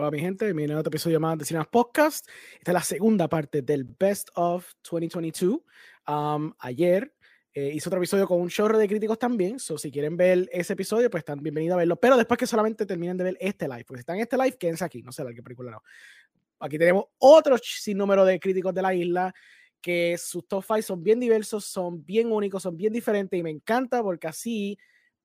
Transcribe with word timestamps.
Hola, 0.00 0.12
mi 0.12 0.20
gente, 0.20 0.48
a 0.48 0.78
otro 0.78 0.90
episodio 0.90 1.18
más 1.18 1.36
de 1.38 1.44
Cinemas 1.44 1.66
Podcast. 1.66 2.28
Esta 2.56 2.70
es 2.70 2.72
la 2.72 2.82
segunda 2.82 3.28
parte 3.28 3.62
del 3.62 3.82
Best 3.82 4.28
of 4.36 4.64
2022. 4.88 5.58
Um, 6.06 6.52
ayer 6.60 7.12
eh, 7.52 7.72
hice 7.74 7.88
otro 7.88 7.98
episodio 7.98 8.28
con 8.28 8.40
un 8.40 8.48
chorro 8.48 8.78
de 8.78 8.86
críticos 8.86 9.18
también, 9.18 9.58
so 9.58 9.76
si 9.76 9.90
quieren 9.90 10.16
ver 10.16 10.48
ese 10.52 10.74
episodio, 10.74 11.10
pues 11.10 11.22
están 11.22 11.42
bienvenidos 11.42 11.74
a 11.74 11.78
verlo, 11.78 11.96
pero 11.96 12.16
después 12.16 12.38
que 12.38 12.46
solamente 12.46 12.86
terminen 12.86 13.16
de 13.16 13.24
ver 13.24 13.36
este 13.40 13.66
live, 13.66 13.84
porque 13.84 13.98
si 13.98 14.02
están 14.02 14.14
en 14.14 14.22
este 14.22 14.36
live, 14.36 14.56
quédense 14.56 14.84
aquí, 14.84 15.02
no 15.02 15.10
sé 15.10 15.24
la 15.24 15.34
qué 15.34 15.42
película 15.42 15.72
no. 15.72 15.82
Aquí 16.60 16.78
tenemos 16.78 17.06
otro 17.18 17.58
sinnúmero 17.58 18.24
de 18.24 18.38
críticos 18.38 18.72
de 18.72 18.82
la 18.82 18.94
isla 18.94 19.34
que 19.80 20.16
sus 20.16 20.46
top 20.46 20.64
5 20.64 20.82
son 20.82 21.02
bien 21.02 21.18
diversos, 21.18 21.64
son 21.64 22.04
bien 22.04 22.30
únicos, 22.30 22.62
son 22.62 22.76
bien 22.76 22.92
diferentes 22.92 23.36
y 23.36 23.42
me 23.42 23.50
encanta 23.50 24.00
porque 24.00 24.28
así 24.28 24.78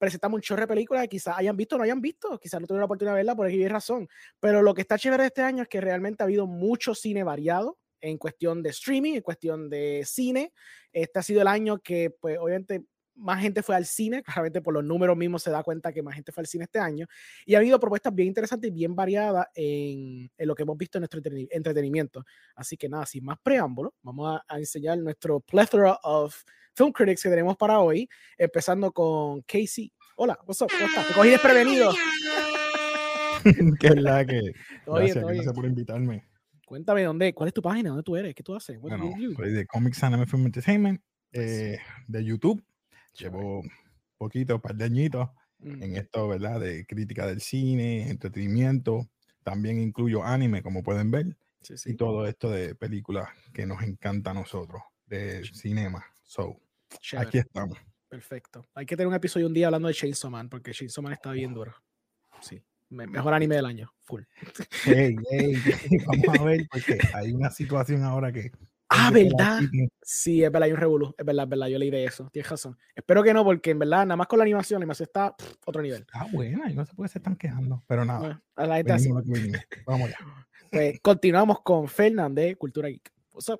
presentamos 0.04 0.36
un 0.36 0.42
chorro 0.42 0.64
de 0.64 0.68
películas 0.68 1.04
que 1.04 1.08
quizás 1.08 1.38
hayan 1.38 1.56
visto 1.56 1.76
o 1.76 1.78
no 1.78 1.86
hayan 1.86 2.02
visto, 2.02 2.38
quizás 2.38 2.60
no 2.60 2.68
tuvieron 2.68 2.82
la 2.82 2.86
oportunidad 2.88 3.14
de 3.14 3.20
verla 3.20 3.36
por 3.38 3.48
hay 3.48 3.68
razón. 3.70 4.10
Pero 4.38 4.62
lo 4.62 4.74
que 4.74 4.82
está 4.82 4.98
chévere 4.98 5.28
este 5.28 5.42
año 5.42 5.64
es 5.64 5.70
que 5.70 5.80
realmente 5.80 6.24
ha 6.24 6.26
habido 6.26 6.46
mucho 6.46 6.94
cine 6.94 7.24
variado 7.24 7.80
en 8.02 8.18
cuestión 8.18 8.62
de 8.62 8.72
streaming, 8.72 9.14
en 9.14 9.22
cuestión 9.22 9.70
de 9.70 10.04
cine. 10.06 10.52
Este 10.92 11.20
ha 11.20 11.24
sido 11.24 11.42
el 11.42 11.48
año 11.48 11.80
que, 11.80 12.10
pues, 12.20 12.38
obviamente 12.38 12.84
más 13.16 13.42
gente 13.42 13.64
fue 13.64 13.76
al 13.76 13.86
cine, 13.86 14.24
claramente 14.24 14.62
por 14.62 14.74
los 14.74 14.84
números 14.84 15.16
mismos 15.16 15.44
se 15.44 15.52
da 15.52 15.64
cuenta 15.64 15.92
que 15.92 16.02
más 16.02 16.16
gente 16.16 16.32
fue 16.32 16.42
al 16.42 16.48
cine 16.48 16.66
este 16.66 16.80
año, 16.80 17.06
y 17.46 17.56
ha 17.56 17.60
habido 17.60 17.80
propuestas 17.80 18.14
bien 18.14 18.28
interesantes 18.28 18.70
y 18.70 18.74
bien 18.74 18.96
variadas 18.96 19.48
en, 19.56 20.32
en 20.38 20.48
lo 20.48 20.56
que 20.56 20.64
hemos 20.64 20.78
visto 20.78 20.98
en 20.98 21.02
nuestro 21.02 21.22
entretenimiento. 21.52 22.24
Así 22.56 22.78
que 22.78 22.90
nada, 22.90 23.06
sin 23.06 23.26
más 23.26 23.38
preámbulo, 23.42 23.94
vamos 24.02 24.38
a, 24.38 24.54
a 24.54 24.60
enseñar 24.60 24.98
nuestro 24.98 25.40
plethora 25.40 25.98
of 26.04 26.44
film 26.76 26.92
critics 26.92 27.24
que 27.24 27.30
tenemos 27.30 27.56
para 27.58 27.80
hoy, 27.80 28.10
empezando 28.38 28.92
con 28.92 29.42
Casey. 29.44 29.92
Hola, 30.16 30.38
what's 30.46 30.62
up? 30.62 30.70
¿Cómo 30.72 30.86
estás? 30.86 31.08
Te 31.08 31.14
cogí 31.14 31.30
desprevenido. 31.30 31.92
Qué 33.80 33.88
es 33.88 34.02
la 34.02 34.26
que. 34.26 34.54
Gracias, 34.86 35.24
gracias 35.24 35.54
por 35.54 35.66
invitarme. 35.66 36.24
Cuéntame 36.66 37.04
dónde, 37.04 37.34
cuál 37.34 37.50
es 37.50 37.54
tu 37.54 37.62
página, 37.62 37.90
dónde 37.90 38.04
tú 38.04 38.16
eres, 38.16 38.34
qué 38.34 38.42
tú 38.42 38.56
haces. 38.56 38.80
Bueno, 38.80 39.12
soy 39.36 39.52
de 39.52 39.68
Comics 39.68 40.04
Anime 40.04 40.26
Film 40.26 40.46
Entertainment, 40.46 41.02
eh, 41.34 41.78
de 42.08 42.24
YouTube. 42.24 42.64
Llevo 43.18 43.64
poquito, 44.18 44.56
un 44.56 44.62
par 44.62 44.76
de 44.76 44.86
añitos 44.86 45.30
en 45.64 45.92
mm. 45.92 45.96
esto, 45.96 46.28
¿verdad? 46.28 46.60
De 46.60 46.86
crítica 46.86 47.28
del 47.28 47.42
cine, 47.42 48.10
entretenimiento. 48.10 49.10
También 49.44 49.80
incluyo 49.80 50.24
anime, 50.24 50.62
como 50.62 50.84
pueden 50.84 51.12
ver. 51.12 51.38
Sí, 51.62 51.78
sí. 51.78 51.92
Y 51.92 51.96
todo 51.96 52.28
esto 52.28 52.50
de 52.50 52.76
películas 52.76 53.30
que 53.54 53.66
nos 53.66 53.82
encanta 53.84 54.32
a 54.32 54.34
nosotros, 54.34 54.82
de 55.06 55.44
cinema. 55.46 56.06
So, 56.24 56.60
aquí 57.18 57.38
estamos. 57.38 57.78
Perfecto. 58.10 58.68
Hay 58.76 58.86
que 58.86 58.96
tener 58.96 59.08
un 59.08 59.16
episodio 59.16 59.48
un 59.48 59.54
día 59.54 59.68
hablando 59.68 59.88
de 59.88 59.94
Chainsaw 59.94 60.30
Man, 60.30 60.50
porque 60.50 60.72
Chainsaw 60.72 61.04
Man 61.04 61.14
está 61.14 61.32
bien 61.32 61.54
duro. 61.54 61.74
Sí. 62.42 62.62
Mejor 62.90 63.34
anime 63.34 63.56
del 63.56 63.66
año. 63.66 63.92
Full. 64.02 64.22
Hey, 64.86 65.16
hey, 65.32 65.56
vamos 66.06 66.40
a 66.40 66.44
ver, 66.44 66.68
porque 66.72 67.00
hay 67.14 67.32
una 67.32 67.50
situación 67.50 68.04
ahora 68.04 68.32
que. 68.32 68.52
Ah, 68.90 69.10
¿verdad? 69.12 69.62
Sí, 70.02 70.44
es 70.44 70.52
verdad, 70.52 70.68
hay 70.68 70.74
un 70.74 70.80
revolú. 70.80 71.16
Es 71.18 71.26
verdad, 71.26 71.46
es 71.46 71.50
verdad, 71.50 71.68
yo 71.68 71.80
leí 71.80 71.90
de 71.90 72.06
eso. 72.06 72.30
Tienes 72.32 72.50
razón. 72.50 72.78
Espero 72.96 73.24
que 73.24 73.34
no, 73.34 73.44
porque 73.44 73.72
en 73.72 73.80
verdad, 73.80 74.06
nada 74.06 74.16
más 74.16 74.28
con 74.28 74.40
la 74.40 74.44
animación, 74.44 74.80
la 74.80 74.84
animación 74.84 75.08
está 75.08 75.36
otro 75.66 75.82
nivel. 75.82 76.06
Ah, 76.14 76.28
buena, 76.32 76.70
y 76.70 76.76
no 76.76 76.86
se 76.86 76.94
puede 76.94 77.10
ser 77.10 77.22
tan 77.22 77.36
quejando. 77.36 77.84
Pero 77.88 78.06
nada. 78.06 78.42
a 78.56 78.68
la 78.68 78.78
gente 78.78 78.94
así. 78.94 79.10
Vamos 79.86 80.08
allá. 80.10 80.18
Pues 80.74 81.00
continuamos 81.02 81.62
con 81.62 81.88
Fernández, 81.88 82.58
Cultura 82.58 82.90
Geek. 82.90 83.14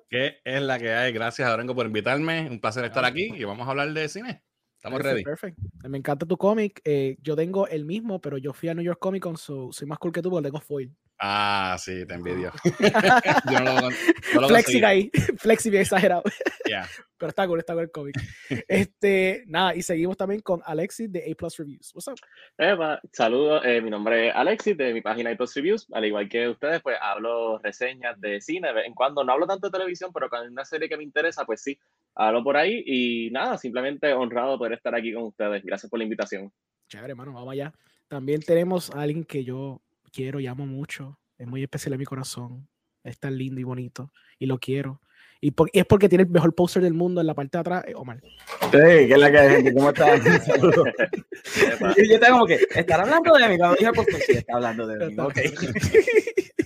¿Qué 0.08 0.40
es 0.44 0.62
la 0.62 0.78
que 0.78 0.92
hay? 0.92 1.12
Gracias, 1.12 1.48
Arengo, 1.48 1.74
por 1.74 1.86
invitarme. 1.86 2.48
Un 2.48 2.60
placer 2.60 2.84
estar 2.84 3.04
aquí 3.04 3.32
y 3.34 3.44
vamos 3.44 3.66
a 3.66 3.70
hablar 3.70 3.92
de 3.92 4.08
cine. 4.08 4.42
Estamos 4.76 5.00
ready. 5.00 5.22
Perfect. 5.22 5.58
Me 5.88 5.98
encanta 5.98 6.26
tu 6.26 6.36
cómic. 6.36 6.80
Eh, 6.84 7.16
yo 7.22 7.34
tengo 7.34 7.66
el 7.68 7.84
mismo, 7.84 8.20
pero 8.20 8.36
yo 8.36 8.52
fui 8.52 8.68
a 8.68 8.74
New 8.74 8.84
York 8.84 8.98
Comic 9.00 9.22
Con, 9.22 9.36
so 9.36 9.72
soy 9.72 9.88
más 9.88 9.98
cool 9.98 10.12
que 10.12 10.22
tú 10.22 10.30
porque 10.30 10.44
tengo 10.44 10.60
foil. 10.60 10.94
Ah, 11.26 11.78
sí, 11.78 12.04
te 12.04 12.12
envidio. 12.12 12.52
yo 13.50 13.60
no 13.60 13.80
lo, 13.80 13.90
no 14.34 14.40
lo 14.42 14.48
Flexi 14.48 14.84
ahí. 14.84 15.10
Flexi 15.38 15.70
bien 15.70 15.80
exagerado. 15.80 16.22
Yeah. 16.66 16.86
Pero 17.16 17.30
está 17.30 17.46
cool, 17.46 17.60
está 17.60 17.72
cool 17.72 17.84
el 17.84 17.90
cómic. 17.90 18.16
Este, 18.68 19.42
nada, 19.46 19.74
y 19.74 19.80
seguimos 19.80 20.18
también 20.18 20.42
con 20.42 20.60
Alexis 20.66 21.10
de 21.10 21.20
A 21.20 21.34
Plus 21.34 21.56
Reviews. 21.56 21.94
What's 21.94 22.08
up? 22.08 23.00
saludos, 23.10 23.62
eh, 23.64 23.80
mi 23.80 23.88
nombre 23.88 24.28
es 24.28 24.34
Alexis 24.36 24.76
de 24.76 24.92
mi 24.92 25.00
página 25.00 25.30
A 25.30 25.34
Plus 25.34 25.54
Reviews. 25.54 25.86
Al 25.94 26.04
igual 26.04 26.28
que 26.28 26.46
ustedes, 26.46 26.82
pues 26.82 26.98
hablo 27.00 27.56
reseñas 27.56 28.20
de 28.20 28.42
cine. 28.42 28.68
En 28.84 28.92
cuando 28.92 29.24
no 29.24 29.32
hablo 29.32 29.46
tanto 29.46 29.68
de 29.68 29.78
televisión, 29.78 30.10
pero 30.12 30.28
cuando 30.28 30.48
hay 30.48 30.52
una 30.52 30.66
serie 30.66 30.90
que 30.90 30.98
me 30.98 31.04
interesa, 31.04 31.46
pues 31.46 31.62
sí, 31.62 31.78
hablo 32.14 32.44
por 32.44 32.58
ahí. 32.58 32.82
Y 32.84 33.30
nada, 33.30 33.56
simplemente 33.56 34.12
honrado 34.12 34.58
poder 34.58 34.74
estar 34.74 34.94
aquí 34.94 35.14
con 35.14 35.22
ustedes. 35.22 35.64
Gracias 35.64 35.88
por 35.88 35.98
la 35.98 36.04
invitación. 36.04 36.52
Chévere, 36.86 37.12
hermano, 37.12 37.32
vamos 37.32 37.50
allá. 37.50 37.72
También 38.08 38.42
tenemos 38.42 38.90
a 38.90 39.00
alguien 39.00 39.24
que 39.24 39.42
yo 39.42 39.80
quiero 40.14 40.38
y 40.38 40.46
amo 40.46 40.66
mucho. 40.66 41.18
Es 41.38 41.46
muy 41.46 41.62
especial 41.62 41.94
en 41.94 41.98
mi 41.98 42.04
corazón. 42.04 42.68
Es 43.02 43.18
tan 43.18 43.36
lindo 43.36 43.60
y 43.60 43.64
bonito. 43.64 44.12
Y 44.38 44.46
lo 44.46 44.58
quiero. 44.58 45.00
Y, 45.40 45.52
es 45.72 45.84
porque 45.84 46.08
tiene 46.08 46.24
el 46.24 46.30
mejor 46.30 46.54
poster 46.54 46.82
del 46.82 46.94
mundo 46.94 47.20
en 47.20 47.26
la 47.26 47.34
parte 47.34 47.58
de 47.58 47.60
atrás, 47.60 47.84
eh, 47.86 47.92
Omar. 47.94 48.18
Sí, 48.22 48.28
¿qué 48.70 49.12
es 49.12 49.18
la 49.18 49.30
que 49.30 49.38
hay, 49.38 49.50
gente? 49.50 49.74
¿Cómo 49.74 49.90
estás? 49.90 50.20
y 51.98 52.08
yo 52.08 52.18
tengo 52.18 52.32
como 52.32 52.46
que, 52.46 52.60
¿estar 52.74 53.00
hablando 53.00 53.34
de 53.34 53.48
mí? 53.48 53.58
Cuando 53.58 53.76
dije 53.76 53.92
poster, 53.92 54.20
sí, 54.22 54.32
está 54.32 54.54
hablando 54.54 54.86
de 54.86 55.06
mí. 55.06 55.14
Ok. 55.18 55.36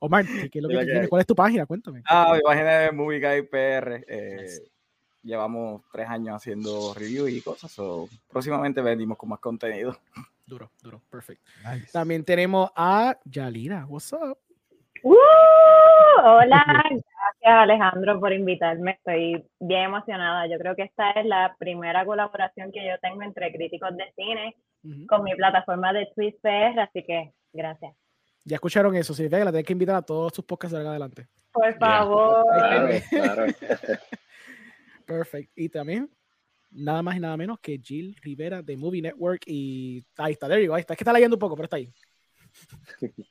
Omar, 0.00 0.24
¿qué 0.24 0.58
es 0.58 0.62
lo 0.62 0.68
que, 0.70 0.84
tienes? 0.86 1.08
¿Cuál 1.10 1.20
es 1.20 1.26
tu 1.26 1.34
página? 1.34 1.66
Cuéntame. 1.66 2.02
Ah, 2.06 2.32
mi 2.34 2.40
página 2.40 2.86
es 2.86 2.92
Movie 2.94 3.20
Guy 3.20 3.42
PR. 3.48 4.02
Eh, 4.08 4.46
llevamos 5.22 5.82
tres 5.92 6.08
años 6.08 6.36
haciendo 6.36 6.94
reviews 6.94 7.30
y 7.30 7.42
cosas. 7.42 7.70
So, 7.70 8.08
próximamente 8.30 8.80
venimos 8.80 9.18
con 9.18 9.28
más 9.28 9.40
contenido. 9.40 9.98
Duro, 10.50 10.72
duro, 10.82 11.00
perfecto. 11.08 11.48
También 11.92 12.24
tenemos 12.24 12.72
a 12.74 13.16
Yalira. 13.24 13.86
What's 13.86 14.12
up? 14.12 14.36
¡Uh! 15.04 15.14
hola, 16.24 16.64
gracias 16.66 17.04
Alejandro 17.44 18.18
por 18.18 18.32
invitarme. 18.32 18.90
Estoy 18.94 19.46
bien 19.60 19.82
emocionada. 19.82 20.48
Yo 20.48 20.58
creo 20.58 20.74
que 20.74 20.82
esta 20.82 21.12
es 21.12 21.24
la 21.24 21.54
primera 21.56 22.04
colaboración 22.04 22.72
que 22.72 22.84
yo 22.84 22.98
tengo 23.00 23.22
entre 23.22 23.52
críticos 23.52 23.96
de 23.96 24.12
cine 24.16 24.56
con 25.08 25.22
mi 25.22 25.36
plataforma 25.36 25.92
de 25.92 26.08
Twist 26.16 26.40
PR, 26.42 26.80
así 26.80 27.04
que 27.04 27.32
gracias. 27.52 27.94
Ya 28.44 28.56
escucharon 28.56 28.96
eso, 28.96 29.14
significa 29.14 29.38
que 29.38 29.44
la 29.44 29.52
tienen 29.52 29.66
que 29.66 29.72
invitar 29.72 29.94
a 29.94 30.02
todos 30.02 30.32
sus 30.34 30.44
podcasts 30.44 30.76
de 30.76 30.84
adelante. 30.84 31.28
Por 31.52 31.78
favor. 31.78 32.44
Perfecto. 35.06 35.52
Y 35.54 35.68
también 35.68 36.10
nada 36.70 37.02
más 37.02 37.16
y 37.16 37.20
nada 37.20 37.36
menos 37.36 37.58
que 37.60 37.78
Jill 37.82 38.16
Rivera 38.22 38.62
de 38.62 38.76
Movie 38.76 39.02
Network 39.02 39.42
y 39.46 40.04
ahí 40.16 40.32
está, 40.32 40.48
there 40.48 40.64
you 40.64 40.72
ahí 40.74 40.80
está. 40.80 40.94
Es 40.94 40.98
que 40.98 41.04
está 41.04 41.12
leyendo 41.12 41.36
un 41.36 41.40
poco, 41.40 41.56
pero 41.56 41.64
está 41.64 41.76
ahí. 41.76 41.92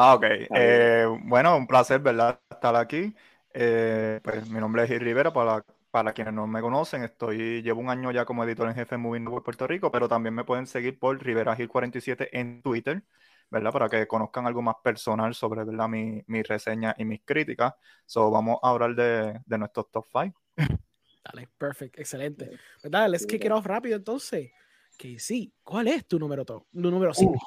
Ah, 0.00 0.14
ok. 0.14 0.24
Eh, 0.54 1.06
bueno, 1.24 1.56
un 1.56 1.66
placer, 1.66 1.98
¿verdad? 2.00 2.38
Estar 2.48 2.76
aquí. 2.76 3.16
Eh, 3.52 4.20
pues 4.22 4.48
mi 4.48 4.60
nombre 4.60 4.84
es 4.84 4.88
Gil 4.88 5.00
Rivera, 5.00 5.32
para, 5.32 5.64
para 5.90 6.12
quienes 6.12 6.34
no 6.34 6.46
me 6.46 6.60
conocen, 6.60 7.02
estoy, 7.02 7.62
llevo 7.62 7.80
un 7.80 7.90
año 7.90 8.12
ya 8.12 8.24
como 8.24 8.44
editor 8.44 8.68
en 8.68 8.76
jefe 8.76 8.94
en 8.94 9.00
Movie 9.00 9.20
Network 9.20 9.44
Puerto 9.44 9.66
Rico, 9.66 9.90
pero 9.90 10.08
también 10.08 10.34
me 10.34 10.44
pueden 10.44 10.68
seguir 10.68 11.00
por 11.00 11.20
Rivera 11.20 11.56
Gil 11.56 11.68
47 11.68 12.38
en 12.38 12.62
Twitter, 12.62 13.02
¿verdad? 13.50 13.72
Para 13.72 13.88
que 13.88 14.06
conozcan 14.06 14.46
algo 14.46 14.62
más 14.62 14.76
personal 14.84 15.34
sobre, 15.34 15.64
¿verdad? 15.64 15.88
Mi, 15.88 16.22
mi 16.28 16.42
reseña 16.44 16.94
y 16.96 17.04
mis 17.04 17.22
críticas. 17.24 17.74
So, 18.06 18.30
vamos 18.30 18.58
a 18.62 18.70
hablar 18.70 18.94
de, 18.94 19.40
de 19.44 19.58
nuestros 19.58 19.90
top 19.90 20.06
5. 20.12 20.40
Dale, 21.32 21.48
perfecto, 21.58 22.00
excelente. 22.00 22.58
Pues 22.80 23.10
let's 23.10 23.26
kick 23.26 23.44
it 23.44 23.50
off 23.50 23.66
rápido 23.66 23.96
entonces. 23.96 24.50
Que 24.96 25.18
sí, 25.18 25.52
¿cuál 25.62 25.88
es 25.88 26.06
tu 26.06 26.18
número, 26.18 26.44
tu 26.44 26.64
número 26.72 27.14
5? 27.14 27.38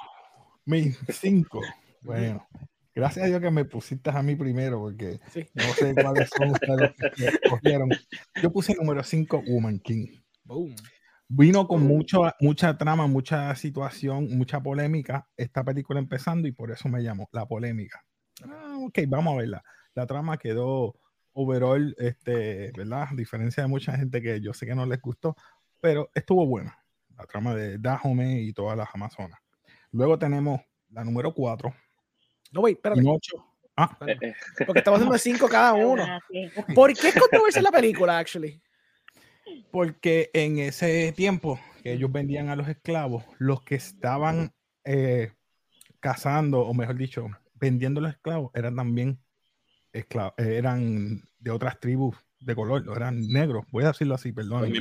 mi 0.65 0.91
5. 1.09 1.61
Bueno, 2.01 2.47
gracias 2.95 3.25
a 3.25 3.27
Dios 3.27 3.41
que 3.41 3.51
me 3.51 3.65
pusiste 3.65 4.09
a 4.09 4.21
mí 4.21 4.35
primero, 4.35 4.79
porque 4.79 5.19
no 5.53 5.63
sé 5.73 5.93
cuáles 5.93 6.29
son 6.29 6.51
ustedes 6.51 6.91
que 7.15 7.25
escogieron. 7.25 7.89
Yo 8.41 8.51
puse 8.51 8.71
el 8.73 8.79
número 8.79 9.03
5, 9.03 9.43
Woman 9.47 9.79
King. 9.79 10.07
Vino 11.27 11.67
con 11.67 11.83
mucho, 11.83 12.23
mucha 12.39 12.77
trama, 12.77 13.07
mucha 13.07 13.55
situación, 13.55 14.37
mucha 14.37 14.61
polémica 14.61 15.27
esta 15.37 15.63
película 15.63 15.99
empezando 15.99 16.47
y 16.47 16.51
por 16.51 16.71
eso 16.71 16.89
me 16.89 17.01
llamó 17.01 17.29
La 17.31 17.45
Polémica. 17.45 18.03
Ah, 18.43 18.77
ok, 18.79 18.99
vamos 19.07 19.33
a 19.33 19.37
verla. 19.37 19.63
La 19.93 20.05
trama 20.05 20.37
quedó 20.37 20.95
overall, 21.33 21.95
este, 21.97 22.71
¿verdad? 22.75 23.07
A 23.11 23.15
diferencia 23.15 23.63
de 23.63 23.69
mucha 23.69 23.95
gente 23.95 24.21
que 24.21 24.41
yo 24.41 24.53
sé 24.53 24.65
que 24.65 24.75
no 24.75 24.85
les 24.85 25.01
gustó, 25.01 25.35
pero 25.79 26.09
estuvo 26.13 26.45
buena. 26.45 26.77
La 27.17 27.25
trama 27.25 27.53
de 27.55 27.77
Dahomey 27.77 28.47
y 28.47 28.53
todas 28.53 28.77
las 28.77 28.89
Amazonas. 28.93 29.39
Luego 29.91 30.17
tenemos 30.17 30.61
la 30.89 31.03
número 31.03 31.33
4, 31.33 31.73
no, 32.51 32.61
wait, 32.61 32.77
espérate. 32.77 33.01
Ah. 33.77 33.97
Eh, 34.05 34.17
eh. 34.21 34.33
Porque 34.65 34.79
estamos 34.79 34.99
haciendo 34.99 35.17
cinco 35.17 35.47
cada 35.47 35.73
uno. 35.73 36.05
¿Por 36.75 36.93
qué 36.93 37.09
es 37.09 37.19
controversia 37.19 37.61
la 37.61 37.71
película, 37.71 38.19
actually? 38.19 38.61
Porque 39.71 40.29
en 40.33 40.59
ese 40.59 41.13
tiempo 41.13 41.59
que 41.81 41.93
ellos 41.93 42.11
vendían 42.11 42.49
a 42.49 42.55
los 42.55 42.67
esclavos, 42.67 43.23
los 43.39 43.63
que 43.63 43.75
estaban 43.75 44.53
eh, 44.83 45.31
cazando, 45.99 46.61
o 46.61 46.73
mejor 46.73 46.95
dicho, 46.95 47.27
vendiendo 47.55 48.01
los 48.01 48.11
esclavos, 48.11 48.51
eran 48.53 48.75
también 48.75 49.19
esclavos, 49.93 50.33
eran 50.37 51.21
de 51.39 51.51
otras 51.51 51.79
tribus 51.79 52.15
de 52.39 52.55
color, 52.55 52.83
eran 52.95 53.21
negros, 53.27 53.65
voy 53.71 53.83
a 53.83 53.87
decirlo 53.87 54.15
así, 54.15 54.31
perdón. 54.31 54.73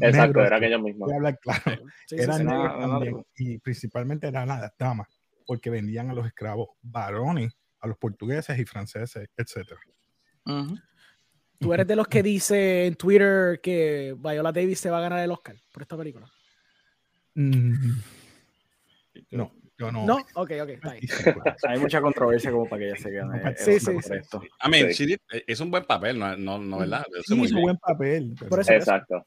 Exacto, 0.00 0.40
era 0.44 0.56
aquellos 0.56 0.80
mismos. 0.80 1.06
Voy 1.06 1.12
a 1.12 1.16
hablar 1.16 1.38
claro. 1.40 1.82
eran 2.10 2.46
negros 2.46 2.78
también, 2.80 3.26
y 3.36 3.58
principalmente 3.58 4.28
eran 4.28 4.48
las 4.48 4.72
damas 4.78 5.08
porque 5.48 5.70
vendían 5.70 6.10
a 6.10 6.14
los 6.14 6.26
esclavos 6.26 6.68
varones, 6.82 7.56
a 7.80 7.88
los 7.88 7.96
portugueses 7.96 8.58
y 8.58 8.66
franceses, 8.66 9.30
etc. 9.34 9.72
¿Tú 11.58 11.72
eres 11.72 11.86
de 11.86 11.96
los 11.96 12.06
que 12.06 12.22
dice 12.22 12.86
en 12.86 12.94
Twitter 12.96 13.58
que 13.62 14.14
Viola 14.18 14.52
Davis 14.52 14.78
se 14.78 14.90
va 14.90 14.98
a 14.98 15.00
ganar 15.00 15.24
el 15.24 15.30
Oscar 15.30 15.56
por 15.72 15.82
esta 15.82 15.96
película? 15.96 16.30
Mm, 17.34 17.92
no, 19.30 19.52
yo 19.78 19.92
no. 19.92 20.04
No, 20.04 20.16
ok, 20.34 20.50
ok. 20.62 20.70
Hay 21.68 21.78
mucha 21.78 22.00
controversia 22.00 22.50
como 22.50 22.68
para 22.68 22.80
que 22.80 22.86
ella 22.88 22.96
se 22.96 23.10
gane. 23.10 23.56
Sí, 23.56 23.78
sí, 23.78 23.96
sí. 24.02 24.38
I 24.64 24.68
mean, 24.68 24.90
es 25.46 25.60
un 25.60 25.70
buen 25.70 25.84
papel, 25.84 26.18
no, 26.18 26.36
no, 26.36 26.58
no 26.58 26.78
¿verdad? 26.78 27.04
Sí, 27.24 27.40
es 27.40 27.52
un 27.52 27.62
buen 27.62 27.76
papel. 27.78 28.34
Por 28.48 28.60
eso, 28.60 28.72
Exacto. 28.72 29.24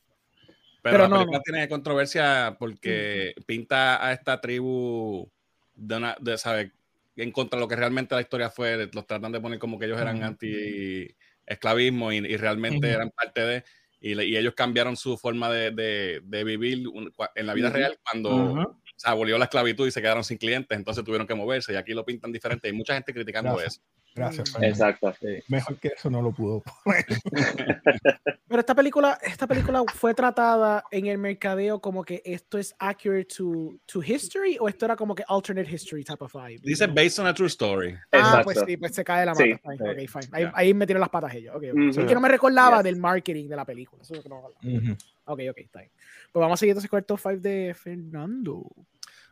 Pero, 0.81 0.97
la 0.97 1.09
película 1.09 1.37
no, 1.37 1.43
tiene 1.43 1.69
controversia 1.69 2.55
porque 2.59 3.35
pinta 3.45 4.05
a 4.05 4.13
esta 4.13 4.41
tribu 4.41 5.29
de 5.75 5.95
una, 5.95 6.17
de, 6.19 6.37
¿sabe? 6.37 6.71
en 7.15 7.31
contra 7.31 7.57
de 7.57 7.61
lo 7.61 7.67
que 7.67 7.75
realmente 7.75 8.15
la 8.15 8.21
historia 8.21 8.49
fue, 8.49 8.89
los 8.91 9.05
tratan 9.05 9.31
de 9.31 9.39
poner 9.39 9.59
como 9.59 9.77
que 9.77 9.85
ellos 9.85 10.01
eran 10.01 10.23
anti-esclavismo 10.23 12.11
y, 12.11 12.35
realmente 12.35 12.89
eran 12.89 13.11
parte 13.11 13.41
de, 13.41 13.63
y, 13.99 14.19
y, 14.19 14.37
ellos 14.37 14.55
cambiaron 14.55 14.97
su 14.97 15.17
forma 15.17 15.51
de, 15.51 15.71
de, 15.71 16.21
de 16.23 16.43
vivir 16.43 16.87
en 17.35 17.45
la 17.45 17.53
vida 17.53 17.69
real 17.69 17.99
cuando 18.03 18.81
se 19.01 19.09
abolió 19.09 19.37
la 19.39 19.45
esclavitud 19.45 19.87
y 19.87 19.91
se 19.91 19.99
quedaron 19.99 20.23
sin 20.23 20.37
clientes, 20.37 20.77
entonces 20.77 21.03
tuvieron 21.03 21.25
que 21.25 21.33
moverse 21.33 21.73
y 21.73 21.75
aquí 21.75 21.93
lo 21.93 22.05
pintan 22.05 22.31
diferente. 22.31 22.67
Hay 22.67 22.73
mucha 22.73 22.93
gente 22.93 23.11
criticando 23.11 23.59
eso. 23.59 23.81
Gracias. 24.13 24.59
Mm. 24.59 24.63
Exacto. 24.63 25.13
Mejor 25.47 25.79
que 25.79 25.87
eso 25.87 26.09
no 26.09 26.21
lo 26.21 26.31
pudo 26.31 26.61
poner. 26.83 27.05
Pero 28.47 28.59
esta 28.59 28.75
película, 28.75 29.17
esta 29.23 29.47
película 29.47 29.83
fue 29.95 30.13
tratada 30.13 30.83
en 30.91 31.07
el 31.07 31.17
mercadeo 31.17 31.79
como 31.79 32.03
que 32.03 32.21
esto 32.25 32.57
es 32.57 32.75
accurate 32.77 33.25
to, 33.37 33.79
to 33.85 34.03
history 34.03 34.57
o 34.59 34.67
esto 34.67 34.85
era 34.85 34.95
como 34.95 35.15
que 35.15 35.23
alternate 35.27 35.71
history 35.71 36.03
type 36.03 36.23
of 36.23 36.33
vibe. 36.33 36.59
Dice 36.61 36.85
based 36.87 37.19
on 37.19 37.27
a 37.27 37.33
true 37.33 37.47
story. 37.47 37.97
Ah, 38.11 38.41
pues 38.43 38.61
sí, 38.67 38.77
pues 38.77 38.93
se 38.93 39.03
cae 39.03 39.25
la 39.25 39.33
mata. 39.33 39.43
Sí. 39.43 39.53
Okay, 39.63 40.07
fine. 40.07 40.27
Ahí, 40.33 40.45
ahí, 40.53 40.73
me 40.73 40.85
tiró 40.85 40.99
las 40.99 41.09
patas 41.09 41.33
ellos. 41.33 41.55
Okay, 41.55 41.71
okay. 41.71 41.89
es 41.89 41.97
que 41.97 42.13
no 42.13 42.21
me 42.21 42.29
recordaba 42.29 42.83
del 42.83 42.97
marketing 42.97 43.47
de 43.47 43.55
la 43.55 43.65
película. 43.65 44.03
Eso 44.03 44.13
es 44.13 44.17
lo 44.17 44.23
que 44.23 44.29
no 44.29 44.43
me 44.61 44.97
Ok, 45.25 45.39
ok, 45.49 45.57
está 45.59 45.79
bien. 45.79 45.91
Pues 46.31 46.41
vamos 46.41 46.57
a 46.57 46.59
seguir 46.59 46.71
entonces 46.71 46.89
con 46.89 46.99
el 46.99 47.05
top 47.05 47.19
5 47.19 47.37
de 47.37 47.73
Fernando. 47.73 48.65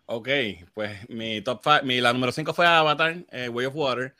Ok, 0.05 0.27
pues 0.73 1.07
mi 1.07 1.41
top 1.41 1.61
5, 1.63 1.79
mi, 1.83 2.01
la 2.01 2.11
número 2.11 2.31
5 2.31 2.53
fue 2.53 2.65
Avatar, 2.65 3.15
eh, 3.31 3.47
Way 3.47 3.67
of 3.67 3.75
Water. 3.75 4.15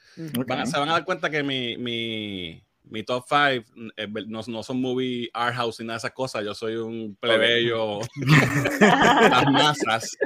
Van, 0.48 0.68
se 0.68 0.78
van 0.78 0.88
a 0.90 0.94
dar 0.94 1.04
cuenta 1.04 1.30
que 1.30 1.42
mi, 1.42 1.78
mi, 1.78 2.64
mi 2.84 3.04
top 3.04 3.26
5 3.28 3.92
eh, 3.98 4.08
no, 4.28 4.42
no, 4.48 4.64
son 4.64 4.80
movie 4.80 5.30
art 5.34 5.56
house 5.56 5.80
y 5.80 5.84
nada 5.84 5.96
de 5.96 5.98
esas 5.98 6.12
cosas. 6.12 6.46
Yo 6.46 6.54
soy 6.54 6.76
un 6.76 7.18
plebeyo, 7.20 8.00
las 8.80 9.52
masas. 9.52 10.18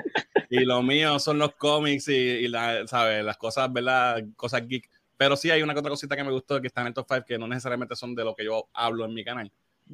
Y 0.50 0.66
lo 0.66 0.84
mío 0.84 1.18
son 1.18 1.40
los 1.40 1.56
cómics 1.56 2.10
y, 2.10 2.14
y 2.14 2.48
la, 2.50 2.86
¿sabes? 2.86 3.24
las 3.24 3.38
cosas, 3.38 3.72
¿verdad? 3.72 4.22
Cosas 4.36 4.68
geek. 4.68 4.90
Pero 5.16 5.38
sí 5.38 5.50
hay 5.50 5.62
una 5.62 5.74
otra 5.74 5.90
cosita 5.90 6.18
que 6.18 6.24
me 6.26 6.32
gustó 6.32 6.60
que 6.60 6.68
está 6.68 6.82
en 6.82 6.88
el 6.88 6.94
top 6.94 7.08
5 7.10 7.26
que 7.26 7.38
no 7.38 7.48
necesariamente 7.48 7.96
son 7.96 8.14
de 8.14 8.26
lo 8.26 8.36
que 8.36 8.44
yo 8.46 8.68
hablo 8.74 9.06
en 9.06 9.14
mi 9.14 9.24
canal. 9.24 9.52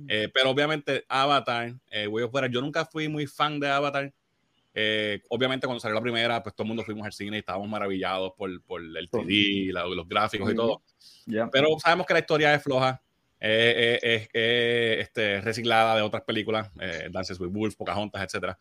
Eh, 0.08 0.30
pero 0.34 0.50
obviamente 0.52 1.06
Avatar, 1.08 1.74
Way 1.92 2.24
of 2.24 2.34
Water, 2.34 2.50
yo 2.50 2.62
nunca 2.62 2.86
fui 2.86 3.08
muy 3.08 3.28
fan 3.28 3.60
de 3.60 3.70
Avatar 3.70 4.14
eh, 4.74 5.22
obviamente, 5.30 5.66
cuando 5.68 5.80
salió 5.80 5.96
la 5.96 6.02
primera, 6.02 6.42
pues 6.44 6.56
todo 6.56 6.64
el 6.64 6.70
mundo 6.70 6.84
fuimos 6.84 7.06
al 7.06 7.14
cine 7.14 7.38
y 7.38 7.40
estábamos 7.40 7.68
maravillados 7.68 8.34
por, 8.38 8.62
por 8.64 8.82
el 8.82 9.10
3D, 9.10 9.72
los 9.74 10.08
gráficos 10.08 10.52
y 10.52 10.56
todo. 10.56 10.82
Pero 11.52 11.78
sabemos 11.80 12.06
que 12.06 12.14
la 12.14 12.20
historia 12.20 12.54
es 12.54 12.64
floja, 12.64 13.02
eh, 13.40 14.00
eh, 14.02 14.30
es 14.32 15.06
este, 15.06 15.42
reciclada 15.42 15.96
de 15.96 16.02
otras 16.02 16.24
películas, 16.24 16.72
Dances 17.12 17.40
with 17.40 17.50
Wolves, 17.52 17.76
Pocahontas, 17.76 18.34
etc. 18.34 18.56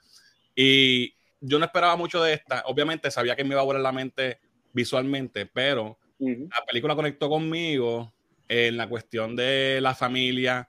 Y 0.57 1.15
yo 1.41 1.59
no 1.59 1.67
esperaba 1.67 1.97
mucho 1.97 2.23
de 2.23 2.33
esta. 2.33 2.63
Obviamente, 2.67 3.11
sabía 3.11 3.37
que 3.37 3.45
me 3.45 3.51
iba 3.51 3.61
a 3.61 3.65
volar 3.65 3.83
la 3.83 3.93
mente 3.93 4.41
visualmente, 4.73 5.47
pero 5.47 5.99
la 6.19 6.65
película 6.67 6.97
conectó 6.97 7.29
conmigo 7.29 8.13
en 8.49 8.77
la 8.77 8.89
cuestión 8.89 9.37
de 9.37 9.79
la 9.81 9.95
familia, 9.95 10.69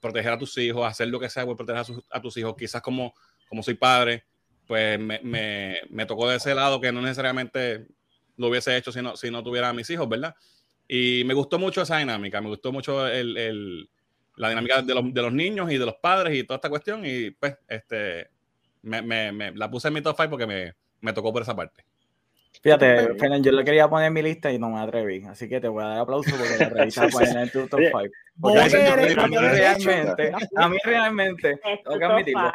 proteger 0.00 0.32
a 0.32 0.38
tus 0.38 0.56
hijos, 0.58 0.86
hacer 0.86 1.08
lo 1.08 1.20
que 1.20 1.28
sea 1.28 1.46
por 1.46 1.56
proteger 1.56 1.84
a, 2.10 2.16
a 2.16 2.20
tus 2.20 2.36
hijos, 2.36 2.54
quizás 2.56 2.82
como 2.82 3.14
como 3.50 3.64
soy 3.64 3.74
padre, 3.74 4.24
pues 4.66 4.98
me, 4.98 5.20
me, 5.24 5.80
me, 5.90 6.06
tocó 6.06 6.28
de 6.28 6.36
ese 6.36 6.54
lado 6.54 6.80
que 6.80 6.92
no 6.92 7.02
necesariamente 7.02 7.88
lo 8.36 8.46
hubiese 8.46 8.76
hecho 8.76 8.92
si 8.92 9.02
no, 9.02 9.16
si 9.16 9.28
no 9.28 9.42
tuviera 9.42 9.68
a 9.68 9.72
mis 9.72 9.90
hijos, 9.90 10.08
¿verdad? 10.08 10.36
Y 10.86 11.24
me 11.26 11.34
gustó 11.34 11.58
mucho 11.58 11.82
esa 11.82 11.98
dinámica, 11.98 12.40
me 12.40 12.48
gustó 12.48 12.70
mucho 12.70 13.08
el, 13.08 13.36
el, 13.36 13.90
la 14.36 14.50
dinámica 14.50 14.82
de 14.82 14.94
los, 14.94 15.12
de 15.12 15.22
los, 15.22 15.32
niños 15.32 15.70
y 15.72 15.78
de 15.78 15.84
los 15.84 15.96
padres 15.96 16.38
y 16.38 16.44
toda 16.44 16.58
esta 16.58 16.70
cuestión. 16.70 17.04
Y 17.04 17.32
pues, 17.32 17.58
este, 17.68 18.30
me, 18.82 19.02
me 19.02 19.52
la 19.52 19.68
puse 19.68 19.88
en 19.88 19.94
mi 19.94 20.00
top 20.00 20.16
5 20.16 20.30
porque 20.30 20.46
me, 20.46 20.74
me 21.00 21.12
tocó 21.12 21.32
por 21.32 21.42
esa 21.42 21.56
parte. 21.56 21.84
Fíjate, 22.62 23.14
Fernando, 23.14 23.50
yo 23.50 23.56
le 23.56 23.64
quería 23.64 23.88
poner 23.88 24.08
en 24.08 24.12
mi 24.12 24.22
lista 24.22 24.52
y 24.52 24.58
no 24.58 24.68
me 24.68 24.80
atreví. 24.80 25.24
Así 25.24 25.48
que 25.48 25.60
te 25.60 25.68
voy 25.68 25.82
a 25.82 25.88
dar 25.88 25.98
aplauso 26.00 26.30
porque 26.36 26.58
la 26.58 26.68
revista 26.68 27.08
poner 27.08 27.36
en 27.36 27.50
tu 27.50 27.66
top 27.66 27.80
5. 27.80 27.98
A 28.42 29.28
mí 29.28 29.38
realmente, 29.38 30.32
a 30.56 30.68
mí 30.68 30.78
realmente, 30.84 31.60
tengo 31.84 31.98
que 31.98 32.04
admitirlo, 32.04 32.52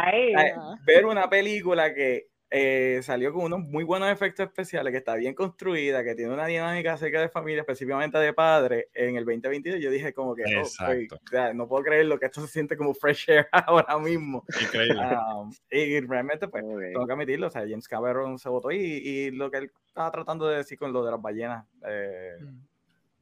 ver 0.86 1.06
una 1.06 1.28
película 1.28 1.94
que 1.94 2.28
eh, 2.52 3.00
salió 3.02 3.34
con 3.34 3.46
unos 3.46 3.62
muy 3.62 3.84
buenos 3.84 4.10
efectos 4.10 4.46
especiales, 4.46 4.92
que 4.92 5.00
está 5.00 5.16
bien 5.16 5.34
construida, 5.34 6.04
que 6.04 6.16
tiene 6.16 6.34
una 6.34 6.46
dinámica 6.46 6.94
acerca 6.94 7.20
de 7.20 7.30
familia, 7.30 7.62
específicamente 7.62 8.18
de 8.20 8.34
padre, 8.34 8.90
en 8.94 9.16
el 9.16 9.26
2022 9.26 9.82
yo 9.82 9.90
dije 9.90 10.14
como 10.14 10.36
que, 10.36 10.44
oh, 10.44 11.54
no 11.54 11.68
puedo 11.68 11.84
creer 11.84 12.06
lo 12.06 12.20
que 12.20 12.28
esto 12.28 12.42
se 12.42 12.48
siente 12.48 12.78
como 12.78 12.94
fresh 12.94 13.30
air 13.30 13.48
ahora 13.52 13.98
mismo. 13.98 14.46
Increíble. 14.62 15.02
Um, 15.02 15.52
y 15.72 16.00
realmente, 16.02 16.48
pues, 16.48 16.64
tengo 16.64 17.08
que 17.08 17.14
admitirlo, 17.14 17.48
o 17.48 17.50
sea, 17.50 17.62
James 17.62 17.88
Cameron 17.88 18.38
se 18.38 18.50
votó 18.50 18.72
y, 18.72 18.78
y, 18.78 19.32
lo 19.32 19.50
que 19.50 19.58
él 19.58 19.72
estaba 19.88 20.12
tratando 20.12 20.48
de 20.48 20.58
decir 20.58 20.78
con 20.78 20.94
lo 20.94 21.04
de 21.04 21.12
las 21.12 21.22
ballenas, 21.22 21.66
eh, 21.88 22.38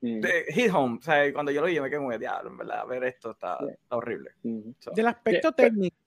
mm. 0.02 0.20
de 0.20 0.46
Hit 0.50 0.72
Home, 0.74 0.98
o 1.00 1.02
sea, 1.02 1.32
cuando 1.32 1.52
yo 1.52 1.62
lo 1.62 1.68
vi, 1.68 1.80
me 1.80 1.90
quedé 1.90 2.00
como, 2.00 2.18
diablo, 2.18 2.50
en 2.52 2.58
verdad, 2.58 2.86
ver 2.88 3.06
esto 3.06 3.32
está, 3.32 3.58
horrible. 3.90 4.32
Mm. 4.44 4.72
Del 4.94 5.08
aspecto 5.08 5.54
técnico, 5.54 6.03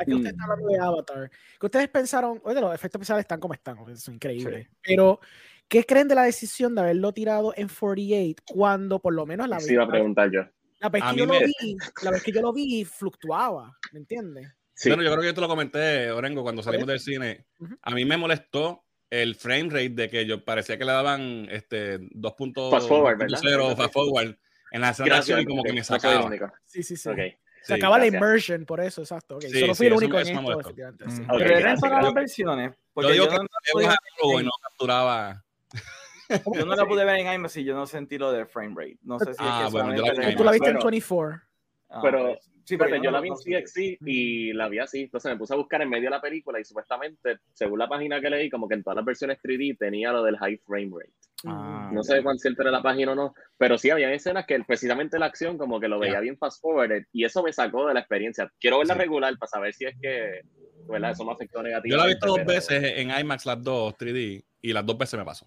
ya 0.00 0.04
que 0.04 0.14
usted 0.14 0.30
está 0.30 0.44
hablando 0.44 0.68
de 0.68 0.78
Avatar, 0.78 1.30
que 1.58 1.66
ustedes 1.66 1.88
pensaron, 1.88 2.40
oye, 2.44 2.60
los 2.60 2.74
efectos 2.74 2.98
especiales 2.98 3.22
están 3.22 3.40
como 3.40 3.54
están, 3.54 3.96
son 3.96 4.14
increíbles, 4.14 4.68
pero 4.82 5.20
¿qué 5.68 5.84
creen 5.84 6.08
de 6.08 6.14
la 6.14 6.24
decisión 6.24 6.74
de 6.74 6.80
haberlo 6.80 7.12
tirado 7.12 7.52
en 7.56 7.68
48 7.68 8.42
cuando 8.46 8.98
por 9.00 9.14
lo 9.14 9.26
menos 9.26 9.48
la 9.48 9.56
vez, 9.56 9.70
iba 9.70 9.84
a 9.84 9.88
preguntar 9.88 10.30
yo. 10.30 10.40
La 10.80 10.88
vez, 10.88 11.02
que 11.10 11.16
yo 11.16 11.26
lo 11.26 11.38
vi, 11.38 11.76
la 12.02 12.10
vez 12.10 12.22
que 12.22 12.32
yo 12.32 12.40
lo 12.40 12.52
vi 12.52 12.84
fluctuaba, 12.84 13.76
¿me 13.92 13.98
entiendes? 13.98 14.48
Sí. 14.72 14.88
Bueno, 14.88 15.02
yo 15.02 15.10
creo 15.10 15.20
que 15.20 15.26
yo 15.26 15.34
te 15.34 15.40
lo 15.42 15.48
comenté, 15.48 16.10
Orengo, 16.10 16.42
cuando 16.42 16.62
salimos 16.62 16.86
del 16.86 17.00
cine. 17.00 17.44
A 17.82 17.90
mí 17.90 18.06
me 18.06 18.16
molestó 18.16 18.86
el 19.10 19.34
frame 19.34 19.68
rate 19.68 19.90
de 19.90 20.08
que 20.08 20.24
yo 20.24 20.42
parecía 20.42 20.78
que 20.78 20.86
le 20.86 20.92
daban 20.92 21.48
este 21.50 21.98
2.0 21.98 22.70
fast 22.70 22.88
forward, 22.88 23.18
¿verdad? 23.18 23.76
fast 23.76 23.92
forward 23.92 24.38
en 24.70 24.80
la 24.80 24.88
acción 24.88 25.40
y 25.40 25.44
como 25.44 25.62
que 25.62 25.72
me 25.72 25.84
sacaba. 25.84 26.30
Sí, 26.64 26.82
sí, 26.82 26.96
sí. 26.96 27.08
Okay. 27.08 27.36
Se 27.62 27.74
acaba 27.74 27.98
la 27.98 28.06
immersion 28.06 28.64
por 28.64 28.80
eso, 28.80 29.02
exacto. 29.02 29.36
Okay. 29.36 29.50
Sí, 29.50 29.60
Solo 29.60 29.74
fui 29.74 29.86
el 29.86 29.92
único 29.94 30.18
en 30.18 30.28
esto, 30.28 30.60
efectivamente. 30.60 31.04
Mm. 31.06 31.26
Pero 31.28 31.56
eran 31.56 31.80
todas 31.80 32.04
las 32.04 32.14
versiones. 32.14 32.72
Porque 32.92 33.08
yo 33.08 33.12
digo 33.12 33.24
yo 33.26 33.30
que 33.30 34.42
no, 34.44 34.50
capturaba. 34.62 35.44
Yo 36.54 36.64
no 36.64 36.76
la 36.76 36.86
pude 36.86 37.04
ver 37.04 37.16
en 37.16 37.34
IMAX 37.34 37.56
y 37.56 37.64
yo 37.64 37.74
no 37.74 37.86
sentí 37.86 38.16
lo 38.16 38.30
del 38.30 38.46
frame 38.46 38.72
rate. 38.76 38.98
No 39.02 39.18
sé 39.18 39.34
si 39.34 39.40
ah, 39.40 39.64
es 39.64 39.66
que 39.66 39.72
bueno, 39.72 39.96
yo 39.96 40.04
la, 40.04 40.36
tú 40.36 40.44
la 40.44 40.52
viste 40.52 40.68
en 40.68 40.78
24. 40.78 41.42
Ah, 41.88 41.98
pero 42.00 42.38
sí, 42.70 42.76
pero 42.76 43.02
yo 43.02 43.10
la 43.10 43.20
vi 43.20 43.28
en 43.28 43.34
CXC 43.34 43.98
y 44.06 44.52
la 44.52 44.68
vi 44.68 44.78
así. 44.78 45.02
Entonces 45.02 45.32
me 45.32 45.38
puse 45.38 45.54
a 45.54 45.56
buscar 45.56 45.82
en 45.82 45.88
medio 45.88 46.04
de 46.04 46.10
la 46.10 46.20
película 46.20 46.60
y 46.60 46.64
supuestamente, 46.64 47.38
según 47.52 47.78
la 47.78 47.88
página 47.88 48.20
que 48.20 48.30
leí, 48.30 48.48
como 48.48 48.68
que 48.68 48.74
en 48.74 48.82
todas 48.82 48.96
las 48.96 49.04
versiones 49.04 49.38
3D 49.42 49.76
tenía 49.78 50.12
lo 50.12 50.22
del 50.22 50.38
high 50.38 50.58
frame 50.66 50.90
rate. 50.92 51.12
Ah, 51.46 51.90
no 51.92 52.02
sé 52.02 52.22
cuán 52.22 52.38
cierto 52.38 52.62
era 52.62 52.70
la 52.70 52.82
página 52.82 53.12
o 53.12 53.14
no, 53.14 53.34
pero 53.56 53.78
sí 53.78 53.90
había 53.90 54.12
escenas 54.12 54.46
que 54.46 54.62
precisamente 54.62 55.18
la 55.18 55.26
acción 55.26 55.58
como 55.58 55.80
que 55.80 55.88
lo 55.88 55.98
veía 55.98 56.20
bien 56.20 56.36
fast 56.36 56.60
forward 56.60 57.06
y 57.12 57.24
eso 57.24 57.42
me 57.42 57.52
sacó 57.52 57.88
de 57.88 57.94
la 57.94 58.00
experiencia. 58.00 58.50
Quiero 58.60 58.78
verla 58.78 58.94
regular 58.94 59.36
para 59.38 59.48
saber 59.48 59.74
si 59.74 59.86
es 59.86 59.96
que 60.00 60.42
¿verdad? 60.86 61.12
eso 61.12 61.24
me 61.24 61.32
afectó 61.32 61.62
negativamente. 61.62 61.90
Yo 61.90 61.96
la 61.96 62.04
he 62.04 62.08
visto 62.08 62.26
dos 62.26 62.44
veces 62.44 62.92
en 62.96 63.10
IMAX, 63.10 63.46
las 63.46 63.62
dos 63.62 63.94
3D, 63.94 64.44
y 64.62 64.72
las 64.72 64.84
dos 64.84 64.98
veces 64.98 65.18
me 65.18 65.24
pasó. 65.24 65.46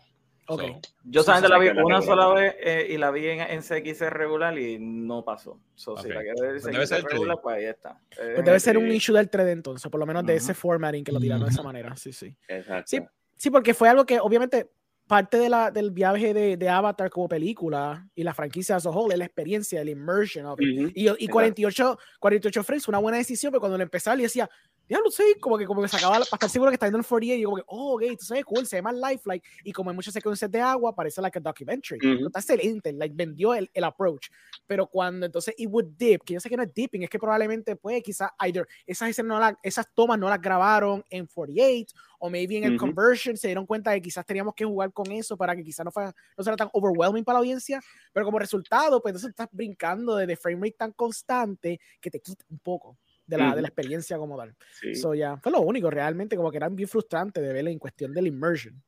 Okay. 0.54 0.80
yo 1.04 1.24
solamente 1.24 1.50
la 1.50 1.60
vi 1.60 1.70
una 1.70 2.02
sola 2.02 2.28
vez 2.34 2.56
eh, 2.60 2.88
y 2.90 2.98
la 2.98 3.12
vi 3.12 3.28
en, 3.28 3.40
en, 3.42 3.62
CX 3.62 4.02
regular 4.10 4.58
y 4.58 4.78
no 4.80 5.24
pasó. 5.24 5.60
So, 5.76 5.94
okay. 5.94 6.04
si 6.04 6.10
la 6.10 6.20
ver 6.20 6.34
pues 6.36 6.64
debe 6.64 6.88
ser 6.88 7.04
regular, 7.04 7.40
pues 7.42 7.58
ahí 7.58 7.66
está. 7.66 8.00
Eh, 8.12 8.34
pues 8.36 8.46
debe 8.46 8.60
ser 8.60 8.78
un 8.78 8.92
issue 8.92 9.16
del 9.16 9.30
3D 9.30 9.52
entonces, 9.52 9.90
por 9.92 10.00
lo 10.00 10.06
menos 10.06 10.26
de 10.26 10.34
uh 10.34 10.36
-huh. 10.36 10.40
ese 10.40 10.54
formatting 10.54 11.04
que 11.04 11.12
lo 11.12 11.20
tiraron 11.20 11.44
uh 11.44 11.46
-huh. 11.46 11.50
de 11.50 11.54
esa 11.54 11.64
manera. 11.64 11.96
Sí, 11.96 12.14
sí. 12.14 12.36
Exacto. 12.48 12.84
Sí, 12.88 13.00
sí, 13.36 13.50
porque 13.50 13.74
fue 13.74 13.90
algo 13.90 14.06
que 14.06 14.20
obviamente 14.20 14.70
parte 15.08 15.38
de 15.38 15.50
la, 15.50 15.70
del 15.70 15.92
viaje 15.92 16.34
de, 16.34 16.58
de, 16.58 16.70
Avatar 16.70 17.10
como 17.10 17.28
película 17.28 18.08
y 18.16 18.24
la 18.24 18.34
franquicia 18.34 18.76
as 18.76 18.86
a 18.86 18.90
whole 18.90 19.14
es 19.14 19.20
la 19.20 19.26
experiencia, 19.26 19.82
el 19.82 19.90
immersion 19.90 20.46
of 20.46 20.60
it. 20.62 20.80
Uh 20.80 20.82
-huh. 20.88 21.18
Y, 21.20 21.26
y 21.26 21.28
48, 21.28 21.98
48 22.20 22.64
frames 22.64 22.86
fue 22.86 22.92
una 22.92 23.00
buena 23.00 23.18
decisión, 23.18 23.52
pero 23.52 23.60
cuando 23.60 23.78
lo 23.78 23.84
empezaba 23.84 24.16
le 24.16 24.24
decía, 24.24 24.50
diablo, 24.88 25.10
sí, 25.12 25.24
como 25.40 25.58
que, 25.58 25.66
como 25.66 25.82
que 25.82 25.88
sacaba 25.88 26.16
para 26.16 26.24
estar 26.24 26.50
seguro 26.50 26.72
que 26.72 26.76
está 26.76 26.88
viendo 26.88 27.00
el 27.00 27.06
48 27.06 27.40
y 27.40 27.44
como 27.44 27.56
que, 27.58 27.64
oh, 27.68 27.96
ok, 27.96 28.04
tú 28.20 28.26
sabes, 28.26 28.46
cool, 28.46 28.66
se 28.66 28.78
llama 28.78 28.92
Lifelike 28.92 29.44
y 29.64 29.72
como 29.72 29.90
hay 29.90 29.96
muchas 29.96 30.14
secuencias 30.14 30.50
de 30.52 30.60
agua, 30.60 30.94
parece 30.94 31.22
like 31.22 31.38
a 31.38 31.42
documentary. 31.42 32.00
Está 32.26 32.40
excelente, 32.40 32.92
like, 32.94 33.16
vendió 33.16 33.54
el, 33.54 33.70
el, 33.74 33.84
approach. 33.84 34.30
Pero 34.68 34.88
cuando 34.88 35.26
entonces 35.26 35.54
it 35.58 35.70
would 35.70 35.88
dip, 35.98 36.24
que 36.24 36.34
yo 36.34 36.40
sé 36.40 36.50
que 36.50 36.58
no 36.58 36.64
es 36.64 36.74
dipping, 36.74 37.04
es 37.04 37.10
que 37.10 37.20
probablemente, 37.20 37.76
pues, 37.76 38.02
quizás 38.04 38.30
either 38.40 38.68
esas, 38.86 39.10
escenas 39.10 39.30
no 39.30 39.40
la, 39.40 39.60
esas 39.64 39.88
tomas 39.94 40.20
no 40.20 40.30
las 40.30 40.42
grabaron 40.42 41.04
en 41.10 41.28
48 41.28 41.96
o 42.20 42.30
maybe 42.30 42.58
en 42.58 42.64
el 42.64 42.78
conversion 42.78 43.36
se 43.36 43.48
dieron 43.48 43.66
cuenta 43.66 43.92
de 43.92 43.98
que 43.98 44.04
quizás 44.04 44.26
teníamos 44.26 44.54
que 44.56 44.64
jugar 44.64 44.94
con 44.94 45.12
eso 45.12 45.36
para 45.36 45.56
que 45.58 45.64
quizás 45.64 45.84
no, 45.84 45.92
fuera, 45.92 46.16
no 46.38 46.44
sea 46.44 46.56
tan 46.56 46.70
overwhelming 46.72 47.24
para 47.26 47.36
la 47.36 47.40
audiencia, 47.40 47.82
pero 48.14 48.26
como 48.26 48.40
resultado, 48.40 49.02
pues 49.02 49.12
entonces 49.12 49.32
estás 49.32 49.50
brincando 49.52 50.16
de, 50.16 50.26
de 50.26 50.38
frame 50.38 50.68
rate 50.68 50.76
tan 50.78 50.92
constante 50.94 51.82
que 52.00 52.10
te 52.10 52.22
quita 52.22 52.46
un 52.50 52.60
poco 52.60 52.98
de 53.26 53.38
la, 53.38 53.56
de 53.56 53.62
la 53.62 53.68
experiencia 53.68 54.18
como 54.18 54.38
tal. 54.38 54.56
eso 54.84 55.14
ya 55.14 55.38
fue 55.38 55.52
lo 55.52 55.62
único, 55.62 55.90
realmente, 55.90 56.36
como 56.36 56.52
que 56.52 56.58
era 56.58 56.70
bien 56.70 56.88
frustrante 56.88 57.42
de 57.42 57.54
verla 57.54 57.70
en 57.70 57.80
cuestión 57.80 58.14
del 58.14 58.28
immersion. 58.28 58.82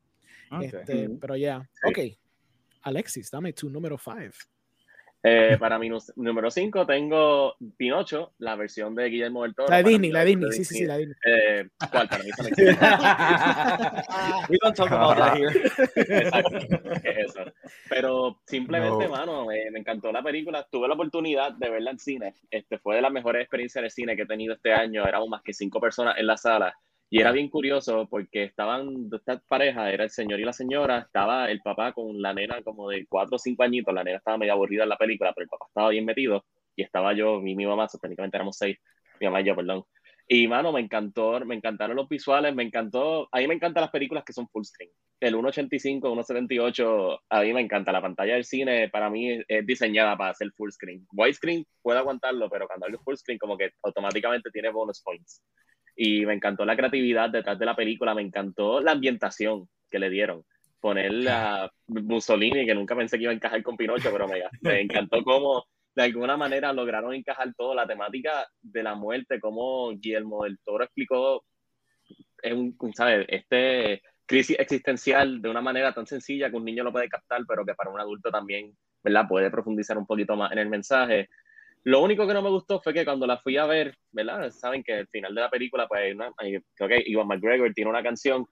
Este, 0.62 1.10
pero 1.20 1.36
ya, 1.36 1.68
ok. 1.84 2.00
Alexis, 2.84 3.32
dame 3.32 3.54
tu 3.54 3.70
número 3.70 3.98
5. 3.98 4.20
Eh, 5.27 5.58
para 5.60 5.79
mi 5.79 5.89
número 6.17 6.51
5 6.51 6.86
tengo 6.86 7.55
Pinocho, 7.77 8.34
la 8.38 8.55
versión 8.55 8.94
de 8.94 9.10
Guillermo 9.10 9.41
del 9.41 9.55
Toro. 9.55 9.70
La 9.70 9.77
de 9.77 9.89
Disney, 9.89 10.12
la 10.12 10.20
de 10.20 10.25
Disney, 10.27 10.51
sí, 10.51 10.63
sí, 10.63 10.75
sí, 10.75 10.86
la 10.86 10.98
de 10.98 11.08
Disney. 11.08 11.17
Eh, 11.25 11.67
¿Cuál? 11.91 12.08
Para 12.08 12.24
mí 12.24 12.29
We 14.50 14.58
don't 14.62 14.75
talk 14.75 14.91
about 14.91 15.17
that 15.17 15.36
here. 15.36 15.51
eso. 17.25 17.44
Pero 17.89 18.39
simplemente, 18.46 19.08
mano, 19.08 19.48
me, 19.48 19.72
me, 19.72 19.79
encantó 19.79 20.12
la 20.12 20.22
película. 20.22 20.67
Tuve 20.70 20.88
la 20.88 20.94
oportunidad 20.94 21.53
de 21.53 21.72
verla 21.72 21.89
en 21.91 22.00
cine. 22.00 22.36
Este 22.51 22.77
fue 22.77 22.98
de 22.98 23.01
las 23.01 23.12
mejores 23.12 23.41
experiencias 23.41 23.82
de 23.82 23.89
cine 23.89 24.15
que 24.15 24.22
he 24.24 24.27
tenido 24.27 24.53
este 24.53 24.74
año. 24.74 25.08
Éramos 25.08 25.29
más 25.29 25.41
que 25.41 25.53
cinco 25.53 25.79
personas 25.79 26.20
en 26.20 26.27
la 26.27 26.38
sala. 26.38 26.75
Y 27.15 27.22
era 27.22 27.31
bien 27.31 27.48
curioso 27.48 28.10
porque 28.10 28.43
estaban 28.43 29.10
esta 29.10 29.39
pareja, 29.48 29.89
era 29.89 30.03
el 30.03 30.10
señor 30.10 30.38
y 30.38 30.43
la 30.43 30.51
señora, 30.51 31.00
estaba 31.00 31.50
el 31.50 31.62
papá 31.62 31.93
con 31.93 32.22
la 32.22 32.34
nena 32.34 32.62
como 32.62 32.89
de 32.89 33.05
cuatro 33.07 33.38
o 33.38 33.39
cinco 33.39 33.63
añitos, 33.63 33.93
la 33.93 34.03
nena 34.03 34.17
estaba 34.17 34.38
medio 34.38 34.51
aburrida 34.51 34.84
en 34.84 34.89
la 34.89 34.98
película, 34.98 35.31
pero 35.34 35.45
el 35.45 35.50
papá 35.50 35.65
estaba 35.69 35.89
bien 35.91 36.03
metido 36.03 36.43
y 36.75 36.84
estaba 36.84 37.13
yo 37.13 37.38
y 37.39 37.55
mi 37.55 37.65
mamá, 37.65 37.88
técnicamente 37.88 38.36
éramos 38.36 38.57
seis, 38.57 38.77
mi 39.22 39.27
mamá 39.27 39.39
y 39.39 39.45
yo, 39.45 39.55
perdón. 39.55 39.86
Y 40.27 40.45
mano, 40.50 40.74
me 40.74 40.81
encantó, 40.81 41.39
me 41.45 41.55
encantaron 41.55 41.95
los 41.95 42.10
visuales, 42.10 42.53
me 42.53 42.63
encantó, 42.63 43.29
a 43.31 43.38
mí 43.38 43.48
me 43.48 43.53
encantan 43.53 43.79
las 43.79 43.91
películas 43.91 44.25
que 44.25 44.34
son 44.34 44.50
full 44.50 44.65
screen. 44.65 44.91
El 45.22 45.36
1.85, 45.36 46.01
1.78, 46.01 47.19
a 47.29 47.41
mí 47.43 47.53
me 47.53 47.62
encanta. 47.62 47.93
La 47.93 48.01
pantalla 48.01 48.34
del 48.34 48.43
cine 48.43 48.89
para 48.89 49.10
mí 49.10 49.39
es 49.48 49.65
diseñada 49.65 50.17
para 50.17 50.31
hacer 50.31 50.51
full 50.51 50.69
screen. 50.69 51.07
Widescreen 51.13 51.65
puede 51.81 52.00
aguantarlo, 52.00 52.50
pero 52.50 52.67
cuando 52.67 52.88
hablo 52.88 53.00
full 53.00 53.15
screen 53.15 53.39
como 53.39 53.57
que 53.57 53.72
automáticamente 53.84 54.50
tiene 54.51 54.69
bonus 54.69 55.01
points 55.01 55.41
y 55.95 56.25
me 56.25 56.33
encantó 56.33 56.65
la 56.65 56.75
creatividad 56.75 57.29
detrás 57.29 57.57
de 57.57 57.65
la 57.65 57.75
película, 57.75 58.13
me 58.13 58.21
encantó 58.21 58.81
la 58.81 58.91
ambientación 58.91 59.69
que 59.89 59.99
le 59.99 60.09
dieron. 60.09 60.43
Poner 60.79 61.27
a 61.29 61.71
Mussolini, 61.87 62.65
que 62.65 62.75
nunca 62.75 62.95
pensé 62.95 63.17
que 63.17 63.23
iba 63.23 63.31
a 63.31 63.35
encajar 63.35 63.63
con 63.63 63.77
Pinocho, 63.77 64.11
pero 64.11 64.27
me, 64.27 64.43
me 64.61 64.81
encantó 64.81 65.23
cómo 65.23 65.65
de 65.95 66.03
alguna 66.03 66.35
manera 66.35 66.73
lograron 66.73 67.13
encajar 67.13 67.53
todo, 67.55 67.73
la 67.73 67.87
temática 67.87 68.45
de 68.61 68.83
la 68.83 68.95
muerte, 68.95 69.39
cómo 69.39 69.91
Guillermo 69.91 70.43
del 70.43 70.59
Toro 70.59 70.83
explicó, 70.83 71.45
es 72.41 72.53
un, 72.53 72.75
¿sabes? 72.93 73.25
Este 73.29 74.01
crisis 74.25 74.57
existencial 74.59 75.41
de 75.41 75.49
una 75.49 75.61
manera 75.61 75.93
tan 75.93 76.05
sencilla 76.05 76.49
que 76.49 76.57
un 76.57 76.65
niño 76.65 76.83
lo 76.83 76.91
puede 76.91 77.07
captar, 77.07 77.41
pero 77.47 77.65
que 77.65 77.75
para 77.75 77.91
un 77.91 77.99
adulto 77.99 78.29
también, 78.29 78.75
¿verdad? 79.03 79.27
Puede 79.27 79.49
profundizar 79.49 79.97
un 79.97 80.05
poquito 80.05 80.35
más 80.35 80.51
en 80.51 80.59
el 80.59 80.69
mensaje. 80.69 81.29
Lo 81.86 82.01
único 82.01 82.25
que 82.25 82.34
no 82.34 82.42
me 82.42 82.50
gustó 82.50 82.82
fue 82.82 82.94
que 82.96 83.06
cuando 83.06 83.27
la 83.27 83.38
fui 83.38 83.58
a 83.58 83.65
ver, 83.68 83.96
¿verdad? 84.12 84.50
Saben 84.50 84.84
que 84.84 84.94
al 84.94 85.08
final 85.08 85.36
de 85.36 85.42
la 85.42 85.51
película, 85.51 85.88
pues, 85.88 86.15
creo 86.74 86.89
que 86.89 87.04
Ivan 87.06 87.27
McGregor 87.27 87.72
tiene 87.74 87.92
una 87.92 88.01
canción. 88.01 88.46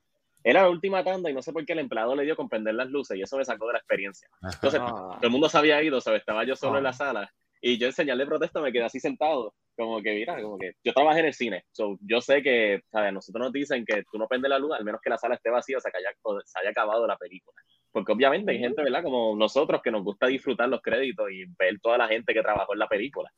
Era 0.44 0.62
la 0.62 0.70
última 0.70 1.04
tanda 1.04 1.32
y 1.32 1.34
no 1.34 1.42
sé 1.42 1.52
por 1.52 1.66
qué 1.66 1.74
el 1.74 1.80
empleado 1.80 2.16
le 2.16 2.26
dio 2.26 2.36
con 2.36 2.48
prender 2.48 2.76
las 2.76 2.90
luces 2.90 3.18
y 3.18 3.22
eso 3.22 3.38
me 3.38 3.46
sacó 3.46 3.66
de 3.68 3.74
la 3.74 3.80
experiencia. 3.80 4.28
Entonces, 4.42 4.80
todo 4.80 5.18
el 5.20 5.30
mundo 5.32 5.50
se 5.50 5.58
había 5.58 5.82
ido, 5.82 6.00
¿sabes? 6.00 6.20
Estaba 6.20 6.44
yo 6.44 6.56
solo 6.56 6.78
en 6.78 6.84
la 6.84 6.92
ah. 6.92 6.94
sala 6.94 7.34
y 7.60 7.80
yo 7.80 7.88
en 7.88 7.94
señal 7.94 8.20
de 8.20 8.26
protesta 8.26 8.62
me 8.62 8.72
quedé 8.72 8.84
así 8.84 9.00
sentado, 9.00 9.56
como 9.76 10.02
que, 10.02 10.14
mira, 10.14 10.40
como 10.40 10.60
que 10.60 10.74
yo 10.84 10.94
trabajé 10.94 11.22
en 11.22 11.26
el 11.28 11.34
cine, 11.34 11.64
so, 11.72 11.98
yo 12.02 12.20
sé 12.20 12.44
que, 12.44 12.82
¿sabes? 12.92 13.14
Nosotros 13.14 13.46
nos 13.46 13.54
dicen 13.54 13.86
que 13.86 14.04
tú 14.12 14.20
no 14.20 14.28
prendes 14.28 14.50
la 14.50 14.60
luz, 14.60 14.74
al 14.74 14.84
menos 14.84 15.00
que 15.02 15.10
la 15.10 15.18
sala 15.18 15.36
esté 15.36 15.50
vacía, 15.50 15.78
o 15.78 15.80
sea, 15.80 15.90
que 15.90 15.98
haya, 15.98 16.10
se 16.44 16.60
haya 16.60 16.70
acabado 16.70 17.08
la 17.08 17.18
película. 17.18 17.56
Porque 17.94 18.12
obviamente 18.12 18.52
hay 18.52 18.60
gente, 18.60 18.84
¿verdad? 18.84 19.04
Como 19.04 19.36
nosotros 19.38 19.82
que 19.82 19.92
nos 19.92 20.04
gusta 20.04 20.28
disfrutar 20.28 20.68
los 20.68 20.82
créditos 20.82 21.32
y 21.32 21.46
ver 21.58 21.80
toda 21.80 21.98
la 21.98 22.08
gente 22.08 22.34
que 22.34 22.42
trabajó 22.42 22.74
en 22.74 22.80
la 22.80 22.88
película. 22.88 23.32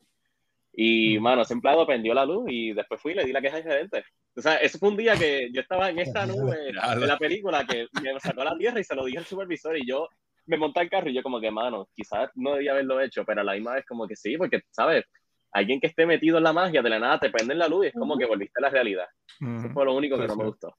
Y, 0.77 1.19
mano, 1.19 1.41
ese 1.41 1.53
empleado 1.53 1.85
prendió 1.85 2.13
la 2.13 2.25
luz 2.25 2.45
y 2.47 2.74
después 2.74 3.00
fui 3.00 3.12
y 3.12 3.15
le 3.15 3.25
di 3.25 3.33
la 3.33 3.41
queja 3.41 3.57
al 3.57 3.63
gerente. 3.63 4.03
O 4.35 4.41
sea, 4.41 4.55
eso 4.55 4.77
fue 4.77 4.89
un 4.89 4.97
día 4.97 5.15
que 5.15 5.50
yo 5.53 5.62
estaba 5.62 5.89
en 5.89 6.00
esta 6.00 6.25
nube 6.25 6.57
de 7.00 7.07
la 7.07 7.17
película 7.17 7.65
que 7.65 7.88
me 8.01 8.19
sacó 8.19 8.41
a 8.41 8.45
la 8.45 8.57
tierra 8.57 8.79
y 8.79 8.83
se 8.83 8.95
lo 8.95 9.05
dije 9.05 9.19
al 9.19 9.25
supervisor 9.25 9.77
y 9.77 9.85
yo 9.85 10.07
me 10.47 10.57
monté 10.57 10.79
al 10.79 10.89
carro 10.89 11.09
y 11.09 11.13
yo 11.13 11.21
como 11.21 11.41
que, 11.41 11.51
mano, 11.51 11.89
quizás 11.93 12.29
no 12.35 12.53
debía 12.53 12.71
haberlo 12.71 13.01
hecho, 13.01 13.25
pero 13.25 13.41
a 13.41 13.43
la 13.43 13.53
misma 13.53 13.74
vez 13.74 13.85
como 13.85 14.07
que 14.07 14.15
sí, 14.15 14.38
porque, 14.38 14.62
¿sabes? 14.69 15.03
Alguien 15.51 15.79
que 15.79 15.88
esté 15.88 16.05
metido 16.05 16.38
en 16.38 16.43
la 16.43 16.53
magia, 16.53 16.81
de 16.81 16.89
la 16.89 17.00
nada 17.00 17.19
te 17.19 17.29
prenden 17.29 17.59
la 17.59 17.67
luz 17.67 17.85
y 17.85 17.88
es 17.89 17.93
como 17.93 18.17
que 18.17 18.25
volviste 18.25 18.59
a 18.59 18.62
la 18.62 18.69
realidad. 18.69 19.07
Eso 19.39 19.69
fue 19.74 19.85
lo 19.85 19.95
único 19.95 20.17
que 20.17 20.27
no 20.27 20.35
me 20.35 20.45
gustó. 20.45 20.75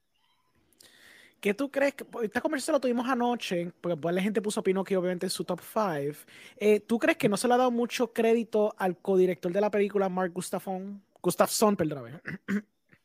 ¿Qué 1.39 1.53
tú 1.53 1.69
crees? 1.69 1.93
Que, 1.93 2.05
esta 2.23 2.41
conversación 2.41 2.73
la 2.73 2.79
tuvimos 2.79 3.07
anoche, 3.07 3.71
porque 3.81 3.97
pues 3.97 4.15
la 4.15 4.21
gente 4.21 4.41
puso 4.41 4.63
Pinocchio 4.63 4.99
obviamente 4.99 5.25
en 5.25 5.29
su 5.29 5.43
top 5.43 5.61
5. 5.61 6.25
Eh, 6.57 6.79
¿Tú 6.79 6.97
crees 6.99 7.17
que 7.17 7.29
no 7.29 7.37
se 7.37 7.47
le 7.47 7.53
ha 7.53 7.57
dado 7.57 7.71
mucho 7.71 8.11
crédito 8.11 8.73
al 8.77 8.97
codirector 8.97 9.51
de 9.51 9.61
la 9.61 9.69
película, 9.69 10.09
Mark 10.09 10.33
Gustafson? 10.33 11.01
Gustafson, 11.21 11.75
perdón. 11.75 12.21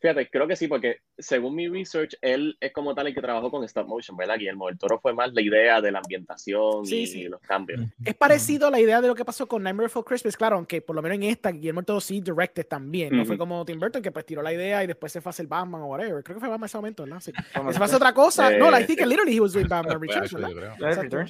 Fíjate, 0.02 0.28
creo 0.28 0.48
que 0.48 0.56
sí, 0.56 0.66
porque 0.66 0.96
según 1.16 1.54
mi 1.54 1.68
research, 1.68 2.16
él 2.20 2.56
es 2.58 2.72
como 2.72 2.92
tal 2.92 3.06
el 3.06 3.14
que 3.14 3.20
trabajó 3.20 3.52
con 3.52 3.62
stop 3.62 3.86
motion, 3.86 4.16
¿verdad? 4.16 4.36
Guillermo 4.36 4.68
el 4.68 4.76
Toro 4.76 4.98
fue 4.98 5.14
más 5.14 5.32
la 5.32 5.40
idea 5.40 5.80
de 5.80 5.92
la 5.92 6.00
ambientación 6.00 6.82
y, 6.84 7.28
los 7.28 7.40
cambios. 7.40 7.82
Es 8.04 8.14
parecido 8.16 8.66
a 8.66 8.70
la 8.72 8.80
idea 8.80 9.00
de 9.00 9.06
lo 9.06 9.14
que 9.14 9.24
pasó 9.24 9.46
con 9.46 9.62
Nightmare 9.62 9.86
Before 9.86 10.04
Christmas, 10.04 10.36
claro, 10.36 10.56
aunque 10.56 10.82
por 10.82 10.96
lo 10.96 11.02
menos 11.02 11.18
en 11.18 11.22
esta, 11.22 11.52
Guillermo 11.52 11.78
el 11.78 11.86
Toro 11.86 12.00
sí 12.00 12.20
directed 12.20 12.66
también, 12.66 13.16
no 13.16 13.24
fue 13.24 13.38
como 13.38 13.64
Tim 13.64 13.78
Burton 13.78 14.02
que 14.02 14.10
pues 14.10 14.26
tiró 14.26 14.42
la 14.42 14.52
idea 14.52 14.82
y 14.82 14.88
después 14.88 15.12
se 15.12 15.20
fue 15.20 15.30
a 15.30 15.32
hacer 15.32 15.46
Batman 15.46 15.82
o 15.82 15.86
whatever. 15.86 16.24
Creo 16.24 16.34
que 16.34 16.40
fue 16.40 16.48
Batman 16.48 16.64
en 16.64 16.66
ese 16.66 16.78
momento, 16.78 17.06
¿no? 17.06 17.20
Sí. 17.20 17.30
se 17.32 17.60
fue 17.60 17.86
a 17.86 17.96
otra 17.96 18.12
cosa. 18.12 18.50
no, 18.58 18.76
I 18.76 18.84
think 18.84 19.02
literally 19.02 19.36
he 19.36 19.40
was 19.40 19.52
doing 19.52 19.68
Batman 19.68 20.00
Returns, 20.00 20.32
¿verdad? 20.32 21.28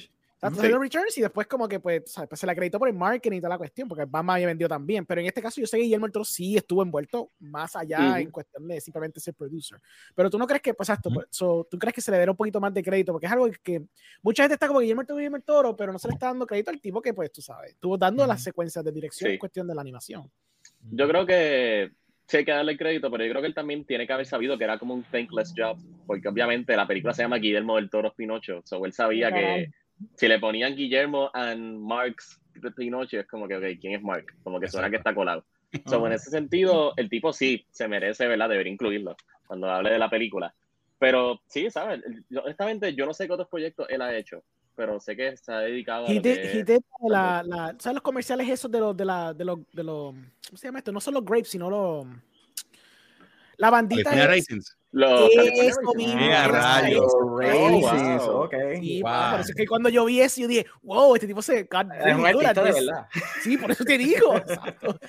Returns 0.51 1.17
y 1.17 1.21
después 1.21 1.47
como 1.47 1.67
que 1.67 1.79
pues, 1.79 2.03
pues, 2.27 2.39
se 2.39 2.45
le 2.45 2.51
acreditó 2.51 2.79
por 2.79 2.87
el 2.87 2.93
marketing 2.93 3.37
y 3.37 3.41
toda 3.41 3.49
la 3.49 3.57
cuestión, 3.57 3.87
porque 3.87 4.05
Batman 4.05 4.35
había 4.35 4.47
vendido 4.47 4.69
también, 4.69 5.05
pero 5.05 5.21
en 5.21 5.27
este 5.27 5.41
caso 5.41 5.61
yo 5.61 5.67
sé 5.67 5.77
que 5.77 5.83
Guillermo 5.83 6.05
del 6.05 6.13
Toro 6.13 6.25
sí 6.25 6.57
estuvo 6.57 6.83
envuelto 6.83 7.31
más 7.39 7.75
allá 7.75 8.19
en 8.19 8.31
cuestión 8.31 8.67
de 8.67 8.81
simplemente 8.81 9.19
ser 9.19 9.33
producer. 9.33 9.79
Pero 10.15 10.29
tú 10.29 10.37
no 10.37 10.45
crees 10.47 10.61
que, 10.61 10.73
pues 10.73 10.89
exacto, 10.89 11.09
pues, 11.13 11.27
tú 11.29 11.79
crees 11.79 11.93
que 11.93 12.01
se 12.01 12.11
le 12.11 12.17
dé 12.17 12.29
un 12.29 12.35
poquito 12.35 12.59
más 12.59 12.73
de 12.73 12.83
crédito, 12.83 13.11
porque 13.11 13.27
es 13.27 13.31
algo 13.31 13.49
que 13.61 13.83
mucha 14.21 14.43
gente 14.43 14.55
está 14.55 14.67
como 14.67 14.79
Guillermo 14.79 15.05
Toro, 15.05 15.17
Guillermo 15.17 15.37
del 15.37 15.43
Toro, 15.43 15.75
pero 15.75 15.91
no 15.91 15.99
se 15.99 16.07
le 16.07 16.13
está 16.13 16.27
dando 16.27 16.45
crédito 16.45 16.71
al 16.71 16.81
tipo 16.81 17.01
que 17.01 17.13
pues 17.13 17.31
tú 17.31 17.41
sabes, 17.41 17.71
estuvo 17.71 17.97
dando 17.97 18.25
las 18.25 18.43
secuencias 18.43 18.83
de 18.83 18.91
dirección 18.91 19.31
en 19.31 19.37
cuestión 19.37 19.67
de 19.67 19.75
la 19.75 19.81
animación. 19.81 20.29
Yo 20.91 21.07
creo 21.07 21.25
que 21.25 21.91
sí 22.27 22.37
hay 22.37 22.45
que 22.45 22.51
darle 22.51 22.77
crédito, 22.77 23.11
pero 23.11 23.25
yo 23.25 23.31
creo 23.31 23.41
que 23.41 23.47
él 23.47 23.53
también 23.53 23.85
tiene 23.85 24.07
que 24.07 24.13
haber 24.13 24.25
sabido 24.25 24.57
que 24.57 24.63
era 24.63 24.77
como 24.77 24.93
un 24.93 25.03
thankless 25.03 25.53
job, 25.55 25.77
porque 26.05 26.27
obviamente 26.27 26.75
la 26.75 26.87
película 26.87 27.13
se 27.13 27.21
llama 27.21 27.37
Guillermo 27.37 27.75
del 27.75 27.89
Toro 27.89 28.13
Pinocho, 28.13 28.61
so 28.65 28.85
él 28.85 28.93
sabía 28.93 29.31
que 29.31 29.71
si 30.15 30.27
le 30.27 30.39
ponían 30.39 30.75
Guillermo 30.75 31.29
and 31.33 31.79
Marx 31.79 32.39
de 32.55 32.71
Pinocho, 32.71 33.19
es 33.19 33.27
como 33.27 33.47
que, 33.47 33.55
ok, 33.55 33.79
¿quién 33.79 33.93
es 33.93 34.01
Mark? 34.01 34.25
Como 34.43 34.59
que 34.59 34.67
suena 34.67 34.89
que 34.89 34.97
está 34.97 35.13
colado. 35.13 35.45
So, 35.87 36.05
en 36.05 36.13
ese 36.13 36.29
sentido, 36.29 36.93
el 36.97 37.09
tipo 37.09 37.33
sí 37.33 37.65
se 37.71 37.87
merece, 37.87 38.27
¿verdad? 38.27 38.47
Debería 38.47 38.71
incluirlo 38.71 39.17
cuando 39.47 39.71
hable 39.71 39.89
de 39.89 39.97
la 39.97 40.07
película. 40.07 40.53
Pero 40.99 41.41
sí, 41.47 41.69
¿sabes? 41.71 42.01
Honestamente, 42.31 42.93
yo 42.93 43.07
no 43.07 43.13
sé 43.13 43.25
qué 43.25 43.33
otros 43.33 43.49
proyectos 43.49 43.87
él 43.89 44.01
ha 44.03 44.15
hecho, 44.15 44.43
pero 44.75 44.99
sé 44.99 45.15
que 45.15 45.35
se 45.35 45.51
ha 45.51 45.59
dedicado 45.59 46.05
a. 46.05 46.13
Lo 46.13 46.21
que... 46.21 46.79
la, 47.09 47.43
la, 47.43 47.75
¿Sabes 47.79 47.95
los 47.95 48.03
comerciales 48.03 48.47
esos 48.47 48.71
de 48.71 48.79
los, 48.79 48.95
de 48.95 49.05
la, 49.05 49.33
de 49.33 49.45
los, 49.45 49.59
de 49.71 49.83
los, 49.83 50.13
¿cómo 50.13 50.57
se 50.57 50.67
llama 50.67 50.79
esto? 50.79 50.91
No 50.91 51.01
son 51.01 51.15
los 51.15 51.25
grapes, 51.25 51.49
sino 51.49 51.69
los. 51.69 52.05
La 53.63 53.69
bandita. 53.69 54.11
Los 54.91 55.31
eso 55.31 55.93
mismo. 55.95 56.19
rayos. 56.19 57.13
Oh, 57.15 58.49
Sí, 58.75 59.01
por 59.01 59.39
eso 59.39 59.49
es 59.49 59.55
que 59.55 59.65
cuando 59.65 59.87
yo 59.87 60.03
vi 60.03 60.19
eso, 60.19 60.41
yo 60.41 60.49
dije, 60.49 60.65
wow, 60.81 61.15
este 61.15 61.27
tipo 61.27 61.41
se. 61.41 61.61
Es 61.61 62.15
un 62.15 62.25
artista 62.25 62.61
de 62.61 62.73
verdad. 62.73 63.07
Sí, 63.41 63.57
por 63.57 63.71
eso 63.71 63.85
te 63.85 63.97
digo. 63.97 64.35
Exacto. 64.37 64.99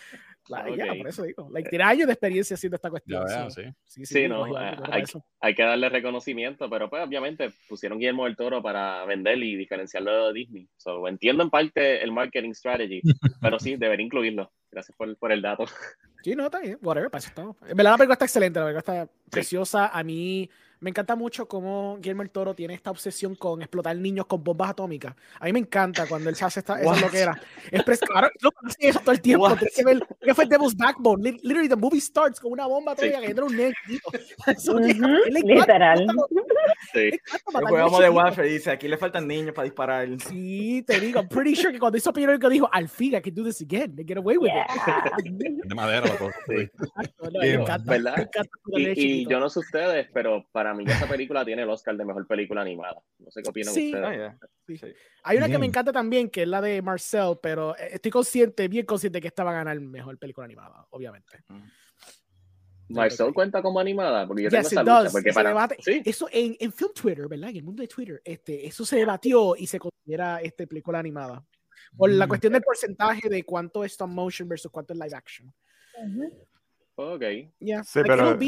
Claro, 0.44 0.76
ya, 0.76 0.94
por 0.94 1.08
eso 1.08 1.25
digo. 1.25 1.49
Like, 1.50 1.68
tiene 1.68 1.84
años 1.84 2.06
de 2.06 2.12
experiencia 2.12 2.54
haciendo 2.54 2.76
esta 2.76 2.90
cuestión. 2.90 3.26
sí. 3.50 3.62
Sí, 3.87 4.06
sí, 4.06 4.28
no, 4.28 4.44
hay, 4.56 5.02
hay, 5.40 5.54
que 5.54 5.62
darle 5.64 5.88
reconocimiento, 5.88 6.70
pero 6.70 6.88
pues 6.88 7.04
obviamente 7.04 7.50
pusieron 7.68 7.99
Guillermo 7.99 8.26
del 8.26 8.37
Toro 8.37 8.62
para 8.62 9.04
vender 9.04 9.38
y 9.38 9.56
diferenciarlo 9.56 10.28
de 10.28 10.32
Disney. 10.32 10.68
So, 10.76 11.08
entiendo 11.08 11.42
en 11.42 11.50
parte 11.50 12.04
el 12.04 12.12
marketing 12.12 12.52
strategy, 12.52 13.02
pero 13.42 13.58
sí, 13.58 13.75
debería 13.75 14.06
incluirlo. 14.06 14.52
Gracias 14.70 14.96
por, 14.96 15.16
por 15.16 15.32
el 15.32 15.42
dato. 15.42 15.64
Sí, 16.25 16.35
no, 16.35 16.47
está 16.47 16.59
bien. 16.61 16.78
Whatever, 16.81 17.11
para 17.11 17.23
eso 17.23 17.57
En 17.69 17.76
verdad, 17.76 17.93
la 17.93 17.97
película 17.99 18.14
está 18.14 18.25
excelente. 18.25 18.59
La 18.59 18.64
película 18.64 18.81
está 18.81 19.12
preciosa. 19.31 19.88
A 19.88 20.02
mí, 20.02 20.49
me 20.81 20.90
encanta 20.90 21.16
mucho 21.16 21.47
cómo 21.47 21.97
Guillermo 21.97 22.23
el 22.23 22.31
Toro 22.31 22.54
tiene 22.54 22.75
esta 22.75 22.90
obsesión 22.90 23.35
con 23.35 23.62
explotar 23.62 23.97
niños 23.97 24.26
con 24.26 24.43
bombas 24.43 24.71
atómicas. 24.71 25.14
A 25.40 25.47
mí 25.47 25.52
me 25.52 25.59
encanta 25.61 26.07
cuando 26.07 26.31
él 26.31 26.37
se 26.37 26.45
hace 26.45 26.61
esta, 26.61 26.81
esa 26.81 27.00
loquera. 27.00 27.40
Es 27.71 28.00
claro, 28.00 28.28
lo 28.40 28.50
hace 28.64 28.88
eso 28.88 29.00
todo 29.00 29.12
el 29.12 29.21
tiempo. 29.21 29.49
Tienes 29.57 29.75
que 29.75 29.85
ver 29.85 30.07
que 30.21 30.35
fue 30.35 30.47
Devil's 30.47 30.76
Backbone. 30.76 31.38
Literally, 31.43 31.69
the 31.69 31.76
movie 31.76 32.00
starts 32.00 32.40
con 32.40 32.52
una 32.52 32.66
bomba 32.66 32.93
atómica 32.93 33.21
que 33.21 33.26
entra 33.26 33.45
un 33.45 33.57
negro. 33.57 33.75
Literal. 35.28 36.07
Sí. 36.93 37.11
El 37.54 37.66
juego 37.69 38.00
de 38.00 38.11
Warfare 38.11 38.49
dice, 38.49 38.71
aquí 38.71 38.88
le 38.88 38.97
faltan 38.97 39.26
niños 39.26 39.54
para 39.54 39.64
disparar. 39.64 40.09
Sí, 40.28 40.83
te 40.87 41.00
digo, 41.00 41.21
I'm 41.21 41.28
pretty 41.28 41.54
sure 41.54 41.73
que 41.73 41.78
cuando 41.78 41.99
hizo 41.99 42.12
Peter 42.12 42.38
que 42.38 42.49
dijo, 42.49 42.69
al 42.73 42.88
fin, 42.88 43.14
I 43.14 43.21
can 43.21 43.35
do 43.35 43.45
this 43.45 43.61
again, 43.61 43.95
they 43.95 44.04
get 44.04 44.16
away 44.16 44.37
with 44.37 44.50
it. 44.50 45.25
De 45.64 45.75
madera 45.75 46.07
la 46.07 46.16
cosa. 46.16 46.37
Sí. 46.49 46.69
¿Verdad? 47.87 48.31
y, 48.75 49.28
yo 49.28 49.40
no 49.40 49.49
sé 49.49 49.61
ustedes, 49.61 50.09
pero 50.12 50.47
para 50.52 50.63
mí 50.73 50.85
esa 50.87 51.06
película 51.06 51.44
tiene 51.44 51.62
el 51.62 51.68
Oscar 51.68 51.97
de 51.97 52.04
mejor 52.04 52.26
película 52.26 52.62
animada. 52.62 53.02
No 53.18 53.30
sé 53.30 53.42
qué 53.42 53.50
opinan 53.50 53.75
ustedes. 53.75 54.33
sí. 54.80 54.94
Hay 55.25 55.37
una 55.37 55.49
que 55.49 55.59
me 55.59 55.66
encanta 55.66 55.92
también, 55.92 56.30
que 56.30 56.42
es 56.42 56.49
la 56.49 56.62
de 56.62 56.80
Marcel, 56.80 57.38
pero 57.42 57.76
eh, 57.76 57.90
estoy 57.92 58.11
consciente, 58.11 58.68
bien 58.68 58.87
consciente 58.87 59.21
que 59.21 59.28
esta 59.28 59.44
va 59.44 59.50
a 59.50 59.54
ganar 59.54 59.78
mejor 59.80 60.16
película 60.18 60.44
animada, 60.44 60.87
obviamente. 60.90 61.44
Mm. 61.49 61.62
Marcel 62.90 63.33
cuenta 63.33 63.62
como 63.62 63.80
animada, 63.80 64.26
porque 64.26 64.44
yo 64.44 64.50
tengo 64.50 64.66
esa 64.66 64.83
lucha, 64.83 65.11
porque 65.11 65.33
para... 65.33 65.68
Eso 66.04 66.28
en, 66.30 66.56
en, 66.61 66.73
Film 66.73 66.92
Twitter, 66.94 67.28
¿verdad? 67.28 67.50
En 67.50 67.56
el 67.56 67.62
mundo 67.62 67.83
de 67.83 67.88
Twitter, 67.88 68.21
este, 68.25 68.66
eso 68.66 68.85
se 68.85 68.97
debatió 68.97 69.56
y 69.56 69.66
se 69.66 69.78
considera 69.78 70.40
este, 70.40 70.66
película 70.66 70.99
animada. 70.99 71.44
Por 71.97 72.11
la 72.11 72.26
mm. 72.26 72.28
cuestión 72.28 72.52
del 72.52 72.62
porcentaje 72.62 73.28
de 73.28 73.42
cuánto 73.44 73.85
es 73.85 73.92
stop 73.92 74.09
motion 74.09 74.49
versus 74.49 74.71
cuánto 74.71 74.92
es 74.92 74.99
live 74.99 75.14
action. 75.14 75.52
Ok. 76.96 77.22
Sí, 77.84 78.00
pero 78.02 78.38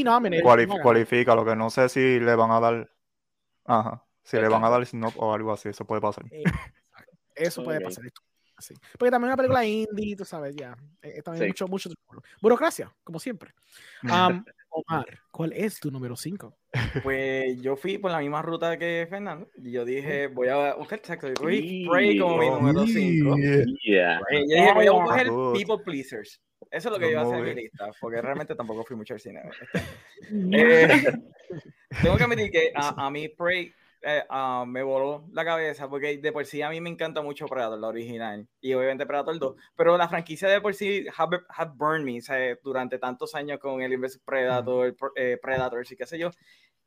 cualifica, 0.82 1.34
lo 1.34 1.44
que 1.44 1.56
no 1.56 1.70
sé 1.70 1.88
si 1.88 2.20
le 2.20 2.34
van 2.34 2.50
a 2.50 2.60
dar. 2.60 2.90
Ajá. 3.64 4.04
Si 4.22 4.36
le 4.36 4.48
van 4.48 4.64
a 4.64 4.70
dar 4.70 4.84
snob 4.84 5.12
o 5.16 5.32
algo 5.32 5.52
así, 5.52 5.68
eso 5.68 5.84
puede 5.84 6.00
pasar. 6.00 6.24
eso 7.34 7.62
puede 7.62 7.80
pasar. 7.80 8.04
Sí. 8.58 8.74
Porque 8.98 9.10
también 9.10 9.28
una 9.28 9.36
película 9.36 9.64
indie, 9.64 10.16
tú 10.16 10.24
sabes, 10.24 10.56
ya. 10.56 10.76
Eh, 11.02 11.20
también 11.22 11.48
mucho, 11.48 11.68
mucho. 11.68 11.90
Burocracia, 12.40 12.92
como 13.04 13.18
siempre. 13.18 13.52
Omar, 14.70 15.06
¿cuál 15.30 15.52
es 15.52 15.80
tu 15.80 15.90
número 15.90 16.16
5? 16.16 16.56
Pues 17.02 17.60
yo 17.62 17.76
fui 17.76 17.98
por 17.98 18.10
la 18.10 18.18
misma 18.18 18.42
ruta 18.42 18.78
que 18.78 19.06
Fernando. 19.08 19.48
Y 19.56 19.72
yo 19.72 19.84
dije, 19.84 20.26
voy 20.28 20.48
a 20.48 20.74
buscar 20.74 20.98
exacto. 20.98 21.28
Spray 21.34 22.18
como 22.18 22.38
mi 22.38 22.50
número 22.50 22.86
5. 22.86 23.36
Yeah. 23.84 24.20
Yo 24.30 24.38
dije, 24.38 24.72
voy 24.74 24.86
a 24.86 24.90
coger 24.90 25.26
People 25.54 25.84
Pleasers. 25.84 26.40
Eso 26.70 26.88
es 26.88 26.92
lo 26.92 26.98
que 26.98 27.06
yo 27.06 27.10
iba 27.12 27.20
a 27.20 27.24
hacer 27.24 27.38
en 27.38 27.44
mi 27.44 27.62
lista, 27.62 27.90
porque 28.00 28.20
realmente 28.20 28.54
tampoco 28.54 28.84
fui 28.84 28.96
mucho 28.96 29.14
al 29.14 29.20
cine. 29.20 29.42
eh, 30.52 31.04
tengo 32.02 32.16
que 32.16 32.24
admitir 32.24 32.50
que 32.50 32.72
a, 32.74 33.06
a 33.06 33.10
mí 33.10 33.28
Prey 33.28 33.72
eh, 34.02 34.22
ah, 34.28 34.64
me 34.66 34.84
voló 34.84 35.26
la 35.32 35.44
cabeza, 35.44 35.88
porque 35.88 36.18
de 36.18 36.32
por 36.32 36.44
sí 36.46 36.62
a 36.62 36.70
mí 36.70 36.80
me 36.80 36.90
encanta 36.90 37.22
mucho 37.22 37.46
Predator, 37.46 37.76
la 37.76 37.88
original, 37.88 38.46
y 38.60 38.72
obviamente 38.72 39.04
Predator 39.04 39.36
2, 39.36 39.56
pero 39.74 39.96
la 39.98 40.08
franquicia 40.08 40.48
de 40.48 40.60
por 40.60 40.74
sí 40.74 41.06
have, 41.16 41.40
burned 41.74 42.04
me 42.04 42.56
durante 42.62 43.00
tantos 43.00 43.34
años 43.34 43.58
con 43.58 43.82
el 43.82 43.92
Inverse 43.92 44.20
Predator, 44.24 44.96
eh, 45.16 45.38
Predator, 45.42 45.84
y 45.90 45.96
qué 45.96 46.06
sé 46.06 46.18
yo. 46.18 46.30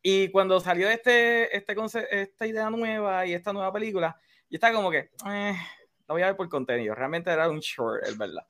Y 0.01 0.29
cuando 0.29 0.61
salió 0.61 0.89
este, 0.89 1.55
este 1.57 1.75
esta 2.11 2.47
idea 2.47 2.69
nueva 2.69 3.25
y 3.25 3.33
esta 3.33 3.51
nueva 3.51 3.73
película, 3.73 4.15
yo 4.49 4.55
estaba 4.55 4.73
como 4.73 4.89
que, 4.89 5.09
eh, 5.29 5.55
la 6.07 6.13
voy 6.13 6.21
a 6.21 6.27
ver 6.27 6.38
por 6.38 6.47
contenido. 6.47 6.95
Realmente 6.95 7.31
era 7.31 7.49
un 7.49 7.59
short, 7.59 8.01
es 8.03 8.17
verdad. 8.17 8.45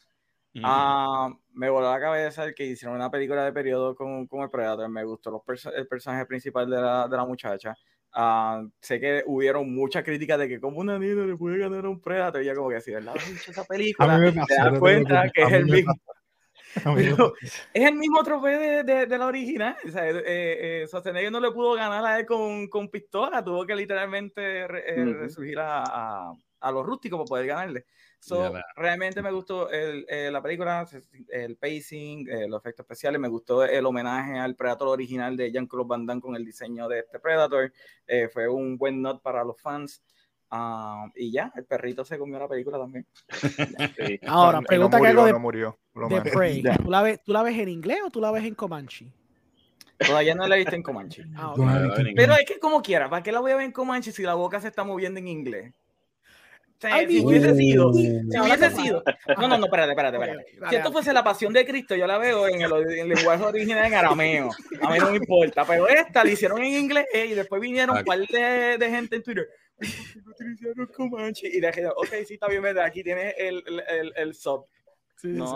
Ah, 0.64 1.30
me 1.54 1.70
voló 1.70 1.92
la 1.92 2.00
cabeza 2.00 2.44
el 2.44 2.56
que 2.56 2.66
hicieron 2.66 2.96
una 2.96 3.12
película 3.12 3.46
de 3.46 3.54
periodo 3.54 3.96
con, 3.96 4.28
con 4.28 4.42
el 4.42 4.50
Predator. 4.50 4.90
Me 4.90 5.04
gustó 5.04 5.32
los 5.32 5.66
el 5.74 5.88
personaje 5.88 6.26
principal 6.26 6.70
de 6.70 6.82
la, 6.82 7.08
de 7.08 7.18
la 7.18 7.26
muchacha. 7.26 7.76
Ah, 8.12 8.64
sé 8.82 9.00
que 9.00 9.24
hubieron 9.28 9.74
muchas 9.74 10.04
críticas 10.04 10.40
de 10.40 10.48
que 10.48 10.60
como 10.60 10.80
una 10.80 10.98
niña 10.98 11.26
le 11.26 11.38
puede 11.38 11.60
ganar 11.60 11.86
a 11.86 11.90
un 11.90 12.02
Predator. 12.02 12.42
Y 12.42 12.46
ya 12.46 12.56
como 12.56 12.70
que 12.70 12.82
si 12.82 12.92
verdad 12.92 13.16
esa 13.16 13.64
película, 13.66 14.20
te 14.20 14.56
das 14.56 14.80
cuenta 14.80 15.30
que 15.34 15.44
es 15.44 15.52
el 15.52 15.66
mismo. 15.66 15.94
es 17.74 17.86
el 17.86 17.96
mismo 17.96 18.24
trofeo 18.24 18.60
de, 18.60 18.84
de, 18.84 19.06
de 19.06 19.18
la 19.18 19.28
original. 19.28 19.76
O 19.86 19.90
sea, 19.90 20.10
eh, 20.10 20.84
eh, 20.84 21.32
no 21.32 21.40
le 21.40 21.52
pudo 21.52 21.74
ganar 21.74 22.06
a 22.06 22.20
él 22.20 22.26
con, 22.26 22.68
con 22.68 22.90
pistola, 22.90 23.44
tuvo 23.44 23.66
que 23.66 23.76
literalmente 23.76 24.62
eh, 24.62 25.06
resurgir 25.20 25.60
a, 25.60 25.84
a, 25.84 26.34
a, 26.60 26.72
los 26.72 26.86
rústicos 26.86 27.20
para 27.20 27.28
poder 27.28 27.48
ganarle. 27.48 27.86
So, 28.20 28.54
realmente 28.76 29.22
me 29.22 29.32
gustó 29.32 29.70
el, 29.70 30.06
eh, 30.10 30.30
la 30.30 30.42
película, 30.42 30.86
el 31.30 31.56
pacing, 31.56 32.28
eh, 32.28 32.48
los 32.48 32.60
efectos 32.60 32.84
especiales, 32.84 33.20
me 33.20 33.30
gustó 33.30 33.64
el 33.64 33.86
homenaje 33.86 34.38
al 34.38 34.56
Predator 34.56 34.90
original 34.90 35.38
de 35.38 35.52
Jean-Claude 35.52 35.88
Van 35.88 36.06
Damme 36.06 36.22
con 36.22 36.36
el 36.36 36.44
diseño 36.44 36.88
de 36.90 37.00
este 37.00 37.20
Predator. 37.20 37.72
Eh, 38.06 38.28
fue 38.28 38.48
un 38.48 38.78
buen 38.78 39.02
not 39.02 39.22
para 39.22 39.44
los 39.44 39.60
fans. 39.62 40.04
Ah, 40.52 41.06
y 41.16 41.32
ya, 41.32 41.52
el 41.56 41.66
perrito 41.66 42.04
se 42.04 42.18
comió 42.18 42.40
la 42.40 42.48
película 42.48 42.78
también. 42.78 43.08
Ahora, 44.28 44.62
pregunta 44.62 45.00
que 45.00 45.08
algo 45.08 45.26
de, 45.26 45.34
murió, 45.34 45.80
de 45.94 46.22
Prey. 46.22 46.62
¿Tú 46.62 46.90
la, 46.90 47.02
ves, 47.02 47.24
¿Tú 47.24 47.32
la 47.32 47.44
ves 47.44 47.58
en 47.58 47.70
inglés 47.70 48.00
o 48.06 48.10
tú 48.10 48.20
la 48.20 48.32
ves 48.32 48.44
en 48.44 48.56
Comanche? 48.56 49.12
Todavía 49.98 50.34
no 50.34 50.48
la 50.48 50.56
he 50.56 50.60
visto 50.60 50.76
en 50.76 50.84
Comanche. 50.84 51.24
Ah, 51.36 51.54
Pero 52.16 52.34
es 52.34 52.46
que 52.46 52.60
como 52.60 52.82
quiera, 52.82 53.10
¿para 53.10 53.22
qué 53.22 53.32
la 53.32 53.42
voy 53.42 53.52
a 53.52 53.58
ver 53.58 53.66
en 53.66 53.72
Comanche 53.72 54.12
si 54.12 54.24
la 54.24 54.34
boca 54.34 54.60
se 54.60 54.70
está 54.70 54.84
moviendo 54.84 55.20
en 55.20 55.28
inglés? 55.28 55.74
Si 56.80 57.26
hubiese 57.26 57.56
sido, 57.56 57.94
si 57.94 58.40
hubiese 58.40 58.72
sido, 58.72 59.04
no, 59.38 59.48
no, 59.48 59.58
no, 59.58 59.66
espérate, 59.66 59.92
espérate, 59.92 60.18
espérate. 60.18 60.46
Si 60.70 60.76
esto 60.76 60.92
fuese 60.92 61.12
la 61.12 61.24
pasión 61.24 61.52
de 61.52 61.66
Cristo, 61.66 61.96
yo 61.96 62.08
la 62.08 62.18
veo 62.18 62.48
en 62.48 62.62
el, 62.62 63.10
lenguaje 63.10 63.44
original 63.44 63.86
en 63.86 63.94
arameo. 63.96 64.50
A 64.82 64.92
mí 64.92 65.00
no 65.00 65.12
me 65.12 65.18
importa, 65.18 65.66
pero 65.66 65.88
esta 65.88 66.24
la 66.24 66.32
hicieron 66.32 66.60
en 66.60 66.74
inglés 66.74 67.06
eh, 67.14 67.26
y 67.26 67.34
después 67.34 67.62
vinieron 67.62 67.98
un 67.98 68.06
par 68.06 68.20
de, 68.20 68.78
de, 68.78 68.90
gente 68.90 69.18
en 69.18 69.24
Twitter. 69.24 69.48
Y 71.42 71.60
dije, 71.60 71.88
ok, 71.88 72.10
sí, 72.26 72.36
está 72.36 72.48
bien, 72.48 72.66
aquí 72.80 73.04
tienes 73.04 73.36
el, 73.38 73.64
el, 73.88 74.14
el, 74.16 74.34
sub. 74.34 74.66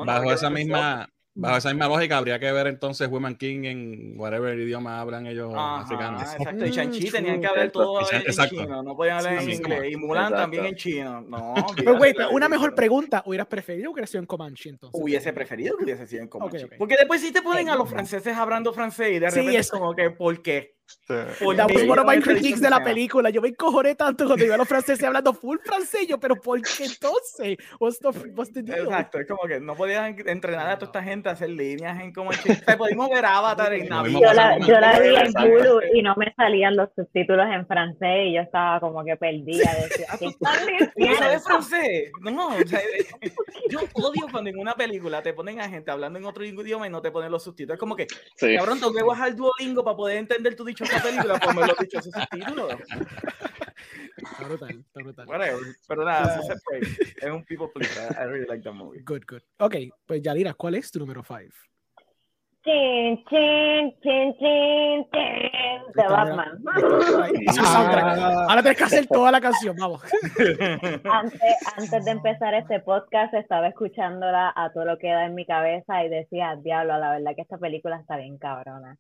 Bajo 0.06 0.34
esa 0.34 0.50
misma, 0.50 1.10
Bajo 1.36 1.58
esa 1.58 1.70
misma 1.70 1.88
lógica, 1.88 2.18
habría 2.18 2.38
que 2.38 2.52
ver 2.52 2.68
entonces 2.68 3.10
Women 3.10 3.36
King 3.36 3.64
en 3.64 4.14
whatever 4.20 4.58
idioma 4.60 5.00
hablan 5.00 5.26
ellos 5.26 5.52
africanos. 5.56 6.22
Exacto, 6.22 6.66
y 6.66 6.72
Chanchi 6.72 7.10
tenían 7.10 7.42
que 7.42 7.48
hablar 7.48 7.72
todo 7.72 8.02
en, 8.12 8.50
chino, 8.50 8.84
no 8.84 8.96
podían 8.96 9.18
hablar 9.18 9.42
en 9.42 9.50
inglés. 9.50 9.92
Y 9.92 9.96
Mulan 9.96 10.32
también 10.32 10.66
en 10.68 10.76
chino. 10.76 11.22
No, 11.22 11.56
pero, 11.76 11.98
güey, 11.98 12.14
una 12.32 12.48
mejor 12.48 12.76
pregunta: 12.76 13.24
¿hubieras 13.26 13.48
preferido 13.48 13.90
que 13.90 13.94
hubiera 13.94 14.08
sido 14.08 14.20
en 14.20 14.28
Comanche 14.28 14.70
entonces? 14.70 15.02
Hubiese 15.02 15.34
preferido 15.34 15.76
que 15.76 15.86
hubiese 15.86 16.06
sido 16.06 16.22
en 16.22 16.28
Comanche. 16.28 16.68
Porque 16.78 16.96
después 16.98 17.20
sí 17.20 17.32
te 17.32 17.42
ponen 17.42 17.70
a 17.70 17.76
los 17.76 17.90
franceses 17.90 18.38
hablando 18.38 18.72
francés 18.72 19.14
y 19.14 19.20
de 19.20 19.30
repente 19.32 19.58
es 19.58 19.72
como 19.72 19.96
que, 19.96 20.12
¿por 20.12 20.40
qué? 20.44 20.83
That 21.08 21.72
was 21.74 21.84
one 21.88 22.00
of 22.00 22.06
my 22.06 22.20
critiques 22.20 22.62
de 22.62 22.70
la 22.70 22.84
película. 22.84 23.30
Yo 23.30 23.42
me 23.42 23.50
encojoné 23.50 23.96
tanto 23.96 24.26
cuando 24.26 24.46
iba 24.46 24.56
a 24.56 24.58
los 24.58 24.68
franceses 24.68 25.04
hablando 25.04 25.34
full 25.34 25.58
francés, 25.64 26.08
yo, 26.08 26.20
pero 26.20 26.36
¿por 26.36 26.62
qué 26.62 26.86
entonces? 26.86 27.58
What's 27.80 28.00
the, 28.00 28.08
what's 28.36 28.54
the 28.54 28.64
deal? 28.64 28.86
Exacto, 28.86 29.20
es 29.20 29.28
como 29.28 29.44
que 29.48 29.60
no 29.60 29.76
podían 29.76 30.16
entrenar 30.26 30.70
a 30.70 30.78
toda 30.78 30.88
esta 30.88 31.04
gente 31.04 31.30
a 31.30 31.34
hacer 31.34 31.50
líneas 31.50 32.00
en 32.02 32.14
como 32.14 32.32
Pudimos 32.78 33.10
ver 33.10 33.26
Avatar 33.26 33.74
en 33.74 33.90
Navidad. 33.90 34.20
Yo 34.22 34.34
la, 34.34 34.60
yo 34.60 34.80
la 34.80 35.00
vi 35.00 35.16
en 35.16 35.38
Hulu 35.38 35.82
y 35.94 36.02
no 36.02 36.16
me 36.16 36.34
salían 36.36 36.76
los 36.76 36.90
subtítulos 36.96 37.48
en 37.52 37.68
francés 37.68 38.28
y 38.28 38.36
yo 38.36 38.42
estaba 38.42 38.80
como 38.80 39.04
que 39.04 39.16
perdida. 39.18 39.74
Decía, 39.84 40.08
¿Qué 40.20 40.26
están 40.28 40.60
diciendo? 40.66 41.18
¿Sabes 41.18 41.44
francés? 41.44 42.12
No, 42.22 42.48
o 42.48 42.68
sea, 42.68 42.80
yo 43.70 43.80
odio 43.94 44.28
cuando 44.32 44.50
en 44.50 44.60
una 44.60 44.74
película 44.74 45.22
te 45.22 45.34
ponen 45.34 45.60
a 45.60 45.70
gente 45.70 45.92
hablando 45.92 46.20
en 46.20 46.26
otro 46.26 46.46
idioma 46.46 46.88
y 46.88 46.90
no 46.90 47.02
te 47.02 47.12
ponen 47.12 47.32
los 47.32 47.44
subtítulos. 47.44 47.76
Es 47.76 47.80
como 47.80 47.96
que, 47.96 48.08
sí. 48.36 48.56
cabrón, 48.56 48.80
tengo 48.80 48.94
que 48.94 49.04
bajar 49.04 49.30
el 49.30 49.36
Duolingo 49.36 49.84
para 49.84 49.98
poder 49.98 50.18
entender 50.18 50.56
tu 50.56 50.64
dicho 50.64 50.83
esa 50.84 51.04
película, 51.04 51.40
pues 51.40 51.56
me 51.56 51.68
lo 51.68 51.76
dicho 51.80 52.00
ese 52.00 52.12
título. 52.32 52.70
Está 54.18 54.48
brutal, 54.48 54.84
está 54.86 55.04
brutal. 55.04 55.28
pero 55.88 56.06
nada, 56.06 56.40
es 57.22 57.32
un 57.32 57.44
people 57.44 57.68
pleaser. 57.74 58.12
I 58.14 58.26
really 58.26 58.46
like 58.48 58.64
that 58.64 58.74
movie. 58.74 59.02
Good, 59.04 59.24
good. 59.28 59.42
Ok, 59.60 59.76
pues 60.06 60.22
Yadira, 60.22 60.54
¿cuál 60.54 60.76
es 60.76 60.92
tu 60.92 61.00
número 61.00 61.24
5? 61.24 61.40
Chin, 62.64 63.22
chin, 63.30 63.94
chin, 64.02 64.34
chin, 64.40 65.06
chin, 65.12 65.82
de 65.96 66.08
Batman. 66.08 66.64
Ahora 68.48 68.62
tienes 68.62 68.78
que 68.78 68.84
hacer 68.86 69.08
toda 69.08 69.32
la 69.32 69.42
canción, 69.42 69.76
vamos. 69.78 70.02
Antes, 71.04 71.42
antes 71.78 72.06
de 72.06 72.12
empezar 72.12 72.54
este 72.54 72.80
podcast, 72.80 73.34
estaba 73.34 73.68
escuchándola 73.68 74.54
a 74.56 74.72
todo 74.72 74.86
lo 74.86 74.98
que 74.98 75.10
da 75.10 75.26
en 75.26 75.36
mi 75.36 75.46
cabeza 75.46 76.06
y 76.06 76.10
decía, 76.10 76.56
diablo, 76.56 76.98
la 76.98 77.12
verdad 77.12 77.36
que 77.36 77.42
esta 77.42 77.58
película 77.58 77.98
está 78.00 78.16
bien 78.16 78.38
cabrona. 78.38 78.98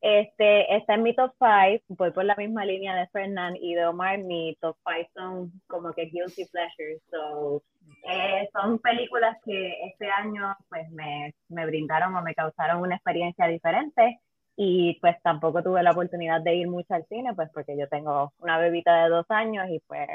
Este, 0.00 0.76
está 0.76 0.94
en 0.94 1.02
mi 1.02 1.14
top 1.14 1.32
5, 1.38 1.84
voy 1.88 2.12
por 2.12 2.24
la 2.24 2.36
misma 2.36 2.64
línea 2.64 2.94
de 2.94 3.08
Fernand 3.08 3.56
y 3.60 3.74
de 3.74 3.84
Omar, 3.84 4.18
mi 4.18 4.56
top 4.60 4.76
5 4.86 5.10
son 5.12 5.52
como 5.66 5.92
que 5.92 6.06
guilty 6.06 6.44
pleasures, 6.44 7.02
so, 7.10 7.62
eh, 8.08 8.48
son 8.52 8.78
películas 8.78 9.36
que 9.44 9.74
este 9.86 10.08
año 10.08 10.56
pues 10.68 10.88
me, 10.90 11.34
me 11.48 11.66
brindaron 11.66 12.14
o 12.14 12.22
me 12.22 12.34
causaron 12.34 12.80
una 12.80 12.94
experiencia 12.94 13.48
diferente 13.48 14.20
y 14.56 14.98
pues 15.00 15.20
tampoco 15.22 15.64
tuve 15.64 15.82
la 15.82 15.90
oportunidad 15.90 16.42
de 16.42 16.54
ir 16.54 16.68
mucho 16.68 16.94
al 16.94 17.04
cine, 17.06 17.34
pues 17.34 17.50
porque 17.52 17.76
yo 17.76 17.88
tengo 17.88 18.32
una 18.38 18.58
bebita 18.58 19.02
de 19.02 19.08
dos 19.08 19.26
años 19.30 19.66
y 19.68 19.80
pues, 19.80 20.08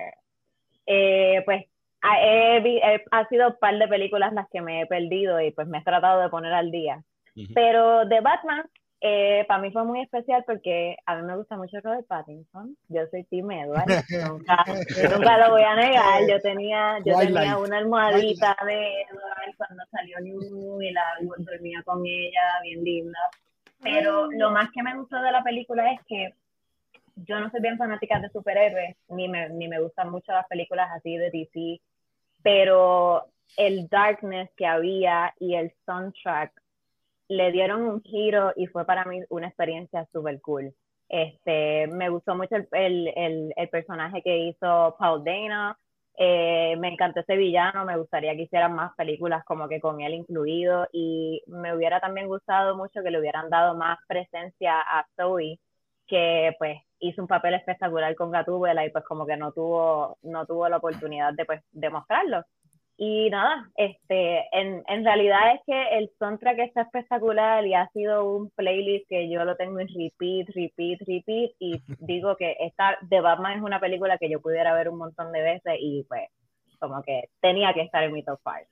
eh, 0.85 1.41
pues 1.43 1.65
ha, 2.01 2.15
ha 3.11 3.27
sido 3.27 3.47
un 3.49 3.59
par 3.59 3.77
de 3.77 3.87
películas 3.89 4.31
las 4.31 4.47
que 4.49 4.61
me 4.61 4.81
he 4.81 4.85
perdido 4.85 5.41
y 5.41 5.51
pues 5.51 5.67
me 5.67 5.79
he 5.79 5.83
tratado 5.83 6.21
de 6.21 6.29
poner 6.29 6.53
al 6.53 6.71
día. 6.71 7.03
Pero 7.55 8.05
de 8.05 8.21
Batman 8.21 8.69
eh, 9.05 9.43
para 9.49 9.61
mí 9.61 9.69
fue 9.69 9.83
muy 9.83 10.01
especial 10.01 10.45
porque 10.47 10.95
a 11.05 11.17
mí 11.17 11.23
me 11.23 11.35
gusta 11.35 11.57
mucho 11.57 11.77
Robert 11.81 12.07
Pattinson. 12.07 12.77
Yo 12.87 13.01
soy 13.11 13.25
Tim 13.25 13.51
Edward. 13.51 13.85
nunca, 14.29 14.63
nunca 15.13 15.37
lo 15.39 15.49
voy 15.51 15.61
a 15.61 15.75
negar. 15.75 16.21
Yo 16.25 16.39
tenía, 16.39 16.99
yo 17.03 17.19
tenía 17.19 17.57
una 17.57 17.79
almohadita 17.79 18.55
de 18.65 19.01
Edward 19.01 19.57
cuando 19.57 19.83
salió 19.91 20.21
New 20.21 20.81
y 20.81 20.91
la 20.91 21.03
dormía 21.37 21.83
con 21.83 22.05
ella, 22.05 22.61
bien 22.61 22.81
linda. 22.85 23.19
Pero 23.81 24.31
lo 24.31 24.51
más 24.51 24.71
que 24.71 24.81
me 24.81 24.95
gustó 24.95 25.21
de 25.21 25.33
la 25.33 25.43
película 25.43 25.91
es 25.91 25.99
que 26.07 26.33
yo 27.17 27.41
no 27.41 27.51
soy 27.51 27.59
bien 27.59 27.77
fanática 27.77 28.21
de 28.21 28.29
superhéroes, 28.29 28.95
ni 29.09 29.27
me, 29.27 29.49
ni 29.49 29.67
me 29.67 29.81
gustan 29.81 30.11
mucho 30.11 30.31
las 30.31 30.47
películas 30.47 30.89
así 30.95 31.17
de 31.17 31.29
DC, 31.29 31.81
pero 32.41 33.27
el 33.57 33.89
darkness 33.89 34.49
que 34.55 34.65
había 34.65 35.33
y 35.39 35.55
el 35.55 35.73
soundtrack 35.85 36.62
le 37.27 37.51
dieron 37.51 37.81
un 37.83 38.01
giro 38.03 38.53
y 38.55 38.67
fue 38.67 38.85
para 38.85 39.05
mí 39.05 39.21
una 39.29 39.47
experiencia 39.47 40.07
súper 40.11 40.41
cool. 40.41 40.73
Este, 41.09 41.87
me 41.87 42.09
gustó 42.09 42.35
mucho 42.35 42.55
el, 42.55 42.67
el, 43.15 43.53
el, 43.55 43.69
personaje 43.69 44.21
que 44.23 44.37
hizo 44.47 44.95
Paul 44.97 45.23
Dana. 45.23 45.77
Eh, 46.15 46.75
me 46.77 46.89
encantó 46.89 47.21
ese 47.21 47.35
villano, 47.35 47.85
me 47.85 47.97
gustaría 47.97 48.35
que 48.35 48.43
hicieran 48.43 48.73
más 48.73 48.93
películas 48.95 49.43
como 49.45 49.67
que 49.67 49.79
con 49.81 50.01
él 50.01 50.13
incluido 50.13 50.87
y 50.91 51.41
me 51.47 51.75
hubiera 51.75 51.99
también 51.99 52.27
gustado 52.27 52.77
mucho 52.77 53.01
que 53.03 53.09
le 53.09 53.19
hubieran 53.19 53.49
dado 53.49 53.75
más 53.75 53.97
presencia 54.07 54.79
a 54.79 55.07
Zoe, 55.15 55.59
que 56.07 56.55
pues 56.59 56.77
hizo 56.99 57.21
un 57.21 57.27
papel 57.27 57.55
espectacular 57.55 58.15
con 58.15 58.31
Gatúbela 58.31 58.85
y 58.85 58.91
pues 58.91 59.03
como 59.05 59.25
que 59.25 59.37
no 59.37 59.51
tuvo, 59.51 60.17
no 60.21 60.45
tuvo 60.45 60.69
la 60.69 60.77
oportunidad 60.77 61.33
de 61.33 61.45
pues 61.45 61.61
demostrarlo. 61.71 62.43
Y 62.95 63.29
nada, 63.31 63.69
este, 63.75 64.45
en, 64.51 64.83
en 64.87 65.03
realidad 65.03 65.55
es 65.55 65.61
que 65.65 65.97
el 65.97 66.11
soundtrack 66.19 66.59
está 66.59 66.83
espectacular 66.83 67.65
y 67.65 67.73
ha 67.73 67.89
sido 67.89 68.29
un 68.29 68.51
playlist 68.51 69.07
que 69.09 69.29
yo 69.29 69.43
lo 69.45 69.55
tengo 69.55 69.79
en 69.79 69.87
repeat, 69.87 70.49
repeat, 70.55 70.99
repeat 71.07 71.51
y 71.59 71.81
digo 71.99 72.35
que 72.37 72.55
esta 72.59 72.99
The 73.09 73.21
Batman 73.21 73.57
es 73.57 73.63
una 73.63 73.79
película 73.79 74.17
que 74.19 74.29
yo 74.29 74.39
pudiera 74.41 74.75
ver 74.75 74.89
un 74.89 74.99
montón 74.99 75.31
de 75.31 75.41
veces 75.41 75.73
y 75.79 76.03
pues 76.07 76.29
como 76.77 77.01
que 77.01 77.29
tenía 77.41 77.73
que 77.73 77.81
estar 77.81 78.03
en 78.03 78.13
mi 78.13 78.23
top 78.23 78.39
5. 78.43 78.69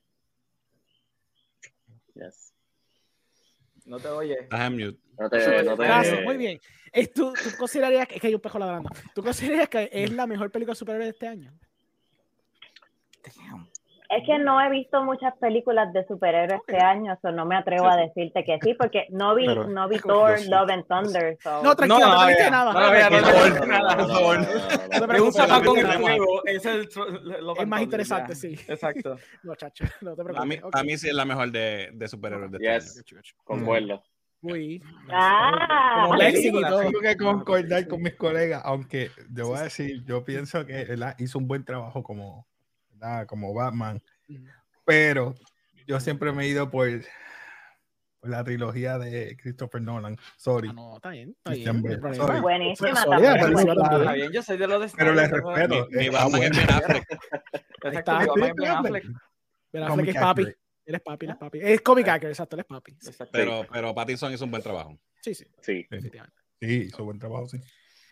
Yes. 2.13 2.53
No 3.86 3.99
te 3.99 4.10
oye. 4.10 4.47
No 5.17 5.29
te, 5.29 5.63
no 5.63 5.77
te... 5.77 6.21
muy 6.23 6.38
bien. 6.38 6.60
¿Tú, 7.15 7.34
¿Tú, 7.34 7.49
considerarías 7.57 8.07
que, 8.07 8.15
es 8.15 8.21
que 8.21 8.27
hay 8.27 8.36
un 8.36 8.41
pejo 8.41 8.60
ladrando? 8.60 8.89
¿Tú 9.15 9.23
considerarías 9.23 9.69
que 9.69 9.89
es 9.91 10.12
la 10.12 10.27
mejor 10.27 10.51
película 10.51 10.75
superhéroe 10.75 11.05
de 11.05 11.12
este 11.12 11.27
año? 11.27 11.51
Es 14.12 14.26
que 14.26 14.38
no 14.39 14.60
he 14.60 14.69
visto 14.69 15.02
muchas 15.06 15.34
películas 15.38 15.93
de 15.93 16.06
superhéroes 16.06 16.60
este 16.67 16.84
año, 16.84 17.13
eso 17.13 17.32
no 17.32 17.45
me 17.45 17.56
atrevo 17.56 17.88
a 17.88 17.95
decirte 17.95 18.43
que 18.43 18.60
sí, 18.62 18.74
porque 18.74 19.08
no 19.10 19.36
vi, 19.36 19.47
no 19.47 19.88
vi 19.88 20.00
Thor, 20.00 20.38
Love 20.47 20.69
and 20.69 20.86
Thunder. 20.86 21.38
No, 21.63 21.74
tranquilo, 21.74 22.00
no, 22.00 22.15
no, 22.15 22.21
no 22.21 22.28
viste 22.28 22.52
nada. 22.52 22.74
No, 22.74 22.80
no, 22.80 23.65
nada, 23.67 23.97
por 23.97 24.08
favor. 24.10 24.39
Es 25.15 25.21
un 25.21 25.28
es 26.45 26.65
el 26.65 26.89
Es 27.58 27.67
más 27.67 27.82
interesante, 27.82 28.36
sí. 28.36 28.60
Exacto. 28.67 29.15
No, 29.43 29.56
chacho, 29.56 29.86
no 30.02 30.15
te 30.15 30.24
preocupes. 30.24 30.41
A 30.41 30.45
mí, 30.45 30.60
a 30.74 30.84
mí 30.84 30.97
sí 30.97 31.08
es 31.08 31.15
la 31.15 31.26
mejor 31.26 31.50
de, 31.52 31.89
de 31.93 32.08
superhéroes 32.08 32.52
de 32.52 32.58
este 32.58 33.15
año. 33.15 33.21
Concuerdo. 33.45 34.04
Uy. 34.41 34.84
Ah, 35.10 36.10
Tengo 36.19 37.00
que 37.00 37.15
concordar 37.15 37.88
con 37.88 38.02
mis 38.02 38.15
colegas, 38.15 38.62
aunque 38.65 39.10
yo 39.32 39.47
voy 39.47 39.60
a 39.60 39.63
decir, 39.63 40.04
yo 40.04 40.24
pienso 40.24 40.65
que 40.65 40.82
él 40.82 41.04
hizo 41.19 41.38
un 41.38 41.47
buen 41.47 41.63
trabajo 41.63 42.04
como 42.04 42.51
como 43.28 43.54
Batman. 43.54 44.02
Pero 44.86 45.36
yo 45.88 46.00
siempre 46.00 46.32
me 46.32 46.44
he 46.44 46.48
ido 46.48 46.70
por, 46.70 46.88
la 48.24 48.44
trilogía 48.44 48.98
de 48.98 49.36
Christopher 49.38 49.82
Nolan. 49.82 50.18
Sorry. 50.38 50.70
Ah, 50.70 50.74
no, 50.74 50.96
está 50.96 51.10
bien, 51.10 51.36
está 51.44 51.52
bien. 51.52 51.82
Buenísima 52.42 52.90
Está 52.90 54.14
bien, 54.14 54.32
yo 54.32 54.44
soy 54.44 54.58
de 54.58 54.68
los 54.68 54.82
de 54.82 54.98
Pero 54.98 55.14
les 55.14 55.30
respeto. 55.30 55.88
Mi, 55.92 56.10
Batman 56.10 56.44
es 56.44 56.58
Ben 56.58 56.72
Affleck. 56.72 57.20
Exacto, 57.84 58.34
Ben 58.36 58.68
Affleck. 58.68 59.06
Ben 59.72 59.84
Affleck 59.84 60.08
es 60.08 60.16
papi. 60.16 60.48
Él 60.84 60.96
es 60.96 61.02
papi, 61.02 61.26
él 61.26 61.32
es 61.32 61.38
papi. 61.38 61.60
Es 61.62 61.82
comic 61.82 62.08
actor, 62.08 62.30
exacto, 62.30 62.56
él 62.56 62.62
es 62.62 62.66
papi. 62.66 62.98
Pero, 63.32 63.66
pero 63.72 63.94
Pattinson 63.94 64.34
hizo 64.34 64.46
un 64.46 64.52
buen 64.52 64.64
trabajo. 64.64 64.98
Sí, 65.22 65.34
sí. 65.36 65.46
Sí, 65.62 65.88
sí 66.60 66.68
hizo 66.68 67.06
buen 67.06 67.20
trabajo, 67.20 67.48
sí. 67.48 67.60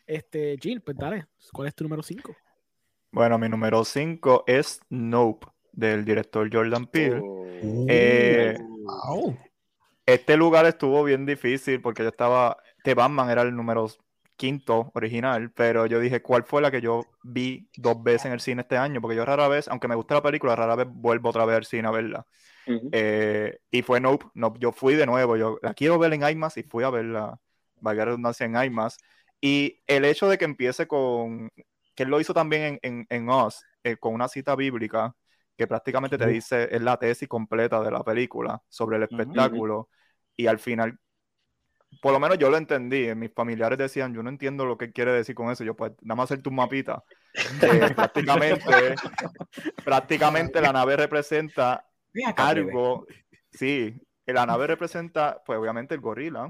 Este, 0.06 0.58
Jill, 0.60 0.82
pues 0.82 0.98
dale, 0.98 1.28
¿cuál 1.52 1.68
es 1.68 1.76
tu 1.76 1.84
número 1.84 2.02
5? 2.02 2.36
Bueno, 3.12 3.40
mi 3.40 3.50
número 3.50 3.84
5 3.84 4.44
es 4.46 4.82
Nope, 4.90 5.48
del 5.72 6.06
director 6.06 6.48
Jordan 6.52 6.86
Peele. 6.86 7.22
Oh. 7.24 7.46
Eh, 7.88 8.58
este 10.06 10.38
lugar 10.38 10.66
estuvo 10.66 11.04
bien 11.04 11.26
difícil 11.26 11.82
porque 11.82 12.04
yo 12.04 12.10
estaba. 12.10 12.58
The 12.84 12.94
Batman 12.94 13.30
era 13.30 13.42
el 13.42 13.56
número 13.56 13.88
quinto 14.36 14.92
original, 14.94 15.52
pero 15.52 15.86
yo 15.86 16.00
dije, 16.00 16.22
¿cuál 16.22 16.44
fue 16.44 16.62
la 16.62 16.72
que 16.72 16.82
yo 16.82 17.06
vi 17.24 17.70
dos 17.76 18.02
veces 18.02 18.28
en 18.28 18.32
el 18.32 18.40
cine 18.40 18.62
este 18.62 18.78
año? 18.78 19.02
Porque 19.02 19.18
yo 19.18 19.26
rara 19.26 19.48
vez, 19.48 19.68
aunque 19.68 19.88
me 19.88 19.96
gusta 19.96 20.16
la 20.16 20.22
película, 20.22 20.56
rara 20.56 20.76
vez 20.76 20.88
vuelvo 20.90 21.30
otra 21.30 21.46
vez 21.46 21.58
al 21.58 21.66
cine 21.66 21.88
a 21.88 21.92
verla. 21.92 22.26
Eh, 22.92 23.58
y 23.72 23.82
fue 23.82 24.00
nope, 24.00 24.28
nope, 24.36 24.60
yo 24.62 24.72
fui 24.72 24.94
de 24.94 25.08
nuevo, 25.08 25.36
yo 25.36 25.58
la 25.64 25.74
quiero 25.74 25.98
ver 25.98 26.14
en 26.14 26.28
IMAX 26.28 26.58
y 26.58 26.64
fui 26.64 26.84
a 26.84 26.92
verla, 26.92 27.40
valga 27.82 28.02
la 28.02 28.06
redundancia, 28.06 28.46
en 28.46 28.56
IMAX. 28.56 28.98
Y 29.42 29.82
el 29.88 30.06
hecho 30.06 30.30
de 30.30 30.38
que 30.38 30.46
empiece 30.46 30.88
con 30.88 31.50
que 32.00 32.04
él 32.04 32.10
lo 32.10 32.22
hizo 32.22 32.34
también 32.34 32.80
en, 32.82 33.06
en, 33.10 33.30
Us, 33.30 33.62
eh, 33.84 33.98
con 33.98 34.14
una 34.14 34.30
cita 34.30 34.56
bíblica 34.56 35.14
que 35.58 35.68
prácticamente 35.68 36.18
te 36.18 36.28
dice, 36.28 36.74
es 36.74 36.82
la 36.82 36.96
tesis 36.96 37.28
completa 37.28 37.82
de 37.82 37.92
la 37.92 38.06
película 38.06 38.64
sobre 38.70 38.96
el 38.96 39.04
espectáculo. 39.04 39.90
Y 40.38 40.48
al 40.48 40.60
final, 40.60 40.98
por 42.02 42.14
lo 42.14 42.22
menos 42.22 42.38
yo 42.38 42.50
lo 42.50 42.56
entendí. 42.56 43.14
Mis 43.16 43.34
familiares 43.34 43.78
decían, 43.78 44.14
yo 44.14 44.24
no 44.24 44.30
entiendo 44.30 44.66
lo 44.66 44.78
que 44.78 44.94
quiere 44.94 45.12
decir 45.12 45.36
con 45.36 45.52
eso. 45.52 45.66
Yo, 45.66 45.76
pues, 45.76 45.92
nada 46.00 46.16
más 46.16 46.32
hacer 46.32 46.42
tu 46.42 46.52
mapita. 46.52 47.04
Eh, 47.62 47.94
prácticamente, 47.94 48.96
prácticamente 49.84 50.62
la 50.62 50.72
nave 50.72 50.96
representa 50.96 51.86
algo. 52.38 53.06
Sí, 53.52 53.94
la 54.26 54.46
nave 54.46 54.68
representa, 54.68 55.44
pues, 55.46 55.60
obviamente, 55.60 55.96
el 55.96 56.00
gorila. 56.00 56.48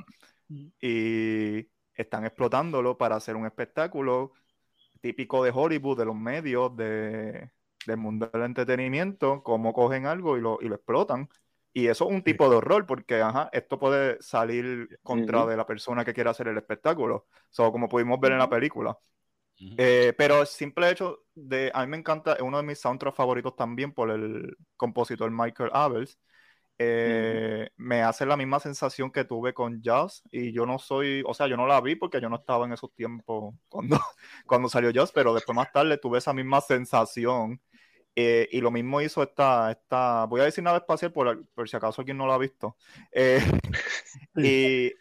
Y 0.79 1.67
están 1.95 2.23
explotándolo 2.25 2.99
para 2.99 3.15
hacer 3.15 3.35
un 3.35 3.47
espectáculo 3.47 4.33
típico 5.01 5.43
de 5.43 5.51
Hollywood, 5.53 5.97
de 5.97 6.05
los 6.05 6.15
medios, 6.15 6.75
de, 6.75 7.51
del 7.85 7.97
mundo 7.97 8.29
del 8.31 8.43
entretenimiento, 8.43 9.43
cómo 9.43 9.73
cogen 9.73 10.05
algo 10.05 10.37
y 10.37 10.41
lo, 10.41 10.59
y 10.61 10.67
lo 10.67 10.75
explotan. 10.75 11.29
Y 11.71 11.87
eso 11.87 12.07
es 12.07 12.11
un 12.15 12.23
tipo 12.23 12.49
de 12.49 12.57
horror, 12.57 12.85
porque 12.85 13.21
ajá, 13.21 13.49
esto 13.53 13.77
puede 13.77 14.21
salir 14.21 14.99
contra 15.03 15.45
de 15.45 15.55
la 15.55 15.65
persona 15.65 16.03
que 16.03 16.13
quiere 16.13 16.29
hacer 16.29 16.47
el 16.47 16.57
espectáculo, 16.57 17.27
so, 17.49 17.71
como 17.71 17.87
pudimos 17.87 18.19
ver 18.19 18.31
en 18.33 18.39
la 18.39 18.49
película. 18.49 18.97
Eh, 19.77 20.13
pero 20.17 20.41
el 20.41 20.47
simple 20.47 20.89
hecho 20.89 21.25
de, 21.35 21.71
a 21.73 21.85
mí 21.85 21.91
me 21.91 21.97
encanta, 21.97 22.33
es 22.33 22.41
uno 22.41 22.57
de 22.57 22.63
mis 22.63 22.79
soundtracks 22.79 23.15
favoritos 23.15 23.55
también 23.55 23.93
por 23.93 24.09
el 24.09 24.57
compositor 24.77 25.29
Michael 25.31 25.69
Abels, 25.73 26.17
eh, 26.81 27.69
me 27.75 28.03
hace 28.03 28.25
la 28.25 28.37
misma 28.37 28.61
sensación 28.61 29.11
que 29.11 29.25
tuve 29.25 29.53
con 29.53 29.81
Jazz 29.81 30.23
y 30.31 30.53
yo 30.53 30.65
no 30.65 30.79
soy, 30.79 31.21
o 31.27 31.33
sea, 31.33 31.47
yo 31.47 31.57
no 31.57 31.67
la 31.67 31.81
vi 31.81 31.95
porque 31.97 32.21
yo 32.21 32.29
no 32.29 32.37
estaba 32.37 32.65
en 32.65 32.71
esos 32.71 32.93
tiempos 32.95 33.53
cuando, 33.69 33.99
cuando 34.47 34.69
salió 34.69 34.89
Jazz, 34.89 35.11
pero 35.11 35.33
después 35.33 35.55
más 35.55 35.71
tarde 35.73 35.97
tuve 35.97 36.19
esa 36.19 36.33
misma 36.33 36.61
sensación 36.61 37.61
eh, 38.15 38.47
y 38.51 38.61
lo 38.61 38.71
mismo 38.71 39.01
hizo 39.01 39.21
esta, 39.21 39.71
esta, 39.71 40.25
voy 40.25 40.39
a 40.39 40.45
decir 40.45 40.63
nave 40.63 40.77
espacial 40.77 41.11
por, 41.11 41.45
por 41.49 41.67
si 41.67 41.75
acaso 41.75 42.01
alguien 42.01 42.17
no 42.17 42.25
lo 42.25 42.33
ha 42.33 42.37
visto. 42.37 42.77
Eh, 43.11 43.39
y, 44.37 44.93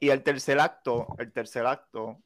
y 0.00 0.10
el 0.10 0.22
tercer 0.24 0.58
acto, 0.58 1.06
el 1.18 1.32
tercer 1.32 1.66
acto 1.66 2.23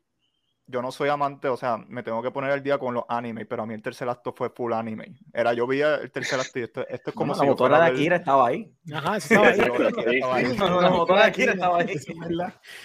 yo 0.68 0.82
no 0.82 0.92
soy 0.92 1.08
amante, 1.08 1.48
o 1.48 1.56
sea, 1.56 1.78
me 1.88 2.02
tengo 2.02 2.22
que 2.22 2.30
poner 2.30 2.50
el 2.50 2.62
día 2.62 2.78
con 2.78 2.92
los 2.92 3.04
animes, 3.08 3.46
pero 3.48 3.62
a 3.62 3.66
mí 3.66 3.72
el 3.72 3.82
tercer 3.82 4.06
acto 4.06 4.34
fue 4.34 4.50
full 4.50 4.74
anime. 4.74 5.18
Era, 5.32 5.54
yo 5.54 5.66
vi 5.66 5.80
el 5.80 6.10
tercer 6.12 6.38
acto 6.38 6.58
y 6.58 6.62
esto, 6.64 6.86
esto 6.86 7.10
es 7.10 7.16
como 7.16 7.34
si. 7.34 7.40
La 7.40 7.46
motora 7.46 7.80
de 7.80 7.86
Akira 7.86 8.16
estaba 8.16 8.48
ahí. 8.48 8.70
Ajá, 8.92 9.16
estaba 9.16 9.46
ahí. 9.48 9.58
la 9.58 10.90
motora 10.90 11.22
de 11.22 11.26
Akira 11.26 11.52
estaba 11.52 11.78
ahí. 11.78 11.96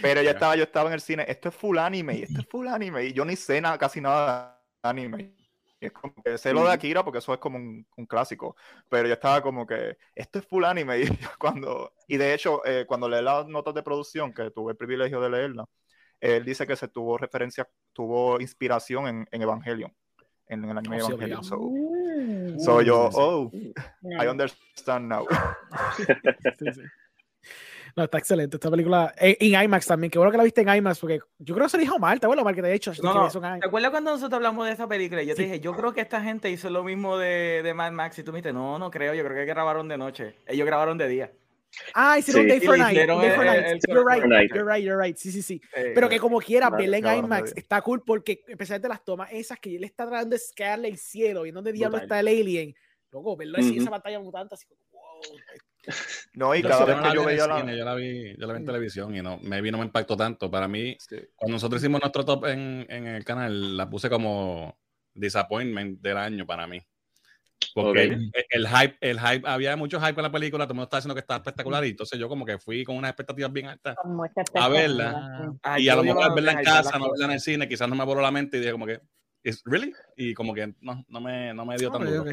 Pero 0.02 0.22
yo 0.22 0.30
estaba, 0.30 0.56
yo 0.56 0.64
estaba 0.64 0.90
en 0.90 0.94
el 0.94 1.02
cine, 1.02 1.26
esto 1.28 1.50
es 1.50 1.56
full 1.56 1.78
anime, 1.78 2.24
esto 2.24 2.40
es 2.40 2.48
full 2.48 2.68
anime, 2.68 3.04
y 3.04 3.14
yo 3.14 3.26
ni 3.26 3.36
sé 3.36 3.60
nada, 3.60 3.78
casi 3.78 4.00
nada 4.00 4.62
de 4.82 4.90
anime. 4.90 5.34
es 5.82 5.92
como 5.92 6.14
que 6.24 6.38
sé 6.38 6.54
lo 6.54 6.64
de 6.64 6.72
Akira 6.72 7.04
porque 7.04 7.20
eso 7.20 7.34
es 7.34 7.40
como 7.40 7.58
un, 7.58 7.86
un, 7.98 8.06
clásico, 8.06 8.56
pero 8.88 9.10
yo 9.10 9.14
estaba 9.14 9.42
como 9.42 9.68
que 9.68 9.98
esto 10.16 10.40
es 10.40 10.46
full 10.46 10.64
anime 10.64 11.00
y 11.02 11.08
cuando 11.38 11.92
y 12.08 12.16
de 12.16 12.34
hecho 12.34 12.66
eh, 12.66 12.86
cuando 12.88 13.10
leí 13.10 13.22
las 13.22 13.46
notas 13.48 13.74
de 13.74 13.84
producción 13.84 14.34
que 14.34 14.52
tuve 14.52 14.72
el 14.72 14.78
privilegio 14.78 15.20
de 15.20 15.30
leerla 15.30 15.66
él 16.24 16.46
dice 16.46 16.66
que 16.66 16.78
se 16.78 16.88
tuvo 16.88 17.18
referencia, 17.18 17.68
tuvo 17.92 18.40
inspiración 18.40 19.08
en, 19.08 19.28
en 19.30 19.42
Evangelion, 19.42 19.94
en, 20.48 20.64
el 20.64 20.78
anime 20.78 21.02
oh, 21.02 21.10
Evangelion. 21.10 21.44
So, 21.44 21.58
uh, 21.60 22.60
so, 22.60 22.82
yo, 22.82 23.10
oh, 23.14 23.52
I 23.54 24.28
understand 24.28 25.10
now. 25.10 25.26
No, 27.96 28.06
está 28.06 28.18
excelente 28.18 28.58
esta 28.58 28.72
película. 28.72 29.14
En, 29.18 29.64
IMAX 29.66 29.86
también, 29.86 30.10
qué 30.10 30.18
bueno 30.18 30.32
que 30.32 30.38
la 30.38 30.44
viste 30.44 30.62
en 30.62 30.76
IMAX, 30.76 30.98
porque 30.98 31.20
yo 31.38 31.54
creo 31.54 31.68
que 31.68 31.72
se 31.72 31.78
dijo 31.78 32.00
mal, 32.00 32.20
¿te 32.20 32.26
acuerdas 32.26 32.44
mal 32.44 32.56
que 32.56 32.64
te 32.64 32.70
he 32.70 32.74
hecho? 32.74 32.92
No, 33.04 33.14
no. 33.14 33.30
¿Te 33.30 33.68
acuerdas 33.68 33.92
cuando 33.92 34.10
nosotros 34.10 34.34
hablamos 34.34 34.66
de 34.66 34.72
esa 34.72 34.88
película? 34.88 35.22
Yo 35.22 35.36
te 35.36 35.44
dije, 35.44 35.60
yo 35.60 35.76
creo 35.76 35.94
que 35.94 36.02
esta 36.02 36.20
gente 36.20 36.50
hizo 36.50 36.72
lo 36.72 36.84
mismo 36.84 37.20
de, 37.20 37.62
de 37.62 37.74
Mad 37.76 37.92
Max 37.92 38.18
y 38.18 38.24
tú 38.24 38.32
me 38.32 38.38
dijiste, 38.38 38.52
no, 38.52 38.80
no 38.80 38.90
creo, 38.90 39.14
yo 39.14 39.24
creo 39.24 39.36
que 39.36 39.46
grabaron 39.46 39.88
de 39.88 40.00
noche. 40.00 40.38
Ellos 40.48 40.66
grabaron 40.66 40.98
de 40.98 41.08
día. 41.08 41.32
Ah, 41.94 42.18
hicieron 42.20 42.48
Day 42.48 42.60
for 42.60 42.78
Night. 42.78 42.96
Day 42.96 43.08
for 43.08 43.46
Night. 43.46 43.82
You're 43.88 44.04
right, 44.04 44.24
you're 44.54 44.66
right, 44.66 44.84
you're 44.84 45.02
right. 45.02 45.18
Sí, 45.18 45.32
sí, 45.32 45.42
sí. 45.42 45.62
Pero 45.74 46.10
que 46.10 46.20
como 46.20 46.40
quiera, 46.40 46.70
verla 46.70 46.98
en 46.98 47.26
IMAX 47.26 47.54
está 47.56 47.82
cool 47.82 48.04
porque, 48.06 48.44
especialmente 48.48 48.90
las 48.90 49.04
tomas 49.04 49.32
esas 49.32 49.60
que 49.60 49.76
él 49.76 49.84
está 49.84 50.06
tratando 50.08 50.32
de 50.32 50.38
escalarle 50.38 50.88
el 50.90 50.98
cielo 50.98 51.46
y 51.46 51.50
en 51.50 51.56
donde 51.56 51.72
diablo 51.72 51.98
está 51.98 52.20
el 52.20 52.28
alien. 52.28 52.76
Luego, 53.12 53.38
verlo 53.38 53.60
así, 53.60 53.78
esa 53.78 53.92
pantalla 53.92 54.20
mutante, 54.20 54.56
así 54.56 54.66
como, 54.66 54.82
wow. 54.92 55.38
No, 56.34 56.56
y 56.56 56.64
cada 56.64 56.86
vez 56.86 56.98
que 56.98 57.16
yo 57.16 57.26
veía 57.26 57.46
la... 57.46 57.60
Yo 57.60 57.86
la 57.86 57.94
vi, 57.94 58.36
yo 58.38 58.48
la 58.48 58.54
vi 58.54 58.60
en 58.60 58.66
televisión 58.66 59.16
y 59.16 59.22
no, 59.22 59.38
me 59.40 59.62
no 59.62 59.78
me 59.78 59.86
impactó 59.86 60.18
tanto. 60.18 60.50
Para 60.50 60.68
mí, 60.68 60.98
cuando 61.36 61.56
nosotros 61.56 61.82
hicimos 61.82 62.02
nuestro 62.02 62.26
top 62.26 62.46
en, 62.48 62.86
en 62.90 63.06
el 63.08 63.24
canal, 63.24 63.78
la 63.78 63.90
puse 63.90 64.10
como 64.10 64.80
disappointment 65.14 66.02
del 66.02 66.18
año 66.18 66.46
para 66.46 66.66
mí. 66.66 66.82
Porque 67.74 68.18
el, 68.50 68.68
hype, 68.68 68.98
el 69.02 69.20
hype, 69.20 69.48
había 69.48 69.76
mucho 69.76 70.00
hype 70.00 70.14
con 70.14 70.24
la 70.24 70.32
película, 70.32 70.66
todo 70.66 70.74
el 70.74 70.76
mundo 70.76 70.84
estaba 70.86 71.00
diciendo 71.00 71.16
que 71.16 71.22
estaba 71.22 71.38
espectacular, 71.38 71.86
y 71.86 71.90
entonces 71.90 72.20
yo 72.20 72.30
como 72.30 72.46
que 72.46 72.58
fui 72.58 72.84
con 72.84 72.98
unas 72.98 73.10
expectativas 73.10 73.52
bien 73.52 73.68
altas 73.68 73.96
a 74.56 74.70
verla, 74.70 75.54
y 75.78 75.90
a 75.90 75.96
lo 75.96 76.04
mejor 76.04 76.34
verla 76.36 76.54
en 76.54 76.64
casa, 76.64 76.98
no 76.98 77.12
verla 77.12 77.26
en 77.26 77.32
el 77.32 77.40
cine, 77.40 77.68
quizás 77.68 77.88
no 77.88 77.96
me 77.96 78.06
voló 78.06 78.22
la 78.22 78.32
mente 78.32 78.58
y 78.58 78.60
dije 78.60 78.72
como 78.72 78.86
que, 78.86 79.00
¿es 79.44 79.62
really? 79.66 79.94
Y 80.16 80.34
como 80.34 80.54
que 80.54 80.74
no, 80.82 81.06
no 81.08 81.22
me, 81.22 81.54
no 81.54 81.66
me 81.66 81.78
dio 81.78 81.92
tan 81.92 82.06
duro. 82.06 82.32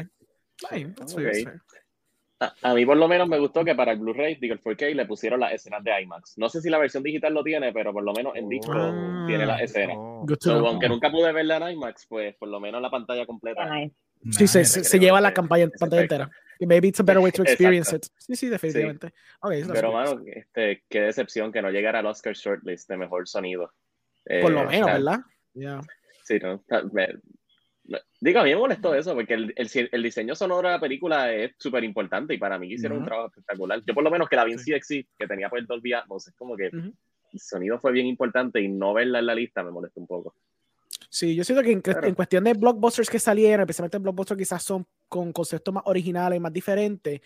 A, 2.63 2.73
mí 2.73 2.85
por 2.87 2.97
lo 2.97 3.07
menos 3.07 3.27
me 3.27 3.37
gustó 3.37 3.63
que 3.63 3.75
para 3.75 3.91
el 3.91 3.99
Blu-ray, 3.99 4.35
digo 4.35 4.55
el 4.55 4.61
4K, 4.61 4.95
le 4.95 5.05
pusieron 5.05 5.39
las 5.39 5.53
escenas 5.53 5.83
de 5.83 6.01
IMAX. 6.01 6.39
No 6.39 6.49
sé 6.49 6.59
si 6.59 6.71
la 6.71 6.79
versión 6.79 7.03
digital 7.03 7.33
lo 7.33 7.43
tiene, 7.43 7.71
pero 7.71 7.93
por 7.93 8.03
lo 8.03 8.13
menos 8.13 8.35
en 8.35 8.49
disco 8.49 8.71
oh. 8.75 9.27
tiene 9.27 9.45
las 9.45 9.61
escenas. 9.61 9.95
aunque 9.95 10.89
nunca 10.89 11.11
pude 11.11 11.31
verla 11.31 11.57
en 11.57 11.75
IMAX, 11.75 12.07
pues 12.07 12.35
por 12.35 12.49
lo 12.49 12.59
menos 12.59 12.81
la 12.81 12.89
pantalla 12.89 13.27
completa. 13.27 13.69
Sí, 14.29 14.47
se, 14.47 14.65
se, 14.65 14.99
lleva 14.99 15.19
la 15.19 15.33
campaña, 15.33 15.69
pantalla 15.79 16.01
entera. 16.03 16.31
Maybe 16.59 16.89
it's 16.89 16.99
a 16.99 17.03
better 17.03 17.21
way 17.21 17.31
to 17.31 17.41
experience 17.43 17.95
it. 17.95 18.05
Sí, 18.17 18.35
sí, 18.35 18.49
definitivamente. 18.49 19.13
pero, 19.73 19.91
mano, 19.91 20.21
este, 20.25 20.83
qué 20.87 21.01
decepción 21.01 21.51
que 21.51 21.61
no 21.61 21.71
llegara 21.71 21.99
al 21.99 22.05
Oscar 22.05 22.33
Shortlist 22.33 22.87
de 22.87 22.97
mejor 22.97 23.27
sonido. 23.27 23.73
Por 24.41 24.51
lo 24.51 24.63
eh, 24.63 24.67
menos, 24.67 24.87
¿verdad? 24.87 25.19
Yeah. 25.53 25.81
Sí, 26.23 26.39
¿no? 26.39 26.63
Digo, 28.19 28.39
a 28.39 28.43
mí 28.43 28.51
me 28.51 28.57
molestó 28.57 28.93
eso, 28.93 29.15
porque 29.15 29.33
el, 29.33 29.53
el, 29.55 29.89
el 29.91 30.03
diseño 30.03 30.35
sonoro 30.35 30.67
de 30.67 30.75
la 30.75 30.79
película 30.79 31.33
es 31.33 31.53
súper 31.57 31.83
importante 31.83 32.33
y 32.35 32.37
para 32.37 32.59
mí 32.59 32.71
hicieron 32.71 32.99
un 32.99 33.05
trabajo 33.05 33.29
espectacular. 33.29 33.81
Yo 33.85 33.93
por 33.95 34.03
lo 34.03 34.11
menos 34.11 34.29
que 34.29 34.35
la 34.35 34.45
vi 34.45 34.53
en 34.53 34.59
CXC, 34.59 35.07
que 35.17 35.27
tenía 35.27 35.49
pues 35.49 35.67
Dolby 35.67 35.93
Atmos, 35.93 36.27
es 36.27 36.35
como 36.35 36.55
que 36.55 36.67
el 36.67 36.93
sonido 37.39 37.79
fue 37.79 37.91
bien 37.91 38.05
importante 38.05 38.61
y 38.61 38.67
no 38.67 38.93
verla 38.93 39.19
en 39.19 39.25
la 39.25 39.35
lista 39.35 39.63
me 39.63 39.71
molestó 39.71 39.99
un 39.99 40.07
poco. 40.07 40.35
Sí, 41.13 41.35
yo 41.35 41.43
siento 41.43 41.61
que 41.61 41.73
en, 41.73 42.15
cuestión 42.15 42.45
de 42.45 42.53
blockbusters 42.53 43.09
que 43.09 43.19
salieron, 43.19 43.59
especialmente 43.59 43.97
blockbusters 43.97 44.37
quizás 44.37 44.63
son 44.63 44.87
con 45.09 45.33
conceptos 45.33 45.73
más 45.73 45.83
originales, 45.85 46.39
más 46.39 46.53
diferentes, 46.53 47.19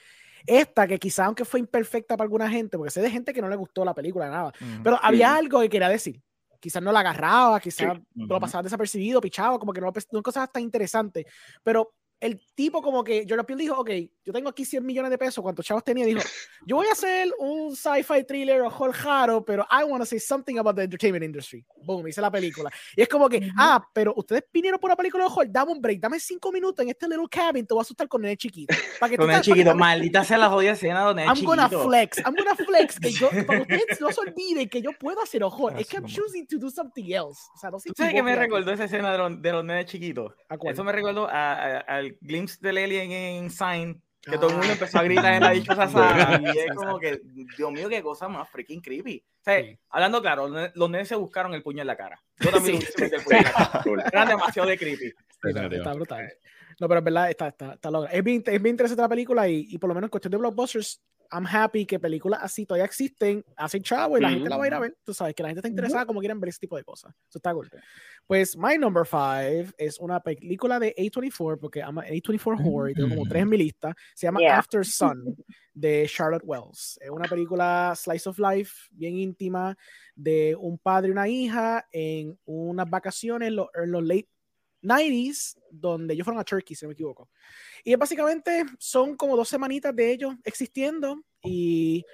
esta 0.43 0.87
que 0.87 0.97
quizás 0.97 1.27
aunque 1.27 1.45
fue 1.45 1.59
imperfecta 1.59 2.17
para 2.17 2.25
alguna 2.25 2.49
gente, 2.49 2.79
porque 2.79 2.89
sé 2.89 2.99
de 3.01 3.11
gente 3.11 3.31
que 3.31 3.43
no 3.43 3.47
le 3.47 3.55
gustó 3.55 3.85
la 3.85 3.93
película, 3.93 4.27
nada, 4.27 4.51
pero 4.83 4.97
había 5.03 5.35
algo 5.35 5.61
que 5.61 5.69
quería 5.69 5.87
decir. 5.87 6.19
Quizás 6.59 6.81
no 6.81 6.91
la 6.91 7.01
agarraba, 7.01 7.59
quizás 7.59 7.99
lo 8.15 8.39
pasaba 8.39 8.63
desapercibido, 8.63 9.21
pichaba, 9.21 9.59
como 9.59 9.71
que 9.71 9.81
no, 9.81 9.93
no 10.11 10.23
cosas 10.23 10.51
tan 10.51 10.63
interesantes. 10.63 11.23
Pero 11.61 11.93
el 12.19 12.39
tipo 12.55 12.81
como 12.81 13.03
que 13.03 13.25
Jordan 13.27 13.45
Peele 13.45 13.63
dijo, 13.63 13.79
ok, 13.79 13.89
yo 14.23 14.33
tengo 14.33 14.49
aquí 14.49 14.65
100 14.65 14.85
millones 14.85 15.11
de 15.11 15.17
pesos, 15.17 15.41
¿cuántos 15.41 15.65
chavos 15.65 15.83
tenía? 15.83 16.05
Dijo, 16.05 16.21
yo 16.65 16.77
voy 16.77 16.87
a 16.87 16.93
hacer 16.93 17.29
un 17.37 17.75
sci-fi 17.75 18.23
thriller 18.23 18.61
o 18.61 18.69
jaro, 18.69 19.43
pero 19.43 19.65
I 19.69 19.83
want 19.83 20.01
to 20.01 20.05
say 20.05 20.19
something 20.19 20.57
about 20.57 20.75
the 20.75 20.83
entertainment 20.83 21.23
industry. 21.23 21.65
Boom, 21.83 22.07
hice 22.07 22.21
la 22.21 22.31
película. 22.31 22.71
Y 22.95 23.01
es 23.01 23.09
como 23.09 23.29
que, 23.29 23.49
ah, 23.57 23.85
pero 23.93 24.13
ustedes 24.15 24.45
vinieron 24.51 24.79
por 24.79 24.89
una 24.89 24.95
película 24.95 25.25
de 25.25 25.29
horror, 25.31 25.47
dame 25.49 25.73
un 25.73 25.81
break, 25.81 25.99
dame 25.99 26.19
cinco 26.19 26.51
minutos 26.51 26.83
en 26.83 26.89
este 26.89 27.07
little 27.07 27.27
cabin, 27.29 27.65
te 27.65 27.73
voy 27.73 27.81
a 27.81 27.83
asustar 27.83 28.07
con 28.07 28.25
el 28.25 28.37
chiquito. 28.37 28.73
Para 28.99 29.09
que 29.09 29.17
con 29.17 29.29
el 29.29 29.41
chiquito, 29.41 29.75
maldita 29.75 30.23
sea 30.23 30.37
la 30.37 30.49
jodida 30.49 30.71
escena 30.71 31.01
donde 31.01 31.23
I'm 31.23 31.35
chiquito. 31.35 31.51
gonna 31.51 31.69
flex, 31.69 32.17
I'm 32.19 32.35
gonna 32.35 32.55
flex, 32.55 32.99
que 32.99 33.11
yo, 33.11 33.29
para 33.47 33.61
ustedes 33.61 34.01
no 34.01 34.11
se 34.11 34.21
olviden 34.21 34.69
que 34.69 34.81
yo 34.81 34.91
puedo 34.99 35.21
hacer 35.21 35.43
horror, 35.43 35.79
es 35.79 35.87
que 35.87 35.97
I'm 35.97 36.05
choosing 36.05 36.47
to 36.47 36.57
do 36.57 36.69
something 36.71 37.05
else. 37.11 37.41
O 37.53 37.57
sea, 37.59 37.69
no 37.69 37.79
sé 37.79 37.89
¿Tú 37.89 37.95
sabes 37.97 38.13
que 38.13 38.23
me 38.23 38.35
recordó 38.35 38.71
esa 38.71 38.85
escena 38.85 39.11
de 39.11 39.17
los, 39.17 39.41
de 39.41 39.51
los 39.51 39.63
nenes 39.63 39.85
chiquitos? 39.85 40.33
Eso 40.63 40.83
me 40.83 40.91
recordó 40.91 41.27
al 42.05 42.17
glimpse 42.21 42.57
del 42.61 42.77
alien 42.77 43.11
en 43.11 43.49
Sign, 43.49 44.01
que 44.21 44.37
todo 44.37 44.49
el 44.49 44.57
mundo 44.57 44.73
empezó 44.73 44.99
a 44.99 45.03
gritar 45.03 45.33
en 45.33 45.43
la 45.43 45.51
dichosa 45.51 45.87
sala. 45.89 46.41
y 46.41 46.57
es 46.57 46.73
como 46.75 46.99
que, 46.99 47.21
Dios 47.57 47.71
mío, 47.71 47.89
qué 47.89 48.01
cosa 48.01 48.27
más 48.27 48.49
freaking 48.49 48.81
creepy. 48.81 49.23
O 49.41 49.43
sea, 49.43 49.63
hablando 49.89 50.21
claro, 50.21 50.47
los 50.47 50.89
nenes 50.89 51.07
se 51.07 51.15
buscaron 51.15 51.53
el 51.53 51.61
puño 51.61 51.81
en 51.81 51.87
la 51.87 51.95
cara. 51.95 52.21
Yo 52.39 52.51
también 52.51 52.81
sí. 52.81 52.87
el 52.97 53.21
puño 53.21 53.37
en 53.37 53.43
la 53.43 53.53
cara. 53.53 53.83
Eran 54.11 54.27
demasiado 54.27 54.69
de 54.69 54.77
creepy. 54.77 55.13
Está, 55.43 55.93
brutal. 55.93 56.33
No, 56.79 56.87
pero 56.87 56.99
es 56.99 57.03
verdad, 57.05 57.29
está, 57.29 57.47
está, 57.49 57.73
está 57.73 57.91
logra. 57.91 58.11
Es 58.11 58.23
bien, 58.23 58.43
es 58.45 58.61
bien 58.61 58.73
interesante 58.73 59.01
la 59.01 59.09
película 59.09 59.47
y, 59.47 59.67
y 59.69 59.77
por 59.77 59.87
lo 59.87 59.93
menos 59.93 60.07
en 60.07 60.11
cuestión 60.11 60.31
de 60.31 60.37
blockbusters, 60.37 61.01
I'm 61.35 61.45
happy 61.45 61.85
que 61.85 61.99
películas 61.99 62.39
así 62.41 62.65
todavía 62.65 62.85
existen, 62.85 63.43
hacen 63.57 63.83
chavo 63.83 64.17
y 64.17 64.21
la 64.21 64.29
gente 64.29 64.49
la 64.49 64.57
va 64.57 64.63
a 64.63 64.67
ir 64.67 64.73
a 64.73 64.79
ver. 64.79 64.97
Tú 65.03 65.13
sabes 65.13 65.35
que 65.35 65.43
la 65.43 65.49
gente 65.49 65.59
está 65.59 65.67
interesada 65.67 66.05
como 66.05 66.19
quieren 66.19 66.39
ver 66.39 66.49
ese 66.49 66.59
tipo 66.59 66.77
de 66.77 66.83
cosas. 66.83 67.13
Eso 67.27 67.39
está 67.39 67.53
cool. 67.53 67.69
Pues 68.25 68.57
My 68.57 68.77
Number 68.77 69.05
Five 69.05 69.73
es 69.77 69.99
una 69.99 70.21
película 70.21 70.79
de 70.79 70.95
A24, 70.95 71.59
porque 71.59 71.83
ama 71.83 72.05
A24 72.05 72.59
Horror 72.65 72.91
y 72.91 72.93
tengo 72.93 73.09
como 73.09 73.27
tres 73.27 73.43
en 73.43 73.49
mi 73.49 73.57
lista. 73.57 73.93
Se 74.13 74.27
llama 74.27 74.39
After 74.49 74.85
Sun 74.85 75.35
de 75.73 76.07
Charlotte 76.07 76.43
Wells. 76.45 76.97
Es 77.01 77.09
una 77.09 77.27
película 77.27 77.93
slice 77.95 78.29
of 78.29 78.39
life 78.39 78.87
bien 78.91 79.17
íntima 79.17 79.77
de 80.15 80.55
un 80.57 80.77
padre 80.77 81.09
y 81.09 81.11
una 81.11 81.27
hija 81.27 81.85
en 81.91 82.39
unas 82.45 82.89
vacaciones 82.89 83.49
en 83.49 83.91
los 83.91 84.03
late 84.03 84.29
90s, 84.85 85.57
donde 85.69 86.13
ellos 86.13 86.25
fueron 86.25 86.39
a 86.39 86.43
Turkey, 86.43 86.75
si 86.75 86.85
no 86.85 86.89
me 86.89 86.93
equivoco. 86.93 87.29
Y 87.83 87.95
básicamente 87.95 88.65
son 88.79 89.15
como 89.15 89.35
dos 89.35 89.49
semanitas 89.49 89.95
de 89.95 90.11
ellos 90.11 90.35
existiendo 90.43 91.21
y 91.43 92.05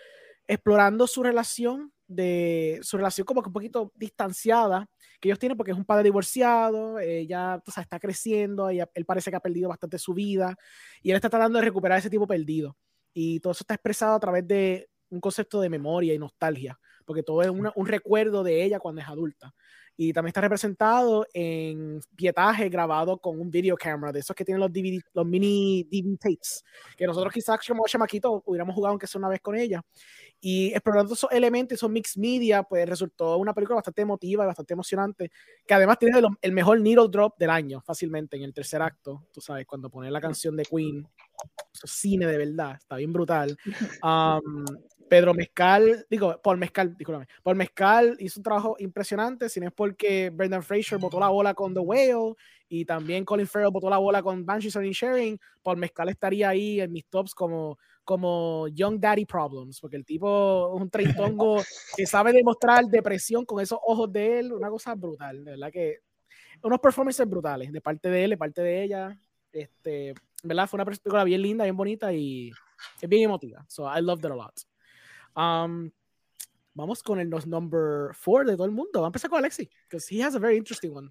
explorando 0.48 1.08
su 1.08 1.24
relación, 1.24 1.94
de 2.08 2.80
su 2.82 2.98
relación 2.98 3.26
como 3.26 3.42
que 3.42 3.48
un 3.48 3.54
poquito 3.54 3.94
distanciada 3.96 4.90
que 5.22 5.30
ellos 5.30 5.40
tienen 5.40 5.56
porque 5.56 5.72
es 5.72 5.78
un 5.78 5.86
padre 5.86 6.04
divorciado, 6.04 7.00
ella 7.00 7.62
está 7.66 8.00
creciendo, 8.00 8.70
ella, 8.70 8.90
él 8.96 9.06
parece 9.06 9.30
que 9.30 9.38
ha 9.38 9.40
perdido 9.40 9.70
bastante 9.70 10.00
su 10.00 10.14
vida 10.14 10.58
y 11.02 11.12
él 11.12 11.16
está 11.16 11.30
tratando 11.30 11.60
de 11.60 11.66
recuperar 11.66 12.00
ese 12.00 12.10
tipo 12.10 12.28
perdido. 12.28 12.76
Y 13.14 13.40
todo 13.40 13.52
eso 13.52 13.64
está 13.64 13.76
expresado 13.76 14.16
a 14.16 14.20
través 14.20 14.48
de 14.48 14.90
un 15.10 15.22
concepto 15.22 15.62
de 15.62 15.70
memoria 15.70 16.14
y 16.14 16.20
nostalgia, 16.20 16.80
porque 17.06 17.22
todo 17.22 17.44
es 17.44 17.50
un 17.50 17.86
recuerdo 17.86 18.44
de 18.44 18.64
ella 18.64 18.80
cuando 18.80 19.02
es 19.02 19.08
adulta. 19.08 19.54
Y 19.98 20.14
también 20.14 20.30
está 20.30 20.42
representado 20.42 21.28
en 21.34 22.00
pietaje 22.16 22.70
grabado 22.70 23.18
con 23.18 23.40
un 23.40 23.52
video 23.52 23.76
camera, 23.76 24.12
de 24.12 24.20
esos 24.20 24.36
que 24.36 24.46
tienen 24.46 24.60
los, 24.60 24.72
DVD, 24.72 25.02
los 25.14 25.26
mini 25.26 25.84
DVD 25.84 26.18
tapes, 26.18 26.64
que 26.98 27.06
nosotros 27.06 27.34
quizás 27.34 27.60
como 27.68 27.86
chamaquito 27.86 28.42
hubiéramos 28.46 28.74
jugado 28.74 28.92
aunque 28.92 29.08
sea 29.08 29.20
una 29.20 29.30
vez 29.30 29.42
con 29.42 29.56
ella. 29.56 29.82
Y 30.40 30.72
explorando 30.72 31.14
esos 31.14 31.32
elementos, 31.32 31.76
esos 31.76 31.90
mix 31.90 32.18
media, 32.18 32.64
pues 32.64 32.90
resultó 32.90 33.38
una 33.38 33.54
película 33.54 33.76
bastante 33.76 34.02
emotiva 34.02 34.46
bastante 34.46 34.74
emocionante, 34.74 35.32
que 35.66 35.74
además 35.74 35.98
tiene 36.00 36.22
el, 36.42 36.52
mejor 36.52 36.80
needle 36.80 37.08
drop 37.10 37.38
del 37.38 37.50
año, 37.50 37.82
fácilmente, 37.82 38.38
en 38.38 38.44
el 38.44 38.54
tercer 38.54 38.82
acto, 38.82 39.28
tú 39.34 39.42
sabes, 39.42 39.66
cuando 39.66 39.90
pone 39.90 40.10
la 40.12 40.22
canción 40.22 40.56
de 40.56 40.66
Queen, 40.66 41.08
eso 41.74 41.88
cine 41.88 42.26
de 42.26 42.38
verdad, 42.38 42.76
está 42.78 42.98
bien 42.98 43.14
brutal. 43.14 43.58
Um, 44.04 44.66
Pedro 45.12 45.34
Mezcal, 45.34 46.06
digo, 46.10 46.40
Paul 46.42 46.58
Mezcal, 46.58 46.96
discúlpame, 46.96 47.28
Paul 47.44 47.58
Mezcal 47.58 48.16
hizo 48.20 48.40
un 48.40 48.44
trabajo 48.46 48.78
impresionante, 48.80 49.50
si 49.50 49.60
no 49.60 49.68
es 49.68 49.74
porque 49.74 50.30
Brendan 50.30 50.64
Fraser 50.64 51.00
botó 51.00 51.20
la 51.20 51.28
bola 51.28 51.54
con 51.54 51.74
The 51.74 51.82
Whale 51.82 52.34
y 52.70 52.86
también 52.86 53.26
Colin 53.26 53.46
Farrell 53.46 53.74
botó 53.74 53.90
la 53.90 53.98
bola 53.98 54.24
con 54.24 54.46
Banshees 54.46 54.78
of 54.78 54.84
Sharing, 54.84 55.38
Paul 55.62 55.80
Mezcal 55.80 56.08
estaría 56.08 56.48
ahí 56.48 56.80
en 56.80 56.94
mis 56.94 57.06
tops 57.08 57.36
como, 57.36 57.78
como 58.06 58.70
Young 58.70 59.02
Daddy 59.02 59.26
Problems, 59.26 59.82
porque 59.82 59.98
el 59.98 60.06
tipo 60.06 60.74
es 60.74 60.82
un 60.82 60.90
treitongo 60.90 61.58
que 61.98 62.06
sabe 62.06 62.32
demostrar 62.32 62.86
depresión 62.86 63.44
con 63.44 63.62
esos 63.62 63.80
ojos 63.86 64.10
de 64.14 64.40
él, 64.40 64.54
una 64.54 64.70
cosa 64.70 64.96
brutal, 64.96 65.44
de 65.44 65.52
verdad 65.52 65.72
que 65.74 65.98
unos 66.64 66.80
performances 66.80 67.28
brutales 67.28 67.70
de 67.70 67.82
parte 67.82 68.10
de 68.10 68.24
él, 68.24 68.30
de 68.30 68.38
parte 68.38 68.62
de 68.62 68.84
ella, 68.84 69.20
este, 69.52 70.14
¿verdad? 70.42 70.70
Fue 70.70 70.78
una 70.78 70.86
película 70.86 71.26
bien 71.26 71.42
linda, 71.42 71.66
bien 71.66 71.76
bonita 71.76 72.14
y 72.14 72.50
es 73.02 73.10
bien 73.10 73.24
emotiva, 73.24 73.66
so 73.68 73.84
I 73.94 74.02
loved 74.02 74.24
it 74.24 74.32
a 74.32 74.36
lot. 74.36 74.71
Um, 75.36 75.92
vamos 76.74 77.04
con 77.04 77.20
el 77.20 77.30
number 77.30 78.14
four 78.14 78.46
de 78.46 78.54
todo 78.54 78.66
el 78.66 78.72
mundo. 78.72 79.02
Vamos 79.02 79.08
a 79.08 79.10
empezar 79.10 79.30
con 79.30 79.40
Alexi, 79.40 79.70
because 79.88 80.08
he 80.10 80.24
has 80.24 80.36
a 80.36 80.40
very 80.40 80.58
interesting 80.58 80.96
one. 80.96 81.10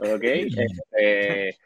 Ok. 0.00 0.24
Este, 0.98 1.58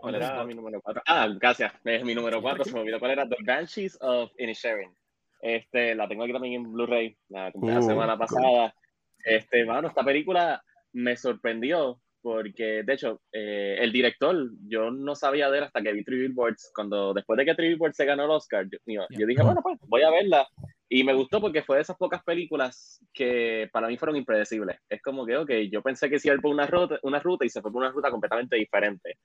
¿Cuál 0.00 0.14
era 0.14 0.44
mi 0.44 0.54
número 0.54 0.80
cuatro? 0.80 1.02
Ah, 1.06 1.28
gracias. 1.28 1.72
Es 1.84 2.02
mi 2.04 2.14
número 2.14 2.40
cuatro. 2.40 2.64
Se 2.64 2.72
me 2.72 2.80
olvidó 2.80 2.98
cuál 2.98 3.10
era. 3.10 3.28
The 3.28 3.36
Banshees 3.44 3.98
of 4.00 4.30
Inisherin. 4.38 4.94
Este, 5.42 5.94
la 5.94 6.08
tengo 6.08 6.24
aquí 6.24 6.32
también 6.32 6.54
en 6.54 6.72
Blu-ray. 6.72 7.16
La 7.28 7.52
compré 7.52 7.74
la 7.74 7.80
uh, 7.80 7.82
semana 7.82 8.16
pasada. 8.16 8.74
Este, 9.22 9.64
mano, 9.66 9.88
esta 9.88 10.02
película 10.02 10.64
me 10.92 11.16
sorprendió 11.16 12.00
porque, 12.22 12.82
de 12.82 12.92
hecho, 12.92 13.22
eh, 13.32 13.78
el 13.80 13.92
director, 13.92 14.36
yo 14.66 14.90
no 14.90 15.14
sabía 15.14 15.50
de 15.50 15.58
él 15.58 15.64
hasta 15.64 15.82
que 15.82 15.92
vi 15.92 16.04
Three 16.04 16.28
Billboards, 16.28 16.70
cuando 16.74 17.14
después 17.14 17.38
de 17.38 17.44
que 17.44 17.54
Three 17.54 17.68
Billboards 17.70 17.96
se 17.96 18.04
ganó 18.04 18.24
el 18.24 18.30
Oscar, 18.30 18.66
yo, 18.70 18.78
yo, 19.10 19.26
dije, 19.26 19.42
bueno, 19.42 19.60
pues 19.62 19.78
voy 19.86 20.02
a 20.02 20.10
verla. 20.10 20.46
Y 20.88 21.04
me 21.04 21.14
gustó 21.14 21.40
porque 21.40 21.62
fue 21.62 21.76
de 21.76 21.82
esas 21.82 21.96
pocas 21.96 22.22
películas 22.24 23.00
que 23.14 23.68
para 23.72 23.86
mí 23.86 23.96
fueron 23.96 24.16
impredecibles. 24.16 24.76
Es 24.88 25.00
como 25.02 25.24
que, 25.24 25.36
ok, 25.36 25.50
yo 25.70 25.82
pensé 25.82 26.10
que 26.10 26.18
se 26.18 26.28
iba 26.28 26.36
por 26.40 26.50
una 26.50 26.66
ruta, 26.66 26.98
una 27.02 27.20
ruta 27.20 27.44
y 27.44 27.48
se 27.48 27.62
fue 27.62 27.70
por 27.70 27.82
una 27.82 27.92
ruta 27.92 28.10
completamente 28.10 28.56
diferente. 28.56 29.18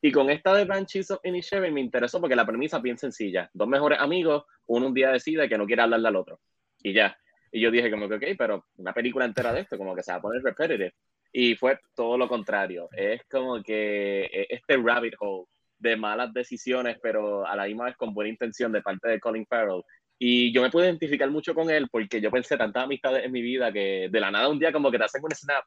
Y 0.00 0.10
con 0.10 0.30
esta 0.30 0.52
de 0.54 0.64
Banshees 0.64 1.12
of 1.12 1.20
Inisherin 1.22 1.72
me 1.72 1.80
interesó 1.80 2.20
porque 2.20 2.34
la 2.34 2.44
premisa 2.44 2.78
es 2.78 2.82
bien 2.82 2.98
sencilla. 2.98 3.48
Dos 3.54 3.68
mejores 3.68 4.00
amigos 4.00 4.44
uno 4.66 4.88
un 4.88 4.94
día 4.94 5.12
decide 5.12 5.48
que 5.48 5.56
no 5.56 5.64
quiere 5.64 5.82
hablarle 5.82 6.08
al 6.08 6.16
otro. 6.16 6.40
Y 6.82 6.92
ya. 6.92 7.16
Y 7.52 7.60
yo 7.60 7.70
dije 7.70 7.90
como 7.90 8.08
que, 8.08 8.14
ok, 8.16 8.24
pero 8.36 8.66
una 8.78 8.92
película 8.92 9.24
entera 9.24 9.52
de 9.52 9.60
esto, 9.60 9.78
como 9.78 9.94
que 9.94 10.02
se 10.02 10.10
va 10.10 10.18
a 10.18 10.22
poner 10.22 10.42
repetitive. 10.42 10.94
Y 11.32 11.56
fue 11.56 11.78
todo 11.94 12.18
lo 12.18 12.28
contrario. 12.28 12.88
Es 12.92 13.22
como 13.30 13.62
que 13.62 14.24
e, 14.24 14.46
este 14.50 14.76
rabbit 14.76 15.14
hole 15.18 15.46
de 15.78 15.96
malas 15.96 16.32
decisiones, 16.32 16.98
pero 17.02 17.46
a 17.46 17.56
la 17.56 17.64
misma 17.64 17.86
vez 17.86 17.96
con 17.96 18.14
buena 18.14 18.30
intención 18.30 18.70
de 18.72 18.82
parte 18.82 19.08
de 19.08 19.20
Colin 19.20 19.46
Farrell. 19.46 19.82
Y 20.18 20.52
yo 20.52 20.62
me 20.62 20.70
pude 20.70 20.86
identificar 20.86 21.28
mucho 21.30 21.54
con 21.54 21.70
él 21.70 21.88
porque 21.90 22.20
yo 22.20 22.30
pensé 22.30 22.56
tantas 22.56 22.84
amistades 22.84 23.24
en 23.24 23.32
mi 23.32 23.42
vida 23.42 23.72
que 23.72 24.08
de 24.10 24.20
la 24.20 24.30
nada 24.30 24.48
un 24.48 24.58
día 24.58 24.72
como 24.72 24.90
que 24.90 24.98
te 24.98 25.04
hacen 25.04 25.24
un 25.24 25.32
snap. 25.32 25.64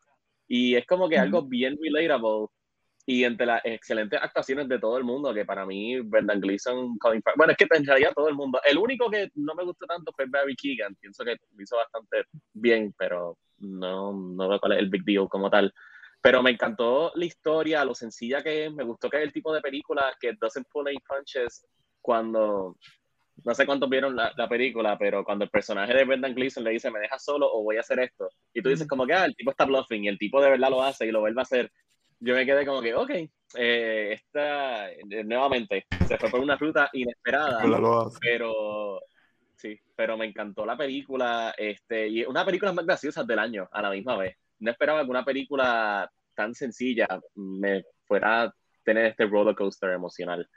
Y 0.47 0.75
es 0.75 0.86
como 0.86 1.10
que 1.10 1.17
algo 1.17 1.41
bien 1.43 1.78
relatable 1.82 2.47
y 3.08 3.23
entre 3.23 3.45
las 3.45 3.62
excelentes 3.65 4.19
actuaciones 4.21 4.67
de 4.67 4.80
todo 4.80 4.97
el 4.97 5.04
mundo, 5.04 5.34
que 5.34 5.45
para 5.45 5.65
mí, 5.65 5.99
Brendan 5.99 6.39
Gleeson, 6.39 6.97
Colin 6.97 7.21
Farrell, 7.21 7.38
bueno, 7.38 7.51
es 7.51 7.58
que 7.58 7.67
pensaría 7.67 8.12
todo 8.13 8.30
el 8.30 8.36
mundo. 8.36 8.60
El 8.63 8.78
único 8.78 9.10
que 9.10 9.30
no 9.36 9.54
me 9.54 9.63
gustó 9.63 9.86
tanto 9.86 10.12
fue 10.15 10.25
Barry 10.28 10.56
Keegan, 10.56 10.95
pienso 10.95 11.23
que 11.23 11.36
lo 11.36 11.63
hizo 11.63 11.75
bastante 11.75 12.23
bien, 12.54 12.93
pero 12.97 13.38
no, 13.59 14.13
no 14.13 14.49
veo 14.49 14.59
cuál 14.59 14.73
es 14.73 14.79
el 14.79 14.89
big 14.89 15.03
deal 15.03 15.27
como 15.29 15.49
tal. 15.49 15.73
Pero 16.21 16.41
me 16.41 16.51
encantó 16.51 17.11
la 17.15 17.25
historia, 17.25 17.85
lo 17.85 17.93
sencilla 17.93 18.41
que 18.41 18.65
es, 18.65 18.73
me 18.73 18.83
gustó 18.83 19.09
que 19.09 19.17
es 19.17 19.23
el 19.23 19.33
tipo 19.33 19.53
de 19.53 19.61
película 19.61 20.13
que 20.19 20.33
doesn't 20.39 20.67
pull 20.71 20.87
any 20.87 20.97
punches 21.07 21.65
cuando, 22.01 22.77
no 23.43 23.53
sé 23.53 23.65
cuántos 23.65 23.89
vieron 23.89 24.15
la, 24.15 24.33
la, 24.35 24.47
película, 24.47 24.97
pero 24.97 25.23
cuando 25.23 25.45
el 25.45 25.51
personaje 25.51 25.93
de 25.93 26.03
Brendan 26.03 26.33
Gleeson 26.33 26.63
le 26.63 26.71
dice, 26.71 26.89
me 26.89 26.99
dejas 26.99 27.23
solo 27.23 27.51
o 27.51 27.63
voy 27.63 27.77
a 27.77 27.81
hacer 27.81 27.99
esto, 27.99 28.29
y 28.53 28.61
tú 28.61 28.69
dices 28.69 28.87
como 28.87 29.05
que, 29.05 29.13
ah, 29.13 29.25
el 29.25 29.35
tipo 29.35 29.51
está 29.51 29.65
bluffing, 29.65 30.05
y 30.05 30.07
el 30.07 30.17
tipo 30.17 30.41
de 30.41 30.51
verdad 30.51 30.69
lo 30.69 30.83
hace 30.83 31.05
y 31.05 31.11
lo 31.11 31.19
vuelve 31.19 31.41
a 31.41 31.43
hacer, 31.43 31.71
yo 32.19 32.33
me 32.33 32.45
quedé 32.45 32.65
como 32.65 32.81
que, 32.81 32.93
ok, 32.93 33.11
eh, 33.55 34.13
esta, 34.13 34.91
eh, 34.91 35.23
nuevamente, 35.23 35.85
se 36.07 36.17
fue 36.17 36.29
por 36.29 36.39
una 36.39 36.55
ruta 36.55 36.89
inesperada, 36.93 37.63
pero 38.21 39.01
sí, 39.65 39.80
pero 39.95 40.17
me 40.17 40.25
encantó 40.25 40.65
la 40.65 40.78
película, 40.78 41.54
este, 41.58 42.08
y 42.08 42.23
una 42.23 42.45
película 42.45 42.71
más 42.71 42.86
graciosa 42.86 43.23
del 43.23 43.39
año 43.39 43.67
a 43.71 43.82
la 43.82 43.89
misma 43.89 44.17
vez. 44.17 44.38
No 44.60 44.71
esperaba 44.71 45.04
que 45.04 45.10
una 45.10 45.25
película 45.25 46.10
tan 46.36 46.54
sencilla 46.54 47.08
me 47.34 47.84
fuera 48.06 48.43
a 48.43 48.56
tener 48.84 49.08
este 49.08 49.25
roller 49.25 49.56
coaster 49.56 49.89
emocional. 49.91 50.47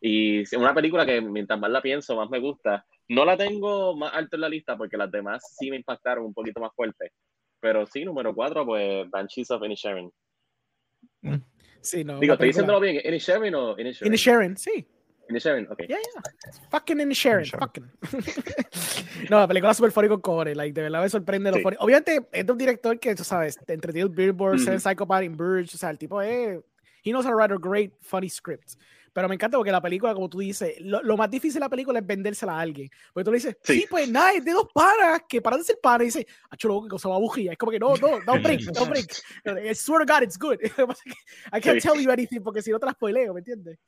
Y 0.00 0.42
una 0.56 0.74
película 0.74 1.06
que 1.06 1.20
mientras 1.20 1.58
más 1.58 1.70
la 1.70 1.80
pienso, 1.80 2.16
más 2.16 2.28
me 2.28 2.40
gusta. 2.40 2.84
No 3.08 3.24
la 3.24 3.36
tengo 3.36 3.96
más 3.96 4.12
alto 4.12 4.36
en 4.36 4.42
la 4.42 4.48
lista 4.48 4.76
porque 4.76 4.96
las 4.96 5.10
demás 5.10 5.56
sí 5.58 5.70
me 5.70 5.76
impactaron 5.76 6.24
un 6.24 6.34
poquito 6.34 6.60
más 6.60 6.72
fuerte. 6.74 7.12
Pero 7.60 7.86
sí, 7.86 8.04
número 8.04 8.34
cuatro, 8.34 8.66
pues 8.66 9.08
Banshees 9.08 9.50
of 9.50 9.64
Inisherin. 9.64 10.10
Sí, 11.80 12.04
no. 12.04 12.18
Digo, 12.18 12.34
¿estoy 12.34 12.48
diciéndolo 12.48 12.80
bien? 12.80 13.00
¿Inisherin 13.02 13.54
o 13.54 13.78
Inisherin? 13.78 14.12
Inisherin, 14.12 14.56
sí. 14.56 14.86
Inisherin, 15.28 15.66
ok. 15.70 15.78
Yeah, 15.88 15.98
yeah. 15.98 16.68
Fucking 16.70 17.00
Inisherin, 17.00 17.46
fucking. 17.46 17.90
no, 19.30 19.40
la 19.40 19.48
película 19.48 19.72
es 19.72 19.76
súper 19.76 19.92
funny 19.92 20.08
con 20.20 20.56
like, 20.56 20.72
de 20.72 20.82
verdad 20.82 21.02
me 21.02 21.08
sorprende 21.08 21.50
lo 21.50 21.58
funny. 21.60 21.76
Obviamente, 21.80 22.26
es 22.32 22.46
de 22.46 22.52
un 22.52 22.58
director 22.58 22.98
que, 22.98 23.14
tú 23.14 23.24
sabes, 23.24 23.58
entre 23.66 23.92
Billboard, 23.92 24.60
mm 24.60 24.66
-hmm. 24.66 24.78
Psychopath, 24.78 25.24
in 25.24 25.36
Burge, 25.36 25.74
o 25.74 25.78
sea, 25.78 25.90
el 25.90 25.98
tipo 25.98 26.20
es... 26.22 26.60
He 27.02 27.10
knows 27.10 27.24
how 27.24 27.30
to 27.30 27.36
write 27.36 27.52
a 27.52 27.58
great, 27.58 27.92
funny 28.00 28.28
script. 28.28 28.74
Pero 29.16 29.30
me 29.30 29.34
encanta 29.34 29.56
porque 29.56 29.72
la 29.72 29.80
película, 29.80 30.12
como 30.12 30.28
tú 30.28 30.40
dices, 30.40 30.74
lo, 30.80 31.02
lo, 31.02 31.16
más 31.16 31.30
difícil 31.30 31.54
de 31.54 31.60
la 31.60 31.70
película 31.70 32.00
es 32.00 32.06
vendérsela 32.06 32.52
a 32.52 32.60
alguien. 32.60 32.90
Porque 33.14 33.24
tú 33.24 33.30
le 33.30 33.38
dices, 33.38 33.56
sí, 33.62 33.80
sí 33.80 33.86
pues 33.88 34.10
nada, 34.10 34.32
es 34.32 34.44
de 34.44 34.52
dos 34.52 34.68
paras, 34.74 35.22
que 35.26 35.40
paran 35.40 35.60
de 35.60 35.64
ser 35.64 35.78
paras. 35.82 36.02
Y 36.02 36.04
dice, 36.06 36.26
acho, 36.50 36.68
loco, 36.68 36.82
que 36.82 36.90
cosa 36.90 37.08
va 37.08 37.18
bujía. 37.18 37.52
Es 37.52 37.56
como 37.56 37.72
que 37.72 37.78
no, 37.78 37.96
no, 37.96 38.20
don't 38.26 38.42
break, 38.42 38.60
don't 38.74 38.90
break. 38.90 39.06
I 39.70 39.74
swear 39.74 40.04
to 40.04 40.12
God, 40.12 40.22
it's 40.22 40.36
good. 40.36 40.58
I 41.50 41.60
can't 41.62 41.80
tell 41.80 41.98
you 41.98 42.10
anything 42.10 42.42
porque 42.42 42.60
si 42.60 42.70
no 42.70 42.78
te 42.78 42.84
la 42.84 42.92
spoileo, 42.92 43.32
¿me 43.32 43.40
entiendes? 43.40 43.78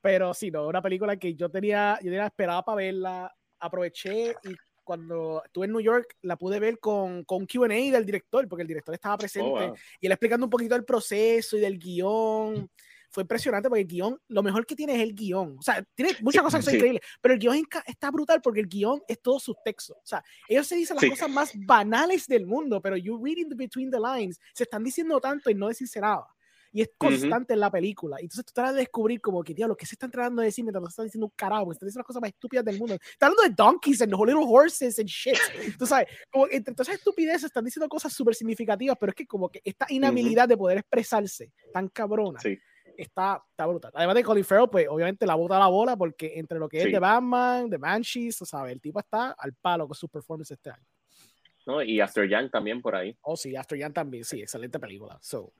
Pero 0.00 0.32
sí, 0.34 0.50
no, 0.50 0.66
una 0.66 0.82
película 0.82 1.16
que 1.16 1.34
yo 1.34 1.50
tenía, 1.50 1.98
yo 2.02 2.10
tenía 2.10 2.26
esperada 2.26 2.64
para 2.64 2.76
verla, 2.76 3.34
aproveché 3.58 4.34
y 4.44 4.54
cuando 4.88 5.42
estuve 5.44 5.66
en 5.66 5.72
New 5.72 5.82
York 5.82 6.16
la 6.22 6.36
pude 6.36 6.58
ver 6.58 6.78
con, 6.78 7.22
con 7.24 7.44
QA 7.46 7.68
del 7.68 8.06
director, 8.06 8.48
porque 8.48 8.62
el 8.62 8.68
director 8.68 8.94
estaba 8.94 9.18
presente 9.18 9.50
oh, 9.50 9.66
wow. 9.66 9.74
y 10.00 10.06
él 10.06 10.12
explicando 10.12 10.46
un 10.46 10.50
poquito 10.50 10.74
del 10.74 10.86
proceso 10.86 11.58
y 11.58 11.60
del 11.60 11.78
guion. 11.78 12.70
Fue 13.10 13.22
impresionante 13.22 13.68
porque 13.68 13.82
el 13.82 13.86
guion, 13.86 14.18
lo 14.28 14.42
mejor 14.42 14.64
que 14.64 14.74
tiene 14.74 14.94
es 14.94 15.02
el 15.02 15.14
guion. 15.14 15.56
O 15.58 15.62
sea, 15.62 15.82
tiene 15.94 16.12
muchas 16.22 16.42
cosas 16.42 16.60
que 16.60 16.64
son 16.64 16.70
sí. 16.70 16.76
increíbles, 16.76 17.02
pero 17.20 17.34
el 17.34 17.40
guion 17.40 17.66
está 17.86 18.10
brutal 18.10 18.40
porque 18.40 18.60
el 18.60 18.66
guion 18.66 19.02
es 19.06 19.20
todo 19.20 19.38
subtexto. 19.38 19.94
O 19.94 20.06
sea, 20.06 20.24
ellos 20.48 20.66
se 20.66 20.76
dicen 20.76 20.96
las 20.96 21.02
sí. 21.02 21.10
cosas 21.10 21.28
más 21.28 21.52
banales 21.54 22.26
del 22.26 22.46
mundo, 22.46 22.80
pero 22.80 22.96
you 22.96 23.22
reading 23.22 23.48
between 23.56 23.90
the 23.90 23.98
lines, 23.98 24.40
se 24.54 24.62
están 24.62 24.84
diciendo 24.84 25.20
tanto 25.20 25.50
y 25.50 25.54
no 25.54 25.68
decirse 25.68 26.00
nada 26.00 26.26
y 26.72 26.82
es 26.82 26.90
constante 26.96 27.52
uh 27.52 27.54
-huh. 27.54 27.54
en 27.54 27.60
la 27.60 27.70
película. 27.70 28.16
Y 28.20 28.24
entonces 28.24 28.44
tú 28.44 28.52
tratas 28.52 28.74
de 28.74 28.80
descubrir 28.80 29.20
como 29.20 29.42
que, 29.42 29.54
tío, 29.54 29.68
lo 29.68 29.76
que 29.76 29.86
se 29.86 29.94
están 29.94 30.10
tratando 30.10 30.42
de 30.42 30.46
decir 30.46 30.64
mientras 30.64 30.82
nos 30.82 30.90
están 30.90 31.06
diciendo 31.06 31.26
un 31.26 31.32
carajo, 31.34 31.72
están 31.72 31.86
diciendo 31.86 32.00
las 32.00 32.06
cosas 32.06 32.22
más 32.22 32.30
estúpidas 32.30 32.64
del 32.64 32.78
mundo. 32.78 32.94
Están 32.94 33.30
hablando 33.30 33.42
de 33.42 33.54
donkeys 33.56 34.02
and 34.02 34.12
little 34.12 34.44
horses 34.46 34.98
and 34.98 35.08
shit. 35.08 35.36
Tú 35.78 35.86
sabes, 35.86 36.08
como 36.30 36.46
entre 36.50 36.74
todas 36.74 36.88
esas 36.88 36.98
estupideces 36.98 37.44
están 37.44 37.64
diciendo 37.64 37.88
cosas 37.88 38.12
súper 38.12 38.34
significativas, 38.34 38.96
pero 38.98 39.10
es 39.10 39.16
que 39.16 39.26
como 39.26 39.48
que 39.48 39.60
esta 39.64 39.86
inhabilidad 39.88 40.44
uh 40.44 40.46
-huh. 40.46 40.50
de 40.50 40.56
poder 40.56 40.78
expresarse 40.78 41.52
tan 41.72 41.88
cabrona. 41.88 42.40
Sí. 42.40 42.58
Está, 42.96 43.40
está 43.48 43.64
brutal. 43.66 43.92
Además 43.94 44.16
de 44.16 44.24
Colin 44.24 44.44
Farrell, 44.44 44.68
pues 44.68 44.86
obviamente 44.88 45.24
la 45.24 45.36
bota 45.36 45.56
la 45.56 45.68
bola 45.68 45.96
porque 45.96 46.32
entre 46.36 46.58
lo 46.58 46.68
que 46.68 46.80
sí. 46.80 46.86
es 46.86 46.92
de 46.92 46.98
Batman, 46.98 47.70
de 47.70 47.76
Banshees, 47.76 48.36
tú 48.36 48.44
sabes, 48.44 48.72
el 48.72 48.80
tipo 48.80 48.98
está 48.98 49.36
al 49.38 49.54
palo 49.54 49.86
con 49.86 49.94
su 49.94 50.08
performance 50.08 50.50
este 50.50 50.70
año. 50.70 50.84
¿No? 51.68 51.82
Y 51.82 52.00
After 52.00 52.26
Young 52.26 52.50
también 52.50 52.80
por 52.80 52.96
ahí. 52.96 53.16
Oh, 53.20 53.36
sí, 53.36 53.54
After 53.54 53.78
Young 53.78 53.92
también, 53.92 54.24
sí, 54.24 54.40
excelente 54.40 54.80
película. 54.80 55.18
So, 55.20 55.52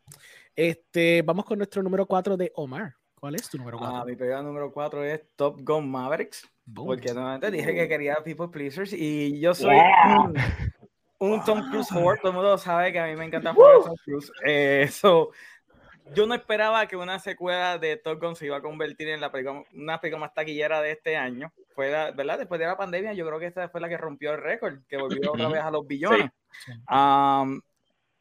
este, 0.56 1.22
vamos 1.22 1.44
con 1.44 1.58
nuestro 1.58 1.82
número 1.82 2.06
4 2.06 2.36
de 2.36 2.50
Omar. 2.54 2.94
¿Cuál 3.14 3.34
es 3.34 3.50
tu 3.50 3.58
número 3.58 3.78
4? 3.78 3.96
Ah, 3.96 4.04
mi 4.04 4.16
película 4.16 4.42
número 4.42 4.72
4 4.72 5.04
es 5.04 5.20
Top 5.36 5.60
Gun 5.60 5.90
Mavericks. 5.90 6.48
Boom. 6.64 6.86
Porque 6.86 7.12
nuevamente 7.12 7.50
dije 7.50 7.74
que 7.74 7.88
quería 7.88 8.16
People 8.24 8.48
Pleasers 8.48 8.92
y 8.92 9.38
yo 9.38 9.54
soy 9.54 9.74
yeah. 9.74 10.20
un, 11.18 11.32
un, 11.32 11.44
Tom 11.44 11.68
Cruise 11.70 11.92
whore. 11.92 12.18
Todo 12.20 12.30
el 12.30 12.36
mundo 12.36 12.56
sabe 12.58 12.92
que 12.92 12.98
a 12.98 13.06
mí 13.06 13.14
me 13.16 13.26
encanta 13.26 13.52
jugar 13.52 13.76
Tom 13.84 13.96
Cruise. 14.04 14.32
Eh, 14.46 14.88
so, 14.90 15.30
yo 16.14 16.26
no 16.26 16.34
esperaba 16.34 16.86
que 16.86 16.96
una 16.96 17.18
secuela 17.18 17.76
de 17.76 17.96
Top 17.96 18.20
Gun 18.20 18.36
se 18.36 18.46
iba 18.46 18.56
a 18.56 18.62
convertir 18.62 19.08
en 19.08 19.20
la 19.20 19.30
película, 19.30 19.62
una 19.74 20.00
película 20.00 20.20
más 20.20 20.34
taquillera 20.34 20.80
de 20.80 20.92
este 20.92 21.16
año. 21.16 21.52
Fue 21.78 21.92
la, 21.92 22.10
¿verdad? 22.10 22.38
Después 22.38 22.58
de 22.58 22.66
la 22.66 22.76
pandemia, 22.76 23.12
yo 23.12 23.24
creo 23.24 23.38
que 23.38 23.46
esta 23.46 23.68
fue 23.68 23.80
la 23.80 23.88
que 23.88 23.96
rompió 23.96 24.32
el 24.32 24.42
récord, 24.42 24.80
que 24.88 24.96
volvió 24.96 25.30
otra 25.30 25.48
vez 25.48 25.60
a 25.60 25.70
los 25.70 25.86
billones. 25.86 26.28
Sí. 26.64 26.72
Um, 26.90 27.60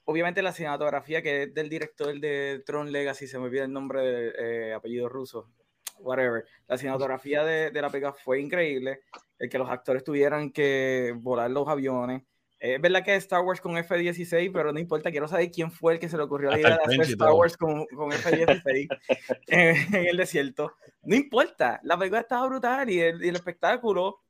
obviamente 0.05 0.43
la 0.43 0.51
cinematografía 0.51 1.23
que 1.23 1.41
es 1.41 1.53
del 1.55 1.67
director 1.67 2.13
de 2.19 2.61
Tron 2.67 2.91
Legacy, 2.91 3.25
se 3.25 3.39
me 3.39 3.45
olvida 3.45 3.63
el 3.63 3.73
nombre 3.73 4.01
de 4.01 4.33
eh, 4.37 4.73
apellido 4.75 5.09
ruso, 5.09 5.49
whatever. 5.97 6.45
La 6.67 6.77
cinematografía 6.77 7.43
de, 7.43 7.71
de 7.71 7.81
la 7.81 7.89
película 7.89 8.13
fue 8.13 8.39
increíble, 8.39 8.99
el 9.39 9.49
que 9.49 9.57
los 9.57 9.71
actores 9.71 10.03
tuvieran 10.03 10.51
que 10.51 11.15
volar 11.15 11.49
los 11.49 11.67
aviones. 11.67 12.21
Es 12.59 12.81
verdad 12.81 13.03
que 13.03 13.15
es 13.15 13.23
Star 13.23 13.41
Wars 13.41 13.61
con 13.61 13.77
F-16, 13.77 14.51
pero 14.51 14.73
no 14.73 14.79
importa, 14.79 15.11
quiero 15.11 15.27
saber 15.27 15.51
quién 15.51 15.71
fue 15.71 15.93
el 15.93 15.99
que 15.99 16.09
se 16.09 16.17
le 16.17 16.23
ocurrió 16.23 16.49
la 16.49 16.59
idea 16.59 16.77
de 16.77 16.83
hacer 16.83 17.01
Star 17.01 17.31
Wars 17.33 17.55
con, 17.55 17.85
con 17.87 18.11
F-16 18.11 18.87
en, 19.47 19.95
en, 19.95 20.07
el 20.07 20.17
desierto. 20.17 20.73
No 21.03 21.15
importa, 21.15 21.79
la 21.83 21.97
película 21.97 22.21
estaba 22.21 22.47
brutal 22.47 22.89
y 22.89 22.99
el, 22.99 23.23
y 23.23 23.29
el 23.29 23.35
espectáculo. 23.35 24.21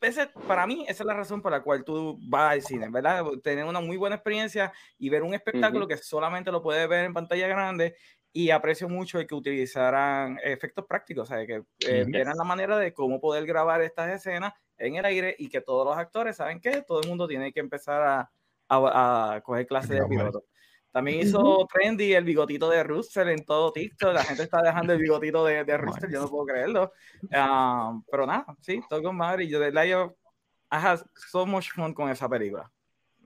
Ese, 0.00 0.26
para 0.48 0.66
mí, 0.66 0.84
esa 0.88 1.04
es 1.04 1.06
la 1.06 1.14
razón 1.14 1.40
por 1.40 1.52
la 1.52 1.62
cual 1.62 1.84
tú 1.84 2.18
vas 2.22 2.52
al 2.52 2.62
cine, 2.62 2.88
¿verdad? 2.90 3.24
Tener 3.42 3.64
una 3.64 3.80
muy 3.80 3.96
buena 3.96 4.16
experiencia 4.16 4.72
y 4.98 5.08
ver 5.08 5.22
un 5.22 5.34
espectáculo 5.34 5.84
uh 5.84 5.88
-huh. 5.88 5.90
que 5.90 5.96
solamente 5.98 6.50
lo 6.50 6.62
puedes 6.62 6.88
ver 6.88 7.04
en 7.04 7.14
pantalla 7.14 7.46
grande 7.46 7.94
y 8.32 8.50
aprecio 8.50 8.88
mucho 8.88 9.20
el 9.20 9.26
que 9.26 9.34
utilizaran 9.34 10.38
efectos 10.42 10.86
prácticos, 10.88 11.30
o 11.30 11.34
sea, 11.34 11.46
que 11.46 11.62
eh, 11.86 12.04
vieran 12.06 12.36
la 12.36 12.44
manera 12.44 12.78
de 12.78 12.92
cómo 12.92 13.20
poder 13.20 13.44
grabar 13.44 13.82
estas 13.82 14.10
escenas 14.10 14.54
en 14.82 14.96
el 14.96 15.04
aire 15.04 15.34
y 15.38 15.48
que 15.48 15.60
todos 15.60 15.86
los 15.86 15.96
actores 15.96 16.36
saben 16.36 16.60
que 16.60 16.82
todo 16.82 17.00
el 17.00 17.08
mundo 17.08 17.28
tiene 17.28 17.52
que 17.52 17.60
empezar 17.60 18.02
a, 18.02 18.30
a, 18.68 19.34
a 19.34 19.40
coger 19.40 19.66
clases 19.66 19.90
de 19.90 20.06
piloto. 20.06 20.44
También 20.92 21.20
hizo 21.20 21.66
trendy 21.72 22.12
el 22.12 22.24
bigotito 22.24 22.68
de 22.68 22.82
Rooster 22.82 23.26
en 23.28 23.44
todo 23.46 23.72
TikTok. 23.72 24.12
La 24.12 24.24
gente 24.24 24.42
está 24.42 24.60
dejando 24.60 24.92
el 24.92 24.98
bigotito 24.98 25.44
de, 25.44 25.64
de 25.64 25.76
Rooster, 25.78 26.10
yo 26.10 26.20
no 26.20 26.28
puedo 26.28 26.44
creerlo. 26.44 26.92
Um, 27.22 28.04
pero 28.10 28.26
nada, 28.26 28.44
sí, 28.60 28.82
todo 28.90 29.02
con 29.02 29.16
madre. 29.16 29.44
Y 29.44 29.48
yo 29.48 29.58
de 29.58 29.70
verdad, 29.70 29.84
yo 29.84 30.16
I 30.70 30.76
had 30.76 31.00
so 31.30 31.46
much 31.46 31.70
fun 31.70 31.94
con 31.94 32.10
esa 32.10 32.28
película. 32.28 32.70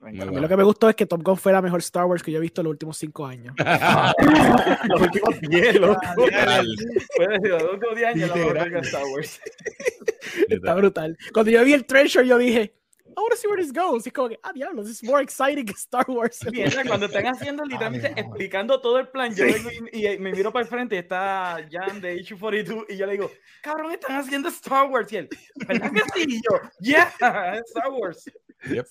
A 0.02 0.10
mí 0.10 0.18
lo 0.18 0.48
que 0.48 0.56
me 0.56 0.62
gustó 0.62 0.88
es 0.88 0.94
que 0.94 1.06
Top 1.06 1.22
Gun 1.22 1.36
fue 1.36 1.52
la 1.52 1.62
mejor 1.62 1.80
Star 1.80 2.04
Wars 2.04 2.22
que 2.22 2.30
yo 2.30 2.38
he 2.38 2.40
visto 2.40 2.60
en 2.60 2.66
los 2.66 2.72
últimos 2.72 2.98
cinco 2.98 3.26
años. 3.26 3.54
los 4.88 5.00
últimos 5.00 5.40
10, 5.40 5.80
loco. 5.80 6.00
Puede 6.14 7.38
decir, 7.38 7.50
los 7.50 7.72
últimos 7.72 7.96
10 7.96 8.08
años 8.08 8.28
la 8.28 8.64
mejor 8.64 8.84
Star 8.84 9.02
Wars. 9.12 9.40
Está 10.48 10.74
brutal. 10.74 11.16
Cuando 11.32 11.50
yo 11.50 11.64
vi 11.64 11.72
el 11.72 11.84
Treasure, 11.84 12.26
yo 12.26 12.38
dije, 12.38 12.74
I 13.16 13.20
want 13.20 13.32
to 13.32 13.38
see 13.38 13.48
where 13.48 13.56
this 13.56 13.72
goes. 13.72 14.06
Y 14.06 14.10
como 14.10 14.28
que, 14.28 14.38
ah, 14.42 14.52
diablo, 14.52 14.82
this 14.82 15.02
is 15.02 15.02
more 15.02 15.22
exciting 15.22 15.64
que 15.64 15.72
Star 15.72 16.04
Wars. 16.06 16.38
Mira, 16.52 16.84
cuando 16.84 17.06
están 17.06 17.26
haciendo 17.26 17.64
literalmente 17.64 18.12
explicando 18.14 18.78
todo 18.80 18.98
el 18.98 19.08
plan, 19.08 19.34
yo 19.34 19.46
vengo 19.46 19.70
y, 19.90 20.06
y, 20.06 20.18
me 20.18 20.32
miro 20.32 20.52
para 20.52 20.64
el 20.64 20.68
frente 20.68 20.96
y 20.96 20.98
está 20.98 21.66
Jan 21.70 22.00
de 22.02 22.16
Issue 22.16 22.38
42 22.38 22.84
y 22.90 22.96
yo 22.96 23.06
le 23.06 23.12
digo, 23.12 23.30
cabrón, 23.62 23.92
están 23.92 24.16
haciendo 24.16 24.50
Star 24.50 24.90
Wars. 24.90 25.10
Y 25.12 25.16
él, 25.16 25.28
¿verdad 25.66 25.90
que 25.92 26.02
sí? 26.14 26.26
Y 26.28 26.42
yo, 26.42 26.60
yeah, 26.80 27.10
Star 27.66 27.90
Wars. 27.90 28.30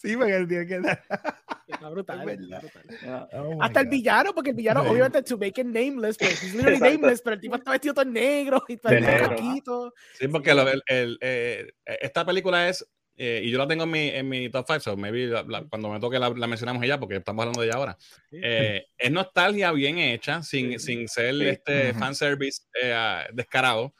Sí, 0.02 0.16
porque 0.16 0.36
él 0.36 0.48
tiene 0.48 0.68
que 0.68 0.80
dar. 0.80 1.04
Está 1.68 1.90
brutal. 1.90 2.70
Oh 3.34 3.58
Hasta 3.62 3.82
el 3.82 3.88
villano, 3.88 4.34
porque 4.34 4.52
el 4.52 4.56
villano, 4.56 4.82
obviamente, 4.82 5.24
to 5.24 5.38
make 5.38 5.60
it 5.60 5.68
nameless, 5.68 6.18
pero 6.18 6.32
es 6.32 6.54
literally 6.54 6.80
nameless, 6.80 7.22
pero 7.22 7.36
el 7.36 7.42
tipo 7.42 7.56
está 7.56 7.72
vestido 7.72 7.94
todo 7.94 8.06
negro 8.06 8.64
y 8.68 8.78
todo 8.78 8.94
negro. 8.94 9.94
Sí, 10.14 10.28
porque 10.28 10.52
el, 10.52 10.84
el, 10.88 11.18
eh, 11.22 11.74
esta 11.86 12.26
película 12.26 12.70
es 12.70 12.88
eh, 13.18 13.42
y 13.44 13.50
yo 13.50 13.58
la 13.58 13.68
tengo 13.68 13.86
en 13.86 13.92
mi, 13.92 14.10
en 14.10 14.28
mi 14.28 14.50
top 14.50 14.66
5, 14.68 14.80
so 14.82 14.98
maybe 14.98 15.32
cuando 15.70 15.90
me 15.90 16.00
toque 16.00 16.20
la, 16.20 16.30
mencionamos 16.32 16.84
ella, 16.84 17.00
porque 17.00 17.16
estamos 17.16 17.44
hablando 17.44 17.62
de 17.62 17.68
ella 17.68 17.78
ahora. 17.78 17.98
Eh, 18.32 18.88
es 18.98 19.12
nostalgia 19.12 19.72
bien 19.72 19.98
hecha, 20.00 20.44
sin, 20.44 20.80
sin 20.80 21.08
ser 21.08 21.42
este 21.44 21.94
fanservice 21.94 22.64
eh, 22.82 23.26
descarado. 23.32 23.94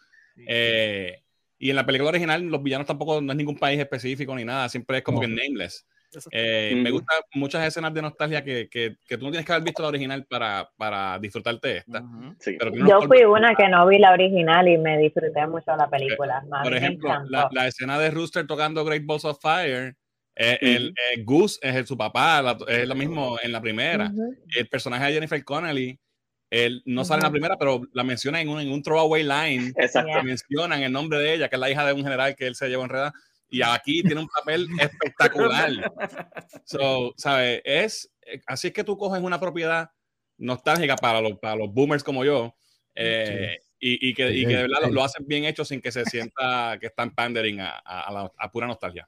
Y 1.66 1.72
en 1.72 1.76
la 1.78 1.86
película 1.86 2.10
original, 2.10 2.44
los 2.44 2.62
villanos 2.62 2.86
tampoco 2.86 3.20
no 3.22 3.32
es 3.32 3.38
ningún 3.38 3.58
país 3.58 3.80
específico 3.80 4.36
ni 4.36 4.46
nada, 4.46 4.70
siempre 4.70 5.00
es 5.00 5.04
como 5.04 5.20
que 5.20 5.28
nameless. 5.28 5.84
Eh, 6.30 6.74
me 6.76 6.92
gustan 6.92 7.18
muchas 7.34 7.66
escenas 7.66 7.92
de 7.92 8.04
nostalgia 8.04 8.44
que, 8.44 8.70
que, 8.70 8.98
que, 9.08 9.18
tú 9.18 9.26
no 9.26 9.32
tienes 9.32 9.48
que 9.48 9.52
haber 9.52 9.66
visto 9.66 9.82
la 9.82 9.88
original 9.88 10.24
para, 10.26 10.70
para 10.78 11.18
disfrutarte 11.18 11.78
esta. 11.78 12.04
Yo 12.88 13.02
fui 13.02 13.24
una 13.24 13.56
que 13.56 13.68
no 13.68 13.88
vi 13.88 13.98
la 13.98 14.14
original 14.14 14.68
y 14.68 14.78
me 14.78 15.00
disfruté 15.00 15.48
mucho 15.48 15.76
la 15.76 15.90
película. 15.90 16.46
Por 16.62 16.76
ejemplo, 16.76 17.10
la, 17.28 17.50
la, 17.52 17.68
escena 17.68 17.98
de 17.98 18.12
Rooster 18.12 18.46
tocando 18.46 18.86
Great 18.86 19.04
Balls 19.04 19.26
of 19.26 19.40
Fire. 19.42 19.96
Eh, 20.36 20.58
el, 20.62 20.90
eh, 20.90 21.24
Goose 21.24 21.58
es 21.64 21.88
su 21.88 21.98
papá, 21.98 22.56
es 22.68 22.88
lo 22.88 22.94
mismo 22.94 23.38
en 23.42 23.52
la 23.52 23.60
primera. 23.60 24.12
El 24.56 24.68
personaje 24.68 25.06
de 25.06 25.14
Jennifer 25.14 25.44
Connelly, 25.44 26.00
él 26.50 26.84
no 26.86 27.04
sale 27.06 27.20
en 27.20 27.24
la 27.24 27.32
primera, 27.32 27.58
pero 27.58 27.82
la 27.94 28.04
menciona 28.04 28.42
en 28.42 28.50
un, 28.50 28.60
en 28.60 28.72
un 28.72 28.84
throwaway 28.84 29.24
line. 29.24 29.74
Exacto. 29.78 30.24
Mencionan 30.24 30.84
el 30.84 30.92
nombre 30.92 31.20
de 31.20 31.34
ella, 31.34 31.50
que 31.50 31.56
es 31.56 31.60
la 31.60 31.70
hija 31.70 31.86
de 31.86 31.94
un 31.94 32.04
general 32.04 32.36
que 32.36 32.48
él 32.48 32.56
se 32.56 32.70
llevó 32.70 32.84
enredada 32.84 33.14
y 33.50 33.62
aquí 33.62 34.04
tiene 34.04 34.22
un 34.22 34.28
papel 34.28 34.68
espectacular. 34.80 35.72
So, 36.66 37.14
¿sabes? 37.16 37.62
Es, 37.64 38.12
eh, 38.26 38.42
así 38.48 38.68
es 38.68 38.74
que 38.74 38.84
tú 38.84 38.98
coges 38.98 39.22
una 39.22 39.40
propiedad 39.40 39.92
nostálgica 40.38 40.96
para 40.96 41.22
los, 41.22 41.38
para 41.40 41.56
los 41.56 41.72
boomers 41.72 42.04
como 42.04 42.26
yo 42.26 42.56
eh, 42.96 43.60
y, 43.80 44.10
y, 44.10 44.14
que, 44.14 44.32
y, 44.32 44.46
que, 44.46 44.56
de 44.56 44.62
verdad 44.64 44.90
lo, 44.90 45.04
hacen 45.04 45.28
bien 45.28 45.46
hecho 45.46 45.64
sin 45.64 45.80
que 45.80 45.92
se 45.92 46.06
sienta 46.06 46.78
que 46.80 46.88
están 46.88 47.14
pandering 47.14 47.62
a, 47.62 47.82
a, 47.86 48.32
a, 48.38 48.52
pura 48.52 48.68
nostalgia. 48.68 49.08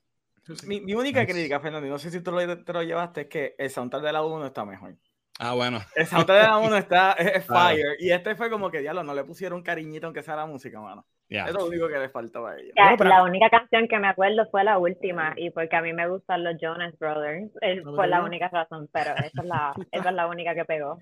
Mi, 0.66 0.82
mi 0.82 0.94
única 0.94 1.26
crítica, 1.26 1.60
Fernando, 1.60 1.90
no 1.90 1.98
sé 1.98 2.12
si 2.12 2.22
tú 2.22 2.32
lo, 2.32 2.64
te 2.64 2.74
lo 2.74 2.84
llevaste, 2.84 3.22
es 3.22 3.28
que 3.28 3.56
el 3.58 3.70
soundtrack 3.70 4.04
de 4.04 4.14
la 4.14 4.24
1 4.24 4.46
está 4.46 4.64
mejor. 4.64 4.96
Ah, 5.40 5.54
bueno. 5.54 5.80
El 5.96 6.06
soundtrack 6.06 6.42
de 6.42 6.48
la 6.48 6.58
1 6.58 6.76
está 6.78 7.12
es 7.14 7.46
fire. 7.46 7.96
Y 8.00 8.12
este 8.12 8.36
fue 8.36 8.50
como 8.50 8.70
que, 8.72 8.80
diablo, 8.80 9.04
no 9.04 9.14
le 9.14 9.24
pusieron 9.24 9.62
cariñito 9.62 10.08
aunque 10.08 10.24
sea 10.24 10.36
la 10.36 10.46
música, 10.46 10.80
mano. 10.80 11.06
Es 11.30 11.54
lo 11.54 11.66
único 11.66 11.88
que 11.90 12.00
le 12.00 12.10
faltaba 12.10 12.52
a 12.52 12.58
ella. 12.58 12.96
La 13.00 13.24
única 13.24 13.50
canción 13.50 13.88
que 13.88 14.00
me 14.00 14.08
acuerdo 14.08 14.48
fue 14.50 14.64
la 14.64 14.78
última, 14.78 15.34
y 15.36 15.50
porque 15.50 15.76
a 15.76 15.82
mí 15.82 15.92
me 15.92 16.08
gustan 16.08 16.44
los 16.44 16.56
Jonas 16.60 16.98
Brothers, 17.00 17.52
es, 17.62 17.84
fue 17.84 18.08
la 18.08 18.24
única 18.24 18.48
razón, 18.48 18.88
pero 18.94 19.12
esa 19.12 19.42
es 19.42 19.46
la, 19.46 19.74
esa 19.92 20.10
es 20.10 20.16
la 20.16 20.28
única 20.28 20.56
que 20.56 20.66
pegó. 20.66 21.00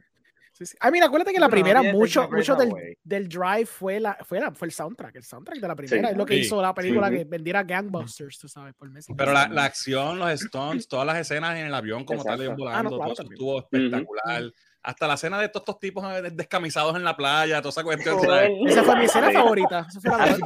Sí, 0.57 0.65
sí. 0.65 0.77
Ah, 0.79 0.89
mira, 0.89 1.07
acuérdate 1.07 1.33
que 1.33 1.39
la 1.39 1.49
primera, 1.49 1.83
mucho, 1.83 2.29
mucho 2.31 2.55
del, 2.55 2.71
del, 3.03 3.27
drive 3.27 3.65
fue, 3.65 3.99
la, 3.99 4.17
fue, 4.23 4.39
la, 4.39 4.53
fue 4.53 4.69
el 4.69 4.71
soundtrack. 4.71 5.17
El 5.17 5.23
soundtrack 5.23 5.59
de 5.59 5.67
la 5.67 5.75
primera 5.75 6.11
es 6.11 6.15
lo 6.15 6.25
que 6.25 6.37
hizo 6.37 6.61
la 6.61 6.73
película 6.73 7.09
que 7.09 7.25
vendiera 7.25 7.61
Gangbusters, 7.61 8.39
tú 8.39 8.47
sabes, 8.47 8.73
por 8.73 8.89
mes. 8.89 9.05
Pero 9.17 9.33
la, 9.33 9.49
la, 9.49 9.65
acción, 9.65 10.17
los 10.17 10.39
stunts, 10.39 10.87
todas 10.87 11.05
las 11.05 11.17
escenas 11.17 11.57
en 11.57 11.65
el 11.65 11.73
avión, 11.73 12.05
como 12.05 12.23
tal, 12.23 12.37
volando, 12.55 12.69
ah, 12.69 12.83
no, 12.83 12.89
todo 12.91 13.11
eso 13.11 13.23
estuvo 13.23 13.59
espectacular 13.59 14.49
hasta 14.81 15.07
la 15.07 15.15
escena 15.15 15.39
de 15.39 15.45
estos, 15.47 15.63
estos 15.63 15.79
tipos 15.79 16.05
eh, 16.05 16.29
descamisados 16.31 16.95
en 16.95 17.03
la 17.03 17.17
playa, 17.17 17.61
toda 17.61 17.71
esa 17.71 17.83
cuestión. 17.83 18.17
Esa 18.65 18.83
fue 18.83 18.95
mi 18.95 19.05
escena 19.05 19.31
favorita. 19.31 19.87
Esa 19.89 19.99
fue 19.99 20.11
la 20.11 20.37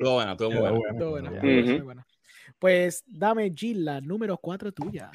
Todo 0.00 0.14
bueno, 0.14 0.36
todo 0.36 0.50
muy 0.50 1.80
bueno. 1.80 2.04
Pues 2.60 3.02
dame, 3.04 3.50
Gil, 3.52 3.84
la 3.84 4.00
número 4.00 4.36
4 4.36 4.70
tuya. 4.70 5.10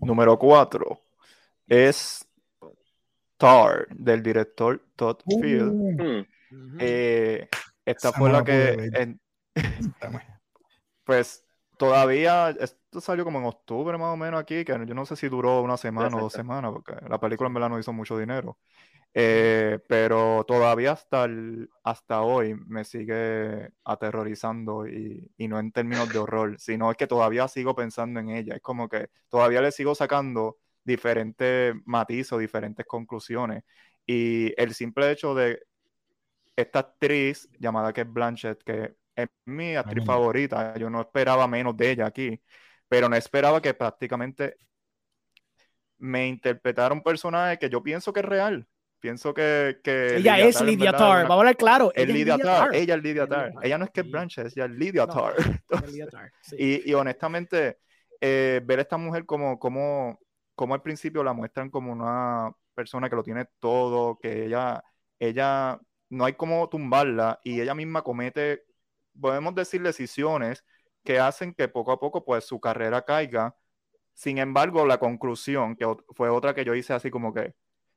Número 0.00 0.38
4 0.38 1.05
es 1.66 2.26
Tar, 3.36 3.86
del 3.90 4.22
director 4.22 4.80
Todd 4.96 5.18
uh. 5.24 5.40
Field. 5.40 6.26
Eh, 6.78 7.48
esta 7.84 8.12
fue 8.12 8.30
la 8.30 8.44
que... 8.44 9.16
pues 11.04 11.44
todavía, 11.76 12.50
esto 12.50 13.00
salió 13.00 13.24
como 13.24 13.38
en 13.38 13.46
octubre 13.46 13.98
más 13.98 14.12
o 14.12 14.16
menos 14.16 14.40
aquí, 14.40 14.64
que 14.64 14.72
yo 14.72 14.94
no 14.94 15.04
sé 15.06 15.16
si 15.16 15.28
duró 15.28 15.62
una 15.62 15.76
semana 15.76 16.16
o 16.16 16.20
dos 16.20 16.32
semanas, 16.32 16.72
porque 16.72 16.94
la 17.08 17.20
película 17.20 17.48
en 17.48 17.54
verdad 17.54 17.68
no 17.68 17.78
hizo 17.78 17.92
mucho 17.92 18.18
dinero. 18.18 18.58
Eh, 19.18 19.78
pero 19.88 20.44
todavía 20.46 20.92
hasta, 20.92 21.26
hasta 21.82 22.20
hoy 22.20 22.54
me 22.66 22.84
sigue 22.84 23.70
aterrorizando 23.82 24.86
y, 24.86 25.30
y, 25.38 25.48
no 25.48 25.58
en 25.58 25.72
términos 25.72 26.12
de 26.12 26.18
horror, 26.18 26.56
sino 26.58 26.90
es 26.90 26.98
que 26.98 27.06
todavía 27.06 27.48
sigo 27.48 27.74
pensando 27.74 28.20
en 28.20 28.28
ella. 28.28 28.56
Es 28.56 28.60
como 28.62 28.90
que 28.90 29.08
todavía 29.30 29.62
le 29.62 29.72
sigo 29.72 29.94
sacando 29.94 30.58
diferentes 30.86 31.74
matizos, 31.84 32.40
diferentes 32.40 32.86
conclusiones. 32.86 33.64
Y 34.06 34.54
el 34.60 34.72
simple 34.72 35.10
hecho 35.10 35.34
de 35.34 35.60
esta 36.54 36.78
actriz 36.78 37.48
llamada 37.58 37.92
que 37.92 38.02
es 38.02 38.12
Blanchett, 38.12 38.62
que 38.62 38.94
es 39.14 39.28
mi 39.44 39.74
actriz 39.74 40.04
favorita. 40.04 40.74
Yo 40.76 40.88
no 40.88 41.00
esperaba 41.00 41.46
menos 41.48 41.76
de 41.76 41.90
ella 41.90 42.06
aquí, 42.06 42.40
pero 42.88 43.08
no 43.08 43.16
esperaba 43.16 43.60
que 43.60 43.74
prácticamente 43.74 44.56
me 45.98 46.28
interpretara 46.28 46.94
un 46.94 47.02
personaje 47.02 47.58
que 47.58 47.68
yo 47.68 47.82
pienso 47.82 48.12
que 48.12 48.20
es 48.20 48.26
real. 48.26 48.66
Pienso 49.00 49.34
que. 49.34 49.78
que 49.84 50.16
ella 50.16 50.38
es 50.38 50.60
Lydia 50.60 50.92
Tar, 50.92 51.22
vamos 51.22 51.30
a 51.30 51.40
hablar 51.40 51.56
claro. 51.56 51.92
Es 51.94 52.08
Lydia 52.08 52.38
Tar, 52.38 52.74
ella 52.74 52.94
es 52.94 53.02
Lydia 53.02 53.26
Tar. 53.26 53.52
Ella 53.62 53.78
no 53.78 53.84
es 53.84 53.90
que 53.90 54.02
Blanche, 54.02 54.42
ella 54.42 54.64
es 54.64 54.70
Lydia 54.70 55.06
Tar. 55.06 55.34
y, 56.58 56.90
y, 56.90 56.94
honestamente, 56.94 57.78
eh, 58.20 58.60
ver 58.64 58.78
a 58.78 58.82
esta 58.82 58.96
mujer 58.96 59.26
como, 59.26 59.58
como, 59.58 60.18
como 60.56 60.74
al 60.74 60.82
principio 60.82 61.24
la 61.24 61.34
muestran 61.34 61.70
como 61.70 61.92
una 61.92 62.52
persona 62.74 63.08
que 63.10 63.16
lo 63.16 63.22
tiene 63.24 63.46
todo, 63.60 64.18
que 64.18 64.46
ella, 64.46 64.82
ella 65.20 65.80
no 66.10 66.24
hay 66.24 66.34
como 66.34 66.68
tumbarla 66.68 67.40
y 67.44 67.60
ella 67.60 67.74
misma 67.74 68.02
comete 68.02 68.64
podemos 69.20 69.54
decir 69.54 69.82
decisiones 69.82 70.64
que 71.04 71.18
hacen 71.20 71.54
que 71.54 71.68
poco 71.68 71.92
a 71.92 72.00
poco 72.00 72.24
pues 72.24 72.44
su 72.44 72.60
carrera 72.60 73.02
caiga. 73.02 73.56
Sin 74.14 74.38
embargo, 74.38 74.86
la 74.86 74.98
conclusión, 74.98 75.76
que 75.76 75.86
fue 76.14 76.30
otra 76.30 76.54
que 76.54 76.64
yo 76.64 76.74
hice 76.74 76.94
así 76.94 77.10
como 77.10 77.34
que, 77.34 77.54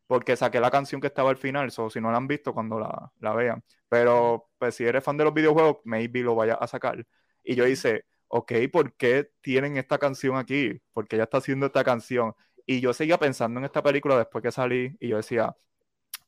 porque 0.07 0.35
saqué 0.37 0.59
la 0.59 0.71
canción 0.71 1.01
que 1.01 1.07
estaba 1.07 1.29
al 1.29 1.37
final, 1.37 1.71
so, 1.71 1.89
si 1.89 2.01
no 2.01 2.11
la 2.11 2.17
han 2.17 2.27
visto 2.27 2.53
cuando 2.53 2.79
la, 2.79 3.11
la 3.19 3.33
vean. 3.35 3.63
Pero 3.89 4.49
pues 4.57 4.75
si 4.75 4.85
eres 4.85 5.03
fan 5.03 5.17
de 5.17 5.23
los 5.25 5.33
videojuegos, 5.33 5.77
maybe 5.85 6.21
lo 6.21 6.35
vaya 6.35 6.55
a 6.55 6.67
sacar. 6.67 7.05
Y 7.43 7.55
yo 7.55 7.67
hice, 7.67 8.05
ok, 8.27 8.53
¿por 8.71 8.95
qué 8.95 9.31
tienen 9.41 9.77
esta 9.77 9.97
canción 9.99 10.37
aquí? 10.37 10.81
Porque 10.93 11.15
ella 11.15 11.23
está 11.25 11.37
haciendo 11.39 11.67
esta 11.67 11.83
canción. 11.83 12.33
Y 12.69 12.81
yo 12.81 12.93
seguía 12.93 13.17
pensando 13.17 13.59
en 13.59 13.65
esta 13.65 13.81
película 13.81 14.15
después 14.15 14.43
que 14.43 14.51
salí 14.51 14.95
y 14.99 15.07
yo 15.07 15.17
decía, 15.17 15.55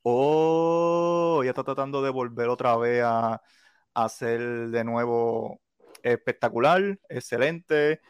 oh, 0.01 1.41
ella 1.43 1.51
está 1.51 1.63
tratando 1.63 2.01
de 2.01 2.09
volver 2.09 2.49
otra 2.49 2.75
vez 2.77 3.03
a, 3.05 3.39
hacer 3.93 4.69
de 4.69 4.83
nuevo 4.83 5.61
espectacular, 6.01 6.97
excelente. 7.09 8.01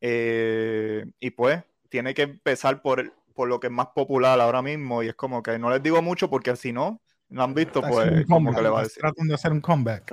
Eh, 0.00 1.04
y 1.18 1.30
pues 1.30 1.64
tiene 1.88 2.14
que 2.14 2.22
empezar 2.22 2.80
por, 2.80 3.12
por 3.34 3.48
lo 3.48 3.58
que 3.58 3.66
es 3.66 3.72
más 3.72 3.88
popular 3.88 4.40
ahora 4.40 4.62
mismo. 4.62 5.02
Y 5.02 5.08
es 5.08 5.16
como 5.16 5.42
que 5.42 5.58
no 5.58 5.68
les 5.68 5.82
digo 5.82 6.00
mucho 6.00 6.30
porque 6.30 6.54
si 6.54 6.72
no, 6.72 7.02
no 7.28 7.42
han 7.42 7.54
visto, 7.54 7.82
pues 7.82 8.24
como 8.28 8.54
que 8.54 8.62
le 8.62 8.68
va 8.68 8.80
a 8.80 8.82
decir. 8.84 9.00
Tratan 9.00 9.26
de 9.26 9.34
hacer 9.34 9.50
un 9.50 9.60
comeback. 9.60 10.12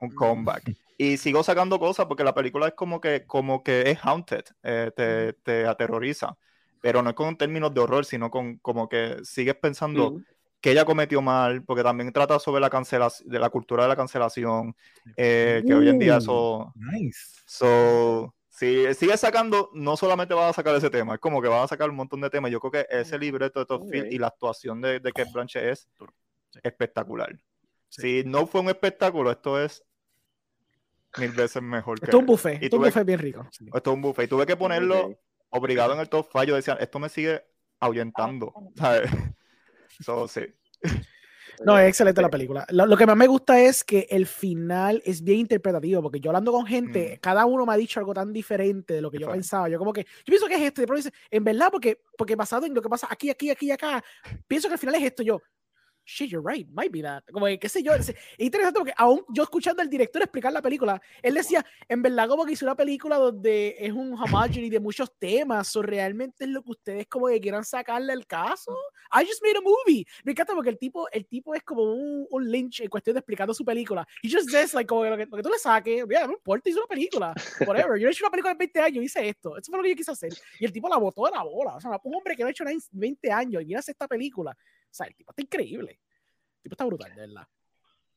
Un 0.00 0.10
comeback. 0.16 0.74
Y 0.98 1.16
sigo 1.18 1.44
sacando 1.44 1.78
cosas 1.78 2.06
porque 2.06 2.24
la 2.24 2.34
película 2.34 2.66
es 2.66 2.74
como 2.74 3.00
que, 3.00 3.24
como 3.24 3.62
que 3.62 3.88
es 3.88 4.00
haunted, 4.04 4.46
eh, 4.64 4.90
te, 4.96 5.34
te, 5.34 5.64
aterroriza. 5.64 6.36
Pero 6.84 7.00
no 7.00 7.08
es 7.08 7.16
con 7.16 7.34
términos 7.38 7.72
de 7.72 7.80
horror, 7.80 8.04
sino 8.04 8.30
con 8.30 8.58
como 8.58 8.90
que 8.90 9.16
sigues 9.22 9.54
pensando 9.54 10.20
que 10.60 10.72
ella 10.72 10.84
cometió 10.84 11.22
mal, 11.22 11.64
porque 11.64 11.82
también 11.82 12.12
trata 12.12 12.38
sobre 12.38 12.60
la 12.60 12.68
cancelación, 12.68 13.26
de 13.26 13.38
la 13.38 13.48
cultura 13.48 13.84
de 13.84 13.88
la 13.88 13.96
cancelación, 13.96 14.76
eh, 15.16 15.62
que 15.66 15.74
hoy 15.74 15.88
en 15.88 15.98
día 15.98 16.18
eso... 16.18 16.74
Nice. 16.74 17.40
So, 17.46 18.34
si 18.50 18.92
sigue 18.92 19.16
sacando, 19.16 19.70
no 19.72 19.96
solamente 19.96 20.34
va 20.34 20.50
a 20.50 20.52
sacar 20.52 20.74
ese 20.76 20.90
tema, 20.90 21.14
es 21.14 21.20
como 21.20 21.40
que 21.40 21.48
va 21.48 21.62
a 21.62 21.68
sacar 21.68 21.88
un 21.88 21.96
montón 21.96 22.20
de 22.20 22.28
temas. 22.28 22.50
Yo 22.50 22.60
creo 22.60 22.70
que 22.70 22.86
ese 22.90 23.18
libreto 23.18 23.60
de 23.60 23.64
Todd 23.64 23.90
y 23.90 24.18
la 24.18 24.26
actuación 24.26 24.82
de, 24.82 25.00
de 25.00 25.10
Kate 25.10 25.30
Blanche 25.32 25.70
es 25.70 25.88
espectacular. 26.62 27.34
Si 27.88 28.24
no 28.26 28.46
fue 28.46 28.60
un 28.60 28.68
espectáculo, 28.68 29.30
esto 29.30 29.58
es 29.58 29.82
mil 31.16 31.30
veces 31.30 31.62
mejor. 31.62 31.96
Esto 32.02 32.10
es 32.10 32.20
un 32.20 32.26
buffet, 32.26 32.62
esto 32.62 32.76
es 32.76 32.80
un 32.80 32.84
buffet 32.84 33.06
bien 33.06 33.20
rico. 33.20 33.48
Esto 33.50 33.90
es 33.90 33.94
un 33.94 34.02
buffet. 34.02 34.26
Y 34.26 34.28
tuve 34.28 34.44
que 34.44 34.56
ponerlo 34.56 35.18
obligado 35.54 35.94
en 35.94 36.00
el 36.00 36.08
top 36.08 36.28
fallo. 36.30 36.54
Decían, 36.54 36.78
esto 36.80 36.98
me 36.98 37.08
sigue 37.08 37.42
ahuyentando. 37.80 38.52
¿sabes? 38.76 39.10
sí. 40.28 40.42
No, 41.64 41.78
es 41.78 41.88
excelente 41.88 42.20
la 42.20 42.30
película. 42.30 42.66
Lo, 42.70 42.96
que 42.96 43.06
más 43.06 43.16
me 43.16 43.28
gusta 43.28 43.60
es 43.60 43.84
que 43.84 44.08
el 44.10 44.26
final 44.26 45.00
es 45.04 45.22
bien 45.22 45.40
interpretativo, 45.40 46.02
porque 46.02 46.18
yo 46.18 46.30
hablando 46.30 46.50
con 46.50 46.66
gente, 46.66 47.14
mm. 47.14 47.20
cada 47.20 47.46
uno 47.46 47.64
me 47.64 47.72
ha 47.72 47.76
dicho 47.76 48.00
algo 48.00 48.12
tan 48.12 48.32
diferente 48.32 48.94
de 48.94 49.00
lo 49.00 49.10
que 49.10 49.18
yo 49.18 49.30
pensaba. 49.30 49.68
Yo 49.68 49.78
como 49.78 49.92
que, 49.92 50.02
yo 50.02 50.24
pienso 50.26 50.46
que 50.46 50.54
es 50.54 50.62
esto, 50.62 50.82
y 50.82 50.96
dice, 50.96 51.12
en 51.30 51.44
verdad, 51.44 51.68
porque, 51.70 52.00
porque 52.18 52.34
basado 52.34 52.66
en 52.66 52.74
lo 52.74 52.82
que 52.82 52.88
pasa 52.88 53.06
aquí, 53.08 53.30
aquí, 53.30 53.50
aquí 53.50 53.66
y 53.66 53.70
acá, 53.70 54.02
pienso 54.48 54.68
que 54.68 54.74
al 54.74 54.80
final 54.80 54.96
es 54.96 55.02
esto. 55.04 55.22
Yo, 55.22 55.40
shit, 56.04 56.30
you're 56.30 56.42
right, 56.42 56.68
might 56.70 56.92
be 56.92 57.02
that. 57.02 57.22
Como 57.32 57.46
que, 57.46 57.58
qué 57.58 57.68
sé 57.68 57.82
yo. 57.82 57.94
Es 57.94 58.14
interesante 58.38 58.78
porque 58.78 58.94
aún 58.96 59.24
yo 59.28 59.42
escuchando 59.42 59.82
al 59.82 59.88
director 59.88 60.22
explicar 60.22 60.52
la 60.52 60.62
película, 60.62 61.00
él 61.22 61.34
decía, 61.34 61.64
en 61.88 62.02
verdad, 62.02 62.28
como 62.28 62.44
que 62.44 62.52
hizo 62.52 62.64
una 62.64 62.76
película 62.76 63.16
donde 63.16 63.76
es 63.78 63.92
un 63.92 64.14
homogeny 64.14 64.70
de 64.70 64.80
muchos 64.80 65.12
temas, 65.18 65.74
o 65.76 65.82
realmente 65.82 66.44
es 66.44 66.50
lo 66.50 66.62
que 66.62 66.70
ustedes 66.70 67.06
como 67.06 67.28
que 67.28 67.40
quieran 67.40 67.64
sacarle 67.64 68.12
el 68.12 68.26
caso. 68.26 68.76
I 69.12 69.24
just 69.26 69.42
made 69.42 69.56
a 69.56 69.60
movie. 69.60 70.04
Me 70.24 70.32
encanta 70.32 70.54
porque 70.54 70.70
el 70.70 70.78
tipo, 70.78 71.08
el 71.10 71.26
tipo 71.26 71.54
es 71.54 71.62
como 71.62 71.82
un, 71.82 72.26
un 72.30 72.50
lynch 72.50 72.80
en 72.80 72.88
cuestión 72.88 73.14
de 73.14 73.20
explicando 73.20 73.54
su 73.54 73.64
película. 73.64 74.06
He 74.22 74.30
just 74.30 74.50
says, 74.50 74.74
like, 74.74 74.86
como 74.86 75.02
que 75.02 75.10
lo 75.10 75.16
que, 75.16 75.42
tú 75.42 75.48
le 75.48 75.58
saques, 75.58 76.06
mira, 76.06 76.26
no 76.26 76.34
importa, 76.34 76.68
hizo 76.68 76.80
una 76.80 76.88
película, 76.88 77.34
whatever. 77.66 77.98
Yo 77.98 78.08
he 78.08 78.10
hecho 78.10 78.24
una 78.24 78.30
película 78.30 78.52
en 78.52 78.58
20 78.58 78.80
años, 78.80 79.04
hice 79.04 79.28
esto. 79.28 79.56
Eso 79.56 79.70
fue 79.70 79.78
lo 79.78 79.82
que 79.82 79.90
yo 79.90 79.96
quise 79.96 80.12
hacer. 80.12 80.32
Y 80.58 80.64
el 80.64 80.72
tipo 80.72 80.88
la 80.88 80.96
botó 80.96 81.24
de 81.24 81.32
la 81.32 81.42
bola. 81.42 81.76
O 81.76 81.80
sea, 81.80 81.98
un 82.02 82.14
hombre 82.14 82.36
que 82.36 82.42
no 82.42 82.48
ha 82.48 82.50
hecho 82.50 82.64
nada 82.64 82.74
en 82.74 82.80
20 82.92 83.32
años 83.32 83.62
y 83.62 83.64
viene 83.66 83.78
a 83.78 83.80
hacer 83.80 83.92
esta 83.92 84.08
película. 84.08 84.56
O 84.94 84.96
sea, 84.96 85.08
el 85.08 85.16
tipo 85.16 85.32
está 85.32 85.42
increíble. 85.42 85.98
El 86.58 86.62
tipo 86.62 86.74
está 86.74 86.84
brutal, 86.84 87.12
de 87.16 87.20
verdad. 87.22 87.48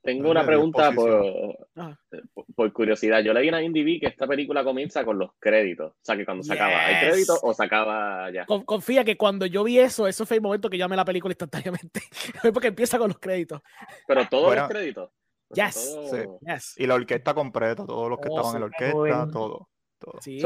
Tengo 0.03 0.29
una 0.29 0.45
pregunta 0.45 0.91
por, 0.93 2.71
curiosidad. 2.71 3.21
Yo 3.23 3.33
leí 3.33 3.47
en 3.47 3.55
IMDb 3.55 3.99
que 3.99 4.05
esta 4.05 4.27
película 4.27 4.63
comienza 4.63 5.03
con 5.03 5.17
los 5.17 5.31
créditos. 5.39 5.93
O 5.93 5.99
sea, 6.03 6.15
que 6.15 6.23
cuando 6.23 6.43
se 6.43 6.53
acaba, 6.53 6.85
¿hay 6.85 7.09
créditos 7.09 7.39
o 7.41 7.51
se 7.51 7.65
acaba 7.65 8.31
ya? 8.31 8.45
confía 8.45 9.03
que 9.03 9.17
cuando 9.17 9.47
yo 9.47 9.63
vi 9.63 9.79
eso, 9.79 10.07
eso 10.07 10.27
fue 10.27 10.37
el 10.37 10.43
momento 10.43 10.69
que 10.69 10.77
llamé 10.77 10.95
la 10.95 11.03
película 11.03 11.31
instantáneamente. 11.31 12.01
porque 12.53 12.67
empieza 12.67 12.99
con 12.99 13.07
los 13.07 13.17
créditos. 13.17 13.59
Pero 14.05 14.27
todos 14.29 14.55
los 14.55 14.67
créditos. 14.69 15.09
Yes. 15.49 15.97
yes. 16.41 16.75
Y 16.77 16.85
la 16.85 16.93
orquesta 16.93 17.33
completa, 17.33 17.87
todos 17.87 18.07
los 18.07 18.19
que 18.19 18.27
estaban 18.29 18.53
en 18.53 18.61
la 18.61 18.65
orquesta, 18.67 19.31
todo. 19.31 19.67
todo. 19.97 20.21
Sí. 20.21 20.39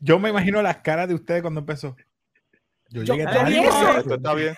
Yo 0.00 0.18
me 0.20 0.28
imagino 0.30 0.62
las 0.62 0.76
caras 0.78 1.08
de 1.08 1.14
ustedes 1.14 1.42
cuando 1.42 1.58
empezó. 1.60 1.96
Yo, 3.04 3.14
llegué 3.14 3.24
tarde. 3.24 3.60
Esto 3.98 4.14
está 4.14 4.34
bien. 4.34 4.54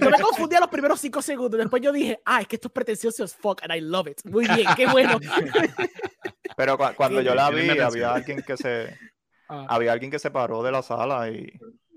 Yo 0.00 0.10
me 0.10 0.18
confundí 0.20 0.56
a 0.56 0.60
los 0.60 0.68
primeros 0.68 1.00
cinco 1.00 1.22
segundos. 1.22 1.58
Después 1.58 1.82
yo 1.82 1.92
dije, 1.92 2.20
ah, 2.24 2.40
es 2.40 2.48
que 2.48 2.56
esto 2.56 2.68
es 2.68 2.72
pretencioso 2.72 3.24
as 3.24 3.34
fuck, 3.34 3.62
and 3.62 3.74
I 3.74 3.80
love 3.80 4.08
it. 4.08 4.20
Muy 4.24 4.46
bien, 4.46 4.66
qué 4.76 4.86
bueno. 4.86 5.18
Pero 6.56 6.78
cuando 6.96 7.20
yo 7.20 7.34
la 7.34 7.50
vi, 7.50 7.78
había 7.78 8.14
alguien 8.14 8.42
que 8.42 8.56
se. 8.56 8.96
Ah. 9.48 9.66
Había 9.68 9.92
alguien 9.92 10.10
que 10.10 10.18
se 10.18 10.30
paró 10.30 10.62
de 10.62 10.72
la 10.72 10.82
sala 10.82 11.28
y. 11.30 11.52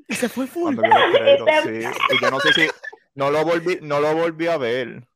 Y 0.08 0.16
se 0.16 0.30
fue 0.30 0.48
full. 0.48 0.76
sí. 1.64 1.80
Y 1.80 2.22
yo 2.22 2.32
no 2.32 2.40
sé 2.40 2.54
si. 2.54 2.68
No 3.16 3.30
lo 3.30 3.46
volví, 3.46 3.78
no 3.82 4.00
lo 4.00 4.16
volví 4.16 4.48
a 4.48 4.58
ver 4.58 5.08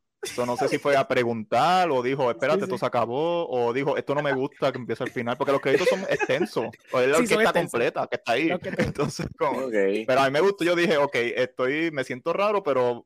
no 0.45 0.57
sé 0.57 0.67
si 0.67 0.77
fue 0.77 0.95
a 0.95 1.07
preguntar 1.07 1.89
o 1.91 2.01
dijo, 2.01 2.29
espérate, 2.29 2.63
esto 2.63 2.77
se 2.77 2.85
acabó, 2.85 3.47
o 3.49 3.71
dijo, 3.73 3.97
esto 3.97 4.15
no 4.15 4.23
me 4.23 4.33
gusta 4.33 4.71
que 4.71 4.77
empiece 4.77 5.03
al 5.03 5.11
final, 5.11 5.37
porque 5.37 5.51
los 5.51 5.61
créditos 5.61 5.87
son 5.87 6.01
extensos, 6.09 6.65
o 6.91 6.99
es 6.99 7.07
la 7.07 7.17
orquesta 7.17 7.53
completa 7.53 8.07
que 8.07 8.15
está 8.17 8.31
ahí. 8.33 8.49
Entonces, 8.77 9.27
como, 9.37 9.69
pero 9.69 10.19
a 10.19 10.25
mí 10.25 10.31
me 10.31 10.41
gustó, 10.41 10.63
yo 10.63 10.75
dije, 10.75 10.97
ok, 10.97 11.15
estoy, 11.15 11.91
me 11.91 12.03
siento 12.03 12.33
raro, 12.33 12.63
pero 12.63 13.05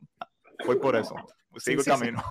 fue 0.66 0.80
por 0.80 0.96
eso. 0.96 1.16
Sigo 1.58 1.82
el 1.82 1.88
camino. 1.88 2.24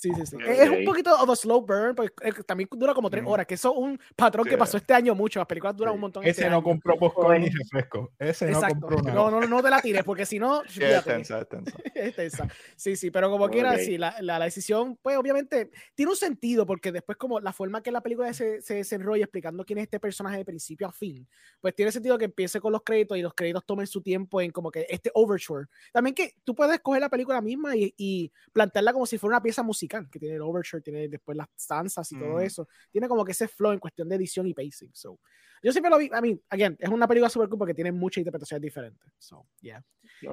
Sí, 0.00 0.10
sí, 0.14 0.24
sí. 0.24 0.36
Es 0.48 0.70
un 0.70 0.82
poquito 0.86 1.14
of 1.14 1.28
a 1.28 1.36
slow 1.36 1.60
burn, 1.60 1.94
porque 1.94 2.14
eh, 2.26 2.32
también 2.46 2.66
dura 2.72 2.94
como 2.94 3.10
tres 3.10 3.22
horas, 3.26 3.46
que 3.46 3.52
eso 3.52 3.70
es 3.70 3.78
un 3.78 4.00
patrón 4.16 4.46
que 4.46 4.56
pasó 4.56 4.78
este 4.78 4.94
año 4.94 5.14
mucho. 5.14 5.38
Las 5.38 5.46
películas 5.46 5.76
duran 5.76 5.92
un 5.92 6.00
montón. 6.00 6.22
Ese 6.22 6.40
este 6.40 6.50
no 6.50 6.62
compró 6.62 6.96
popcorn 6.96 7.42
ni 7.42 7.50
refresco. 7.50 8.10
Ese 8.18 8.50
no 8.50 8.62
compró 8.62 9.02
nada. 9.02 9.12
No, 9.12 9.30
no, 9.30 9.40
no 9.42 9.62
te 9.62 9.68
la 9.68 9.82
tires, 9.82 10.02
porque 10.02 10.24
si 10.24 10.38
no. 10.38 10.62
es 10.62 11.04
tensa, 11.04 11.46
es 11.94 12.16
tensa. 12.16 12.48
Sí, 12.76 12.96
sí, 12.96 13.10
pero 13.10 13.30
como 13.30 13.50
quiera, 13.50 13.76
sí, 13.76 13.98
la, 13.98 14.16
la, 14.22 14.38
decisión, 14.38 14.98
pues 15.02 15.18
obviamente 15.18 15.70
tiene 15.94 16.12
un 16.12 16.16
sentido, 16.16 16.64
porque 16.64 16.92
después, 16.92 17.18
como 17.18 17.38
la 17.38 17.52
forma 17.52 17.82
que 17.82 17.92
la 17.92 18.00
película 18.00 18.32
se, 18.32 18.62
se 18.62 18.76
desenrolla 18.76 19.24
explicando 19.24 19.66
quién 19.66 19.80
es 19.80 19.82
este 19.82 20.00
personaje 20.00 20.38
de 20.38 20.46
principio 20.46 20.86
a 20.86 20.92
fin, 20.92 21.28
pues 21.60 21.74
tiene 21.74 21.92
sentido 21.92 22.16
que 22.16 22.24
empiece 22.24 22.58
con 22.58 22.72
los 22.72 22.82
créditos 22.82 23.18
y 23.18 23.22
los 23.22 23.34
créditos 23.34 23.66
tomen 23.66 23.86
su 23.86 24.00
tiempo 24.00 24.40
en 24.40 24.50
como 24.50 24.70
que 24.70 24.86
este 24.88 25.10
overture. 25.12 25.66
También 25.92 26.14
que 26.14 26.36
tú 26.42 26.54
puedes 26.54 26.80
coger 26.80 27.02
la 27.02 27.10
película 27.10 27.42
misma 27.42 27.76
y, 27.76 27.92
y 27.98 28.32
plantearla 28.54 28.94
como 28.94 29.04
si 29.04 29.18
fuera 29.18 29.36
una 29.36 29.42
pieza 29.42 29.62
musical, 29.62 29.89
que 30.10 30.18
tiene 30.18 30.36
el 30.36 30.42
overture 30.42 30.82
tiene 30.82 31.08
después 31.08 31.36
las 31.36 31.48
stanzas 31.58 32.10
y 32.12 32.18
todo 32.18 32.36
mm. 32.36 32.40
eso. 32.40 32.68
Tiene 32.90 33.08
como 33.08 33.24
que 33.24 33.32
ese 33.32 33.48
flow 33.48 33.72
en 33.72 33.78
cuestión 33.78 34.08
de 34.08 34.16
edición 34.16 34.46
y 34.46 34.54
pacing. 34.54 34.90
So, 34.94 35.18
yo 35.62 35.72
siempre 35.72 35.90
lo 35.90 35.98
vi, 35.98 36.08
a 36.12 36.20
mí, 36.20 36.40
again, 36.48 36.76
es 36.78 36.88
una 36.88 37.06
película 37.06 37.28
super 37.28 37.48
cool 37.48 37.58
porque 37.58 37.74
tiene 37.74 37.92
muchas 37.92 38.18
interpretaciones 38.18 38.62
diferentes. 38.62 39.12
So, 39.18 39.46
yeah. 39.60 39.82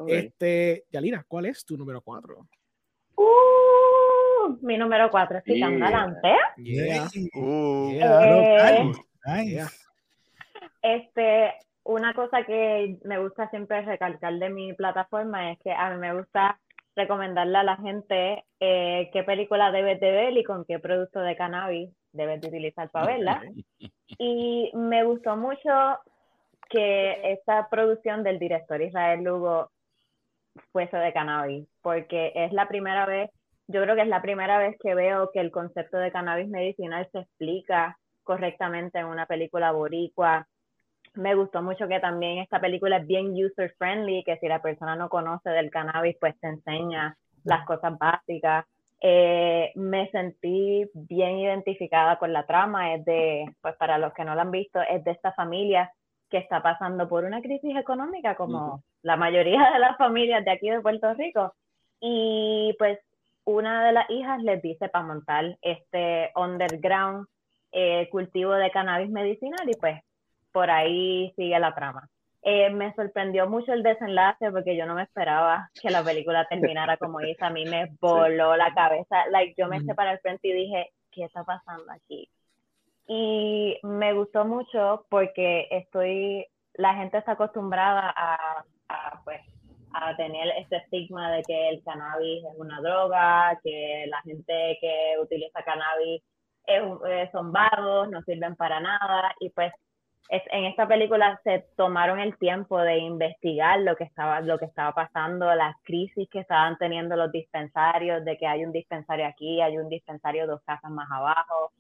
Este, 0.08 0.86
Yalina, 0.92 1.26
¿cuál 1.28 1.48
es 1.48 1.66
tu 1.66 1.78
número 1.78 2.02
4? 2.02 2.48
Uh, 3.16 4.58
mi 4.62 4.78
número 4.78 5.10
4 5.10 5.40
es 5.40 5.44
Citando 5.44 5.86
adelante. 5.86 6.30
Yeah. 6.58 7.10
Uh, 7.36 7.92
eh, 9.26 9.66
Este, 10.82 11.54
una 11.84 12.14
cosa 12.14 12.44
que 12.46 12.98
me 13.04 13.18
gusta 13.18 13.50
siempre 13.50 13.82
recalcar 13.82 14.34
de 14.34 14.50
mi 14.50 14.74
plataforma 14.74 15.52
es 15.52 15.60
que 15.60 15.72
a 15.72 15.90
mí 15.90 15.98
me 15.98 16.14
gusta 16.14 16.60
recomendarle 16.98 17.60
a 17.60 17.64
la 17.64 17.78
gente 17.78 18.44
eh, 18.60 19.10
qué 19.14 19.24
película 19.24 19.72
debes 19.72 20.00
de 20.00 20.12
ver 20.12 20.36
y 20.36 20.44
con 20.44 20.66
qué 20.66 20.80
producto 20.80 21.20
de 21.20 21.38
cannabis 21.38 21.90
debes 22.12 22.42
de 22.42 22.48
utilizar 22.48 22.90
para 22.90 23.06
verla. 23.06 23.42
Y 24.20 24.72
me 24.74 25.04
gustó 25.04 25.36
mucho 25.36 25.70
que 26.70 27.34
esta 27.34 27.70
producción 27.70 28.24
del 28.24 28.40
director 28.40 28.82
Israel 28.82 29.22
Lugo 29.22 29.70
fuese 30.72 30.98
de 30.98 31.14
cannabis, 31.14 31.68
porque 31.84 32.32
es 32.34 32.52
la 32.54 32.68
primera 32.68 33.06
vez, 33.06 33.30
yo 33.68 33.84
creo 33.84 33.96
que 33.96 34.04
es 34.04 34.08
la 34.08 34.22
primera 34.22 34.58
vez 34.58 34.76
que 34.82 34.96
veo 34.96 35.30
que 35.32 35.42
el 35.42 35.52
concepto 35.52 35.98
de 35.98 36.12
cannabis 36.12 36.48
medicinal 36.48 37.08
se 37.12 37.20
explica 37.20 38.00
correctamente 38.24 38.98
en 38.98 39.06
una 39.06 39.28
película 39.28 39.72
boricua 39.72 40.48
me 41.18 41.36
gustó 41.36 41.62
mucho 41.62 41.88
que 41.88 42.00
también 42.00 42.40
esta 42.40 42.60
película 42.60 42.98
es 42.98 43.08
bien 43.08 43.34
user 43.34 43.74
friendly, 43.78 44.24
que 44.24 44.38
si 44.38 44.48
la 44.48 44.62
persona 44.62 44.96
no 44.96 45.10
conoce 45.10 45.50
del 45.50 45.72
cannabis, 45.72 46.16
pues 46.20 46.40
te 46.40 46.48
enseña 46.48 47.18
las 47.44 47.66
cosas 47.66 47.98
básicas. 47.98 48.66
Eh, 49.00 49.72
me 49.76 50.10
sentí 50.10 50.90
bien 50.94 51.40
identificada 51.40 52.18
con 52.18 52.34
la 52.34 52.46
trama, 52.46 52.96
es 52.96 53.06
de, 53.06 53.46
pues 53.62 53.76
para 53.76 53.98
los 53.98 54.14
que 54.14 54.26
no 54.26 54.34
la 54.36 54.42
han 54.42 54.52
visto, 54.52 54.80
es 54.82 55.04
de 55.04 55.12
esta 55.12 55.34
familia 55.34 55.92
que 56.30 56.38
está 56.38 56.62
pasando 56.62 57.08
por 57.08 57.24
una 57.24 57.42
crisis 57.42 57.76
económica 57.78 58.36
como 58.36 58.84
la 59.02 59.16
mayoría 59.16 59.72
de 59.72 59.80
las 59.80 59.98
familias 59.98 60.44
de 60.44 60.52
aquí 60.52 60.70
de 60.70 60.82
Puerto 60.82 61.14
Rico. 61.14 61.54
Y 62.00 62.76
pues 62.78 63.00
una 63.46 63.86
de 63.86 63.94
las 63.94 64.10
hijas 64.10 64.42
les 64.44 64.62
dice 64.62 64.90
para 64.90 65.06
montar 65.06 65.58
este 65.62 66.32
underground 66.36 67.28
eh, 67.72 68.10
cultivo 68.12 68.54
de 68.54 68.72
cannabis 68.72 69.10
medicinal 69.10 69.70
y 69.70 69.76
pues 69.76 70.02
por 70.58 70.72
ahí 70.72 71.32
sigue 71.36 71.60
la 71.60 71.76
trama. 71.76 72.10
Eh, 72.42 72.72
me 72.72 72.92
sorprendió 72.96 73.48
mucho 73.48 73.74
el 73.74 73.84
desenlace 73.84 74.50
porque 74.50 74.76
yo 74.76 74.88
no 74.88 74.96
me 74.96 75.04
esperaba 75.04 75.70
que 75.80 75.92
la 75.92 76.04
película 76.04 76.48
terminara 76.48 76.98
como 76.98 77.22
hizo. 77.22 77.46
A 77.46 77.52
mí 77.52 77.64
me 77.66 77.92
voló 78.02 78.58
la 78.58 78.74
cabeza. 78.74 79.28
Like, 79.30 79.54
yo 79.56 79.68
me 79.68 79.82
separé 79.82 80.10
al 80.10 80.20
frente 80.20 80.48
y 80.48 80.54
dije, 80.54 80.90
¿qué 81.12 81.26
está 81.26 81.44
pasando 81.44 81.92
aquí? 81.92 82.28
Y 83.08 83.78
me 83.84 84.14
gustó 84.14 84.46
mucho 84.46 85.06
porque 85.10 85.68
estoy, 85.70 86.48
la 86.74 86.96
gente 86.96 87.20
está 87.20 87.34
acostumbrada 87.34 88.12
a, 88.18 89.22
pues, 89.26 89.42
a 89.94 90.16
tener 90.16 90.48
este 90.58 90.78
estigma 90.78 91.32
de 91.34 91.44
que 91.44 91.70
el 91.70 91.84
cannabis 91.84 92.44
es 92.44 92.58
una 92.58 92.82
droga, 92.82 93.60
que 93.64 94.06
la 94.08 94.22
gente 94.24 94.80
que 94.82 95.18
utiliza 95.22 95.62
cannabis 95.62 96.24
eh, 96.66 97.30
son 97.32 97.52
vagos, 97.52 98.10
no 98.10 98.24
sirven 98.24 98.56
para 98.56 98.80
nada. 98.80 99.36
Y 99.40 99.52
pues 99.52 99.72
en 100.30 100.66
esta 100.66 100.88
película 100.88 101.40
se 101.44 101.66
tomaron 101.76 102.20
el 102.20 102.38
tiempo 102.38 102.80
de 102.82 102.98
investigar 102.98 103.80
lo 103.80 103.96
que 103.96 104.04
estaba 104.04 104.42
lo 104.42 104.58
que 104.58 104.66
estaba 104.66 104.94
pasando, 104.94 105.54
las 105.56 105.76
crisis 105.84 106.28
que 106.30 106.40
estaban 106.40 106.78
teniendo 106.78 107.16
los 107.16 107.32
dispensarios, 107.32 108.26
de 108.26 108.38
que 108.38 108.46
hay 108.46 108.66
un 108.66 108.72
dispensario 108.72 109.26
aquí, 109.26 109.62
hay 109.62 109.78
un 109.78 109.90
dispensario 109.90 110.48
dos 110.48 110.62
casas 110.64 110.92
más 110.92 111.10
abajo. 111.10 111.72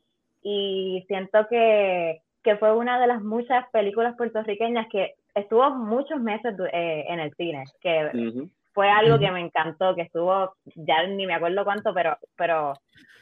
Y 0.41 1.04
siento 1.08 1.48
que, 1.50 2.22
que 2.41 2.56
fue 2.56 2.74
una 2.74 3.00
de 3.00 3.08
las 3.08 3.22
muchas 3.22 3.70
películas 3.72 4.16
puertorriqueñas 4.16 4.88
que 4.89 5.16
estuvo 5.36 5.70
muchos 5.72 6.22
meses 6.22 6.56
eh, 6.72 7.06
en 7.10 7.20
el 7.20 7.34
cine, 7.36 7.66
que 7.82 8.50
fue 8.74 8.89
algo 8.89 9.20
que 9.20 9.32
me 9.32 9.41
encantó, 9.41 9.95
que 9.95 10.04
estuvo, 10.04 10.54
ya 10.76 11.06
ni 11.08 11.26
me 11.26 11.34
acuerdo 11.34 11.66
cuánto, 11.66 11.93
pero, 11.93 12.18
pero 12.38 12.74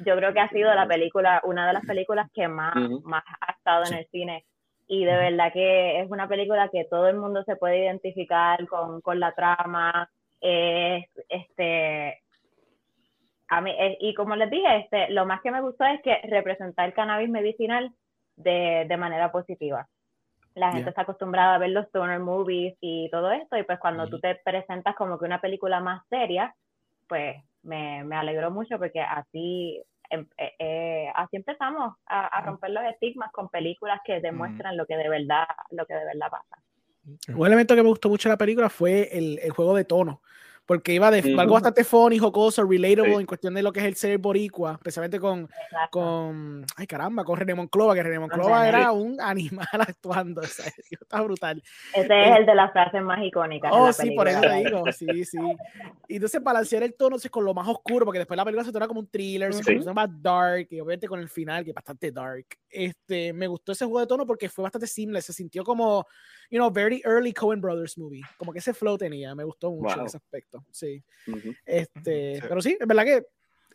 yo 0.06 0.16
creo 0.18 0.34
que 0.34 0.42
ha 0.42 0.50
sido 0.50 0.74
la 0.76 0.86
película, 0.86 1.42
una 1.46 1.66
de 1.66 1.74
las 1.74 1.86
películas 1.86 2.30
que 2.34 2.48
más, 2.48 2.76
más 3.04 3.24
ha 3.40 3.54
estado 3.54 3.86
en 3.90 4.00
el 4.00 4.06
cine 4.08 4.46
y 4.88 5.06
de 5.06 5.16
verdad 5.16 5.52
que 5.52 6.02
es 6.02 6.10
una 6.10 6.28
película 6.28 6.70
que 6.70 6.86
todo 6.86 7.08
el 7.08 7.18
mundo 7.18 7.44
se 7.44 7.56
puede 7.56 7.84
identificar 7.84 8.68
con, 8.68 9.02
con 9.02 9.20
la 9.20 9.32
trama, 9.34 10.10
este, 10.40 12.22
a 13.48 13.62
mí, 13.62 13.76
y 14.00 14.14
como 14.14 14.36
les 14.36 14.50
dije, 14.50 14.78
este, 14.78 15.10
lo 15.10 15.26
más 15.26 15.42
que 15.42 15.52
me 15.52 15.62
gustó 15.62 15.86
es 15.86 16.02
que 16.02 16.20
representa 16.24 16.86
el 16.86 16.94
cannabis 16.94 17.30
medicinal 17.30 17.92
de, 18.36 18.86
de 18.88 18.98
manera 18.98 19.32
positiva. 19.32 19.88
La 20.54 20.72
gente 20.72 20.90
está 20.90 21.02
acostumbrada 21.02 21.56
a 21.56 21.58
ver 21.58 21.72
los 21.72 21.88
stoner 21.88 22.20
movies 22.20 22.78
y 22.80 23.10
todo 23.12 23.32
esto, 23.32 23.58
y 23.58 23.64
pues 23.64 23.80
cuando 23.80 24.08
tú 24.08 24.20
te 24.20 24.36
presentas 24.36 24.96
como 24.96 25.18
que 25.20 25.26
una 25.26 25.42
película 25.42 25.80
más 25.80 26.02
seria, 26.10 26.56
pues 27.08 27.36
me, 27.64 28.04
me 28.04 28.16
alegró 28.16 28.52
mucho 28.52 28.78
porque 28.78 29.02
así 29.02 29.84
eh, 30.10 30.54
eh, 30.60 31.08
así 31.16 31.38
empezamos 31.38 31.96
a, 32.06 32.42
romper 32.42 32.72
los 32.72 32.84
estigmas 32.86 33.32
con 33.32 33.50
películas 33.50 34.00
que 34.06 34.22
demuestran 34.22 34.78
lo 34.78 34.86
que 34.86 34.96
de 34.96 35.10
verdad, 35.10 35.46
lo 35.72 35.86
que 35.86 35.94
de 35.94 36.06
verdad 36.06 36.30
pasa. 36.30 36.62
Un 37.36 37.46
elemento 37.46 37.76
que 37.76 37.84
me 37.84 37.90
gustó 37.90 38.10
mucho 38.10 38.30
de 38.30 38.34
la 38.34 38.38
película 38.38 38.70
fue 38.70 39.10
el, 39.18 39.40
el 39.40 39.52
juego 39.52 39.76
de 39.76 39.86
tono 39.86 40.22
porque 40.66 40.94
iba 40.94 41.12
de 41.12 41.36
algo 41.38 41.54
bastante 41.54 41.84
funny, 41.84 42.18
jocoso, 42.18 42.64
relatable 42.64 43.14
en 43.14 43.26
cuestión 43.26 43.54
de 43.54 43.62
lo 43.62 43.72
que 43.72 43.82
es 43.82 43.86
el 43.86 43.96
ser 43.96 44.18
boricua, 44.18 44.74
especialmente 44.74 45.20
con, 45.20 45.48
con 45.92 46.66
ay 46.76 46.88
caramba, 46.88 47.24
con 47.24 47.38
René 47.38 47.54
Monclova, 47.54 47.94
que 47.94 48.04
René 48.04 48.20
Monclova 48.20 48.68
era 48.68 48.92
un 48.92 49.20
animal 49.22 49.68
actuando, 49.80 50.42
o 50.42 50.46
sea, 50.46 50.66
está 50.92 51.22
brutal. 51.22 51.62
Ese 51.94 52.30
es 52.30 52.38
el 52.38 52.46
de 52.46 52.56
las 52.56 52.72
frases 52.72 53.02
más 53.04 53.24
icónicas. 53.24 53.72
Oh, 53.74 53.94
sí, 53.94 54.12
por 54.12 54.28
eso 54.28 54.42
te 54.42 54.54
digo, 54.64 54.92
sí, 54.92 55.26
sí. 55.26 55.38
Y 56.08 56.16
entonces 56.16 56.42
balancear 56.42 56.84
el 56.84 56.96
tono 56.96 57.18
con 57.30 57.46
lo 57.46 57.54
más 57.54 57.68
oscuro, 57.68 58.06
porque 58.06 58.20
después 58.20 58.38
la 58.38 58.44
película 58.44 58.66
se 58.66 58.72
torna 58.72 58.88
como 58.88 59.00
un 59.00 59.08
thriller, 59.08 59.54
se 59.54 59.64
torna 59.64 59.94
más 59.94 60.10
dark, 60.22 60.68
y 60.72 60.80
obviamente 60.80 61.08
con 61.08 61.20
el 61.20 61.30
final, 61.30 61.64
que 61.64 61.72
es 61.72 61.76
bastante 61.76 62.12
dark. 62.12 62.46
Este, 62.70 63.32
me 63.34 63.48
gustó 63.48 63.72
ese 63.72 63.86
juego 63.86 64.02
de 64.02 64.08
tono 64.08 64.26
porque 64.26 64.50
fue 64.50 64.64
bastante 64.64 64.88
simple, 64.88 65.22
se 65.22 65.32
sintió 65.32 65.64
como, 65.64 66.06
you 66.50 66.60
know, 66.60 66.70
very 66.72 67.02
early 67.06 67.34
Coen 67.34 67.62
Brothers 67.62 67.98
movie, 67.98 68.22
como 68.38 68.52
que 68.52 68.60
ese 68.60 68.74
flow 68.74 68.98
tenía, 68.98 69.36
me 69.36 69.44
gustó 69.44 69.72
mucho 69.72 70.00
en 70.00 70.06
ese 70.06 70.18
aspecto, 70.18 70.66
sí. 70.72 71.04
Este, 71.66 72.42
pero 72.42 72.62
sí, 72.62 72.78
es 72.80 72.88
verdad 72.88 73.04
que 73.04 73.26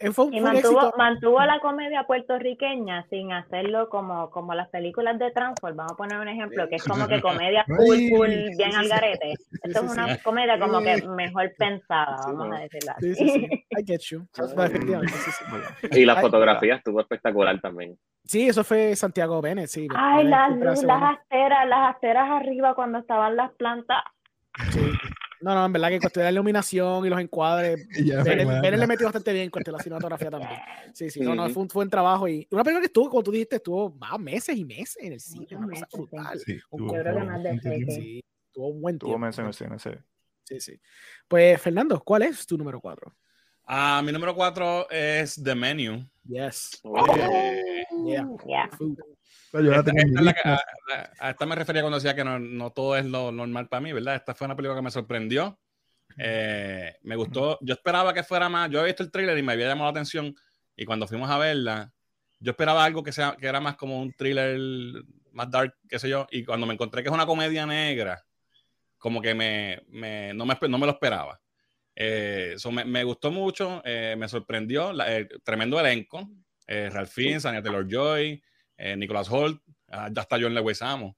y 0.01 0.41
mantuvo, 0.41 0.93
mantuvo 0.97 1.41
la 1.45 1.61
comedia 1.61 2.05
puertorriqueña 2.05 3.07
sin 3.11 3.33
hacerlo 3.33 3.89
como, 3.91 4.31
como 4.31 4.55
las 4.55 4.69
películas 4.71 5.19
de 5.19 5.31
Transform. 5.31 5.77
Vamos 5.77 5.93
a 5.93 5.97
poner 5.97 6.19
un 6.19 6.29
ejemplo, 6.29 6.69
que 6.69 6.77
es 6.77 6.85
como 6.85 7.07
que 7.07 7.21
comedia 7.21 7.65
full, 7.67 8.09
full, 8.09 8.31
bien 8.57 8.75
al 8.75 8.89
garete. 8.89 9.35
Esto 9.63 9.85
es 9.85 9.93
una 9.93 10.17
comedia 10.19 10.59
como 10.59 10.81
que 10.81 11.07
mejor 11.07 11.53
pensada, 11.59 12.17
vamos 12.27 12.57
a 12.57 12.61
decirlo 12.61 12.93
así. 12.97 13.65
I 13.71 13.85
get 13.87 14.01
you. 14.11 14.27
Y 15.93 16.05
la 16.05 16.17
fotografía 16.17 16.77
estuvo 16.77 17.01
espectacular 17.01 17.61
también. 17.61 17.99
Sí, 18.25 18.49
eso 18.49 18.65
fue 18.65 18.97
Santiago 18.97 19.41
Bennett, 19.43 19.69
sí. 19.69 19.89
Ay, 19.95 20.25
las, 20.25 20.57
las 20.59 21.03
asteras, 21.03 21.69
las 21.69 21.95
asteras 21.95 22.31
arriba 22.31 22.75
cuando 22.75 22.99
estaban 22.99 23.37
las 23.37 23.51
plantas. 23.53 24.03
Sí. 24.71 24.93
No, 25.41 25.55
no, 25.55 25.65
en 25.65 25.73
verdad 25.73 25.89
que 25.89 26.01
cuestión 26.01 26.23
de 26.23 26.25
la 26.25 26.33
iluminación 26.33 27.07
y 27.07 27.09
los 27.09 27.21
encuadres, 27.21 27.87
Bennett 28.25 28.79
le 28.79 28.87
metió 28.87 29.07
bastante 29.07 29.33
bien 29.33 29.51
con 29.51 29.63
la 29.67 29.79
cinematografía 29.79 30.31
también. 30.31 30.61
Sí, 30.93 31.11
sí, 31.11 31.21
no, 31.21 31.35
no, 31.35 31.49
fue 31.51 31.63
un 31.63 31.69
buen 31.69 31.89
trabajo 31.89 32.29
y 32.29 32.47
una 32.51 32.63
película 32.63 32.81
que 32.81 32.87
estuvo, 32.87 33.09
como 33.09 33.23
tú 33.23 33.33
dijiste, 33.33 33.57
estuvo 33.57 33.91
más 33.93 34.19
meses 34.19 34.57
y 34.57 34.65
meses 34.65 34.99
en 35.01 35.15
el 35.15 35.21
cine, 35.21 35.47
una 35.57 35.69
cosa 35.69 35.89
brutal. 35.93 36.41
Sí, 36.41 36.55
de 36.55 38.23
tuvo 38.53 38.69
un 38.69 38.81
buen 38.81 38.99
tiempo. 38.99 39.13
Tuvo 39.13 39.19
meses 39.19 39.39
en 39.39 39.47
el 39.47 39.55
cine, 39.55 39.79
sí. 39.79 39.91
Sí, 40.45 40.61
sí. 40.61 40.81
Pues, 41.29 41.61
Fernando, 41.61 42.03
¿cuál 42.05 42.23
es 42.23 42.45
tu 42.45 42.59
número 42.59 42.81
4? 42.81 43.15
Ah, 43.65 44.03
mi 44.05 44.11
número 44.11 44.35
4 44.35 44.91
es 44.91 45.41
The 45.43 45.55
Menu. 45.55 46.05
Yes. 46.25 46.81
Oh. 46.83 47.07
yeah. 48.05 48.69
Yeah. 49.53 50.61
a, 51.21 51.31
esta 51.31 51.47
me 51.47 51.55
refería 51.55 51.83
cuando 51.83 51.99
decía 51.99 52.15
que 52.15 52.25
no, 52.25 52.39
no, 52.39 52.71
todo 52.71 52.97
es 52.97 53.05
lo 53.07 53.33
normal 53.33 53.69
para 53.69 53.81
mí, 53.81 53.93
¿verdad? 53.93 54.17
Esta 54.17 54.35
fue 54.35 54.47
una 54.47 54.57
película 54.57 54.79
que 54.79 54.85
me 54.85 54.91
sorprendió. 54.91 55.59
Eh, 56.19 56.97
me 57.03 57.17
gustó. 57.17 57.59
Yo 57.61 57.75
esperaba 57.75 58.13
que 58.15 58.23
fuera 58.23 58.49
más. 58.49 58.71
Yo 58.71 58.81
había 58.81 58.93
visto 58.93 59.03
el 59.03 59.11
thriller 59.11 59.37
y 59.39 59.43
me 59.43 59.53
había 59.53 59.69
llamado 59.69 59.87
la 59.87 59.91
atención. 59.91 60.35
Y 60.77 60.85
cuando 60.85 61.07
fuimos 61.07 61.31
a 61.31 61.39
verla, 61.39 61.93
yo 62.39 62.53
esperaba 62.53 62.85
algo 62.85 63.03
que, 63.03 63.13
sea, 63.13 63.37
que 63.39 63.47
era 63.47 63.61
más 63.61 63.77
como 63.77 64.01
un 64.01 64.13
thriller 64.13 64.59
más 65.33 65.51
dark, 65.51 65.75
qué 65.89 65.99
sé 65.99 66.09
yo. 66.09 66.27
Y 66.31 66.45
cuando 66.45 66.67
me 66.67 66.75
encontré 66.75 67.03
que 67.03 67.09
es 67.09 67.15
una 67.15 67.27
comedia 67.27 67.67
negra, 67.67 68.25
como 68.99 69.21
que 69.21 69.35
me, 69.35 69.83
me, 69.89 70.35
no, 70.35 70.47
me, 70.47 70.57
no 70.69 70.79
me 70.79 70.87
lo 70.87 70.93
esperaba. 70.93 71.41
Eh, 71.95 72.57
me, 72.73 72.85
me, 72.85 73.05
gustó 73.05 73.31
mucho, 73.31 73.83
eh, 73.85 74.15
me 74.19 74.29
sorprendió. 74.29 74.93
tremendo 75.45 75.79
elenco. 75.79 76.29
Ralph 76.67 77.11
Fiennes, 77.11 77.45
Anya 77.47 77.63
Taylor 77.63 77.85
Joy, 77.85 78.41
eh, 78.81 78.97
Nicolas 78.97 79.31
Holt, 79.31 79.61
ah, 79.89 80.09
ya 80.11 80.23
está 80.23 80.39
John 80.41 80.55
Leguizamo. 80.55 81.15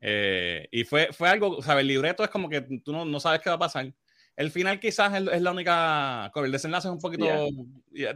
Eh, 0.00 0.68
y 0.70 0.84
fue, 0.84 1.08
fue 1.12 1.28
algo, 1.28 1.62
¿sabes? 1.62 1.80
El 1.80 1.88
libreto 1.88 2.22
es 2.22 2.30
como 2.30 2.48
que 2.48 2.60
tú 2.60 2.92
no, 2.92 3.04
no 3.04 3.18
sabes 3.18 3.40
qué 3.40 3.48
va 3.48 3.56
a 3.56 3.60
pasar. 3.60 3.92
El 4.36 4.50
final 4.50 4.78
quizás 4.78 5.12
es, 5.14 5.42
la 5.42 5.50
única, 5.50 6.30
el 6.34 6.52
desenlace 6.52 6.86
es 6.86 6.92
un 6.92 7.00
poquito 7.00 7.26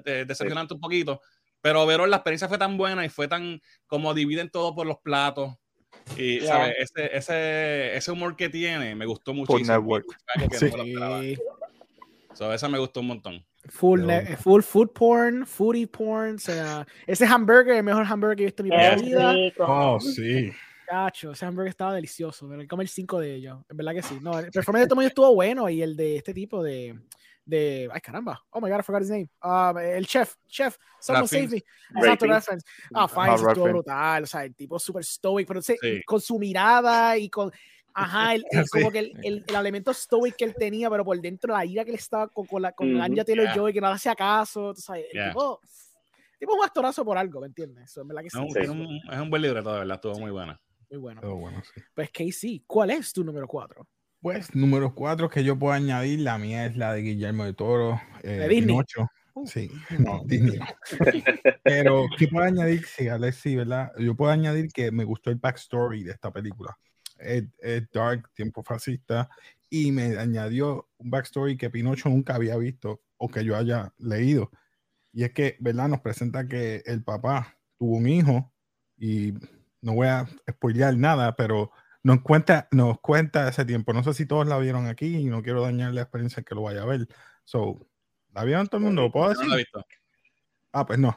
decepcionante 0.05 0.74
un 0.74 0.80
poquito, 0.80 1.20
pero 1.61 1.84
ver 1.84 1.99
la 2.09 2.18
experiencia 2.18 2.49
fue 2.49 2.59
tan 2.59 2.76
buena 2.76 3.05
y 3.05 3.09
fue 3.09 3.26
tan 3.26 3.61
como 3.88 4.14
dividen 4.14 4.49
todo 4.49 4.72
por 4.74 4.86
los 4.86 4.99
platos. 4.99 5.55
Y, 6.16 6.40
¿sabes? 6.40 6.76
Ese, 6.78 7.16
ese, 7.16 7.97
ese, 7.97 8.12
humor 8.12 8.36
que 8.36 8.49
tiene 8.49 8.95
me 8.95 9.07
gustó 9.07 9.34
muchísimo. 9.34 9.99
Sí. 10.59 11.36
So, 12.34 12.53
esa 12.53 12.68
me 12.68 12.78
gustó 12.78 13.01
un 13.01 13.09
montón. 13.09 13.45
Full, 13.69 14.11
full 14.39 14.61
food 14.61 14.93
porn, 14.93 15.47
foodie 15.47 15.87
porn, 15.87 16.35
o 16.35 16.39
sea, 16.39 16.85
ese 17.07 17.25
hamburger, 17.25 17.77
el 17.77 17.85
mejor 17.85 18.05
hamburger 18.05 18.37
que 18.37 18.43
he 18.43 18.47
visto 18.47 18.65
en 18.65 18.69
mi 18.69 19.07
vida. 19.07 19.35
Oh, 19.61 20.01
sí. 20.01 20.53
Cacho, 20.85 21.31
ese 21.31 21.47
hamburger 21.47 21.71
estaba 21.71 21.95
delicioso, 21.95 22.49
pero 22.49 22.67
comer 22.67 22.89
cinco 22.89 23.21
de 23.21 23.37
ellos, 23.37 23.61
en 23.71 23.77
verdad 23.77 23.95
que 23.95 24.03
sí. 24.03 24.19
No, 24.21 24.37
el 24.37 24.51
performance 24.51 24.87
de 24.87 24.89
Tomoyo 24.89 25.09
estuvo 25.09 25.33
bueno 25.35 25.69
y 25.69 25.81
el 25.81 25.97
de 25.97 26.17
este 26.17 26.35
tipo 26.35 26.61
de, 26.61 26.99
de, 27.45 27.89
ay 27.93 28.01
caramba, 28.01 28.45
oh 28.51 28.61
my 28.61 28.69
god, 28.69 28.81
I 28.81 28.83
forgot 28.83 29.03
his 29.03 29.11
name. 29.11 29.31
Uh, 29.41 29.79
el 29.79 30.07
chef, 30.07 30.35
chef, 30.49 30.77
someone 31.01 31.29
save 31.29 31.49
me. 31.49 31.63
Exacto, 31.97 32.27
reference. 32.27 32.67
Ah, 32.93 33.07
fine, 33.07 33.35
estuvo 33.35 33.69
brutal, 33.69 34.25
o 34.25 34.27
sea, 34.27 34.45
el 34.45 34.57
tipo 34.57 34.79
súper 34.81 35.05
stoic, 35.05 35.47
pero 35.47 35.63
sí. 35.63 35.77
con 36.05 36.21
su 36.21 36.37
mirada 36.37 37.17
y 37.17 37.31
con 37.31 37.53
Ajá, 37.95 38.34
el, 38.34 38.45
como 38.72 38.90
que 38.90 38.99
el, 38.99 39.12
el, 39.22 39.45
el, 39.47 39.55
elemento 39.55 39.93
stoic 39.93 40.36
que 40.36 40.45
él 40.45 40.55
tenía, 40.55 40.90
pero 40.90 41.05
por 41.05 41.20
dentro 41.20 41.53
la 41.53 41.64
ira 41.64 41.84
que 41.84 41.93
le 41.93 41.99
estaba 41.99 42.28
con, 42.28 42.47
con, 42.47 42.62
la, 42.62 42.72
con 42.72 43.01
Anja 43.01 43.24
Taylor 43.24 43.49
Joy, 43.55 43.72
que 43.72 43.80
no 43.80 43.88
hacía 43.88 44.14
caso, 44.14 44.72
tú 44.74 44.80
sabes, 44.80 45.07
el 45.12 45.28
tipo, 45.28 45.61
tipo 46.38 46.53
es 46.53 46.59
un 46.59 46.64
actorazo 46.64 47.05
por 47.05 47.18
algo, 47.18 47.40
¿me 47.40 47.49
entiendes? 47.49 47.84
Eso, 47.84 48.05
verdad 48.05 48.22
que 48.22 48.30
sí. 48.30 48.38
es, 48.38 48.68
un, 48.68 49.01
es, 49.11 49.18
un, 49.18 49.30
buen 49.30 49.43
libreto, 49.43 49.72
de 49.72 49.78
verdad, 49.80 49.95
estuvo 49.97 50.18
muy 50.18 50.30
buena. 50.30 50.61
Muy 50.90 50.99
bueno. 50.99 51.20
bueno 51.36 51.62
sí. 51.62 51.80
Pues 51.95 52.11
Casey, 52.11 52.64
¿cuál 52.66 52.90
es 52.90 53.12
tu 53.12 53.24
número 53.24 53.47
4? 53.47 53.86
Pues 54.20 54.55
número 54.55 54.95
4 54.95 55.28
que 55.28 55.43
yo 55.43 55.59
puedo 55.59 55.72
añadir, 55.72 56.20
la 56.20 56.38
mía 56.38 56.66
es 56.66 56.76
la 56.76 56.93
de 56.93 57.03
Guillermo 57.03 57.45
de 57.45 57.55
Toro, 57.55 58.01
eh, 58.22 58.30
¿De 58.30 58.49
Disney? 58.49 58.68
Pinocho. 58.68 59.09
Uh. 59.34 59.47
Sí, 59.47 59.70
no, 59.99 60.22
Disney 60.26 60.59
Pero, 61.64 62.05
¿qué 62.18 62.28
puedo 62.28 62.45
añadir? 62.45 62.84
Sí, 62.84 63.09
Alexi, 63.09 63.57
¿verdad? 63.57 63.90
Yo 63.99 64.14
puedo 64.14 64.30
añadir 64.30 64.70
que 64.70 64.93
me 64.93 65.05
gustó 65.05 65.30
el 65.30 65.36
backstory 65.36 66.05
de 66.05 66.12
esta 66.12 66.30
película 66.30 66.76
es, 67.23 67.91
dark, 67.93 68.31
tiempo 68.35 68.62
fascista, 68.62 69.29
y 69.70 69.91
me 69.93 70.18
añadió 70.18 70.89
un 70.99 71.11
backstory 71.11 71.57
que 71.57 71.70
Pinocho 71.70 72.09
nunca 72.09 72.35
había 72.35 72.57
visto 72.57 73.03
o 73.16 73.29
que 73.29 73.45
yo 73.45 73.57
haya 73.57 73.93
leído. 73.99 74.51
Y 75.12 75.25
es 75.25 75.33
que, 75.33 75.57
¿verdad? 75.61 75.89
Nos 75.89 76.01
presenta 76.01 76.47
que 76.47 76.83
el 76.87 77.03
papá 77.03 77.59
tuvo 77.79 77.97
un 77.97 78.09
hijo 78.09 78.53
y 78.97 79.35
no 79.81 79.95
voy 79.95 80.09
a 80.09 80.29
spoilear 80.51 80.97
nada, 80.97 81.37
pero 81.37 81.70
nos 82.03 82.20
cuenta, 82.23 82.68
nos 82.70 83.01
cuenta 83.01 83.49
ese 83.49 83.64
tiempo. 83.64 83.93
No 83.93 84.03
sé 84.03 84.14
si 84.14 84.27
todos 84.27 84.47
la 84.47 84.59
vieron 84.59 84.87
aquí 84.87 85.16
y 85.16 85.25
no 85.25 85.43
quiero 85.43 85.62
dañar 85.62 85.93
la 85.93 86.03
experiencia 86.03 86.43
que 86.43 86.55
lo 86.55 86.62
vaya 86.62 86.83
a 86.83 86.87
ver. 86.87 87.07
So, 87.45 87.87
¿la 88.35 88.45
vieron 88.45 88.66
todo 88.66 88.79
el 88.79 88.85
mundo? 88.85 89.03
¿Lo 89.03 89.12
puedo 89.12 89.31
decir? 89.31 89.49
Ah, 90.73 90.87
pues 90.87 90.99
no. 90.99 91.16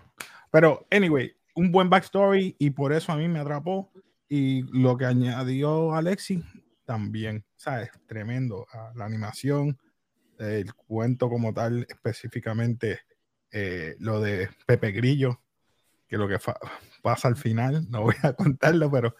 Pero, 0.52 0.86
anyway, 0.92 1.36
un 1.56 1.72
buen 1.72 1.90
backstory 1.90 2.56
y 2.60 2.70
por 2.70 2.94
eso 2.94 3.12
a 3.12 3.18
mí 3.18 3.28
me 3.28 3.40
atrapó. 3.40 3.92
Y 4.28 4.64
lo 4.78 4.98
que 4.98 5.06
añadió 5.06 5.94
Alexi 5.94 6.44
también, 6.86 7.46
¿sabes? 7.56 7.90
Tremendo. 8.08 8.66
Ah, 8.74 8.92
la 8.96 9.06
animación, 9.06 9.78
el 10.40 10.74
cuento 10.74 11.30
como 11.30 11.54
tal, 11.54 11.86
específicamente 11.90 13.02
eh, 13.52 13.96
lo 14.00 14.20
de 14.22 14.50
Pepe 14.66 14.92
Grillo, 14.92 15.42
que 16.08 16.18
lo 16.18 16.28
que 16.28 16.38
pasa 17.02 17.28
al 17.28 17.36
final, 17.36 17.90
no 17.90 18.04
voy 18.04 18.16
a 18.24 18.34
contarlo, 18.34 18.92
pero 18.92 19.16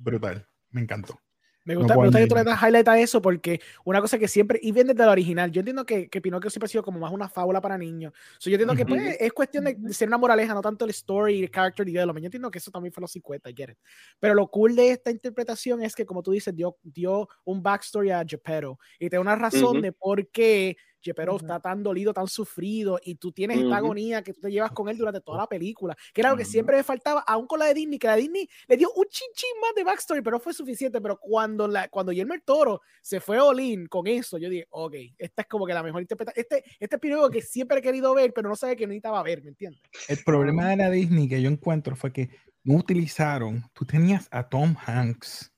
brutal. 0.00 0.46
Me 0.70 0.80
encantó. 0.80 1.20
Me 1.64 1.76
gusta, 1.76 1.96
me 1.96 2.04
gusta 2.04 2.18
que 2.18 2.26
tú 2.26 2.34
le 2.34 2.44
das 2.44 2.60
highlight 2.60 2.88
a 2.88 2.98
eso 2.98 3.22
porque 3.22 3.60
una 3.84 4.00
cosa 4.00 4.18
que 4.18 4.26
siempre, 4.26 4.58
y 4.62 4.72
viene 4.72 4.94
desde 4.94 5.06
la 5.06 5.12
original, 5.12 5.50
yo 5.52 5.60
entiendo 5.60 5.86
que, 5.86 6.08
que 6.08 6.20
Pinocchio 6.20 6.50
siempre 6.50 6.66
ha 6.66 6.68
sido 6.68 6.82
como 6.82 6.98
más 6.98 7.12
una 7.12 7.28
fábula 7.28 7.60
para 7.60 7.78
niños. 7.78 8.12
So, 8.38 8.50
yo 8.50 8.56
entiendo 8.56 8.74
que 8.74 8.84
pues, 8.84 9.16
es 9.20 9.32
cuestión 9.32 9.64
de, 9.64 9.76
ser 9.92 10.08
una 10.08 10.18
moraleja, 10.18 10.54
no 10.54 10.60
tanto 10.60 10.84
el 10.84 10.90
story, 10.90 11.40
el 11.40 11.50
character 11.50 11.86
development. 11.86 12.24
Yo 12.24 12.26
entiendo 12.26 12.50
que 12.50 12.58
eso 12.58 12.70
también 12.70 12.92
fue 12.92 13.00
los 13.00 13.12
50, 13.12 13.50
get 13.54 13.70
it. 13.70 13.78
Pero 14.18 14.34
lo 14.34 14.48
cool 14.48 14.74
de 14.74 14.90
esta 14.90 15.10
interpretación 15.10 15.82
es 15.82 15.94
que, 15.94 16.04
como 16.04 16.22
tú 16.22 16.32
dices, 16.32 16.54
dio, 16.54 16.76
dio 16.82 17.28
un 17.44 17.62
backstory 17.62 18.10
a 18.10 18.24
Geppetto 18.26 18.78
y 18.98 19.08
te 19.08 19.16
da 19.16 19.20
una 19.20 19.36
razón 19.36 19.80
de 19.80 19.92
por 19.92 20.28
qué 20.28 20.76
pero 21.14 21.36
está 21.36 21.58
tan 21.60 21.82
dolido, 21.82 22.14
tan 22.14 22.28
sufrido, 22.28 23.00
y 23.02 23.16
tú 23.16 23.32
tienes 23.32 23.58
esta 23.58 23.76
agonía 23.76 24.22
que 24.22 24.32
tú 24.32 24.40
te 24.40 24.50
llevas 24.50 24.70
con 24.70 24.88
él 24.88 24.96
durante 24.96 25.20
toda 25.20 25.38
la 25.38 25.46
película, 25.48 25.96
que 26.14 26.20
era 26.20 26.30
lo 26.30 26.36
que 26.36 26.44
siempre 26.44 26.76
me 26.76 26.82
faltaba, 26.84 27.20
aún 27.26 27.46
con 27.46 27.58
la 27.58 27.66
de 27.66 27.74
Disney, 27.74 27.98
que 27.98 28.06
la 28.06 28.16
de 28.16 28.22
Disney 28.22 28.48
le 28.68 28.76
dio 28.76 28.90
un 28.94 29.04
chinchín 29.06 29.50
más 29.60 29.74
de 29.74 29.84
backstory, 29.84 30.22
pero 30.22 30.38
fue 30.38 30.54
suficiente, 30.54 31.00
pero 31.00 31.18
cuando, 31.18 31.66
la, 31.66 31.88
cuando 31.88 32.12
Guillermo 32.12 32.34
Toro 32.44 32.80
se 33.00 33.20
fue 33.20 33.40
all 33.40 33.58
in 33.60 33.86
con 33.86 34.06
eso, 34.06 34.38
yo 34.38 34.48
dije, 34.48 34.66
ok, 34.70 34.94
esta 35.18 35.42
es 35.42 35.48
como 35.48 35.66
que 35.66 35.74
la 35.74 35.82
mejor 35.82 36.00
interpretación, 36.02 36.40
este, 36.40 36.64
este 36.78 36.96
es 36.96 37.30
que 37.32 37.42
siempre 37.42 37.78
he 37.78 37.82
querido 37.82 38.14
ver, 38.14 38.32
pero 38.32 38.48
no 38.48 38.56
sabía 38.56 38.76
que 38.76 38.86
necesitaba 38.86 39.22
ver, 39.22 39.42
¿me 39.42 39.50
entiendes? 39.50 39.82
El 40.08 40.18
problema 40.24 40.68
de 40.68 40.76
la 40.76 40.90
Disney 40.90 41.28
que 41.28 41.42
yo 41.42 41.50
encuentro 41.50 41.96
fue 41.96 42.12
que 42.12 42.30
no 42.64 42.76
utilizaron, 42.76 43.64
tú 43.72 43.84
tenías 43.84 44.28
a 44.30 44.48
Tom 44.48 44.76
Hanks, 44.86 45.51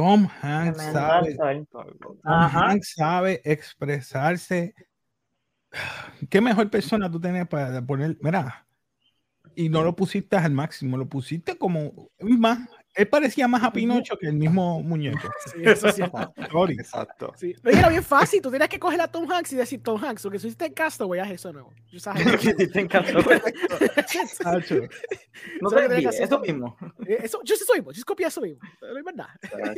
Tom 0.00 0.26
Hanks 0.40 0.92
sabe, 0.94 1.36
sabe 2.82 3.40
expresarse. 3.44 4.74
¿Qué 6.30 6.40
mejor 6.40 6.70
persona 6.70 7.10
tú 7.10 7.20
tienes 7.20 7.46
para 7.46 7.82
poner? 7.82 8.16
Mira, 8.22 8.66
y 9.54 9.68
no 9.68 9.82
lo 9.84 9.94
pusiste 9.94 10.38
al 10.38 10.52
máximo, 10.52 10.96
lo 10.96 11.06
pusiste 11.06 11.58
como 11.58 12.10
más. 12.18 12.66
Él 12.94 13.08
parecía 13.08 13.46
más 13.46 13.62
a 13.62 13.72
Pinocho 13.72 14.16
que 14.16 14.26
el 14.26 14.34
mismo 14.34 14.82
muñeco. 14.82 15.30
Sí, 15.46 15.62
eso 15.62 15.90
sí. 15.92 16.02
Exacto. 16.70 17.32
Sí. 17.36 17.54
Pero 17.62 17.78
era 17.78 17.88
bien 17.88 18.02
fácil. 18.04 18.42
Tú 18.42 18.50
tenías 18.50 18.68
que 18.68 18.78
coger 18.78 19.00
a 19.00 19.08
Tom 19.08 19.30
Hanks 19.30 19.52
y 19.52 19.56
decir 19.56 19.82
Tom 19.82 20.02
Hanks, 20.02 20.22
porque 20.22 20.38
si 20.38 20.48
hiciste 20.48 20.66
en 20.66 20.74
Castaway, 20.74 21.20
haz 21.20 21.30
eso 21.30 21.52
nuevo. 21.52 21.72
Yo 21.90 22.00
sabes. 22.00 22.24
te 22.40 22.88
Castaway. 22.88 23.40
no 25.60 25.70
te 25.70 26.22
eso 26.22 26.40
mismo. 26.40 26.76
Eh, 27.06 27.18
eso, 27.22 27.40
yo 27.44 27.56
sí 27.56 27.64
soy, 27.64 27.82
yo 27.92 28.04
copia 28.04 28.28
eso 28.28 28.40
mismo. 28.40 28.60
Pero 28.80 28.98
es 28.98 29.04
verdad. 29.04 29.28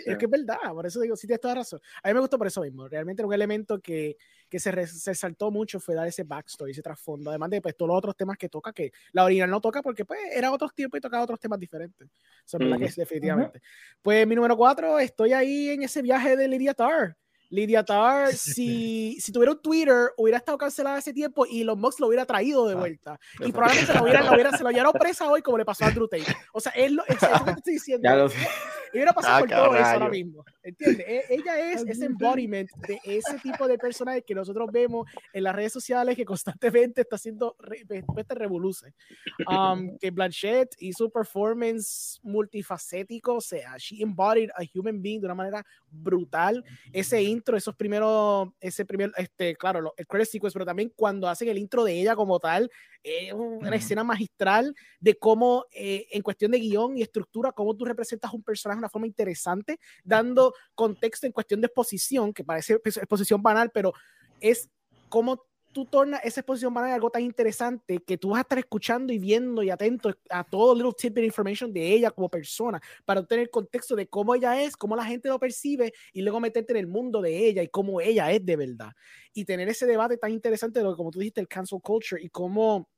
es 0.04 0.16
que 0.16 0.24
es 0.24 0.30
verdad. 0.30 0.58
Por 0.72 0.86
eso 0.86 1.00
digo, 1.00 1.16
sí 1.16 1.26
tienes 1.26 1.40
toda 1.40 1.56
razón. 1.56 1.80
A 2.02 2.08
mí 2.08 2.14
me 2.14 2.20
gustó 2.20 2.38
por 2.38 2.46
eso 2.46 2.62
mismo. 2.62 2.88
Realmente 2.88 3.22
era 3.22 3.26
un 3.26 3.34
elemento 3.34 3.80
que, 3.80 4.16
que 4.52 4.60
se 4.60 4.70
resaltó 4.70 5.50
mucho 5.50 5.80
fue 5.80 5.94
dar 5.94 6.06
ese 6.06 6.24
backstory, 6.24 6.72
ese 6.72 6.82
trasfondo. 6.82 7.30
Además 7.30 7.48
de 7.48 7.62
pues, 7.62 7.74
todos 7.74 7.88
los 7.88 7.96
otros 7.96 8.14
temas 8.14 8.36
que 8.36 8.50
toca, 8.50 8.70
que 8.70 8.92
la 9.12 9.24
original 9.24 9.48
no 9.48 9.62
toca 9.62 9.80
porque 9.80 10.04
pues 10.04 10.20
era 10.30 10.52
otros 10.52 10.74
tiempos 10.74 10.98
y 10.98 11.00
tocaba 11.00 11.24
otros 11.24 11.40
temas 11.40 11.58
diferentes. 11.58 12.06
Eso 12.44 12.58
es 12.58 12.62
verdad 12.62 12.78
que 12.78 12.84
es 12.84 12.96
definitivamente. 12.96 13.62
Pues 14.02 14.26
mi 14.26 14.34
número 14.34 14.54
cuatro, 14.54 14.98
estoy 14.98 15.32
ahí 15.32 15.70
en 15.70 15.84
ese 15.84 16.02
viaje 16.02 16.36
de 16.36 16.48
Lydia 16.48 16.74
Tarr. 16.74 17.16
Lydia 17.48 17.82
Tarr, 17.82 18.30
si, 18.34 19.16
si 19.22 19.32
tuviera 19.32 19.52
un 19.52 19.62
Twitter, 19.62 20.10
hubiera 20.18 20.36
estado 20.36 20.58
cancelada 20.58 20.98
hace 20.98 21.14
tiempo 21.14 21.46
y 21.46 21.64
los 21.64 21.78
Musk 21.78 22.00
lo 22.00 22.08
hubiera 22.08 22.26
traído 22.26 22.66
de 22.66 22.74
ah, 22.74 22.78
vuelta. 22.78 23.20
y 23.40 23.52
probablemente 23.52 23.94
lo 23.94 24.02
hubiera, 24.02 24.22
lo 24.22 24.34
hubiera, 24.34 24.54
se 24.54 24.62
lo 24.62 24.68
hubieran 24.68 24.92
presa 25.00 25.30
hoy 25.30 25.40
como 25.40 25.56
le 25.56 25.64
pasó 25.64 25.86
a 25.86 25.90
Drew 25.92 26.08
Tate. 26.08 26.26
O 26.52 26.60
sea, 26.60 26.72
es 26.76 26.92
lo, 26.92 27.06
es, 27.06 27.16
que 27.16 27.26
te 27.26 27.50
estoy 27.52 27.72
diciendo. 27.72 28.06
Ya 28.06 28.16
lo 28.16 28.28
sé. 28.28 28.36
Y 28.92 28.98
hubiera 28.98 29.12
pasado 29.12 29.36
ah, 29.36 29.40
por 29.40 29.48
todo 29.48 29.74
eso 29.76 29.84
ahora 29.84 30.08
mismo. 30.08 30.44
¿Entiendes? 30.62 31.06
E, 31.08 31.24
ella 31.30 31.72
es 31.72 31.84
ese 31.86 32.04
embodiment 32.04 32.70
de 32.86 33.00
ese 33.04 33.38
tipo 33.38 33.66
de 33.66 33.78
personaje 33.78 34.22
que 34.22 34.34
nosotros 34.34 34.70
vemos 34.70 35.08
en 35.32 35.44
las 35.44 35.54
redes 35.54 35.72
sociales 35.72 36.16
que 36.16 36.24
constantemente 36.24 37.00
está 37.00 37.16
haciendo 37.16 37.56
este 38.16 38.34
revoluce. 38.34 38.94
Um, 39.46 39.96
que 40.00 40.10
Blanchett 40.10 40.74
hizo 40.78 41.06
un 41.06 41.10
performance 41.10 42.20
multifacético, 42.22 43.36
o 43.36 43.40
sea, 43.40 43.76
she 43.78 44.02
embodied 44.02 44.50
a 44.50 44.62
human 44.74 45.00
being 45.00 45.20
de 45.20 45.26
una 45.26 45.34
manera 45.34 45.66
brutal. 45.90 46.64
Ese 46.92 47.22
intro, 47.22 47.56
esos 47.56 47.74
primeros, 47.74 48.50
ese 48.60 48.84
primer, 48.84 49.10
este, 49.16 49.56
claro, 49.56 49.94
el 49.96 50.06
credit 50.06 50.28
sequence, 50.28 50.52
pero 50.52 50.66
también 50.66 50.92
cuando 50.94 51.28
hacen 51.28 51.48
el 51.48 51.58
intro 51.58 51.84
de 51.84 52.00
ella 52.00 52.14
como 52.14 52.38
tal, 52.38 52.70
es 53.02 53.32
una 53.32 53.74
escena 53.74 54.04
magistral 54.04 54.74
de 55.00 55.18
cómo, 55.18 55.66
eh, 55.72 56.06
en 56.12 56.22
cuestión 56.22 56.52
de 56.52 56.58
guion 56.58 56.96
y 56.96 57.02
estructura, 57.02 57.52
cómo 57.52 57.76
tú 57.76 57.84
representas 57.84 58.32
un 58.32 58.42
personaje 58.42 58.76
de 58.76 58.80
una 58.80 58.88
forma 58.88 59.06
interesante, 59.06 59.78
dando 60.04 60.54
contexto 60.74 61.26
en 61.26 61.32
cuestión 61.32 61.60
de 61.60 61.66
exposición, 61.66 62.32
que 62.32 62.44
parece 62.44 62.74
exposición 62.74 63.42
banal, 63.42 63.70
pero 63.72 63.92
es 64.40 64.68
cómo 65.08 65.44
tú 65.72 65.86
tornas 65.86 66.20
esa 66.22 66.40
exposición 66.40 66.72
banal 66.72 66.92
algo 66.92 67.10
tan 67.10 67.22
interesante 67.22 67.98
que 68.06 68.18
tú 68.18 68.30
vas 68.30 68.38
a 68.38 68.42
estar 68.42 68.58
escuchando 68.58 69.12
y 69.12 69.18
viendo 69.18 69.62
y 69.62 69.70
atento 69.70 70.14
a 70.28 70.44
todo 70.44 70.74
little 70.74 70.92
tidbit 70.92 71.24
information 71.24 71.72
de 71.72 71.92
ella 71.92 72.10
como 72.10 72.28
persona 72.28 72.80
para 73.04 73.20
obtener 73.20 73.50
contexto 73.50 73.96
de 73.96 74.06
cómo 74.06 74.34
ella 74.34 74.62
es, 74.62 74.76
cómo 74.76 74.94
la 74.94 75.04
gente 75.04 75.28
lo 75.28 75.38
percibe 75.38 75.92
y 76.12 76.22
luego 76.22 76.40
meterte 76.40 76.72
en 76.72 76.78
el 76.78 76.86
mundo 76.86 77.22
de 77.22 77.46
ella 77.46 77.62
y 77.62 77.68
cómo 77.68 78.00
ella 78.00 78.30
es 78.30 78.44
de 78.44 78.56
verdad. 78.56 78.92
Y 79.32 79.44
tener 79.44 79.68
ese 79.68 79.86
debate 79.86 80.18
tan 80.18 80.30
interesante 80.30 80.78
de 80.78 80.84
lo 80.84 80.92
que, 80.92 80.96
como 80.98 81.10
tú 81.10 81.20
dijiste, 81.20 81.40
el 81.40 81.48
cancel 81.48 81.80
culture 81.80 82.22
y 82.22 82.28
cómo 82.28 82.90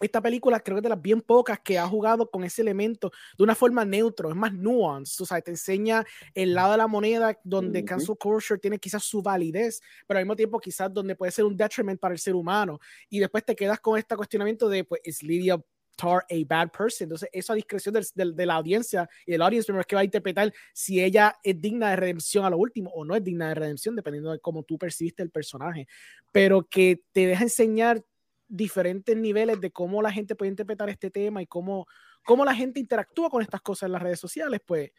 esta 0.00 0.20
película 0.20 0.60
creo 0.60 0.76
que 0.76 0.80
es 0.80 0.82
de 0.82 0.88
las 0.88 1.00
bien 1.00 1.20
pocas 1.20 1.60
que 1.60 1.78
ha 1.78 1.86
jugado 1.86 2.28
con 2.28 2.42
ese 2.42 2.62
elemento 2.62 3.12
de 3.38 3.44
una 3.44 3.54
forma 3.54 3.84
neutro, 3.84 4.28
es 4.28 4.34
más 4.34 4.52
nuanced, 4.52 5.22
o 5.22 5.26
sea, 5.26 5.40
te 5.40 5.52
enseña 5.52 6.04
el 6.34 6.52
lado 6.52 6.72
de 6.72 6.78
la 6.78 6.88
moneda 6.88 7.38
donde 7.44 7.84
cancel 7.84 8.16
culture 8.18 8.58
tiene 8.58 8.78
quizás 8.78 9.04
su 9.04 9.22
validez, 9.22 9.80
pero 10.06 10.18
al 10.18 10.24
mismo 10.24 10.34
tiempo 10.36 10.58
quizás 10.58 10.92
donde 10.92 11.14
puede 11.14 11.30
ser 11.30 11.44
un 11.44 11.56
detriment 11.56 12.00
para 12.00 12.12
el 12.12 12.18
ser 12.18 12.34
humano. 12.34 12.80
Y 13.08 13.20
después 13.20 13.44
te 13.44 13.54
quedas 13.54 13.78
con 13.80 13.98
este 13.98 14.16
cuestionamiento 14.16 14.68
de, 14.68 14.84
pues, 14.84 15.00
¿es 15.04 15.22
Lydia 15.22 15.62
Tar 15.96 16.24
a 16.28 16.34
bad 16.44 16.72
person? 16.72 17.04
Entonces, 17.04 17.28
eso 17.32 17.52
a 17.52 17.56
discreción 17.56 17.94
del, 17.94 18.34
de 18.34 18.46
la 18.46 18.54
audiencia 18.54 19.08
y 19.24 19.30
del 19.30 19.42
audience 19.42 19.66
primero 19.66 19.82
es 19.82 19.86
que 19.86 19.94
va 19.94 20.00
a 20.00 20.04
interpretar 20.04 20.52
si 20.72 21.02
ella 21.02 21.36
es 21.44 21.60
digna 21.60 21.90
de 21.90 21.96
redención 21.96 22.44
a 22.44 22.50
lo 22.50 22.58
último 22.58 22.90
o 22.90 23.04
no 23.04 23.14
es 23.14 23.22
digna 23.22 23.48
de 23.48 23.54
redención, 23.54 23.94
dependiendo 23.94 24.32
de 24.32 24.40
cómo 24.40 24.64
tú 24.64 24.76
percibiste 24.76 25.22
el 25.22 25.30
personaje, 25.30 25.86
pero 26.32 26.66
que 26.68 27.04
te 27.12 27.26
deja 27.28 27.44
enseñar 27.44 28.04
diferentes 28.48 29.16
niveles 29.16 29.60
de 29.60 29.70
cómo 29.70 30.02
la 30.02 30.12
gente 30.12 30.34
puede 30.34 30.50
interpretar 30.50 30.88
este 30.88 31.10
tema 31.10 31.42
y 31.42 31.46
cómo, 31.46 31.86
cómo 32.24 32.44
la 32.44 32.54
gente 32.54 32.80
interactúa 32.80 33.30
con 33.30 33.42
estas 33.42 33.60
cosas 33.60 33.88
en 33.88 33.92
las 33.92 34.02
redes 34.02 34.20
sociales, 34.20 34.60
pues 34.64 34.90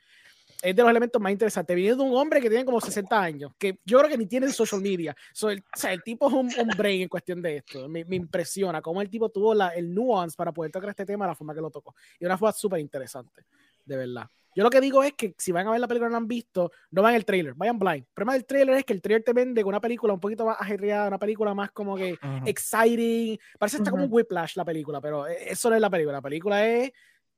es 0.62 0.76
de 0.76 0.82
los 0.82 0.89
elementos 0.89 1.22
más 1.22 1.32
interesantes. 1.32 1.76
Viniendo 1.76 2.04
de 2.04 2.10
un 2.10 2.16
hombre 2.16 2.41
que 2.41 2.50
tiene 2.50 2.66
como 2.66 2.82
60 2.82 3.22
años, 3.22 3.52
que 3.58 3.80
yo 3.86 3.98
creo 4.00 4.10
que 4.10 4.18
ni 4.18 4.26
tiene 4.26 4.52
social 4.52 4.82
media. 4.82 5.16
el, 5.43 5.60
o 5.60 5.80
sea, 5.80 5.93
el 5.93 6.02
tipo 6.02 6.28
es 6.28 6.34
un, 6.34 6.50
un, 6.60 6.68
brain 6.78 7.04
en 7.04 7.10
cuestión 7.10 7.41
de 7.41 7.58
esto. 7.58 7.88
Me, 7.88 8.06
me 8.06 8.16
impresiona 8.16 8.82
cómo 8.82 9.02
el 9.02 9.10
tipo 9.10 9.30
tuvo 9.30 9.54
la, 9.54 9.70
el 9.70 9.93
nuance 9.93 10.36
para 10.36 10.52
poder 10.52 10.72
tocar 10.72 10.89
este 10.89 11.06
tema 11.06 11.26
de 11.26 11.32
la 11.32 11.36
forma 11.36 11.54
que 11.54 11.62
lo 11.62 11.70
tocó. 11.70 11.96
Y 12.20 12.26
una 12.26 12.38
forma 12.38 12.54
súper 12.54 12.80
interesante, 12.80 13.46
de 13.86 13.98
verdad. 13.98 14.30
Yo 14.56 14.64
lo 14.64 14.70
que 14.70 14.80
digo 14.80 15.03
es 15.03 15.14
que 15.14 15.36
si 15.38 15.51
van 15.51 15.68
a 15.68 15.72
ver 15.72 15.82
la 15.82 15.88
película 15.88 16.08
y 16.08 16.12
no 16.12 16.18
han 16.18 16.28
visto, 16.30 16.72
no 16.91 17.01
van 17.01 17.14
el 17.14 17.26
trailer, 17.26 17.53
vayan 17.56 17.78
blind. 17.78 18.06
El 18.06 18.14
problema 18.14 18.34
del 18.34 18.45
trailer 18.45 18.78
es 18.78 18.86
que 18.86 18.93
el 18.93 19.01
trailer 19.01 19.24
te 19.24 19.34
vende 19.34 19.62
con 19.62 19.70
una 19.70 19.82
película 19.82 20.14
un 20.14 20.20
poquito 20.20 20.45
más 20.45 20.56
ajerreada, 20.60 21.10
una 21.10 21.20
película 21.20 21.53
más 21.53 21.72
como 21.72 21.97
que 21.97 22.18
exciting. 22.45 23.38
Parece 23.60 23.78
hasta 23.78 23.91
como 23.91 24.06
un 24.06 24.10
whiplash 24.12 24.56
la 24.56 24.64
película, 24.64 25.01
pero 25.01 25.28
e, 25.28 25.51
eso 25.51 25.70
no 25.70 25.76
es 25.76 25.82
la 25.82 25.89
película. 25.89 26.14
La 26.14 26.22
película 26.22 26.66
es 26.66 26.91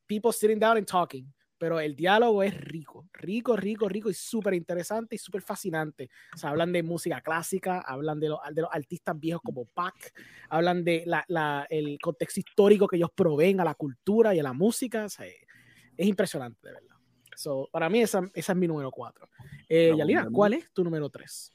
people 0.05 0.31
sitting 0.31 0.59
down 0.59 0.77
and 0.77 0.85
talking. 0.85 1.33
Pero 1.59 1.79
el 1.79 1.95
diálogo 1.95 2.43
es 2.43 2.53
rico, 2.55 3.09
rico, 3.13 3.55
rico, 3.55 3.89
rico 3.89 4.11
y 4.11 4.13
súper 4.13 4.53
interesante 4.53 5.15
y 5.15 5.17
súper 5.17 5.41
fascinante. 5.41 6.07
O 6.35 6.37
sea, 6.37 6.51
hablan 6.51 6.71
de 6.71 6.83
música 6.83 7.19
clásica, 7.21 7.79
hablan 7.79 8.19
de, 8.19 8.29
los, 8.29 8.39
de 8.51 8.61
los 8.61 8.69
artistas 8.71 9.19
viejos 9.19 9.41
como 9.43 9.65
Pac, 9.65 10.13
hablan 10.49 10.83
de 10.83 11.01
la, 11.07 11.25
la, 11.29 11.65
el 11.71 11.97
contexto 11.99 12.41
histórico 12.41 12.87
que 12.87 12.97
ellos 12.97 13.09
proveen 13.09 13.59
a 13.59 13.63
la 13.63 13.73
cultura 13.73 14.35
y 14.35 14.39
a 14.39 14.43
la 14.43 14.53
música. 14.53 15.05
O 15.05 15.09
sea, 15.09 15.25
es 15.25 16.07
impresionante, 16.07 16.59
de 16.67 16.73
verdad. 16.75 16.96
So, 17.37 17.69
para 17.71 17.87
mí 17.87 18.01
esa, 18.01 18.23
esa 18.33 18.51
es 18.53 18.57
mi 18.57 18.67
número 18.67 18.89
4. 18.89 19.29
Eh, 19.69 19.93
Yalina, 19.95 20.27
¿cuál 20.33 20.53
es 20.53 20.73
tu 20.73 20.83
número 20.83 21.07
3? 21.07 21.53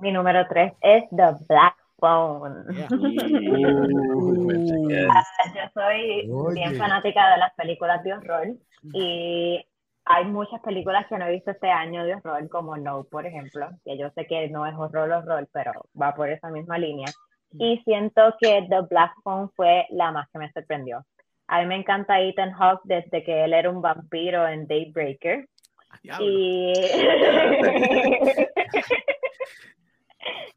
Mi 0.00 0.10
número 0.10 0.44
3 0.48 0.72
es 0.80 1.04
The 1.10 1.36
Black 1.48 1.76
Phone. 1.96 2.64
Yo 2.90 2.96
soy 5.72 6.28
bien 6.52 6.74
fanática 6.76 7.30
de 7.30 7.38
las 7.38 7.54
películas 7.54 8.02
de 8.02 8.14
horror 8.14 8.48
y 8.92 9.64
hay 10.04 10.24
muchas 10.24 10.60
películas 10.62 11.06
que 11.06 11.16
no 11.16 11.26
he 11.26 11.34
visto 11.34 11.52
este 11.52 11.70
año 11.70 12.04
de 12.04 12.16
horror, 12.16 12.48
como 12.48 12.76
No, 12.76 13.04
por 13.04 13.24
ejemplo, 13.24 13.70
que 13.84 13.96
yo 13.96 14.10
sé 14.16 14.26
que 14.26 14.48
no 14.48 14.66
es 14.66 14.74
horror, 14.74 15.12
horror, 15.12 15.48
pero 15.52 15.70
va 16.00 16.12
por 16.12 16.28
esa 16.28 16.50
misma 16.50 16.76
línea. 16.76 17.06
Y 17.52 17.78
siento 17.84 18.34
que 18.40 18.66
The 18.68 18.80
Black 18.90 19.12
Phone 19.22 19.48
fue 19.54 19.86
la 19.90 20.10
más 20.10 20.28
que 20.30 20.40
me 20.40 20.50
sorprendió. 20.50 21.06
A 21.48 21.60
mí 21.60 21.66
me 21.66 21.76
encanta 21.76 22.20
Ethan 22.20 22.52
Hawke 22.52 22.82
desde 22.84 23.22
que 23.22 23.44
él 23.44 23.52
era 23.52 23.70
un 23.70 23.80
vampiro 23.80 24.46
en 24.48 24.66
Daybreaker. 24.66 25.48
Y... 26.20 26.72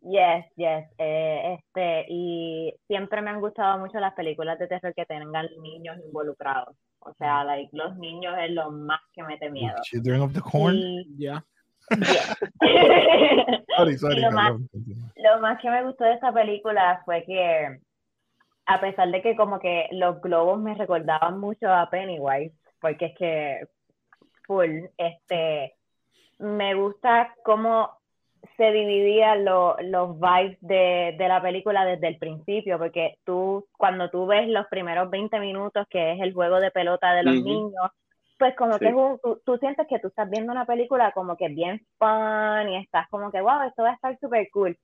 yes, 0.02 0.46
yes. 0.56 0.86
Eh, 0.98 1.58
este, 1.60 2.06
y 2.10 2.74
siempre 2.88 3.22
me 3.22 3.30
han 3.30 3.40
gustado 3.40 3.78
mucho 3.78 4.00
las 4.00 4.14
películas 4.14 4.58
de 4.60 4.68
terror 4.68 4.94
que 4.96 5.06
tengan 5.06 5.48
niños 5.62 5.98
involucrados. 6.06 6.76
O 7.00 7.14
sea, 7.14 7.44
like, 7.44 7.70
los 7.72 7.96
niños 7.98 8.36
es 8.40 8.52
lo 8.52 8.72
más 8.72 9.00
que 9.14 9.24
me 9.24 9.38
te 9.38 9.50
miedo. 9.50 9.76
Children 9.84 10.22
of 10.22 10.34
the 10.34 10.42
Corn. 10.42 10.78
Yeah. 11.18 11.44
sorry, 13.78 13.98
sorry, 13.98 14.22
lo, 14.22 14.32
más, 14.32 14.52
lo 14.52 15.40
más 15.42 15.60
que 15.60 15.70
me 15.72 15.84
gustó 15.84 16.04
de 16.04 16.14
esa 16.14 16.32
película 16.32 17.02
fue 17.04 17.24
que 17.24 17.80
a 18.70 18.80
pesar 18.80 19.09
de 19.09 19.24
que 19.24 19.36
como 19.36 19.59
que 19.59 19.88
los 19.91 20.22
globos 20.22 20.59
me 20.59 20.76
recordaban 20.76 21.39
mucho 21.39 21.67
a 21.74 21.89
Pennywise, 21.89 22.53
porque 22.80 23.07
es 23.07 23.17
que 23.17 23.67
full, 24.45 24.86
este, 24.95 25.74
me 26.38 26.76
gusta 26.76 27.34
cómo 27.43 27.89
se 28.57 28.72
dividían 28.72 29.43
los 29.43 30.20
vibes 30.20 30.57
de, 30.61 31.15
la 31.17 31.41
película 31.41 31.84
desde 31.84 32.09
el 32.09 32.20
principio, 32.20 32.78
porque 32.78 33.17
tú, 33.26 33.65
cuando 33.76 34.11
tú 34.11 34.28
ves 34.28 34.47
los 34.47 34.67
primeros 34.67 35.09
20 35.09 35.39
minutos, 35.39 35.88
que 35.89 36.13
es 36.13 36.22
el 36.22 36.34
juego 36.34 36.59
de 36.59 36.70
pelota 36.70 37.13
de 37.13 37.24
los 37.24 37.43
niños, 37.43 37.89
pues 38.38 38.55
como 38.55 38.78
que 38.78 38.89
es 38.89 38.93
un, 38.93 39.20
tú, 39.24 39.41
tú, 39.43 39.57
sientes 39.57 39.88
que 39.88 39.97
tú 39.97 40.09
estás 40.09 40.30
viendo 40.30 40.51
una 40.51 40.65
película 40.65 41.11
como 41.11 41.36
que 41.36 41.49
bien 41.49 41.82
fun 41.97 42.70
y 42.70 42.78
estás 42.78 43.09
como 43.09 43.32
que, 43.32 43.41
wow, 43.41 43.63
esto 43.67 43.82
va 43.82 43.89
a 43.89 43.93
estar 43.95 44.17
súper 44.20 44.47
cool 44.51 44.78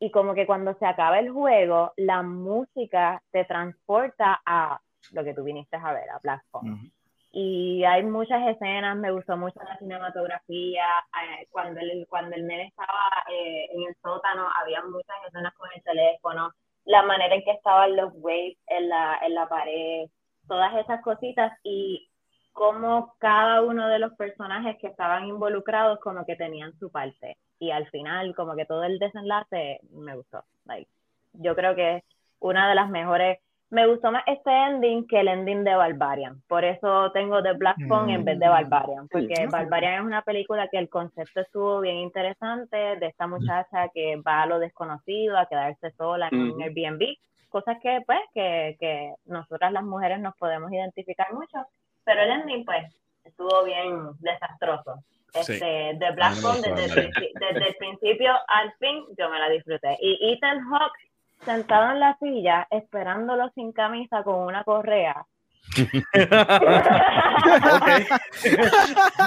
y 0.00 0.10
como 0.10 0.34
que 0.34 0.46
cuando 0.46 0.74
se 0.78 0.86
acaba 0.86 1.18
el 1.18 1.30
juego, 1.30 1.92
la 1.96 2.22
música 2.22 3.22
te 3.30 3.44
transporta 3.44 4.40
a 4.46 4.80
lo 5.12 5.22
que 5.22 5.34
tú 5.34 5.44
viniste 5.44 5.76
a 5.76 5.92
ver, 5.92 6.08
a 6.08 6.18
Platform. 6.18 6.90
Y 7.32 7.84
hay 7.84 8.02
muchas 8.02 8.48
escenas, 8.48 8.96
me 8.96 9.12
gustó 9.12 9.36
mucho 9.36 9.60
la 9.62 9.78
cinematografía, 9.78 10.86
eh, 11.22 11.46
cuando, 11.50 11.80
el, 11.80 12.06
cuando 12.08 12.34
el 12.34 12.46
nene 12.46 12.68
estaba 12.68 13.24
eh, 13.30 13.68
en 13.72 13.88
el 13.88 13.94
sótano, 14.02 14.48
había 14.60 14.82
muchas 14.82 15.16
escenas 15.28 15.54
con 15.54 15.68
el 15.74 15.82
teléfono, 15.82 16.50
la 16.86 17.02
manera 17.02 17.34
en 17.34 17.44
que 17.44 17.52
estaban 17.52 17.94
los 17.94 18.10
waves 18.16 18.56
en 18.66 18.88
la, 18.88 19.18
en 19.22 19.34
la 19.34 19.48
pared, 19.48 20.08
todas 20.48 20.74
esas 20.76 21.02
cositas 21.02 21.52
y 21.62 22.09
cómo 22.52 23.14
cada 23.18 23.62
uno 23.62 23.88
de 23.88 23.98
los 23.98 24.12
personajes 24.14 24.76
que 24.78 24.88
estaban 24.88 25.26
involucrados 25.26 26.00
como 26.00 26.24
que 26.26 26.36
tenían 26.36 26.78
su 26.78 26.90
parte 26.90 27.36
y 27.58 27.70
al 27.70 27.88
final 27.90 28.34
como 28.34 28.54
que 28.56 28.66
todo 28.66 28.84
el 28.84 28.98
desenlace 28.98 29.80
me 29.90 30.16
gustó. 30.16 30.44
Like, 30.64 30.90
yo 31.32 31.54
creo 31.54 31.74
que 31.74 31.96
es 31.96 32.04
una 32.40 32.68
de 32.68 32.74
las 32.74 32.90
mejores 32.90 33.38
me 33.70 33.86
gustó 33.86 34.10
más 34.10 34.24
este 34.26 34.50
ending 34.50 35.06
que 35.06 35.20
el 35.20 35.28
ending 35.28 35.62
de 35.62 35.76
Barbarian. 35.76 36.42
Por 36.48 36.64
eso 36.64 37.12
tengo 37.12 37.40
The 37.40 37.52
Black 37.52 37.76
Phone 37.88 38.10
en 38.10 38.24
vez 38.24 38.38
de 38.38 38.46
mm. 38.46 38.50
Barbarian. 38.50 39.08
Porque 39.08 39.46
Barbarian 39.48 39.94
es 39.94 40.00
una 40.00 40.22
película 40.22 40.68
que 40.68 40.78
el 40.78 40.88
concepto 40.88 41.40
estuvo 41.40 41.80
bien 41.80 41.98
interesante 41.98 42.76
de 42.76 43.06
esta 43.06 43.28
muchacha 43.28 43.88
que 43.94 44.16
va 44.26 44.42
a 44.42 44.46
lo 44.46 44.58
desconocido, 44.58 45.38
a 45.38 45.46
quedarse 45.46 45.92
sola 45.92 46.28
en 46.32 46.52
un 46.52 46.62
Airbnb. 46.62 47.16
Cosas 47.48 47.78
que, 47.80 48.02
pues, 48.04 48.20
que, 48.34 48.76
que 48.80 49.14
nosotras 49.26 49.72
las 49.72 49.84
mujeres 49.84 50.20
nos 50.20 50.36
podemos 50.36 50.72
identificar 50.72 51.32
mucho. 51.32 51.64
Pero 52.04 52.22
el 52.22 52.30
ending, 52.30 52.64
pues, 52.64 52.94
estuvo 53.24 53.64
bien 53.64 54.10
desastroso. 54.20 55.02
Este, 55.32 55.96
The 55.98 56.10
Black 56.12 56.34
Phone, 56.36 56.60
desde, 56.60 57.10
desde 57.12 57.68
el 57.68 57.74
principio 57.76 58.32
al 58.48 58.72
fin, 58.78 59.04
yo 59.16 59.30
me 59.30 59.38
la 59.38 59.48
disfruté. 59.48 59.96
Y 60.00 60.32
Ethan 60.32 60.60
Hawke 60.68 61.10
sentado 61.44 61.92
en 61.92 62.00
la 62.00 62.16
silla 62.18 62.66
esperándolo 62.70 63.50
sin 63.54 63.72
camisa 63.72 64.22
con 64.22 64.40
una 64.40 64.64
correa. 64.64 65.24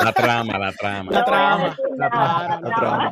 La 0.04 0.12
trama, 0.12 0.58
la 0.58 0.72
trama. 0.74 1.12
La 1.12 1.24
trama, 1.24 1.76
la 1.96 2.10
trama, 2.10 2.60
la 2.62 2.76
trama. 2.76 3.12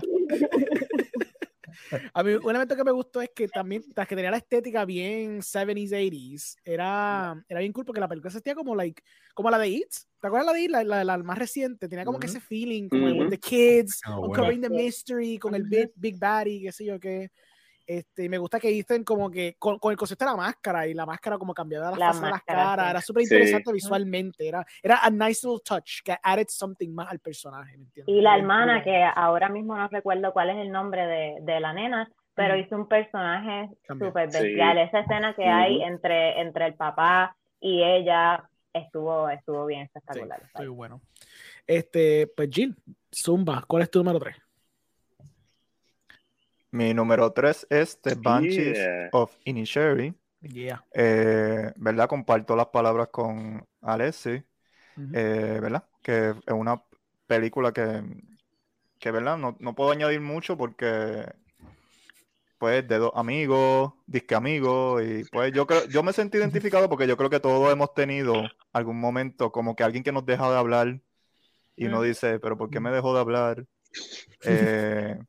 A 2.14 2.24
mí, 2.24 2.34
un 2.34 2.50
elemento 2.50 2.76
que 2.76 2.84
me 2.84 2.92
gustó 2.92 3.22
es 3.22 3.30
que 3.36 3.48
también, 3.48 3.84
tras 3.94 4.08
que 4.08 4.16
tenía 4.16 4.32
la 4.32 4.38
estética 4.38 4.86
bien 4.86 5.42
70s, 5.42 5.92
80s, 5.92 6.56
era, 6.64 7.44
era 7.48 7.60
bien 7.60 7.74
cool 7.74 7.86
porque 7.86 8.00
la 8.00 8.08
película 8.08 8.32
se 8.32 8.38
sentía 8.38 8.56
como, 8.56 8.76
like, 8.76 9.02
como 9.34 9.50
la 9.50 9.58
de 9.58 9.70
It. 9.70 9.90
¿Te 10.20 10.28
acuerdas 10.28 10.48
la 10.48 10.54
de 10.54 10.62
It? 10.62 10.72
La, 10.72 11.04
la, 11.04 11.18
más 11.20 11.38
reciente. 11.38 11.88
Tenía 11.88 12.06
como 12.06 12.20
que 12.20 12.28
ese 12.28 12.40
feeling, 12.40 12.90
como 12.90 13.08
el 13.08 13.30
The 13.30 13.38
Kids, 13.38 14.02
oh, 14.08 14.28
Uncovering 14.28 14.62
the 14.62 14.70
Mystery, 14.70 15.38
con 15.38 15.56
el 15.56 15.64
Big, 15.64 15.92
Big 15.96 16.18
Baddy, 16.18 16.64
qué 16.64 16.72
sé 16.72 16.86
yo 16.86 17.00
qué. 17.00 17.32
Este, 17.92 18.30
me 18.30 18.38
gusta 18.38 18.58
que 18.58 18.70
dicen 18.70 19.04
como 19.04 19.30
que 19.30 19.58
con, 19.60 19.78
el 19.92 19.98
concepto 19.98 20.24
de 20.24 20.32
la 20.32 20.38
máscara 20.38 20.88
y 20.88 20.94
la 20.94 21.06
máscara 21.06 21.38
como 21.38 21.54
cambiada 21.54 21.92
la, 21.92 22.14
la 22.14 22.30
las 22.30 22.44
caras, 22.44 22.90
era 22.90 23.02
súper 23.02 23.24
interesante 23.24 23.74
visualmente, 23.74 24.48
era, 24.48 24.66
era 24.82 25.00
a 25.04 25.10
nice 25.10 25.46
little 25.46 25.60
touch 25.62 26.02
que 26.02 26.16
added 26.24 26.48
something 26.48 26.88
más 26.94 27.12
al 27.12 27.20
personaje. 27.20 27.78
Y 28.06 28.22
la 28.22 28.38
hermana, 28.38 28.82
que 28.82 29.04
ahora 29.14 29.50
mismo 29.50 29.76
no 29.76 29.90
recuerdo 29.90 30.32
cuál 30.32 30.52
es 30.52 30.58
el 30.60 30.72
nombre 30.72 31.06
de, 31.06 31.36
de 31.42 31.60
la 31.60 31.74
nena, 31.74 32.10
pero 32.34 32.56
hizo 32.56 32.78
un 32.78 32.88
personaje 32.88 33.70
súper 33.86 34.30
bestial. 34.30 34.78
Esa 34.78 35.00
escena 35.00 35.34
que 35.36 35.44
hay 35.44 35.82
entre, 35.82 36.40
entre 36.40 36.68
el 36.68 36.76
papá 36.76 37.36
y 37.60 37.84
ella 37.84 38.50
estuvo, 38.72 39.28
estuvo 39.28 39.66
bien 39.66 39.82
espectacular. 39.82 40.42
Sí, 40.58 40.66
bueno. 40.68 41.02
Este, 41.68 42.28
pues 42.38 42.48
Jill, 42.54 42.74
Zumba, 43.14 43.66
¿cuál 43.68 43.84
es 43.84 43.92
tu 43.92 44.00
número 44.00 44.18
3? 44.18 44.34
Mi 46.72 46.94
número 46.94 47.32
3 47.34 47.68
es 47.70 48.02
The 48.02 48.16
Banshees 48.16 48.80
of 49.12 49.36
Inisherin. 49.44 50.18
Eh, 50.94 51.72
¿Verdad? 51.76 52.08
Comparto 52.08 52.56
las 52.56 52.68
palabras 52.68 53.10
con 53.10 53.66
Alessi. 53.82 54.42
Eh, 55.14 55.60
¿Verdad? 55.62 55.86
Que 56.02 56.30
es 56.30 56.54
una 56.54 56.82
película 57.28 57.72
que, 57.74 58.04
que 59.00 59.12
¿verdad? 59.12 59.38
No, 59.38 59.58
no, 59.60 59.76
puedo 59.76 59.92
añadir 59.92 60.22
mucho 60.22 60.58
porque, 60.58 61.26
pues, 62.58 62.88
de 62.88 62.98
dos 62.98 63.12
amigos, 63.16 63.94
disque 64.06 64.36
amigos, 64.36 65.04
y 65.04 65.24
pues 65.26 65.52
yo 65.54 65.68
creo, 65.68 65.88
yo 65.88 66.04
me 66.04 66.14
sentí 66.14 66.38
identificado 66.38 66.88
porque 66.88 67.08
yo 67.08 67.18
creo 67.18 67.30
que 67.30 67.40
todos 67.40 67.72
hemos 67.72 67.94
tenido 67.94 68.44
algún 68.72 69.00
momento 69.00 69.52
como 69.52 69.76
que 69.76 69.84
alguien 69.84 70.04
que 70.04 70.12
nos 70.12 70.26
deja 70.26 70.50
de 70.50 70.58
hablar 70.58 71.02
y 71.76 71.86
uno 71.86 72.02
dice, 72.02 72.40
pero 72.40 72.58
¿por 72.58 72.70
qué 72.70 72.80
me 72.80 72.92
dejó 72.92 73.14
de 73.14 73.20
hablar? 73.20 73.66
Eh, 74.44 75.20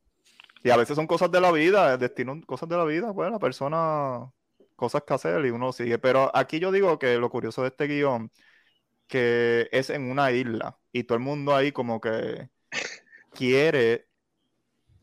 y 0.63 0.69
a 0.69 0.77
veces 0.77 0.95
son 0.95 1.07
cosas 1.07 1.29
de 1.31 1.41
la 1.41 1.51
vida, 1.51 1.93
el 1.93 1.99
destino, 1.99 2.39
cosas 2.45 2.69
de 2.69 2.77
la 2.77 2.85
vida, 2.85 3.13
pues 3.13 3.29
la 3.31 3.39
persona, 3.39 4.31
cosas 4.75 5.03
que 5.03 5.13
hacer 5.13 5.45
y 5.45 5.49
uno 5.51 5.73
sigue. 5.73 5.99
Pero 5.99 6.31
aquí 6.35 6.59
yo 6.59 6.71
digo 6.71 6.99
que 6.99 7.17
lo 7.17 7.29
curioso 7.29 7.63
de 7.63 7.69
este 7.69 7.87
guion, 7.87 8.31
que 9.07 9.69
es 9.71 9.89
en 9.89 10.09
una 10.11 10.31
isla 10.31 10.79
y 10.91 11.03
todo 11.05 11.17
el 11.17 11.23
mundo 11.23 11.55
ahí 11.55 11.71
como 11.71 12.01
que 12.01 12.49
quiere, 13.33 14.07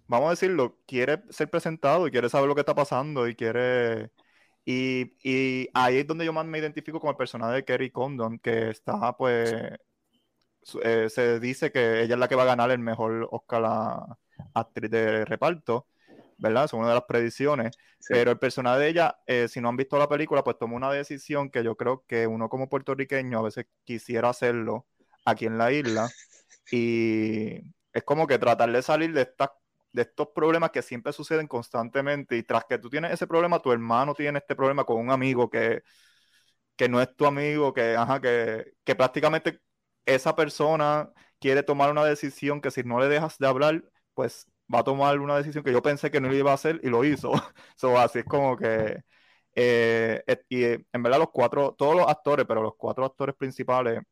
vamos 0.08 0.28
a 0.28 0.30
decirlo, 0.30 0.78
quiere 0.86 1.22
ser 1.30 1.50
presentado 1.50 2.06
y 2.06 2.11
quiere 2.11 2.28
saber 2.28 2.48
lo 2.48 2.54
que 2.54 2.62
está 2.62 2.74
pasando 2.74 3.28
y 3.28 3.34
quiere... 3.36 4.11
Y, 4.64 5.14
y 5.22 5.68
ahí 5.74 5.98
es 5.98 6.06
donde 6.06 6.24
yo 6.24 6.32
más 6.32 6.46
me 6.46 6.58
identifico 6.58 7.00
con 7.00 7.11
el 7.11 7.16
personaje 7.16 7.54
de 7.56 7.64
Kerry 7.64 7.90
Condon, 7.90 8.38
que 8.38 8.70
está 8.70 9.16
pues... 9.16 9.54
Eh, 10.82 11.08
se 11.11 11.40
dice 11.40 11.72
que 11.72 12.02
ella 12.02 12.14
es 12.14 12.20
la 12.20 12.28
que 12.28 12.34
va 12.36 12.42
a 12.42 12.46
ganar 12.46 12.70
el 12.70 12.78
mejor 12.78 13.28
Oscar 13.30 13.62
a 13.66 14.18
actriz 14.55 14.90
de 14.90 15.24
reparto, 15.24 15.86
¿verdad? 16.38 16.64
Es 16.64 16.72
una 16.72 16.88
de 16.88 16.94
las 16.94 17.05
predicciones. 17.05 17.76
Pero 18.09 18.30
el 18.30 18.38
personaje 18.38 18.80
de 18.80 18.88
ella, 18.88 19.18
eh, 19.26 19.48
si 19.48 19.61
no 19.61 19.68
han 19.68 19.76
visto 19.76 19.98
la 19.98 20.09
película, 20.09 20.42
pues 20.42 20.59
tomó 20.59 20.76
una 20.76 20.90
decisión 20.90 21.51
que 21.51 21.62
yo 21.62 21.76
creo 21.76 22.05
que 22.07 22.26
uno 22.26 22.48
como 22.48 22.68
puertorriqueño 22.68 23.38
a 23.38 23.42
veces 23.42 23.66
quisiera 23.84 24.30
hacerlo 24.30 24.86
aquí 25.24 25.46
en 25.46 25.59
la 25.59 25.72
isla. 25.72 26.09
Y 26.72 27.62
es 27.92 28.05
como 28.05 28.28
que 28.28 28.38
tratar 28.38 28.70
de 28.70 28.82
salir 28.82 29.12
de 29.12 29.22
estas 29.22 29.51
de 29.92 30.03
estos 30.03 30.28
problemas 30.34 30.70
que 30.70 30.82
siempre 30.82 31.12
suceden 31.12 31.48
constantemente 31.48 32.36
y 32.36 32.42
tras 32.42 32.64
que 32.64 32.78
tú 32.78 32.88
tienes 32.90 33.12
ese 33.12 33.26
problema, 33.26 33.61
tu 33.61 33.72
hermano 33.72 34.14
tiene 34.14 34.38
este 34.38 34.55
problema 34.55 34.84
con 34.84 34.98
un 34.98 35.11
amigo 35.11 35.51
que, 35.51 35.82
que 36.76 36.88
no 36.88 37.01
es 37.01 37.14
tu 37.16 37.26
amigo, 37.26 37.72
que, 37.74 37.96
ajá, 37.96 38.20
que, 38.20 38.74
que 38.84 38.94
prácticamente 38.94 39.61
esa 40.07 40.34
persona 40.36 41.12
quiere 41.40 41.62
tomar 41.62 41.90
una 41.90 42.05
decisión 42.05 42.61
que 42.61 42.70
si 42.70 42.82
no 42.84 43.01
le 43.01 43.09
dejas 43.09 43.38
de 43.38 43.46
hablar, 43.46 43.84
pues 44.20 44.46
va 44.72 44.80
a 44.80 44.84
tomar 44.84 45.18
una 45.18 45.38
decisión 45.38 45.64
que 45.64 45.72
yo 45.72 45.80
pensé 45.80 46.10
que 46.10 46.20
no 46.20 46.30
iba 46.30 46.50
a 46.50 46.54
hacer 46.54 46.78
y 46.82 46.90
lo 46.90 47.04
hizo. 47.04 47.32
so, 47.76 47.98
así 47.98 48.18
es 48.18 48.26
como 48.26 48.54
que. 48.54 49.02
Eh, 49.54 50.22
y 50.50 50.62
eh, 50.62 50.84
en 50.92 51.02
verdad, 51.02 51.20
los 51.20 51.30
cuatro, 51.30 51.72
todos 51.72 51.96
los 51.96 52.06
actores, 52.06 52.44
pero 52.46 52.62
los 52.62 52.74
cuatro 52.76 53.06
actores 53.06 53.34
principales, 53.34 54.02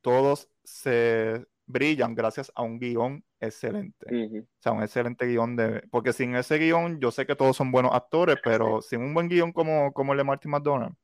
todos 0.00 0.48
se 0.64 1.44
brillan 1.66 2.14
gracias 2.14 2.50
a 2.54 2.62
un 2.62 2.78
guion 2.78 3.22
excelente. 3.40 4.06
O 4.40 4.46
sea, 4.58 4.72
un 4.72 4.82
excelente 4.82 5.26
guion 5.26 5.54
de. 5.54 5.82
Porque 5.90 6.14
sin 6.14 6.34
ese 6.34 6.56
guion, 6.56 6.98
yo 6.98 7.10
sé 7.10 7.26
que 7.26 7.36
todos 7.36 7.54
son 7.54 7.70
buenos 7.70 7.92
actores, 7.92 8.38
pero 8.42 8.80
sin 8.80 9.02
un 9.02 9.12
buen 9.12 9.28
guion 9.28 9.52
como, 9.52 9.92
como 9.92 10.12
el 10.14 10.18
de 10.18 10.24
Martin 10.24 10.50
McDonald, 10.50 10.94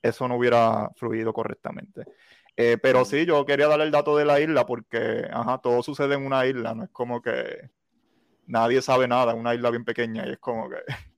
eso 0.00 0.26
no 0.26 0.36
hubiera 0.36 0.88
fluido 0.96 1.34
correctamente. 1.34 2.04
Eh, 2.56 2.78
pero 2.82 3.04
sí, 3.04 3.26
yo 3.26 3.44
quería 3.44 3.68
darle 3.68 3.84
el 3.84 3.90
dato 3.90 4.16
de 4.16 4.24
la 4.24 4.40
isla 4.40 4.64
porque, 4.64 5.26
ajá, 5.30 5.58
todo 5.58 5.82
sucede 5.82 6.14
en 6.14 6.24
una 6.24 6.46
isla, 6.46 6.74
no 6.74 6.84
es 6.84 6.90
como 6.90 7.20
que 7.20 7.70
nadie 8.50 8.82
sabe 8.82 9.08
nada, 9.08 9.34
una 9.34 9.54
isla 9.54 9.70
bien 9.70 9.84
pequeña 9.84 10.26
y 10.26 10.32
es 10.32 10.38
como 10.38 10.68
que... 10.68 10.76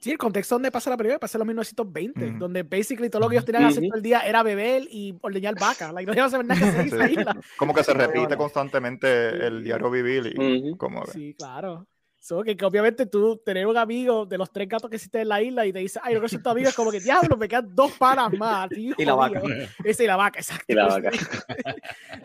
Sí, 0.00 0.10
el 0.10 0.18
contexto 0.18 0.56
donde 0.56 0.70
pasa 0.70 0.90
la 0.90 0.98
película 0.98 1.18
pasa 1.18 1.38
en 1.38 1.40
los 1.40 1.46
1920, 1.46 2.32
donde 2.32 2.62
basically 2.62 3.08
todo 3.08 3.22
lo 3.22 3.28
que 3.30 3.36
ellos 3.36 3.46
tenían 3.46 3.62
que 3.62 3.68
hacer 3.68 3.84
todo 3.84 3.96
el 3.96 4.02
día 4.02 4.20
era 4.20 4.42
beber 4.42 4.82
y 4.90 5.16
ordeñar 5.22 5.58
vaca. 5.58 5.92
Like, 5.92 6.14
no 6.14 6.28
saber 6.28 6.44
nada 6.44 6.60
que 6.60 6.90
se 6.90 6.96
isla. 7.12 7.34
Como 7.56 7.72
que 7.72 7.82
se 7.82 7.94
repite 7.94 8.36
constantemente 8.36 9.46
el 9.46 9.64
diario 9.64 9.90
vivir 9.90 10.34
y 10.36 10.76
como... 10.76 11.06
Sí, 11.06 11.32
claro. 11.32 11.86
So, 12.24 12.42
que, 12.42 12.56
obviamente 12.64 13.04
tú 13.04 13.38
tener 13.44 13.66
un 13.66 13.78
amigo 13.78 14.26
de 14.26 14.36
los 14.36 14.50
tres 14.50 14.66
gatos 14.66 14.90
que 14.90 14.96
existen 14.96 15.22
en 15.22 15.28
la 15.28 15.42
isla 15.42 15.64
y 15.64 15.72
te 15.72 15.78
dice, 15.78 16.00
ay, 16.02 16.12
yo 16.12 16.20
no 16.20 16.28
soy 16.28 16.42
tu 16.42 16.48
amigo, 16.48 16.68
es 16.68 16.74
como 16.74 16.90
que 16.90 17.00
diablo, 17.00 17.36
me 17.38 17.48
quedan 17.48 17.74
dos 17.74 17.92
panas 17.92 18.32
más. 18.32 18.70
y 18.76 19.04
la 19.06 19.14
vaca. 19.14 19.42
Ese 19.82 20.04
y 20.04 20.06
la 20.06 20.16
vaca, 20.16 20.38
exacto. 20.38 20.64
Y 20.68 20.74
la 20.74 20.86
vaca. 20.86 21.10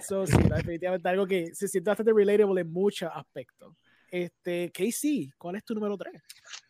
so, 0.01 0.25
sí, 0.25 0.37
definitivamente 0.37 1.07
algo 1.07 1.25
que 1.25 1.53
se 1.53 1.69
siente 1.69 1.89
bastante 1.89 2.13
relatable 2.13 2.59
en 2.59 2.71
muchos 2.73 3.09
aspectos. 3.13 3.73
Este, 4.12 4.72
Casey, 4.72 5.32
¿cuál 5.38 5.55
es 5.55 5.64
tu 5.64 5.76
número 5.76 5.95
3? 5.97 6.14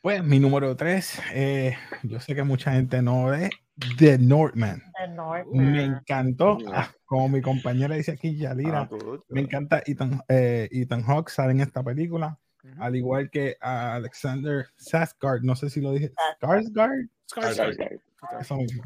Pues 0.02 0.24
mi 0.24 0.40
número 0.40 0.76
3, 0.76 1.22
eh, 1.34 1.78
yo 2.04 2.20
sé 2.20 2.36
que 2.36 2.44
mucha 2.44 2.74
gente 2.74 3.02
no 3.02 3.28
ve 3.28 3.50
The 3.98 4.18
Northman. 4.18 4.82
The 5.00 5.08
Northman. 5.14 5.72
Me 5.74 5.84
encantó, 5.86 6.58
ah, 6.74 6.92
como 7.06 7.30
mi 7.30 7.42
compañera 7.42 7.96
dice 7.96 8.12
aquí, 8.12 8.36
Yalira, 8.36 8.90
ah, 8.92 9.18
me 9.30 9.42
encanta 9.42 9.82
Ethan, 9.86 10.22
eh, 10.28 10.68
Ethan 10.72 11.04
Hawke 11.04 11.30
sale 11.30 11.52
en 11.52 11.62
esta 11.62 11.82
película, 11.82 12.38
al 12.78 12.96
igual 12.96 13.30
que 13.30 13.56
Alexander 13.62 14.68
Skarsgård, 14.78 15.42
no 15.42 15.56
sé 15.56 15.70
si 15.70 15.80
lo 15.80 15.94
dije, 15.94 16.12
Skarsgård. 16.42 17.10
Skarsgård. 17.26 18.02
Eso 18.42 18.58
mismo. 18.58 18.84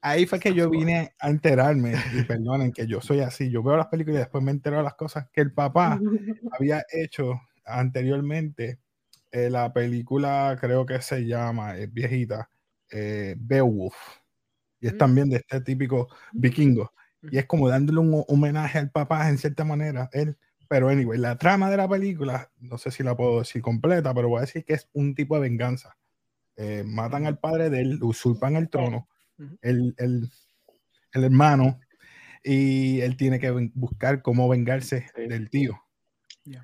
Ahí 0.00 0.26
fue 0.26 0.40
que 0.40 0.54
yo 0.54 0.68
vine 0.70 1.14
a 1.20 1.30
enterarme, 1.30 1.94
y 2.14 2.22
perdonen 2.24 2.72
que 2.72 2.86
yo 2.86 3.00
soy 3.00 3.20
así, 3.20 3.50
yo 3.50 3.62
veo 3.62 3.76
las 3.76 3.86
películas 3.86 4.16
y 4.16 4.20
después 4.20 4.42
me 4.42 4.50
entero 4.50 4.78
de 4.78 4.82
las 4.82 4.94
cosas 4.94 5.28
que 5.32 5.40
el 5.40 5.52
papá 5.52 6.00
había 6.58 6.84
hecho 6.92 7.40
anteriormente, 7.66 8.78
eh, 9.32 9.50
la 9.50 9.72
película 9.72 10.56
creo 10.60 10.86
que 10.86 11.00
se 11.02 11.26
llama, 11.26 11.76
es 11.76 11.92
viejita, 11.92 12.50
eh, 12.90 13.34
Beowulf. 13.38 13.94
Y 14.80 14.86
es 14.86 14.94
mm. 14.94 14.98
también 14.98 15.28
de 15.30 15.36
este 15.36 15.60
típico 15.60 16.08
vikingo. 16.32 16.92
Y 17.30 17.38
es 17.38 17.46
como 17.46 17.68
dándole 17.68 17.98
un 17.98 18.24
homenaje 18.28 18.78
al 18.78 18.90
papá 18.90 19.28
en 19.28 19.38
cierta 19.38 19.64
manera. 19.64 20.08
Él, 20.12 20.38
pero 20.68 20.88
anyway, 20.88 21.18
la 21.18 21.36
trama 21.36 21.70
de 21.70 21.76
la 21.76 21.88
película, 21.88 22.50
no 22.60 22.78
sé 22.78 22.90
si 22.90 23.02
la 23.02 23.16
puedo 23.16 23.40
decir 23.40 23.62
completa, 23.62 24.14
pero 24.14 24.28
voy 24.28 24.38
a 24.38 24.42
decir 24.42 24.64
que 24.64 24.74
es 24.74 24.88
un 24.92 25.14
tipo 25.14 25.34
de 25.34 25.42
venganza. 25.42 25.96
Eh, 26.56 26.84
matan 26.86 27.26
al 27.26 27.38
padre 27.38 27.68
de 27.68 27.80
él, 27.80 28.02
usurpan 28.02 28.56
el 28.56 28.70
trono, 28.70 29.08
el, 29.60 29.94
el, 29.98 30.30
el, 31.12 31.24
hermano, 31.24 31.80
y 32.42 33.00
él 33.00 33.16
tiene 33.16 33.38
que 33.38 33.50
buscar 33.74 34.22
cómo 34.22 34.48
vengarse 34.48 35.06
del 35.14 35.50
tío. 35.50 35.85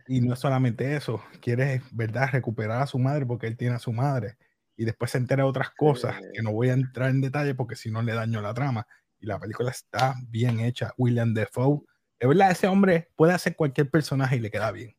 Y 0.06 0.20
no 0.20 0.36
solamente 0.36 0.94
eso, 0.96 1.22
quiere, 1.40 1.82
¿verdad?, 1.92 2.28
recuperar 2.32 2.82
a 2.82 2.86
su 2.86 2.98
madre 2.98 3.26
porque 3.26 3.46
él 3.46 3.56
tiene 3.56 3.74
a 3.74 3.78
su 3.78 3.92
madre 3.92 4.36
y 4.76 4.84
después 4.84 5.10
se 5.10 5.18
entera 5.18 5.44
de 5.44 5.48
otras 5.48 5.70
cosas 5.70 6.16
que 6.32 6.42
no 6.42 6.52
voy 6.52 6.70
a 6.70 6.74
entrar 6.74 7.10
en 7.10 7.20
detalle 7.20 7.54
porque 7.54 7.76
si 7.76 7.90
no 7.90 8.02
le 8.02 8.14
daño 8.14 8.40
la 8.40 8.54
trama. 8.54 8.86
Y 9.20 9.26
la 9.26 9.38
película 9.38 9.70
está 9.70 10.14
bien 10.28 10.60
hecha. 10.60 10.92
William 10.96 11.34
Defoe, 11.34 11.82
de 12.18 12.26
verdad, 12.26 12.50
ese 12.50 12.66
hombre 12.66 13.08
puede 13.14 13.32
hacer 13.32 13.54
cualquier 13.54 13.90
personaje 13.90 14.36
y 14.36 14.40
le 14.40 14.50
queda 14.50 14.72
bien. 14.72 14.96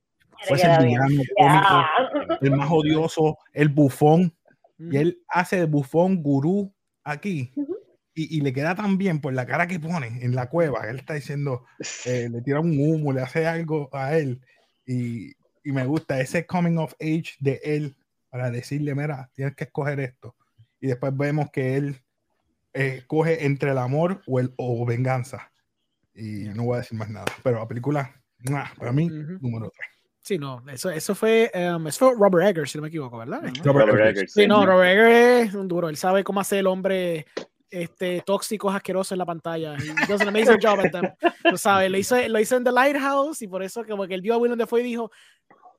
El 0.47 0.86
villano 0.86 1.23
cómico, 1.38 2.38
el 2.41 2.51
más 2.51 2.69
odioso, 2.71 3.38
el 3.53 3.69
bufón. 3.69 4.36
Y 4.77 4.97
él 4.97 5.21
hace 5.27 5.57
de 5.57 5.65
bufón 5.65 6.21
gurú 6.21 6.73
aquí. 7.03 7.53
Y, 8.15 8.38
y, 8.38 8.41
le 8.41 8.53
queda 8.53 8.75
tan 8.75 8.97
bien 8.97 9.21
por 9.21 9.34
la 9.34 9.45
cara 9.45 9.67
que 9.67 9.79
pone 9.79 10.23
en 10.23 10.36
la 10.36 10.47
cueva. 10.47 10.88
Él 10.88 10.97
está 10.97 11.15
diciendo, 11.15 11.65
eh, 12.05 12.29
le 12.29 12.41
tira 12.41 12.59
un 12.59 12.77
humo, 12.79 13.11
le 13.11 13.21
hace 13.21 13.47
algo 13.47 13.89
a 13.91 14.15
él. 14.15 14.39
Y, 14.86 15.34
y 15.63 15.71
me 15.71 15.86
gusta 15.86 16.19
ese 16.19 16.45
coming 16.45 16.77
of 16.77 16.93
age 16.99 17.36
de 17.39 17.59
él 17.63 17.95
para 18.29 18.51
decirle, 18.51 18.95
mira, 18.95 19.29
tienes 19.34 19.55
que 19.55 19.65
escoger 19.65 19.99
esto. 19.99 20.36
Y 20.79 20.88
después 20.88 21.15
vemos 21.15 21.51
que 21.51 21.77
él 21.77 22.01
eh, 22.73 23.03
coge 23.07 23.45
entre 23.45 23.71
el 23.71 23.77
amor 23.77 24.21
o, 24.25 24.39
el, 24.39 24.53
o 24.57 24.86
venganza. 24.86 25.51
Y 26.15 26.45
no 26.55 26.63
voy 26.63 26.75
a 26.75 26.81
decir 26.81 26.97
más 26.97 27.09
nada. 27.09 27.25
Pero 27.43 27.59
la 27.59 27.67
película, 27.67 28.11
para 28.77 28.91
mí, 28.91 29.07
número 29.07 29.69
3. 29.69 29.89
Sí, 30.21 30.38
no, 30.38 30.63
eso, 30.69 30.89
eso 30.89 31.15
fue, 31.15 31.51
um, 31.53 31.86
eso 31.88 32.07
fue 32.07 32.15
Robert 32.17 32.47
Eggers, 32.47 32.71
si 32.71 32.77
no 32.77 32.84
me 32.84 32.88
equivoco, 32.88 33.17
¿verdad? 33.17 33.43
Robert, 33.63 34.17
Eggers. 34.17 34.31
Sí, 34.31 34.47
no, 34.47 34.65
Robert 34.65 34.91
Eggers 34.91 35.49
es 35.49 35.53
un 35.53 35.67
duro. 35.67 35.89
Él 35.89 35.97
sabe 35.97 36.23
cómo 36.23 36.39
hacer 36.39 36.59
el 36.59 36.67
hombre 36.67 37.27
este, 37.74 38.21
tóxicos, 38.21 38.74
asquerosos 38.74 39.13
en 39.13 39.17
la 39.17 39.26
pantalla. 39.26 39.76
He 39.76 40.05
does 40.07 40.21
an 40.21 40.28
amazing 40.28 40.59
job 40.61 40.80
at 40.80 40.91
them. 40.91 41.09
Tú 41.49 41.57
sabes, 41.57 41.89
lo 41.89 41.97
hizo, 41.97 42.15
lo 42.28 42.39
hizo 42.39 42.55
en 42.55 42.63
The 42.63 42.71
Lighthouse 42.71 43.41
y 43.41 43.47
por 43.47 43.63
eso 43.63 43.84
como 43.84 44.05
que 44.05 44.13
él 44.13 44.21
vio 44.21 44.36
a 44.36 44.38
Willem 44.38 44.57
Dafoe 44.57 44.82
y 44.82 44.84
dijo, 44.84 45.11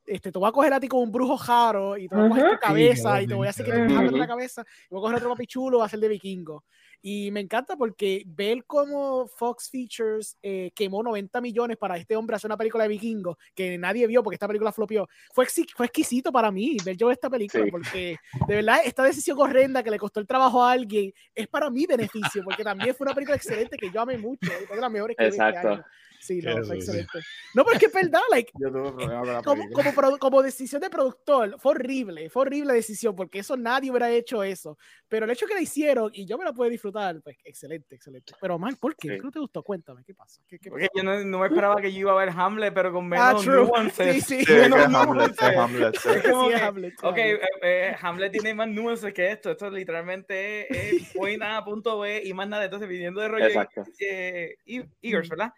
este, 0.05 0.33
te 0.33 0.39
voy 0.39 0.49
a 0.49 0.53
coger 0.53 0.73
a 0.73 0.81
ti 0.81 0.89
como 0.89 1.03
un 1.03 1.13
brujo 1.13 1.37
jaro 1.37 1.97
y 1.97 2.09
te 2.09 2.17
voy 2.17 2.27
a 2.27 2.29
coger 2.29 2.51
tu 2.51 2.59
cabeza 2.59 3.23
y 3.23 3.27
te 3.29 3.35
voy 3.35 3.47
a 3.47 3.51
hacer 3.51 3.65
que 3.65 3.73
te 3.73 3.79
en 3.79 4.19
la 4.19 4.27
cabeza 4.27 4.65
y 4.91 4.95
voy 4.95 4.99
a 4.99 5.03
coger 5.03 5.17
otro 5.19 5.31
papi 5.31 5.47
chulo 5.47 5.83
a 5.83 5.87
hacer 5.87 6.01
de 6.01 6.09
vikingo. 6.09 6.65
Y 7.03 7.31
me 7.31 7.41
encanta 7.41 7.77
porque 7.77 8.23
ver 8.27 8.65
cómo 8.65 9.27
Fox 9.27 9.71
Features 9.71 10.39
eh, 10.43 10.71
quemó 10.75 11.03
90 11.03 11.41
millones 11.41 11.77
para 11.77 11.97
este 11.97 12.17
hombre 12.17 12.37
hacer 12.37 12.49
una 12.49 12.57
película 12.57 12.85
de 12.85 12.89
vikingo 12.89 13.39
que 13.55 13.79
nadie 13.79 14.07
vio 14.07 14.23
porque 14.23 14.37
esta 14.37 14.47
película 14.47 14.73
flopió. 14.73 15.09
Fue, 15.33 15.47
fue 15.75 15.87
exquisito 15.87 16.33
para 16.33 16.51
mí 16.51 16.77
ver 16.85 16.97
yo 16.97 17.11
esta 17.11 17.29
película 17.31 17.65
porque 17.71 18.17
de 18.47 18.55
verdad 18.55 18.79
esta 18.85 19.03
decisión 19.03 19.39
horrenda 19.41 19.83
que 19.83 19.91
le 19.91 19.99
costó 19.99 20.21
el 20.21 20.27
trabajo 20.27 20.63
a 20.63 20.73
alguien 20.73 21.13
es 21.35 21.49
para 21.49 21.71
mi 21.71 21.87
beneficio 21.87 22.43
porque 22.45 22.65
también 22.65 22.95
fue 22.95 23.07
una 23.07 23.15
película 23.15 23.37
excelente 23.37 23.77
que 23.77 23.91
yo 23.91 24.01
amé 24.01 24.19
mucho. 24.19 24.51
Una 24.67 24.75
de 24.75 24.81
las 24.81 24.91
mejores 24.91 25.17
que 25.17 25.27
Exacto. 25.27 25.69
Vi 25.69 25.75
este 25.75 25.85
Sí, 26.25 26.41
no, 26.41 26.53
excelente. 26.73 27.19
No, 27.53 27.65
pero 27.67 27.77
es 27.77 27.83
es 27.83 27.93
verdad, 27.93 28.23
like, 28.31 28.51
como, 29.45 29.69
como, 29.71 30.19
como, 30.19 30.43
decisión 30.43 30.81
de 30.81 30.89
productor, 30.89 31.61
fue 31.61 31.73
horrible, 31.73 32.31
fue 32.31 32.43
horrible 32.43 32.73
decisión, 32.73 33.15
porque 33.15 33.41
eso 33.41 33.59
nadie 33.59 33.91
hubiera 33.91 34.11
hecho 34.11 34.43
eso. 34.43 34.79
Pero 35.07 35.27
el 35.27 35.31
hecho 35.31 35.47
que 35.47 35.53
la 35.53 35.61
hicieron 35.61 36.11
y 36.15 36.25
yo 36.25 36.39
me 36.39 36.47
la 36.47 36.55
pude 36.55 36.71
disfrutar, 36.71 37.21
pues 37.23 37.37
excelente, 37.45 37.95
excelente. 37.97 38.33
Pero, 38.41 38.59
man, 38.59 38.77
¿por 38.77 38.97
qué? 38.97 39.09
¿Qué 39.09 39.19
no 39.19 39.31
te 39.31 39.39
gustó? 39.39 39.63
Cuéntame, 39.63 40.03
¿qué 40.03 40.15
pasa? 40.15 40.41
¿Qué, 40.49 40.59
qué 40.59 40.71
porque 40.71 40.89
yo 40.95 41.03
no, 41.03 41.23
no, 41.25 41.41
me 41.41 41.47
esperaba 41.47 41.79
que 41.79 41.93
yo 41.93 42.01
iba 42.01 42.13
a 42.13 42.25
ver 42.25 42.31
Hamlet, 42.35 42.73
pero 42.73 42.91
con 42.91 43.07
menos 43.07 43.47
ah, 43.47 43.51
nuances. 43.51 44.25
Sí, 44.25 44.45
sí, 44.45 44.51
menos 44.51 44.95
Hamlet, 44.95 45.43
Hamlet, 45.43 45.95
Es 46.07 46.31
como 46.31 46.49
que, 46.49 46.57
Hamlet, 46.57 46.95
ok, 47.03 47.19
eh, 47.19 47.41
eh, 47.63 47.97
Hamlet 48.01 48.33
tiene 48.33 48.55
más 48.55 48.69
nuances 48.69 49.13
que 49.13 49.31
esto. 49.31 49.51
Esto 49.51 49.71
literalmente 49.71 50.73
es 50.73 51.13
point 51.15 51.43
A, 51.43 51.63
punto 51.63 51.99
B 51.99 52.23
y 52.25 52.33
más 52.33 52.49
nada. 52.49 52.65
Entonces, 52.65 52.89
viniendo 52.89 53.21
de 53.21 53.29
Roger 53.29 53.69
eh, 54.01 54.57
Eagers, 55.03 55.29
¿verdad? 55.29 55.53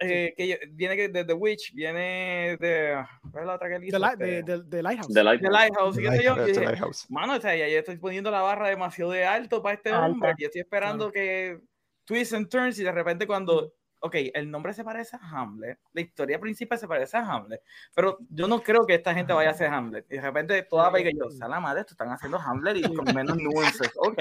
Eh, 0.00 0.34
que 0.36 0.60
viene 0.72 1.08
de 1.08 1.24
The 1.24 1.32
Witch, 1.32 1.72
viene 1.74 2.56
de. 2.58 3.04
¿Cuál 3.30 3.44
es 3.44 3.46
la 3.46 3.54
otra 3.54 3.68
que 3.68 3.86
hizo? 3.86 3.98
De, 3.98 4.42
de, 4.42 4.62
de, 4.62 4.82
Lighthouse. 4.82 5.12
The 5.12 5.22
Lighthouse. 5.22 5.42
The 5.42 6.02
Lighthouse. 6.02 6.52
The 6.52 6.64
Lighthouse. 6.64 7.10
Mano, 7.10 7.36
o 7.36 7.40
sea, 7.40 7.54
ya 7.56 7.66
estoy 7.66 7.96
poniendo 7.98 8.30
la 8.30 8.42
barra 8.42 8.68
demasiado 8.68 9.12
de 9.12 9.24
alto 9.24 9.62
para 9.62 9.76
este 9.76 9.92
hombre. 9.92 10.34
Y 10.38 10.44
estoy 10.44 10.62
esperando 10.62 11.10
que 11.10 11.60
twists 12.04 12.34
and 12.34 12.48
turns 12.48 12.78
y 12.78 12.84
de 12.84 12.92
repente 12.92 13.26
cuando. 13.26 13.74
Ok, 14.00 14.16
el 14.34 14.50
nombre 14.50 14.74
se 14.74 14.84
parece 14.84 15.16
a 15.16 15.20
Hamlet, 15.30 15.78
la 15.94 16.00
historia 16.02 16.38
principal 16.38 16.78
se 16.78 16.86
parece 16.86 17.16
a 17.16 17.20
Hamlet, 17.20 17.62
pero 17.94 18.18
yo 18.28 18.46
no 18.46 18.62
creo 18.62 18.84
que 18.84 18.96
esta 18.96 19.14
gente 19.14 19.32
vaya 19.32 19.48
a 19.48 19.52
hacer 19.52 19.68
Hamlet. 19.68 20.04
Y 20.10 20.16
de 20.16 20.20
repente 20.20 20.62
toda 20.64 20.90
la 20.90 21.00
yo, 21.00 21.28
la 21.48 21.58
madre, 21.58 21.80
esto 21.80 21.94
están 21.94 22.10
haciendo 22.10 22.38
Hamlet 22.38 22.76
y 22.76 22.82
con 22.94 23.14
menos 23.14 23.38
nuances. 23.38 23.90
Ok, 23.96 24.20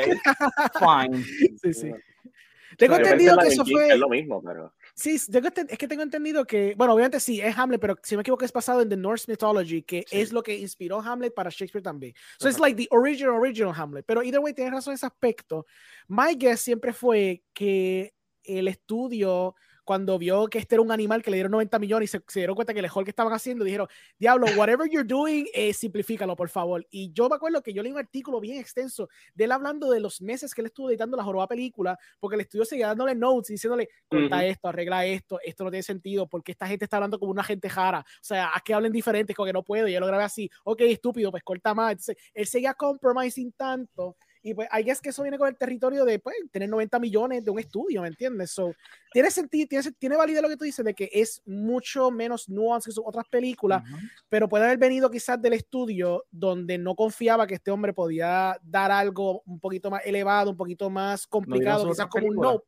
fine. 0.80 1.22
Sí, 1.62 1.74
sí. 1.74 1.92
Tengo 2.78 2.96
entendido 2.96 3.38
que 3.38 3.48
eso 3.48 3.66
fue. 3.66 3.90
Es 3.90 3.98
lo 3.98 4.10
mismo, 4.10 4.42
pero. 4.42 4.74
Sí, 4.96 5.16
es 5.16 5.28
que 5.78 5.88
tengo 5.88 6.04
entendido 6.04 6.46
que, 6.46 6.76
bueno, 6.78 6.94
obviamente 6.94 7.20
sí, 7.20 7.42
es 7.42 7.58
Hamlet, 7.58 7.82
pero 7.82 7.98
si 8.04 8.16
me 8.16 8.22
equivoco 8.22 8.46
es 8.46 8.54
basado 8.54 8.82
en 8.82 8.90
The 8.90 8.96
Norse 8.96 9.26
Mythology, 9.28 9.82
que 9.82 10.06
es 10.12 10.32
lo 10.32 10.44
que 10.44 10.56
inspiró 10.56 11.02
Hamlet 11.02 11.34
para 11.34 11.50
Shakespeare 11.50 11.82
también. 11.82 12.14
So 12.38 12.48
es 12.48 12.60
like 12.60 12.78
the 12.78 12.88
original, 12.96 13.34
original 13.34 13.74
Hamlet. 13.76 14.06
Pero 14.06 14.22
either 14.22 14.40
way, 14.40 14.54
tienes 14.54 14.74
razón 14.74 14.92
en 14.92 14.96
ese 14.96 15.08
aspecto. 15.08 15.66
My 16.08 16.36
guess 16.36 16.62
siempre 16.62 16.94
fue 16.94 17.44
que 17.54 18.14
el 18.44 18.68
estudio 18.68 19.56
cuando 19.84 20.18
vio 20.18 20.48
que 20.48 20.60
este 20.60 20.76
era 20.76 20.82
un 20.82 20.92
animal 20.92 21.22
que 21.22 21.32
le 21.32 21.38
dieron 21.38 21.52
90 21.52 21.80
millones 21.80 22.14
y 22.14 22.18
se, 22.18 22.40
dieron 22.40 22.56
cuenta 22.56 22.74
que 22.74 22.80
el 22.80 22.84
mejor 22.84 23.04
que 23.04 23.10
estaban 23.10 23.34
haciendo, 23.34 23.66
dijeron, 23.66 23.88
diablo, 24.18 24.48
whatever 24.58 24.90
you're 24.90 25.08
doing, 25.08 25.48
eh, 25.54 25.74
simplifícalo, 25.74 26.36
por 26.36 26.50
favor. 26.50 26.86
Y 26.90 27.12
yo 27.14 27.30
me 27.30 27.36
acuerdo 27.36 27.62
que 27.62 27.74
yo 27.74 27.84
leí 27.84 27.92
un 27.92 27.98
artículo 27.98 28.40
bien 28.40 28.60
extenso 28.60 29.10
de 29.34 29.46
él 29.46 29.52
hablando 29.52 29.90
de 29.90 30.00
los 30.00 30.22
meses 30.22 30.54
que 30.54 30.62
él 30.62 30.68
estuvo 30.68 30.90
editando 30.90 31.18
la 31.18 31.24
joroba 31.24 31.48
película, 31.48 31.98
porque 32.20 32.36
el 32.36 32.42
estudio 32.42 32.66
seguía 32.66 32.88
dándole 32.88 33.16
notes 33.16 33.50
y 33.50 33.54
diciéndole, 33.54 33.90
corta 34.08 34.46
esto, 34.46 34.68
arregla 34.68 35.06
esto, 35.06 35.40
esto 35.44 35.64
no 35.64 35.72
tiene 35.72 35.84
sentido, 35.84 36.28
porque 36.28 36.52
esta 36.52 36.68
gente 36.68 36.86
está 36.86 36.98
hablando 36.98 37.20
como 37.20 37.32
una 37.32 37.44
gente 37.44 37.70
jara. 37.70 38.00
O 38.00 38.24
sea, 38.24 38.52
a 38.56 38.60
que 38.62 38.74
hablen 38.74 38.92
diferentes, 38.92 39.36
con 39.36 39.46
que 39.46 39.54
no 39.54 39.64
puedo, 39.64 39.88
y 39.88 39.94
yo 39.94 40.00
lo 40.00 40.08
grabé 40.08 40.24
así, 40.24 40.50
ok, 40.64 40.82
estúpido, 40.82 41.32
pues 41.32 41.44
corta 41.44 41.74
más. 41.74 41.92
Entonces, 41.92 42.18
él 42.34 42.48
seguía 42.48 42.74
compromising 42.74 43.52
tanto 43.54 44.16
y 44.44 44.54
pues, 44.54 44.68
hay 44.72 44.90
es 44.90 45.00
que 45.00 45.10
eso 45.10 45.24
viene 45.24 45.38
con 45.38 45.48
el 45.48 45.56
territorio 45.56 46.04
de 46.04 46.20
pues, 46.20 46.36
tener 46.52 46.70
90 46.70 47.00
millones 47.00 47.44
de 47.44 47.50
un 47.50 47.60
estudio, 47.60 48.02
¿me 48.02 48.10
entiendes? 48.10 48.52
So, 48.52 48.76
tiene 49.12 49.32
sentido, 49.32 49.68
tiene, 49.70 49.92
tiene 49.94 50.18
validez 50.18 50.42
lo 50.42 50.50
que 50.50 50.58
tú 50.58 50.66
dices 50.66 50.84
de 50.84 50.94
que 50.94 51.10
es 51.14 51.42
mucho 51.46 52.12
menos 52.12 52.50
nuance 52.50 52.92
que 52.92 53.02
otras 53.04 53.26
películas, 53.30 53.82
pero 54.28 54.50
puede 54.50 54.66
haber 54.66 54.78
venido 54.78 55.10
quizás 55.10 55.42
del 55.42 55.54
estudio 55.54 56.26
donde 56.30 56.78
no 56.78 56.94
confiaba 56.94 57.48
que 57.48 57.56
este 57.56 57.72
hombre 57.72 57.94
podía 57.94 58.60
dar 58.62 58.92
algo 58.92 59.42
un 59.46 59.62
poquito 59.62 59.90
más 59.90 60.02
elevado, 60.06 60.52
un 60.52 60.58
poquito 60.58 60.90
más 60.90 61.26
complicado, 61.26 61.90
quizás 61.90 62.08
como 62.08 62.28
un 62.28 62.36
no. 62.36 62.64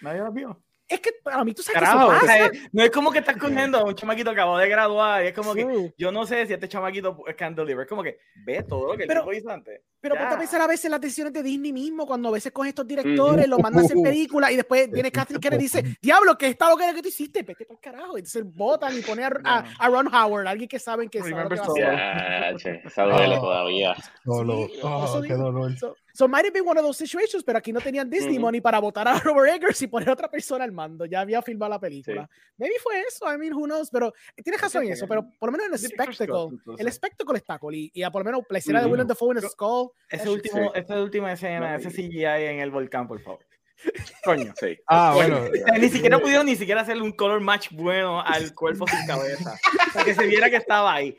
Nadie 0.00 0.20
lo 0.20 0.32
vio 0.32 0.62
es 0.90 1.00
que 1.00 1.10
a 1.24 1.44
mí 1.44 1.54
tú 1.54 1.62
sabes 1.62 1.88
que 1.88 2.68
no 2.72 2.82
es 2.82 2.90
como 2.90 3.12
que 3.12 3.20
estás 3.20 3.36
cogiendo 3.36 3.78
a 3.78 3.84
un 3.84 3.94
chamaquito 3.94 4.30
que 4.30 4.40
acabó 4.40 4.58
de 4.58 4.68
graduar 4.68 5.24
y 5.24 5.28
es 5.28 5.32
como 5.32 5.54
que 5.54 5.94
yo 5.96 6.10
no 6.10 6.26
sé 6.26 6.46
si 6.46 6.52
este 6.52 6.68
chamaquito 6.68 7.22
can 7.36 7.54
deliver, 7.54 7.84
es 7.84 7.88
como 7.88 8.02
que 8.02 8.18
ve 8.44 8.64
todo 8.64 8.88
lo 8.88 8.96
que 8.96 9.06
pero, 9.06 9.20
el 9.20 9.26
tipo 9.26 9.32
hizo 9.32 9.50
antes. 9.50 9.80
Pero 10.00 10.16
ponte 10.16 10.34
a 10.34 10.38
pensar 10.38 10.60
a 10.60 10.66
veces 10.66 10.90
las 10.90 11.00
decisiones 11.00 11.32
de 11.32 11.42
Disney 11.42 11.72
mismo, 11.72 12.06
cuando 12.06 12.28
a 12.30 12.32
veces 12.32 12.50
coge 12.52 12.70
estos 12.70 12.86
directores, 12.86 13.46
los 13.46 13.60
mandan 13.60 13.82
a 13.82 13.86
hacer 13.86 13.98
películas 14.02 14.50
y 14.50 14.56
después 14.56 14.90
viene 14.90 15.12
Catherine 15.12 15.40
Kennedy 15.40 15.60
y 15.60 15.64
dice, 15.64 15.84
diablo, 16.02 16.36
¿qué 16.36 16.48
está 16.48 16.68
lo 16.68 16.76
que, 16.76 16.92
que 16.94 17.02
tú 17.02 17.08
hiciste? 17.08 17.42
Vete 17.42 17.66
para 17.66 17.74
el 17.74 17.80
carajo. 17.80 18.16
Y 18.16 18.20
entonces 18.20 18.44
votan 18.44 18.98
y 18.98 19.02
pone 19.02 19.24
a, 19.24 19.64
a, 19.78 19.88
Ron 19.88 20.12
Howard, 20.12 20.46
alguien 20.46 20.68
que 20.68 20.78
saben 20.78 21.08
que 21.08 21.20
sabe 21.20 21.44
lo 21.44 21.48
que 21.50 21.56
va 21.56 21.62
a 21.62 22.48
hacer. 22.54 22.82
todavía. 23.38 23.94
Oh, 24.26 25.22
qué 25.22 25.34
dolor. 25.34 25.76
So 25.78 25.94
might 26.28 26.44
have 26.44 26.52
been 26.52 26.66
one 26.66 26.78
of 26.78 26.84
those 26.84 26.98
situations, 26.98 27.44
pero 27.44 27.58
aquí 27.58 27.72
no 27.72 27.80
tenían 27.80 28.08
Disney 28.08 28.38
money 28.38 28.60
para 28.60 28.78
votar 28.78 29.06
a 29.08 29.18
Robert 29.20 29.54
Eggers 29.54 29.82
y 29.82 29.86
poner 29.86 30.08
a 30.08 30.12
otra 30.12 30.30
persona 30.30 30.64
al 30.64 30.72
mando. 30.72 31.04
Ya 31.06 31.20
había 31.20 31.42
filmado 31.42 31.70
la 31.70 31.80
película. 31.80 32.28
Maybe 32.56 32.74
fue 32.82 33.00
eso, 33.02 33.32
I 33.32 33.38
mean, 33.38 33.52
who 33.52 33.66
knows, 33.66 33.90
pero 33.90 34.12
tienes 34.42 34.60
razón 34.60 34.84
en 34.84 34.92
eso, 34.92 35.06
pero 35.06 35.28
por 35.38 35.48
lo 35.48 35.52
menos 35.52 35.66
en 35.66 35.72
el 35.72 35.78
spectacle, 35.78 36.58
el 36.78 36.88
espectáculo 36.88 37.36
está 37.36 37.58
cool 37.58 37.74
y, 37.74 37.90
y, 37.94 38.02
por 38.10 38.24
lo 38.24 38.24
menos 38.24 38.42
la 38.48 38.58
escena 38.58 38.80
de 38.80 38.86
Willem 38.86 39.06
Dafoe 39.06 39.32
en 39.32 39.38
el 39.38 39.48
Skull. 39.48 39.90
Ese 40.08 40.28
último, 40.28 40.72
esa 40.74 41.00
última 41.00 41.32
escena, 41.32 41.76
ese 41.76 41.90
CGI 41.90 42.24
en 42.24 42.60
el 42.60 42.70
volcán, 42.70 43.06
por 43.06 43.20
favor. 43.20 43.40
Coño. 44.24 44.52
Sí. 44.58 44.78
Ah, 44.92 45.12
bueno. 45.14 45.40
ni 45.78 45.88
siquiera 45.88 46.18
pudieron 46.18 46.46
ni 46.46 46.56
siquiera 46.56 46.80
hacerle 46.80 47.02
un 47.02 47.12
color 47.12 47.40
match 47.40 47.68
bueno 47.70 48.20
al 48.20 48.54
cuerpo 48.54 48.86
sin 48.88 49.06
cabeza. 49.06 49.56
Para 49.92 50.04
que 50.04 50.14
se 50.14 50.26
viera 50.26 50.50
que 50.50 50.56
estaba 50.56 50.92
ahí. 50.92 51.16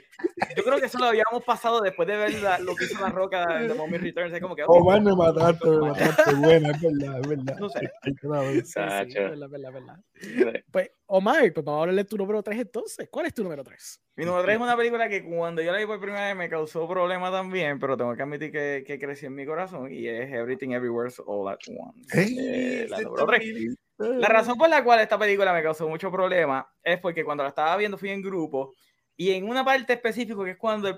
Yo 0.56 0.64
creo 0.64 0.80
que 0.80 0.86
eso 0.86 1.00
lo 1.00 1.06
habíamos 1.06 1.44
pasado 1.46 1.82
después 1.82 2.08
de 2.08 2.18
ver 2.18 2.34
lo 2.62 2.76
que 2.76 2.86
hizo 2.86 3.00
la 3.00 3.10
roca 3.10 3.46
de 3.60 3.74
Mommy 3.74 3.98
Returns. 3.98 4.34
Es 4.34 4.42
como 4.42 4.56
que. 4.56 4.64
Oh, 4.68 4.84
man, 4.84 5.04
me 5.04 5.16
mataste, 5.16 5.70
me 5.70 5.90
mataste. 5.90 6.34
Bueno, 6.36 6.72
es 6.72 6.82
verdad, 6.82 7.20
es 7.22 7.28
verdad. 7.28 7.58
No 7.60 7.70
sé. 7.70 7.80
Es 8.04 8.22
verdad, 8.22 9.50
verdad, 9.50 9.72
verdad. 9.72 10.64
Pues, 10.72 10.92
Omar, 11.08 11.52
pues 11.54 11.66
vamos 11.66 11.80
a 11.80 11.82
hablarle 11.82 12.06
tu 12.06 12.18
número 12.18 12.42
3 12.42 12.60
entonces. 12.60 13.10
¿Cuál 13.10 13.26
es 13.26 13.34
tu 13.34 13.44
número 13.44 13.64
3? 13.64 14.02
Mi 14.16 14.26
número 14.26 14.44
3 14.44 14.56
es 14.56 14.62
una 14.62 14.78
película 14.78 15.10
que 15.10 15.24
cuando 15.24 15.62
yo 15.62 15.72
la 15.72 15.78
vi 15.78 15.86
por 15.86 16.00
primera 16.00 16.28
vez 16.28 16.36
me 16.36 16.50
causó 16.50 16.88
problemas 16.88 17.32
también, 17.32 17.80
pero 17.80 17.98
tengo 17.98 18.16
que 18.16 18.22
admitir 18.22 18.52
que, 18.52 18.84
que 18.86 19.00
creció 19.00 19.28
en 19.28 19.36
mi 19.36 19.46
corazón 19.46 19.92
y 19.92 20.08
es 20.08 20.32
Everything 20.32 20.72
Everywhere 20.72 21.14
All 21.26 21.50
at 21.50 21.60
Once. 21.68 22.22
Eh, 22.22 22.88
la 22.90 23.02
número 23.02 23.26
3. 23.26 23.76
La 23.98 24.28
razón 24.30 24.58
por 24.58 24.70
la 24.70 24.84
cual 24.84 25.00
esta 25.00 25.20
película 25.20 25.54
me 25.54 25.62
causó 25.62 25.88
mucho 25.88 26.12
problema 26.12 26.68
es 26.84 27.00
porque 27.00 27.24
cuando 27.24 27.44
la 27.44 27.50
estaba 27.50 27.78
viendo 27.78 27.98
fui 27.98 28.10
en 28.10 28.22
grupo 28.22 28.74
y 29.18 29.32
en 29.32 29.48
una 29.48 29.64
parte 29.64 29.94
específica, 29.94 30.44
que 30.44 30.52
es 30.52 30.58
cuando 30.58 30.88
el, 30.88 30.98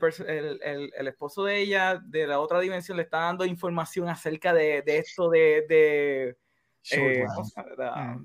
el, 0.64 0.91
el, 0.95 1.07
esposo 1.07 1.43
de 1.43 1.59
ella, 1.59 2.01
de 2.03 2.26
la 2.28 2.39
otra 2.39 2.59
dimensión, 2.59 2.97
le 2.97 3.03
está 3.03 3.20
dando 3.20 3.45
información 3.45 4.07
acerca 4.07 4.53
de, 4.53 4.82
de 4.82 4.97
esto 4.99 5.30
de, 5.30 5.66
de, 5.68 6.38
eh, 6.91 7.26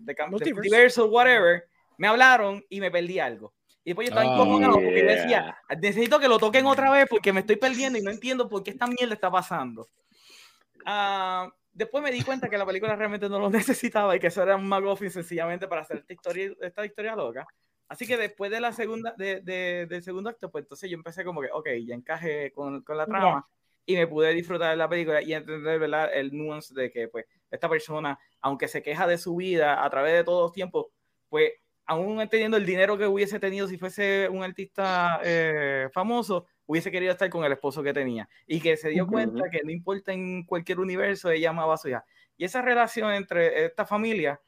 de, 0.03 0.15
de, 0.15 1.05
whatever, 1.05 1.69
me 1.97 2.07
hablaron 2.07 2.65
y 2.69 2.81
me 2.81 2.91
perdí 2.91 3.19
algo. 3.19 3.55
Y 3.85 3.91
después 3.91 4.09
yo 4.09 4.15
estaba 4.15 4.41
oh, 4.43 4.73
porque 4.75 5.03
decía, 5.03 5.57
necesito 5.81 6.21
que 6.21 6.29
lo 6.29 6.39
toquen 6.39 6.67
otra 6.67 6.91
vez 6.91 7.07
porque 7.09 7.33
me 7.33 7.41
estoy 7.41 7.57
perdiendo 7.57 7.99
y 7.99 8.03
no 8.03 8.11
entiendo 8.11 8.49
por 8.49 8.63
qué 8.63 8.71
esta 8.73 8.87
mierda 8.87 9.15
está 9.15 9.31
pasando. 9.31 9.89
Uh, 10.87 11.51
después 11.73 12.03
me 12.03 12.11
di 12.11 12.23
cuenta 12.23 12.49
que 12.49 12.59
la 12.59 12.67
película 12.67 12.95
realmente 12.97 13.29
no 13.29 13.39
lo 13.39 13.51
necesitaba 13.51 14.15
y 14.15 14.21
que 14.21 14.27
eso 14.27 14.43
era 14.43 14.57
un 14.57 14.69
McGuffin 14.69 15.11
sencillamente 15.11 15.67
para 15.67 15.81
hacer 15.83 15.99
esta 15.99 16.13
historia, 16.13 16.53
esta 16.61 16.85
historia 16.85 17.17
loca. 17.17 17.47
Así 17.89 18.07
que 18.07 18.17
después 18.17 18.51
de 18.51 18.61
la 18.61 18.73
segunda, 18.73 19.15
de, 19.17 19.41
de, 19.41 19.87
del 19.87 20.03
segundo 20.03 20.31
acto, 20.31 20.51
pues 20.51 20.65
entonces 20.65 20.91
yo 20.91 20.97
empecé 20.97 21.25
como 21.25 21.41
que, 21.41 21.49
ok, 21.51 21.69
ya 21.87 21.95
encajé 21.95 22.53
con, 22.53 22.83
con 22.83 22.97
la 22.97 23.07
trama 23.07 23.49
y 23.87 23.97
me 23.97 24.07
pude 24.07 24.35
disfrutar 24.35 24.71
de 24.71 24.77
la 24.77 24.89
película 24.89 25.23
y 25.23 25.33
entender 25.33 25.79
¿verdad? 25.81 26.11
el 26.13 26.37
nuance 26.37 26.75
de 26.75 26.91
que 26.91 27.09
pues 27.09 27.25
esta 27.51 27.71
persona, 27.71 28.19
aunque 28.43 28.69
se 28.69 28.83
queja 28.83 29.07
de 29.07 29.17
su 29.17 29.35
vida 29.37 29.83
a 29.83 29.89
través 29.89 30.13
de 30.13 30.25
todos 30.25 30.43
los 30.43 30.53
tiempos, 30.53 30.89
pues 31.31 31.53
aún 31.87 32.29
teniendo 32.29 32.59
el 32.59 32.67
dinero 32.67 32.99
que 32.99 33.07
hubiese 33.07 33.41
tenido 33.41 33.67
si 33.67 33.79
fuese 33.79 34.29
un 34.29 34.43
artista 34.43 35.21
eh, 35.25 35.89
famoso, 35.91 36.45
hubiese 36.67 36.91
querido 36.91 37.13
estar 37.13 37.31
con 37.31 37.45
el 37.45 37.53
esposo 37.53 37.83
que 37.83 37.95
tenía 37.95 38.29
y 38.47 38.61
que 38.61 38.77
se 38.77 38.91
dio 38.91 39.07
cuenta 39.07 39.49
que 39.51 39.63
no 39.65 39.71
importa 39.71 40.13
en 40.13 40.45
cualquier 40.45 40.81
universo, 40.81 41.31
ella 41.31 41.49
amaba 41.49 41.73
a 41.73 41.79
su 41.79 41.89
hija. 41.89 42.05
Y 42.37 42.45
esa 42.45 42.61
relación 42.61 43.15
entre 43.15 43.65
esta 43.65 43.87
familia, 43.87 44.39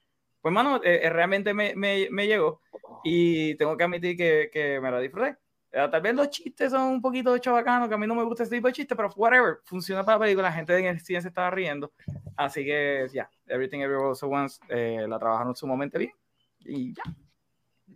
pues, 0.40 0.52
mano, 0.52 0.76
eh, 0.82 1.00
eh, 1.02 1.10
realmente 1.10 1.54
me, 1.54 1.74
me, 1.74 2.08
me, 2.10 2.26
llegó 2.26 2.60
y 3.04 3.54
tengo 3.56 3.76
que 3.76 3.84
admitir 3.84 4.16
que, 4.16 4.50
que 4.52 4.80
me 4.80 4.90
la 4.90 5.00
disfruté. 5.00 5.36
Eh, 5.72 5.88
tal 5.90 6.00
vez 6.00 6.14
los 6.14 6.30
chistes 6.30 6.72
son 6.72 6.82
un 6.82 7.02
poquito 7.02 7.36
chavacanos, 7.38 7.88
que 7.88 7.94
a 7.94 7.98
mí 7.98 8.06
no 8.06 8.14
me 8.14 8.24
gusta 8.24 8.42
ese 8.42 8.56
tipo 8.56 8.66
de 8.66 8.72
chistes, 8.72 8.96
pero 8.96 9.10
whatever, 9.16 9.58
funciona 9.64 10.04
para 10.04 10.18
la 10.18 10.24
película, 10.24 10.48
la 10.48 10.54
gente 10.54 10.76
en 10.76 10.86
el 10.86 11.00
cine 11.00 11.20
se 11.20 11.28
estaba 11.28 11.50
riendo. 11.50 11.92
Así 12.36 12.64
que, 12.64 13.06
ya, 13.12 13.30
Everything 13.46 13.80
Everywhere 13.80 14.08
Also 14.08 14.28
Once 14.28 14.60
la 14.68 15.18
trabajaron 15.18 15.54
sumamente 15.54 15.98
bien 15.98 16.12
y 16.60 16.94
ya. 16.94 17.02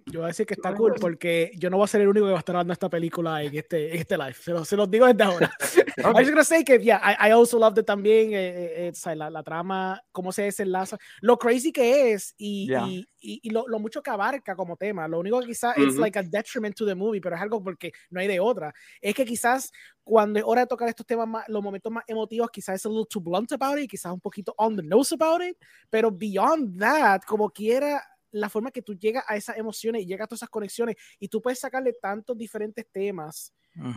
Yo 0.07 0.21
voy 0.21 0.25
a 0.25 0.29
decir 0.29 0.47
que 0.47 0.55
está 0.55 0.75
cool 0.75 0.95
porque 1.01 1.53
yo 1.57 1.71
no 1.71 1.79
voy 1.79 1.85
a 1.85 1.89
ser 1.89 2.03
el 2.03 2.09
único 2.09 2.27
que 2.27 2.33
va 2.33 2.39
a 2.39 2.41
estar 2.41 2.55
dando 2.55 2.75
esta 2.75 2.91
película 2.91 3.43
en 3.43 3.57
este, 3.57 3.95
en 3.95 4.01
este 4.01 4.19
live. 4.19 4.35
Se, 4.35 4.65
se 4.65 4.77
los 4.77 4.91
digo 4.91 5.07
desde 5.07 5.23
ahora. 5.25 5.51
okay. 5.61 6.05
I 6.05 6.13
was 6.13 6.29
gonna 6.29 6.45
say 6.45 6.63
que, 6.63 6.79
yeah, 6.79 7.01
I, 7.03 7.29
I 7.29 7.33
also 7.33 7.59
loved 7.59 7.79
it 7.79 7.87
también. 7.87 8.35
Eh, 8.35 8.89
eh, 8.89 9.17
la, 9.17 9.31
la, 9.31 9.43
trama, 9.43 10.03
cómo 10.13 10.31
se 10.31 10.43
desenlaza, 10.43 10.99
lo 11.23 11.39
crazy 11.39 11.73
que 11.73 12.13
es 12.13 12.35
y, 12.37 12.71
y, 12.75 13.07
y, 13.43 13.51
lo, 13.51 13.67
lo, 13.67 13.79
mucho 13.79 14.03
que 14.03 14.11
abarca 14.11 14.55
como 14.55 14.77
tema. 14.77 15.09
Lo 15.09 15.21
único 15.21 15.41
que 15.41 15.47
quizás 15.47 15.77
es 15.79 15.97
like 15.97 16.19
a 16.19 16.23
detriment 16.23 16.77
to 16.77 16.85
the 16.85 16.95
movie, 16.95 17.21
pero 17.21 17.37
es 17.37 17.43
algo 17.43 17.63
porque 17.63 17.91
no 18.11 18.21
hay 18.21 18.27
de 18.27 18.41
otra. 18.41 18.75
Es 19.01 19.15
que 19.15 19.25
quizás 19.25 19.73
cuando 20.03 20.39
es 20.39 20.45
hora 20.47 20.63
de 20.63 20.67
tocar 20.67 20.89
estos 20.89 21.07
temas, 21.07 21.27
más, 21.27 21.49
los 21.49 21.63
momentos 21.63 21.91
más 21.91 22.05
emotivos, 22.07 22.51
quizás 22.51 22.77
es 22.77 22.85
a 22.85 22.91
little 22.91 23.07
too 23.09 23.21
blunt 23.21 23.51
about 23.53 23.79
it, 23.79 23.91
quizás 23.91 24.13
un 24.13 24.21
poquito 24.21 24.55
on 24.59 24.77
the 24.77 24.83
nose 24.83 25.15
about 25.15 25.43
it, 25.43 25.57
pero 25.89 26.11
beyond 26.11 26.79
that, 26.79 27.23
como 27.27 27.49
quiera 27.49 28.03
la 28.35 28.49
forma 28.49 28.70
que 28.70 28.82
tú 28.82 28.95
llegas 28.95 29.24
a 29.28 29.37
esas 29.37 29.57
emociones 29.57 30.03
y 30.03 30.07
llegas 30.07 30.24
a 30.24 30.28
todas 30.28 30.41
esas 30.41 30.51
conexiones 30.51 30.97
y 31.18 31.28
tú 31.28 31.41
puedes 31.41 31.61
sacarle 31.61 31.93
tantos 31.93 32.37
diferentes 32.37 32.87
temas 32.91 33.53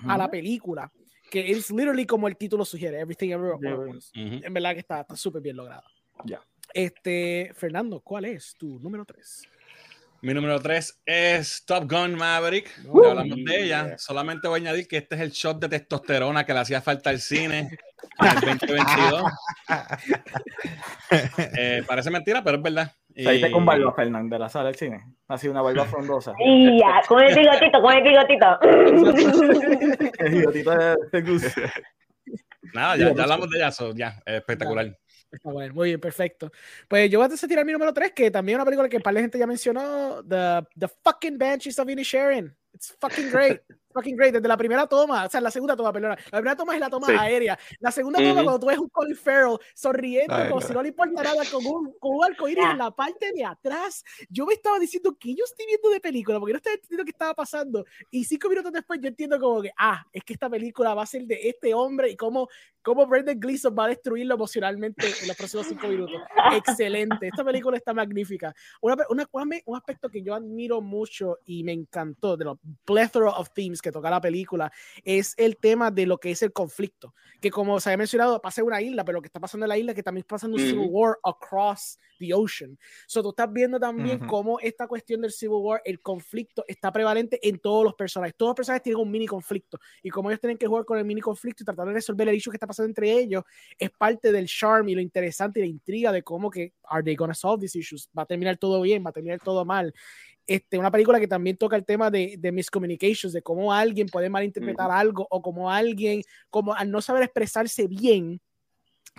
a 0.07 0.17
la 0.17 0.29
película 0.29 0.91
que 1.29 1.51
es 1.51 1.69
literally 1.71 2.05
como 2.05 2.27
el 2.27 2.37
título 2.37 2.63
sugiere, 2.63 2.99
Everything 2.99 3.31
Everywhere 3.31 3.99
En 4.13 4.53
verdad 4.53 4.73
que 4.73 4.79
está 4.79 5.05
súper 5.15 5.41
bien 5.41 5.57
logrado. 5.57 5.83
Ya. 6.23 6.41
Este, 6.73 7.51
Fernando, 7.53 7.99
¿cuál 8.01 8.25
es 8.25 8.55
tu 8.57 8.79
número 8.79 9.05
3? 9.05 9.43
Mi 10.21 10.33
número 10.33 10.59
3 10.59 11.01
es 11.05 11.63
Top 11.65 11.89
Gun 11.89 12.15
Maverick. 12.15 12.71
ya 12.83 13.09
hablamos 13.09 13.37
de 13.45 13.63
ella. 13.63 13.97
Solamente 13.97 14.47
voy 14.47 14.59
a 14.59 14.61
añadir 14.63 14.87
que 14.87 14.97
este 14.97 15.15
es 15.15 15.21
el 15.21 15.31
shot 15.31 15.59
de 15.59 15.69
testosterona 15.69 16.45
que 16.45 16.53
le 16.53 16.59
hacía 16.59 16.81
falta 16.81 17.09
al 17.11 17.19
cine 17.19 17.69
en 18.19 18.27
el 18.27 18.59
2022. 18.59 19.31
eh, 21.57 21.83
parece 21.87 22.09
mentira, 22.09 22.43
pero 22.43 22.57
es 22.57 22.63
verdad. 22.63 22.91
Saliste 23.23 23.51
con 23.51 23.65
barba, 23.65 23.93
Fernando, 23.93 24.35
de 24.35 24.39
la 24.39 24.49
sala 24.49 24.65
del 24.65 24.75
cine. 24.75 25.03
Ha 25.27 25.37
sido 25.37 25.53
una 25.53 25.61
barba 25.61 25.85
frondosa. 25.85 26.33
Y 26.39 26.79
ya, 26.79 27.01
con 27.07 27.21
el 27.21 27.35
bigotito, 27.35 27.81
con 27.81 27.93
el 27.93 28.03
bigotito. 28.03 28.59
el 30.19 30.31
bigotito 30.31 30.71
de, 30.71 31.71
Nada, 32.73 32.97
ya, 32.97 33.13
ya 33.13 33.23
hablamos 33.23 33.49
de 33.49 33.57
ella, 33.57 33.71
ya, 33.95 34.21
espectacular. 34.25 34.97
Está 35.31 35.51
bueno, 35.51 35.73
muy 35.73 35.89
bien, 35.89 35.99
perfecto. 35.99 36.51
Pues 36.87 37.09
yo 37.09 37.19
voy 37.19 37.29
a 37.31 37.47
tirar 37.47 37.65
mi 37.65 37.73
número 37.73 37.93
3, 37.93 38.11
que 38.13 38.31
también 38.31 38.55
es 38.55 38.61
una 38.61 38.65
película 38.65 38.89
que 38.89 38.99
para 38.99 39.15
la 39.15 39.21
gente 39.21 39.37
ya 39.37 39.47
mencionó, 39.47 40.23
The, 40.23 40.65
the 40.77 40.87
Fucking 41.03 41.37
Banshees 41.37 41.79
of 41.79 41.89
Inisherin. 41.89 42.55
It's 42.73 42.95
fucking 42.99 43.29
great 43.31 43.61
fucking 43.97 44.15
great, 44.15 44.33
desde 44.33 44.47
la 44.47 44.57
primera 44.57 44.85
toma, 44.87 45.25
o 45.25 45.29
sea, 45.29 45.41
la 45.41 45.51
segunda 45.51 45.75
toma, 45.75 45.91
perdona, 45.91 46.15
la 46.31 46.37
primera 46.37 46.55
toma 46.55 46.73
es 46.75 46.79
la 46.79 46.89
toma 46.89 47.07
aérea, 47.19 47.57
la 47.79 47.91
segunda 47.91 48.19
toma 48.19 48.33
cuando 48.33 48.59
tú 48.59 48.67
ves 48.67 48.77
un 48.77 48.89
Colin 48.89 49.15
Farrell 49.15 49.57
sonriendo 49.73 50.35
como 50.49 50.61
si 50.61 50.73
no 50.73 50.81
le 50.81 50.89
importa 50.89 51.23
nada 51.23 51.43
con 51.51 51.65
un, 51.65 51.93
con 51.99 52.15
un 52.15 52.23
arcoíris 52.23 52.65
en 52.71 52.77
la 52.77 52.91
parte 52.91 53.31
de 53.33 53.43
atrás, 53.43 54.03
yo 54.29 54.45
me 54.45 54.53
estaba 54.53 54.79
diciendo 54.79 55.17
que 55.19 55.33
yo 55.33 55.43
estoy 55.45 55.65
viendo 55.65 55.89
de 55.89 55.99
película, 55.99 56.39
porque 56.39 56.53
no 56.53 56.57
estaba 56.57 56.75
entendiendo 56.75 57.05
qué 57.05 57.11
estaba 57.11 57.33
pasando, 57.33 57.85
y 58.11 58.23
cinco 58.23 58.49
minutos 58.49 58.71
después 58.71 58.99
yo 59.01 59.07
entiendo 59.07 59.39
como 59.39 59.61
que, 59.61 59.71
ah, 59.77 60.05
es 60.13 60.23
que 60.23 60.33
esta 60.33 60.49
película 60.49 60.93
va 60.93 61.03
a 61.03 61.07
ser 61.07 61.23
de 61.23 61.49
este 61.49 61.73
hombre 61.73 62.11
y 62.11 62.15
cómo, 62.15 62.47
cómo 62.81 63.07
Brendan 63.07 63.39
Gleeson 63.39 63.75
va 63.77 63.85
a 63.85 63.89
destruirlo 63.89 64.35
emocionalmente 64.35 65.07
en 65.21 65.27
los 65.27 65.35
próximos 65.35 65.67
cinco 65.67 65.87
minutos. 65.87 66.21
Excelente, 66.53 67.27
esta 67.27 67.43
película 67.43 67.77
está 67.77 67.93
magnífica. 67.93 68.53
Una, 68.81 68.97
una, 69.09 69.27
un 69.65 69.75
aspecto 69.75 70.09
que 70.09 70.21
yo 70.21 70.33
admiro 70.33 70.81
mucho 70.81 71.39
y 71.45 71.63
me 71.63 71.73
encantó 71.73 72.37
de 72.37 72.45
los 72.45 72.57
plethora 72.85 73.31
of 73.31 73.49
themes 73.53 73.81
que 73.87 73.91
toca 73.91 74.09
la 74.09 74.21
película 74.21 74.71
es 75.03 75.33
el 75.37 75.57
tema 75.57 75.91
de 75.91 76.05
lo 76.05 76.17
que 76.17 76.31
es 76.31 76.41
el 76.41 76.53
conflicto. 76.53 77.13
Que 77.41 77.49
como 77.49 77.79
se 77.79 77.89
había 77.89 77.97
mencionado, 77.97 78.41
pasa 78.41 78.61
en 78.61 78.67
una 78.67 78.81
isla, 78.81 79.03
pero 79.03 79.17
lo 79.17 79.21
que 79.21 79.27
está 79.27 79.39
pasando 79.39 79.65
en 79.65 79.69
la 79.69 79.77
isla 79.77 79.93
que 79.93 80.03
también 80.03 80.21
está 80.21 80.35
pasando 80.35 80.57
un 80.57 80.63
civil 80.63 80.87
war 80.89 81.17
across 81.23 81.99
the 82.19 82.33
ocean. 82.33 82.77
So 83.07 83.21
tú 83.21 83.29
estás 83.29 83.51
viendo 83.51 83.79
también 83.79 84.19
cómo 84.27 84.59
esta 84.59 84.87
cuestión 84.87 85.21
del 85.21 85.31
civil 85.31 85.57
war, 85.61 85.81
el 85.85 86.01
conflicto 86.01 86.63
está 86.67 86.91
prevalente 86.91 87.39
en 87.47 87.59
todos 87.59 87.83
los 87.83 87.93
personajes. 87.93 88.35
Todos 88.35 88.49
los 88.49 88.55
personajes 88.55 88.83
tienen 88.83 89.01
un 89.01 89.11
mini 89.11 89.27
conflicto 89.27 89.79
y 90.01 90.09
como 90.09 90.29
ellos 90.29 90.41
tienen 90.41 90.57
que 90.57 90.67
jugar 90.67 90.85
con 90.85 90.97
el 90.97 91.05
mini 91.05 91.21
conflicto 91.21 91.63
y 91.63 91.65
tratar 91.65 91.87
de 91.87 91.93
resolver 91.93 92.27
el 92.27 92.35
issue 92.35 92.51
que 92.51 92.57
está 92.57 92.67
pasando 92.67 92.89
entre 92.89 93.11
ellos, 93.11 93.43
es 93.77 93.89
parte 93.91 94.31
del 94.31 94.47
charm 94.47 94.89
y 94.89 94.95
lo 94.95 95.01
interesante 95.01 95.59
y 95.59 95.63
la 95.63 95.69
intriga 95.69 96.11
de 96.11 96.23
cómo 96.23 96.49
que 96.49 96.73
are 96.89 97.03
they 97.03 97.15
gonna 97.15 97.33
solve 97.33 97.61
these 97.61 97.77
issues? 97.77 98.09
Va 98.17 98.23
a 98.23 98.25
terminar 98.25 98.57
todo 98.57 98.81
bien, 98.81 99.03
va 99.05 99.09
a 99.09 99.13
terminar 99.13 99.39
todo 99.39 99.65
mal. 99.65 99.93
Este, 100.47 100.79
una 100.79 100.89
película 100.89 101.19
que 101.19 101.27
también 101.27 101.57
toca 101.57 101.75
el 101.75 101.85
tema 101.85 102.09
de, 102.09 102.35
de 102.39 102.51
miscommunications, 102.53 103.33
de 103.33 103.41
cómo 103.41 103.73
alguien 103.73 104.07
puede 104.07 104.29
malinterpretar 104.29 104.89
algo 104.89 105.27
o 105.29 105.41
como 105.41 105.69
alguien, 105.69 106.23
como 106.49 106.73
al 106.73 106.89
no 106.89 107.01
saber 107.01 107.23
expresarse 107.23 107.85
bien, 107.87 108.39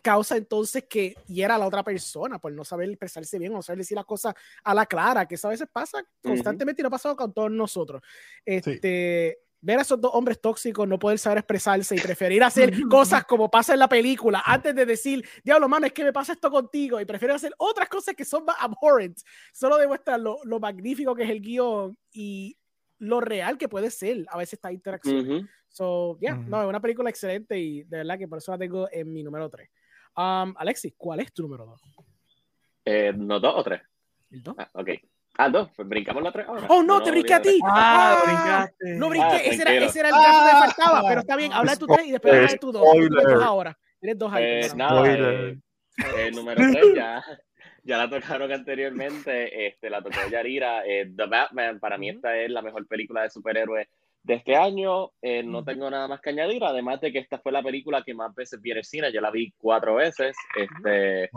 causa 0.03 0.37
entonces 0.37 0.85
que 0.89 1.15
hiera 1.27 1.57
a 1.57 1.59
la 1.59 1.67
otra 1.67 1.83
persona 1.83 2.39
por 2.39 2.53
no 2.53 2.65
saber 2.65 2.89
expresarse 2.89 3.39
bien 3.39 3.53
o 3.53 3.57
no 3.57 3.63
saber 3.63 3.79
decir 3.79 3.97
las 3.97 4.07
cosas 4.07 4.35
a 4.65 4.75
la 4.75 4.87
clara, 4.87 5.27
que 5.27 5.35
eso 5.35 5.49
a 5.49 5.51
veces 5.51 5.69
pasa 5.71 6.03
constantemente 6.23 6.81
y 6.81 6.85
no 6.85 6.89
ha 6.89 6.93
pasado 6.93 7.17
con 7.17 7.33
todos 7.33 7.51
nosotros. 7.51 8.03
Este, 8.45 9.39
ver 9.61 9.79
a 9.79 9.83
esos 9.83 10.01
dos 10.01 10.11
hombres 10.15 10.41
tóxicos 10.41 10.87
no 10.87 10.99
poder 10.99 11.19
saber 11.19 11.39
expresarse 11.39 11.97
y 11.97 12.01
preferir 12.01 12.43
hacer 12.43 12.73
cosas 12.91 13.25
como 13.25 13.51
pasa 13.51 13.73
en 13.73 13.81
la 13.81 13.89
película 13.89 14.43
antes 14.45 14.75
de 14.75 14.87
decir, 14.87 15.27
diablo, 15.43 15.69
mano, 15.69 15.87
es 15.87 15.93
que 15.93 16.05
me 16.05 16.13
pasa 16.13 16.33
esto 16.33 16.51
contigo 16.51 17.01
y 17.01 17.05
prefiero 17.05 17.35
hacer 17.35 17.53
otras 17.59 17.89
cosas 17.89 18.15
que 18.15 18.25
son 18.25 18.45
más 18.45 18.57
abhorrent, 18.61 19.19
solo 19.53 19.77
demuestra 19.77 20.19
lo, 20.19 20.39
lo 20.45 20.61
magnífico 20.61 21.15
que 21.15 21.25
es 21.25 21.31
el 21.31 21.41
guion 21.41 21.97
y 22.13 22.57
lo 22.99 23.21
real 23.21 23.59
que 23.59 23.69
puede 23.69 23.91
ser 23.91 24.27
a 24.29 24.39
veces 24.39 24.55
esta 24.55 24.73
interacción. 24.73 25.49
So, 25.69 26.19
yeah, 26.21 26.35
no, 26.35 26.63
es 26.63 26.69
una 26.69 26.81
película 26.81 27.11
excelente 27.11 27.59
y 27.59 27.83
de 27.85 27.99
verdad 27.99 28.19
que 28.19 28.27
por 28.27 28.39
eso 28.39 28.53
la 28.53 28.59
tengo 28.59 28.89
en 28.91 29.13
mi 29.13 29.23
número 29.23 29.49
3. 29.49 29.69
Um, 30.17 30.55
Alexis, 30.57 30.95
¿cuál 30.97 31.21
es 31.21 31.33
tu 31.33 31.43
número 31.43 31.67
2? 31.67 31.83
Eh, 32.85 33.13
¿No 33.15 33.39
dos 33.39 33.55
o 33.57 33.63
tres? 33.63 33.83
¿El 34.31 34.43
2? 34.43 34.55
Ah, 34.59 34.71
ok. 34.73 34.89
Ah, 35.41 35.49
dos, 35.49 35.71
pues 35.77 35.89
brincamos 35.89 36.21
la 36.21 36.33
tres 36.33 36.49
ahora. 36.49 36.67
Oh, 36.69 36.83
no, 36.83 37.01
te 37.01 37.13
brinqué 37.13 37.33
a 37.33 37.41
ti. 37.41 37.61
Ah, 37.65 38.19
ah 38.19 38.23
brincaste. 38.25 38.95
No 38.97 39.09
brinqué, 39.09 39.29
ah, 39.29 39.37
ese, 39.37 39.63
era, 39.63 39.73
ese, 39.73 40.01
era, 40.01 40.09
el 40.09 40.15
caso 40.15 40.39
que 40.41 40.53
me 40.53 40.61
faltaba, 40.61 41.09
pero 41.09 41.21
está 41.21 41.37
bien, 41.37 41.53
habla 41.53 41.73
de 41.73 41.79
tu 41.79 41.87
tres 41.87 42.07
y 42.09 42.11
después 42.11 42.35
habla 42.35 42.49
de 42.49 42.59
tu 42.59 42.73
dos. 42.73 42.83
dos 42.83 43.43
ahora. 43.45 43.79
Tienes 44.01 44.19
dos 44.19 44.33
ahí. 44.33 44.45
Eh, 44.45 44.69
nada, 44.75 45.09
eh, 45.09 45.57
el 46.19 46.35
número 46.35 46.61
tres 46.73 46.87
ya, 46.93 47.25
ya 47.85 47.99
la 47.99 48.11
tocaron 48.11 48.51
anteriormente, 48.51 49.69
este, 49.69 49.89
la 49.89 50.03
tocó 50.03 50.19
Yarira. 50.29 50.85
Eh, 50.85 51.09
The 51.17 51.27
Batman, 51.27 51.79
para 51.79 51.99
mí 51.99 52.09
esta 52.09 52.37
es 52.37 52.51
la 52.51 52.61
mejor 52.61 52.89
película 52.89 53.23
de 53.23 53.31
superhéroes 53.31 53.87
de 54.23 54.35
este 54.35 54.57
año. 54.57 55.11
Eh, 55.23 55.43
no 55.43 55.65
tengo 55.65 55.91
nada 55.91 56.09
más 56.09 56.21
que 56.21 56.31
añadir, 56.31 56.63
además 56.65 57.01
de 57.01 57.13
que 57.13 57.19
esta 57.19 57.39
fue 57.39 57.53
la 57.53 57.63
película 57.63 58.03
que 58.03 58.15
más 58.15 58.35
veces 58.35 58.61
vi 58.61 58.73
en 58.73 58.79
el 58.79 58.85
cine. 58.85 59.13
Yo 59.13 59.21
la 59.21 59.31
vi 59.31 59.53
cuatro 59.57 59.97
veces. 59.97 60.37
Este, 60.57 61.31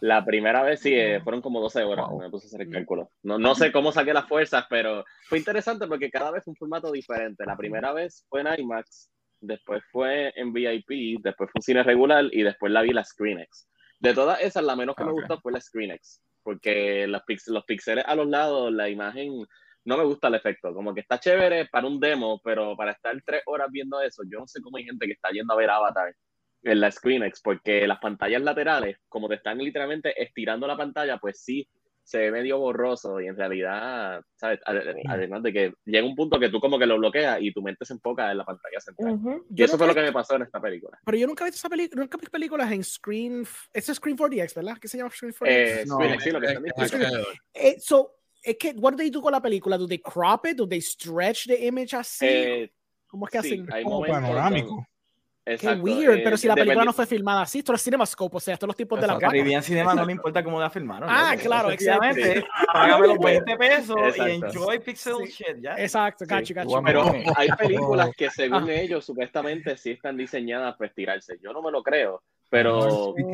La 0.00 0.24
primera 0.24 0.62
vez 0.62 0.80
sí, 0.80 0.94
eh, 0.94 1.20
fueron 1.22 1.42
como 1.42 1.60
12 1.60 1.84
horas. 1.84 2.06
Me 2.18 2.30
puse 2.30 2.46
a 2.46 2.48
hacer 2.48 2.62
el 2.62 2.70
cálculo. 2.70 3.10
No, 3.22 3.38
no 3.38 3.54
sé 3.54 3.72
cómo 3.72 3.92
saqué 3.92 4.12
las 4.12 4.28
fuerzas, 4.28 4.66
pero 4.68 5.04
fue 5.28 5.38
interesante 5.38 5.86
porque 5.86 6.10
cada 6.10 6.30
vez 6.30 6.46
un 6.46 6.56
formato 6.56 6.90
diferente. 6.90 7.44
La 7.46 7.56
primera 7.56 7.92
vez 7.92 8.24
fue 8.28 8.40
en 8.40 8.48
IMAX, 8.58 9.10
después 9.40 9.82
fue 9.90 10.32
en 10.36 10.52
VIP, 10.52 11.20
después 11.20 11.50
fue 11.50 11.58
un 11.58 11.62
cine 11.62 11.82
regular 11.82 12.24
y 12.32 12.42
después 12.42 12.72
la 12.72 12.82
vi 12.82 12.90
la 12.90 13.04
ScreenX. 13.04 13.68
De 14.00 14.14
todas 14.14 14.40
esas, 14.40 14.62
la 14.62 14.76
menos 14.76 14.94
que 14.94 15.04
me 15.04 15.12
gustó 15.12 15.40
fue 15.40 15.52
la 15.52 15.60
ScreenX, 15.60 16.22
porque 16.42 17.06
los, 17.08 17.22
los 17.48 17.64
píxeles 17.64 18.04
a 18.06 18.14
los 18.14 18.28
lados, 18.28 18.72
la 18.72 18.88
imagen 18.88 19.44
no 19.88 19.96
me 19.96 20.04
gusta 20.04 20.28
el 20.28 20.34
efecto. 20.34 20.74
Como 20.74 20.94
que 20.94 21.00
está 21.00 21.18
chévere 21.18 21.66
para 21.66 21.86
un 21.86 21.98
demo, 21.98 22.40
pero 22.44 22.76
para 22.76 22.92
estar 22.92 23.16
tres 23.24 23.42
horas 23.46 23.68
viendo 23.72 24.00
eso, 24.02 24.22
yo 24.30 24.38
no 24.38 24.46
sé 24.46 24.60
cómo 24.60 24.76
hay 24.76 24.84
gente 24.84 25.06
que 25.06 25.12
está 25.12 25.30
yendo 25.30 25.54
a 25.54 25.56
ver 25.56 25.70
Avatar 25.70 26.14
en 26.62 26.80
la 26.80 26.90
ScreenX, 26.90 27.40
porque 27.40 27.86
las 27.86 27.98
pantallas 27.98 28.42
laterales, 28.42 28.98
como 29.08 29.28
te 29.28 29.36
están 29.36 29.58
literalmente 29.58 30.20
estirando 30.22 30.66
la 30.66 30.76
pantalla, 30.76 31.16
pues 31.18 31.42
sí 31.42 31.66
se 32.02 32.18
ve 32.18 32.30
medio 32.30 32.58
borroso 32.58 33.20
y 33.20 33.26
en 33.26 33.36
realidad, 33.36 34.22
¿sabes? 34.34 34.60
Además 34.64 35.42
de 35.42 35.52
que 35.52 35.74
llega 35.84 36.06
un 36.06 36.16
punto 36.16 36.40
que 36.40 36.48
tú 36.48 36.58
como 36.58 36.78
que 36.78 36.86
lo 36.86 36.96
bloqueas 36.96 37.38
y 37.42 37.52
tu 37.52 37.62
mente 37.62 37.84
se 37.84 37.92
enfoca 37.92 38.30
en 38.30 38.38
la 38.38 38.46
pantalla 38.46 38.80
central. 38.80 39.42
Y 39.54 39.62
eso 39.62 39.76
fue 39.76 39.86
lo 39.86 39.94
que 39.94 40.00
me 40.00 40.12
pasó 40.12 40.36
en 40.36 40.42
esta 40.42 40.58
película. 40.58 40.98
Pero 41.04 41.18
yo 41.18 41.26
nunca 41.26 41.44
he 41.44 41.48
visto 41.48 41.58
esa 41.58 41.68
película, 41.68 42.00
nunca 42.00 42.16
he 42.16 42.20
visto 42.20 42.32
películas 42.32 42.72
en 42.72 42.82
Screen, 42.82 43.46
es 43.74 43.86
Screen 43.86 44.16
4DX, 44.16 44.54
¿verdad? 44.54 44.78
¿Qué 44.80 44.88
se 44.88 44.96
llama 44.96 45.10
Screen 45.10 45.34
4DX? 45.34 45.48
Eh, 45.48 45.84
no, 45.86 45.96
Screen, 45.96 46.20
sí, 46.20 46.30
lo 46.30 46.40
que 46.40 46.46
están 46.46 46.62
diciendo. 46.62 47.08
Eh, 47.52 47.76
so, 47.78 48.17
es 48.42 48.56
que, 48.56 48.70
what 48.76 48.92
do 48.92 48.98
they 48.98 49.10
do 49.10 49.20
con 49.20 49.32
la 49.32 49.40
película? 49.42 49.76
¿Do 49.76 49.86
they 49.86 49.98
crop 49.98 50.46
it? 50.46 50.56
¿Do 50.56 50.66
they 50.68 50.80
stretch 50.80 51.46
the 51.46 51.66
image 51.66 51.94
así? 51.94 52.26
Eh, 52.26 52.72
¿Cómo 53.06 53.26
es 53.26 53.32
que 53.32 53.42
sí, 53.42 53.52
hacen? 53.54 53.72
Hay 53.72 53.82
Como 53.84 54.02
panorámico. 54.04 54.86
Exacto, 55.50 55.82
Qué 55.82 55.90
weird, 55.90 56.18
eh, 56.18 56.20
pero 56.22 56.36
si 56.36 56.46
la 56.46 56.54
película 56.54 56.84
no 56.84 56.92
fue 56.92 57.06
filmada 57.06 57.40
así, 57.40 57.60
esto 57.60 57.72
es 57.72 57.82
Cinemascope, 57.82 58.36
o 58.36 58.40
sea, 58.40 58.52
estos 58.52 58.66
los 58.66 58.76
tipos 58.76 59.00
de 59.00 59.06
la. 59.06 59.16
Caribbean 59.18 59.62
Cinema 59.62 59.94
no 59.94 60.04
le 60.04 60.12
importa 60.18 60.44
cómo 60.44 60.60
la 60.60 60.68
filmaron. 60.68 61.08
Ah, 61.10 61.30
loco. 61.32 61.42
claro, 61.46 61.70
exacto. 61.70 62.20
Págame 62.70 63.06
los 63.06 63.18
20 63.18 63.56
pesos 63.56 63.96
y 63.96 64.08
Exacto. 64.20 64.26
enjoy 64.46 64.78
pixel 64.80 65.14
Sí. 65.26 65.32
shit, 65.32 65.56
ya. 65.62 65.74
Exacto, 65.76 66.26
gacho, 66.28 66.52
gacho. 66.52 66.82
Pero 66.84 67.02
Vamos. 67.06 67.32
hay 67.34 67.48
películas 67.58 68.10
que 68.14 68.28
según 68.28 68.68
Ah. 68.68 68.74
ellos 68.74 69.06
supuestamente 69.06 69.74
sí 69.78 69.92
están 69.92 70.18
diseñadas 70.18 70.76
para 70.76 70.88
estirarse. 70.88 71.38
Yo 71.42 71.50
no 71.54 71.62
me 71.62 71.70
lo 71.70 71.82
creo, 71.82 72.22
pero 72.50 73.14
yo 73.16 73.24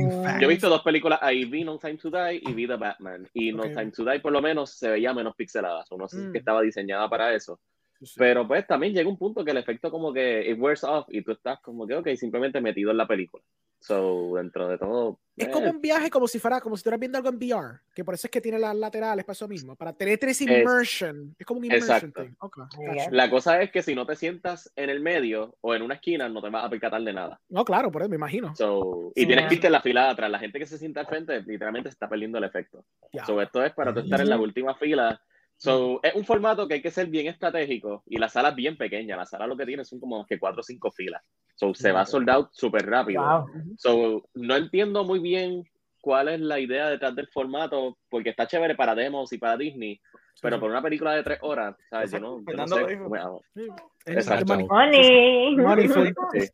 he 0.40 0.46
visto 0.46 0.68
dos 0.68 0.82
películas 0.82 1.18
ahí, 1.22 1.44
vi 1.44 1.64
No 1.64 1.78
Time 1.78 1.96
to 1.96 2.10
Die 2.10 2.42
y 2.46 2.52
vi 2.52 2.66
The 2.66 2.76
Batman. 2.76 3.28
Y 3.32 3.52
No. 3.52 3.62
Time 3.62 3.90
to 3.92 4.04
Die 4.04 4.20
por 4.20 4.32
lo 4.32 4.42
menos 4.42 4.70
se 4.70 4.90
veía 4.90 5.12
menos 5.14 5.34
pixelada. 5.36 5.84
O 5.90 5.96
no 5.98 6.08
sé 6.08 6.18
Mm. 6.18 6.32
que 6.32 6.38
estaba 6.38 6.60
diseñada 6.62 7.08
para 7.08 7.32
eso. 7.34 7.60
Sí. 8.00 8.14
Pero 8.18 8.46
pues 8.46 8.66
también 8.66 8.92
llega 8.92 9.08
un 9.08 9.16
punto 9.16 9.44
que 9.44 9.52
el 9.52 9.56
efecto 9.56 9.90
como 9.90 10.12
que 10.12 10.50
it 10.50 10.58
wears 10.60 10.84
off 10.84 11.06
y 11.08 11.22
tú 11.22 11.32
estás 11.32 11.60
como 11.60 11.86
que, 11.86 11.94
ok, 11.94 12.08
simplemente 12.16 12.60
metido 12.60 12.90
en 12.90 12.96
la 12.98 13.06
película. 13.06 13.42
So, 13.86 14.32
dentro 14.36 14.66
de 14.66 14.78
todo... 14.78 15.18
Es 15.36 15.46
eh, 15.46 15.50
como 15.50 15.68
un 15.68 15.78
viaje 15.82 16.08
como 16.08 16.26
si 16.26 16.38
fuera, 16.38 16.58
como 16.62 16.74
si 16.74 16.80
estuvieras 16.80 17.00
viendo 17.00 17.18
algo 17.18 17.28
en 17.28 17.36
VR, 17.36 17.80
que 17.94 18.02
por 18.02 18.14
eso 18.14 18.26
es 18.26 18.30
que 18.30 18.40
tiene 18.40 18.58
las 18.58 18.74
laterales 18.74 19.26
para 19.26 19.34
eso 19.34 19.46
mismo, 19.46 19.76
para 19.76 19.92
tener 19.92 20.18
ese 20.24 20.30
Es- 20.30 20.40
immersion. 20.50 21.36
Es, 21.38 21.44
como 21.44 21.58
un 21.58 21.66
immersion 21.66 21.96
exacto. 21.96 22.22
thing. 22.22 22.30
Ok, 22.38 22.56
Yeah. 22.78 22.94
gotcha. 22.94 23.10
La 23.10 23.28
cosa 23.28 23.60
es 23.60 23.70
que 23.70 23.82
si 23.82 23.94
no 23.94 24.06
te 24.06 24.16
sientas 24.16 24.72
en 24.74 24.88
el 24.88 25.00
medio 25.00 25.54
o 25.60 25.74
en 25.74 25.82
una 25.82 25.96
esquina, 25.96 26.30
no 26.30 26.40
te 26.40 26.48
vas 26.48 26.64
a 26.64 26.70
percatar 26.70 27.02
de 27.02 27.12
nada. 27.12 27.38
No, 27.50 27.62
claro, 27.62 27.92
por 27.92 28.00
eso 28.00 28.08
me 28.08 28.16
imagino. 28.16 28.56
So, 28.56 29.12
y 29.14 29.20
Sí. 29.20 29.26
tienes 29.26 29.48
que 29.48 29.54
irte 29.56 29.66
en 29.66 29.72
la 29.74 29.82
fila 29.82 30.04
de 30.04 30.10
atrás. 30.12 30.30
La 30.30 30.38
gente 30.38 30.58
que 30.58 30.66
se 30.66 30.78
sienta 30.78 31.00
al 31.00 31.06
frente 31.06 31.42
literalmente 31.42 31.90
se 31.90 31.94
está 31.94 32.08
perdiendo 32.08 32.38
el 32.38 32.44
efecto. 32.44 32.86
Ya. 33.12 33.26
So, 33.26 33.38
esto 33.42 33.62
es 33.62 33.74
para 33.74 33.92
tú 33.92 34.00
estar 34.00 34.22
en 34.22 34.30
la 34.30 34.38
última 34.38 34.74
fila. 34.76 35.20
So, 35.56 36.00
es 36.02 36.14
un 36.14 36.24
formato 36.24 36.68
que 36.68 36.74
hay 36.74 36.82
que 36.82 36.90
ser 36.90 37.06
bien 37.06 37.26
estratégico 37.26 38.02
y 38.06 38.18
la 38.18 38.28
sala 38.28 38.50
es 38.50 38.54
bien 38.54 38.76
pequeña. 38.76 39.16
La 39.16 39.24
sala 39.24 39.46
lo 39.46 39.56
que 39.56 39.64
tiene 39.64 39.84
son 39.84 40.00
como 40.00 40.18
más 40.18 40.26
que 40.26 40.38
cuatro 40.38 40.60
o 40.60 40.64
cinco 40.64 40.90
filas. 40.90 41.22
So, 41.54 41.74
se 41.74 41.92
va 41.92 42.04
sold 42.04 42.28
out 42.28 42.48
súper 42.52 42.84
rápido. 42.86 43.22
Wow. 43.22 43.76
So, 43.78 44.28
no 44.34 44.56
entiendo 44.56 45.04
muy 45.04 45.20
bien 45.20 45.64
cuál 46.00 46.28
es 46.28 46.40
la 46.40 46.60
idea 46.60 46.90
detrás 46.90 47.16
del 47.16 47.28
formato, 47.28 47.96
porque 48.10 48.30
está 48.30 48.46
chévere 48.46 48.74
para 48.74 48.94
demos 48.94 49.32
y 49.32 49.38
para 49.38 49.56
Disney, 49.56 49.98
pero 50.42 50.60
por 50.60 50.70
una 50.70 50.82
película 50.82 51.14
de 51.14 51.22
tres 51.22 51.38
horas, 51.40 51.74
¿sabes? 51.88 52.12
Yo 52.12 52.20
no, 52.20 52.44
yo 52.46 52.56
no 52.56 52.68
sé. 52.68 52.96
Bueno, 52.96 53.40
Sí. 53.54 53.68
Exacto. 54.06 54.54
Money. 54.68 55.56
Money. 55.56 55.88
Sí. 55.88 56.48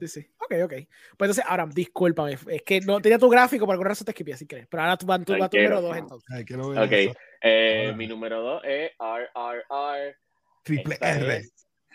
Sí, 0.00 0.08
sí. 0.08 0.26
Ok, 0.38 0.54
ok. 0.64 0.72
Pues 0.72 0.86
entonces, 1.20 1.44
ahora, 1.48 1.66
discúlpame. 1.72 2.36
Es 2.48 2.62
que 2.62 2.80
no 2.82 3.00
tenía 3.00 3.18
tu 3.18 3.30
gráfico, 3.30 3.64
por 3.64 3.72
alguna 3.72 3.90
razón 3.90 4.04
te 4.04 4.10
esquipé, 4.10 4.34
así 4.34 4.46
que. 4.46 4.66
Pero 4.68 4.82
ahora 4.82 4.98
tú 4.98 5.06
vas 5.06 5.24
tu, 5.24 5.32
número 5.32 5.80
dos, 5.80 5.96
entonces. 5.96 6.28
Ay, 6.30 6.44
quiero 6.44 6.68
ver 6.68 6.84
Ok, 6.84 6.92
eso. 6.92 7.14
Eh, 7.42 7.82
Ahora. 7.86 7.96
mi 7.96 8.06
número 8.06 8.40
dos 8.42 8.62
es 8.64 8.90
RRR. 8.98 10.16
Triple 10.62 10.94
Esta 10.94 11.10
R. 11.12 11.36
es, 11.36 11.54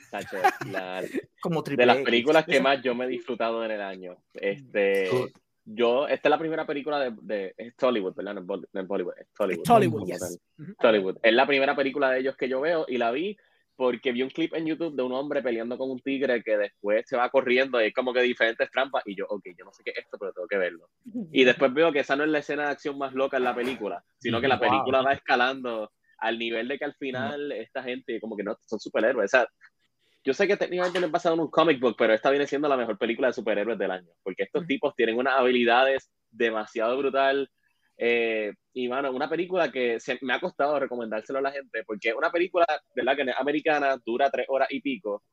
Sacho, 0.09 0.37
la- 0.71 1.03
Como 1.41 1.63
triple 1.63 1.83
de 1.83 1.87
las 1.87 1.95
X. 1.97 2.05
películas 2.05 2.45
que 2.45 2.59
más 2.61 2.81
yo 2.81 2.95
me 2.95 3.05
he 3.05 3.07
disfrutado 3.07 3.63
en 3.65 3.71
el 3.71 3.81
año. 3.81 4.17
Este, 4.33 5.09
Good. 5.09 5.29
yo, 5.65 6.07
esta 6.07 6.27
es 6.27 6.31
la 6.31 6.37
primera 6.39 6.65
película 6.65 6.99
de, 6.99 7.13
de 7.21 7.53
es 7.57 7.73
Hollywood, 7.81 8.15
¿verdad? 8.15 8.33
No 8.35 8.41
es 8.41 8.87
Bollywood, 8.87 9.13
es 9.19 9.27
Hollywood. 9.37 9.63
Es 9.63 9.69
Hollywood, 9.69 10.05
yes. 10.07 10.39
Hollywood. 10.79 11.17
Es 11.21 11.33
la 11.33 11.45
primera 11.47 11.75
película 11.75 12.11
de 12.11 12.19
ellos 12.19 12.35
que 12.35 12.49
yo 12.49 12.61
veo 12.61 12.85
y 12.87 12.97
la 12.97 13.11
vi 13.11 13.37
porque 13.75 14.11
vi 14.11 14.23
un 14.23 14.29
clip 14.29 14.53
en 14.53 14.65
YouTube 14.65 14.95
de 14.95 15.03
un 15.03 15.11
hombre 15.11 15.41
peleando 15.41 15.77
con 15.77 15.91
un 15.91 15.99
tigre 15.99 16.41
que 16.43 16.57
después 16.57 17.03
se 17.07 17.17
va 17.17 17.29
corriendo 17.29 17.81
y 17.81 17.87
es 17.87 17.93
como 17.93 18.13
que 18.13 18.21
diferentes 18.21 18.69
trampas 18.71 19.03
y 19.05 19.15
yo, 19.15 19.25
ok, 19.27 19.43
yo 19.57 19.65
no 19.65 19.73
sé 19.73 19.83
qué 19.83 19.91
es 19.91 19.97
esto, 19.99 20.17
pero 20.17 20.31
tengo 20.33 20.47
que 20.47 20.57
verlo. 20.57 20.89
Y 21.31 21.43
después 21.43 21.73
veo 21.73 21.91
que 21.91 21.99
esa 21.99 22.15
no 22.15 22.23
es 22.23 22.29
la 22.29 22.39
escena 22.39 22.65
de 22.65 22.71
acción 22.71 22.97
más 22.97 23.13
loca 23.13 23.37
en 23.37 23.43
la 23.43 23.55
película, 23.55 24.03
sino 24.19 24.39
que 24.41 24.47
la 24.47 24.57
Wow. 24.57 24.69
película 24.69 25.01
va 25.01 25.13
escalando 25.13 25.91
al 26.19 26.39
nivel 26.39 26.67
de 26.69 26.77
que 26.79 26.85
al 26.85 26.95
final 26.95 27.51
esta 27.51 27.83
gente 27.83 28.19
como 28.21 28.37
que 28.37 28.43
no 28.43 28.57
son 28.65 28.79
superhéroes. 28.79 29.25
O 29.33 29.37
sea, 29.37 29.47
yo 30.23 30.33
sé 30.33 30.47
que 30.47 30.57
técnicamente 30.57 30.99
no 30.99 31.05
es 31.07 31.11
basado 31.11 31.35
en 31.35 31.41
un 31.41 31.51
comic 31.51 31.79
book, 31.79 31.95
pero 31.97 32.13
esta 32.13 32.31
viene 32.31 32.47
siendo 32.47 32.67
la 32.67 32.77
mejor 32.77 32.97
película 32.97 33.27
de 33.27 33.33
superhéroes 33.33 33.77
del 33.77 33.91
año, 33.91 34.09
porque 34.23 34.43
estos 34.43 34.65
tipos 34.65 34.95
tienen 34.95 35.17
unas 35.17 35.37
habilidades 35.37 36.09
demasiado 36.31 36.97
brutal. 36.97 37.49
Eh, 37.97 38.53
y 38.73 38.87
mano, 38.87 39.11
una 39.11 39.29
película 39.29 39.71
que 39.71 39.99
se, 39.99 40.17
me 40.21 40.33
ha 40.33 40.39
costado 40.39 40.79
recomendárselo 40.79 41.39
a 41.39 41.43
la 41.43 41.51
gente, 41.51 41.83
porque 41.85 42.09
es 42.09 42.15
una 42.15 42.31
película, 42.31 42.65
¿verdad? 42.95 43.15
Que 43.15 43.21
es 43.23 43.37
americana, 43.37 43.97
dura 44.05 44.29
tres 44.29 44.45
horas 44.49 44.67
y 44.71 44.81
pico, 44.81 45.23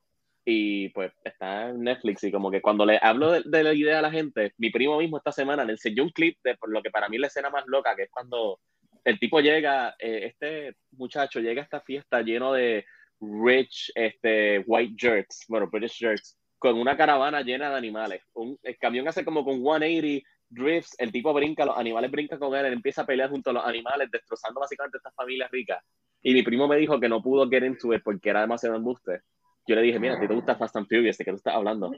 y 0.45 0.89
pues 0.91 1.13
está 1.25 1.71
en 1.71 1.83
Netflix, 1.83 2.25
y 2.25 2.33
como 2.33 2.51
que 2.51 2.63
cuando 2.63 2.85
le 2.87 2.99
hablo 3.01 3.33
de, 3.33 3.43
de 3.45 3.63
la 3.63 3.75
idea 3.75 3.99
a 3.99 4.03
la 4.03 4.11
gente, 4.11 4.53
mi 4.59 4.71
primo 4.71 4.99
mismo 4.99 5.17
esta 5.17 5.33
semana 5.33 5.65
le 5.65 5.73
enseñó 5.73 6.05
un 6.05 6.11
clip 6.11 6.39
de 6.45 6.57
por 6.57 6.71
lo 6.71 6.83
que 6.83 6.91
para 6.91 7.09
mí 7.09 7.17
es 7.17 7.21
la 7.21 7.27
escena 7.29 7.51
más 7.51 7.65
loca, 7.67 7.95
que 7.97 8.05
es 8.05 8.11
cuando 8.11 8.59
el 9.05 9.19
tipo 9.19 9.41
llega, 9.41 9.95
eh, 9.99 10.27
este 10.27 10.77
muchacho 10.93 11.41
llega 11.41 11.63
a 11.63 11.65
esta 11.65 11.81
fiesta 11.81 12.23
lleno 12.23 12.53
de 12.53 12.85
rich, 13.21 13.93
este, 13.95 14.61
white 14.61 14.95
jerks, 14.97 15.45
bueno, 15.49 15.69
British 15.71 15.99
jerks, 15.99 16.39
con 16.59 16.79
una 16.79 16.97
caravana 16.97 17.43
llena 17.43 17.71
de 17.71 17.77
animales. 17.77 18.23
Un, 18.35 18.59
el 18.63 18.79
camión 18.79 19.09
hace 19.09 19.25
como 19.25 19.45
con 19.45 19.61
180 19.63 20.23
drifts, 20.53 20.95
el 20.99 21.11
tipo 21.13 21.33
brinca, 21.33 21.65
los 21.65 21.77
animales 21.77 22.11
brincan 22.11 22.39
con 22.39 22.55
él, 22.55 22.67
él 22.67 22.73
empieza 22.75 23.03
a 23.03 23.07
pelear 23.07 23.31
junto 23.31 23.51
a 23.51 23.53
los 23.55 23.65
animales, 23.65 24.09
destrozando 24.11 24.61
básicamente 24.61 24.99
estas 24.99 25.15
familias 25.15 25.51
ricas. 25.51 25.83
Y 26.23 26.35
mi 26.35 26.43
primo 26.43 26.69
me 26.69 26.77
dijo 26.77 27.01
que 27.01 27.09
no 27.09 27.23
pudo 27.23 27.49
get 27.49 27.65
into 27.65 27.93
it 27.95 28.03
porque 28.05 28.31
era 28.31 28.41
demasiado 28.43 28.77
embuste. 28.77 29.21
Yo 29.67 29.75
le 29.77 29.83
dije, 29.83 29.99
mira, 29.99 30.15
a 30.17 30.21
ti 30.21 30.27
te 30.27 30.35
gusta 30.35 30.57
Fast 30.57 30.77
and 30.77 30.87
Furious, 30.89 31.17
¿de 31.19 31.25
qué 31.25 31.31
tú 31.31 31.37
estás 31.37 31.55
hablando? 31.55 31.91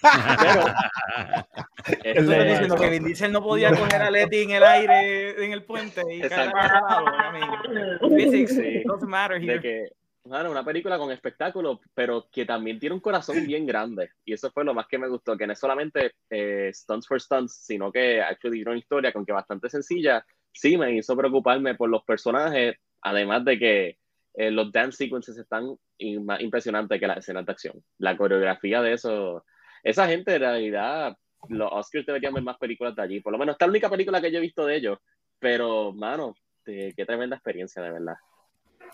Pero, 0.00 0.64
Tú 1.84 1.92
este, 2.04 2.44
diciendo 2.44 2.76
que 2.76 2.90
Vin 2.90 3.04
Diesel 3.04 3.32
no 3.32 3.42
podía 3.42 3.70
coger 3.70 4.02
a 4.02 4.10
Letty 4.10 4.42
en 4.42 4.50
el 4.50 4.62
aire, 4.64 5.44
en 5.44 5.52
el 5.52 5.64
puente 5.64 6.02
y 6.10 6.20
caer 6.20 6.48
Exacto. 6.50 7.04
mean, 7.32 8.16
Physics 8.16 8.54
Sí. 8.54 8.82
doesn't 8.84 9.08
matter 9.08 9.40
de 9.40 9.46
here. 9.46 9.60
que, 9.60 9.88
bueno, 10.28 10.50
una 10.50 10.64
película 10.64 10.98
con 10.98 11.10
espectáculo, 11.10 11.80
pero 11.94 12.28
que 12.30 12.44
también 12.44 12.78
tiene 12.78 12.94
un 12.94 13.00
corazón 13.00 13.46
bien 13.46 13.66
grande. 13.66 14.10
Y 14.24 14.32
eso 14.32 14.50
fue 14.50 14.64
lo 14.64 14.74
más 14.74 14.86
que 14.86 14.98
me 14.98 15.08
gustó, 15.08 15.36
que 15.36 15.46
no 15.46 15.52
es 15.52 15.58
solamente 15.58 16.12
eh, 16.30 16.70
stunts 16.72 17.06
for 17.06 17.20
stunts, 17.20 17.64
sino 17.64 17.90
que 17.90 18.20
actually 18.20 18.62
una 18.62 18.76
historia 18.76 19.12
con 19.12 19.24
que 19.24 19.32
bastante 19.32 19.68
sencilla. 19.68 20.24
Sí, 20.52 20.76
me 20.76 20.92
hizo 20.92 21.16
preocuparme 21.16 21.74
por 21.74 21.88
los 21.88 22.04
personajes, 22.04 22.76
además 23.00 23.44
de 23.44 23.58
que 23.58 23.98
eh, 24.34 24.50
los 24.50 24.70
dance 24.70 24.98
sequences 24.98 25.36
están 25.36 25.76
más 26.22 26.40
impresionantes 26.40 27.00
que 27.00 27.06
las 27.06 27.18
escenas 27.18 27.46
de 27.46 27.52
acción. 27.52 27.82
La 27.98 28.16
coreografía 28.16 28.82
de 28.82 28.92
eso, 28.92 29.44
esa 29.82 30.06
gente 30.06 30.34
en 30.34 30.40
realidad, 30.40 31.16
los 31.48 31.70
Oscars 31.72 32.06
deberían 32.06 32.34
ver 32.34 32.42
más 32.42 32.58
películas 32.58 32.94
de 32.94 33.02
allí. 33.02 33.20
Por 33.20 33.32
lo 33.32 33.38
menos 33.38 33.54
esta 33.54 33.64
es 33.64 33.68
la 33.68 33.72
única 33.72 33.90
película 33.90 34.20
que 34.20 34.30
yo 34.30 34.38
he 34.38 34.42
visto 34.42 34.66
de 34.66 34.76
ellos. 34.76 34.98
Pero, 35.38 35.92
mano, 35.92 36.34
eh, 36.66 36.92
qué 36.96 37.06
tremenda 37.06 37.36
experiencia, 37.36 37.82
de 37.82 37.90
verdad. 37.90 38.16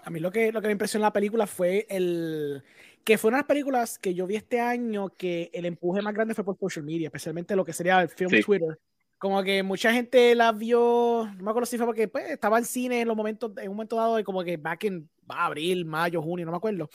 A 0.04 0.10
mí 0.10 0.20
lo 0.20 0.30
que, 0.30 0.52
lo 0.52 0.60
que 0.60 0.68
me 0.68 0.72
impresionó 0.72 1.02
en 1.02 1.06
la 1.08 1.12
película 1.12 1.46
fue 1.46 1.86
el 1.88 2.62
que 3.04 3.18
fue 3.18 3.28
una 3.28 3.38
de 3.38 3.42
las 3.42 3.48
películas 3.48 3.98
que 3.98 4.14
yo 4.14 4.26
vi 4.26 4.36
este 4.36 4.60
año 4.60 5.10
que 5.10 5.50
el 5.52 5.66
empuje 5.66 6.00
más 6.00 6.14
grande 6.14 6.34
fue 6.34 6.44
por 6.44 6.56
social 6.56 6.84
media, 6.84 7.08
especialmente 7.08 7.54
lo 7.54 7.64
que 7.64 7.72
sería 7.72 8.00
el 8.00 8.08
film 8.08 8.30
Sí. 8.30 8.42
Twitter. 8.42 8.78
Como 9.18 9.42
que 9.42 9.62
mucha 9.62 9.92
gente 9.92 10.34
la 10.34 10.52
vio, 10.52 11.28
no 11.36 11.42
me 11.44 11.50
acuerdo 11.50 11.66
si 11.66 11.76
fue 11.76 11.86
porque 11.86 12.08
pues, 12.08 12.30
estaba 12.30 12.58
en 12.58 12.64
cine 12.64 13.02
en 13.02 13.08
los 13.08 13.16
momentos, 13.16 13.52
en 13.58 13.70
un 13.70 13.76
momento 13.76 13.96
dado, 13.96 14.18
y 14.18 14.24
como 14.24 14.42
que 14.42 14.56
back 14.56 14.84
en 14.84 15.08
abril, 15.28 15.84
mayo, 15.84 16.20
junio, 16.20 16.44
no 16.44 16.52
me 16.52 16.58
acuerdo. 16.58 16.90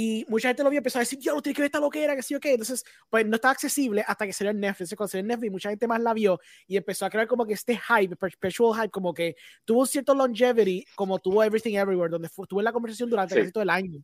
Y 0.00 0.24
mucha 0.28 0.46
gente 0.50 0.62
lo 0.62 0.70
vio 0.70 0.76
y 0.76 0.78
empezó 0.78 0.98
a 0.98 1.00
decir, 1.00 1.18
yo 1.18 1.34
no 1.34 1.42
tienes 1.42 1.56
que 1.56 1.62
ver 1.62 1.66
esta 1.66 1.80
loquera, 1.80 2.14
que 2.14 2.22
sí 2.22 2.32
o 2.32 2.38
qué. 2.38 2.52
Entonces, 2.52 2.84
pues 3.10 3.26
no 3.26 3.34
estaba 3.34 3.50
accesible 3.50 4.04
hasta 4.06 4.26
que 4.26 4.32
salió 4.32 4.52
en 4.52 4.60
Netflix. 4.60 4.82
Entonces, 4.92 4.96
cuando 4.96 5.10
salió 5.10 5.22
en 5.22 5.26
Netflix, 5.26 5.50
mucha 5.50 5.70
gente 5.70 5.88
más 5.88 6.00
la 6.00 6.14
vio 6.14 6.38
y 6.68 6.76
empezó 6.76 7.04
a 7.04 7.10
crear 7.10 7.26
como 7.26 7.44
que 7.44 7.54
este 7.54 7.76
hype, 7.76 8.14
perpetual 8.14 8.80
hype, 8.80 8.90
como 8.90 9.12
que 9.12 9.34
tuvo 9.64 9.80
un 9.80 9.86
cierto 9.88 10.14
longevity, 10.14 10.84
como 10.94 11.18
tuvo 11.18 11.42
Everything 11.42 11.74
Everywhere, 11.74 12.10
donde 12.12 12.28
fu- 12.28 12.46
tuvo 12.46 12.60
en 12.60 12.64
la 12.66 12.72
conversación 12.72 13.10
durante 13.10 13.34
Sí. 13.34 13.40
casi 13.40 13.50
todo 13.52 13.62
el 13.64 13.70
año. 13.70 14.00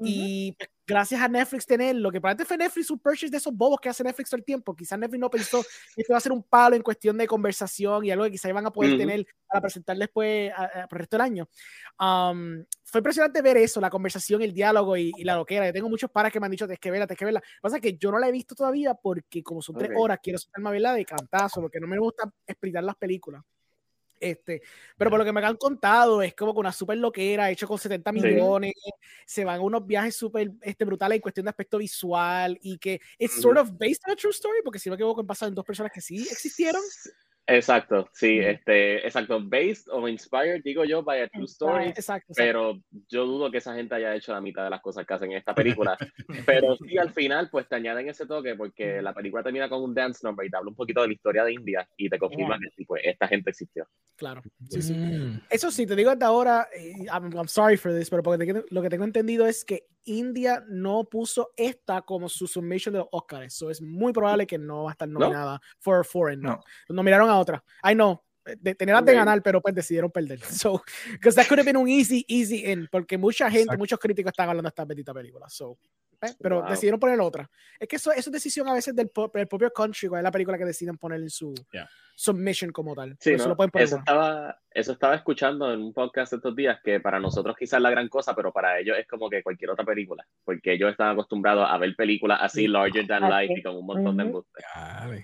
Y 0.00 0.52
pues, 0.52 0.70
gracias 0.86 1.20
a 1.20 1.28
Netflix 1.28 1.66
tenerlo, 1.66 2.10
que 2.10 2.20
probablemente 2.20 2.46
fue 2.46 2.56
Netflix 2.58 2.90
un 2.90 2.98
purchase 2.98 3.30
de 3.30 3.36
esos 3.36 3.54
bobos 3.54 3.78
que 3.80 3.88
hace 3.88 4.02
Netflix 4.04 4.30
todo 4.30 4.38
el 4.38 4.44
tiempo. 4.44 4.74
Quizás 4.74 4.98
Netflix 4.98 5.20
no 5.20 5.30
pensó 5.30 5.62
que 5.62 6.02
esto 6.02 6.12
iba 6.12 6.18
a 6.18 6.20
ser 6.20 6.32
un 6.32 6.42
palo 6.42 6.76
en 6.76 6.82
cuestión 6.82 7.16
de 7.16 7.26
conversación 7.26 8.04
y 8.04 8.10
algo 8.10 8.24
que 8.24 8.32
quizás 8.32 8.48
iban 8.50 8.66
a 8.66 8.70
poder 8.72 8.90
Ujú. 8.92 8.98
tener 8.98 9.26
para 9.46 9.60
presentar 9.60 9.96
después 9.96 10.52
a- 10.54 10.82
a- 10.82 10.88
por 10.88 10.98
el 10.98 11.00
resto 11.00 11.16
del 11.16 11.20
año. 11.22 11.48
Um, 12.00 12.64
fue 12.84 12.98
impresionante 12.98 13.40
ver 13.42 13.56
eso, 13.56 13.80
la 13.80 13.90
conversación, 13.90 14.42
el 14.42 14.52
diálogo 14.52 14.96
y, 14.96 15.12
y 15.16 15.24
la 15.24 15.36
loquera. 15.36 15.66
Yo 15.66 15.72
tengo 15.72 15.88
muchos 15.88 16.10
paras 16.10 16.32
que 16.32 16.40
me 16.40 16.46
han 16.46 16.52
dicho, 16.52 16.66
tienes 16.66 16.80
que 16.80 16.90
verla, 16.90 17.06
tienes 17.06 17.18
que 17.18 17.24
verla. 17.24 17.40
Lo 17.40 17.44
que 17.44 17.60
pasa 17.62 17.76
es 17.76 17.82
que 17.82 17.96
yo 17.96 18.10
no 18.10 18.18
la 18.18 18.28
he 18.28 18.32
visto 18.32 18.54
todavía 18.54 18.94
porque 18.94 19.42
como 19.42 19.62
son 19.62 19.76
tres 19.76 19.90
Ok. 19.92 19.96
horas, 20.00 20.18
quiero 20.22 20.38
sentarme 20.38 20.68
a 20.70 20.72
verla 20.72 20.92
de 20.94 21.04
cantazo, 21.04 21.60
porque 21.60 21.80
no 21.80 21.86
me 21.86 21.98
gusta 21.98 22.30
explicar 22.46 22.82
las 22.84 22.96
películas. 22.96 23.42
Este, 24.20 24.62
pero 24.96 25.10
por 25.10 25.18
lo 25.18 25.24
que 25.24 25.32
me 25.32 25.44
han 25.44 25.56
contado, 25.56 26.22
es 26.22 26.34
como 26.34 26.54
que 26.54 26.60
una 26.60 26.72
super 26.72 26.96
loquera, 26.96 27.50
hecho 27.50 27.66
con 27.68 27.78
70 27.78 28.12
Sí. 28.12 28.20
millones, 28.20 28.72
se 29.26 29.44
van 29.44 29.58
a 29.58 29.60
unos 29.62 29.86
viajes 29.86 30.16
súper 30.16 30.52
este, 30.62 30.84
brutales 30.84 31.16
en 31.16 31.22
cuestión 31.22 31.44
de 31.44 31.50
aspecto 31.50 31.78
visual 31.78 32.58
y 32.62 32.78
que 32.78 33.00
es 33.18 33.32
sort 33.32 33.58
of 33.58 33.70
based 33.78 34.00
on 34.06 34.12
a 34.12 34.16
true 34.16 34.30
story, 34.30 34.58
porque 34.62 34.78
si 34.78 34.88
no 34.88 34.92
me 34.92 34.96
equivoco, 34.96 35.20
han 35.20 35.26
pasado 35.26 35.48
en 35.48 35.54
dos 35.54 35.64
personas 35.64 35.92
que 35.92 36.00
sí 36.00 36.26
existieron. 36.30 36.82
Exacto, 37.46 38.08
sí, 38.12 38.38
este, 38.38 39.06
exacto, 39.06 39.38
based 39.38 39.86
o 39.92 40.08
inspired, 40.08 40.62
digo 40.62 40.84
yo, 40.84 41.02
by 41.02 41.20
a 41.20 41.28
true 41.28 41.44
story, 41.44 41.92
pero 42.34 42.80
yo 43.08 43.26
dudo 43.26 43.50
que 43.50 43.58
esa 43.58 43.74
gente 43.74 43.94
haya 43.94 44.14
hecho 44.14 44.32
la 44.32 44.40
mitad 44.40 44.64
de 44.64 44.70
las 44.70 44.80
cosas 44.80 45.06
que 45.06 45.12
hacen 45.12 45.32
en 45.32 45.38
esta 45.38 45.54
película, 45.88 45.96
pero 46.46 46.76
sí, 46.76 46.96
al 46.96 47.12
final, 47.12 47.50
pues 47.50 47.68
te 47.68 47.76
añaden 47.76 48.08
ese 48.08 48.26
toque, 48.26 48.54
porque 48.54 49.02
la 49.02 49.12
película 49.12 49.42
termina 49.42 49.68
con 49.68 49.82
un 49.82 49.94
dance 49.94 50.20
number 50.26 50.46
y 50.46 50.50
te 50.50 50.56
habla 50.56 50.70
un 50.70 50.76
poquito 50.76 51.02
de 51.02 51.08
la 51.08 51.12
historia 51.12 51.44
de 51.44 51.52
India 51.52 51.86
y 51.98 52.08
te 52.08 52.18
confirma 52.18 52.58
que 52.58 52.84
pues, 52.86 53.02
esta 53.04 53.28
gente 53.28 53.50
existió. 53.50 53.86
Claro, 54.16 54.40
sí, 54.70 54.80
sí. 54.80 54.94
Mm. 54.94 55.42
Eso 55.50 55.70
sí, 55.70 55.86
te 55.86 55.96
digo 55.96 56.10
hasta 56.10 56.26
ahora, 56.26 56.66
I'm, 57.12 57.30
I'm 57.36 57.48
sorry 57.48 57.76
for 57.76 57.92
this, 57.92 58.08
pero 58.08 58.22
porque 58.22 58.64
lo 58.70 58.82
que 58.82 58.88
tengo 58.88 59.04
entendido 59.04 59.46
es 59.46 59.66
que 59.66 59.86
India 60.04 60.64
no 60.68 61.04
puso 61.04 61.50
esta 61.56 62.02
como 62.02 62.28
su 62.28 62.46
submission 62.46 62.92
de 62.92 63.00
los 63.00 63.08
Oscars, 63.12 63.46
eso 63.46 63.70
es 63.70 63.80
muy 63.80 64.12
probable 64.12 64.46
que 64.46 64.58
no 64.58 64.84
va 64.84 64.90
a 64.90 64.92
estar 64.92 65.08
nominada 65.08 65.60
for 65.78 66.04
foreign, 66.04 66.40
no. 66.40 66.60
no. 66.88 66.94
Nominaron 66.94 67.30
a 67.30 67.38
otra. 67.38 67.64
I 67.84 67.94
know, 67.94 68.22
de, 68.44 68.74
tenían 68.74 69.04
de 69.04 69.14
ganar, 69.14 69.42
pero 69.42 69.60
pues 69.60 69.74
decidieron 69.74 70.10
perder. 70.10 70.40
So, 70.64 70.82
because 71.12 71.34
that 71.36 71.46
could 71.46 71.58
have 71.58 71.66
been 71.66 71.76
un 71.76 71.88
easy, 71.88 72.24
easy 72.28 72.70
in, 72.70 72.88
porque 72.90 73.18
mucha 73.18 73.50
gente, 73.50 73.76
muchos 73.76 73.98
críticos 73.98 74.30
están 74.30 74.48
hablando 74.48 74.66
de 74.66 74.70
esta 74.70 74.84
bendita 74.84 75.12
película. 75.12 75.48
So, 75.48 75.78
eh, 76.22 76.34
pero 76.40 76.62
decidieron 76.62 77.00
poner 77.00 77.20
otra. 77.20 77.50
Es 77.78 77.88
que 77.88 77.96
eso, 77.96 78.12
eso 78.12 78.30
es 78.30 78.32
decisión 78.32 78.68
a 78.68 78.74
veces 78.74 78.94
del, 78.94 79.10
propio 79.10 79.70
country, 79.72 80.08
cuál 80.08 80.20
es 80.20 80.24
la 80.24 80.30
película 80.30 80.58
que 80.58 80.64
deciden 80.64 80.96
poner 80.96 81.20
en 81.20 81.30
su 81.30 81.54
submission 82.16 82.70
como 82.70 82.94
tal. 82.94 83.16
Sí, 83.20 83.32
eso, 83.32 83.56
estaba, 83.74 84.58
eso 84.70 84.92
estaba 84.92 85.16
escuchando 85.16 85.72
en 85.72 85.80
un 85.80 85.92
podcast 85.92 86.32
estos 86.32 86.54
días 86.54 86.78
que 86.82 87.00
para 87.00 87.18
nosotros 87.18 87.56
quizás 87.58 87.80
la 87.80 87.90
gran 87.90 88.08
cosa, 88.08 88.34
pero 88.34 88.52
para 88.52 88.78
ellos 88.78 88.96
es 88.98 89.06
como 89.06 89.28
que 89.28 89.42
cualquier 89.42 89.70
otra 89.70 89.84
película, 89.84 90.26
porque 90.44 90.74
ellos 90.74 90.90
están 90.90 91.10
acostumbrados 91.10 91.66
a 91.68 91.76
ver 91.78 91.94
películas 91.96 92.38
así, 92.40 92.68
larger 92.68 93.06
than 93.06 93.28
life 93.28 93.54
y 93.58 93.62
con 93.62 93.76
un 93.76 93.86
montón 93.86 94.16
de 94.16 94.22
embustes. 94.22 94.64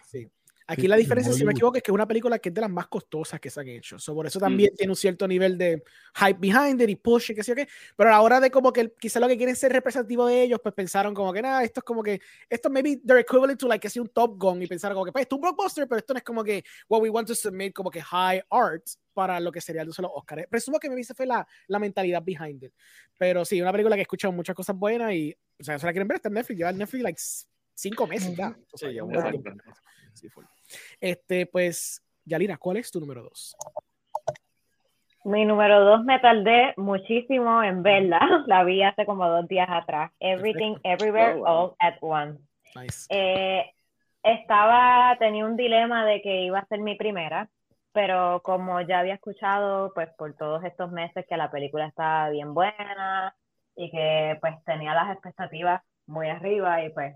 Sí. 0.04 0.28
Aquí 0.70 0.86
la 0.86 0.94
diferencia, 0.94 1.32
si 1.32 1.44
me 1.44 1.50
equivoco, 1.50 1.78
es 1.78 1.82
que 1.82 1.90
es 1.90 1.94
una 1.94 2.06
película 2.06 2.38
que 2.38 2.50
es 2.50 2.54
de 2.54 2.60
las 2.60 2.70
más 2.70 2.86
costosas 2.86 3.40
que 3.40 3.50
se 3.50 3.58
han 3.58 3.66
hecho. 3.66 3.96
por 4.14 4.24
eso 4.24 4.38
también 4.38 4.70
tiene 4.76 4.92
un 4.92 4.96
cierto 4.96 5.26
nivel 5.26 5.58
de 5.58 5.82
hype 6.14 6.38
behind 6.38 6.80
it 6.80 6.88
y 6.88 6.94
push 6.94 7.32
y 7.32 7.34
qué 7.34 7.42
sé 7.42 7.50
yo 7.50 7.56
qué. 7.56 7.68
Pero 7.96 8.10
a 8.10 8.12
la 8.12 8.20
hora 8.20 8.38
de 8.38 8.52
como 8.52 8.72
que 8.72 8.92
quizá 8.96 9.18
lo 9.18 9.26
que 9.26 9.36
quieren 9.36 9.56
ser 9.56 9.72
representativo 9.72 10.26
de 10.26 10.42
ellos, 10.42 10.60
pues 10.62 10.72
pensaron 10.72 11.12
como 11.12 11.32
que 11.32 11.42
nada, 11.42 11.64
esto 11.64 11.80
es 11.80 11.84
como 11.84 12.04
que, 12.04 12.20
esto 12.48 12.70
maybe 12.70 13.00
they're 13.04 13.20
equivalent 13.20 13.58
to 13.58 13.66
like 13.66 13.82
que 13.82 13.90
sea 13.90 14.00
un 14.00 14.10
Top 14.10 14.38
Gun 14.38 14.62
y 14.62 14.68
pensaron 14.68 14.94
como 14.94 15.06
que, 15.06 15.10
pues 15.10 15.22
esto 15.22 15.34
es 15.34 15.38
un 15.38 15.42
blockbuster, 15.42 15.88
pero 15.88 15.98
esto 15.98 16.14
no 16.14 16.18
es 16.18 16.24
como 16.24 16.44
que 16.44 16.62
what 16.88 17.02
we 17.02 17.10
want 17.10 17.26
to 17.26 17.34
submit 17.34 17.72
como 17.72 17.90
que 17.90 18.00
high 18.00 18.40
art 18.48 18.86
para 19.12 19.40
lo 19.40 19.50
que 19.50 19.60
sería 19.60 19.82
el 19.82 19.88
uso 19.88 20.02
de 20.02 20.06
los 20.06 20.12
Oscars. 20.14 20.46
Presumo 20.48 20.78
que 20.78 20.88
me 20.88 20.94
dice 20.94 21.14
fue 21.14 21.26
la, 21.26 21.44
la 21.66 21.80
mentalidad 21.80 22.22
behind 22.22 22.62
it. 22.62 22.72
Pero 23.18 23.44
sí, 23.44 23.60
una 23.60 23.72
película 23.72 23.96
que 23.96 24.02
he 24.02 24.02
escuchado 24.02 24.30
muchas 24.30 24.54
cosas 24.54 24.76
buenas 24.76 25.12
y, 25.14 25.36
o 25.58 25.64
sea, 25.64 25.80
si 25.80 25.84
la 25.84 25.90
quieren 25.90 26.06
ver, 26.06 26.16
está 26.16 26.28
en 26.28 26.34
Netflix, 26.34 26.58
lleva 26.58 26.70
en 26.70 26.78
Netflix 26.78 27.02
like 27.02 27.20
cinco 27.80 28.06
meses 28.06 28.36
ya. 28.36 28.54
O 28.72 28.76
sea, 28.76 28.90
ya 28.90 29.02
sí, 30.14 30.28
fue. 30.28 30.44
Este, 31.00 31.46
pues, 31.46 32.02
Yalina, 32.24 32.58
¿cuál 32.58 32.76
es 32.76 32.90
tu 32.90 33.00
número 33.00 33.22
dos? 33.22 33.56
Mi 35.24 35.44
número 35.44 35.84
dos 35.84 36.04
me 36.04 36.18
tardé 36.18 36.74
muchísimo 36.76 37.62
en 37.62 37.82
verla. 37.82 38.20
La 38.46 38.64
vi 38.64 38.82
hace 38.82 39.04
como 39.04 39.26
dos 39.28 39.48
días 39.48 39.68
atrás. 39.70 40.12
Everything, 40.20 40.76
Everywhere, 40.82 41.40
oh, 41.40 41.46
All 41.46 41.76
at 41.78 41.96
Once. 42.00 42.40
Eh, 43.10 43.64
estaba, 44.22 45.16
tenía 45.18 45.44
un 45.44 45.56
dilema 45.56 46.04
de 46.04 46.22
que 46.22 46.42
iba 46.42 46.58
a 46.58 46.66
ser 46.66 46.80
mi 46.80 46.94
primera, 46.94 47.48
pero 47.92 48.40
como 48.42 48.80
ya 48.80 49.00
había 49.00 49.14
escuchado, 49.14 49.92
pues 49.94 50.08
por 50.16 50.34
todos 50.36 50.62
estos 50.64 50.92
meses 50.92 51.26
que 51.28 51.36
la 51.36 51.50
película 51.50 51.86
estaba 51.86 52.30
bien 52.30 52.54
buena 52.54 53.34
y 53.74 53.90
que 53.90 54.38
pues 54.40 54.54
tenía 54.64 54.94
las 54.94 55.12
expectativas 55.12 55.82
muy 56.06 56.28
arriba 56.28 56.84
y 56.84 56.90
pues 56.90 57.14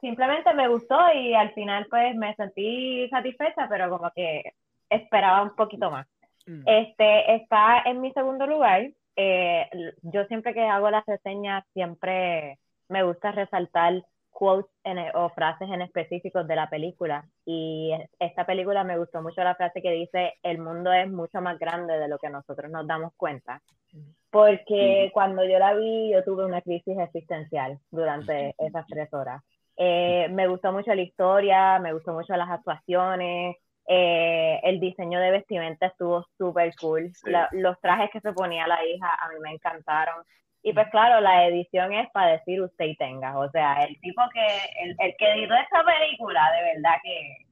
simplemente 0.00 0.52
me 0.54 0.68
gustó 0.68 0.96
y 1.14 1.34
al 1.34 1.52
final 1.52 1.86
pues 1.90 2.14
me 2.16 2.34
sentí 2.34 3.08
satisfecha, 3.08 3.66
pero 3.68 3.90
como 3.90 4.10
que 4.14 4.52
esperaba 4.88 5.42
un 5.42 5.54
poquito 5.54 5.90
más. 5.90 6.06
Mm. 6.46 6.62
Este 6.66 7.34
está 7.34 7.82
en 7.84 8.00
mi 8.00 8.12
segundo 8.12 8.46
lugar. 8.46 8.88
Eh, 9.16 9.68
yo 10.02 10.24
siempre 10.26 10.54
que 10.54 10.62
hago 10.62 10.90
las 10.90 11.04
reseñas 11.06 11.64
siempre 11.72 12.58
me 12.88 13.02
gusta 13.02 13.32
resaltar 13.32 14.02
quotes 14.30 14.70
o 15.14 15.28
frases 15.30 15.68
en 15.68 15.82
específicos 15.82 16.46
de 16.46 16.54
la 16.54 16.70
película 16.70 17.26
y 17.44 17.90
esta 18.20 18.46
película 18.46 18.84
me 18.84 18.96
gustó 18.96 19.20
mucho 19.20 19.42
la 19.42 19.56
frase 19.56 19.82
que 19.82 19.90
dice 19.90 20.34
el 20.44 20.58
mundo 20.58 20.92
es 20.92 21.10
mucho 21.10 21.40
más 21.40 21.58
grande 21.58 21.98
de 21.98 22.06
lo 22.06 22.18
que 22.18 22.30
nosotros 22.30 22.70
nos 22.70 22.86
damos 22.86 23.12
cuenta 23.16 23.60
mm. 23.92 23.98
porque 24.30 25.08
mm. 25.08 25.12
cuando 25.12 25.44
yo 25.44 25.58
la 25.58 25.74
vi 25.74 26.12
yo 26.12 26.22
tuve 26.22 26.44
una 26.44 26.62
crisis 26.62 26.96
existencial 27.00 27.80
durante 27.90 28.54
esas 28.58 28.86
tres 28.86 29.12
horas 29.12 29.42
eh, 29.78 30.28
me 30.30 30.48
gustó 30.48 30.72
mucho 30.72 30.92
la 30.92 31.02
historia, 31.02 31.78
me 31.78 31.92
gustó 31.92 32.12
mucho 32.12 32.34
las 32.36 32.50
actuaciones, 32.50 33.56
eh, 33.86 34.60
el 34.64 34.80
diseño 34.80 35.20
de 35.20 35.30
vestimenta 35.30 35.86
estuvo 35.86 36.26
súper 36.36 36.74
cool. 36.80 37.12
los 37.52 37.80
trajes 37.80 38.10
que 38.12 38.20
se 38.20 38.32
ponía 38.32 38.66
la 38.66 38.84
hija 38.84 39.08
a 39.20 39.28
mí 39.28 39.36
me 39.40 39.52
encantaron. 39.52 40.24
Y 40.64 40.72
pues 40.72 40.88
claro, 40.90 41.20
la 41.20 41.46
edición 41.46 41.92
es 41.92 42.10
para 42.10 42.32
decir 42.32 42.60
usted 42.60 42.86
y 42.86 42.96
tenga. 42.96 43.38
O 43.38 43.48
sea, 43.50 43.84
el 43.84 43.98
tipo 44.00 44.20
que, 44.34 44.46
el, 44.82 44.96
el 44.98 45.16
que 45.16 45.32
editó 45.32 45.54
esta 45.54 45.84
película, 45.84 46.42
de 46.56 46.74
verdad 46.74 46.96
que 47.02 47.46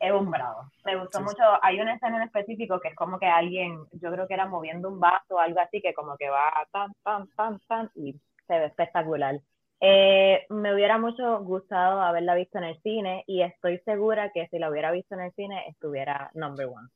es 0.00 0.12
un 0.12 0.30
bravo. 0.30 0.62
Me 0.84 0.96
gustó 0.96 1.20
mucho. 1.20 1.42
Hay 1.62 1.78
una 1.78 1.94
escena 1.94 2.16
en 2.16 2.22
específico 2.22 2.80
que 2.80 2.88
es 2.88 2.94
como 2.94 3.18
que 3.18 3.26
alguien, 3.26 3.78
yo 3.92 4.10
creo 4.10 4.26
que 4.26 4.34
era 4.34 4.46
moviendo 4.46 4.88
un 4.88 4.98
vaso 4.98 5.34
o 5.34 5.38
algo 5.38 5.60
así, 5.60 5.82
que 5.82 5.92
como 5.92 6.16
que 6.16 6.30
va 6.30 6.66
tan, 6.72 6.92
tan, 7.04 7.28
tan, 7.36 7.60
tan, 7.68 7.90
y 7.94 8.14
se 8.46 8.58
ve 8.58 8.66
espectacular. 8.66 9.36
Eh, 9.80 10.46
me 10.50 10.74
hubiera 10.74 10.98
mucho 10.98 11.40
gustado 11.40 12.00
haberla 12.00 12.34
visto 12.34 12.58
en 12.58 12.64
el 12.64 12.80
cine 12.82 13.24
y 13.26 13.42
estoy 13.42 13.78
segura 13.84 14.30
que 14.32 14.48
si 14.48 14.58
la 14.58 14.70
hubiera 14.70 14.90
visto 14.90 15.14
en 15.14 15.22
el 15.22 15.32
cine 15.32 15.64
estuviera 15.68 16.30
number 16.34 16.66
one. 16.66 16.88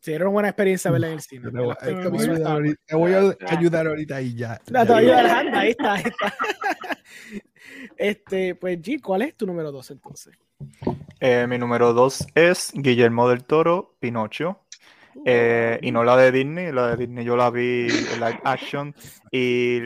Sí, 0.00 0.12
era 0.12 0.24
una 0.24 0.32
buena 0.32 0.48
experiencia 0.48 0.90
verla 0.90 1.08
en 1.08 1.12
el 1.14 1.20
cine. 1.20 1.50
Te, 1.50 1.58
voy, 2.94 3.12
a, 3.12 3.36
ayudar, 3.48 3.86
ahorita 3.86 4.20
y 4.20 4.36
ya. 4.36 4.60
No, 4.70 4.86
te 4.86 4.92
voy 4.92 5.10
a 5.10 5.38
ahí 5.38 5.70
está, 5.70 5.92
ahí 5.92 6.02
está. 6.04 6.34
Este, 7.96 8.54
pues 8.54 8.80
G, 8.80 9.00
¿cuál 9.00 9.22
es 9.22 9.34
tu 9.36 9.46
número 9.46 9.72
dos 9.72 9.90
entonces? 9.90 10.38
Eh, 11.20 11.46
mi 11.48 11.58
número 11.58 11.92
dos 11.92 12.26
es 12.34 12.72
Guillermo 12.74 13.28
del 13.28 13.44
Toro, 13.44 13.96
Pinocho. 13.98 14.60
Eh, 15.24 15.78
y 15.82 15.90
no 15.92 16.04
la 16.04 16.16
de 16.16 16.30
Disney, 16.30 16.72
la 16.72 16.88
de 16.88 16.96
Disney 16.98 17.24
yo 17.24 17.36
la 17.36 17.50
vi 17.50 17.88
en 17.88 18.20
live 18.20 18.40
action 18.44 18.94
y 19.30 19.80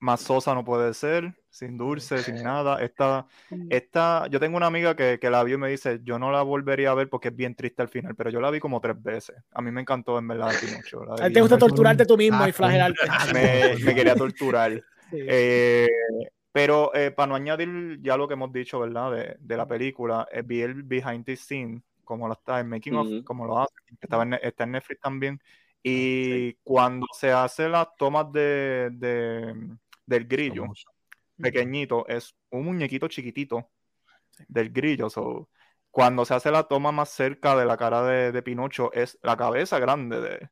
más 0.00 0.22
sosa 0.22 0.54
no 0.54 0.64
puede 0.64 0.92
ser 0.94 1.34
sin 1.50 1.76
dulce, 1.76 2.22
sin 2.22 2.42
nada. 2.42 2.80
Esta, 2.82 3.26
mm. 3.50 3.66
esta, 3.70 4.26
yo 4.28 4.40
tengo 4.40 4.56
una 4.56 4.66
amiga 4.66 4.94
que, 4.94 5.18
que, 5.20 5.30
la 5.30 5.42
vio 5.44 5.56
y 5.56 5.58
me 5.58 5.68
dice, 5.68 6.00
yo 6.02 6.18
no 6.18 6.30
la 6.30 6.42
volvería 6.42 6.90
a 6.90 6.94
ver 6.94 7.08
porque 7.08 7.28
es 7.28 7.36
bien 7.36 7.54
triste 7.54 7.82
al 7.82 7.88
final, 7.88 8.14
pero 8.14 8.30
yo 8.30 8.40
la 8.40 8.50
vi 8.50 8.60
como 8.60 8.80
tres 8.80 9.00
veces. 9.02 9.36
A 9.52 9.60
mí 9.60 9.70
me 9.70 9.80
encantó 9.80 10.18
en 10.18 10.28
verdad 10.28 10.50
te 11.32 11.40
gusta 11.40 11.58
torturarte 11.58 12.06
tú 12.06 12.16
mismo 12.16 12.46
y 12.46 12.52
flagelarte. 12.52 13.00
Me, 13.34 13.76
me 13.84 13.94
quería 13.94 14.14
torturar. 14.14 14.82
Eh, 15.12 15.88
pero 16.52 16.94
eh, 16.94 17.10
para 17.10 17.28
no 17.28 17.34
añadir 17.34 18.00
ya 18.00 18.16
lo 18.16 18.26
que 18.26 18.34
hemos 18.34 18.52
dicho, 18.52 18.80
¿verdad? 18.80 19.12
De, 19.12 19.36
de 19.38 19.56
la 19.56 19.66
película, 19.66 20.26
eh, 20.32 20.42
vi 20.42 20.62
el 20.62 20.82
behind 20.82 21.24
the 21.24 21.36
scene, 21.36 21.82
como 22.04 22.26
lo 22.26 22.34
está 22.34 22.60
en 22.60 22.68
Making 22.68 22.94
of, 22.94 23.08
como 23.24 23.46
lo 23.46 23.58
hace, 23.58 23.74
estaba 24.00 24.22
en, 24.22 24.34
está 24.34 24.64
en 24.64 24.72
Netflix 24.72 25.00
también. 25.00 25.40
Y 25.82 26.54
cuando 26.62 27.06
se 27.12 27.32
hace 27.32 27.68
las 27.68 27.88
tomas 27.96 28.30
de, 28.32 28.90
de 28.92 29.54
del 30.10 30.26
grillo, 30.26 30.64
pequeñito, 31.36 32.06
es 32.08 32.34
un 32.50 32.64
muñequito 32.64 33.06
chiquitito 33.06 33.70
del 34.48 34.70
grillo. 34.70 35.08
cuando 35.90 36.24
se 36.24 36.34
hace 36.34 36.50
la 36.50 36.64
toma 36.64 36.90
más 36.92 37.10
cerca 37.10 37.56
de 37.56 37.64
la 37.64 37.76
cara 37.76 38.02
de, 38.02 38.32
de 38.32 38.42
Pinocho, 38.42 38.92
es 38.92 39.18
la 39.22 39.36
cabeza 39.36 39.78
grande 39.78 40.20
de, 40.20 40.50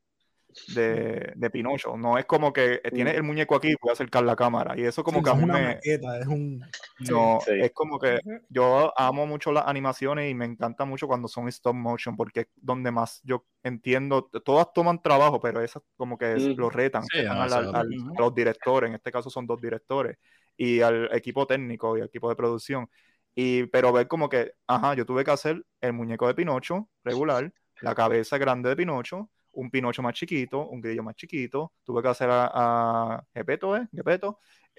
de, 0.75 1.33
de, 1.35 1.49
Pinocho. 1.49 1.97
No 1.97 2.17
es 2.17 2.25
como 2.25 2.51
que 2.51 2.81
tiene 2.93 3.11
el 3.11 3.23
muñeco 3.23 3.55
aquí 3.55 3.69
y 3.69 3.75
voy 3.81 3.89
a 3.89 3.93
acercar 3.93 4.23
la 4.23 4.35
cámara. 4.35 4.77
Y 4.77 4.83
eso 4.83 5.03
como 5.03 5.21
que 5.21 5.29
es 5.29 5.35
una 5.35 5.71
es 5.71 6.27
un... 6.27 6.63
No, 7.09 7.39
es 7.47 7.71
como 7.71 7.99
que 7.99 8.19
yo 8.49 8.93
amo 8.97 9.25
mucho 9.25 9.51
las 9.51 9.67
animaciones 9.67 10.29
y 10.29 10.33
me 10.33 10.45
encanta 10.45 10.85
mucho 10.85 11.07
cuando 11.07 11.27
son 11.27 11.47
stop 11.47 11.75
motion 11.75 12.15
porque 12.15 12.41
es 12.41 12.47
donde 12.55 12.91
más 12.91 13.21
yo 13.23 13.45
entiendo, 13.63 14.29
todas 14.43 14.73
toman 14.73 15.01
trabajo, 15.01 15.39
pero 15.39 15.61
esas 15.61 15.83
como 15.95 16.17
que 16.17 16.35
lo 16.35 16.69
retan, 16.69 17.03
a 17.29 17.83
los 18.17 18.33
directores, 18.33 18.89
en 18.89 18.95
este 18.95 19.11
caso 19.11 19.29
son 19.29 19.45
dos 19.45 19.61
directores, 19.61 20.17
y 20.57 20.81
al 20.81 21.09
equipo 21.13 21.45
técnico 21.45 21.97
y 21.97 22.01
al 22.01 22.07
equipo 22.07 22.29
de 22.29 22.35
producción. 22.35 22.89
Y, 23.35 23.67
pero 23.67 23.93
ver 23.93 24.07
como 24.07 24.27
que, 24.27 24.53
ajá, 24.67 24.95
yo 24.95 25.05
tuve 25.05 25.23
que 25.23 25.31
hacer 25.31 25.63
el 25.81 25.93
muñeco 25.93 26.27
de 26.27 26.33
Pinocho 26.33 26.89
regular, 27.03 27.53
la 27.81 27.95
cabeza 27.95 28.37
grande 28.37 28.69
de 28.69 28.75
Pinocho, 28.75 29.29
un 29.53 29.69
Pinocho 29.69 30.01
más 30.01 30.13
chiquito, 30.13 30.67
un 30.67 30.81
grillo 30.81 31.03
más 31.03 31.15
chiquito, 31.15 31.73
tuve 31.83 32.01
que 32.01 32.07
hacer 32.07 32.29
a, 32.29 32.49
a 32.53 33.23
Gepeto, 33.33 33.77
¿eh? 33.77 33.87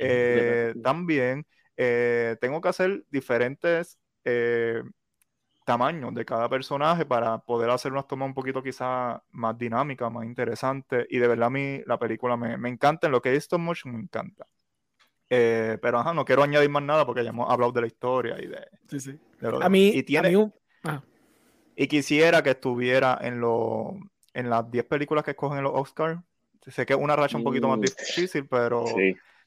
Eh, 0.02 0.74
también 0.82 1.46
eh, 1.76 2.36
tengo 2.40 2.60
que 2.60 2.68
hacer 2.68 3.04
diferentes 3.10 3.98
eh, 4.24 4.82
tamaños 5.66 6.14
de 6.14 6.24
cada 6.24 6.48
personaje 6.48 7.04
para 7.04 7.38
poder 7.38 7.68
hacer 7.70 7.92
unas 7.92 8.06
tomas 8.06 8.28
un 8.28 8.34
poquito 8.34 8.62
quizás 8.62 9.20
más 9.30 9.58
dinámicas, 9.58 10.10
más 10.10 10.24
interesantes. 10.24 11.06
Y 11.10 11.18
de 11.18 11.28
verdad 11.28 11.48
a 11.48 11.50
mí 11.50 11.82
la 11.86 11.98
película 11.98 12.36
me, 12.36 12.56
me 12.56 12.70
encanta, 12.70 13.08
en 13.08 13.12
lo 13.12 13.20
que 13.20 13.32
es 13.32 13.44
stop 13.44 13.60
motion 13.60 13.94
me 13.94 14.00
encanta. 14.00 14.46
pero 15.28 15.98
ajá, 15.98 16.14
no 16.14 16.24
quiero 16.24 16.42
añadir 16.42 16.70
más 16.70 16.82
nada 16.82 17.04
porque 17.04 17.22
ya 17.22 17.30
hemos 17.30 17.50
hablado 17.50 17.72
de 17.72 17.80
la 17.82 17.86
historia 17.86 18.40
y 18.40 18.46
de... 18.46 18.66
Sí, 18.88 19.00
sí. 19.00 19.18
a 19.60 19.68
mí, 19.68 19.88
y 19.88 20.02
tiene, 20.02 20.50
Y 21.76 21.86
quisiera 21.86 22.42
que 22.42 22.50
estuviera 22.50 23.18
en, 23.20 23.38
lo, 23.38 23.98
en 24.34 24.50
las 24.50 24.70
10 24.70 24.84
películas 24.84 25.24
que 25.24 25.32
escogen 25.32 25.62
los 25.62 25.72
Oscars. 25.74 26.20
Sé 26.66 26.84
que 26.84 26.92
es 26.92 26.98
una 26.98 27.16
racha 27.16 27.36
un 27.36 27.44
poquito 27.44 27.68
más 27.68 27.78
mm. 27.78 27.82
difícil, 27.82 28.46
pero 28.46 28.84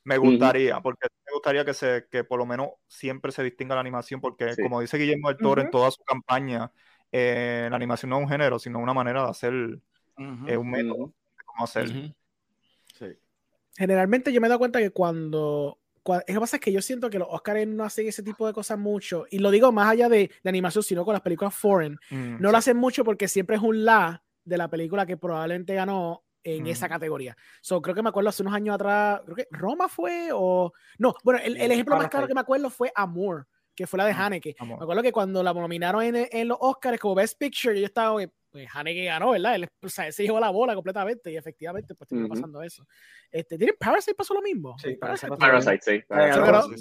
me 0.04 0.18
gustaría, 0.18 0.82
porque 0.82 1.08
me 1.26 1.34
gustaría 1.34 1.64
que, 1.64 1.74
se, 1.74 2.08
que 2.10 2.24
por 2.24 2.40
lo 2.40 2.46
menos 2.46 2.70
siempre 2.88 3.32
se 3.32 3.44
distinga 3.44 3.76
la 3.76 3.82
animación, 3.82 4.20
porque 4.20 4.56
como 4.62 4.82
dice 4.82 4.98
Guillermo 4.98 5.30
del 5.30 5.38
Toro 5.38 5.62
en 5.62 5.72
toda 5.72 5.92
su 5.92 6.04
campaña, 6.04 6.72
eh, 7.12 7.68
la 7.70 7.76
animación 7.76 8.10
no 8.10 8.18
es 8.18 8.24
un 8.24 8.30
género, 8.30 8.60
sino 8.60 8.80
una 8.80 8.94
manera 8.94 9.24
de 9.24 9.30
hacer 9.30 9.54
eh, 10.48 10.58
un 10.58 10.70
método 10.70 11.08
de 11.08 11.44
cómo 11.46 11.64
hacer. 11.64 12.14
Generalmente 13.76 14.32
yo 14.32 14.40
me 14.40 14.48
he 14.48 14.50
dado 14.50 14.60
cuenta 14.60 14.80
que 14.80 14.92
cuando 14.92 15.80
lo 16.06 16.22
que 16.26 16.40
pasa 16.40 16.58
es 16.58 16.62
que 16.62 16.72
yo 16.72 16.82
siento 16.82 17.10
que 17.10 17.18
los 17.18 17.28
Oscars 17.32 17.66
no 17.66 17.84
hacen 17.84 18.08
ese 18.08 18.24
tipo 18.24 18.46
de 18.46 18.54
cosas 18.54 18.78
mucho, 18.78 19.26
y 19.30 19.40
lo 19.40 19.52
digo 19.52 19.72
más 19.72 19.90
allá 19.90 20.10
de, 20.10 20.30
de 20.44 20.50
animación, 20.50 20.84
sino 20.84 21.06
con 21.06 21.14
las 21.14 21.22
películas 21.22 21.56
foreign, 21.56 21.98
mm, 22.10 22.42
no 22.42 22.52
lo 22.52 22.58
hacen 22.58 22.78
mucho 22.78 23.06
porque 23.06 23.28
siempre 23.28 23.56
es 23.56 23.62
un 23.62 23.86
la 23.86 24.23
de 24.44 24.58
la 24.58 24.70
película 24.70 25.06
que 25.06 25.18
probablemente 25.18 25.74
ganó 25.76 26.24
en 26.44 26.68
esa 26.68 26.90
categoría. 26.90 27.38
So, 27.62 27.82
creo 27.82 27.96
que 27.96 28.04
me 28.04 28.10
acuerdo 28.10 28.30
hace 28.30 28.44
unos 28.44 28.54
años 28.54 28.76
atrás, 28.76 29.22
creo 29.24 29.36
que 29.36 29.48
Roma 29.50 29.88
fue 29.88 30.30
o... 30.34 30.74
No, 30.98 31.16
bueno, 31.24 31.40
el, 31.44 31.56
el 31.56 31.72
ejemplo 31.72 31.96
más 31.96 32.10
claro 32.10 32.28
que 32.28 32.34
me 32.34 32.42
acuerdo 32.42 32.70
fue 32.70 32.92
Amor, 32.96 33.48
que 33.76 33.88
fue 33.88 33.98
la 33.98 34.06
de 34.06 34.12
Haneke. 34.12 34.56
Me 34.60 34.74
acuerdo 34.74 35.02
que 35.02 35.14
cuando 35.14 35.42
la 35.42 35.54
nominaron 35.54 36.04
en, 36.04 36.28
en 36.30 36.48
los 36.48 36.58
Oscars 36.60 37.00
como 37.00 37.16
Best 37.16 37.40
Picture, 37.40 37.80
yo 37.80 37.86
estaba, 37.86 38.22
pues 38.54 38.68
Haneke 38.72 39.06
ganó, 39.06 39.32
¿verdad? 39.32 39.56
Él, 39.56 39.68
o 39.82 39.90
sea, 39.90 40.12
se 40.12 40.22
llevó 40.22 40.40
la 40.40 40.52
bola 40.52 40.76
completamente 40.76 41.32
y 41.32 41.38
efectivamente 41.38 41.96
pues 41.96 42.08
terminó 42.08 42.30
pasando 42.30 42.62
eso. 42.62 42.86
Este, 43.32 43.58
¿Tiene 43.58 43.74
Parasite 43.74 44.14
pasó 44.14 44.36
lo 44.36 44.44
mismo? 44.44 44.78
Sí, 44.78 44.94
Parasite, 44.94 45.36
Parasite, 45.36 45.82
sí. 45.82 46.04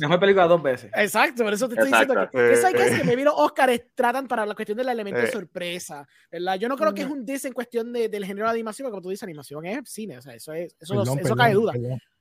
Mejor 0.01 0.21
película 0.21 0.47
dos 0.47 0.63
veces. 0.63 0.91
Exacto, 0.95 1.45
por 1.45 1.55
eso 1.55 1.67
te 1.71 1.77
estoy 1.77 1.91
diciendo 1.91 2.29
que, 2.31 2.53
eso 2.53 2.67
hay 2.67 2.75
que, 2.75 2.87
es 2.87 2.99
que 2.99 3.05
me 3.05 3.17
vi 3.17 3.25
los 3.25 3.33
Oscars 3.35 3.81
tratan 3.95 4.29
para 4.29 4.45
la 4.45 4.55
cuestión 4.55 4.77
del 4.77 4.91
elemento 4.91 5.19
de 5.19 5.31
sorpresa, 5.31 6.07
¿verdad? 6.31 6.57
Yo 6.57 6.69
no 6.69 6.77
creo 6.77 6.93
que 6.93 7.01
es 7.03 7.09
un 7.09 7.25
dis 7.25 7.43
en 7.47 7.55
cuestión 7.55 7.91
de, 7.91 8.11
del 8.11 8.27
género 8.27 8.49
de 8.49 8.53
animación, 8.53 8.91
como 8.91 9.01
tú 9.01 9.09
dices, 9.09 9.23
animación 9.23 9.65
es 9.65 9.89
cine, 9.89 10.19
o 10.19 10.21
sea, 10.21 10.35
eso, 10.35 10.53
es, 10.53 10.77
eso, 10.79 11.03
eso 11.03 11.35
cae 11.35 11.55
duda. 11.55 11.73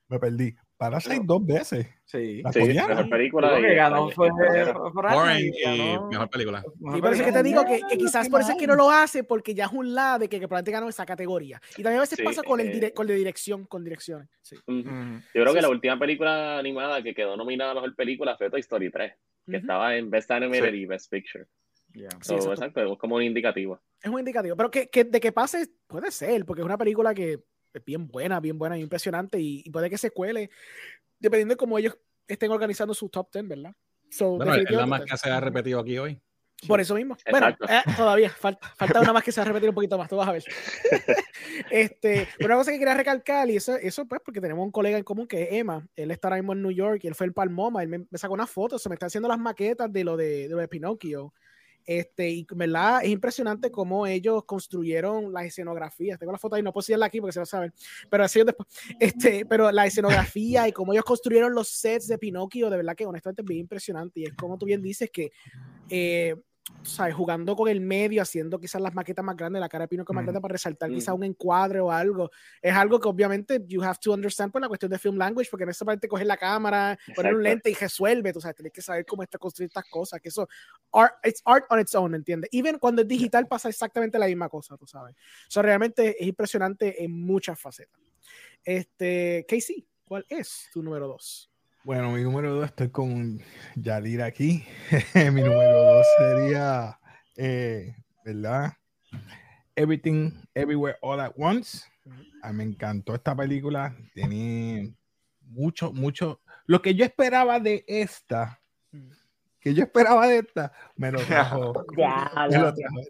me 0.08 0.18
perdí. 0.18 0.56
Parasite 0.82 1.20
dos 1.22 1.46
veces. 1.46 1.86
Sí, 2.04 2.42
sí 2.52 2.60
mejor 2.60 3.08
película. 3.08 3.56
que 3.56 3.74
ganó 3.76 4.10
fue 4.10 4.28
y 4.28 5.68
mejor 6.10 6.28
película. 6.28 6.64
Y 6.96 7.00
por 7.00 7.12
eso 7.12 7.24
que 7.24 7.30
te 7.30 7.42
digo 7.44 7.64
que, 7.64 7.80
que, 7.88 7.96
quizás 7.96 8.28
por 8.28 8.40
eso 8.40 8.50
es 8.50 8.58
que 8.58 8.66
no 8.66 8.74
lo 8.74 8.90
hace, 8.90 9.22
porque 9.22 9.54
ya 9.54 9.66
es 9.66 9.72
un 9.72 9.94
lado 9.94 10.18
de 10.18 10.28
que, 10.28 10.40
que 10.40 10.48
probablemente 10.48 10.72
ganó 10.72 10.88
esa 10.88 11.06
categoría. 11.06 11.60
Y 11.76 11.84
también 11.84 11.98
a 11.98 12.00
veces 12.00 12.20
pasa 12.20 12.42
con 12.42 12.58
el 12.58 12.82
eh, 12.82 12.92
con 12.92 13.06
de 13.06 13.14
dirección, 13.14 13.64
con 13.66 13.84
direcciones. 13.84 14.28
Sí. 14.42 14.56
Yo 14.66 15.42
creo 15.42 15.54
que 15.54 15.62
la 15.62 15.68
última 15.68 15.96
película 15.96 16.58
animada 16.58 17.00
que 17.00 17.14
quedó 17.14 17.36
nominada 17.36 17.70
a 17.70 17.74
mejor 17.74 17.94
película 17.94 18.36
fue 18.36 18.50
Toy 18.50 18.60
Story 18.60 18.90
3, 18.90 19.12
que 19.48 19.56
estaba 19.58 19.96
en 19.96 20.10
Best 20.10 20.32
Animated 20.32 20.74
y 20.74 20.86
Best 20.86 21.12
Picture. 21.12 21.46
Yeah. 21.94 22.08
exacto, 22.08 22.80
es 22.80 22.98
como 22.98 23.16
un 23.16 23.22
indicativo. 23.22 23.80
Es 24.02 24.10
un 24.10 24.18
indicativo, 24.18 24.56
pero 24.56 24.70
que, 24.70 24.88
que 24.88 25.04
de 25.04 25.20
que 25.20 25.30
pase 25.30 25.68
puede 25.86 26.10
ser, 26.10 26.44
porque 26.44 26.62
es 26.62 26.66
una 26.66 26.78
película 26.78 27.14
que 27.14 27.44
bien 27.84 28.06
buena, 28.08 28.40
bien 28.40 28.58
buena, 28.58 28.78
impresionante 28.78 29.38
y, 29.40 29.68
puede 29.70 29.90
que 29.90 29.98
se 29.98 30.10
cuele 30.10 30.50
dependiendo 31.18 31.52
de 31.52 31.56
cómo 31.56 31.78
ellos 31.78 31.96
estén 32.26 32.50
organizando 32.50 32.94
su 32.94 33.08
top 33.08 33.28
10, 33.32 33.48
¿verdad? 33.48 33.74
bueno, 34.20 34.54
es 34.54 34.70
la 34.70 34.86
más 34.86 35.04
que 35.04 35.16
se 35.16 35.30
ha 35.30 35.40
repetido 35.40 35.80
aquí 35.80 35.98
hoy. 35.98 36.20
Por 36.66 36.80
eso 36.80 36.94
mismo. 36.94 37.16
Bueno, 37.28 37.48
eh, 37.48 37.82
todavía 37.96 38.30
falta, 38.30 38.72
falta 38.76 39.00
una 39.00 39.12
más 39.12 39.24
que 39.24 39.32
se 39.32 39.40
va 39.40 39.44
a 39.44 39.48
repetir 39.48 39.68
un 39.68 39.74
poquito 39.74 39.98
más, 39.98 40.08
tú 40.08 40.16
vas 40.16 40.28
a 40.28 40.32
ver. 40.32 40.44
este, 41.70 42.28
una 42.44 42.54
cosa 42.54 42.70
que 42.70 42.78
quería 42.78 42.94
recalcar, 42.94 43.50
y 43.50 43.56
eso, 43.56 43.76
eso 43.76 44.06
pues 44.06 44.20
porque 44.24 44.40
tenemos 44.40 44.64
un 44.64 44.70
colega 44.70 44.96
en 44.96 45.02
común 45.02 45.26
que 45.26 45.42
es 45.42 45.48
Emma, 45.52 45.84
él 45.96 46.10
está 46.12 46.28
ahora 46.28 46.36
mismo 46.36 46.52
en 46.52 46.62
New 46.62 46.70
York 46.70 47.00
y 47.02 47.08
él 47.08 47.14
fue 47.14 47.26
el 47.26 47.32
Palmoma, 47.32 47.82
él 47.82 47.88
me, 47.88 48.06
sacó 48.18 48.34
una 48.34 48.46
foto, 48.46 48.78
se 48.78 48.88
me 48.88 48.94
está 48.94 49.06
haciendo 49.06 49.28
las 49.28 49.38
maquetas 49.38 49.92
de 49.92 50.04
lo 50.04 50.16
de, 50.16 50.42
de, 50.42 50.48
lo 50.50 50.58
de 50.58 50.68
Pinocchio 50.68 51.32
este, 51.86 52.30
y 52.30 52.46
¿verdad? 52.54 53.02
es 53.02 53.10
impresionante 53.10 53.70
cómo 53.70 54.06
ellos 54.06 54.44
construyeron 54.44 55.32
las 55.32 55.46
escenografías. 55.46 56.18
Tengo 56.18 56.32
la 56.32 56.38
foto 56.38 56.56
ahí, 56.56 56.62
no 56.62 56.72
puedo 56.72 56.82
decirla 56.82 57.06
aquí 57.06 57.20
porque 57.20 57.32
se 57.32 57.40
va 57.40 57.44
a 57.44 57.46
saber, 57.46 57.72
pero 58.08 58.24
así 58.24 58.42
después. 58.42 58.68
Este, 58.98 59.44
pero 59.46 59.70
la 59.72 59.86
escenografía 59.86 60.68
y 60.68 60.72
cómo 60.72 60.92
ellos 60.92 61.04
construyeron 61.04 61.54
los 61.54 61.68
sets 61.68 62.08
de 62.08 62.18
Pinocchio, 62.18 62.70
de 62.70 62.76
verdad 62.76 62.94
que 62.94 63.06
honestamente 63.06 63.42
es 63.42 63.46
bien 63.46 63.60
impresionante. 63.60 64.20
Y 64.20 64.24
es 64.24 64.34
como 64.34 64.58
tú 64.58 64.66
bien 64.66 64.82
dices 64.82 65.10
que 65.10 65.32
eh, 65.88 66.36
¿sabes? 66.82 67.14
Jugando 67.14 67.56
con 67.56 67.68
el 67.68 67.80
medio, 67.80 68.22
haciendo 68.22 68.58
quizás 68.58 68.80
las 68.80 68.94
maquetas 68.94 69.24
más 69.24 69.36
grandes, 69.36 69.60
la 69.60 69.68
cara 69.68 69.84
de 69.84 69.88
Pino 69.88 70.04
más 70.08 70.24
grande 70.24 70.40
para 70.40 70.52
resaltar 70.52 70.90
quizás 70.90 71.14
un 71.14 71.24
encuadre 71.24 71.80
o 71.80 71.90
algo. 71.90 72.30
Es 72.60 72.74
algo 72.74 73.00
que 73.00 73.08
obviamente 73.08 73.62
you 73.66 73.82
have 73.82 73.98
to 74.00 74.12
understand 74.12 74.52
por 74.52 74.60
la 74.60 74.68
cuestión 74.68 74.90
de 74.90 74.98
film 74.98 75.16
language, 75.16 75.48
porque 75.50 75.64
no 75.64 75.70
es 75.70 75.76
solamente 75.76 76.08
coger 76.08 76.26
la 76.26 76.36
cámara, 76.36 76.98
poner 77.14 77.34
un 77.34 77.42
lente 77.42 77.70
y 77.70 77.74
resuelve, 77.74 78.32
tú 78.32 78.40
sabes, 78.40 78.56
tienes 78.56 78.72
que 78.72 78.82
saber 78.82 79.04
cómo 79.06 79.22
está 79.22 79.38
construir 79.38 79.68
estas 79.68 79.84
cosas, 79.88 80.20
que 80.20 80.28
eso, 80.28 80.48
art, 80.92 81.14
it's 81.24 81.42
art 81.44 81.64
on 81.70 81.80
its 81.80 81.94
own, 81.94 82.14
¿entiendes? 82.14 82.48
Even 82.52 82.78
cuando 82.78 83.02
es 83.02 83.08
digital 83.08 83.46
pasa 83.46 83.68
exactamente 83.68 84.18
la 84.18 84.26
misma 84.26 84.48
cosa, 84.48 84.76
tú 84.76 84.86
sabes. 84.86 85.14
Eso 85.48 85.62
realmente 85.62 86.16
es 86.20 86.26
impresionante 86.26 87.02
en 87.02 87.12
muchas 87.12 87.58
facetas. 87.60 88.00
Este, 88.64 89.44
Casey, 89.48 89.86
¿cuál 90.04 90.24
es 90.28 90.68
tu 90.72 90.82
número 90.82 91.08
dos? 91.08 91.51
Bueno, 91.84 92.12
mi 92.12 92.22
número 92.22 92.54
dos 92.54 92.66
estoy 92.66 92.90
con 92.90 93.40
Yadir 93.74 94.22
aquí. 94.22 94.64
mi 95.14 95.42
número 95.42 95.82
dos 95.82 96.06
sería, 96.16 96.96
eh, 97.36 97.96
¿verdad? 98.24 98.74
Everything, 99.74 100.30
Everywhere, 100.54 100.96
All 101.00 101.18
at 101.18 101.32
Once. 101.36 101.80
A 102.42 102.52
mí 102.52 102.58
me 102.58 102.64
encantó 102.64 103.16
esta 103.16 103.34
película. 103.34 103.96
Tiene 104.14 104.94
mucho, 105.40 105.92
mucho. 105.92 106.40
Lo 106.66 106.80
que 106.80 106.94
yo 106.94 107.04
esperaba 107.04 107.58
de 107.58 107.84
esta, 107.88 108.60
que 109.58 109.74
yo 109.74 109.82
esperaba 109.82 110.28
de 110.28 110.38
esta, 110.38 110.72
me 110.94 111.10
lo 111.10 111.18
trajo. 111.24 111.72
me 112.48 112.58
lo 112.58 112.72
trajo. 112.72 113.00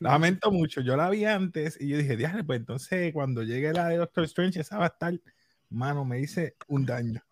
Lamento 0.00 0.50
mucho. 0.50 0.80
Yo 0.80 0.96
la 0.96 1.10
vi 1.10 1.26
antes 1.26 1.78
y 1.78 1.88
yo 1.88 1.98
dije, 1.98 2.16
déjale, 2.16 2.42
pues 2.42 2.58
entonces 2.58 3.12
cuando 3.12 3.42
llegue 3.42 3.74
la 3.74 3.88
de 3.88 3.98
Doctor 3.98 4.24
Strange, 4.24 4.60
esa 4.60 4.78
va 4.78 4.84
a 4.84 4.88
estar, 4.88 5.12
mano, 5.68 6.06
me 6.06 6.20
hice 6.20 6.56
un 6.68 6.86
daño 6.86 7.22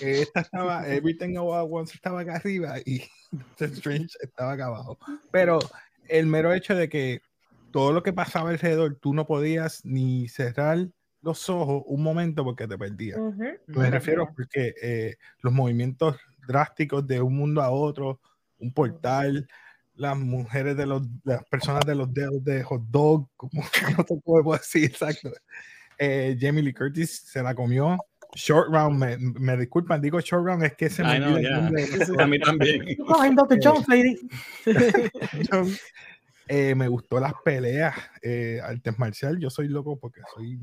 esta 0.00 0.40
estaba, 0.40 0.86
Everything 0.88 1.36
At 1.36 1.66
Once 1.70 1.94
estaba 1.94 2.20
acá 2.20 2.36
arriba 2.36 2.78
y 2.84 3.02
The 3.58 3.66
Strange 3.66 4.08
estaba 4.20 4.52
acá 4.52 4.66
abajo. 4.66 4.98
Pero 5.30 5.58
el 6.08 6.26
mero 6.26 6.52
hecho 6.52 6.74
de 6.74 6.88
que 6.88 7.20
todo 7.70 7.92
lo 7.92 8.02
que 8.02 8.12
pasaba 8.12 8.50
alrededor, 8.50 8.96
tú 9.00 9.14
no 9.14 9.26
podías 9.26 9.84
ni 9.84 10.28
cerrar 10.28 10.88
los 11.22 11.48
ojos 11.48 11.82
un 11.86 12.02
momento 12.02 12.44
porque 12.44 12.68
te 12.68 12.78
perdías. 12.78 13.18
Me 13.66 13.90
refiero 13.90 14.28
porque 14.34 14.74
eh, 14.80 15.16
los 15.40 15.52
movimientos 15.52 16.16
drásticos 16.46 17.06
de 17.06 17.20
un 17.20 17.34
mundo 17.34 17.62
a 17.62 17.70
otro, 17.70 18.20
un 18.58 18.72
portal, 18.72 19.48
las 19.96 20.16
mujeres 20.16 20.76
de 20.76 20.86
los, 20.86 21.02
las 21.24 21.44
personas 21.44 21.84
de 21.86 21.94
los 21.94 22.12
dedos 22.12 22.44
de 22.44 22.62
hot 22.62 22.82
dog, 22.88 23.28
como 23.36 23.62
no 23.98 24.04
te 24.04 24.16
puedo 24.22 24.52
decir 24.52 24.84
exacto. 24.84 25.32
Eh, 25.98 26.36
Jamie 26.38 26.62
Lee 26.62 26.74
Curtis 26.74 27.22
se 27.26 27.42
la 27.42 27.54
comió. 27.54 27.96
Short 28.34 28.68
Round, 28.70 28.98
me, 28.98 29.16
me, 29.18 29.56
disculpan, 29.56 30.00
digo 30.00 30.20
Short 30.20 30.44
Round, 30.44 30.64
es 30.64 30.74
que 30.74 30.90
se 30.90 31.02
me 31.04 31.18
know, 31.18 31.38
yeah. 31.38 31.68
A 32.18 32.26
mí 32.26 32.38
también. 32.38 32.96
Jones, 33.62 33.88
lady. 33.88 34.16
eh, 36.48 36.74
me 36.74 36.88
gustó 36.88 37.20
las 37.20 37.34
peleas, 37.44 37.94
eh, 38.22 38.60
artes 38.62 38.98
marcial. 38.98 39.38
Yo 39.38 39.50
soy 39.50 39.68
loco 39.68 39.98
porque 39.98 40.20
soy 40.34 40.58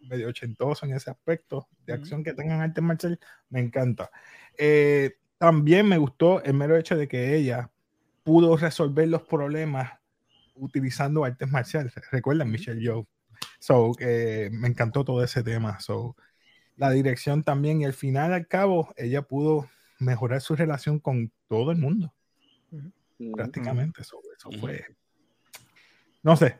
medio 0.00 0.28
ochentoso 0.28 0.86
en 0.86 0.94
ese 0.94 1.10
aspecto 1.10 1.68
de 1.84 1.94
acción 1.94 2.22
que 2.22 2.32
tengan 2.32 2.60
artes 2.60 2.82
marcial. 2.82 3.18
Me 3.50 3.60
encanta. 3.60 4.10
Eh, 4.56 5.16
también 5.38 5.88
me 5.88 5.98
gustó 5.98 6.42
el 6.42 6.54
mero 6.54 6.76
hecho 6.76 6.96
de 6.96 7.08
que 7.08 7.34
ella 7.34 7.70
pudo 8.22 8.56
resolver 8.56 9.08
los 9.08 9.22
problemas 9.22 9.92
utilizando 10.54 11.24
artes 11.24 11.50
marciales. 11.50 11.92
Recuerdan 12.10 12.50
Michelle 12.50 12.80
Yeoh. 12.80 13.06
So, 13.58 13.92
eh, 13.98 14.48
me 14.52 14.68
encantó 14.68 15.04
todo 15.04 15.22
ese 15.22 15.42
tema. 15.42 15.78
So, 15.80 16.16
la 16.76 16.90
dirección 16.90 17.42
también 17.42 17.80
y 17.80 17.84
al 17.84 17.94
final 17.94 18.32
al 18.32 18.46
cabo 18.46 18.92
ella 18.96 19.22
pudo 19.22 19.68
mejorar 19.98 20.40
su 20.40 20.56
relación 20.56 20.98
con 20.98 21.32
todo 21.48 21.70
el 21.72 21.78
mundo. 21.78 22.12
Prácticamente 23.34 24.02
eso, 24.02 24.20
eso 24.36 24.50
fue. 24.60 24.84
No 26.22 26.36
sé, 26.36 26.58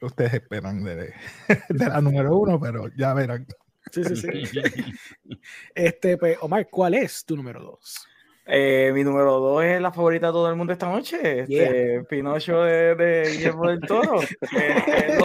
ustedes 0.00 0.34
esperan 0.34 0.82
de, 0.82 0.96
de, 0.96 1.86
la 1.86 2.00
número 2.00 2.36
uno, 2.36 2.58
pero 2.58 2.88
ya 2.96 3.14
verán. 3.14 3.46
Sí, 3.90 4.02
sí, 4.04 4.16
sí. 4.16 4.62
este, 5.74 6.16
pues, 6.16 6.38
Omar, 6.40 6.68
¿cuál 6.70 6.94
es 6.94 7.24
tu 7.24 7.36
número 7.36 7.62
dos? 7.62 8.06
Eh, 8.44 8.90
mi 8.92 9.04
número 9.04 9.38
dos 9.38 9.62
es 9.62 9.80
la 9.80 9.92
favorita 9.92 10.26
de 10.26 10.32
todo 10.32 10.50
el 10.50 10.56
mundo 10.56 10.72
esta 10.72 10.90
noche, 10.90 11.40
este, 11.40 12.02
Pinocho 12.08 12.62
de, 12.62 12.96
de, 12.96 13.30
Guillermo 13.30 13.68
del 13.68 13.80
Toro. 13.80 14.20
Este, 14.20 15.16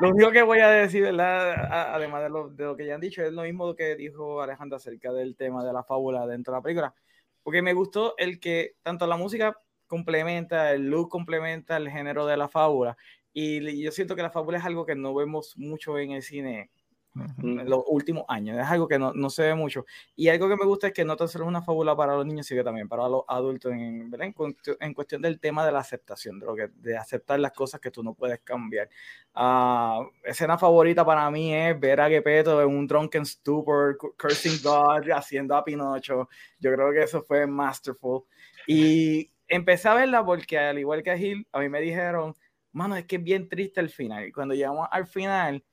lo, 0.00 0.10
único 0.10 0.30
que 0.30 0.42
voy 0.42 0.60
a 0.60 0.68
decir, 0.68 1.02
¿verdad? 1.02 1.92
además 1.92 2.22
de 2.22 2.30
lo, 2.30 2.48
de 2.50 2.64
lo, 2.64 2.76
que 2.76 2.86
ya 2.86 2.94
han 2.94 3.00
dicho, 3.00 3.22
es 3.22 3.32
lo 3.32 3.42
mismo 3.42 3.74
que 3.74 3.96
dijo 3.96 4.40
Alejandra 4.40 4.76
acerca 4.76 5.12
del 5.12 5.34
tema 5.34 5.64
de 5.64 5.72
la 5.72 5.82
fábula 5.82 6.24
dentro 6.26 6.52
de 6.52 6.58
la 6.58 6.62
película, 6.62 6.94
porque 7.42 7.62
me 7.62 7.72
gustó 7.72 8.14
el 8.16 8.38
que 8.38 8.76
tanto 8.82 9.08
la 9.08 9.16
música 9.16 9.58
complementa, 9.88 10.72
el 10.72 10.88
look 10.88 11.08
complementa 11.08 11.76
el 11.76 11.90
género 11.90 12.26
de 12.26 12.36
la 12.36 12.48
fábula, 12.48 12.96
y 13.32 13.82
yo 13.82 13.90
siento 13.90 14.14
que 14.14 14.22
la 14.22 14.30
fábula 14.30 14.58
es 14.58 14.64
algo 14.64 14.86
que 14.86 14.94
no 14.94 15.14
vemos 15.14 15.58
mucho 15.58 15.98
en 15.98 16.12
el 16.12 16.22
cine 16.22 16.70
en 17.42 17.68
los 17.68 17.82
últimos 17.86 18.24
años. 18.28 18.58
Es 18.58 18.66
algo 18.66 18.88
que 18.88 18.98
no, 18.98 19.12
no, 19.12 19.30
se 19.30 19.42
ve 19.42 19.54
mucho. 19.54 19.84
Y 20.14 20.28
algo 20.28 20.48
que 20.48 20.56
me 20.56 20.64
gusta 20.64 20.88
es 20.88 20.92
que 20.92 21.04
no 21.04 21.16
tan 21.16 21.28
solo 21.28 21.44
es 21.44 21.48
una 21.48 21.62
fábula 21.62 21.96
para 21.96 22.14
los 22.14 22.26
niños, 22.26 22.46
sino 22.46 22.62
también 22.64 22.88
para 22.88 23.08
los 23.08 23.22
adultos 23.28 23.72
en, 23.72 24.10
en, 24.80 24.94
cuestión 24.94 25.22
del 25.22 25.40
tema 25.40 25.64
de 25.64 25.72
la 25.72 25.80
aceptación, 25.80 26.38
de, 26.38 26.46
lo 26.46 26.54
que, 26.54 26.68
de 26.68 26.96
aceptar 26.96 27.40
las 27.40 27.52
cosas 27.52 27.80
que 27.80 27.90
tú 27.90 28.02
no 28.02 28.14
puedes 28.14 28.40
cambiar. 28.40 28.88
Uh, 29.34 30.08
escena 30.24 30.58
favorita 30.58 31.04
para 31.04 31.30
mí 31.30 31.54
es 31.54 31.78
ver 31.78 32.00
a 32.00 32.08
Gepetto 32.08 32.60
en 32.62 32.68
un 32.68 32.86
drunken 32.86 33.26
stupor, 33.26 33.96
cursing 34.16 34.62
God, 34.62 35.10
haciendo 35.10 35.56
a 35.56 35.64
Pinocho. 35.64 36.28
Yo 36.58 36.72
creo 36.72 36.92
que 36.92 37.02
eso 37.02 37.22
fue 37.22 37.46
masterful. 37.46 38.24
Y 38.66 39.30
empecé 39.48 39.88
a 39.88 39.94
verla 39.94 40.24
porque 40.24 40.58
al 40.58 40.78
igual 40.78 41.02
que 41.02 41.10
a 41.10 41.18
Gil, 41.18 41.46
a 41.52 41.60
mí 41.60 41.68
me 41.68 41.80
dijeron, 41.80 42.34
mano, 42.72 42.96
es 42.96 43.06
que 43.06 43.16
es 43.16 43.22
bien 43.22 43.48
triste 43.48 43.80
el 43.80 43.90
final. 43.90 44.26
Y 44.26 44.32
cuando 44.32 44.54
llegamos 44.54 44.88
al 44.90 45.06
final, 45.06 45.64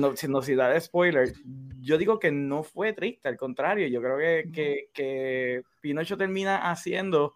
no, 0.00 0.16
sin 0.16 0.32
no 0.32 0.40
dar 0.40 0.80
spoiler, 0.80 1.32
yo 1.80 1.98
digo 1.98 2.18
que 2.18 2.30
no 2.30 2.62
fue 2.62 2.92
triste, 2.92 3.28
al 3.28 3.36
contrario, 3.36 3.88
yo 3.88 4.00
creo 4.00 4.18
que, 4.18 4.50
que, 4.52 4.88
que, 4.94 5.62
Pinocho 5.80 6.16
termina 6.16 6.70
haciendo 6.70 7.34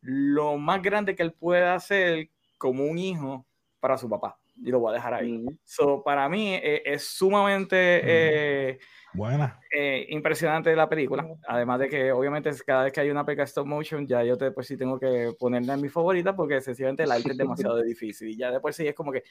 lo 0.00 0.58
más 0.58 0.82
grande 0.82 1.14
que 1.14 1.22
él 1.22 1.32
puede 1.32 1.64
hacer 1.64 2.28
como 2.58 2.84
un 2.84 2.98
hijo 2.98 3.46
para 3.80 3.96
su 3.96 4.08
papá. 4.08 4.38
Y 4.62 4.70
lo 4.70 4.80
voy 4.80 4.92
a 4.92 4.94
dejar 4.94 5.14
ahí. 5.14 5.44
So, 5.64 6.02
para 6.02 6.28
mí 6.28 6.54
eh, 6.54 6.82
es 6.84 7.08
sumamente 7.08 7.76
eh, 7.76 8.78
Buena. 9.14 9.60
Eh, 9.70 10.06
impresionante 10.10 10.74
la 10.74 10.88
película. 10.88 11.24
Además 11.46 11.78
de 11.78 11.88
que, 11.88 12.10
obviamente, 12.10 12.50
cada 12.66 12.84
vez 12.84 12.92
que 12.92 13.00
hay 13.00 13.10
una 13.10 13.24
película 13.24 13.44
stop 13.44 13.64
motion, 13.64 14.06
ya 14.06 14.24
yo 14.24 14.36
después 14.36 14.66
sí 14.66 14.76
tengo 14.76 14.98
que 14.98 15.32
ponerla 15.38 15.74
en 15.74 15.80
mi 15.80 15.88
favorita 15.88 16.34
porque 16.34 16.60
sencillamente 16.60 17.04
el 17.04 17.12
arte 17.12 17.30
es 17.30 17.36
demasiado 17.36 17.76
difícil. 17.82 18.28
Y 18.28 18.36
ya 18.36 18.50
después 18.50 18.74
sí 18.74 18.86
es 18.86 18.94
como 18.94 19.12
que 19.12 19.22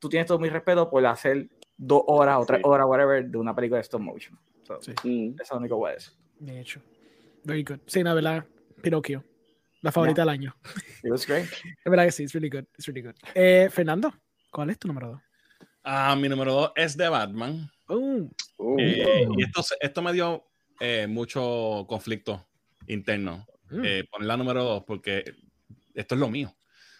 tú 0.00 0.08
tienes 0.08 0.26
todo 0.26 0.40
mi 0.40 0.48
respeto 0.48 0.90
por 0.90 1.06
hacer 1.06 1.48
dos 1.78 2.02
horas 2.08 2.38
o 2.40 2.44
tres 2.44 2.60
horas, 2.64 2.86
whatever, 2.86 3.24
de 3.24 3.38
una 3.38 3.54
película 3.54 3.78
de 3.78 3.82
stop 3.82 4.00
motion. 4.00 4.38
sí. 4.80 4.92
Eso 5.34 5.42
es 5.42 5.50
lo 5.50 5.56
único 5.56 5.76
que 5.76 5.78
voy 5.78 5.90
a 5.90 5.94
decir. 5.94 6.12
De 6.40 6.60
hecho. 6.60 6.82
Very 7.44 7.62
good. 7.62 7.78
Sí, 7.86 8.02
la 8.02 8.12
verdad, 8.14 8.44
Pinocchio. 8.82 9.24
La 9.80 9.92
favorita 9.92 10.22
del 10.22 10.28
año. 10.30 10.56
It 11.04 11.10
was 11.10 11.26
great. 11.26 11.46
Es 11.46 11.84
verdad 11.84 12.04
que 12.04 12.12
sí, 12.12 12.24
it's 12.24 12.32
really 12.34 12.50
good. 12.50 12.64
It's 12.76 12.86
really 12.86 13.00
good. 13.00 13.14
Eh, 13.34 13.68
Fernando, 13.70 14.12
¿cuál 14.50 14.70
es 14.70 14.78
tu 14.78 14.88
número 14.88 15.12
dos? 15.12 15.20
Ah, 15.84 16.16
mi 16.16 16.28
número 16.28 16.52
dos 16.52 16.72
es 16.74 16.96
de 16.96 17.08
Batman. 17.08 17.70
Uh. 17.88 18.28
Eh, 18.78 19.26
y 19.36 19.44
esto, 19.44 19.62
esto 19.80 20.02
me 20.02 20.12
dio 20.12 20.44
eh, 20.80 21.06
mucho 21.06 21.86
conflicto 21.88 22.48
interno. 22.88 23.46
Mm. 23.70 23.82
poner 24.10 24.26
la 24.26 24.36
número 24.36 24.64
dos 24.64 24.84
porque 24.84 25.22
esto 25.94 26.14
es 26.14 26.20
lo 26.20 26.28
mío. 26.28 26.54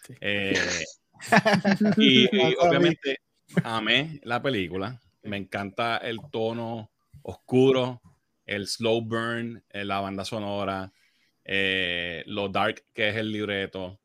y, 1.97 2.27
obviamente 2.57 3.17
amé 3.63 4.19
la 4.23 4.41
película. 4.41 5.01
Me 5.23 5.37
encanta 5.37 5.97
el 5.97 6.19
tono 6.31 6.91
oscuro, 7.21 8.01
el 8.45 8.67
slow 8.67 9.01
burn, 9.01 9.63
la 9.71 9.99
banda 9.99 10.25
sonora, 10.25 10.91
lo 11.45 12.49
dark 12.49 12.83
que 12.93 13.09
es 13.09 13.15
el 13.15 13.31
libreto. 13.31 13.99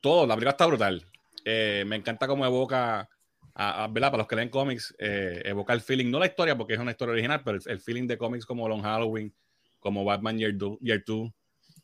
Todo, 0.00 0.26
la 0.26 0.34
película 0.34 0.50
está 0.50 0.66
brutal. 0.66 1.04
me 1.44 1.96
encanta 1.96 2.26
cómo 2.26 2.44
evoca 2.44 3.08
a, 3.56 3.90
Para 3.92 4.18
los 4.18 4.26
que 4.26 4.36
leen 4.36 4.50
cómics, 4.50 4.94
eh, 4.98 5.40
evoca 5.44 5.72
el 5.72 5.80
feeling, 5.80 6.10
no 6.10 6.18
la 6.18 6.26
historia 6.26 6.56
porque 6.56 6.74
es 6.74 6.78
una 6.78 6.90
historia 6.90 7.12
original, 7.12 7.40
pero 7.42 7.58
el, 7.64 7.80
feeling 7.80 8.06
de 8.06 8.18
cómics 8.18 8.44
como 8.44 8.68
Long 8.68 8.82
Halloween, 8.82 9.34
como 9.78 10.04
Batman 10.04 10.38
Year 10.38 10.54
2. 10.54 10.78
Year 10.80 11.02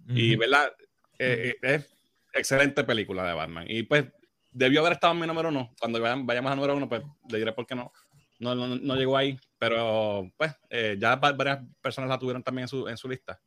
Y, 0.08 0.36
¿verdad? 0.36 0.70
Eh, 1.18 1.54
eh, 1.62 1.74
es 1.74 1.88
excelente 2.34 2.84
película 2.84 3.26
de 3.26 3.32
Batman. 3.32 3.64
Y 3.68 3.84
pues 3.84 4.04
debió 4.52 4.80
haber 4.80 4.92
estado 4.94 5.12
en 5.12 5.20
mi 5.20 5.26
número 5.26 5.48
uno. 5.48 5.72
Cuando 5.80 6.00
vayamos 6.00 6.52
a 6.52 6.56
número 6.56 6.76
uno, 6.76 6.88
pues 6.88 7.02
le 7.28 7.38
diré 7.38 7.52
por 7.52 7.66
qué 7.66 7.74
no. 7.74 7.92
No, 8.38 8.54
no, 8.54 8.96
llegó 8.96 9.16
ahí, 9.16 9.38
pero 9.58 10.28
pues 10.36 10.52
ya 10.98 11.14
varias 11.16 11.60
personas 11.80 12.10
la 12.10 12.18
tuvieron 12.18 12.42
también 12.42 12.64
en 12.64 12.68
su, 12.68 12.88
en 12.88 12.96
su 12.96 13.08
lista. 13.08 13.40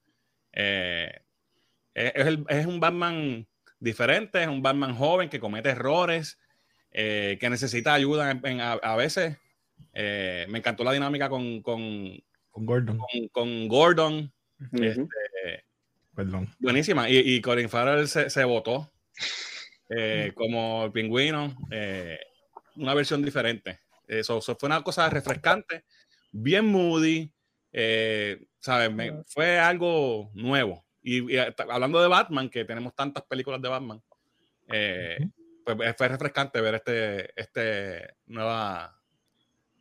es, 0.53 1.21
el, 1.93 2.45
es 2.47 2.65
un 2.65 2.79
Batman 2.79 3.45
diferente, 3.79 4.41
es 4.41 4.47
un 4.47 4.61
Batman 4.61 4.95
joven 4.95 5.29
que 5.29 5.39
comete 5.39 5.69
errores, 5.69 6.39
eh, 6.91 7.37
que 7.39 7.49
necesita 7.49 7.93
ayuda 7.93 8.39
a, 8.81 8.95
veces. 8.95 9.37
Eh, 9.93 10.45
me 10.49 10.59
encantó 10.59 10.83
la 10.83 10.93
dinámica 10.93 11.29
con, 11.29 11.61
con, 11.61 12.17
Gordon. 12.53 12.99
Con, 13.31 13.67
Gordon. 13.67 14.33
Este, 14.71 15.65
Perdón. 16.15 16.49
Buenísima. 16.59 17.09
Y, 17.09 17.17
y 17.17 17.41
Corin 17.41 17.69
Farrell 17.69 18.07
se, 18.07 18.29
se 18.29 18.43
votó 18.45 18.91
eh, 19.89 20.31
como 20.35 20.85
el 20.85 20.91
pingüino. 20.91 21.55
una 22.75 22.93
versión 22.93 23.23
diferente. 23.23 23.79
Eso, 24.07 24.41
fue 24.41 24.67
una 24.67 24.83
cosa 24.83 25.09
refrescante, 25.09 25.85
bien 26.31 26.65
moody. 26.65 27.31
¿sabes? 28.59 28.89
fue 29.27 29.59
algo 29.59 30.31
nuevo. 30.33 30.85
Y, 31.03 31.37
hablando 31.37 32.01
de 32.01 32.07
Batman, 32.07 32.49
que 32.49 32.65
tenemos 32.65 32.95
tantas 32.95 33.23
películas 33.25 33.61
de 33.61 33.69
Batman, 33.69 34.01
pues 34.67 35.95
fue 35.97 36.07
refrescante 36.07 36.61
ver 36.61 36.75
este, 36.75 37.39
este 37.39 38.15
nuevo 38.27 38.51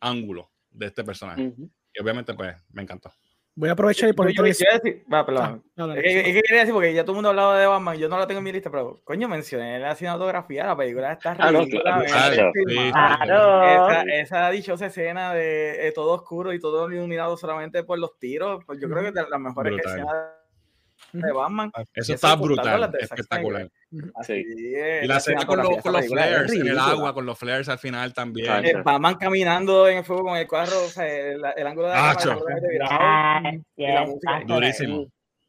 ángulo 0.01 0.51
de 0.71 0.87
este 0.87 1.05
personaje. 1.05 1.55
Y 1.95 2.03
obviamente, 2.03 2.35
pues, 2.35 2.57
me 2.73 2.83
encantó. 2.83 3.13
Voy 3.57 3.69
a 3.69 3.73
aprovechar 3.73 4.09
y 4.09 4.13
poner. 4.13 4.35
Decir, 4.35 5.05
va, 5.13 5.25
perdón. 5.25 5.63
Ah, 5.77 5.95
es, 5.97 6.03
que, 6.03 6.43
quería 6.43 6.61
decir, 6.61 6.75
porque 6.75 6.93
ya 6.93 7.03
todo 7.05 7.13
el 7.13 7.17
mundo 7.17 7.29
hablaba 7.29 7.59
de 7.59 7.67
Batman, 7.67 7.97
yo 7.97 8.09
no 8.09 8.19
la 8.19 8.27
tengo 8.27 8.39
en 8.39 8.45
mi 8.45 8.53
lista, 8.53 8.69
pero 8.69 9.01
coño, 9.05 9.29
mencioné 9.29 9.79
la 9.79 9.95
cinematografía, 9.95 10.67
la 10.67 10.77
película 10.77 11.13
está 11.13 11.33
ah, 11.33 11.37
claro, 11.37 11.63
esa, 13.63 14.03
esa, 14.03 14.51
dichosa 14.51 14.87
escena 14.87 15.33
de, 15.35 15.93
todo 15.95 16.15
oscuro 16.15 16.53
y 16.53 16.59
todo 16.59 16.91
iluminado 16.91 17.37
solamente 17.37 17.85
por 17.85 17.99
los 17.99 18.19
tiros, 18.19 18.65
pues 18.67 18.81
yo 18.81 18.89
creo 18.89 19.03
que 19.03 19.09
es 19.09 19.15
de 19.15 19.29
las 19.29 19.41
mejores 19.41 19.79
escenas 19.85 20.15
de 21.13 21.33
Batman. 21.33 21.71
Eso 21.95 22.15
está 22.15 22.35
brutal, 22.35 22.93
espectacular. 22.99 23.71
Y 24.29 25.07
la 25.07 25.17
escena 25.19 25.47
con, 25.47 25.59
los, 25.59 25.83
con 25.83 25.93
los 25.93 26.07
flares 26.07 26.53
en 26.53 26.67
el 26.67 26.79
agua, 26.79 27.15
con 27.15 27.27
los 27.27 27.39
flares 27.39 27.69
al 27.69 27.79
final 27.79 28.13
también. 28.13 28.83
Batman 28.85 29.17
caminando 29.17 29.89
en 29.89 29.99
el 29.99 30.05
fuego 30.05 30.25
con 30.25 30.37
el 30.37 30.47
cuadro, 30.47 30.85
o 30.85 30.89
sea, 30.89 31.07
el, 31.07 31.43
el 31.57 31.67
ángulo 31.67 31.89
de 31.89 31.95
la 31.95 32.17
cámara, 32.17 33.53
y 33.77 33.87
la 33.87 34.07
música. 34.07 34.43
Durísimo. 34.47 35.09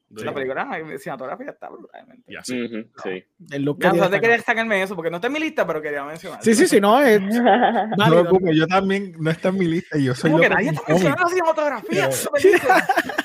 La 0.09 0.33
película 0.33 0.69
cinematográfica 0.97 1.51
está 1.51 1.69
brutalmente. 1.69 2.23
Yeah, 2.31 2.43
sí. 2.43 2.61
Uh 2.61 2.65
-huh, 2.65 2.87
sí. 3.03 3.25
no 3.59 4.09
te 4.09 4.19
quería 4.19 4.37
destacarme 4.37 4.81
eso 4.81 4.95
porque 4.95 5.09
no 5.09 5.17
está 5.17 5.27
en 5.27 5.33
mi 5.33 5.39
lista, 5.39 5.65
pero 5.65 5.81
quería 5.81 6.03
mencionar. 6.03 6.43
Sí, 6.43 6.53
sí, 6.53 6.67
sí, 6.67 6.79
no. 6.79 7.01
Es... 7.01 7.19
no, 7.97 8.51
yo 8.51 8.67
también 8.67 9.15
no 9.19 9.31
está 9.31 9.49
en 9.49 9.57
mi 9.57 9.65
lista. 9.65 9.97
Yo 9.97 10.13
soy 10.13 10.31
¿Cómo 10.31 10.43
que 10.43 10.49
nadie 10.49 10.69
está 10.69 10.83
mencionando 10.87 11.23
la 11.23 11.29
cinematografía? 11.29 12.09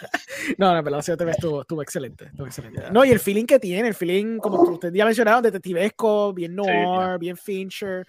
No, 0.59 0.75
no, 0.75 0.83
pero 0.83 0.97
la 0.97 1.03
CTV 1.03 1.31
estuvo, 1.31 1.61
estuvo 1.63 1.83
excelente. 1.83 2.27
Estuvo 2.27 2.47
excelente. 2.47 2.91
No, 2.91 3.05
y 3.05 3.11
el 3.11 3.21
feeling 3.21 3.47
que 3.47 3.59
tiene, 3.59 3.89
el 3.89 3.95
feeling, 3.95 4.39
como 4.39 4.63
usted 4.63 4.93
ya 4.93 5.05
mencionado, 5.05 5.43
detectivesco, 5.43 6.33
bien 6.33 6.55
noir, 6.55 7.19
bien 7.19 7.37
Fincher. 7.37 8.07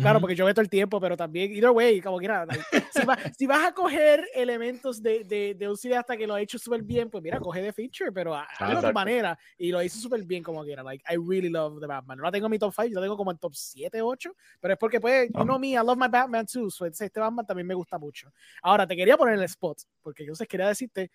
Claro, 0.00 0.20
porque 0.20 0.34
yo 0.36 0.44
veo 0.44 0.54
todo 0.54 0.62
el 0.62 0.70
tiempo, 0.70 1.00
pero 1.00 1.16
también, 1.16 1.52
either 1.52 1.70
way, 1.70 2.00
como 2.00 2.18
que 2.18 2.28
nada. 2.28 2.46
Si, 2.92 3.00
si, 3.36 3.46
vas 3.46 3.64
a 3.68 3.72
coger 3.72 4.24
elementos 4.34 5.02
de, 5.02 5.24
de, 5.24 5.54
de 5.54 5.68
un 5.68 5.76
cineasta 5.76 6.16
que 6.16 6.26
lo 6.26 6.34
ha 6.34 6.40
hecho 6.40 6.58
súper 6.58 6.82
bien, 6.82 7.10
pues 7.10 7.22
mira, 7.22 7.40
coge 7.40 7.60
de 7.60 7.72
Fincher, 7.72 8.12
pero 8.12 8.34
a, 8.34 8.46
a 8.58 8.78
otra 8.78 8.92
manera. 8.92 9.36
Y 9.58 9.70
lo 9.70 9.82
hizo 9.82 9.98
súper 9.98 10.22
bien 10.24 10.42
como 10.42 10.62
quiera. 10.62 10.82
Like, 10.82 11.04
I 11.10 11.16
really 11.16 11.48
love 11.48 11.80
the 11.80 11.86
Batman. 11.86 12.18
No 12.18 12.24
la 12.24 12.30
tengo 12.30 12.46
en 12.46 12.52
mi 12.52 12.58
top 12.58 12.72
5, 12.74 12.88
yo 12.88 12.94
la 12.94 13.02
tengo 13.02 13.16
como 13.16 13.32
en 13.32 13.38
top 13.38 13.54
7, 13.54 14.00
8. 14.00 14.34
Pero 14.60 14.74
es 14.74 14.78
porque, 14.78 15.00
pues, 15.00 15.28
you 15.34 15.44
know 15.44 15.58
me, 15.58 15.70
I 15.70 15.78
love 15.78 15.98
my 15.98 16.08
Batman 16.08 16.46
too. 16.46 16.70
So 16.70 16.86
este 16.86 17.10
Batman 17.18 17.44
también 17.44 17.66
me 17.66 17.74
gusta 17.74 17.98
mucho. 17.98 18.32
Ahora, 18.62 18.86
te 18.86 18.94
quería 18.94 19.16
poner 19.16 19.34
el 19.34 19.44
spot, 19.44 19.78
porque 20.00 20.24
yo 20.24 20.34
sé, 20.34 20.46
quería 20.46 20.68
decirte 20.68 21.10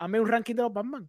Hazme 0.00 0.18
un 0.18 0.26
ranking 0.28 0.54
de 0.54 0.62
los 0.62 0.72
Batman. 0.72 1.08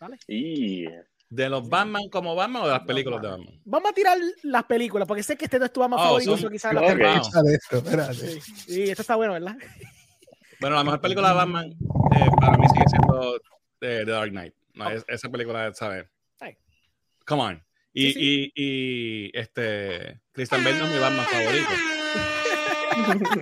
¿Vale? 0.00 0.16
Y 0.28 0.86
¿De 1.28 1.48
los 1.48 1.68
Batman 1.68 2.08
como 2.08 2.36
Batman 2.36 2.62
o 2.62 2.66
de 2.66 2.72
las 2.72 2.84
películas 2.84 3.20
de 3.20 3.28
Batman? 3.28 3.60
Vamos 3.64 3.90
a 3.90 3.94
tirar 3.94 4.16
las 4.44 4.64
películas, 4.64 5.06
porque 5.06 5.24
sé 5.24 5.36
que 5.36 5.46
este 5.46 5.58
no 5.58 5.64
es 5.64 5.72
tu 5.72 5.80
Batman 5.80 5.98
oh, 6.00 6.04
favorito, 6.20 6.48
quizás 6.48 6.72
la 6.72 6.86
esto, 6.86 7.82
sí, 8.14 8.40
sí, 8.40 8.82
esto 8.84 9.02
está 9.02 9.16
bueno, 9.16 9.32
¿verdad? 9.34 9.56
Bueno, 10.60 10.76
la 10.76 10.84
mejor 10.84 11.00
película 11.00 11.28
de 11.30 11.34
Batman 11.34 11.66
eh, 11.66 12.30
para 12.40 12.56
mí 12.56 12.66
sigue 12.68 12.84
siendo 12.88 13.36
eh, 13.36 13.40
The 13.80 14.04
Dark 14.06 14.30
Knight. 14.30 14.54
No, 14.74 14.86
oh. 14.86 15.04
esa 15.08 15.28
película, 15.28 15.74
¿sabes? 15.74 16.06
Hey. 16.40 16.56
Come 17.26 17.42
on. 17.42 17.64
Y, 17.92 18.06
sí, 18.06 18.12
sí. 18.12 18.52
y, 18.54 18.64
y 18.64 19.30
este, 19.34 20.20
Christian 20.32 20.62
Bale 20.62 20.78
no 20.78 20.86
es 20.86 20.92
mi 20.92 20.98
Batman 21.00 21.26
favorito. 21.26 21.97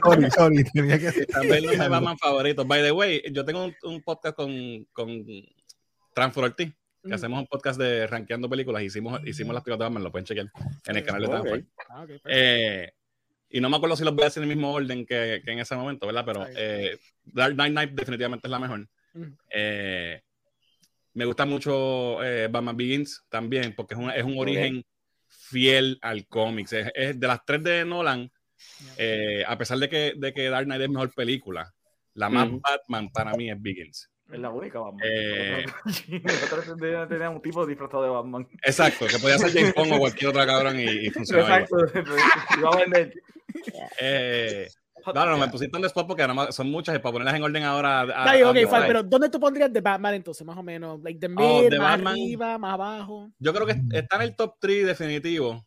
Sorry, 0.03 0.31
sorry, 0.31 0.65
tenía 0.65 0.99
que 0.99 1.27
También 1.27 1.65
no 1.65 1.73
me 1.73 1.89
Batman 1.89 2.19
favoritos. 2.19 2.67
By 2.67 2.83
the 2.83 2.93
way, 2.93 3.23
yo 3.33 3.45
tengo 3.45 3.71
un, 3.83 4.03
podcast 4.03 4.37
con, 4.37 4.85
con 4.93 5.25
Transfer 6.15 6.45
Ortiz, 6.45 6.75
que 7.03 7.15
hacemos 7.15 7.41
un 7.41 7.47
podcast 7.47 7.79
de 7.79 8.07
rankeando 8.07 8.49
películas. 8.49 8.83
Hicimos, 8.83 9.21
hicimos 9.25 9.55
las 9.55 9.63
películas 9.63 9.79
de 9.79 9.85
Batman, 9.85 10.05
lo 10.05 10.13
pueden 10.13 10.27
chequear 10.27 10.51
en 10.87 10.97
el 10.97 11.05
canal 11.05 11.23
de 11.23 11.29
Transfer. 11.29 11.65
Ah, 11.89 12.07
eh, 12.25 12.93
y 13.49 13.61
no 13.61 13.71
me 13.71 13.77
acuerdo 13.77 13.97
si 13.97 14.05
los 14.05 14.15
voy 14.15 14.23
a 14.23 14.27
decir 14.27 14.43
en 14.43 14.51
el 14.51 14.57
mismo 14.57 14.73
orden 14.73 15.07
que, 15.07 15.41
que 15.45 15.53
en 15.53 15.61
ese 15.61 15.77
momento, 15.77 16.07
¿verdad? 16.07 16.25
Pero 16.27 16.47
eh, 16.57 16.99
Dark 17.25 17.55
Knight 17.55 17.73
Night 17.73 17.91
definitivamente 17.93 18.47
es 18.47 18.51
la 18.51 18.59
mejor. 18.59 18.89
Eh, 19.51 20.21
me 21.15 21.25
gusta 21.25 21.47
mucho 21.47 22.17
Batman 22.51 22.77
Begins 22.77 23.25
también, 23.29 23.75
porque 23.75 23.95
es 23.95 24.01
un, 24.01 24.11
es 24.11 24.25
un 24.25 24.37
origen 24.37 24.85
fiel 25.29 25.99
al 26.03 26.27
cómics. 26.27 26.73
Es, 26.73 26.91
es, 26.95 27.21
de 27.21 27.27
las 27.27 27.45
tres 27.45 27.63
de 27.63 27.85
Nolan, 27.85 28.31
eh, 28.97 29.45
a 29.47 29.57
pesar 29.59 29.79
de 29.79 29.89
que, 29.89 30.15
de 30.17 30.33
que 30.33 30.49
Dark 30.49 30.67
Knight 30.67 30.83
es 30.83 30.89
mejor 30.91 31.13
película, 31.15 31.73
La 32.15 32.29
más 32.29 32.49
Batman 32.51 33.11
para 33.11 33.33
mí 33.35 33.51
es 33.51 33.61
Begins. 33.61 34.11
Es 34.33 34.41
la 34.41 34.51
única 34.51 34.81
Batman. 34.81 35.03
Eh... 35.05 35.67
Nosotros 36.23 36.77
teníamos 37.09 37.37
un 37.37 37.43
tipo 37.43 37.67
disfrazado 37.67 38.03
de 38.03 38.11
Batman. 38.11 38.49
Exacto, 38.63 39.07
que 39.07 39.19
podía 39.19 39.39
ser 39.39 39.53
James 39.53 39.75
Bond 39.75 39.93
o 39.93 39.99
cualquier 39.99 40.31
otra 40.31 40.47
cabrón 40.47 40.81
y, 40.81 40.85
y 40.85 41.11
funcionaba. 41.11 41.59
Exacto, 41.59 41.77
iba 42.59 42.71
a 42.71 42.77
vender. 42.77 43.15
Eh, 44.01 44.69
no, 45.15 45.27
no, 45.27 45.39
me 45.39 45.49
pusiste 45.49 45.77
un 45.77 45.85
spot 45.85 46.07
porque 46.07 46.27
son 46.51 46.71
muchas 46.71 46.97
y 46.97 46.99
para 46.99 47.13
ponerlas 47.13 47.35
en 47.35 47.43
orden 47.43 47.63
ahora. 47.63 48.01
A, 48.01 48.51
ok, 48.51 48.57
pero 48.87 49.03
¿dónde 49.03 49.29
tú 49.29 49.39
pondrías 49.39 49.73
de 49.73 49.81
Batman 49.81 50.15
entonces, 50.15 50.45
más 50.47 50.57
o 50.57 50.63
menos? 50.63 51.01
Like 51.03 51.21
the 51.21 51.33
oh, 51.37 51.63
mid, 51.63 51.79
más 51.79 52.01
arriba, 52.01 52.59
más 52.59 52.75
abajo. 52.75 53.31
Yo 53.39 53.55
creo 53.55 53.67
que 53.67 53.77
está 53.93 54.17
en 54.17 54.23
el 54.23 54.37
top 54.37 54.57
3 54.59 54.87
definitivo. 54.87 55.65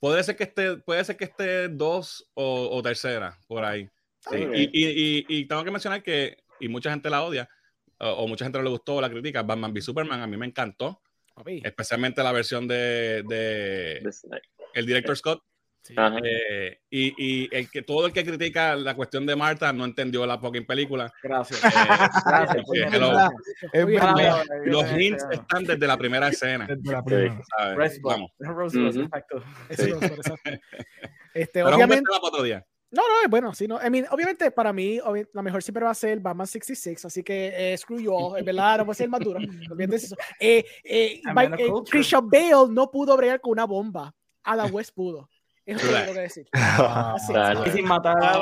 Puede 0.00 0.22
ser 0.22 0.36
que 0.36 0.44
esté, 0.44 0.76
puede 0.76 1.04
ser 1.04 1.16
que 1.16 1.24
esté 1.24 1.68
dos 1.68 2.28
o, 2.34 2.68
o 2.70 2.82
tercera, 2.82 3.38
por 3.46 3.64
ahí. 3.64 3.88
Sí. 4.20 4.36
Y, 4.36 4.70
y, 4.72 5.26
y, 5.28 5.44
tengo 5.46 5.64
que 5.64 5.70
mencionar 5.70 6.02
que, 6.02 6.38
y 6.60 6.68
mucha 6.68 6.90
gente 6.90 7.10
la 7.10 7.22
odia, 7.22 7.48
o, 7.98 8.28
mucha 8.28 8.44
gente 8.44 8.58
no 8.58 8.64
le 8.64 8.70
gustó 8.70 9.00
la 9.00 9.10
crítica, 9.10 9.42
Batman 9.42 9.72
v 9.72 9.80
Superman, 9.80 10.20
a 10.20 10.26
mí 10.26 10.36
me 10.36 10.46
encantó. 10.46 11.00
Especialmente 11.46 12.22
la 12.22 12.32
versión 12.32 12.66
de, 12.66 13.22
de 13.28 14.02
el 14.74 14.86
director 14.86 15.16
Scott. 15.16 15.42
Eh, 16.22 16.80
y, 16.90 17.14
y, 17.16 17.48
el 17.54 17.70
que 17.70 17.82
todo 17.82 18.06
el 18.06 18.12
que 18.12 18.24
critica 18.24 18.76
la 18.76 18.94
cuestión 18.94 19.26
de 19.26 19.36
Marta 19.36 19.72
no 19.72 19.84
entendió 19.84 20.26
la 20.26 20.38
fucking 20.38 20.66
película. 20.66 21.12
Gracias. 21.22 21.60
Eh, 23.72 23.84
Gracias. 23.84 24.46
los 24.64 24.92
hints 24.92 25.26
están 25.30 25.64
desde 25.64 25.86
la 25.86 25.96
primera 25.96 26.28
escena. 26.28 26.66
Desde 26.66 26.92
la 26.92 27.02
primera. 27.02 27.40
Vamos. 28.02 28.30
Este, 31.34 31.62
obviamente. 31.62 32.10
No, 32.90 33.02
no, 33.02 33.28
bueno, 33.28 33.54
sí, 33.54 33.68
no. 33.68 33.76
obviamente, 33.76 34.50
para 34.50 34.72
mí, 34.72 34.98
la 35.34 35.42
mejor 35.42 35.62
siempre 35.62 35.84
va 35.84 35.90
a 35.90 35.94
ser 35.94 36.20
Batman 36.20 36.46
66, 36.46 37.04
así 37.04 37.22
que 37.22 37.72
eh, 37.72 37.76
screw 37.76 38.00
you 38.00 38.12
all, 38.12 38.38
es 38.38 38.44
verdad, 38.44 38.78
no 38.78 38.86
puede 38.86 38.96
ser 38.96 39.10
más 39.10 39.20
duro. 39.20 39.40
Eh, 40.40 40.64
eh, 40.84 41.20
Christian 41.90 42.30
Bale 42.30 42.68
no 42.70 42.90
pudo 42.90 43.16
bregar 43.16 43.40
con 43.40 43.52
una 43.52 43.66
bomba. 43.66 44.14
Adam 44.42 44.70
West 44.74 44.94
pudo. 44.94 45.28
Eso 45.68 45.84
es 45.84 45.84
lo 45.84 45.90
que 45.90 46.00
tengo 46.00 46.14
que 46.14 46.20
decir. 46.20 46.48
Ah, 46.80 47.16
y 47.66 47.70
sin 47.70 47.84
matar, 47.84 48.38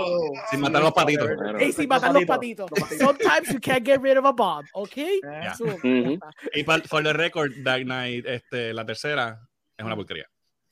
sin 0.50 0.60
matar 0.60 0.82
los 0.82 0.92
patitos. 0.92 1.28
Y 1.60 1.72
sin 1.72 1.88
matar 1.88 2.12
los 2.12 2.24
patitos. 2.24 2.70
Sometimes 2.98 3.52
you 3.52 3.60
can't 3.60 3.84
get 3.84 4.00
rid 4.00 4.16
of 4.16 4.24
a 4.24 4.32
bomb, 4.32 4.64
¿ok? 4.74 4.94
Yeah. 4.94 5.54
So, 5.54 5.64
Y 5.82 6.62
para 6.64 6.84
for 6.84 7.02
the 7.02 7.12
record, 7.12 7.52
Dark 7.64 7.84
Knight, 7.84 8.24
este, 8.26 8.72
la 8.72 8.86
tercera, 8.86 9.40
es 9.76 9.84
una 9.84 9.96
porquería. 9.96 10.26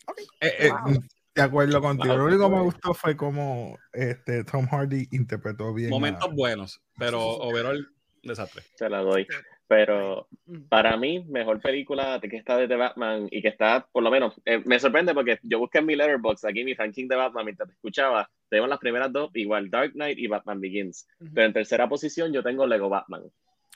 Okay. 0.07 0.25
Eh, 0.41 0.69
eh, 0.69 0.99
de 1.35 1.43
acuerdo 1.43 1.81
contigo. 1.81 2.17
Lo 2.17 2.27
único 2.27 2.49
que 2.49 2.57
me 2.57 2.63
gustó 2.63 2.95
fue 2.95 3.17
cómo 3.17 3.77
este, 3.93 4.45
Tom 4.45 4.69
Hardy 4.69 5.09
interpretó 5.11 5.75
bien. 5.75 5.91
Momentos 5.91 6.33
buenos, 6.33 6.81
pero 6.97 7.21
overall, 7.21 7.85
desastre. 8.23 8.63
Se 8.77 8.89
la 8.89 8.99
doy. 8.99 9.27
Pero 9.67 10.29
mm. 10.47 10.69
para 10.69 10.97
mí, 10.97 11.25
mejor 11.29 11.61
película 11.61 12.21
que 12.21 12.37
está 12.37 12.57
de 12.59 12.69
The 12.69 12.77
Batman 12.77 13.29
y 13.31 13.41
que 13.41 13.49
está, 13.49 13.87
por 13.91 14.03
lo 14.03 14.11
menos, 14.11 14.35
eh, 14.45 14.63
me 14.65 14.79
sorprende 14.79 15.15
porque 15.15 15.39
yo 15.43 15.59
busqué 15.59 15.79
en 15.79 15.87
mi 15.87 15.97
letterbox 15.97 16.45
aquí 16.45 16.65
mi 16.65 16.75
ranking 16.75 17.09
de 17.09 17.17
Batman 17.17 17.47
mientras 17.47 17.69
te 17.69 17.75
escuchaba. 17.75 18.29
Tengo 18.51 18.67
las 18.67 18.79
primeras 18.79 19.13
dos, 19.13 19.31
igual 19.35 19.71
Dark 19.71 19.93
Knight 19.93 20.19
y 20.19 20.27
Batman 20.27 20.61
Begins. 20.61 21.07
Pero 21.35 21.47
en 21.47 21.53
tercera 21.53 21.89
posición 21.89 22.33
yo 22.33 22.43
tengo 22.43 22.67
Lego 22.67 22.89
Batman. 22.89 23.23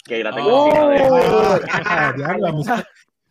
Que 0.05 0.23
la 0.23 0.35
tengo 0.35 0.65
oh, 0.65 0.89
de... 0.91 2.85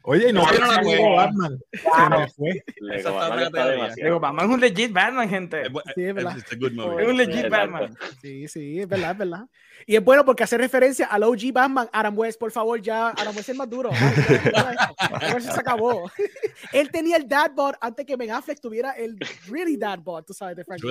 Oye, 0.10 0.32
no, 0.32 0.42
no 0.42 0.68
la 0.68 0.82
Lego 0.82 1.16
Batman. 1.16 1.60
Se 1.74 2.10
me 2.10 2.28
fue. 2.30 2.64
Lego 2.80 3.14
Batman, 3.14 3.92
Lego 3.98 4.20
Batman 4.22 4.46
es 4.46 4.52
un 4.54 4.62
legit 4.62 4.94
Batman, 4.94 5.30
gente. 5.30 5.64
Sí, 5.96 6.04
es 6.04 6.16
verdad. 6.16 6.38
Es 6.38 7.08
un 7.08 7.18
legit 7.18 7.50
Batman. 7.50 7.94
Sí, 8.22 8.48
sí, 8.48 8.80
es 8.80 8.88
verdad, 8.88 9.12
es 9.12 9.18
verdad. 9.18 9.48
Y 9.86 9.96
es 9.96 10.04
bueno 10.04 10.26
porque 10.26 10.44
hace 10.44 10.58
referencia 10.58 11.08
al 11.08 11.24
OG 11.24 11.52
Batman, 11.54 11.90
Adam 11.92 12.18
West, 12.18 12.40
por 12.40 12.52
favor, 12.52 12.82
ya 12.82 13.10
Adam 13.10 13.36
West 13.36 13.50
es 13.50 13.56
más 13.56 13.70
duro. 13.70 13.90
A 13.92 15.34
ver 15.34 15.42
si 15.42 15.52
se 15.52 15.60
acabó. 15.60 16.10
Él 16.74 16.90
tenía 16.92 17.18
el 17.18 17.28
dad 17.28 17.52
bod 17.54 17.76
antes 17.80 18.06
que 18.06 18.16
Ben 18.16 18.32
Affleck 18.32 18.60
tuviera 18.60 18.92
el 18.92 19.18
really 19.48 19.78
dad 19.78 20.00
bod, 20.00 20.24
tú 20.24 20.34
sabes, 20.34 20.56
de 20.56 20.66
Frank 20.66 20.82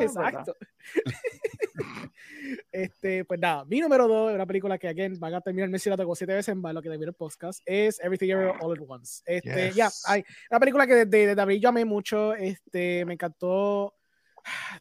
Exacto. 0.00 0.54
este, 2.72 3.24
pues 3.24 3.40
nada, 3.40 3.64
mi 3.64 3.80
número 3.80 4.06
dos, 4.06 4.34
una 4.34 4.46
película 4.46 4.78
que 4.78 4.88
again 4.88 5.18
van 5.18 5.34
a 5.34 5.40
terminar 5.40 5.68
mencionando 5.68 6.04
como 6.04 6.14
siete 6.14 6.34
veces 6.34 6.54
en 6.54 6.62
lo 6.62 6.82
que 6.82 6.88
el 6.88 7.14
podcast, 7.14 7.60
es 7.64 8.00
Everything 8.00 8.30
Everywhere 8.30 8.58
All 8.60 8.72
at 8.72 8.84
Once. 8.86 9.22
Este, 9.26 9.72
ya, 9.72 9.90
hay 10.06 10.24
una 10.50 10.60
película 10.60 10.86
que 10.86 10.94
desde, 10.94 11.26
desde 11.28 11.40
abril 11.40 11.60
yo 11.60 11.68
amé 11.68 11.84
mucho, 11.84 12.34
este, 12.34 13.04
me 13.04 13.14
encantó 13.14 13.94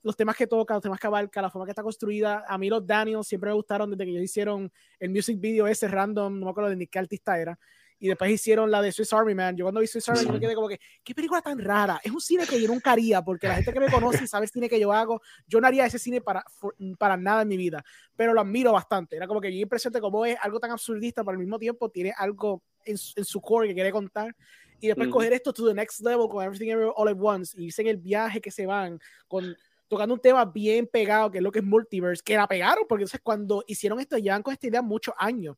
los 0.03 0.15
temas 0.15 0.35
que 0.35 0.47
toca, 0.47 0.73
los 0.73 0.83
temas 0.83 0.99
que 0.99 1.07
abarca, 1.07 1.41
la 1.41 1.49
forma 1.49 1.65
que 1.65 1.71
está 1.71 1.83
construida. 1.83 2.43
A 2.47 2.57
mí 2.57 2.69
los 2.69 2.85
Daniels 2.85 3.27
siempre 3.27 3.49
me 3.49 3.55
gustaron 3.55 3.91
desde 3.91 4.05
que 4.05 4.11
ellos 4.11 4.23
hicieron 4.23 4.71
el 4.99 5.09
music 5.09 5.39
video 5.39 5.67
ese 5.67 5.87
random, 5.87 6.39
no 6.39 6.45
me 6.45 6.51
acuerdo 6.51 6.69
de 6.69 6.75
ni 6.75 6.87
qué 6.87 6.99
artista 6.99 7.39
era. 7.39 7.57
Y 7.97 8.09
después 8.09 8.29
hicieron 8.29 8.69
la 8.69 8.81
de 8.81 8.91
Swiss 8.91 9.13
Army 9.13 9.33
Man. 9.33 9.55
Yo 9.55 9.63
cuando 9.63 9.79
vi 9.79 9.87
Swiss 9.87 10.09
Army 10.09 10.25
Man, 10.25 10.33
me 10.33 10.39
quedé 10.39 10.53
como 10.53 10.67
que, 10.67 10.79
qué 11.01 11.15
película 11.15 11.41
tan 11.41 11.57
rara. 11.57 12.01
Es 12.03 12.11
un 12.11 12.19
cine 12.19 12.45
que 12.45 12.61
yo 12.61 12.67
nunca 12.67 12.91
haría, 12.91 13.21
porque 13.21 13.47
la 13.47 13.55
gente 13.55 13.71
que 13.71 13.79
me 13.79 13.89
conoce 13.89 14.25
y 14.25 14.27
sabe 14.27 14.45
el 14.45 14.51
cine 14.51 14.67
que 14.67 14.79
yo 14.79 14.91
hago, 14.91 15.21
yo 15.47 15.61
no 15.61 15.67
haría 15.67 15.85
ese 15.85 15.97
cine 15.97 16.19
para, 16.19 16.43
para 16.99 17.15
nada 17.15 17.43
en 17.43 17.47
mi 17.47 17.55
vida. 17.55 17.83
Pero 18.15 18.33
lo 18.33 18.41
admiro 18.41 18.73
bastante. 18.73 19.15
Era 19.15 19.27
como 19.27 19.39
que 19.39 19.47
bien 19.47 19.61
impresionante 19.61 20.01
como 20.01 20.25
es 20.25 20.37
algo 20.41 20.59
tan 20.59 20.71
absurdista, 20.71 21.23
pero 21.23 21.35
al 21.35 21.39
mismo 21.39 21.57
tiempo 21.57 21.89
tiene 21.89 22.13
algo 22.17 22.63
en, 22.83 22.97
en 23.15 23.25
su 23.25 23.39
core 23.39 23.69
que 23.69 23.73
quiere 23.73 23.91
contar 23.93 24.35
y 24.79 24.87
después 24.87 25.09
coger 25.09 25.33
esto 25.33 25.53
to 25.53 25.67
the 25.67 25.73
next 25.73 26.01
level 26.01 26.27
con 26.29 26.43
Everything 26.43 26.69
Everywhere 26.69 26.93
All 26.95 27.07
at 27.07 27.17
Once 27.19 27.59
y 27.59 27.65
irse 27.65 27.81
en 27.81 27.87
el 27.87 27.97
viaje 27.97 28.41
que 28.41 28.51
se 28.51 28.65
van 28.65 28.99
con 29.27 29.55
tocando 29.87 30.15
un 30.15 30.19
tema 30.19 30.45
bien 30.45 30.87
pegado 30.87 31.29
que 31.31 31.37
es 31.37 31.43
lo 31.43 31.51
que 31.51 31.59
es 31.59 31.65
multiverse 31.65 32.23
que 32.23 32.35
la 32.35 32.47
pegaron 32.47 32.85
porque 32.87 33.03
entonces 33.03 33.21
cuando 33.21 33.63
hicieron 33.67 33.99
esto 33.99 34.17
ya 34.17 34.41
con 34.41 34.53
esta 34.53 34.67
idea 34.67 34.81
muchos 34.81 35.13
años 35.17 35.55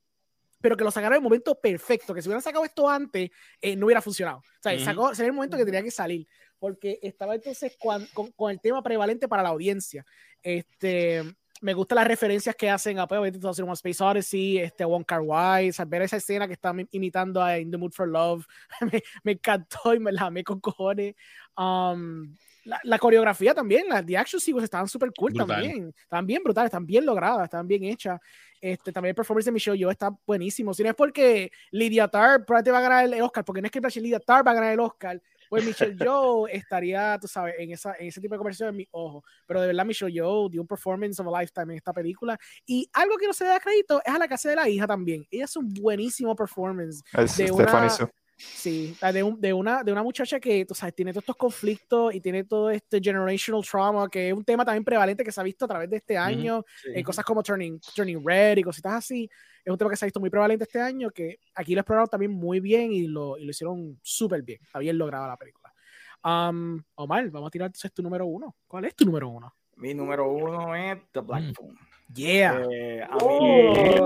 pero 0.59 0.75
que 0.75 0.83
lo 0.83 0.91
sacaron 0.91 1.15
en 1.15 1.17
el 1.17 1.23
momento 1.23 1.59
perfecto 1.59 2.13
que 2.13 2.21
si 2.21 2.27
hubieran 2.27 2.41
sacado 2.41 2.65
esto 2.65 2.89
antes 2.89 3.29
eh, 3.61 3.75
no 3.75 3.85
hubiera 3.85 4.01
funcionado. 4.01 4.39
O 4.39 4.43
sea 4.61 4.77
sacó, 4.79 5.11
el 5.11 5.33
momento 5.33 5.57
que 5.57 5.65
tenía 5.65 5.83
que 5.83 5.91
salir 5.91 6.27
porque 6.59 6.99
estaba 7.01 7.35
entonces 7.35 7.77
con, 7.79 8.07
con, 8.35 8.51
el 8.51 8.59
tema 8.59 8.81
prevalente 8.81 9.27
para 9.27 9.43
la 9.43 9.49
audiencia. 9.49 10.05
Este 10.41 11.23
me 11.61 11.73
gustan 11.73 11.97
las 11.97 12.07
referencias 12.07 12.55
que 12.55 12.69
hacen 12.69 12.99
a 12.99 13.07
pues, 13.07 13.43
hacer 13.45 13.65
Space 13.69 14.03
Odyssey, 14.03 14.57
este, 14.59 14.85
One 14.85 15.05
Car 15.05 15.21
Wise, 15.23 15.83
ver 15.85 16.03
esa 16.03 16.17
escena 16.17 16.47
que 16.47 16.53
están 16.53 16.87
imitando 16.91 17.41
a 17.41 17.57
In 17.57 17.71
the 17.71 17.77
Mood 17.77 17.91
for 17.91 18.07
Love, 18.07 18.45
me, 18.91 19.01
me, 19.23 19.31
encantó 19.33 19.93
y 19.93 19.99
me 19.99 20.11
la 20.11 20.23
amé 20.23 20.43
con 20.43 20.59
cojones. 20.59 21.15
Um, 21.57 22.35
la, 22.65 22.79
la, 22.83 22.99
coreografía 22.99 23.53
también, 23.53 23.87
las 23.87 24.05
de 24.05 24.17
action 24.17 24.39
sequences 24.39 24.65
estaban 24.65 24.87
súper 24.87 25.11
cool 25.17 25.33
también, 25.33 25.93
estaban 25.97 26.27
bien 26.27 26.43
brutales, 26.43 26.67
están 26.67 26.85
bien 26.85 27.05
logradas, 27.05 27.45
están 27.45 27.67
bien 27.67 27.83
hechas. 27.85 28.19
Este, 28.59 28.91
también 28.91 29.11
el 29.11 29.15
performance 29.15 29.45
de 29.45 29.51
Michelle 29.51 29.77
Yo 29.77 29.89
está 29.89 30.09
buenísimo. 30.25 30.73
Si 30.73 30.83
no 30.83 30.89
es 30.89 30.95
porque 30.95 31.51
Lydia 31.71 32.07
Tarr 32.07 32.43
probablemente 32.45 32.71
va 32.71 32.77
a 32.79 32.81
ganar 32.81 33.05
el 33.05 33.21
Oscar, 33.21 33.45
porque 33.45 33.61
no 33.61 33.67
es 33.67 33.71
que 33.71 34.01
Lydia 34.01 34.19
Tarr 34.19 34.45
va 34.45 34.51
a 34.51 34.55
ganar 34.55 34.73
el 34.73 34.79
Oscar, 34.79 35.21
pues 35.49 35.65
Michelle 35.65 35.95
Yeoh 35.95 36.47
estaría, 36.47 37.17
tú 37.19 37.27
sabes, 37.27 37.55
en, 37.57 37.71
esa, 37.71 37.95
en 37.99 38.07
ese 38.07 38.21
tipo 38.21 38.33
de 38.33 38.37
conversación 38.37 38.69
en 38.69 38.75
mi 38.77 38.87
ojo. 38.91 39.23
Pero 39.45 39.61
de 39.61 39.67
verdad, 39.67 39.85
Michelle 39.85 40.11
Yeoh 40.11 40.49
dio 40.49 40.61
un 40.61 40.67
performance 40.67 41.19
of 41.19 41.27
a 41.27 41.41
lifetime 41.41 41.73
en 41.73 41.77
esta 41.77 41.93
película. 41.93 42.37
Y 42.65 42.89
algo 42.93 43.17
que 43.17 43.27
no 43.27 43.33
se 43.33 43.45
da 43.45 43.59
crédito 43.59 44.01
es 44.05 44.13
a 44.13 44.17
la 44.17 44.27
casa 44.27 44.49
de 44.49 44.55
la 44.55 44.69
hija 44.69 44.87
también. 44.87 45.25
Ella 45.31 45.45
hace 45.45 45.59
un 45.59 45.73
buenísimo 45.73 46.35
performance. 46.35 47.03
Es 47.13 47.37
de 47.37 47.51
una, 47.51 47.89
Sí, 48.37 48.95
de, 49.01 49.35
de, 49.39 49.53
una, 49.53 49.83
de 49.83 49.91
una 49.91 50.03
muchacha 50.03 50.39
que, 50.39 50.63
tú 50.63 50.75
sabes, 50.75 50.93
tiene 50.93 51.11
todos 51.11 51.23
estos 51.23 51.35
conflictos 51.35 52.13
y 52.13 52.21
tiene 52.21 52.43
todo 52.43 52.69
este 52.69 53.01
generational 53.01 53.65
trauma, 53.65 54.07
que 54.07 54.29
es 54.29 54.33
un 54.33 54.43
tema 54.43 54.63
también 54.63 54.83
prevalente 54.83 55.23
que 55.23 55.31
se 55.31 55.41
ha 55.41 55.43
visto 55.43 55.65
a 55.65 55.67
través 55.67 55.89
de 55.89 55.97
este 55.97 56.17
año, 56.17 56.63
en 56.85 57.03
cosas 57.03 57.25
como 57.25 57.41
Turning, 57.41 57.79
Turning 57.95 58.23
Red 58.23 58.57
y 58.57 58.63
cositas 58.63 58.93
así. 58.93 59.27
Es 59.65 59.71
un 59.71 59.77
tema 59.77 59.89
que 59.89 59.97
se 59.97 60.05
ha 60.05 60.07
visto 60.07 60.19
muy 60.19 60.29
prevalente 60.29 60.65
este 60.65 60.79
año, 60.79 61.09
que 61.09 61.39
aquí 61.55 61.73
lo 61.73 61.81
exploraron 61.81 62.07
también 62.07 62.31
muy 62.31 62.59
bien 62.59 62.93
y 62.93 63.07
lo, 63.07 63.39
y 63.39 63.45
lo 63.45 63.49
hicieron 63.49 63.99
súper 64.03 64.43
bien. 64.43 64.59
Está 64.61 64.77
bien 64.79 64.97
lograda 64.97 65.27
la 65.27 65.37
película. 65.37 65.73
Um, 66.23 66.81
Omar, 66.95 67.29
vamos 67.31 67.47
a 67.47 67.51
tirar 67.51 67.65
entonces 67.67 67.91
tu 67.91 68.03
número 68.03 68.27
uno. 68.27 68.55
¿Cuál 68.67 68.85
es 68.85 68.95
tu 68.95 69.03
número 69.03 69.29
uno? 69.29 69.51
Mi 69.77 69.93
número 69.93 70.31
uno 70.31 70.75
es 70.75 70.97
The 71.11 71.21
Black 71.21 71.43
mm. 71.43 71.53
Phone. 71.53 71.77
Yeah. 72.13 72.61
Eh, 72.71 73.03
a 73.03 73.15
mí 73.17 73.99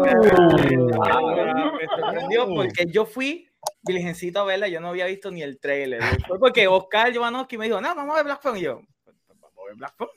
me 1.78 1.88
sorprendió 1.88 2.48
porque 2.48 2.86
yo 2.88 3.06
fui 3.06 3.48
diligencito 3.82 4.40
a 4.40 4.46
verla, 4.46 4.68
yo 4.68 4.80
no 4.80 4.90
había 4.90 5.06
visto 5.06 5.32
ni 5.32 5.42
el 5.42 5.60
trailer. 5.60 6.02
Fue 6.28 6.40
porque 6.40 6.68
Oscar 6.68 7.14
Jovanovski 7.14 7.58
me 7.58 7.66
dijo, 7.66 7.82
no, 7.82 7.96
vamos 7.96 8.14
a 8.14 8.18
ver 8.18 8.26
Black 8.26 8.42
Phone. 8.42 8.58
Y 8.58 8.62
yo, 8.62 8.82
pues, 9.04 9.16
vamos 9.28 9.52
a 9.58 9.66
ver 9.68 9.76
Black 9.76 9.96
Phone. 9.98 10.10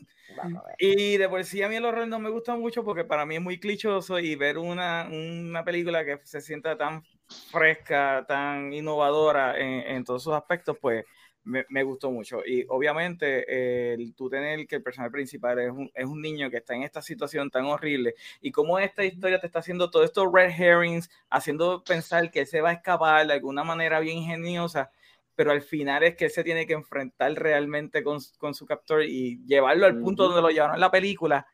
Y 0.78 1.16
de 1.16 1.28
por 1.28 1.45
sí 1.45 1.62
a 1.62 1.69
mí 1.69 1.77
el 1.77 1.85
horror 1.85 2.09
no 2.09 2.19
me 2.19 2.28
gusta 2.31 2.57
mucho 2.57 2.82
porque 2.85 3.05
para 3.05 3.24
mí 3.24 3.36
es 3.36 3.41
muy 3.41 3.61
clichoso 3.61 4.19
y 4.19 4.35
ver 4.35 4.59
una, 4.59 5.09
una 5.09 5.65
película 5.65 6.05
que 6.05 6.19
se 6.24 6.41
sienta 6.41 6.77
tan 6.77 7.05
fresca, 7.53 8.24
tan 8.27 8.73
innovadora 8.73 9.57
en, 9.59 9.97
en 9.97 10.05
todos 10.05 10.24
sus 10.24 10.35
aspectos, 10.35 10.77
pues 10.81 11.05
me, 11.44 11.82
gustó 11.82 12.10
mucho. 12.10 12.42
Y 12.44 12.64
obviamente 12.68 13.92
el 13.94 14.14
tú 14.14 14.28
tener 14.28 14.66
que 14.66 14.76
el 14.76 14.82
personaje 14.82 15.12
principal 15.12 15.58
es 15.58 15.70
un, 15.70 15.90
es 15.94 16.04
un, 16.06 16.20
niño 16.20 16.50
que 16.50 16.56
está 16.58 16.74
en 16.74 16.82
esta 16.82 17.02
situación 17.02 17.50
tan 17.50 17.66
horrible 17.66 18.14
y 18.40 18.50
cómo 18.50 18.78
esta 18.78 19.04
historia 19.04 19.40
te 19.40 19.46
está 19.46 19.58
haciendo 19.58 19.90
todo 19.90 20.04
estos 20.04 20.26
red 20.32 20.50
herrings, 20.50 21.10
haciendo 21.30 21.84
pensar 21.84 22.30
que 22.30 22.46
se 22.46 22.60
va 22.60 22.70
a 22.70 22.74
escapar 22.74 23.26
de 23.26 23.34
alguna 23.34 23.64
manera 23.64 24.00
bien 24.00 24.18
ingeniosa, 24.18 24.90
pero 25.34 25.52
al 25.52 25.62
final 25.62 26.02
es 26.02 26.16
que 26.16 26.26
él 26.26 26.30
se 26.30 26.44
tiene 26.44 26.66
que 26.66 26.72
enfrentar 26.72 27.32
realmente 27.34 28.02
con, 28.02 28.18
con 28.38 28.54
su 28.54 28.66
captor 28.66 29.02
y 29.02 29.44
llevarlo 29.46 29.86
al 29.86 29.98
punto 29.98 30.24
donde 30.24 30.42
lo 30.42 30.48
llevaron 30.48 30.76
en 30.76 30.80
la 30.80 30.90
película 30.90 31.46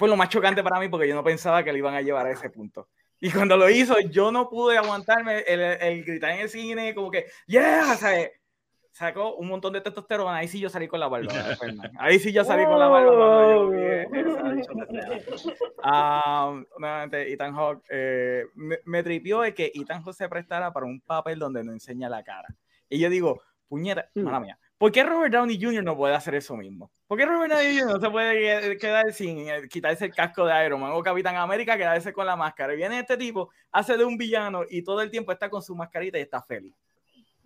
fue 0.00 0.08
lo 0.08 0.16
más 0.16 0.30
chocante 0.30 0.62
para 0.62 0.80
mí 0.80 0.88
porque 0.88 1.06
yo 1.06 1.14
no 1.14 1.22
pensaba 1.22 1.62
que 1.62 1.72
lo 1.72 1.76
iban 1.76 1.94
a 1.94 2.00
llevar 2.00 2.26
a 2.26 2.30
ese 2.30 2.48
punto. 2.48 2.88
Y 3.20 3.30
cuando 3.30 3.58
lo 3.58 3.68
hizo, 3.68 4.00
yo 4.00 4.32
no 4.32 4.48
pude 4.48 4.78
aguantarme 4.78 5.40
el, 5.40 5.60
el 5.60 6.04
gritar 6.04 6.30
en 6.30 6.40
el 6.40 6.48
cine, 6.48 6.94
como 6.94 7.10
que, 7.10 7.26
yeah, 7.46 7.94
¿sabes? 7.98 8.30
Sacó 8.92 9.36
un 9.36 9.48
montón 9.48 9.72
de 9.72 9.80
testosterona, 9.80 10.36
ahí 10.36 10.48
sí 10.48 10.60
yo 10.60 10.68
salí 10.68 10.88
con 10.88 11.00
la 11.00 11.08
barba. 11.08 11.32
Ahí 11.98 12.18
sí 12.18 12.32
yo 12.32 12.44
salí 12.44 12.64
con 12.64 12.78
la 12.78 12.88
barba. 12.88 13.66
um, 15.84 16.64
nuevamente, 16.78 17.32
Ethan 17.32 17.54
Hawke 17.54 17.82
eh, 17.90 18.44
me, 18.54 18.78
me, 18.84 19.02
tripió 19.02 19.40
de 19.40 19.54
que 19.54 19.72
Ethan 19.74 20.02
Hawke 20.02 20.16
se 20.16 20.28
prestara 20.28 20.72
para 20.72 20.86
un 20.86 21.00
papel 21.00 21.38
donde 21.38 21.64
no 21.64 21.72
enseña 21.72 22.08
la 22.08 22.22
cara. 22.22 22.48
Y 22.88 22.98
yo 22.98 23.08
digo, 23.08 23.42
puñeta, 23.70 24.10
mm. 24.14 24.22
mala 24.22 24.40
mía, 24.40 24.58
¿por 24.76 24.90
qué 24.90 25.04
Robert 25.04 25.32
Downey 25.32 25.58
Jr. 25.62 25.84
no 25.84 25.96
puede 25.96 26.14
hacer 26.14 26.34
eso 26.34 26.56
mismo? 26.56 26.90
¿Por 27.06 27.16
qué 27.16 27.24
Robert 27.24 27.52
Downey 27.52 27.78
Jr. 27.78 27.94
no 27.94 28.00
se 28.00 28.10
puede 28.10 28.76
quedar 28.78 29.12
sin 29.12 29.48
eh, 29.48 29.68
quitarse 29.68 30.06
el 30.06 30.14
casco 30.14 30.44
de 30.44 30.66
Iron 30.66 30.80
Man 30.80 30.90
o 30.92 31.02
Capitán 31.02 31.36
América 31.36 31.76
quedarse 31.76 32.12
con 32.12 32.26
la 32.26 32.36
máscara? 32.36 32.74
Y 32.74 32.76
viene 32.76 32.98
este 32.98 33.16
tipo, 33.16 33.50
hace 33.70 33.96
de 33.96 34.04
un 34.04 34.18
villano 34.18 34.62
y 34.68 34.82
todo 34.82 35.00
el 35.00 35.10
tiempo 35.10 35.32
está 35.32 35.48
con 35.48 35.62
su 35.62 35.74
mascarita 35.74 36.18
y 36.18 36.22
está 36.22 36.42
feliz. 36.42 36.74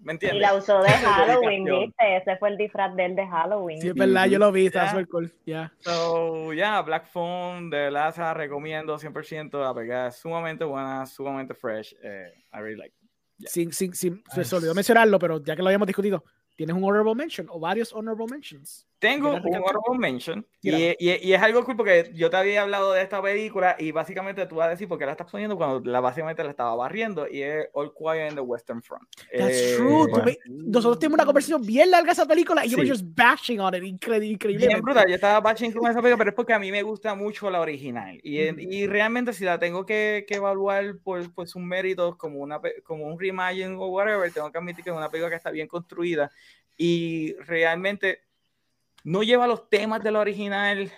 ¿Me 0.05 0.13
entiendes? 0.13 0.39
Y 0.39 0.41
la 0.41 0.55
usó 0.55 0.83
de 0.83 0.89
Halloween, 0.91 1.65
¿viste? 1.65 2.17
Ese 2.17 2.37
fue 2.37 2.51
el 2.51 2.59
disfraz 2.59 2.95
de 2.95 3.07
él 3.07 3.17
de 3.17 3.27
Halloween. 3.27 3.81
Sí, 3.81 3.89
es 3.89 3.95
verdad, 3.95 4.27
yo 4.27 4.39
lo 4.39 4.53
vi, 4.53 4.67
está 4.67 4.91
súper 4.91 5.09
cool. 5.09 5.33
Yeah. 5.47 5.73
So, 5.79 6.53
yeah, 6.53 6.83
Black 6.83 7.07
Phone, 7.07 7.71
de 7.71 7.79
verdad 7.79 8.15
se 8.15 8.21
la 8.21 8.35
recomiendo 8.35 8.99
100%. 8.99 9.59
La 9.59 9.75
pegada 9.75 10.09
es 10.09 10.17
sumamente 10.17 10.65
buena, 10.65 11.07
sumamente 11.07 11.55
fresh. 11.55 11.97
Eh, 12.03 12.33
I 12.53 12.59
really 12.59 12.77
like 12.77 12.95
it. 13.01 13.49
Sin, 13.49 13.73
sin, 13.73 13.95
sin, 13.95 14.23
se 14.31 14.55
olvidó 14.55 14.75
mencionarlo, 14.75 15.19
pero 15.19 15.43
ya 15.43 15.57
que 15.57 15.63
lo 15.63 15.69
habíamos 15.69 15.87
discutido, 15.87 16.23
¿tienes 16.55 16.77
un 16.77 16.85
honorable 16.85 17.15
mention 17.15 17.49
o 17.51 17.59
varios 17.59 17.93
honorable 17.93 18.27
mentions? 18.31 18.87
Tengo 18.99 19.35
un 19.35 19.55
honorable 19.55 19.99
mention 19.99 20.47
y, 20.63 20.71
y, 20.71 20.97
y, 20.99 21.33
es 21.35 21.43
algo 21.43 21.63
cool 21.65 21.77
porque 21.77 22.11
yo 22.15 22.31
te 22.31 22.37
había 22.37 22.63
hablado 22.63 22.93
de 22.93 23.03
esta 23.03 23.21
película 23.21 23.77
y 23.79 23.93
básicamente 23.93 24.47
tú 24.47 24.57
vas 24.57 24.69
a 24.69 24.71
decir 24.71 24.89
por 24.89 24.99
qué 24.99 25.05
la 25.05 25.13
estás 25.13 25.31
poniendo 25.31 25.57
cuando 25.57 25.81
la, 25.91 26.01
básicamente 26.01 26.43
la 26.43 26.51
estaba 26.51 26.75
barriendo 26.75 27.29
y 27.29 27.43
es 27.43 27.69
All 27.75 27.93
Quiet 27.93 28.31
in 28.31 28.35
the 28.35 28.41
Western 28.41 28.83
Front. 28.83 29.07
That's 29.31 29.61
eh, 29.61 29.77
true. 29.77 30.07
nosotros 30.49 30.99
tuvimos 30.99 31.17
una 31.17 31.27
conversación 31.27 31.67
bien 31.67 31.91
larga 31.91 32.13
esa 32.13 32.25
película 32.25 32.65
y 32.65 32.71
yo 32.71 32.79
me 32.79 32.89
just 32.89 33.05
bashing 33.05 33.61
on 33.61 33.75
it 33.75 33.83
increíble. 33.83 34.27
increíble. 34.27 34.67
Bien 34.69 34.81
brutal, 34.81 35.07
yo 35.07 35.15
estaba 35.17 35.41
bashing 35.41 35.73
con 35.73 35.91
esa 35.91 36.01
película, 36.01 36.17
pero 36.17 36.31
es 36.31 36.37
porque 36.37 36.55
a 36.55 36.59
mí 36.59 36.71
me 36.71 36.83
gusta 36.83 37.15
mucho 37.15 37.51
la 37.51 37.61
original 37.61 38.19
y, 38.23 38.39
y 38.41 38.87
realmente 38.87 39.35
si 39.35 39.45
la 39.45 39.59
tengo 39.59 39.85
que, 39.85 40.25
que 40.27 40.37
evaluar 40.37 40.97
por, 41.03 41.31
por, 41.35 41.47
sus 41.47 41.61
méritos 41.61 42.17
como, 42.17 42.39
una, 42.39 42.61
como 42.85 43.05
un 43.05 43.21
reimagine 43.21 43.75
o 43.75 43.89
whatever, 43.89 44.33
tengo 44.33 44.51
que 44.51 44.59
admitir 44.59 44.83
que 44.83 44.91
es 44.91 44.97
una 44.97 45.11
película 45.11 45.29
que 45.29 45.37
está 45.37 45.51
bien 45.51 45.69
construida 45.69 46.31
y 46.77 47.35
realmente 47.41 48.23
no 49.05 49.23
lleva 49.23 49.47
los 49.47 49.69
temas 49.69 50.03
de 50.03 50.11
la 50.11 50.21
original 50.21 50.91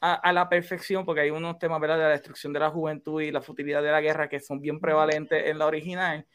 a, 0.00 0.32
la 0.32 0.48
perfección, 0.48 1.04
porque 1.04 1.20
hay 1.20 1.30
unos 1.30 1.58
temas 1.58 1.78
¿verdad? 1.78 1.98
de 1.98 2.04
la 2.04 2.10
destrucción 2.10 2.54
de 2.54 2.60
la 2.60 2.70
juventud 2.70 3.20
y 3.20 3.30
la 3.30 3.42
futilidad 3.42 3.82
de 3.82 3.92
la 3.92 4.00
guerra 4.00 4.30
que 4.30 4.40
son 4.40 4.58
bien 4.58 4.80
prevalentes 4.80 5.46
en 5.46 5.58
la 5.58 5.66
original, 5.66 6.26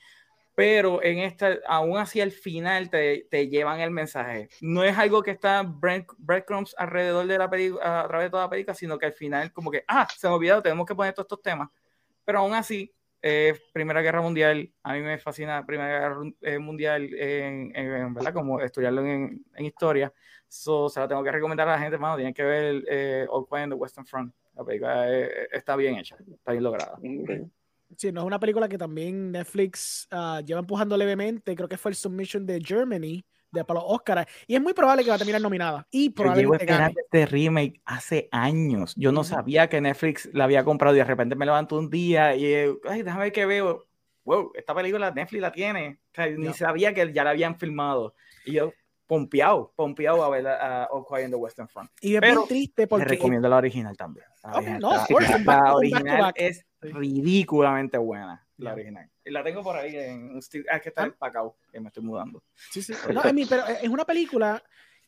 pero 0.54 1.04
en 1.04 1.18
esta, 1.18 1.58
aún 1.68 1.98
así 1.98 2.22
al 2.22 2.32
final 2.32 2.92
te, 2.92 3.28
te 3.30 3.48
llevan 3.50 3.80
el 3.80 3.90
mensaje. 3.90 4.50
No 4.62 4.84
es 4.84 4.96
algo 4.96 5.24
que 5.24 5.32
está 5.32 5.64
breadcrumbs 5.64 6.76
alrededor 6.78 7.26
de 7.26 7.38
la 7.40 7.50
película, 7.50 8.02
a 8.02 8.08
través 8.08 8.28
de 8.28 8.30
toda 8.30 8.44
la 8.44 8.50
película, 8.52 8.76
sino 8.76 9.00
que 9.00 9.08
al 9.08 9.14
final 9.14 9.52
como 9.52 9.72
que, 9.72 9.84
ah, 9.88 10.08
se 10.16 10.28
me 10.28 10.36
olvidó, 10.36 10.62
tenemos 10.62 10.86
que 10.86 10.94
poner 10.94 11.14
todos 11.14 11.26
estos 11.26 11.42
temas, 11.42 11.70
pero 12.24 12.40
aún 12.40 12.54
así 12.54 12.94
eh, 13.28 13.60
Primera 13.74 14.04
Guerra 14.04 14.22
Mundial, 14.22 14.72
a 14.84 14.94
mí 14.94 15.02
me 15.02 15.18
fascina 15.18 15.66
Primera 15.66 16.00
Guerra 16.00 16.22
eh, 16.42 16.60
Mundial, 16.60 17.10
en, 17.16 18.14
¿verdad? 18.14 18.32
Como 18.32 18.62
estudiarlo 18.62 19.02
en, 19.02 19.44
en 19.56 19.66
historia. 19.66 20.14
So, 20.56 20.90
se 20.90 21.00
la 21.00 21.08
tengo 21.08 21.24
que 21.24 21.32
recomendar 21.32 21.68
a 21.68 21.74
la 21.74 21.80
gente, 21.80 21.96
hermano. 21.96 22.16
Tienen 22.16 22.34
que 22.34 22.44
ver 22.44 22.84
eh, 22.88 23.28
All 23.30 23.46
Quiet 23.46 23.64
on 23.64 23.70
the 23.72 23.76
Western 23.76 24.06
Front. 24.06 24.34
La 24.56 24.64
película 24.64 25.10
está 25.52 25.76
bien 25.76 25.98
hecha, 25.98 26.16
está 26.32 26.54
bien 26.54 26.64
lograda. 26.64 26.98
Sí, 27.98 28.12
no 28.12 28.22
es 28.22 28.26
una 28.26 28.40
película 28.40 28.68
que 28.68 28.78
también 28.78 29.32
Netflix 29.32 30.08
uh, 30.12 30.44
lleva 30.44 30.62
empujando 30.62 30.96
levemente. 30.98 31.56
Creo 31.56 31.68
que 31.68 31.78
fue 31.78 31.92
el 31.92 31.96
submission 31.96 32.46
de 32.46 32.62
Germany 32.62 33.24
de 33.52 33.64
para 33.66 33.82
los 33.82 33.90
Oscars. 33.92 34.26
Y 34.48 34.56
es 34.56 34.62
muy 34.62 34.74
probable 34.74 35.04
que 35.04 35.10
va 35.10 35.16
a 35.16 35.20
terminar 35.20 35.42
nominada. 35.42 35.86
Y 35.92 36.10
probablemente 36.10 36.66
gane. 36.66 36.96
este 36.98 37.26
remake 37.26 37.82
hace 37.86 38.30
años. 38.32 38.94
Yo 38.96 39.12
no 39.12 39.24
sabía 39.24 39.68
que 39.68 39.82
Netflix 39.82 40.30
la 40.34 40.46
había 40.46 40.64
comprado 40.64 40.96
y 40.96 41.00
de 41.00 41.06
repente 41.06 41.36
me 41.36 41.46
levanto 41.46 41.78
un 41.78 41.90
día 41.90 42.36
y, 42.36 42.46
ay, 42.88 43.04
déjame 43.04 43.26
ver 43.26 43.32
qué 43.34 43.46
veo. 43.46 43.86
Wow, 44.24 44.54
esta 44.56 44.74
película 44.74 45.12
Netflix 45.12 45.42
la 45.42 45.52
tiene. 45.52 46.00
Ni 46.38 46.54
sabía 46.54 46.94
que 46.94 47.12
ya 47.14 47.24
la 47.24 47.32
habían 47.32 47.58
filmado. 47.58 48.16
Y 48.46 48.54
yo, 48.54 48.74
pompeado, 49.08 49.74
pompeado 49.76 50.24
a 50.24 50.30
ver 50.30 50.48
a, 50.48 50.86
All 50.92 51.06
Quiet 51.08 51.26
in 51.26 51.32
the 51.32 51.38
Western 51.38 51.68
Front. 51.68 51.92
Y 52.02 52.16
es 52.16 52.22
muy 52.36 52.48
triste 52.48 52.88
porque... 52.88 53.06
Te 53.06 53.12
recomiendo 53.12 53.48
la 53.48 53.58
original 53.58 53.96
también. 53.96 54.26
La, 54.44 54.62
no, 54.80 54.92
la, 54.94 55.74
original 55.74 56.34
es 56.36 56.66
ridículamente 56.82 57.98
buena, 57.98 58.46
la 58.58 58.74
original. 58.74 59.10
Y 59.24 59.32
la 59.32 59.44
tengo 59.44 59.64
por 59.64 59.76
ahí 59.76 59.96
en 59.96 60.40
ah, 60.72 60.80
que 60.80 60.90
está 60.90 61.06
en 61.06 61.14
Pacao, 61.14 61.58
que 61.72 61.80
me 61.80 61.88
estoy 61.88 62.04
mudando. 62.04 62.44
Sí, 62.72 62.82
sí. 62.82 62.94
No, 63.14 63.22
pero 63.24 63.66
es 63.66 63.90
una 63.90 64.06
película 64.06 64.62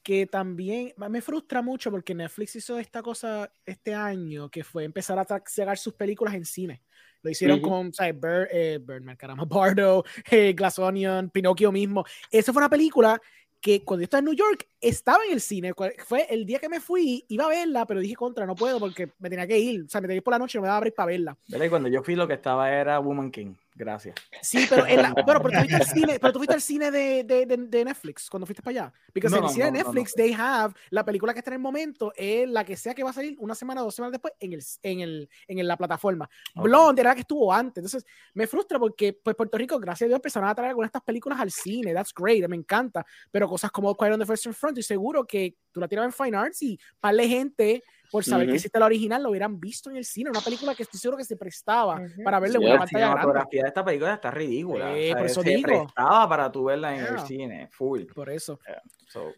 que 0.04 0.26
también 0.26 0.94
me 1.10 1.22
frustra 1.22 1.62
mucho 1.62 1.92
porque 1.92 2.16
Netflix 2.16 2.56
hizo 2.56 2.80
esta 2.80 3.04
cosa 3.04 3.52
este 3.66 3.94
año 3.94 4.50
que 4.50 4.64
fue 4.64 4.86
empezar 4.86 5.20
a 5.20 5.26
sacar 5.46 5.78
sus 5.78 5.94
películas 5.94 6.34
en 6.34 6.46
cine. 6.46 6.82
Lo 7.22 7.32
hicieron 7.32 7.60
con, 7.60 7.94
¿sabes? 7.94 8.16
eh, 8.52 8.80
Birdman, 8.82 9.18
caramba, 9.18 9.44
Bardo, 9.46 10.06
eh, 10.32 10.54
Glass 10.54 10.80
Onion, 10.80 11.30
Pinocchio 11.30 11.72
mismo. 11.72 12.06
Esa 12.32 12.54
fue 12.54 12.62
una 12.62 12.70
película 12.70 13.22
que 13.62 13.84
cuando 13.84 14.02
yo 14.02 14.06
estaba 14.06 14.20
en 14.20 14.26
New 14.26 14.36
York 14.36 14.68
estaba 14.80 15.20
en 15.26 15.34
el 15.34 15.42
cine. 15.42 15.74
Fue 16.06 16.26
el 16.30 16.46
día 16.46 16.60
que 16.60 16.70
me 16.70 16.80
fui, 16.80 17.26
iba 17.28 17.46
a 17.46 17.50
verla, 17.50 17.86
pero 17.86 18.00
dije 18.00 18.16
contra, 18.16 18.46
no 18.46 18.56
puedo 18.56 18.80
porque 18.80 19.12
me 19.20 19.30
tenía 19.30 19.48
que 19.48 19.58
ir. 19.58 19.84
O 19.86 19.90
sea, 19.90 20.02
me 20.02 20.08
tenía 20.08 20.16
que 20.16 20.20
ir 20.20 20.24
por 20.24 20.34
la 20.34 20.40
noche 20.40 20.58
y 20.58 20.60
no 20.60 20.64
me 20.64 20.68
daba 20.68 20.76
a 20.76 20.78
abrir 20.78 20.94
para 20.94 21.08
verla. 21.08 21.38
Cuando 21.70 21.90
yo 21.90 22.04
fui, 22.04 22.16
lo 22.16 22.28
que 22.28 22.36
estaba 22.36 22.72
era 22.72 23.00
Woman 23.00 23.32
King. 23.32 23.56
Gracias. 23.78 24.16
Sí, 24.42 24.66
pero, 24.68 24.88
en 24.88 25.04
la, 25.04 25.14
bueno, 25.14 25.40
pero 25.44 25.52
tú 25.52 25.60
fuiste 25.60 25.76
al 25.76 25.86
cine, 25.86 26.20
pero 26.20 26.34
tú 26.34 26.60
cine 26.60 26.90
de, 26.90 27.24
de, 27.24 27.46
de, 27.46 27.86
Netflix 27.86 28.28
cuando 28.28 28.48
fuiste 28.48 28.64
para 28.64 28.86
allá. 28.86 28.94
Porque 29.14 29.28
en 29.28 29.44
el 29.44 29.50
cine 29.50 29.66
de 29.66 29.72
Netflix, 29.72 30.14
they 30.16 30.34
have 30.36 30.74
la 30.90 31.06
película 31.06 31.32
que 31.32 31.40
está 31.40 31.52
en 31.52 31.56
el 31.56 31.60
momento, 31.60 32.12
es 32.16 32.50
la 32.50 32.66
que 32.66 32.76
sea 32.76 32.96
que 32.96 33.04
va 33.04 33.12
a 33.12 33.14
salir 33.14 33.36
una 33.40 33.54
semana 33.54 33.82
dos 33.82 33.94
semanas 33.94 34.14
después 34.14 34.34
en, 34.40 34.54
el, 34.54 34.64
en, 34.82 35.00
el, 35.02 35.30
en 35.48 35.68
la 35.68 35.78
plataforma. 35.78 36.28
Blonde 36.56 37.02
era 37.02 37.12
la 37.12 37.16
que 37.16 37.22
estuvo 37.22 37.54
antes. 37.54 37.84
Entonces, 37.84 38.04
me 38.34 38.48
frustra 38.48 38.80
porque 38.80 39.14
pues, 39.14 39.36
Puerto 39.36 39.58
Rico, 39.60 39.80
gracias 39.80 40.08
a 40.08 40.10
Dios, 40.10 40.18
empezaron 40.18 40.50
a 40.50 40.56
traer 40.56 40.70
algunas 40.70 40.88
de 40.88 40.98
estas 40.98 41.04
películas 41.04 41.40
al 41.40 41.52
cine. 41.52 41.94
That's 41.94 42.14
great, 42.16 42.48
me 42.50 42.56
encanta. 42.56 43.06
Pero 43.30 43.48
cosas 43.48 43.70
como 43.70 43.96
Quiet 43.96 44.14
on 44.14 44.20
the 44.20 44.26
Western 44.26 44.56
Front, 44.56 44.80
y 44.80 44.84
seguro 44.84 45.26
que 45.26 45.56
tú 45.72 45.80
la 45.80 45.88
tiras 45.88 46.06
en 46.06 46.14
Fine 46.14 46.36
Arts 46.36 46.64
y 46.64 46.80
para 47.00 47.14
la 47.14 47.24
gente 47.24 47.84
por 48.12 48.24
saber 48.24 48.48
que 48.48 48.56
existe 48.56 48.80
la 48.80 48.86
original, 48.86 49.24
lo 49.24 49.30
hubieran 49.30 49.60
visto 49.60 49.90
en 49.90 49.98
el 49.98 50.06
cine. 50.06 50.30
Una 50.30 50.42
película 50.42 50.76
que 50.76 50.84
estoy 50.84 51.00
seguro 51.00 51.18
que 51.18 51.26
se 51.26 51.36
prestaba 51.36 52.02
para 52.24 52.40
verla 52.40 52.58
en 52.58 52.66
una 52.66 52.78
pantalla 52.80 53.16
La 53.16 53.22
fotografía 53.22 53.62
de 53.64 53.68
esta 53.68 53.86
película 53.86 54.14
está 54.14 54.32
ridícula. 54.32 54.98
Eh, 54.98 55.14
por 55.14 55.26
eso 55.26 55.42
se 55.42 55.60
prestaba 55.62 56.30
para 56.30 56.52
tú 56.52 56.66
verla 56.66 56.96
en 56.96 57.06
el 57.06 57.20
cine, 57.22 57.68
full. 57.72 58.04
Por 58.14 58.30
eso. 58.30 58.60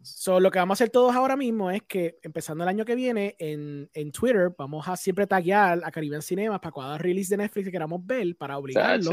so. 0.02 0.40
lo 0.40 0.52
que 0.52 0.60
vamos 0.60 0.76
a 0.76 0.84
hacer 0.84 0.90
todos 0.90 1.16
ahora 1.16 1.36
mismo 1.36 1.72
es 1.72 1.84
que, 1.84 2.20
empezando 2.22 2.64
el 2.64 2.70
año 2.70 2.86
que 2.86 2.96
viene, 2.96 3.36
en, 3.40 3.90
en 3.94 4.12
Twitter, 4.12 4.54
vamos 4.58 4.88
a 4.88 4.96
siempre 4.96 5.28
taguear 5.28 5.82
a 5.84 5.92
Caribbean 5.92 6.22
Cinemas 6.22 6.60
para 6.60 6.72
cuando 6.72 6.98
release 6.98 7.30
de 7.30 7.38
Netflix 7.38 7.66
que 7.66 7.72
queramos 7.72 8.06
ver, 8.06 8.36
para 8.36 8.58
obligarlo. 8.58 9.12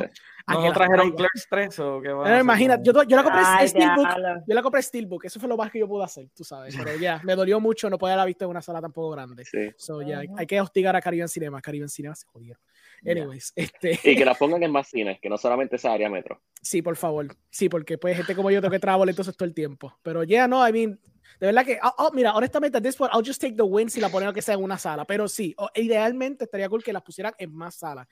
¿No, 0.48 0.62
¿No 0.62 0.72
trajeron 0.72 1.10
Clerks 1.10 1.46
3 1.50 1.78
o 1.80 2.00
qué 2.00 2.08
va? 2.10 2.38
imagínate, 2.38 2.84
yo, 2.84 2.92
yo, 3.02 3.16
la 3.16 3.24
compré 3.24 3.42
Ay, 3.44 3.68
Steelbook. 3.68 4.08
Yo 4.46 4.54
la 4.54 4.62
compré 4.62 4.82
Steelbook. 4.82 5.24
Eso 5.24 5.40
fue 5.40 5.48
lo 5.48 5.56
más 5.56 5.72
que 5.72 5.80
yo 5.80 5.88
pude 5.88 6.04
hacer, 6.04 6.28
tú 6.34 6.44
sabes. 6.44 6.76
Pero 6.76 6.96
ya, 6.96 7.20
me 7.24 7.34
dolió 7.34 7.58
mucho 7.58 7.90
no 7.90 7.98
poder 7.98 8.12
haberla 8.12 8.26
visto 8.26 8.44
en 8.44 8.50
una 8.50 8.62
sala 8.62 8.80
tampoco 8.80 9.10
grande. 9.10 9.44
Sí. 9.44 9.70
So, 9.76 10.02
yeah, 10.02 10.22
hay 10.36 10.46
que 10.46 10.60
hostigar 10.60 10.94
a 10.94 11.00
Caribbean 11.00 11.28
Cinema. 11.28 11.60
Caribbean 11.60 11.88
Cinema 11.88 12.14
se 12.14 12.26
jodieron. 12.26 12.60
Anyways, 13.04 13.52
este... 13.56 13.98
Y 14.04 14.16
que 14.16 14.24
la 14.24 14.34
pongan 14.34 14.62
en 14.62 14.70
más 14.70 14.88
cines, 14.88 15.18
que 15.20 15.28
no 15.28 15.36
solamente 15.36 15.76
esa 15.76 15.92
área 15.92 16.08
metro. 16.08 16.40
Sí, 16.62 16.80
por 16.80 16.96
favor. 16.96 17.26
Sí, 17.50 17.68
porque 17.68 17.98
pues 17.98 18.16
gente 18.16 18.34
como 18.34 18.50
yo 18.50 18.60
tengo 18.60 18.72
que 18.72 18.78
trabajar 18.78 19.08
entonces 19.08 19.36
todo 19.36 19.46
el 19.46 19.54
tiempo. 19.54 19.98
Pero 20.02 20.22
ya 20.22 20.28
yeah, 20.28 20.48
no, 20.48 20.66
I 20.66 20.72
mean, 20.72 21.00
de 21.40 21.46
verdad 21.46 21.64
que, 21.64 21.78
oh, 21.82 21.94
oh, 21.98 22.10
mira, 22.12 22.32
honestamente, 22.32 22.80
this 22.80 22.96
point, 22.96 23.12
I'll 23.12 23.24
just 23.24 23.40
take 23.40 23.54
the 23.56 23.62
win 23.62 23.90
si 23.90 24.00
la 24.00 24.08
ponen 24.08 24.32
que 24.32 24.42
sea 24.42 24.54
en 24.54 24.62
una 24.62 24.78
sala. 24.78 25.04
Pero 25.04 25.28
sí, 25.28 25.54
idealmente 25.74 26.44
estaría 26.44 26.68
cool 26.68 26.82
que 26.82 26.92
la 26.92 27.00
pusieran 27.00 27.34
en 27.38 27.52
más 27.52 27.76
salas. 27.76 28.06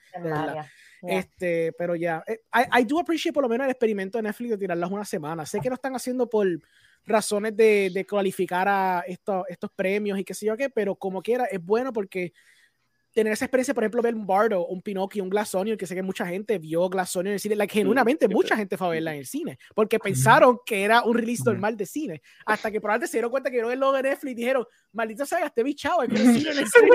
Este, 1.07 1.73
pero 1.73 1.95
ya, 1.95 2.23
yeah. 2.25 2.37
I, 2.53 2.81
I, 2.81 2.85
do 2.85 2.99
appreciate 2.99 3.33
por 3.33 3.43
lo 3.43 3.49
menos 3.49 3.65
el 3.65 3.71
experimento 3.71 4.17
de 4.17 4.23
Netflix 4.23 4.51
de 4.51 4.57
tirarlas 4.57 4.91
una 4.91 5.05
semana. 5.05 5.45
Sé 5.45 5.59
que 5.59 5.69
lo 5.69 5.75
están 5.75 5.95
haciendo 5.95 6.29
por 6.29 6.47
razones 7.05 7.55
de, 7.55 7.91
de 7.93 8.05
cualificar 8.05 8.67
a 8.67 9.03
estos, 9.07 9.45
estos 9.47 9.71
premios 9.71 10.17
y 10.19 10.23
qué 10.23 10.33
sé 10.33 10.45
yo 10.45 10.57
qué, 10.57 10.69
pero 10.69 10.95
como 10.95 11.21
quiera, 11.21 11.45
es 11.45 11.63
bueno 11.63 11.93
porque 11.93 12.33
tener 13.15 13.31
esa 13.31 13.45
experiencia, 13.45 13.73
por 13.73 13.83
ejemplo, 13.83 14.01
ver 14.01 14.13
un 14.13 14.27
Bardo, 14.27 14.67
un 14.67 14.81
Pinocchio, 14.81 15.23
un 15.23 15.29
Glass 15.29 15.55
que 15.79 15.87
sé 15.87 15.95
que 15.95 16.03
mucha 16.03 16.27
gente 16.27 16.59
vio 16.59 16.89
Glass 16.89 17.15
en 17.15 17.27
el 17.27 17.39
cine, 17.39 17.55
like, 17.55 17.73
genuinamente 17.73 18.27
mucha 18.27 18.57
gente 18.57 18.75
fue 18.75 18.87
a 18.87 18.89
verla 18.89 19.13
en 19.13 19.19
el 19.19 19.25
cine, 19.25 19.57
porque 19.73 19.99
pensaron 19.99 20.59
que 20.65 20.83
era 20.83 21.01
un 21.01 21.15
release 21.15 21.41
normal 21.45 21.77
de 21.77 21.85
cine, 21.85 22.21
hasta 22.45 22.69
que 22.69 22.81
probablemente 22.81 23.09
se 23.09 23.17
dieron 23.17 23.31
cuenta 23.31 23.49
que 23.49 23.61
no 23.61 23.71
es 23.71 23.79
lo 23.79 23.93
de 23.93 24.03
Netflix 24.03 24.31
y 24.33 24.35
dijeron, 24.35 24.65
maldita 24.91 25.25
sea, 25.25 25.49
te 25.49 25.61
el 25.61 25.77
cine 25.77 26.51
en 26.51 26.57
el 26.57 26.67
cine. 26.67 26.89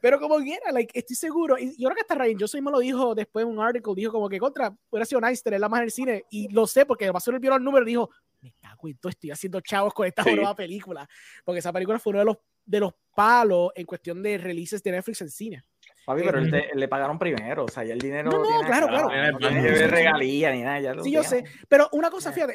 Pero 0.00 0.20
como 0.20 0.38
quiera, 0.38 0.70
like, 0.72 0.96
estoy 0.98 1.16
seguro, 1.16 1.58
y 1.58 1.70
yo 1.76 1.88
creo 1.88 1.94
que 1.94 2.00
hasta 2.02 2.14
Ryan 2.14 2.46
soy 2.46 2.60
me 2.60 2.70
lo 2.70 2.78
dijo 2.78 3.14
después 3.14 3.44
en 3.44 3.50
un 3.50 3.60
artículo, 3.60 3.94
dijo 3.94 4.12
como 4.12 4.28
que 4.28 4.38
contra, 4.38 4.74
hubiera 4.90 5.04
sido 5.04 5.20
nice 5.20 5.42
tenerla 5.42 5.68
más 5.68 5.80
en 5.80 5.84
el 5.84 5.90
cine, 5.90 6.24
y 6.30 6.48
lo 6.48 6.66
sé 6.66 6.86
porque 6.86 7.12
pasó 7.12 7.30
el 7.30 7.38
vio 7.38 7.54
el 7.54 7.62
número 7.62 7.84
y 7.84 7.90
dijo, 7.90 8.10
me 8.40 8.52
cago 8.52 8.88
en 8.88 8.96
todo, 8.98 9.10
estoy 9.10 9.30
haciendo 9.30 9.60
chavos 9.60 9.92
con 9.92 10.06
esta 10.06 10.22
nueva 10.24 10.54
película, 10.54 11.08
porque 11.44 11.58
esa 11.58 11.72
película 11.72 11.98
fue 11.98 12.10
uno 12.10 12.20
de 12.20 12.24
los 12.24 12.36
de 12.68 12.80
los 12.80 12.92
palos 13.14 13.72
en 13.74 13.86
cuestión 13.86 14.22
de 14.22 14.36
releases 14.36 14.82
de 14.82 14.92
Netflix 14.92 15.22
en 15.22 15.30
cine. 15.30 15.64
Papi, 16.08 16.22
pero 16.24 16.38
él 16.38 16.50
le 16.74 16.88
pagaron 16.88 17.18
primero, 17.18 17.66
o 17.66 17.68
sea, 17.68 17.84
ya 17.84 17.92
el 17.92 18.00
dinero. 18.00 18.30
No, 18.30 18.38
no, 18.38 18.66
claro, 18.66 18.88
claro. 18.88 19.10
No 19.30 19.36
tiene 19.36 19.86
regalía 19.88 20.50
ni 20.52 20.62
nada. 20.62 20.80
Ya 20.80 20.94
sí, 21.02 21.12
yo 21.12 21.22
sé. 21.22 21.44
Pero 21.68 21.90
una 21.92 22.08
cosa, 22.08 22.32
fíjate, 22.32 22.54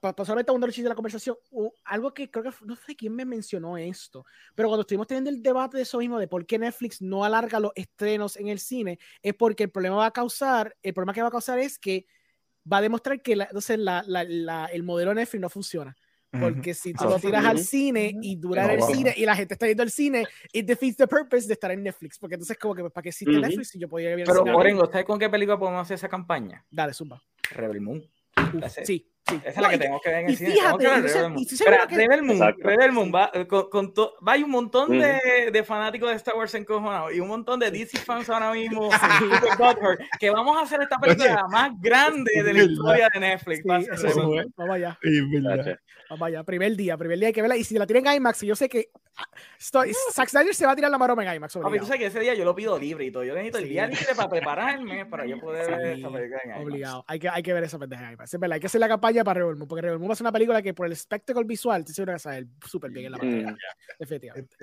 para 0.00 0.24
solamente 0.24 0.50
abundar 0.50 0.70
el 0.70 0.82
de 0.82 0.88
la 0.88 0.94
conversación, 0.94 1.36
algo 1.84 2.14
que 2.14 2.30
creo 2.30 2.44
que 2.44 2.64
no 2.64 2.74
sé 2.74 2.96
quién 2.96 3.14
me 3.14 3.26
mencionó 3.26 3.76
esto, 3.76 4.24
pero 4.54 4.70
cuando 4.70 4.80
estuvimos 4.80 5.06
teniendo 5.06 5.28
el 5.28 5.42
debate 5.42 5.76
de 5.76 5.82
eso 5.82 5.98
mismo, 5.98 6.18
de 6.18 6.26
por 6.26 6.46
qué 6.46 6.58
Netflix 6.58 7.02
no 7.02 7.22
alarga 7.22 7.60
los 7.60 7.72
estrenos 7.74 8.38
en 8.38 8.48
el 8.48 8.60
cine, 8.60 8.98
es 9.20 9.34
porque 9.34 9.64
el 9.64 9.70
problema 9.70 9.96
va 9.96 10.06
a 10.06 10.10
causar, 10.10 10.74
el 10.82 10.94
problema 10.94 11.12
que 11.12 11.20
va 11.20 11.28
a 11.28 11.32
causar 11.32 11.58
es 11.58 11.78
que 11.78 12.06
va 12.72 12.78
a 12.78 12.80
demostrar 12.80 13.20
que 13.20 13.34
entonces 13.34 13.78
la, 13.78 14.04
la, 14.06 14.64
el 14.72 14.82
modelo 14.84 15.12
Netflix 15.12 15.42
no 15.42 15.50
funciona. 15.50 15.94
Porque 16.40 16.74
si 16.74 16.92
tú 16.92 17.04
lo 17.04 17.18
tiras 17.18 17.44
al 17.44 17.58
cine 17.58 18.14
y 18.20 18.36
dura 18.36 18.72
el 18.72 18.82
cine 18.82 19.14
y 19.16 19.24
la 19.24 19.36
gente 19.36 19.54
está 19.54 19.66
yendo 19.66 19.82
al 19.82 19.90
cine, 19.90 20.24
it 20.52 20.66
defeats 20.66 20.96
the 20.96 21.06
purpose 21.06 21.46
de 21.46 21.54
estar 21.54 21.70
en 21.70 21.82
Netflix. 21.82 22.18
Porque 22.18 22.34
entonces, 22.34 22.56
como 22.58 22.74
que, 22.74 22.82
¿para 22.90 23.02
qué 23.02 23.08
existe 23.10 23.38
Netflix 23.38 23.70
si 23.70 23.78
yo 23.78 23.88
podía 23.88 24.14
ver 24.14 24.26
Pero, 24.26 24.42
Orengo, 24.56 24.86
¿sabes 24.86 25.04
con 25.04 25.18
qué 25.18 25.28
película 25.28 25.58
podemos 25.58 25.82
hacer 25.82 25.96
esa 25.96 26.08
campaña? 26.08 26.64
Dale, 26.70 26.94
zumba. 26.94 27.22
Rebel 27.50 27.80
Moon. 27.80 28.02
sí. 28.84 29.10
Sí. 29.28 29.40
Esa 29.44 29.48
es 29.48 29.56
la 29.56 29.70
que 29.70 29.78
tengo 29.78 30.00
que 30.00 30.08
ver 30.08 30.18
en 30.20 30.30
el 30.30 30.36
cine. 30.36 30.52
Fíjate, 30.52 31.96
Rebel 31.96 32.22
Moon, 32.22 32.54
Rebel 32.58 32.92
Moon 32.92 33.12
va, 33.12 33.30
con, 33.48 33.68
con 33.70 33.92
to, 33.92 34.14
va 34.26 34.36
un 34.36 34.50
montón 34.50 34.90
de, 34.90 35.50
de, 35.52 35.64
fanáticos 35.64 36.10
de 36.10 36.16
Star 36.16 36.36
Wars 36.36 36.54
encojonados 36.54 37.12
y 37.12 37.20
un 37.20 37.28
montón 37.28 37.58
de 37.58 37.70
DC 37.70 37.98
fans 37.98 38.28
ahora 38.30 38.52
mismo 38.52 38.88
que 40.20 40.30
vamos 40.30 40.56
a 40.56 40.60
hacer 40.60 40.80
esta 40.82 40.98
película 40.98 41.44
más 41.50 41.72
grande 41.80 42.42
de 42.42 42.52
la 42.52 42.62
historia 42.62 43.08
de 43.12 43.20
Netflix. 43.20 43.58
Sí, 43.58 44.08
vamos 44.56 44.74
allá. 44.76 44.98
Vamos 46.08 46.26
allá. 46.26 46.44
Primer 46.44 46.76
día, 46.76 46.96
primer 46.96 47.18
día 47.18 47.28
hay 47.28 47.34
que 47.34 47.42
verla. 47.42 47.56
Y 47.56 47.64
si 47.64 47.76
la 47.76 47.86
tienen 47.86 48.06
en 48.06 48.14
IMAX, 48.14 48.42
yo 48.42 48.54
sé 48.54 48.68
que 48.68 48.90
Estoy, 49.58 49.92
Zack 50.12 50.28
Snyder 50.28 50.54
se 50.54 50.66
va 50.66 50.72
a 50.72 50.76
tirar 50.76 50.90
la 50.90 50.98
maroma 50.98 51.24
en 51.24 51.36
IMAX. 51.36 51.56
Papi, 51.56 51.78
tú 51.78 51.86
sabes 51.86 52.00
que 52.00 52.06
ese 52.06 52.20
día 52.20 52.34
yo 52.34 52.44
lo 52.44 52.54
pido 52.54 52.78
libre 52.78 53.06
y 53.06 53.10
todo. 53.10 53.24
Yo 53.24 53.34
necesito 53.34 53.58
el 53.58 53.68
día 53.68 53.86
libre 53.86 54.14
para 54.14 54.28
prepararme 54.28 55.06
para 55.06 55.24
yo 55.24 55.40
poder 55.40 55.66
ver 55.70 55.98
esa 55.98 56.10
película 56.10 56.40
en 56.44 56.50
IMAX. 56.50 56.62
Obligado. 56.62 57.04
Hay 57.08 57.18
que, 57.18 57.28
hay 57.28 57.42
que 57.42 57.52
ver 57.54 57.64
esa 57.64 57.78
pendeja 57.78 58.06
en 58.06 58.12
IMAX. 58.12 58.34
Es 58.34 58.40
verdad, 58.40 58.54
hay 58.54 58.60
que 58.60 58.66
hacer 58.66 58.80
la 58.80 58.88
campaña 58.88 59.15
para 59.24 59.40
Rebel 59.40 59.56
Moon, 59.56 59.68
porque 59.68 59.82
Rebel 59.82 59.98
Moon 59.98 60.10
va 60.10 60.12
a 60.14 60.16
ser 60.16 60.24
una 60.24 60.32
película 60.32 60.62
que 60.62 60.74
por 60.74 60.86
el 60.86 60.92
espectáculo 60.92 61.46
visual 61.46 61.84
te 61.84 61.92
seguro 61.92 62.12
que 62.14 62.18
salir 62.18 62.48
súper 62.66 62.90
bien 62.90 63.06
en 63.06 63.12
la 63.12 63.18
pantalla. 63.18 63.52
Mm. 63.52 64.02
Efectivamente. 64.02 64.56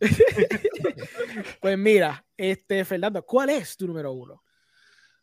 pues 1.60 1.78
mira, 1.78 2.24
este, 2.36 2.84
Fernando, 2.84 3.24
¿cuál 3.24 3.50
es 3.50 3.76
tu 3.76 3.86
número 3.86 4.12
uno? 4.12 4.42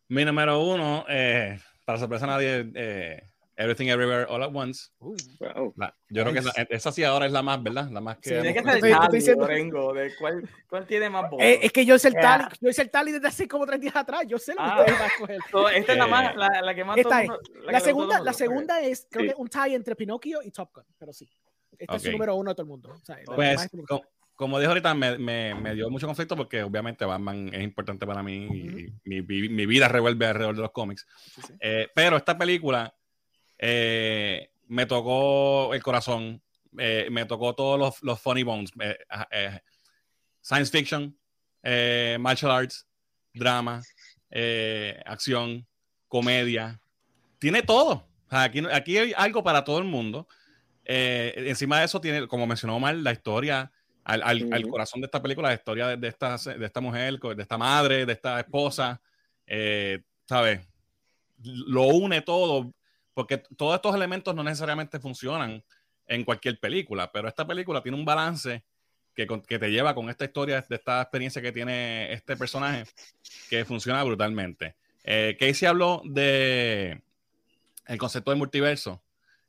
Mi 0.09 0.23
número 0.23 0.61
uno, 0.63 1.05
eh, 1.09 1.59
para 1.83 1.99
sorpresa 1.99 2.25
a 2.25 2.27
nadie, 2.29 2.71
eh, 2.75 3.23
Everything 3.57 3.87
Everywhere 3.87 4.27
All 4.29 4.43
at 4.43 4.51
Once. 4.53 4.91
Uh, 4.99 5.15
yo 6.09 6.23
creo 6.23 6.33
que 6.33 6.41
esa, 6.69 6.91
sí 6.91 7.03
ahora 7.03 7.25
es 7.25 7.31
la 7.31 7.41
más, 7.41 7.61
¿verdad? 7.61 7.89
La 7.89 7.99
más 7.99 8.17
que. 8.19 8.29
tiene 8.29 8.53
que 8.53 9.21
ser 9.21 9.37
el 9.49 10.15
cuál, 10.19 10.47
cuál, 10.69 10.85
tiene 10.85 11.09
más 11.09 11.23
votos. 11.23 11.43
Eh, 11.43 11.59
es 11.63 11.71
que 11.71 11.83
yo 11.83 11.95
hice 11.95 12.09
el 12.09 12.13
tally, 12.13 12.45
yo 12.61 12.69
hice 12.69 12.83
el 12.83 12.91
tally 12.91 13.11
desde 13.11 13.27
hace 13.27 13.47
como 13.47 13.65
tres 13.65 13.81
días 13.81 13.95
atrás. 13.95 14.25
Yo 14.27 14.37
sé 14.37 14.51
lo 14.51 14.57
que 14.57 14.63
ah, 14.63 14.77
va 14.77 15.05
a 15.05 15.09
coger. 15.19 15.39
esta 15.75 15.91
es 15.93 15.97
la, 15.97 16.07
más, 16.07 16.35
la, 16.35 16.61
la 16.61 16.75
que 16.75 16.83
más. 16.83 16.97
Esta 16.97 17.23
es. 17.23 17.29
La, 17.63 17.79
segunda, 17.79 18.19
la 18.19 18.33
segunda 18.33 18.79
es, 18.81 19.07
creo 19.09 19.33
que 19.33 19.41
un 19.41 19.47
tie 19.47 19.73
entre 19.73 19.95
Pinocchio 19.95 20.41
y 20.43 20.51
Top 20.51 20.69
Gun, 20.73 20.85
pero 20.97 21.11
sí. 21.11 21.27
Este 21.79 21.95
es 21.95 22.05
el 22.05 22.11
número 22.11 22.35
uno 22.35 22.51
de 22.51 22.55
todo 22.55 22.63
el 22.63 22.69
mundo. 22.69 22.89
O 22.89 23.05
sea, 23.05 23.17
pues, 23.25 23.69
como 24.37 24.59
dijo 24.59 24.69
ahorita, 24.69 24.93
me, 24.93 25.17
me, 25.17 25.55
me, 25.55 25.73
dio 25.73 25.89
mucho 25.89 26.05
conflicto 26.05 26.35
porque 26.35 26.61
obviamente 26.61 27.03
Batman 27.05 27.49
es 27.51 27.63
importante 27.63 28.05
para 28.05 28.21
mí 28.21 28.45
y 28.45 28.93
mi, 29.03 29.21
mi, 29.49 29.65
vida 29.65 29.87
revuelve 29.87 30.27
alrededor 30.27 30.55
de 30.55 30.61
los 30.61 30.71
cómics. 30.71 31.07
Eh, 31.59 31.87
pero 31.95 32.17
esta 32.17 32.37
película 32.37 32.93
eh, 33.57 34.51
me 34.67 34.85
tocó 34.85 35.73
el 35.73 35.81
corazón, 35.81 36.41
eh, 36.77 37.07
me 37.11 37.25
tocó 37.25 37.55
todos 37.55 37.79
los, 37.79 38.03
los 38.03 38.19
funny 38.19 38.43
bones, 38.43 38.71
eh, 39.31 39.59
science 40.41 40.71
fiction, 40.71 41.17
martial 42.19 42.51
arts, 42.51 42.87
drama, 43.33 43.81
acción, 45.05 45.67
comedia, 46.07 46.79
tiene 47.39 47.63
todo. 47.63 48.05
Aquí, 48.29 48.61
aquí 48.71 48.97
hay 48.97 49.13
algo 49.15 49.43
para 49.43 49.63
todo 49.63 49.79
el 49.79 49.85
mundo. 49.85 50.27
encima 50.83 51.79
de 51.79 51.85
eso 51.85 51.99
tiene, 52.01 52.27
como 52.27 52.45
mencionó 52.45 52.79
mal, 52.79 53.03
la 53.03 53.11
historia 53.11 53.71
al, 54.03 54.23
al, 54.23 54.67
corazón 54.69 55.01
de 55.01 55.05
esta 55.05 55.21
película, 55.21 55.49
la 55.49 55.55
historia 55.55 55.97
de, 55.97 56.07
esta, 56.07 56.37
de 56.37 56.65
esta 56.65 56.81
mujer, 56.81 57.19
de 57.19 57.41
esta 57.41 57.57
madre, 57.57 58.05
de 58.05 58.13
esta 58.13 58.39
esposa, 58.39 59.01
¿sabes? 60.25 60.61
Lo 61.43 61.83
une 61.87 62.21
todo 62.21 62.73
porque 63.17 63.39
todos 63.39 63.73
estos 63.73 63.95
elementos 63.95 64.35
no 64.35 64.43
necesariamente 64.43 64.99
funcionan 64.99 65.63
en 66.05 66.23
cualquier 66.23 66.59
película, 66.59 67.11
pero 67.11 67.27
esta 67.27 67.47
película 67.47 67.81
tiene 67.81 67.97
un 67.97 68.05
balance 68.05 68.63
que, 69.15 69.25
te 69.25 69.71
lleva 69.71 69.95
con 69.95 70.11
esta 70.11 70.25
historia, 70.25 70.63
de 70.69 70.75
esta 70.75 71.01
experiencia 71.01 71.41
que 71.41 71.51
tiene 71.51 72.13
este 72.13 72.37
personaje, 72.37 72.83
que 73.49 73.65
funciona 73.65 74.03
brutalmente. 74.03 74.75
Eh, 75.03 75.35
Casey 75.39 75.67
habló 75.67 76.03
de 76.05 77.01
el 77.87 77.97
concepto 77.97 78.29
de 78.29 78.37
multiverso 78.37 79.01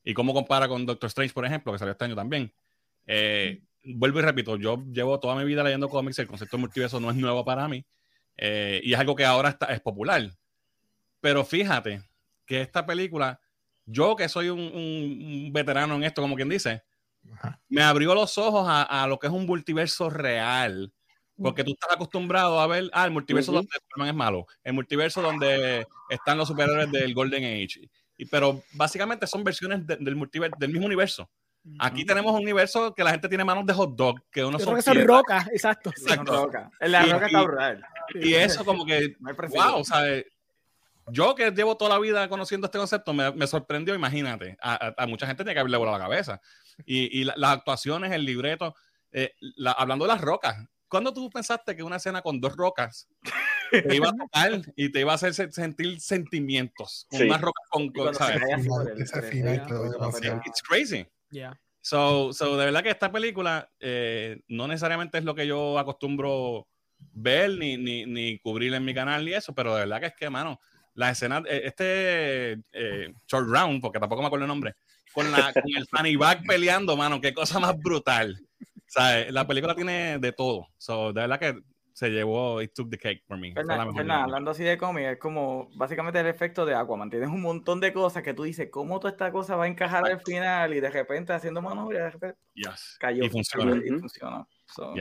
y 0.03 0.15
cómo 0.15 0.33
compara 0.33 0.67
con 0.67 0.87
Doctor 0.87 1.09
Strange, 1.09 1.35
por 1.35 1.45
ejemplo, 1.45 1.71
que 1.71 1.79
salió 1.79 1.93
este 1.93 2.07
año 2.07 2.17
también. 2.17 2.51
Eh, 3.07 3.61
vuelvo 3.85 4.21
y 4.21 4.23
repito, 4.23 4.57
yo 4.57 4.83
llevo 4.91 5.21
toda 5.21 5.37
mi 5.37 5.45
vida 5.45 5.63
leyendo 5.63 5.91
cómics, 5.91 6.19
el 6.21 6.27
concepto 6.27 6.57
de 6.57 6.63
multiverso 6.63 7.01
no 7.01 7.11
es 7.11 7.17
nuevo 7.19 7.45
para 7.45 7.69
mí 7.69 7.85
eh, 8.39 8.81
y 8.83 8.95
es 8.95 8.99
algo 8.99 9.15
que 9.15 9.27
ahora 9.27 9.51
está, 9.51 9.67
es 9.67 9.81
popular. 9.83 10.23
Pero 11.21 11.45
fíjate 11.45 12.03
que 12.47 12.63
esta 12.63 12.87
película 12.87 13.39
yo 13.91 14.17
que 14.17 14.29
soy 14.29 14.51
un, 14.51 15.51
veterano 15.53 15.95
en 15.97 16.05
esto, 16.05 16.21
como 16.21 16.37
quien 16.37 16.49
dice, 16.49 16.83
me 17.69 17.83
abrió 17.83 18.15
los 18.15 18.37
ojos 18.39 18.67
a, 18.69 19.07
lo 19.09 19.19
que 19.19 19.27
es 19.27 19.33
un 19.33 19.47
multiverso 19.47 20.11
real. 20.11 20.93
Porque 21.41 21.63
tú 21.63 21.71
estás 21.71 21.95
acostumbrado 21.95 22.59
a 22.59 22.67
ver, 22.67 22.91
ah, 22.93 23.05
el 23.05 23.13
multiverso 23.13 23.53
donde 23.53 23.69
Superman 23.73 24.09
es 24.09 24.15
malo, 24.15 24.47
el 24.65 24.73
multiverso 24.73 25.23
donde 25.23 25.87
están 26.09 26.37
los 26.37 26.49
superhéroes 26.49 26.91
del 26.91 27.15
Golden 27.15 27.45
Age. 27.45 27.89
Y, 28.17 28.25
pero 28.25 28.65
básicamente 28.73 29.25
son 29.29 29.45
versiones 29.45 29.87
del, 29.87 30.17
multiverso, 30.17 30.57
del 30.59 30.73
mismo 30.73 30.87
universo. 30.87 31.31
Aquí 31.79 32.05
tenemos 32.05 32.33
un 32.33 32.41
universo 32.43 32.93
que 32.93 33.05
la 33.05 33.11
gente 33.13 33.29
tiene 33.29 33.45
manos 33.45 33.67
de 33.67 33.73
hot 33.73 33.95
dog, 33.95 34.21
que 34.33 34.45
uno 34.45 34.59
son, 34.59 34.83
son 34.83 35.07
rocas, 35.07 35.47
exacto. 35.53 35.91
exacto. 35.91 36.51
La 36.81 37.05
roca 37.05 37.27
está 37.27 37.43
brutal. 37.43 37.85
Y, 38.15 38.35
eso 38.35 38.65
como 38.65 38.85
que, 38.85 39.15
wow, 39.21 39.77
o 39.77 39.85
sea, 39.85 40.03
yo 41.13 41.35
que 41.35 41.51
llevo 41.51 41.77
toda 41.77 41.95
la 41.95 42.01
vida 42.01 42.29
conociendo 42.29 42.67
este 42.67 42.79
concepto, 42.79 43.13
me, 43.13 43.47
sorprendió, 43.47 43.95
imagínate, 43.95 44.57
a, 44.61 45.07
mucha 45.07 45.27
gente 45.27 45.45
tiene 45.45 45.55
que 45.55 45.61
haberle 45.61 45.77
volado 45.77 45.99
la 45.99 46.05
cabeza. 46.05 46.41
Y, 46.85 47.25
las 47.25 47.51
actuaciones, 47.51 48.13
el 48.13 48.25
libreto, 48.25 48.75
eh, 49.13 49.35
hablando 49.77 50.05
de 50.05 50.13
las 50.13 50.21
rocas, 50.21 50.57
¿cuándo 50.89 51.13
tú 51.13 51.29
pensaste 51.31 51.77
que 51.77 51.83
una 51.83 51.97
escena 51.97 52.23
con 52.23 52.41
dos 52.41 52.57
rocas 52.57 53.09
te 53.71 53.97
iba 53.97 54.09
a 54.09 54.13
tocar 54.13 54.63
y 54.77 54.91
te 54.91 55.01
iba 55.01 55.13
a 55.13 55.17
hacer 55.17 55.35
sentir 55.35 56.01
sentimientos 56.01 57.07
con 57.11 57.23
una 57.23 57.39
roca 57.39 57.61
con, 57.71 57.93
¿sabes? 58.15 58.43
It's 60.47 60.63
crazy. 60.63 61.07
Yeah. 61.31 61.59
So, 61.81 62.33
so, 62.33 62.57
de 62.57 62.67
verdad 62.67 62.83
que 62.83 62.91
esta 62.91 63.11
película 63.11 63.71
eh, 63.81 64.41
no 64.49 64.69
necesariamente 64.69 65.19
es 65.19 65.25
lo 65.25 65.35
que 65.35 65.47
yo 65.47 65.79
acostumbro 65.79 66.69
ver 66.99 67.51
ni, 67.51 67.77
ni, 67.77 68.05
ni 68.05 68.39
cubrir 68.41 68.75
en 68.75 68.85
mi 68.85 68.93
canal 68.93 69.25
ni 69.25 69.33
eso, 69.33 69.55
pero 69.55 69.75
de 69.75 69.81
verdad 69.81 70.01
que 70.01 70.07
es 70.07 70.15
que, 70.15 70.29
mano, 70.29 70.61
la 70.99 71.11
escena, 71.11 71.43
eh, 71.49 71.63
este 71.65 72.53
eh, 72.73 73.15
short 73.29 73.49
round, 73.49 73.81
porque 73.81 74.01
tampoco 74.01 74.21
me 74.21 74.27
acuerdo 74.27 74.47
el 74.47 74.49
nombre, 74.49 74.75
con, 75.15 75.31
la, 75.31 75.53
con 75.53 75.63
el 75.77 75.87
Fanny 75.87 76.17
Bag 76.17 76.43
peleando, 76.45 76.97
mano, 76.97 77.21
qué 77.21 77.33
cosa 77.33 77.61
más 77.61 77.79
brutal. 77.79 78.37
O 78.61 78.91
sea, 78.91 79.31
la 79.31 79.47
película 79.47 79.77
tiene 79.77 80.19
de 80.19 80.33
todo. 80.33 80.67
So, 80.77 81.13
de 81.13 81.21
verdad 81.21 81.39
que 81.39 81.61
se 81.93 82.11
llevó 82.11 82.61
It 82.61 82.73
Took 82.75 82.91
the 82.91 82.99
Cake 82.99 83.23
por 83.29 83.39
mí. 83.39 83.55
hablando 83.57 84.51
así 84.51 84.65
de 84.65 84.77
cómic, 84.77 85.05
es 85.05 85.19
como 85.19 85.71
básicamente 85.77 86.19
el 86.19 86.27
efecto 86.27 86.67
de 86.67 86.75
Aquaman. 86.75 87.11
Tienes 87.11 87.29
un 87.29 87.43
montón 87.43 87.79
de 87.79 87.93
cosas 87.93 88.25
que 88.25 88.35
tú 88.35 88.43
dices, 88.43 88.69
¿cómo 88.69 88.99
toda 88.99 89.13
esta 89.13 89.31
cosa 89.31 89.55
va 89.55 89.65
a 89.65 89.69
encajar 89.69 90.05
al 90.05 90.21
final? 90.21 90.75
Y 90.75 90.81
de 90.81 90.91
repente 90.91 91.33
haciendo 91.33 91.63
maniobras, 91.63 92.03
de 92.03 92.11
repente 92.11 92.39
cayó. 92.99 93.23
Y 93.23 93.29
funciona. 93.29 93.81
Y 93.85 93.91
funciona. 93.91 94.45
So, 94.67 94.95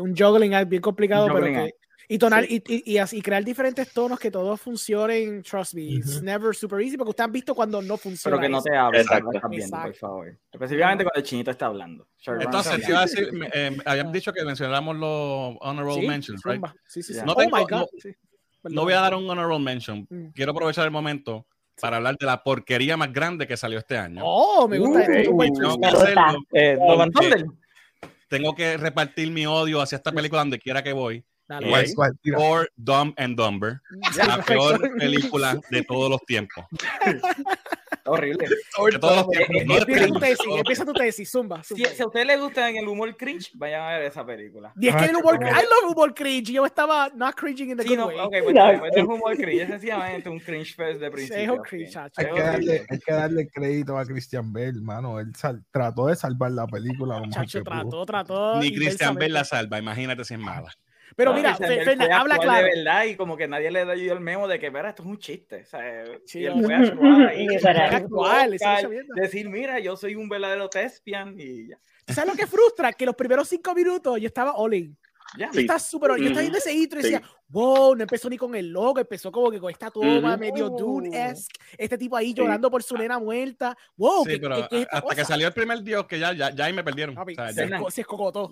Un 0.00 0.16
juggling 0.16 0.68
bien 0.68 0.82
complicado, 0.82 1.26
pero 1.32 1.46
que 1.46 1.74
y, 2.12 2.18
tonar, 2.18 2.44
y, 2.44 2.60
y, 2.66 2.98
así, 2.98 3.22
crear 3.22 3.44
diferentes 3.44 3.92
tonos 3.92 4.18
que 4.18 4.32
todos 4.32 4.60
funcionen, 4.60 5.44
trust 5.44 5.74
me, 5.74 5.82
it's 5.82 6.20
never 6.20 6.56
super 6.56 6.80
easy, 6.80 6.96
porque 6.96 7.10
ustedes 7.10 7.26
han 7.26 7.32
visto 7.32 7.54
cuando 7.54 7.80
no 7.80 7.96
funciona. 7.96 8.36
Pero 8.36 8.42
que 8.42 8.48
no 8.48 8.60
te 8.60 8.76
hablen, 8.76 9.06
también, 9.40 9.70
por 9.70 9.94
favor. 9.94 10.38
Específicamente 10.50 11.04
cuando 11.04 11.20
el 11.20 11.22
chinito 11.22 11.52
está 11.52 11.66
hablando. 11.66 12.08
Entonces, 12.26 12.88
iba 12.88 12.98
a 12.98 13.02
decir, 13.02 13.30
eh, 13.54 13.78
habían 13.84 14.10
dicho 14.10 14.32
que 14.32 14.44
mencionáramos 14.44 14.96
los 14.96 15.56
honorable 15.60 16.08
mentions, 16.08 16.42
right? 16.42 16.60
Sí, 16.88 17.00
sí, 17.00 17.14
sí. 17.14 17.20
No, 17.24 17.34
oh 17.34 17.36
tengo, 17.36 17.56
no, 17.70 17.86
no, 18.64 18.82
voy 18.82 18.92
a 18.92 19.00
dar 19.02 19.14
un 19.14 19.30
honorable 19.30 19.60
mention. 19.60 20.04
Mm. 20.10 20.30
Quiero 20.34 20.50
aprovechar 20.50 20.86
el 20.86 20.90
momento 20.90 21.46
para 21.80 21.98
hablar 21.98 22.16
de 22.18 22.26
la 22.26 22.42
porquería 22.42 22.96
más 22.96 23.12
grande 23.12 23.46
que 23.46 23.56
salió 23.56 23.78
este 23.78 23.96
año. 23.96 24.22
Oh, 24.24 24.66
me 24.66 24.80
gusta 24.80 25.04
esto. 25.04 25.30
Tengo 25.38 25.78
que 25.80 25.86
hacerlo. 25.86 26.44
Eh, 26.54 26.76
tengo 28.26 28.54
que 28.54 28.76
repartir 28.76 29.30
mi 29.30 29.46
odio 29.46 29.80
hacia 29.80 29.94
esta 29.94 30.10
película 30.10 30.40
donde 30.40 30.58
quiera 30.58 30.82
que 30.82 30.92
voy. 30.92 31.24
Es 31.58 31.94
Thor, 32.22 32.70
Dumb 32.76 33.12
and 33.16 33.36
Dumber, 33.36 33.80
la 34.16 34.42
peor 34.42 34.80
película 34.98 35.58
de 35.70 35.82
todos 35.82 36.10
los 36.10 36.24
tiempos. 36.24 36.64
horrible. 38.04 38.46
empieza 38.78 40.06
tu 40.06 40.20
tesis, 40.20 40.46
empieza 40.56 40.84
tu 40.84 40.92
tesis, 40.92 41.30
zumba. 41.30 41.62
Si, 41.62 41.84
a 41.84 42.06
usted 42.06 42.26
le 42.26 42.36
gusta 42.36 42.68
el 42.68 42.86
humor 42.86 43.16
cringe, 43.16 43.50
vayan 43.54 43.82
a 43.82 43.98
ver 43.98 44.02
esa 44.02 44.24
película. 44.24 44.72
Y 44.80 44.88
es 44.88 44.96
que 44.96 45.04
el 45.06 45.16
humor, 45.16 45.38
I 45.42 45.62
love 45.62 45.92
humor 45.92 46.14
cringe. 46.14 46.52
Yo 46.52 46.64
estaba 46.64 47.10
not 47.14 47.34
cringing 47.34 47.70
in 47.70 47.76
the 47.76 47.82
sí, 47.82 47.90
good 47.90 47.98
no, 47.98 48.06
way. 48.06 48.18
Okay, 48.18 48.42
pues, 48.42 48.54
no, 48.54 48.86
es 48.86 49.04
humor 49.04 49.36
cringe, 49.36 49.62
es 49.62 49.68
sencillamente 49.68 50.28
un 50.28 50.38
cringe 50.38 50.74
fest 50.74 51.00
de 51.00 51.10
principio. 51.10 51.42
Es 51.42 51.50
un 51.50 51.62
cringe, 51.62 51.96
hay, 51.96 52.26
que 52.26 52.40
darle, 52.40 52.86
hay 52.88 52.98
que 52.98 53.12
darle 53.12 53.48
crédito 53.48 53.98
a 53.98 54.04
Christian 54.04 54.52
Bale, 54.52 54.68
hermano. 54.68 55.18
Él 55.20 55.32
trató 55.70 56.06
de 56.06 56.16
salvar 56.16 56.52
la 56.52 56.66
película. 56.66 57.22
Chacho, 57.30 57.62
trató, 57.62 58.06
trató. 58.06 58.60
Ni 58.60 58.74
Christian 58.74 59.14
Bale 59.14 59.30
la 59.30 59.44
salva, 59.44 59.78
imagínate 59.78 60.24
si 60.24 60.34
es 60.34 60.40
mala. 60.40 60.70
Pero 61.16 61.34
mira, 61.34 61.56
Fernández, 61.56 62.10
habla 62.10 62.38
claro. 62.38 62.66
De 62.66 62.74
verdad, 62.76 63.04
y 63.04 63.16
como 63.16 63.36
que 63.36 63.48
nadie 63.48 63.70
le 63.70 63.84
dio 63.96 64.12
el 64.12 64.20
memo 64.20 64.46
de 64.48 64.58
que, 64.58 64.70
mira, 64.70 64.90
esto 64.90 65.02
es 65.02 65.08
un 65.08 65.18
chiste. 65.18 65.62
O 65.62 65.64
sea, 65.64 66.04
sí, 66.24 66.40
y 66.40 66.46
él 66.46 66.54
fue 66.64 66.74
actuar 66.74 67.34
y 67.36 67.56
actual, 67.56 68.58
decir, 69.14 69.48
mira, 69.48 69.78
yo 69.78 69.96
soy 69.96 70.14
un 70.14 70.28
verdadero 70.28 70.68
tespian 70.68 71.34
y 71.38 71.68
ya. 71.68 71.78
¿Sabes 72.08 72.32
lo 72.32 72.36
que 72.36 72.46
frustra? 72.46 72.92
Que 72.92 73.06
los 73.06 73.14
primeros 73.14 73.48
cinco 73.48 73.74
minutos 73.74 74.20
yo 74.20 74.26
estaba 74.26 74.52
all 74.54 74.74
in. 74.74 74.96
Ya, 75.36 75.50
está 75.54 75.78
súper. 75.78 76.10
Yo 76.16 76.24
estaba 76.24 76.40
viendo 76.40 76.58
ese 76.58 76.72
intro 76.72 76.98
y 76.98 77.02
decía, 77.02 77.22
wow, 77.50 77.94
no 77.94 78.02
empezó 78.02 78.28
ni 78.28 78.36
con 78.36 78.54
el 78.54 78.68
logo, 78.68 78.98
empezó 78.98 79.30
como 79.30 79.50
que 79.50 79.60
con 79.60 79.70
esta 79.70 79.90
toma 79.90 80.36
medio 80.36 80.70
Dune-esque. 80.70 81.60
Este 81.76 81.98
tipo 81.98 82.16
ahí 82.16 82.32
llorando 82.32 82.70
por 82.70 82.82
su 82.82 82.96
nena 82.96 83.18
muerta. 83.18 83.76
Wow, 83.96 84.24
sí, 84.24 84.38
pero 84.40 84.56
hasta 84.56 85.14
que 85.14 85.24
salió 85.24 85.46
el 85.48 85.52
primer 85.52 85.82
dios, 85.82 86.06
que 86.06 86.18
ya, 86.18 86.32
ya, 86.32 86.50
ya 86.50 86.64
ahí 86.64 86.72
me 86.72 86.84
perdieron. 86.84 87.16
o 87.16 87.24
sea, 87.34 87.52
se, 87.52 87.68
se, 87.90 88.00
escogotó. 88.00 88.50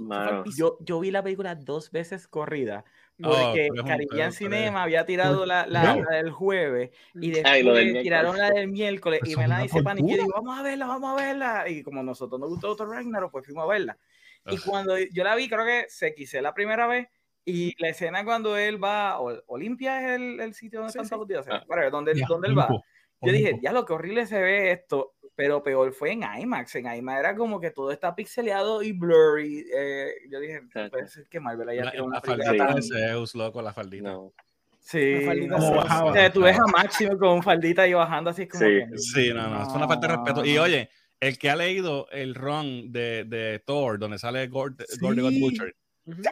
Yo, 0.57 0.79
yo 0.81 1.01
vi 1.01 1.11
la 1.11 1.23
película 1.23 1.55
dos 1.55 1.91
veces 1.91 2.27
corrida. 2.29 2.85
Oh, 3.21 3.31
porque 3.31 3.69
oh, 3.77 3.85
Caribbean 3.85 4.33
Cinema 4.33 4.85
había 4.85 5.05
tirado 5.05 5.45
la, 5.45 5.67
la, 5.67 5.97
del 5.97 6.31
jueves 6.31 6.91
y 7.15 7.33
después 7.33 8.03
tiraron 8.03 8.39
la 8.39 8.51
del 8.51 8.69
miércoles 8.69 9.21
y 9.25 9.35
me 9.35 9.49
la 9.49 9.61
dice 9.61 9.83
Pan 9.83 9.99
y 9.99 10.03
digo, 10.03 10.29
vamos 10.33 10.57
a 10.57 10.63
verla, 10.63 10.87
vamos 10.87 11.11
a 11.11 11.25
verla. 11.25 11.69
Y 11.69 11.83
como 11.83 12.03
nosotros 12.05 12.39
nos 12.41 12.49
gustó 12.49 12.71
otro 12.71 12.87
Ragnarok, 12.87 13.33
pues 13.33 13.47
fuimos 13.47 13.65
a 13.65 13.67
verla. 13.67 13.99
Y 14.47 14.59
cuando 14.59 14.97
yo 14.99 15.25
la 15.25 15.35
vi, 15.35 15.49
creo 15.49 15.65
que 15.65 15.87
se 15.89 16.15
quise 16.15 16.41
la 16.41 16.55
primera 16.55 16.87
vez. 16.87 17.09
Y 17.49 17.75
la 17.79 17.89
escena 17.89 18.27
cuando 18.27 18.59
él 18.59 18.83
va, 18.83 19.19
Olimpia 19.47 20.03
es 20.03 20.21
el, 20.21 20.39
el 20.39 20.53
sitio 20.53 20.81
donde 20.81 20.91
están 20.91 21.09
todos 21.09 21.21
los 21.21 21.29
días, 21.29 21.47
ah. 21.51 21.65
donde, 21.91 22.13
donde 22.29 22.49
él 22.49 22.59
va. 22.59 22.69
Yo 23.23 23.33
dije, 23.33 23.59
ya 23.63 23.73
lo 23.73 23.87
que 23.87 23.95
horrible 23.95 24.27
se 24.27 24.39
ve 24.39 24.71
esto, 24.71 25.15
pero 25.35 25.63
peor 25.63 25.93
fue 25.95 26.13
en 26.13 26.25
IMAX. 26.25 26.75
En 26.77 26.93
IMAX 26.93 27.21
era 27.21 27.35
como 27.35 27.59
que 27.59 27.71
todo 27.71 27.91
está 27.91 28.15
pixeleado 28.15 28.83
y 28.83 28.93
blurry. 28.93 29.67
Eh, 29.75 30.11
yo 30.31 30.41
dije, 30.41 30.61
puede 30.91 31.09
ser 31.09 31.27
que 31.27 31.41
Marvel 31.41 31.71
haya 31.71 31.91
tirado 31.91 32.05
una 32.05 32.17
la 32.17 32.23
faldita 32.23 32.75
de 32.75 32.83
Zeus, 32.83 33.35
loco, 33.35 33.63
la 33.63 33.73
faldita. 33.73 34.13
No. 34.13 34.35
Sí, 34.79 35.27
o 35.51 36.13
sea, 36.13 36.31
tú 36.31 36.43
ves 36.43 36.59
a 36.59 36.67
Máximo 36.67 37.19
con 37.19 37.43
faldita 37.43 37.89
y 37.89 37.95
bajando 37.95 38.29
así 38.29 38.47
como. 38.47 38.63
Sí, 38.63 38.81
que, 38.91 38.99
sí 38.99 39.33
no, 39.33 39.49
no, 39.49 39.63
es 39.63 39.75
una 39.75 39.89
falta 39.89 40.07
de 40.07 40.17
respeto. 40.17 40.45
Y 40.45 40.59
oye, 40.59 40.91
el 41.19 41.39
que 41.39 41.49
ha 41.49 41.57
leído 41.57 42.09
el 42.11 42.35
run 42.35 42.93
de, 42.93 43.25
de 43.25 43.59
Thor, 43.65 43.99
donde 43.99 44.19
sale 44.19 44.47
Gord, 44.49 44.83
sí. 44.87 44.99
Butcher, 45.01 45.75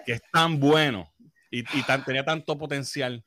que 0.04 0.12
es 0.12 0.22
tan 0.32 0.58
bueno 0.58 1.12
y, 1.50 1.60
y 1.60 1.82
tan, 1.82 2.04
tenía 2.04 2.24
tanto 2.24 2.56
potencial. 2.56 3.22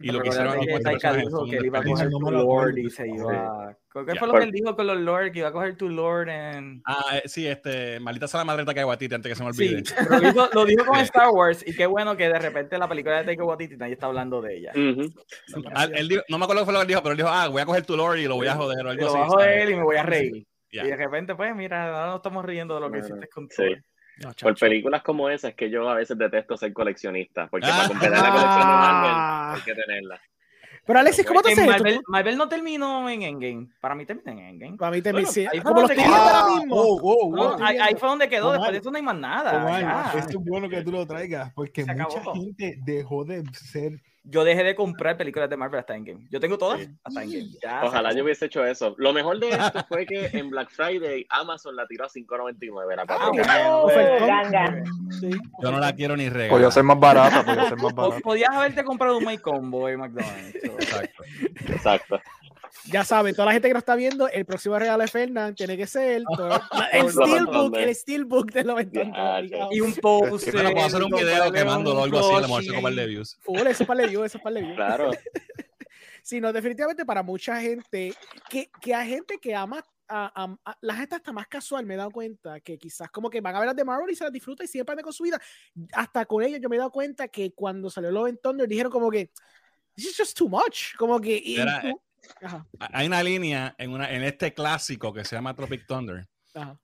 Y 0.00 0.12
lo 0.12 0.20
que 0.20 0.28
hicieron 0.28 0.60
que 0.60 0.66
dijo 0.66 1.44
que 1.44 1.56
él 1.56 1.66
iba 1.66 1.80
a 1.80 1.82
coger 1.82 2.08
tu 2.08 2.30
Lord 2.30 2.78
y 2.78 2.88
se 2.88 3.08
iba. 3.08 3.76
¿Qué 4.06 4.14
fue 4.14 4.28
lo 4.28 4.34
que 4.34 4.44
él 4.44 4.52
dijo 4.52 4.76
con 4.76 4.86
los 4.86 4.96
Lord? 4.96 5.32
Que 5.32 5.40
iba 5.40 5.48
a 5.48 5.52
coger 5.52 5.76
tu 5.76 5.88
Lord 5.88 6.28
en. 6.28 6.80
Ah, 6.86 7.16
eh, 7.16 7.22
sí, 7.24 7.48
este. 7.48 7.98
Maldita 7.98 8.28
sea 8.28 8.38
la 8.38 8.44
madre 8.44 8.62
de 8.62 8.66
Taika 8.66 8.86
Waititi 8.86 9.16
antes 9.16 9.30
que 9.30 9.34
se 9.34 9.42
me 9.42 9.48
olvide. 9.48 9.82
Sí, 9.84 9.94
lo, 10.08 10.20
dijo, 10.20 10.48
lo 10.52 10.64
dijo 10.66 10.84
con 10.84 10.98
Star 11.00 11.30
Wars 11.30 11.66
y 11.66 11.74
qué 11.74 11.86
bueno 11.86 12.16
que 12.16 12.28
de 12.28 12.38
repente 12.38 12.78
la 12.78 12.88
película 12.88 13.18
de 13.18 13.24
Taika 13.24 13.42
Waititi 13.42 13.76
nadie 13.76 13.94
está 13.94 14.06
hablando 14.06 14.40
de 14.40 14.58
ella. 14.58 14.72
Ah, 15.74 15.88
él 15.92 16.08
dijo, 16.08 16.22
no 16.28 16.38
me 16.38 16.44
acuerdo 16.44 16.62
qué 16.62 16.66
fue 16.66 16.74
lo 16.74 16.78
que 16.78 16.82
él 16.82 16.88
dijo, 16.88 17.02
pero 17.02 17.12
él 17.12 17.16
dijo, 17.16 17.28
ah, 17.30 17.48
voy 17.48 17.62
a 17.62 17.66
coger 17.66 17.84
tu 17.84 17.96
Lord 17.96 18.18
y 18.18 18.28
lo 18.28 18.36
voy 18.36 18.46
a 18.46 18.54
joder 18.54 18.86
o 18.86 18.90
algo 18.90 19.02
lo 19.02 19.08
así. 19.08 19.18
Lo 19.18 19.24
voy 19.24 19.26
a 19.26 19.30
joder 19.30 19.70
y 19.70 19.74
me 19.74 19.82
voy 19.82 19.96
a 19.96 20.02
reír. 20.04 20.46
Y 20.70 20.78
de 20.78 20.96
repente, 20.96 21.34
pues, 21.34 21.56
mira, 21.56 21.86
ahora 21.86 22.06
no 22.10 22.16
estamos 22.16 22.44
riendo 22.44 22.74
de 22.74 22.80
lo 22.80 22.90
que 22.92 22.98
hiciste 22.98 23.28
con 23.28 23.48
sí. 23.50 23.74
Por 24.40 24.58
películas 24.58 25.02
como 25.02 25.28
esas 25.28 25.54
que 25.54 25.70
yo 25.70 25.88
a 25.88 25.94
veces 25.94 26.18
detesto 26.18 26.56
ser 26.56 26.72
coleccionista, 26.72 27.46
porque 27.48 27.68
para 27.68 27.84
ah. 27.84 27.88
completar 27.88 28.22
la 28.22 28.30
colección 28.30 28.58
de 28.58 28.64
Marvel 28.64 29.54
hay 29.54 29.60
que 29.62 29.74
tenerla. 29.74 30.20
Pero 30.88 31.00
Alexis, 31.00 31.26
¿cómo 31.26 31.42
te 31.42 31.52
haces 31.52 31.66
Marvel, 31.66 32.00
Marvel 32.06 32.38
no 32.38 32.48
terminó 32.48 33.10
en 33.10 33.22
Endgame. 33.22 33.68
Para 33.78 33.94
mí 33.94 34.06
termina 34.06 34.32
en 34.32 34.38
Endgame. 34.38 34.76
Para 34.78 34.96
mí 34.96 35.02
termina, 35.02 35.28
sí. 35.28 35.46
Ahí 35.52 35.60
como 35.60 35.82
los 35.82 35.90
ahora 35.90 36.56
mismo. 36.56 37.56
ahí, 37.60 37.94
fue 37.94 38.08
donde 38.08 38.26
quedó. 38.26 38.52
Después 38.52 38.72
de 38.72 38.78
eso 38.78 38.90
no 38.90 38.96
hay 38.96 39.02
más 39.02 39.16
nada. 39.16 40.12
Esto 40.16 40.38
es 40.38 40.44
bueno 40.46 40.66
que 40.68 40.82
tú 40.82 40.90
lo 40.90 41.06
traigas, 41.06 41.52
porque 41.52 41.84
mucha 41.84 42.22
gente 42.32 42.78
dejó 42.86 43.26
de 43.26 43.44
ser 43.52 44.00
yo 44.30 44.44
dejé 44.44 44.62
de 44.62 44.74
comprar 44.74 45.16
películas 45.16 45.48
de 45.48 45.56
Marvel 45.56 45.80
hasta 45.80 45.96
Endgame. 45.96 46.26
Yo 46.30 46.38
tengo 46.38 46.58
todas 46.58 46.86
hasta 47.02 47.22
Endgame. 47.22 47.48
Ojalá 47.82 48.12
yo 48.12 48.24
hubiese 48.24 48.46
hecho 48.46 48.64
eso. 48.64 48.94
Lo 48.98 49.12
mejor 49.12 49.38
de 49.40 49.48
esto 49.48 49.84
fue 49.88 50.06
que 50.06 50.26
en 50.32 50.50
Black 50.50 50.70
Friday 50.70 51.26
Amazon 51.30 51.74
la 51.76 51.86
tiró 51.86 52.04
a 52.04 52.08
5.99. 52.08 52.96
La 52.96 53.04
ah, 53.08 53.30
Yo 55.62 55.70
no 55.72 55.80
la 55.80 55.94
quiero 55.94 56.16
ni 56.16 56.28
regalar. 56.28 56.50
Podía 56.50 56.70
ser 56.70 56.82
más 56.84 57.00
barata, 57.00 57.44
podía 57.44 57.68
ser 57.68 57.78
más 57.78 57.94
barata. 57.94 58.20
Podías 58.20 58.50
haberte 58.50 58.84
comprado 58.84 59.18
un 59.18 59.24
My 59.24 59.38
Combo 59.38 59.88
en 59.88 60.00
McDonald's. 60.00 60.54
Exacto. 60.62 61.24
Exacto 61.68 62.20
ya 62.84 63.04
saben, 63.04 63.34
toda 63.34 63.46
la 63.46 63.52
gente 63.52 63.68
que 63.68 63.74
nos 63.74 63.82
está 63.82 63.94
viendo, 63.94 64.28
el 64.28 64.44
próximo 64.44 64.78
regalo 64.78 65.02
de 65.02 65.08
Fernand 65.08 65.56
tiene 65.56 65.76
que 65.76 65.86
ser 65.86 66.22
el 66.92 67.10
Steelbook, 67.10 67.76
el 67.76 67.94
Steelbook 67.94 68.52
de 68.52 68.64
los 68.64 68.82
Y 69.70 69.80
un 69.80 69.94
post. 69.94 70.48
Pero 70.50 70.70
puedo 70.70 70.86
hacer 70.86 71.02
un 71.02 71.10
video 71.10 71.52
quemándolo 71.52 72.00
o 72.00 72.04
algo 72.04 72.18
así, 72.18 72.34
le 72.34 72.40
vamos 72.42 72.58
a 72.58 72.60
hacer 72.60 72.82
par 72.82 72.94
de 72.94 73.06
views. 73.06 73.38
Full, 73.40 73.66
eso 73.66 73.82
es 73.82 73.86
para 73.86 74.02
de 74.02 74.08
views, 74.08 74.26
eso 74.26 74.38
es 74.38 74.54
de 74.54 74.60
views. 74.60 74.76
Claro. 74.76 75.10
Sino 76.22 76.52
definitivamente 76.52 77.06
para 77.06 77.22
mucha 77.22 77.60
gente, 77.60 78.14
que, 78.50 78.70
que 78.80 78.94
hay 78.94 79.08
gente 79.08 79.38
que 79.38 79.54
ama 79.54 79.82
a, 80.08 80.76
la 80.80 80.94
gente 80.94 81.16
está 81.16 81.32
más 81.32 81.46
casual, 81.48 81.84
me 81.84 81.94
he 81.94 81.96
dado 81.96 82.10
cuenta 82.10 82.60
que 82.60 82.78
quizás 82.78 83.10
como 83.10 83.28
que 83.28 83.40
van 83.40 83.54
a 83.54 83.60
ver 83.60 83.66
las 83.66 83.76
de 83.76 83.84
Marvel 83.84 84.10
y 84.10 84.16
se 84.16 84.24
las 84.24 84.32
disfruta 84.32 84.64
y 84.64 84.66
siempre 84.66 84.92
anda 84.92 85.02
con 85.02 85.12
su 85.12 85.22
vida. 85.22 85.40
Hasta 85.92 86.24
con 86.24 86.42
ellos 86.42 86.60
yo 86.60 86.68
me 86.68 86.76
he 86.76 86.78
dado 86.78 86.90
cuenta 86.90 87.28
que 87.28 87.52
cuando 87.52 87.90
salió 87.90 88.10
Love 88.10 88.28
and 88.28 88.40
Thunder 88.40 88.68
dijeron 88.68 88.90
como 88.90 89.10
que 89.10 89.30
this 89.94 90.06
is 90.06 90.16
just 90.16 90.36
too 90.36 90.48
much. 90.48 90.94
Como 90.96 91.20
que. 91.20 91.56
Hay 92.92 93.06
una 93.06 93.22
línea 93.22 93.74
en, 93.78 93.92
una, 93.92 94.10
en 94.10 94.22
este 94.22 94.54
clásico 94.54 95.12
que 95.12 95.24
se 95.24 95.36
llama 95.36 95.54
Tropic 95.54 95.86
Thunder 95.86 96.26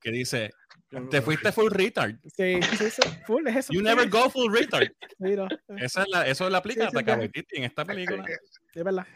que 0.01 0.11
dice: 0.11 0.51
Te 1.11 1.23
fuiste 1.23 1.52
full 1.52 1.70
retard. 1.70 2.16
Sí, 2.36 2.61
sí, 2.62 3.02
full 3.27 3.47
es 3.47 3.56
eso. 3.56 3.73
You 3.73 3.82
never 3.82 4.09
go 4.09 4.31
full 4.31 4.52
retard. 4.52 4.89
Esa 5.78 6.02
es 6.02 6.09
la, 6.09 6.27
eso 6.27 6.48
la 6.51 6.59
aplica 6.59 6.90
sí, 6.90 6.97
en 7.52 7.65
esta 7.65 7.85
película. 7.85 8.24
Es 8.74 8.82
verdad. 8.82 9.06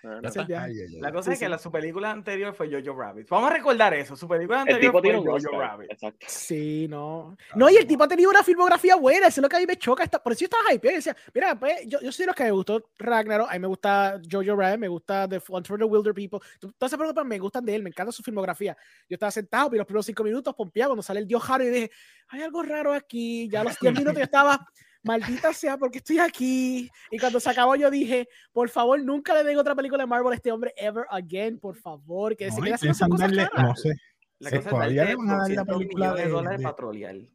La 1.00 1.12
cosa 1.12 1.32
es 1.32 1.38
que 1.38 1.48
la, 1.48 1.58
su 1.58 1.70
película 1.72 2.10
anterior 2.12 2.54
fue 2.54 2.70
Jojo 2.70 3.00
Rabbit. 3.00 3.28
Vamos 3.28 3.50
a 3.50 3.54
recordar 3.54 3.92
eso. 3.94 4.14
Su 4.16 4.28
película 4.28 4.60
anterior 4.60 4.92
fue 4.92 5.14
Jojo 5.14 5.60
Rabbit. 5.60 5.90
Exacto. 5.90 6.26
Sí, 6.28 6.86
no. 6.88 7.36
No, 7.56 7.68
y 7.68 7.76
el 7.76 7.86
tipo 7.86 8.04
ha 8.04 8.08
tenido 8.08 8.30
una 8.30 8.44
filmografía 8.44 8.94
buena. 8.96 9.26
Eso 9.26 9.40
es 9.40 9.42
lo 9.42 9.48
que 9.48 9.56
a 9.56 9.58
mí 9.58 9.66
me 9.66 9.76
choca. 9.76 10.06
Por 10.06 10.32
eso 10.32 10.40
yo 10.40 10.44
estaba 10.44 10.62
hype. 10.70 10.88
Yo 10.88 10.94
decía, 10.94 11.16
mira, 11.34 11.58
pues, 11.58 11.86
yo, 11.86 12.00
yo 12.00 12.12
soy 12.12 12.24
de 12.24 12.26
los 12.28 12.36
que 12.36 12.44
me 12.44 12.50
gustó 12.52 12.90
Ragnarok. 12.98 13.50
A 13.50 13.54
mí 13.54 13.58
me 13.58 13.66
gusta 13.66 14.20
Jojo 14.30 14.54
Rabbit. 14.54 14.78
Me 14.78 14.88
gusta 14.88 15.28
The 15.28 15.42
Hunt 15.48 15.66
for 15.66 15.78
the 15.78 15.84
Wilder 15.84 16.14
People. 16.14 16.38
Todas 16.60 16.92
esas 16.92 16.98
películas 16.98 17.26
me 17.26 17.38
gustan 17.38 17.64
de 17.64 17.74
él. 17.74 17.82
Me 17.82 17.90
encanta 17.90 18.12
su 18.12 18.22
filmografía. 18.22 18.76
Yo 19.08 19.14
estaba 19.14 19.32
sentado, 19.32 19.74
y 19.74 19.78
los 19.78 19.86
primeros 19.86 20.06
cinco 20.06 20.22
minutos 20.22 20.54
pompeado 20.54 20.90
cuando 20.90 21.02
sale 21.02 21.20
el 21.20 21.26
dios 21.26 21.42
Harry 21.48 21.66
y 21.66 21.70
dije, 21.70 21.90
hay 22.28 22.42
algo 22.42 22.62
raro 22.62 22.92
aquí. 22.92 23.48
Ya 23.48 23.62
a 23.62 23.64
los 23.64 23.78
10 23.78 23.92
minutos 23.98 24.16
yo 24.16 24.24
estaba 24.24 24.68
maldita 25.02 25.52
sea, 25.52 25.76
porque 25.76 25.98
estoy 25.98 26.18
aquí. 26.18 26.90
Y 27.10 27.18
cuando 27.18 27.40
se 27.40 27.50
acabó, 27.50 27.76
yo 27.76 27.90
dije, 27.90 28.28
por 28.52 28.68
favor, 28.68 29.02
nunca 29.02 29.34
le 29.34 29.44
den 29.44 29.58
otra 29.58 29.74
película 29.74 30.02
de 30.02 30.06
Marvel 30.06 30.32
a 30.32 30.36
este 30.36 30.52
hombre 30.52 30.74
ever 30.76 31.04
again, 31.10 31.58
por 31.58 31.76
favor. 31.76 32.36
Que 32.36 32.50
se 32.50 32.60
quede 32.60 32.76
darle, 33.18 33.48
No 33.56 33.74
sé. 33.74 33.94
La 34.40 34.50
cosa 34.50 34.70
todavía 34.70 35.04
le 35.04 35.16
van 35.16 35.30
a 35.30 35.38
dar 35.38 35.50
la 35.50 35.64
película 35.64 36.14
de, 36.14 36.28
dólares 36.28 36.60
de, 36.60 37.28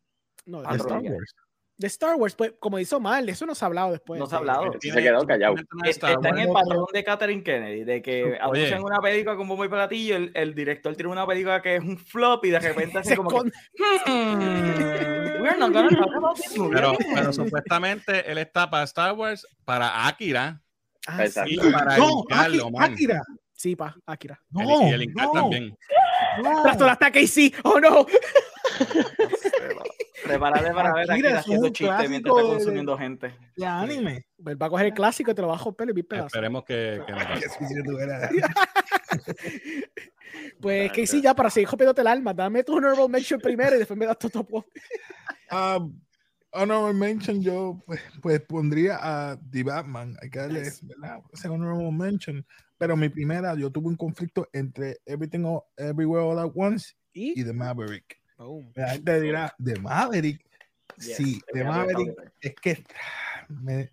No, 0.46 0.62
de 0.62 0.76
Star 0.78 1.02
Wars 1.02 1.36
de 1.84 1.88
Star 1.88 2.16
Wars, 2.16 2.34
pues, 2.34 2.54
como 2.60 2.80
hizo 2.80 3.02
mal, 3.02 3.28
eso 3.28 3.46
no 3.46 3.54
se 3.54 3.66
ha 3.66 3.68
hablado 3.68 3.92
después. 3.92 4.18
No 4.18 4.26
se 4.26 4.36
ha 4.36 4.38
hablado. 4.38 4.72
Se 4.80 4.90
quedó 4.90 5.28
callado. 5.28 5.56
Está, 5.84 6.14
en 6.14 6.38
el 6.38 6.48
patrón 6.48 6.86
de 6.94 7.04
Catherine 7.04 7.44
Kennedy, 7.44 7.84
de 7.84 8.02
que 8.02 8.38
anuncian 8.40 8.82
una 8.82 9.00
película 9.02 9.36
con 9.36 9.50
bombo 9.50 9.66
y 9.66 9.68
platillo, 9.68 10.16
el, 10.16 10.32
el, 10.34 10.56
director 10.56 10.96
tiene 10.96 11.12
una 11.12 11.28
película 11.28 11.62
que 11.62 11.76
es 11.76 11.84
un 11.84 11.98
flop 11.98 12.46
y 12.46 12.52
de 12.52 12.60
repente 12.60 13.00
hace 13.00 13.18
como 13.18 13.44
que, 13.44 13.50
hmm, 14.06 15.42
we're 15.42 15.58
not 15.58 15.74
gonna 15.74 15.90
talk 15.90 16.16
about 16.16 16.38
this 16.38 16.58
movie. 16.58 16.74
Pero, 16.74 16.96
pero 17.14 17.34
supuestamente 17.34 18.32
él 18.32 18.38
está 18.38 18.70
para 18.70 18.86
Star 18.86 19.12
Wars, 19.12 19.46
para 19.66 20.08
Akira 20.08 20.62
ah, 21.08 21.26
y 21.46 21.60
para 21.70 21.98
no, 21.98 22.24
Akira. 22.80 23.22
Sí, 23.52 23.76
para 23.76 23.98
Akira. 24.06 24.40
No, 24.52 24.88
y 24.88 24.94
el 24.94 25.04
Incal 25.04 25.26
no. 25.26 25.34
también. 25.34 25.78
No. 26.42 26.64
hasta 26.66 27.12
que 27.12 27.28
sí, 27.28 27.54
oh 27.64 27.78
no. 27.82 28.06
Prepárate 30.24 30.74
para 30.74 30.94
ver 30.94 31.12
aquí 31.12 31.26
haciendo 31.26 31.70
chistes 31.70 32.10
mientras 32.10 32.36
está 32.36 32.48
consumiendo 32.48 32.98
gente. 32.98 33.36
De 33.56 33.66
anime. 33.66 34.26
Va 34.40 34.66
a 34.66 34.70
coger 34.70 34.88
el 34.88 34.94
clásico 34.94 35.32
y 35.32 35.34
te 35.34 35.42
lo 35.42 35.48
va 35.50 35.56
a 35.56 35.62
y 35.62 36.16
Esperemos 36.26 36.64
que, 36.64 37.02
que 37.06 37.12
no 37.12 37.20
Pues 40.60 40.92
que 40.92 41.06
sí, 41.06 41.22
ya 41.22 41.34
para 41.36 41.50
seguir 41.50 41.70
rompiéndote 41.70 42.02
el 42.02 42.08
alma, 42.08 42.34
dame 42.34 42.64
tu 42.64 42.76
honorable 42.76 43.08
mention 43.08 43.40
primero 43.40 43.76
y 43.76 43.80
después 43.80 43.98
me 43.98 44.06
das 44.06 44.18
tu 44.18 44.30
top. 44.30 44.66
Um, 45.52 46.00
honorable 46.52 46.94
mention 46.94 47.42
yo 47.42 47.82
pues, 47.86 48.02
pues, 48.22 48.42
pondría 48.42 48.98
a 49.02 49.38
The 49.52 49.64
Batman. 49.64 50.16
Hay 50.22 50.30
que 50.30 50.40
darle 50.40 50.62
ese 50.62 51.48
honorable 51.48 51.92
mention. 51.92 52.46
Pero 52.78 52.98
mi 52.98 53.10
primera, 53.10 53.56
yo 53.56 53.72
tuve 53.72 53.88
un 53.88 53.96
conflicto 53.96 54.50
entre 54.52 54.98
Everything 55.06 55.46
Everywhere 55.78 56.26
All 56.26 56.40
at 56.40 56.52
Once 56.54 56.96
y, 57.14 57.44
The 57.44 57.54
Maverick. 57.54 58.23
La 58.76 58.90
gente 58.90 59.22
dirá, 59.22 59.56
The 59.64 59.80
Maverick. 59.80 60.46
sí, 60.98 61.42
The 61.52 61.64
Maverick 61.64 62.34
es 62.42 62.56
que 62.56 62.84
me, 63.50 63.92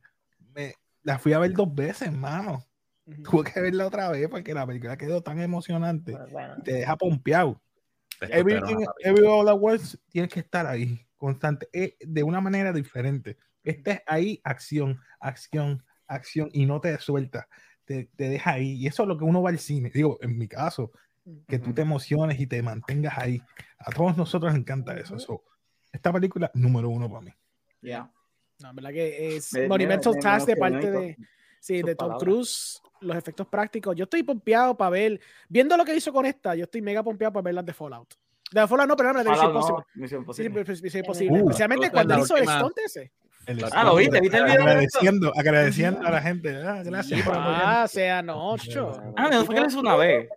me, 0.54 0.74
la 1.02 1.18
fui 1.18 1.32
a 1.32 1.38
ver 1.38 1.52
dos 1.52 1.74
veces, 1.74 2.08
hermano. 2.08 2.64
Tuve 3.24 3.50
que 3.50 3.60
verla 3.60 3.86
otra 3.86 4.10
vez 4.10 4.28
porque 4.28 4.54
la 4.54 4.66
película 4.66 4.96
quedó 4.96 5.22
tan 5.22 5.40
emocionante. 5.40 6.12
Pues 6.12 6.64
te 6.64 6.74
deja 6.74 6.96
pompeado. 6.96 7.60
Everything, 8.20 8.84
Everywhere 9.00 9.50
All 9.50 9.58
Once 9.60 9.98
tienes 10.10 10.30
que 10.30 10.40
estar 10.40 10.66
ahí, 10.66 11.06
constante, 11.16 11.68
eh, 11.72 11.96
de 12.00 12.22
una 12.22 12.40
manera 12.40 12.72
diferente. 12.72 13.36
Estés 13.64 14.02
ahí, 14.06 14.40
acción, 14.44 15.00
acción, 15.18 15.82
acción, 16.06 16.50
y 16.52 16.66
no 16.66 16.80
te 16.80 16.96
suelta 16.98 17.48
te, 18.16 18.28
deja 18.28 18.52
ahí. 18.52 18.72
Y 18.72 18.86
eso 18.86 19.02
es 19.02 19.08
lo 19.08 19.18
que 19.18 19.24
uno 19.24 19.42
va 19.42 19.50
al 19.50 19.58
cine. 19.58 19.90
Digo, 19.92 20.18
en 20.20 20.38
mi 20.38 20.48
caso, 20.48 20.92
que 21.46 21.58
tú 21.58 21.72
te 21.72 21.82
emociones 21.82 22.40
y 22.40 22.46
te 22.46 22.62
mantengas 22.62 23.18
ahí. 23.18 23.40
A 23.78 23.90
todos 23.90 24.16
nosotros 24.16 24.52
nos 24.52 24.60
encanta 24.60 24.96
eso. 24.96 25.16
esta 25.92 26.12
película, 26.12 26.50
número 26.54 26.88
uno 26.88 27.08
para 27.08 27.22
mí. 27.22 27.32
Ya. 27.82 28.10
No, 28.60 28.74
verdad 28.74 28.90
que 28.90 29.36
es 29.36 29.52
Monumental 29.68 30.18
Task 30.18 30.46
de 30.46 30.56
parte 30.56 30.90
de, 30.90 31.16
sí, 31.60 31.82
de 31.82 31.94
Tom 31.94 32.18
Cruise. 32.18 32.80
Los 33.00 33.16
efectos 33.16 33.46
prácticos. 33.46 33.96
Yo 33.96 34.04
estoy 34.04 34.22
pompeado 34.22 34.76
para 34.76 34.90
ver. 34.90 35.20
Viendo 35.48 35.74
lo 35.76 35.84
que 35.84 35.96
hizo 35.96 36.12
con 36.12 36.26
esta, 36.26 36.54
yo 36.54 36.64
estoy 36.64 36.82
mega 36.82 37.02
pompeado 37.02 37.32
para 37.32 37.44
ver 37.44 37.54
las 37.54 37.64
de 37.64 37.72
Fallout. 37.72 38.14
De 38.52 38.66
Fallout 38.66 38.88
no, 38.88 38.96
pero 38.96 39.12
no, 39.14 39.24
de 39.24 39.30
Misión 39.30 39.50
Imposible. 39.50 39.84
Misión 39.94 40.20
Imposible. 41.00 41.38
Especialmente 41.38 41.90
cuando 41.90 42.18
hizo 42.18 42.36
el 42.36 42.46
stunt 42.46 42.78
ese 42.84 43.12
ah, 43.72 43.84
lo 43.84 43.96
viste, 43.96 44.20
viste 44.20 44.36
el 44.36 44.44
video. 44.44 44.60
Agradeciendo, 44.60 45.32
agradeciendo 45.36 46.06
a 46.06 46.10
la 46.10 46.22
gente. 46.22 46.56
Ah, 46.56 46.82
gracias. 46.84 47.26
Ah, 47.26 47.86
sea 47.88 48.22
nocho. 48.22 48.92
Ah, 49.16 49.28
no 49.30 49.44
fue 49.44 49.54
que 49.54 49.60
lo 49.60 49.66
hizo 49.66 49.80
una 49.80 49.96
vez. 49.96 50.28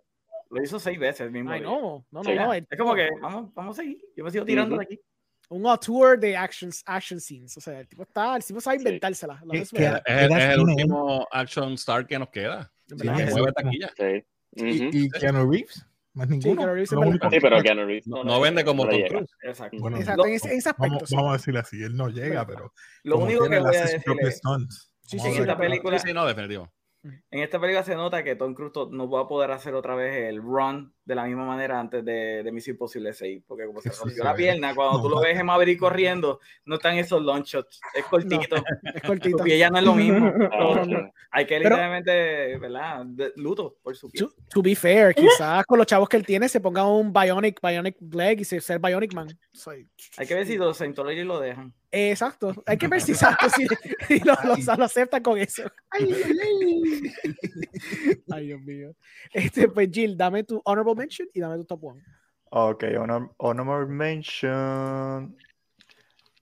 Lo 0.50 0.62
hizo 0.62 0.78
seis 0.78 0.98
veces 0.98 1.30
mismo. 1.30 1.50
Ay, 1.50 1.60
no, 1.60 2.06
no, 2.10 2.22
no, 2.22 2.34
no. 2.34 2.52
Es 2.54 2.66
como 2.78 2.94
que 2.94 3.08
vamos, 3.20 3.52
vamos 3.54 3.78
a 3.78 3.82
seguir. 3.82 3.98
Yo 4.16 4.24
me 4.24 4.30
sigo 4.30 4.44
tirando 4.44 4.76
de 4.76 4.84
aquí. 4.84 5.00
Un 5.48 5.78
tour 5.78 6.18
de 6.18 6.36
actions, 6.36 6.82
action 6.86 7.20
scenes. 7.20 7.56
O 7.56 7.60
sea, 7.60 7.80
el 7.80 7.88
tipo 7.88 8.02
está, 8.02 8.36
el 8.36 8.44
tipo 8.44 8.60
sabe 8.60 8.78
inventársela. 8.78 9.42
Es, 9.52 9.72
el 9.72 10.60
último 10.60 11.26
action 11.30 11.74
star 11.74 12.06
que 12.06 12.18
nos 12.18 12.30
queda. 12.30 12.72
Sí, 12.86 12.96
mueve 13.06 13.52
taquilla. 13.52 13.90
Sí. 13.96 14.24
Y, 14.56 15.04
y 15.04 15.10
Keanu 15.10 15.50
Reeves. 15.50 15.86
Más 16.14 16.28
ninguno. 16.28 16.62
Sí, 16.86 17.38
pero 17.40 17.60
Keanu 17.60 17.86
Reeves 17.86 18.06
no, 18.06 18.40
vende 18.40 18.64
como 18.64 18.88
Tom 18.88 19.00
Cruise. 19.08 19.30
Exacto. 19.42 19.76
Bueno, 19.80 19.98
Exacto. 19.98 20.26
en, 20.26 20.34
ese, 20.34 20.48
aspecto. 20.56 21.04
Vamos, 21.10 21.30
a 21.30 21.32
decir 21.32 21.56
así, 21.56 21.82
él 21.82 21.96
no 21.96 22.08
llega, 22.08 22.46
pero. 22.46 22.72
Lo 23.02 23.18
único 23.18 23.48
que 23.48 23.58
voy 23.58 23.74
a 23.74 23.80
decir 23.80 24.02
es, 24.20 24.40
sí, 25.02 25.18
sí, 25.18 25.28
en 25.28 25.40
esta 25.40 25.58
película. 25.58 25.98
Sí, 25.98 26.12
no, 26.12 26.24
definitivo. 26.24 26.72
En 27.04 27.40
esta 27.40 27.60
película 27.60 27.82
se 27.82 27.96
nota 27.96 28.24
que 28.24 28.34
Tom 28.34 28.54
Cruise 28.54 28.90
no 28.90 29.10
va 29.10 29.22
a 29.22 29.28
poder 29.28 29.50
hacer 29.50 29.74
otra 29.74 29.94
vez 29.94 30.28
el 30.28 30.40
run 30.40 30.93
de 31.04 31.14
la 31.14 31.24
misma 31.24 31.44
manera 31.44 31.78
antes 31.78 32.04
de, 32.04 32.42
de 32.42 32.52
Misión 32.52 32.74
Imposible 32.74 33.12
6, 33.12 33.42
porque 33.46 33.66
como 33.66 33.80
se 33.80 33.90
rompió 34.02 34.24
la 34.24 34.34
pierna, 34.34 34.74
cuando 34.74 35.02
tú 35.02 35.08
lo 35.08 35.20
ves 35.20 35.38
en 35.38 35.46
Maverick 35.46 35.78
corriendo, 35.78 36.40
no 36.64 36.76
están 36.76 36.96
esos 36.96 37.22
long 37.22 37.42
shots, 37.42 37.80
es 37.94 38.04
cortito, 38.04 38.56
es 38.94 39.02
cortito. 39.02 39.46
Y 39.46 39.52
ella 39.52 39.70
no 39.70 39.78
es 39.78 39.84
lo 39.84 39.94
mismo. 39.94 40.32
Hay 41.30 41.46
que 41.46 41.58
literalmente, 41.58 42.56
¿verdad? 42.58 43.04
luto 43.36 43.76
por 43.82 43.96
su 43.96 44.08
piel. 44.08 44.28
To, 44.50 44.62
be 44.62 44.74
fair, 44.74 45.14
quizás 45.14 45.64
con 45.66 45.78
los 45.78 45.86
chavos 45.86 46.08
que 46.08 46.16
él 46.16 46.24
tiene 46.24 46.48
se 46.48 46.60
ponga 46.60 46.86
un 46.86 47.12
Bionic, 47.12 47.60
Bionic 47.60 47.96
Leg 48.12 48.40
y 48.40 48.44
se 48.44 48.60
ser 48.60 48.78
Bionic 48.78 49.12
Man. 49.12 49.28
Hay 50.16 50.26
que 50.26 50.34
ver 50.34 50.46
si 50.46 50.56
los 50.56 50.76
Scientology 50.76 51.24
lo 51.24 51.40
dejan. 51.40 51.74
exacto, 51.90 52.54
hay 52.66 52.76
que 52.76 52.88
ver 52.88 53.00
si, 53.00 53.12
exacto, 53.12 53.46
si, 53.50 54.18
lo, 54.20 54.34
lo, 54.44 54.84
aceptan 54.84 55.22
con 55.22 55.38
eso. 55.38 55.64
Ay, 55.90 56.14
ay, 58.32 58.46
Dios 58.46 58.60
mío. 58.62 58.94
Este, 59.32 59.68
pues 59.68 59.90
Jill, 59.92 60.16
dame 60.16 60.44
tu 60.44 60.60
honorable 60.64 60.93
mention 60.94 61.28
y 61.32 61.40
dame 61.40 61.56
tu 61.56 61.64
top 61.64 61.84
one. 61.84 62.02
Ok, 62.50 62.84
honorable 63.38 63.86
mention. 63.86 65.36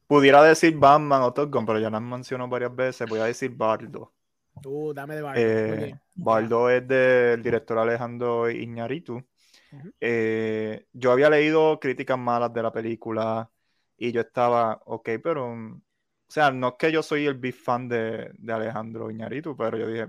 Pudiera 0.07 0.43
decir 0.43 0.77
Batman 0.77 1.23
o 1.23 1.33
Top 1.33 1.51
Gun, 1.51 1.65
pero 1.65 1.79
ya 1.79 1.89
lo 1.89 1.97
han 1.97 2.07
mencionado 2.07 2.51
varias 2.51 2.77
veces. 2.77 3.09
Voy 3.09 3.21
a 3.21 3.25
decir 3.25 3.51
Bardo. 3.57 4.13
Uh, 4.65 4.93
dame 4.93 5.17
de 5.17 5.23
Bardo. 5.23 5.41
Eh, 5.41 5.99
Bardo 6.15 6.69
es 6.69 6.87
del 6.87 7.43
director 7.43 7.79
Alejandro 7.79 8.51
Iñárritu. 8.51 9.25
Eh, 9.99 10.87
yo 10.93 11.13
había 11.13 11.31
leído 11.31 11.81
críticas 11.81 12.19
malas 12.19 12.53
de 12.53 12.63
la 12.63 12.71
película 12.71 13.51
y 13.97 14.13
yo 14.13 14.21
estaba, 14.21 14.83
ok, 14.85 15.09
pero, 15.23 15.51
o 15.51 15.81
sea, 16.29 16.51
no 16.51 16.69
es 16.69 16.75
que 16.79 16.93
yo 16.93 17.03
soy 17.03 17.25
el 17.25 17.39
big 17.39 17.55
fan 17.55 17.89
de, 17.89 18.31
de 18.35 18.53
Alejandro 18.53 19.11
Iñárritu, 19.11 19.57
pero 19.57 19.79
yo 19.79 19.87
dije, 19.87 20.09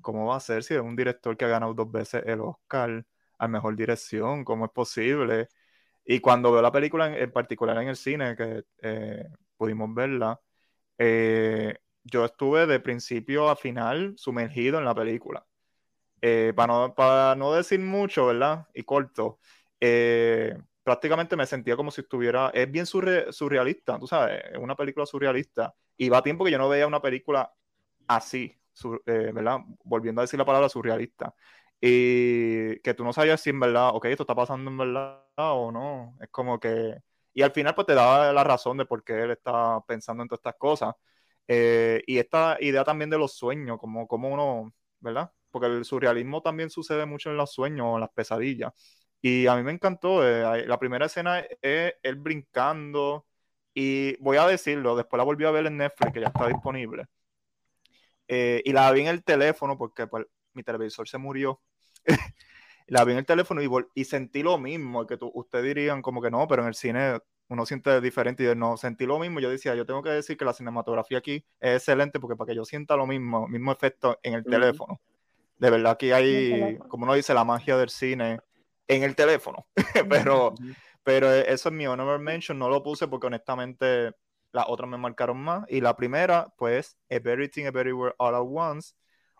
¿cómo 0.00 0.26
va 0.26 0.36
a 0.36 0.40
ser 0.40 0.64
si 0.64 0.74
es 0.74 0.80
un 0.80 0.96
director 0.96 1.36
que 1.36 1.44
ha 1.44 1.48
ganado 1.48 1.74
dos 1.74 1.92
veces 1.92 2.24
el 2.26 2.40
Oscar? 2.40 3.06
A 3.38 3.48
mejor 3.48 3.76
dirección, 3.76 4.44
¿cómo 4.44 4.66
es 4.66 4.70
posible? 4.72 5.48
Y 6.04 6.20
cuando 6.20 6.52
veo 6.52 6.62
la 6.62 6.72
película, 6.72 7.16
en, 7.18 7.32
particular 7.32 7.78
en 7.82 7.88
el 7.88 7.96
cine, 7.96 8.36
que 8.36 8.64
eh, 8.82 9.26
pudimos 9.56 9.92
verla, 9.94 10.40
eh, 10.98 11.76
yo 12.04 12.24
estuve 12.26 12.66
de 12.66 12.80
principio 12.80 13.48
a 13.48 13.56
final 13.56 14.14
sumergido 14.16 14.78
en 14.78 14.84
la 14.84 14.94
película. 14.94 15.46
Eh, 16.22 16.52
para, 16.56 16.72
no, 16.74 16.94
para 16.94 17.34
no 17.36 17.52
decir 17.54 17.80
mucho, 17.80 18.26
¿verdad? 18.26 18.68
Y 18.74 18.84
corto, 18.84 19.40
prácticamente 20.82 21.36
me 21.36 21.46
sentía 21.46 21.76
como 21.76 21.90
si 21.90 22.02
estuviera, 22.02 22.50
es 22.54 22.70
bien 22.70 22.86
surrealista, 22.86 23.98
tú 23.98 24.06
sabes, 24.06 24.42
es 24.52 24.58
una 24.58 24.76
película 24.76 25.06
surrealista. 25.06 25.74
Y 25.96 26.08
va 26.08 26.22
tiempo 26.22 26.44
que 26.44 26.50
yo 26.50 26.58
no 26.58 26.68
veía 26.68 26.86
una 26.86 27.00
película 27.02 27.52
así, 28.06 28.58
¿verdad? 29.06 29.60
Volviendo 29.84 30.20
a 30.20 30.24
decir 30.24 30.38
la 30.38 30.44
palabra 30.44 30.68
surrealista 30.68 31.34
y 31.86 32.80
que 32.80 32.94
tú 32.94 33.04
no 33.04 33.12
sabías 33.12 33.42
si 33.42 33.50
en 33.50 33.60
verdad, 33.60 33.90
ok, 33.94 34.06
esto 34.06 34.22
está 34.22 34.34
pasando 34.34 34.70
en 34.70 34.78
verdad 34.78 35.20
o 35.36 35.70
no. 35.70 36.16
Es 36.20 36.30
como 36.30 36.58
que... 36.58 36.96
Y 37.34 37.42
al 37.42 37.52
final 37.52 37.74
pues 37.74 37.86
te 37.86 37.94
da 37.94 38.32
la 38.32 38.42
razón 38.44 38.78
de 38.78 38.86
por 38.86 39.04
qué 39.04 39.22
él 39.24 39.32
está 39.32 39.82
pensando 39.86 40.22
en 40.22 40.28
todas 40.30 40.40
estas 40.40 40.54
cosas. 40.56 40.94
Eh, 41.46 42.02
y 42.06 42.18
esta 42.18 42.56
idea 42.60 42.84
también 42.84 43.10
de 43.10 43.18
los 43.18 43.36
sueños, 43.36 43.78
como, 43.78 44.08
como 44.08 44.30
uno, 44.30 44.72
¿verdad? 45.00 45.30
Porque 45.50 45.66
el 45.68 45.84
surrealismo 45.84 46.40
también 46.42 46.70
sucede 46.70 47.04
mucho 47.04 47.30
en 47.30 47.36
los 47.36 47.52
sueños, 47.52 47.94
en 47.94 48.00
las 48.00 48.10
pesadillas. 48.12 48.72
Y 49.20 49.46
a 49.46 49.56
mí 49.56 49.62
me 49.62 49.72
encantó. 49.72 50.26
Eh, 50.26 50.66
la 50.66 50.78
primera 50.78 51.06
escena 51.06 51.40
es 51.60 51.94
él 52.02 52.16
brincando. 52.16 53.26
Y 53.74 54.16
voy 54.22 54.38
a 54.38 54.46
decirlo, 54.46 54.96
después 54.96 55.18
la 55.18 55.24
volví 55.24 55.44
a 55.44 55.50
ver 55.50 55.66
en 55.66 55.76
Netflix, 55.78 56.12
que 56.14 56.20
ya 56.20 56.28
está 56.28 56.48
disponible. 56.48 57.06
Eh, 58.28 58.62
y 58.64 58.72
la 58.72 58.90
vi 58.92 59.02
en 59.02 59.08
el 59.08 59.22
teléfono 59.24 59.76
porque 59.76 60.06
pues, 60.06 60.26
mi 60.54 60.62
televisor 60.62 61.08
se 61.08 61.18
murió 61.18 61.60
la 62.86 63.04
vi 63.04 63.12
en 63.12 63.18
el 63.18 63.26
teléfono 63.26 63.62
y, 63.62 63.70
y 63.94 64.04
sentí 64.04 64.42
lo 64.42 64.58
mismo, 64.58 65.06
que 65.06 65.18
ustedes 65.20 65.64
dirían 65.64 66.02
como 66.02 66.20
que 66.22 66.30
no, 66.30 66.46
pero 66.48 66.62
en 66.62 66.68
el 66.68 66.74
cine 66.74 67.20
uno 67.48 67.66
siente 67.66 68.00
diferente 68.00 68.50
y 68.50 68.54
no, 68.56 68.76
sentí 68.76 69.06
lo 69.06 69.18
mismo. 69.18 69.40
Yo 69.40 69.50
decía, 69.50 69.74
yo 69.74 69.86
tengo 69.86 70.02
que 70.02 70.10
decir 70.10 70.36
que 70.36 70.44
la 70.44 70.52
cinematografía 70.52 71.18
aquí 71.18 71.44
es 71.60 71.76
excelente 71.76 72.20
porque 72.20 72.36
para 72.36 72.48
que 72.48 72.56
yo 72.56 72.64
sienta 72.64 72.96
lo 72.96 73.06
mismo, 73.06 73.46
mismo 73.48 73.72
efecto 73.72 74.18
en 74.22 74.34
el 74.34 74.44
teléfono. 74.44 75.00
De 75.58 75.70
verdad 75.70 75.96
que 75.96 76.12
hay, 76.12 76.78
como 76.88 77.04
uno 77.04 77.14
dice, 77.14 77.34
la 77.34 77.44
magia 77.44 77.76
del 77.76 77.90
cine 77.90 78.40
en 78.88 79.02
el 79.02 79.14
teléfono. 79.14 79.66
pero, 80.08 80.54
pero 81.02 81.32
eso 81.32 81.68
es 81.68 81.74
mi 81.74 81.86
honorable 81.86 82.24
mention, 82.24 82.58
no 82.58 82.68
lo 82.68 82.82
puse 82.82 83.08
porque 83.08 83.26
honestamente 83.26 84.12
las 84.52 84.66
otras 84.68 84.88
me 84.88 84.96
marcaron 84.96 85.38
más. 85.38 85.64
Y 85.68 85.80
la 85.80 85.96
primera, 85.96 86.52
pues, 86.56 86.96
Everything 87.08 87.64
Everywhere 87.64 88.14
All 88.18 88.34
at 88.34 88.42
Once, 88.42 88.94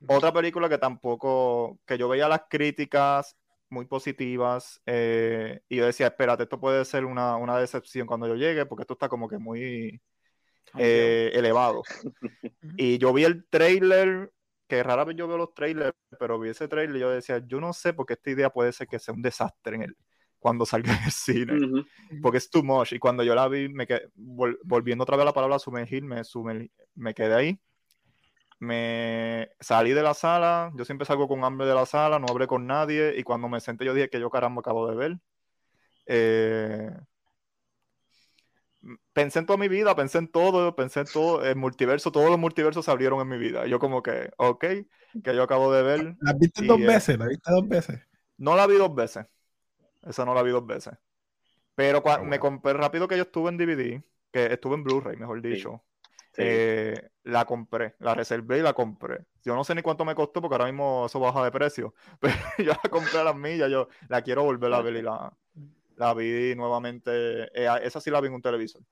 otra 0.08 0.32
película 0.32 0.68
que 0.68 0.78
tampoco, 0.78 1.78
que 1.86 1.98
yo 1.98 2.08
veía 2.08 2.28
las 2.28 2.42
críticas 2.48 3.36
muy 3.70 3.86
positivas 3.86 4.80
eh, 4.86 5.60
y 5.68 5.76
yo 5.76 5.86
decía, 5.86 6.06
espérate, 6.08 6.44
esto 6.44 6.60
puede 6.60 6.84
ser 6.84 7.04
una, 7.04 7.58
decepción 7.58 8.06
cuando 8.06 8.26
yo 8.28 8.36
llegue 8.36 8.66
porque 8.66 8.82
esto 8.82 8.94
está 8.94 9.08
como 9.08 9.28
que 9.28 9.38
muy 9.38 10.00
eh, 10.78 11.30
elevado. 11.34 11.82
y 12.76 12.98
yo 12.98 13.12
vi 13.12 13.24
el 13.24 13.46
trailer, 13.48 14.32
que 14.68 14.82
rara 14.82 15.04
vez 15.04 15.16
yo 15.16 15.28
veo 15.28 15.38
los 15.38 15.54
trailers, 15.54 15.96
pero 16.18 16.38
vi 16.38 16.50
ese 16.50 16.68
trailer 16.68 16.96
y 16.96 17.00
yo 17.00 17.10
decía, 17.10 17.42
yo 17.46 17.60
no 17.60 17.72
sé 17.72 17.92
porque 17.92 18.14
esta 18.14 18.30
idea 18.30 18.50
puede 18.50 18.72
ser 18.72 18.86
que 18.86 18.98
sea 18.98 19.14
un 19.14 19.22
desastre 19.22 19.76
en 19.76 19.82
el, 19.82 19.96
cuando 20.38 20.64
salga 20.66 20.96
en 20.96 21.04
el 21.04 21.10
cine, 21.12 21.84
porque 22.22 22.38
es 22.38 22.50
too 22.50 22.62
much. 22.62 22.92
Y 22.92 22.98
cuando 22.98 23.22
yo 23.22 23.34
la 23.34 23.48
vi, 23.48 23.68
me 23.68 23.86
quedé, 23.86 24.08
volviendo 24.14 25.02
otra 25.02 25.16
vez 25.16 25.22
a 25.22 25.26
la 25.26 25.32
palabra 25.34 25.58
sumergirme, 25.58 26.22
me 26.94 27.14
quedé 27.14 27.34
ahí 27.34 27.60
me 28.64 29.50
salí 29.60 29.92
de 29.92 30.02
la 30.02 30.14
sala, 30.14 30.72
yo 30.74 30.84
siempre 30.84 31.06
salgo 31.06 31.28
con 31.28 31.44
hambre 31.44 31.66
de 31.66 31.74
la 31.74 31.86
sala, 31.86 32.18
no 32.18 32.26
hablé 32.28 32.46
con 32.46 32.66
nadie 32.66 33.14
y 33.16 33.22
cuando 33.22 33.48
me 33.48 33.60
senté 33.60 33.84
yo 33.84 33.94
dije 33.94 34.10
que 34.10 34.20
yo 34.20 34.30
caramba 34.30 34.60
acabo 34.60 34.88
de 34.88 34.96
ver. 34.96 35.18
Eh, 36.06 36.90
pensé 39.12 39.38
en 39.38 39.46
toda 39.46 39.56
mi 39.56 39.68
vida, 39.68 39.94
pensé 39.94 40.18
en 40.18 40.28
todo, 40.28 40.74
pensé 40.74 41.00
en 41.00 41.06
todo, 41.06 41.44
el 41.44 41.56
multiverso, 41.56 42.12
todos 42.12 42.30
los 42.30 42.38
multiversos 42.38 42.84
se 42.84 42.90
abrieron 42.90 43.20
en 43.20 43.28
mi 43.28 43.38
vida. 43.38 43.66
Yo 43.66 43.78
como 43.78 44.02
que, 44.02 44.30
ok, 44.36 44.64
que 45.22 45.34
yo 45.34 45.42
acabo 45.42 45.72
de 45.72 45.82
ver. 45.82 46.16
¿La 46.20 46.32
viste 46.32 46.64
dos 46.66 46.80
veces? 46.80 47.18
¿La 47.18 47.26
viste 47.26 47.50
dos 47.50 47.68
veces? 47.68 48.00
No 48.36 48.56
la 48.56 48.66
vi 48.66 48.76
dos 48.76 48.94
veces. 48.94 49.26
Esa 50.02 50.24
no 50.24 50.34
la 50.34 50.42
vi 50.42 50.50
dos 50.50 50.66
veces. 50.66 50.94
Pero 51.74 52.02
cuando 52.02 52.26
me 52.26 52.38
compré 52.38 52.72
rápido 52.74 53.08
que 53.08 53.16
yo 53.16 53.22
estuve 53.22 53.50
en 53.50 53.56
DVD, 53.56 54.02
que 54.30 54.52
estuve 54.52 54.74
en 54.74 54.84
Blu-ray, 54.84 55.16
mejor 55.16 55.40
dicho. 55.40 55.82
Eh, 56.36 57.10
la 57.24 57.44
compré, 57.44 57.94
la 58.00 58.14
reservé 58.14 58.58
y 58.58 58.62
la 58.62 58.72
compré. 58.72 59.24
Yo 59.42 59.54
no 59.54 59.64
sé 59.64 59.74
ni 59.74 59.82
cuánto 59.82 60.04
me 60.04 60.14
costó 60.14 60.40
porque 60.40 60.54
ahora 60.54 60.66
mismo 60.66 61.06
eso 61.06 61.20
baja 61.20 61.44
de 61.44 61.50
precio, 61.50 61.94
pero 62.20 62.34
yo 62.58 62.72
la 62.82 62.90
compré 62.90 63.18
a 63.18 63.24
las 63.24 63.36
millas, 63.36 63.70
yo 63.70 63.88
la 64.08 64.22
quiero 64.22 64.44
volver 64.44 64.72
a 64.72 64.82
ver 64.82 64.96
y 64.96 65.02
la, 65.02 65.32
la 65.96 66.14
vi 66.14 66.54
nuevamente. 66.54 67.10
Eh, 67.54 67.68
esa 67.82 68.00
sí 68.00 68.10
la 68.10 68.20
vi 68.20 68.28
en 68.28 68.34
un 68.34 68.42
televisor. 68.42 68.82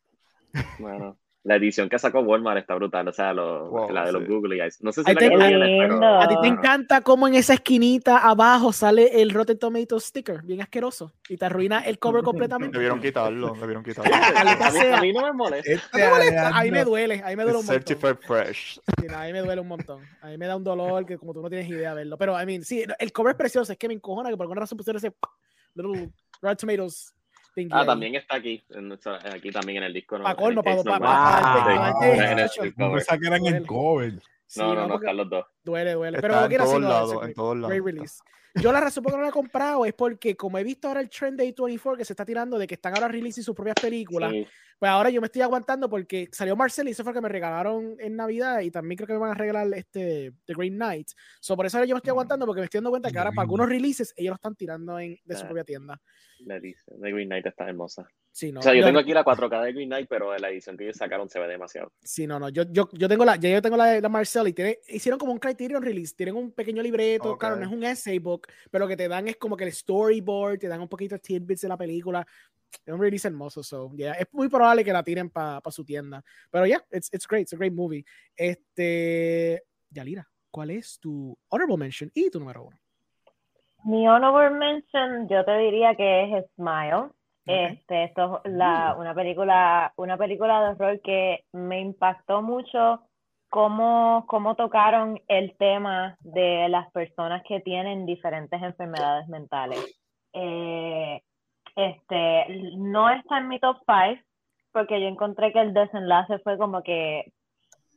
Bueno, 0.79 1.19
la 1.45 1.57
edición 1.57 1.89
que 1.89 1.99
sacó 1.99 2.21
Walmart 2.21 2.59
está 2.59 2.75
brutal, 2.77 3.09
o 3.09 3.13
sea, 3.13 3.35
la 3.35 4.05
de 4.05 4.13
los 4.13 4.27
Google 4.29 4.63
Eyes. 4.63 4.81
No 4.81 4.93
sé 4.93 5.03
si 5.03 5.13
la 5.13 5.19
te, 5.19 5.29
pero... 5.29 6.21
A 6.21 6.29
ti 6.29 6.37
te 6.41 6.47
encanta 6.47 7.01
cómo 7.01 7.27
en 7.27 7.35
esa 7.35 7.55
esquinita 7.55 8.19
abajo 8.19 8.73
sale 8.73 9.21
el 9.21 9.31
Rotten 9.31 9.59
Tomatoes 9.59 10.05
sticker, 10.05 10.43
bien 10.43 10.63
asqueroso, 10.63 11.13
y 11.29 11.37
te 11.37 11.45
arruina 11.45 11.81
el 11.81 11.99
cover 11.99 12.23
completamente. 12.23 12.77
Debieron 12.77 13.01
quitarlo, 13.01 13.55
debieron 13.55 13.83
quitarlo. 13.83 14.15
a, 14.97 15.01
mí, 15.01 15.13
no 15.13 15.23
me 15.23 15.33
molesta. 15.33 15.73
Este 15.73 15.99
no 15.99 16.05
me 16.05 16.11
molesta. 16.11 16.49
A 16.49 16.63
mí 16.63 16.71
me 16.71 16.85
duele, 16.85 17.23
a 17.25 17.29
mí 17.29 17.37
me 17.37 17.43
duele 17.43 17.59
un 17.59 17.67
montón. 17.67 18.19
fresh. 18.19 18.81
Sí, 19.01 19.07
a 19.13 19.25
mí 19.25 19.33
me 19.33 19.41
duele 19.41 19.61
un 19.61 19.69
montón. 19.69 20.01
A 20.21 20.29
mí 20.29 20.39
me 20.39 20.47
da 20.47 20.57
un 20.57 20.63
dolor 20.63 21.05
que 21.05 21.19
como 21.19 21.35
tú 21.35 21.43
no 21.43 21.49
tienes 21.49 21.69
idea 21.69 21.91
de 21.91 21.97
verlo. 21.97 22.17
Pero, 22.19 22.41
I 22.41 22.47
mean, 22.47 22.63
sí, 22.63 22.85
el 22.99 23.13
cover 23.13 23.33
es 23.33 23.37
precioso, 23.37 23.73
es 23.73 23.79
que 23.79 23.89
me 23.89 23.95
encojona 23.95 24.31
que 24.31 24.37
por 24.37 24.45
alguna 24.45 24.61
razón 24.61 24.79
pusieron 24.79 24.99
ese 24.99 25.13
little 25.75 26.13
Rotten 26.41 26.57
Tomatoes 26.57 27.13
Ah, 27.71 27.85
también 27.85 28.15
está 28.15 28.37
aquí, 28.37 28.65
aquí 29.25 29.51
también 29.51 29.79
en 29.79 29.85
el 29.85 29.93
disco. 29.93 30.17
No, 30.17 30.25
para 30.25 30.37
colmo, 30.37 30.63
para, 30.63 30.83
para, 30.83 30.99
para, 30.99 32.49
Pensaba 32.59 33.19
que 33.19 33.27
eran 33.27 33.47
el 33.47 33.67
cover. 33.67 34.15
No, 34.57 34.75
no, 34.75 34.87
no, 34.87 34.95
están 34.97 35.17
los 35.17 35.29
dos. 35.29 35.47
Duele, 35.63 35.93
duele. 35.93 36.21
Pero 36.21 36.45
en 36.45 36.57
todos 36.57 36.81
lados, 36.81 37.25
en 37.25 37.35
todos 37.35 37.57
lados. 37.57 37.85
release. 37.85 38.23
Yo 38.55 38.71
la 38.71 38.81
razón 38.81 39.03
por 39.03 39.13
la 39.13 39.17
que 39.17 39.19
no 39.19 39.23
la 39.23 39.29
he 39.31 39.33
comprado 39.33 39.85
es 39.87 39.95
porque, 39.95 40.37
como 40.37 40.59
he 40.59 40.65
visto 40.65 40.89
ahora 40.89 41.01
el 41.01 41.09
trend 41.09 41.39
de 41.39 41.55
A24 41.55 41.97
que 41.97 42.05
se 42.05 42.13
está 42.13 42.25
tirando 42.25 42.59
de 42.59 42.67
que 42.67 42.75
están 42.75 42.95
ahora 42.95 43.09
releasing 43.09 43.43
sus 43.43 43.55
propias 43.55 43.77
películas, 43.81 44.33
pues 44.83 44.91
ahora 44.91 45.11
yo 45.11 45.21
me 45.21 45.27
estoy 45.27 45.43
aguantando 45.43 45.89
porque 45.89 46.29
salió 46.33 46.57
Marcel 46.57 46.89
y 46.89 46.91
eso 46.91 47.05
fue 47.05 47.13
que 47.13 47.21
me 47.21 47.29
regalaron 47.29 47.95
en 48.01 48.17
Navidad 48.17 48.63
y 48.63 48.73
también 48.73 48.97
creo 48.97 49.07
que 49.07 49.13
me 49.13 49.21
van 49.21 49.31
a 49.31 49.35
regalar 49.35 49.73
este 49.75 50.33
The 50.45 50.55
Green 50.55 50.75
Knight. 50.75 51.07
So, 51.39 51.55
por 51.55 51.67
eso 51.67 51.77
ahora 51.77 51.87
yo 51.87 51.95
me 51.95 51.99
estoy 51.99 52.11
aguantando 52.11 52.47
porque 52.47 52.63
me 52.63 52.65
estoy 52.65 52.79
dando 52.79 52.91
cuenta 52.91 53.13
que 53.13 53.17
ahora 53.17 53.31
para 53.31 53.43
algunos 53.43 53.69
releases 53.69 54.13
ellos 54.17 54.31
lo 54.31 54.35
están 54.35 54.57
tirando 54.57 54.99
en, 54.99 55.21
de 55.25 55.37
su 55.37 55.45
propia 55.47 55.63
tienda. 55.63 56.01
La 56.41 56.57
edición 56.57 57.01
de 57.01 57.13
Green 57.13 57.29
Knight 57.29 57.47
está 57.47 57.69
hermosa. 57.69 58.09
Sí, 58.33 58.51
no, 58.51 58.59
o 58.59 58.63
sea, 58.65 58.75
yo, 58.75 58.85
tengo 58.85 58.99
aquí 58.99 59.13
la 59.13 59.25
4K 59.25 59.63
de 59.63 59.73
Green 59.73 59.89
Knight, 59.89 60.09
pero 60.09 60.37
la 60.37 60.51
edición 60.51 60.77
que 60.77 60.83
ellos 60.83 60.97
sacaron 60.97 61.29
se 61.29 61.39
ve 61.39 61.47
demasiado. 61.47 61.93
Sí, 62.03 62.27
no, 62.27 62.41
no. 62.41 62.49
Yo, 62.49 62.65
yo, 62.69 62.89
yo 62.93 63.09
tengo 63.09 63.25
la, 63.25 63.37
ya 63.37 63.51
yo 63.51 63.63
tengo 63.63 63.77
la 63.77 63.87
de 63.87 64.01
la 64.01 64.09
Marcel 64.09 64.49
y 64.49 64.53
tiene, 64.53 64.79
hicieron 64.89 65.17
como 65.17 65.31
un 65.31 65.39
Criterion 65.39 65.83
release. 65.83 66.13
Tienen 66.17 66.35
un 66.35 66.51
pequeño 66.51 66.83
libreto, 66.83 67.39
claro, 67.39 67.55
no 67.55 67.67
es 67.67 67.71
un 67.71 67.85
essay 67.85 68.19
book, 68.19 68.49
pero 68.69 68.87
lo 68.87 68.89
que 68.89 68.97
te 68.97 69.07
dan 69.07 69.29
es 69.29 69.37
como 69.37 69.57
que 69.57 69.63
el 69.63 69.73
storyboard, 69.73 70.59
te 70.59 70.67
dan 70.67 70.81
un 70.81 70.89
poquito 70.89 71.15
de 71.15 71.21
tidbits 71.21 71.61
de 71.61 71.69
la 71.69 71.77
película. 71.77 72.27
Es 72.85 72.93
un 72.93 73.01
release 73.01 73.27
hermoso, 73.27 73.63
so, 73.63 73.93
yeah. 73.95 74.13
es 74.15 74.27
muy 74.33 74.49
probable 74.49 74.85
que 74.85 74.93
la 74.93 75.03
tiren 75.03 75.31
para 75.31 75.61
pa 75.61 75.71
su 75.71 75.85
tienda. 75.85 76.23
Pero 76.51 76.67
ya, 76.67 76.79
yeah, 76.79 76.99
it's, 76.99 77.13
it's 77.13 77.27
great, 77.27 77.43
it's 77.43 77.53
a 77.53 77.57
great 77.57 77.73
movie. 77.73 78.05
Este, 78.37 79.63
Yalira, 79.91 80.27
¿cuál 80.51 80.71
es 80.71 80.99
tu 80.99 81.37
honorable 81.49 81.77
mention 81.77 82.11
y 82.15 82.31
tu 82.31 82.39
número 82.39 82.65
uno? 82.65 82.79
Mi 83.85 84.09
honorable 84.09 84.59
mention, 84.59 85.29
yo 85.29 85.45
te 85.45 85.57
diría 85.59 85.95
que 85.95 86.39
es 86.39 86.47
Smile. 86.55 87.11
Este, 87.45 88.05
esto 88.05 88.41
es 88.45 88.53
la, 88.53 88.95
una 88.97 89.15
película, 89.15 89.93
una 89.97 90.17
película 90.17 90.61
de 90.61 90.71
horror 90.71 91.01
que 91.01 91.45
me 91.53 91.81
impactó 91.81 92.41
mucho 92.41 93.03
cómo, 93.51 94.25
cómo 94.29 94.55
tocaron 94.55 95.21
el 95.27 95.57
tema 95.57 96.17
de 96.21 96.69
las 96.69 96.91
personas 96.93 97.43
que 97.47 97.61
tienen 97.61 98.07
diferentes 98.07 98.63
enfermedades 98.63 99.29
mentales. 99.29 99.81
Eh, 100.33 101.21
este, 101.77 102.47
no 102.77 103.11
está 103.11 103.39
en 103.39 103.49
mi 103.49 103.59
top 103.59 103.79
5 103.87 104.23
porque 104.73 105.01
yo 105.01 105.07
encontré 105.07 105.53
que 105.53 105.61
el 105.61 105.75
desenlace 105.75 106.39
fue 106.39 106.57
como 106.57 106.83
que 106.83 107.33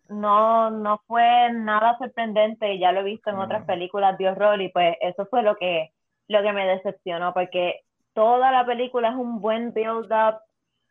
no, 0.09 0.69
no 0.69 1.01
fue 1.07 1.51
nada 1.53 1.97
sorprendente, 1.97 2.77
ya 2.77 2.91
lo 2.91 2.99
he 2.99 3.03
visto 3.03 3.29
en 3.29 3.37
otras 3.37 3.65
películas 3.65 4.17
de 4.17 4.29
horror 4.29 4.61
y 4.61 4.69
pues 4.69 4.95
eso 5.01 5.25
fue 5.27 5.41
lo 5.41 5.55
que, 5.55 5.91
lo 6.27 6.41
que 6.41 6.53
me 6.53 6.67
decepcionó, 6.67 7.33
porque 7.33 7.81
toda 8.13 8.51
la 8.51 8.65
película 8.65 9.09
es 9.09 9.15
un 9.15 9.41
buen 9.41 9.73
build-up, 9.73 10.39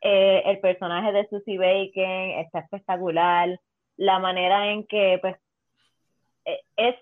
eh, 0.01 0.43
el 0.47 0.59
personaje 0.59 1.13
de 1.13 1.29
Susie 1.29 1.59
Bacon 1.59 2.41
está 2.41 2.61
espectacular, 2.61 3.61
la 3.97 4.19
manera 4.19 4.73
en 4.73 4.87
que 4.87 5.19
pues 5.21 5.37
e, 6.45 6.61
es, 6.77 6.97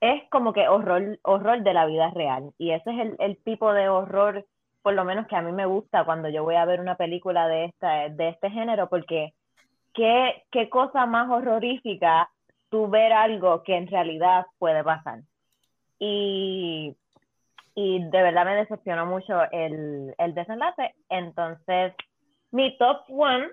es 0.00 0.22
como 0.30 0.52
que 0.52 0.68
horror, 0.68 1.18
horror 1.22 1.62
de 1.62 1.74
la 1.74 1.86
vida 1.86 2.10
real 2.10 2.52
y 2.56 2.70
ese 2.70 2.90
es 2.90 3.00
el, 3.00 3.16
el 3.18 3.36
tipo 3.42 3.72
de 3.72 3.88
horror 3.88 4.46
por 4.82 4.94
lo 4.94 5.04
menos 5.04 5.26
que 5.26 5.36
a 5.36 5.42
mí 5.42 5.52
me 5.52 5.66
gusta 5.66 6.04
cuando 6.04 6.28
yo 6.28 6.44
voy 6.44 6.56
a 6.56 6.64
ver 6.64 6.80
una 6.80 6.96
película 6.96 7.48
de, 7.48 7.66
esta, 7.66 8.08
de 8.08 8.28
este 8.28 8.50
género, 8.50 8.88
porque 8.88 9.34
¿qué, 9.94 10.44
qué 10.50 10.68
cosa 10.68 11.06
más 11.06 11.30
horrorífica 11.30 12.30
tú 12.70 12.88
ver 12.88 13.12
algo 13.12 13.62
que 13.62 13.76
en 13.76 13.88
realidad 13.88 14.46
puede 14.58 14.82
pasar. 14.82 15.20
Y, 15.98 16.96
y 17.74 18.04
de 18.04 18.22
verdad 18.22 18.46
me 18.46 18.54
decepcionó 18.54 19.04
mucho 19.04 19.42
el, 19.50 20.14
el 20.16 20.34
desenlace. 20.34 20.94
Entonces, 21.10 21.92
mi 22.52 22.78
top 22.78 23.02
one 23.08 23.48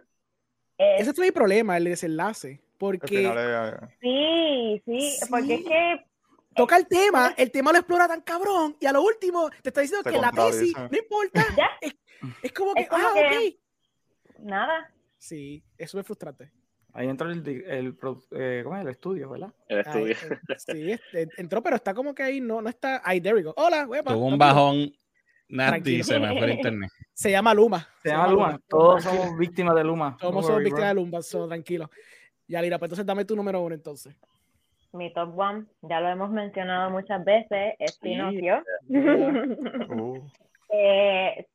es... 0.77 1.01
Ese 1.01 1.13
fue 1.13 1.25
mi 1.25 1.31
problema, 1.31 1.75
el 1.75 1.85
desenlace. 1.85 2.61
Porque... 2.77 3.89
Sí, 3.99 4.81
sí, 4.85 5.19
porque 5.29 5.55
es 5.55 5.65
que 5.65 6.05
toca 6.57 6.77
el 6.77 6.87
tema, 6.87 7.33
el 7.37 7.51
tema 7.51 7.71
lo 7.71 7.77
explora 7.77 8.07
tan 8.07 8.21
cabrón, 8.21 8.75
y 8.79 8.85
a 8.85 8.91
lo 8.91 9.01
último 9.01 9.49
te 9.61 9.69
está 9.69 9.81
diciendo 9.81 10.09
que 10.09 10.17
la 10.17 10.31
tesis 10.31 10.73
no 10.75 10.97
importa. 10.97 11.45
Es, 12.41 12.51
como 12.51 12.73
que, 12.73 12.87
ah, 12.89 13.13
ok. 13.15 14.39
Nada. 14.39 14.91
Sí, 15.19 15.63
eso 15.77 15.99
es 15.99 16.05
frustrante. 16.05 16.51
Ahí 16.91 17.07
entró 17.07 17.29
el, 17.29 17.47
el, 17.47 17.95
eh, 18.31 18.61
¿cómo 18.63 18.75
es? 18.75 18.81
el 18.81 18.87
estudio, 18.87 19.29
¿verdad? 19.29 19.53
El 19.67 19.79
estudio. 19.81 20.15
sí, 20.57 20.91
este, 20.93 21.29
entró, 21.37 21.61
pero 21.61 21.75
está 21.75 21.93
como 21.93 22.15
que 22.15 22.23
ahí 22.23 22.41
no, 22.41 22.59
no 22.59 22.69
está. 22.69 23.03
Ahí, 23.05 23.21
there 23.21 23.35
we 23.35 23.43
go. 23.43 23.53
Hola, 23.55 23.87
Tuvo 24.03 24.25
un 24.25 24.37
bajón 24.39 24.91
Nati 25.49 26.03
se 26.03 26.19
me 26.19 26.37
fue 26.37 26.45
el 26.45 26.51
internet. 26.53 26.91
Se 27.13 27.31
llama 27.31 27.53
Luma. 27.53 27.87
Se, 28.03 28.09
llama 28.09 28.27
Luma. 28.27 28.61
Todos 28.67 29.03
somos 29.03 29.37
víctimas 29.37 29.75
de 29.75 29.83
Luma. 29.83 30.17
Todos 30.19 30.45
somos 30.45 30.63
víctimas 30.63 30.89
de 30.89 30.93
Luma, 30.95 31.21
so, 31.21 31.47
tranquilo. 31.47 31.89
Ya, 32.47 32.61
Lira, 32.61 32.77
pues 32.77 32.89
entonces 32.89 33.05
dame 33.05 33.25
tu 33.25 33.35
número 33.35 33.61
uno 33.61 33.73
entonces. 33.73 34.15
Mi 34.93 35.13
top 35.13 35.37
one, 35.37 35.65
ya 35.81 35.99
lo 35.99 36.09
hemos 36.09 36.29
mencionado 36.31 36.89
muchas 36.89 37.23
veces, 37.23 37.75
es 37.79 37.97
Pinocchio. 37.99 38.63
Uh. 38.89 40.21
Eh, 40.69 41.47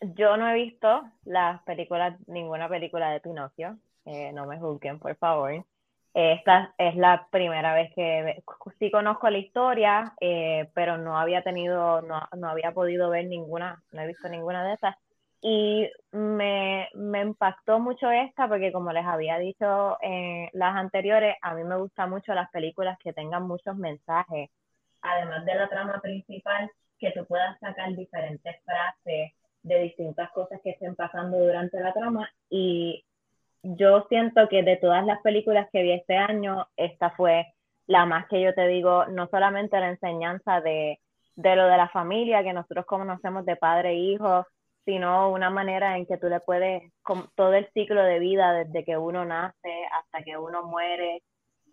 yo 0.00 0.36
no 0.36 0.48
he 0.48 0.54
visto 0.54 1.02
las 1.24 1.60
películas, 1.64 2.16
ninguna 2.28 2.68
película 2.68 3.10
de 3.10 3.18
Pinocchio. 3.18 3.76
Eh, 4.04 4.32
no 4.32 4.46
me 4.46 4.58
juzguen, 4.58 5.00
por 5.00 5.16
favor. 5.16 5.64
Esta 6.14 6.74
es 6.78 6.96
la 6.96 7.28
primera 7.30 7.74
vez 7.74 7.92
que 7.94 8.42
sí 8.78 8.90
conozco 8.90 9.28
la 9.30 9.38
historia, 9.38 10.14
eh, 10.20 10.70
pero 10.74 10.96
no 10.96 11.18
había 11.18 11.42
tenido, 11.42 12.02
no, 12.02 12.20
no, 12.36 12.48
había 12.48 12.72
podido 12.72 13.10
ver 13.10 13.26
ninguna, 13.26 13.82
no 13.92 14.02
he 14.02 14.06
visto 14.06 14.28
ninguna 14.28 14.64
de 14.64 14.74
esas. 14.74 14.96
Y 15.40 15.88
me, 16.10 16.88
me 16.94 17.20
impactó 17.20 17.78
mucho 17.78 18.10
esta 18.10 18.48
porque 18.48 18.72
como 18.72 18.92
les 18.92 19.06
había 19.06 19.38
dicho 19.38 19.96
en 20.02 20.48
las 20.52 20.74
anteriores, 20.74 21.36
a 21.42 21.54
mí 21.54 21.62
me 21.62 21.76
gustan 21.76 22.10
mucho 22.10 22.34
las 22.34 22.50
películas 22.50 22.98
que 22.98 23.12
tengan 23.12 23.46
muchos 23.46 23.76
mensajes, 23.76 24.50
además 25.00 25.44
de 25.44 25.54
la 25.54 25.68
trama 25.68 26.00
principal, 26.00 26.70
que 26.98 27.12
tú 27.12 27.24
puedas 27.26 27.58
sacar 27.60 27.94
diferentes 27.94 28.56
frases 28.64 29.32
de 29.62 29.82
distintas 29.82 30.30
cosas 30.32 30.60
que 30.62 30.70
estén 30.70 30.96
pasando 30.96 31.38
durante 31.38 31.78
la 31.80 31.92
trama. 31.92 32.28
Y 32.50 33.04
yo 33.62 34.06
siento 34.08 34.48
que 34.48 34.62
de 34.62 34.76
todas 34.76 35.04
las 35.04 35.20
películas 35.22 35.68
que 35.72 35.82
vi 35.82 35.92
este 35.92 36.16
año, 36.16 36.66
esta 36.76 37.10
fue 37.10 37.46
la 37.86 38.06
más 38.06 38.26
que 38.28 38.40
yo 38.40 38.54
te 38.54 38.66
digo, 38.66 39.06
no 39.06 39.28
solamente 39.28 39.78
la 39.80 39.90
enseñanza 39.90 40.60
de, 40.60 41.00
de 41.36 41.56
lo 41.56 41.66
de 41.66 41.76
la 41.76 41.88
familia, 41.88 42.42
que 42.42 42.52
nosotros 42.52 42.84
conocemos 42.86 43.46
de 43.46 43.56
padre 43.56 43.90
e 43.90 43.94
hijo, 43.94 44.46
sino 44.84 45.30
una 45.30 45.50
manera 45.50 45.96
en 45.96 46.06
que 46.06 46.16
tú 46.16 46.28
le 46.28 46.40
puedes, 46.40 46.82
con 47.02 47.28
todo 47.34 47.54
el 47.54 47.68
ciclo 47.72 48.02
de 48.02 48.18
vida, 48.18 48.52
desde 48.52 48.84
que 48.84 48.96
uno 48.96 49.24
nace 49.24 49.86
hasta 49.92 50.22
que 50.22 50.36
uno 50.36 50.64
muere, 50.64 51.22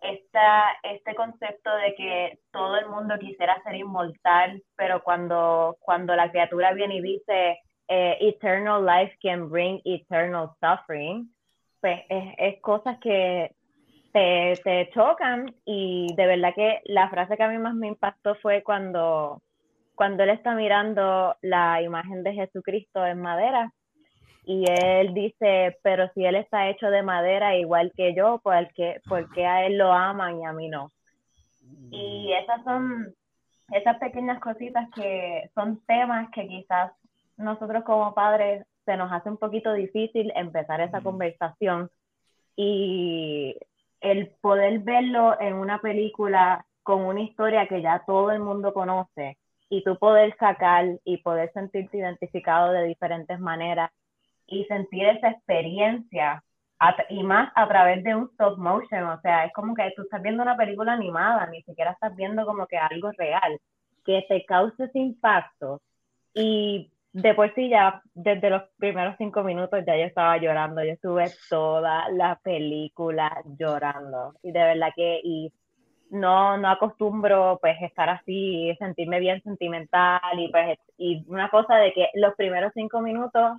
esta, 0.00 0.68
este 0.82 1.14
concepto 1.14 1.74
de 1.76 1.94
que 1.94 2.38
todo 2.52 2.76
el 2.76 2.88
mundo 2.88 3.18
quisiera 3.18 3.62
ser 3.62 3.76
inmortal, 3.76 4.62
pero 4.76 5.02
cuando, 5.02 5.76
cuando 5.80 6.14
la 6.14 6.30
criatura 6.30 6.72
viene 6.72 6.96
y 6.96 7.02
dice, 7.02 7.58
eh, 7.88 8.16
eternal 8.20 8.84
life 8.84 9.16
can 9.22 9.48
bring 9.48 9.80
eternal 9.84 10.50
suffering, 10.60 11.32
pues 11.80 12.00
es, 12.08 12.34
es 12.38 12.60
cosas 12.60 12.98
que 12.98 13.54
te, 14.12 14.54
te 14.64 14.90
chocan 14.90 15.54
y 15.64 16.14
de 16.16 16.26
verdad 16.26 16.54
que 16.54 16.80
la 16.84 17.08
frase 17.10 17.36
que 17.36 17.42
a 17.42 17.48
mí 17.48 17.58
más 17.58 17.74
me 17.74 17.88
impactó 17.88 18.34
fue 18.36 18.62
cuando 18.62 19.42
cuando 19.96 20.22
él 20.22 20.30
está 20.30 20.54
mirando 20.54 21.36
la 21.42 21.82
imagen 21.82 22.22
de 22.22 22.34
Jesucristo 22.34 23.04
en 23.04 23.20
madera 23.20 23.72
y 24.44 24.64
él 24.70 25.12
dice, 25.14 25.76
pero 25.82 26.08
si 26.14 26.24
él 26.24 26.36
está 26.36 26.68
hecho 26.68 26.88
de 26.90 27.02
madera 27.02 27.56
igual 27.56 27.92
que 27.96 28.14
yo, 28.14 28.38
¿por 28.38 28.68
qué, 28.74 29.46
a 29.46 29.66
él 29.66 29.78
lo 29.78 29.92
aman 29.92 30.38
y 30.38 30.44
a 30.44 30.52
mí 30.52 30.68
no? 30.68 30.92
Y 31.90 32.32
esas 32.32 32.62
son 32.62 33.12
esas 33.72 33.98
pequeñas 33.98 34.38
cositas 34.38 34.88
que 34.94 35.50
son 35.54 35.80
temas 35.86 36.30
que 36.30 36.46
quizás 36.46 36.92
nosotros 37.36 37.82
como 37.82 38.14
padres 38.14 38.64
se 38.84 38.96
nos 38.96 39.10
hace 39.10 39.28
un 39.28 39.38
poquito 39.38 39.72
difícil 39.72 40.32
empezar 40.36 40.80
esa 40.80 41.00
conversación, 41.00 41.90
y 42.56 43.54
el 44.00 44.28
poder 44.40 44.78
verlo 44.78 45.38
en 45.40 45.54
una 45.54 45.80
película 45.80 46.64
con 46.82 47.04
una 47.04 47.20
historia 47.20 47.66
que 47.66 47.82
ya 47.82 48.02
todo 48.06 48.30
el 48.30 48.40
mundo 48.40 48.72
conoce 48.72 49.36
y 49.68 49.82
tú 49.82 49.98
poder 49.98 50.36
sacar 50.38 50.86
y 51.04 51.18
poder 51.18 51.52
sentirte 51.52 51.98
identificado 51.98 52.72
de 52.72 52.84
diferentes 52.84 53.38
maneras 53.40 53.90
y 54.46 54.64
sentir 54.64 55.06
esa 55.06 55.30
experiencia 55.30 56.42
y 57.08 57.22
más 57.22 57.50
a 57.54 57.66
través 57.68 58.04
de 58.04 58.14
un 58.14 58.28
stop 58.32 58.58
motion, 58.58 59.04
o 59.04 59.20
sea, 59.20 59.46
es 59.46 59.52
como 59.52 59.74
que 59.74 59.92
tú 59.96 60.02
estás 60.02 60.22
viendo 60.22 60.42
una 60.42 60.56
película 60.56 60.92
animada, 60.92 61.46
ni 61.46 61.62
siquiera 61.62 61.92
estás 61.92 62.14
viendo 62.14 62.44
como 62.44 62.66
que 62.66 62.76
algo 62.76 63.10
real, 63.12 63.58
que 64.04 64.24
te 64.28 64.44
cause 64.44 64.84
ese 64.84 64.98
impacto. 64.98 65.80
Y 66.34 66.90
de 67.12 67.34
por 67.34 67.54
sí 67.54 67.70
ya, 67.70 68.02
desde 68.14 68.50
los 68.50 68.62
primeros 68.76 69.14
cinco 69.16 69.42
minutos 69.42 69.84
ya 69.86 69.96
yo 69.96 70.04
estaba 70.04 70.36
llorando, 70.36 70.84
yo 70.84 70.92
estuve 70.92 71.30
toda 71.48 72.10
la 72.10 72.38
película 72.42 73.42
llorando. 73.58 74.34
Y 74.42 74.52
de 74.52 74.60
verdad 74.60 74.92
que, 74.94 75.20
y 75.24 75.52
no, 76.10 76.56
no 76.56 76.68
acostumbro 76.68 77.58
pues 77.60 77.76
estar 77.82 78.08
así, 78.08 78.74
sentirme 78.78 79.20
bien 79.20 79.42
sentimental 79.42 80.20
y 80.38 80.48
pues, 80.50 80.78
y 80.98 81.24
una 81.28 81.50
cosa 81.50 81.76
de 81.76 81.92
que 81.92 82.08
los 82.14 82.34
primeros 82.34 82.72
cinco 82.74 83.00
minutos 83.00 83.58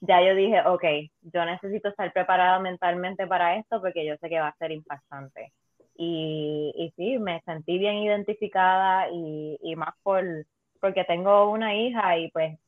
ya 0.00 0.22
yo 0.22 0.34
dije, 0.34 0.60
ok, 0.66 0.84
yo 1.22 1.44
necesito 1.44 1.88
estar 1.88 2.12
preparada 2.12 2.58
mentalmente 2.58 3.26
para 3.26 3.56
esto 3.56 3.80
porque 3.80 4.06
yo 4.06 4.16
sé 4.18 4.28
que 4.28 4.40
va 4.40 4.48
a 4.48 4.56
ser 4.56 4.72
impactante. 4.72 5.52
Y, 5.96 6.72
y 6.76 6.90
sí, 6.96 7.18
me 7.18 7.40
sentí 7.42 7.78
bien 7.78 7.96
identificada 7.96 9.08
y, 9.10 9.58
y 9.62 9.76
más 9.76 9.94
por, 10.02 10.24
porque 10.80 11.04
tengo 11.04 11.50
una 11.50 11.74
hija 11.74 12.18
y 12.18 12.30
pues 12.30 12.58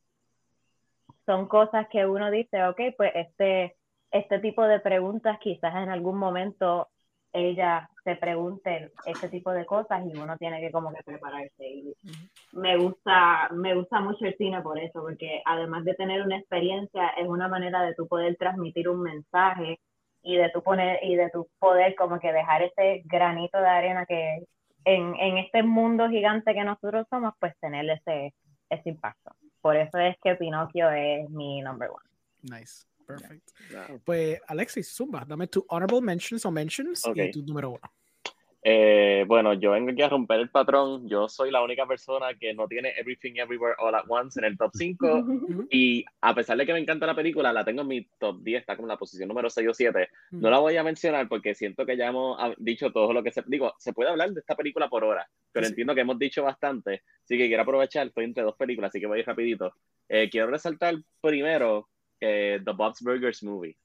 son 1.27 1.47
cosas 1.47 1.87
que 1.89 2.07
uno 2.07 2.31
dice, 2.31 2.65
ok, 2.65 2.81
pues 2.97 3.13
este, 3.15 3.77
este 4.11 4.39
tipo 4.39 4.65
de 4.65 4.81
preguntas 4.81 5.39
quizás 5.41 5.75
en 5.77 5.91
algún 5.91 6.17
momento 6.17 6.89
ella 7.33 7.89
se 8.05 8.17
pregunte 8.17 8.91
este 9.05 9.29
tipo 9.29 9.51
de 9.53 9.67
cosas 9.67 10.03
y 10.07 10.17
uno 10.17 10.37
tiene 10.39 10.61
que 10.61 10.71
como 10.71 10.93
que 10.93 11.03
prepararse. 11.03 11.69
Y 11.69 11.95
me 12.53 12.77
gusta, 12.79 13.49
me 13.53 13.75
gusta 13.75 14.01
mucho 14.01 14.25
el 14.25 14.37
cine 14.37 14.63
por 14.63 14.79
eso, 14.79 15.01
porque 15.03 15.43
además 15.45 15.85
de 15.85 15.95
tener 15.95 16.23
una 16.23 16.39
experiencia, 16.39 17.09
es 17.19 17.27
una 17.29 17.49
manera 17.49 17.83
de 17.83 17.95
tu 17.95 18.07
poder 18.09 18.37
transmitir 18.37 18.89
un 18.89 19.03
mensaje 19.03 19.79
y 20.23 20.37
de 20.37 20.51
tu 20.51 20.63
poner, 20.63 20.99
y 21.03 21.17
de 21.17 21.31
tu 21.31 21.47
poder 21.59 21.95
como 21.95 22.19
que 22.19 22.33
dejar 22.33 22.63
ese 22.63 23.03
granito 23.05 23.59
de 23.59 23.69
arena 23.69 24.07
que 24.07 24.45
en, 24.85 25.15
en 25.17 25.39
este 25.39 25.63
mundo 25.63 26.09
gigante 26.09 26.55
que 26.55 26.65
nosotros 26.65 27.07
somos, 27.11 27.35
pues 27.39 27.55
tener 27.61 27.89
ese, 27.91 28.35
ese 28.71 28.89
impacto. 28.89 29.33
Por 29.61 29.77
eso 29.77 29.99
es 29.99 30.17
que 30.23 30.35
Pinocchio 30.37 30.91
es 30.91 31.29
mi 31.31 31.61
number 31.61 31.91
one. 31.91 32.59
Nice. 32.59 32.87
Perfect. 33.09 33.51
Pues 34.05 34.39
Alexis, 34.47 34.95
Zumba, 34.95 35.25
dame 35.27 35.47
tu 35.47 35.65
honorable 35.69 36.03
mentions 36.03 36.45
o 36.45 36.51
mentions 36.51 37.03
y 37.15 37.31
tu 37.31 37.43
número 37.43 37.71
uno. 37.71 37.81
Eh, 38.63 39.25
bueno, 39.27 39.55
yo 39.55 39.71
vengo 39.71 39.93
aquí 39.93 40.03
a 40.03 40.11
romper 40.11 40.41
el 40.41 40.51
patrón. 40.51 41.09
Yo 41.09 41.27
soy 41.27 41.51
la 41.51 41.63
única 41.63 41.87
persona 41.87 42.35
que 42.39 42.53
no 42.53 42.69
tiene 42.69 42.93
Everything 42.99 43.37
Everywhere 43.37 43.77
All 43.79 43.95
at 43.95 44.05
Once 44.09 44.39
en 44.39 44.45
el 44.45 44.59
top 44.59 44.73
5. 44.75 45.25
y 45.71 46.05
a 46.21 46.35
pesar 46.35 46.59
de 46.59 46.67
que 46.67 46.75
me 46.75 46.81
encanta 46.81 47.07
la 47.07 47.15
película, 47.15 47.51
la 47.51 47.65
tengo 47.65 47.81
en 47.81 47.89
mi 47.89 48.07
top 48.19 48.43
10, 48.43 48.61
está 48.61 48.77
como 48.77 48.87
en 48.87 48.91
la 48.91 48.99
posición 48.99 49.29
número 49.29 49.49
6 49.49 49.69
o 49.69 49.73
7. 49.73 50.09
No 50.33 50.51
la 50.51 50.59
voy 50.59 50.77
a 50.77 50.83
mencionar 50.83 51.29
porque 51.31 51.55
siento 51.55 51.87
que 51.87 51.97
ya 51.97 52.09
hemos 52.09 52.37
dicho 52.59 52.93
todo 52.93 53.15
lo 53.15 53.23
que 53.23 53.33
se. 53.33 53.43
Digo, 53.47 53.73
se 53.79 53.95
puede 53.95 54.11
hablar 54.11 54.33
de 54.33 54.41
esta 54.41 54.55
película 54.55 54.91
por 54.91 55.03
hora, 55.03 55.27
pero 55.51 55.67
entiendo 55.67 55.95
que 55.95 56.03
hemos 56.03 56.19
dicho 56.19 56.43
bastante. 56.43 57.05
Así 57.25 57.39
que 57.39 57.47
quiero 57.47 57.63
aprovechar, 57.63 58.09
estoy 58.09 58.25
entre 58.25 58.43
dos 58.43 58.57
películas, 58.57 58.91
así 58.91 59.01
que 59.01 59.07
voy 59.07 59.19
a 59.19 59.21
ir 59.21 59.27
rapidito. 59.27 59.73
Eh, 60.11 60.29
quiero 60.29 60.49
resaltar 60.49 60.95
primero 61.23 61.89
eh, 62.21 62.61
The 62.65 62.73
Bob's 62.73 63.01
Burgers 63.03 63.43
Movie. 63.43 63.77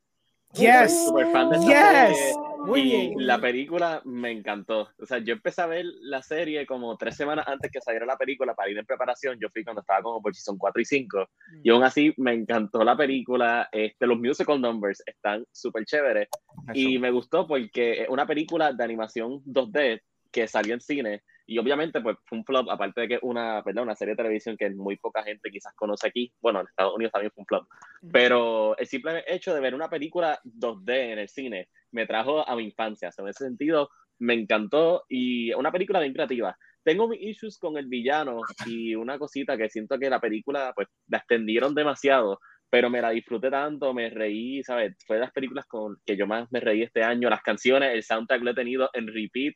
Yes. 0.53 1.07
Super 1.07 1.31
fan 1.31 1.49
de 1.49 1.59
yes. 1.59 2.35
Muy 2.65 2.83
bien. 2.83 3.13
La 3.17 3.41
película 3.41 4.01
me 4.05 4.31
encantó. 4.31 4.89
O 4.99 5.05
sea, 5.05 5.17
yo 5.17 5.33
empecé 5.33 5.61
a 5.63 5.65
ver 5.65 5.85
la 6.01 6.21
serie 6.21 6.65
como 6.65 6.95
tres 6.95 7.15
semanas 7.15 7.45
antes 7.47 7.71
que 7.71 7.81
saliera 7.81 8.05
la 8.05 8.17
película 8.17 8.53
para 8.53 8.69
ir 8.69 8.77
en 8.77 8.85
preparación. 8.85 9.37
Yo 9.41 9.49
fui 9.49 9.63
cuando 9.63 9.81
estaba 9.81 10.03
como 10.03 10.21
por 10.21 10.33
son 10.35 10.57
4 10.57 10.81
y 10.81 10.85
5. 10.85 11.27
Y 11.63 11.69
aún 11.71 11.83
así 11.83 12.13
me 12.17 12.33
encantó 12.33 12.83
la 12.83 12.95
película. 12.95 13.67
Este, 13.71 14.05
los 14.05 14.19
musical 14.19 14.61
numbers 14.61 15.01
están 15.05 15.43
súper 15.51 15.85
chéveres. 15.85 16.27
Y 16.73 16.99
me 16.99 17.11
gustó 17.11 17.47
porque 17.47 18.03
es 18.03 18.09
una 18.09 18.27
película 18.27 18.71
de 18.71 18.83
animación 18.83 19.43
2D 19.45 20.01
que 20.31 20.47
salió 20.47 20.75
en 20.75 20.81
cine 20.81 21.23
y 21.45 21.57
obviamente, 21.57 22.01
pues 22.01 22.17
fue 22.25 22.37
un 22.37 22.45
flop, 22.45 22.69
aparte 22.69 23.01
de 23.01 23.07
que 23.07 23.19
una, 23.21 23.61
¿verdad? 23.61 23.83
una 23.83 23.95
serie 23.95 24.13
de 24.13 24.23
televisión 24.23 24.55
que 24.57 24.69
muy 24.69 24.97
poca 24.97 25.23
gente 25.23 25.51
quizás 25.51 25.73
conoce 25.75 26.07
aquí. 26.07 26.33
Bueno, 26.41 26.61
en 26.61 26.67
Estados 26.67 26.95
Unidos 26.95 27.11
también 27.11 27.31
fue 27.31 27.41
un 27.41 27.47
flop. 27.47 27.67
Pero 28.11 28.77
el 28.77 28.87
simple 28.87 29.23
hecho 29.27 29.53
de 29.53 29.59
ver 29.59 29.75
una 29.75 29.89
película 29.89 30.39
2D 30.43 31.11
en 31.11 31.19
el 31.19 31.29
cine 31.29 31.69
me 31.91 32.05
trajo 32.07 32.47
a 32.47 32.55
mi 32.55 32.63
infancia. 32.63 33.09
en 33.17 33.27
ese 33.27 33.45
sentido, 33.45 33.89
me 34.19 34.33
encantó 34.33 35.03
y 35.09 35.53
una 35.53 35.71
película 35.71 35.99
bien 35.99 36.13
creativa. 36.13 36.57
Tengo 36.83 37.07
mis 37.07 37.21
issues 37.21 37.57
con 37.57 37.77
el 37.77 37.87
villano 37.87 38.41
y 38.65 38.95
una 38.95 39.17
cosita 39.17 39.57
que 39.57 39.69
siento 39.69 39.97
que 39.99 40.09
la 40.09 40.19
película, 40.19 40.71
pues, 40.75 40.87
la 41.07 41.19
extendieron 41.19 41.75
demasiado 41.75 42.39
pero 42.69 42.89
me 42.89 43.03
la 43.03 43.11
disfruté 43.11 43.51
tanto, 43.51 43.93
me 43.93 44.09
reí, 44.09 44.63
¿sabes? 44.63 44.95
Fue 45.05 45.17
de 45.17 45.21
las 45.21 45.31
películas 45.31 45.67
con 45.67 45.95
que 46.03 46.17
yo 46.17 46.25
más 46.25 46.51
me 46.51 46.59
reí 46.59 46.81
este 46.81 47.03
año. 47.03 47.29
Las 47.29 47.43
canciones, 47.43 47.93
el 47.93 48.01
soundtrack 48.01 48.41
lo 48.41 48.49
he 48.49 48.55
tenido 48.55 48.89
en 48.93 49.05
repeat 49.05 49.53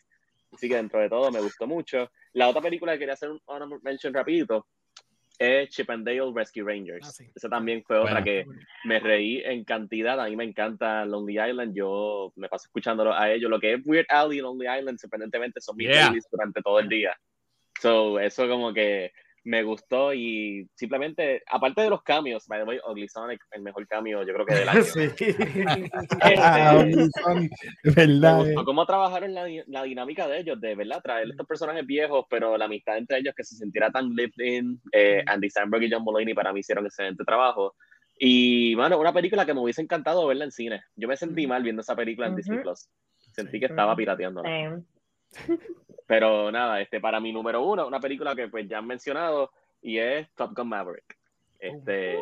Así 0.54 0.68
que 0.70 0.76
dentro 0.76 1.00
de 1.00 1.10
todo 1.10 1.32
me 1.32 1.42
gustó 1.42 1.68
mucho. 1.68 2.12
La 2.34 2.48
otra 2.48 2.62
película 2.62 2.94
que 2.94 3.00
quería 3.00 3.14
hacer 3.14 3.30
un 3.30 3.42
mention 3.84 4.14
rapidito 4.14 4.68
es 5.38 5.70
Chip 5.70 5.90
and 5.90 6.06
Dale 6.06 6.32
Rescue 6.34 6.64
Rangers. 6.64 7.20
Ah, 7.22 7.26
Esa 7.36 7.50
también 7.50 7.84
fue 7.84 8.00
otra 8.00 8.24
que 8.24 8.46
me 8.86 9.00
reí 9.00 9.42
en 9.44 9.64
cantidad. 9.64 10.20
A 10.20 10.26
mí 10.26 10.36
me 10.36 10.44
encanta 10.44 11.06
Lonely 11.06 11.40
Island. 11.40 11.76
Yo 11.76 12.34
me 12.36 12.50
paso 12.50 12.66
escuchándolo 12.66 13.14
a 13.14 13.32
ellos. 13.32 13.50
Lo 13.50 13.60
que 13.60 13.74
es 13.74 13.82
Weird 13.86 14.08
Al 14.10 14.34
y 14.34 14.40
Lonely 14.40 14.68
Island, 14.80 15.00
sorprendentemente, 15.00 15.62
son 15.62 15.76
mis 15.78 15.88
yeah. 15.90 16.14
durante 16.32 16.62
todo 16.62 16.80
el 16.80 16.90
día. 16.90 17.16
So, 17.80 18.20
eso 18.20 18.48
como 18.48 18.74
que 18.74 19.12
me 19.48 19.64
gustó 19.64 20.14
y 20.14 20.70
simplemente, 20.76 21.42
aparte 21.50 21.82
de 21.82 21.90
los 21.90 22.04
cambios, 22.04 22.46
by 22.48 22.60
the 22.60 22.66
way, 22.66 22.80
Ugly 22.86 23.08
Sonic, 23.08 23.40
el 23.52 23.62
mejor 23.62 23.88
cambio 23.88 24.22
yo 24.24 24.34
creo 24.34 24.46
que 24.46 24.56
del 24.56 24.68
año. 24.70 24.84
Sí. 24.84 25.10
este, 25.10 25.38
verdad. 27.96 28.40
Me 28.40 28.44
gustó 28.44 28.66
cómo 28.66 28.86
trabajaron 28.86 29.34
la, 29.34 29.48
la, 29.68 29.84
dinámica 29.84 30.28
de 30.28 30.40
ellos, 30.40 30.60
de 30.60 30.76
verdad, 30.76 31.02
traer 31.02 31.30
estos 31.30 31.48
personajes 31.48 31.86
viejos, 31.86 32.26
pero 32.30 32.58
la 32.58 32.66
amistad 32.66 32.98
entre 32.98 33.20
ellos 33.20 33.34
que 33.36 33.46
se 33.46 33.56
sintiera 33.56 33.90
tan 33.90 34.10
lived 34.10 34.34
in. 34.38 34.82
Eh, 34.92 35.24
Andy 35.26 35.50
Samberg 35.50 35.84
y 35.84 35.92
John 35.92 36.04
Mulaney 36.04 36.34
para 36.34 36.52
mí 36.52 36.60
hicieron 36.60 36.86
excelente 36.86 37.24
trabajo. 37.24 37.74
Y, 38.20 38.76
bueno, 38.76 39.00
una 39.00 39.14
película 39.14 39.46
que 39.46 39.54
me 39.54 39.62
hubiese 39.62 39.82
encantado 39.82 40.28
verla 40.28 40.44
en 40.44 40.52
cine. 40.52 40.82
Yo 40.98 41.08
me 41.08 41.16
sentí 41.16 41.48
mal 41.48 41.64
viendo 41.64 41.84
esa 41.84 41.96
película 41.96 42.28
en 42.28 42.36
Disney 42.36 42.60
Plus. 42.60 42.90
Sentí 43.32 43.60
que 43.62 43.68
estaba 43.68 43.96
pirateando. 43.96 44.44
Pero 46.08 46.52
nada, 46.52 46.82
este, 46.82 47.00
para 47.00 47.20
mi 47.20 47.34
número 47.34 47.64
uno, 47.64 47.86
una 47.86 48.00
película 48.00 48.36
que 48.36 48.48
pues 48.48 48.68
ya 48.68 48.78
han 48.78 48.88
mencionado 48.88 49.52
y 49.82 49.98
es 49.98 50.30
Top 50.36 50.56
Gun 50.56 50.70
Maverick. 50.70 51.18
Este, 51.60 52.18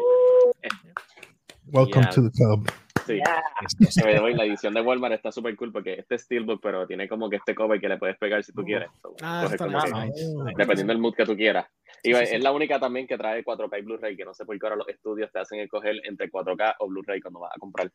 Welcome 1.68 2.08
to 2.14 2.24
the 2.24 2.32
club. 2.32 2.72
Sí, 3.06 3.20
la 3.20 4.46
edición 4.46 4.74
de 4.74 4.82
Walmart 4.82 5.14
está 5.14 5.32
súper 5.32 5.56
cool 5.56 5.72
porque 5.72 5.94
este 5.94 6.16
es 6.16 6.24
Steelbook, 6.24 6.60
pero 6.62 6.88
tiene 6.88 7.08
como 7.08 7.30
que 7.30 7.36
este 7.36 7.54
cover 7.54 7.80
que 7.80 7.88
le 7.88 7.98
puedes 7.98 8.18
pegar 8.18 8.44
si 8.44 8.52
tú 8.52 8.64
quieres. 8.64 8.90
ah, 9.22 9.48
está 9.48 9.66
dependiendo 9.66 10.94
del 10.94 10.98
mood 10.98 11.14
que 11.14 11.26
tú 11.26 11.36
quieras. 11.36 11.68
Y 12.02 12.14
es 12.14 12.42
la 12.44 12.52
única 12.52 12.80
también 12.80 13.06
que 13.06 13.18
trae 13.18 13.44
4K 13.44 13.80
y 13.80 13.82
Blu-ray, 13.84 14.18
que 14.18 14.26
no 14.26 14.34
sé 14.34 14.46
por 14.46 14.58
qué 14.58 14.66
ahora 14.66 14.78
los 14.78 14.90
estudios 14.90 15.32
te 15.32 15.40
hacen 15.40 15.60
escoger 15.60 16.02
entre 16.04 16.32
4K 16.32 16.76
o 16.80 16.88
Blu-ray 16.88 17.22
cuando 17.22 17.42
vas 17.42 17.52
a 17.56 17.60
comprar. 17.60 17.92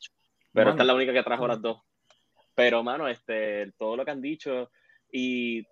Pero 0.53 0.71
esta 0.71 0.83
es 0.83 0.87
la 0.87 0.95
única 0.95 1.13
que 1.13 1.23
trajo 1.23 1.47
las 1.47 1.61
dos. 1.61 1.83
Pero, 2.55 2.83
mano, 2.83 3.09
este, 3.09 3.73
todo 3.79 3.97
lo 3.97 4.05
que 4.05 4.11
han 4.11 4.21
dicho 4.21 4.71
y 5.13 5.67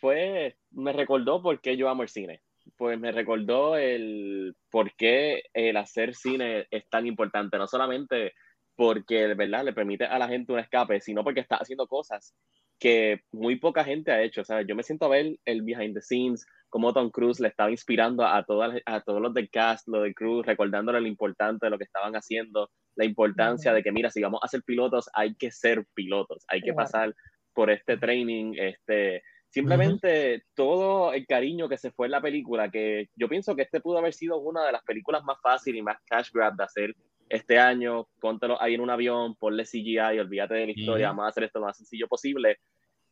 fue, 0.00 0.56
me 0.70 0.92
recordó 0.92 1.42
por 1.42 1.60
qué 1.60 1.76
yo 1.76 1.88
amo 1.88 2.02
el 2.02 2.08
cine. 2.08 2.42
Pues 2.76 2.98
me 2.98 3.12
recordó 3.12 3.76
el 3.76 4.56
por 4.70 4.94
qué 4.96 5.44
el 5.52 5.76
hacer 5.76 6.14
cine 6.14 6.66
es 6.70 6.88
tan 6.88 7.06
importante, 7.06 7.58
no 7.58 7.66
solamente 7.66 8.32
porque 8.76 9.34
¿verdad? 9.34 9.64
le 9.64 9.72
permite 9.72 10.04
a 10.04 10.18
la 10.18 10.28
gente 10.28 10.52
un 10.52 10.58
escape, 10.58 11.00
sino 11.00 11.22
porque 11.22 11.40
está 11.40 11.56
haciendo 11.56 11.86
cosas 11.86 12.34
que 12.78 13.20
muy 13.32 13.56
poca 13.56 13.84
gente 13.84 14.10
ha 14.10 14.22
hecho. 14.22 14.44
¿sabes? 14.44 14.66
Yo 14.66 14.74
me 14.74 14.82
siento 14.82 15.06
a 15.06 15.10
ver 15.10 15.38
el 15.44 15.62
behind 15.62 15.94
the 15.94 16.02
scenes, 16.02 16.46
cómo 16.68 16.92
Tom 16.92 17.10
Cruise 17.10 17.40
le 17.40 17.48
estaba 17.48 17.70
inspirando 17.70 18.26
a, 18.26 18.44
todas, 18.44 18.80
a 18.86 19.00
todos 19.00 19.20
los 19.20 19.32
del 19.32 19.48
cast, 19.50 19.86
lo 19.88 20.02
de 20.02 20.12
Cruise, 20.12 20.44
recordándole 20.44 21.00
lo 21.00 21.06
importante 21.06 21.66
de 21.66 21.70
lo 21.70 21.78
que 21.78 21.84
estaban 21.84 22.14
haciendo, 22.14 22.70
la 22.96 23.04
importancia 23.04 23.72
de 23.72 23.82
que, 23.82 23.92
mira, 23.92 24.10
si 24.10 24.22
vamos 24.22 24.40
a 24.42 24.48
ser 24.48 24.62
pilotos, 24.64 25.08
hay 25.14 25.34
que 25.36 25.50
ser 25.50 25.86
pilotos, 25.94 26.44
hay 26.48 26.62
que 26.62 26.74
pasar 26.74 27.14
por 27.54 27.70
este 27.70 27.96
training, 27.96 28.54
este, 28.56 29.22
Simplemente 29.54 30.46
todo 30.56 31.12
el 31.12 31.28
cariño 31.28 31.68
que 31.68 31.78
se 31.78 31.92
fue 31.92 32.08
en 32.08 32.10
la 32.10 32.20
película, 32.20 32.72
que 32.72 33.08
yo 33.14 33.28
pienso 33.28 33.54
que 33.54 33.62
este 33.62 33.80
pudo 33.80 33.98
haber 33.98 34.12
sido 34.12 34.38
una 34.38 34.66
de 34.66 34.72
las 34.72 34.82
películas 34.82 35.22
más 35.22 35.40
fáciles 35.40 35.78
y 35.78 35.82
más 35.82 35.98
cash 36.06 36.30
grab 36.32 36.56
de 36.56 36.64
hacer 36.64 36.96
este 37.28 37.56
año. 37.56 38.08
Póntelo 38.20 38.60
ahí 38.60 38.74
en 38.74 38.80
un 38.80 38.90
avión, 38.90 39.36
ponle 39.36 39.62
CGI, 39.62 40.18
olvídate 40.18 40.54
de 40.54 40.66
la 40.66 40.72
historia, 40.72 41.08
vamos 41.10 41.26
a 41.26 41.28
hacer 41.28 41.44
esto 41.44 41.60
lo 41.60 41.66
más 41.66 41.76
sencillo 41.76 42.08
posible. 42.08 42.58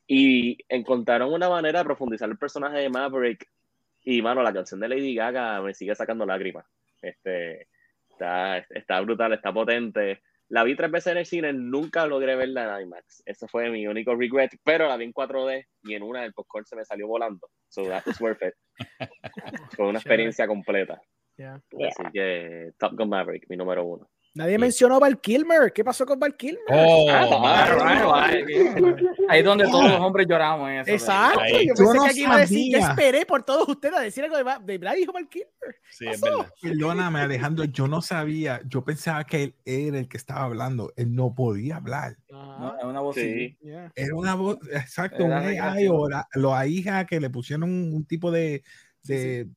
Y 0.04 0.58
encontraron 0.68 1.32
una 1.32 1.48
manera 1.48 1.78
de 1.78 1.84
profundizar 1.84 2.28
el 2.28 2.36
personaje 2.36 2.78
de 2.78 2.90
Maverick. 2.90 3.46
Y, 4.02 4.20
mano, 4.20 4.42
la 4.42 4.52
canción 4.52 4.80
de 4.80 4.88
Lady 4.88 5.14
Gaga 5.14 5.62
me 5.62 5.74
sigue 5.74 5.94
sacando 5.94 6.26
lágrimas. 6.26 6.66
Este, 7.00 7.68
está, 8.10 8.58
está 8.58 9.00
brutal, 9.00 9.32
está 9.34 9.52
potente 9.52 10.20
La 10.52 10.64
vi 10.64 10.76
tres 10.76 10.90
veces 10.90 11.12
en 11.12 11.16
el 11.16 11.24
cine, 11.24 11.52
nunca 11.54 12.06
logré 12.06 12.36
verla 12.36 12.78
en 12.78 12.82
IMAX. 12.82 13.22
Ese 13.24 13.48
fue 13.48 13.70
mi 13.70 13.86
único 13.86 14.14
regret, 14.14 14.50
pero 14.62 14.86
la 14.86 14.98
vi 14.98 15.06
en 15.06 15.14
4D 15.14 15.64
y 15.84 15.94
en 15.94 16.02
una 16.02 16.26
el 16.26 16.34
popcorn 16.34 16.66
se 16.66 16.76
me 16.76 16.84
salió 16.84 17.06
volando. 17.08 17.48
So 17.70 17.84
that 17.84 18.06
was 18.06 18.20
worth 18.20 18.42
it. 18.42 18.52
fue 19.76 19.86
una 19.86 19.98
experiencia 19.98 20.46
completa. 20.46 21.00
Así 21.38 22.02
que 22.12 22.72
Top 22.78 22.92
Gun 22.98 23.08
Maverick, 23.08 23.46
mi 23.48 23.56
número 23.56 23.82
uno. 23.82 24.10
Nadie 24.34 24.58
mencionó 24.58 24.98
Val 24.98 25.20
Kilmer. 25.20 25.72
¿Qué 25.74 25.84
pasó 25.84 26.06
con 26.06 26.18
Val 26.18 26.34
Kilmer? 26.36 26.62
Oh, 26.70 27.06
ah, 27.10 28.30
ahí 29.28 29.40
es 29.40 29.44
donde 29.44 29.64
todos 29.64 29.90
los 29.90 30.00
hombres 30.00 30.26
lloramos. 30.26 30.70
En 30.70 30.76
eso, 30.78 30.90
Exacto. 30.90 31.40
Yo 31.60 31.74
pensé 31.74 31.98
que 31.98 32.10
aquí 32.10 32.22
iba 32.22 32.34
a 32.36 32.38
decir, 32.38 32.72
yo 32.72 32.78
esperé 32.78 33.26
por 33.26 33.42
todos 33.42 33.68
ustedes 33.68 33.94
a 33.94 34.00
decir 34.00 34.24
algo 34.24 34.36
de, 34.38 34.44
de 34.64 34.78
Brad 34.78 34.94
dijo 34.94 35.12
Val 35.12 35.28
Kilmer. 35.28 35.50
Sí, 35.90 36.06
es 36.08 36.20
verdad. 36.20 36.50
Perdóname, 36.62 37.20
Alejandro, 37.20 37.64
yo 37.64 37.86
no 37.88 38.00
sabía. 38.00 38.62
Yo 38.66 38.82
pensaba 38.82 39.24
que 39.24 39.42
él 39.42 39.54
era 39.66 39.98
el 39.98 40.08
que 40.08 40.16
estaba 40.16 40.44
hablando. 40.44 40.94
Él 40.96 41.14
no 41.14 41.34
podía 41.34 41.76
hablar. 41.76 42.16
No, 42.30 42.74
era 42.78 42.88
una 42.88 43.00
voz. 43.00 43.16
Sí. 43.16 43.58
Era 43.94 44.14
una 44.14 44.34
voz, 44.34 44.58
exacto, 44.72 45.24
una 45.24 45.40
AI 45.40 45.88
o 45.88 46.08
la, 46.08 46.66
hija 46.66 47.04
que 47.04 47.20
le 47.20 47.28
pusieron 47.28 47.70
un, 47.70 48.04
tipo 48.06 48.30
de, 48.30 48.62
de 49.02 49.48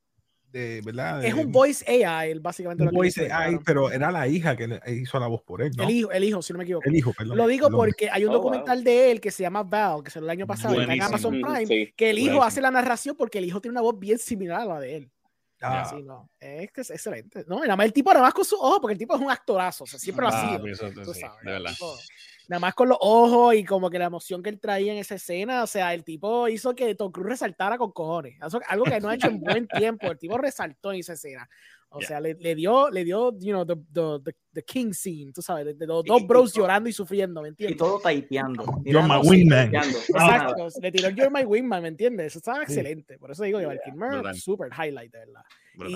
es 0.55 1.33
un 1.33 1.51
voice 1.51 2.05
AI, 2.05 2.39
básicamente. 2.39 2.83
Un 2.83 2.91
voice 2.91 3.31
AI, 3.31 3.59
pero 3.65 3.91
era 3.91 4.11
la 4.11 4.27
hija 4.27 4.55
que 4.55 4.79
hizo 4.87 5.19
la 5.19 5.27
voz 5.27 5.41
por 5.41 5.61
él, 5.61 5.71
El 5.77 5.89
hijo, 5.89 6.11
el 6.11 6.23
hijo, 6.23 6.41
si 6.41 6.53
no 6.53 6.57
me 6.57 6.63
equivoco. 6.63 6.87
El 6.87 6.95
hijo, 6.95 7.13
perdón. 7.13 7.37
Lo 7.37 7.47
digo 7.47 7.69
porque 7.69 8.09
hay 8.09 8.23
un 8.23 8.31
oh, 8.31 8.35
documental 8.35 8.83
de 8.83 9.11
él 9.11 9.19
que 9.19 9.31
se 9.31 9.43
llama 9.43 9.63
Val, 9.63 10.03
que 10.03 10.11
salió 10.11 10.27
el 10.27 10.31
año 10.31 10.47
pasado 10.47 10.79
en 10.79 11.01
Amazon 11.01 11.41
Prime, 11.41 11.93
que 11.95 12.09
el 12.09 12.19
hijo 12.19 12.41
hace 12.43 12.61
la 12.61 12.71
narración 12.71 13.15
porque 13.17 13.39
el 13.39 13.45
hijo 13.45 13.59
tiene 13.59 13.73
una 13.73 13.81
voz 13.81 13.99
bien 13.99 14.17
similar 14.17 14.61
a 14.61 14.65
la 14.65 14.79
de 14.79 14.95
él. 14.95 15.11
Ah. 15.61 15.89
no. 16.03 16.29
Es 16.39 16.71
que 16.71 16.81
es 16.81 16.89
excelente. 16.91 17.43
No, 17.47 17.59
nada 17.59 17.75
más 17.75 17.85
el 17.85 17.93
tipo, 17.93 18.11
nada 18.11 18.23
más 18.23 18.33
con 18.33 18.45
su 18.45 18.55
ojo, 18.55 18.79
porque 18.79 18.93
el 18.93 18.99
tipo 18.99 19.15
es 19.15 19.21
un 19.21 19.31
actorazo, 19.31 19.83
o 19.85 19.87
sea, 19.87 19.99
siempre 19.99 20.23
lo 20.23 20.31
ha 20.31 20.37
ah, 20.37 20.47
sido. 20.47 20.61
Pues 20.61 20.77
sabes, 20.77 21.43
de 21.43 21.51
verdad 21.51 21.73
nada 22.47 22.59
más 22.59 22.73
con 22.73 22.89
los 22.89 22.97
ojos 23.01 23.55
y 23.55 23.63
como 23.63 23.89
que 23.89 23.99
la 23.99 24.05
emoción 24.05 24.43
que 24.43 24.49
él 24.49 24.59
traía 24.59 24.91
en 24.91 24.99
esa 24.99 25.15
escena, 25.15 25.63
o 25.63 25.67
sea, 25.67 25.93
el 25.93 26.03
tipo 26.03 26.47
hizo 26.47 26.75
que 26.75 26.95
Tom 26.95 27.11
Cruise 27.11 27.29
resaltara 27.29 27.77
con 27.77 27.91
cojones, 27.91 28.37
algo 28.67 28.85
que 28.85 28.99
no 28.99 29.09
ha 29.09 29.15
hecho 29.15 29.27
en 29.27 29.39
buen 29.39 29.67
tiempo, 29.97 30.11
el 30.11 30.17
tipo 30.17 30.37
resaltó 30.37 30.91
en 30.91 30.99
esa 30.99 31.13
escena. 31.13 31.49
O 31.89 32.01
sea, 32.01 32.19
le, 32.19 32.33
le, 32.33 32.55
dio, 32.55 32.89
le 32.89 33.05
dio, 33.05 33.31
you 33.39 33.53
know, 33.53 33.65
the, 33.65 33.75
the, 33.93 34.35
the, 34.53 34.63
king 34.63 34.91
scene, 34.91 35.31
tú 35.31 35.41
sabes, 35.41 35.77
de, 35.77 35.87
los 35.87 36.03
dos 36.03 36.27
bros 36.27 36.53
llorando 36.53 36.89
y 36.89 36.93
sufriendo, 36.93 37.41
¿me 37.41 37.49
entiendes? 37.49 37.75
Y 37.75 37.77
todo 37.77 37.99
typeando. 37.99 38.65
You're 38.83 39.07
my 39.07 39.25
wingman. 39.25 39.73
Exacto, 40.09 40.67
le 40.81 40.91
tiró 40.91 41.09
You're 41.11 41.29
my 41.29 41.45
wingman, 41.45 41.83
¿me 41.83 41.87
entiendes? 41.87 42.27
Eso 42.27 42.39
estaba 42.39 42.63
excelente. 42.63 43.17
Por 43.17 43.31
eso 43.31 43.43
digo 43.43 43.59
que 43.59 43.65
Val 43.95 44.35
super 44.35 44.69
highlight, 44.73 45.11
de 45.11 45.19
verdad. 45.19 45.41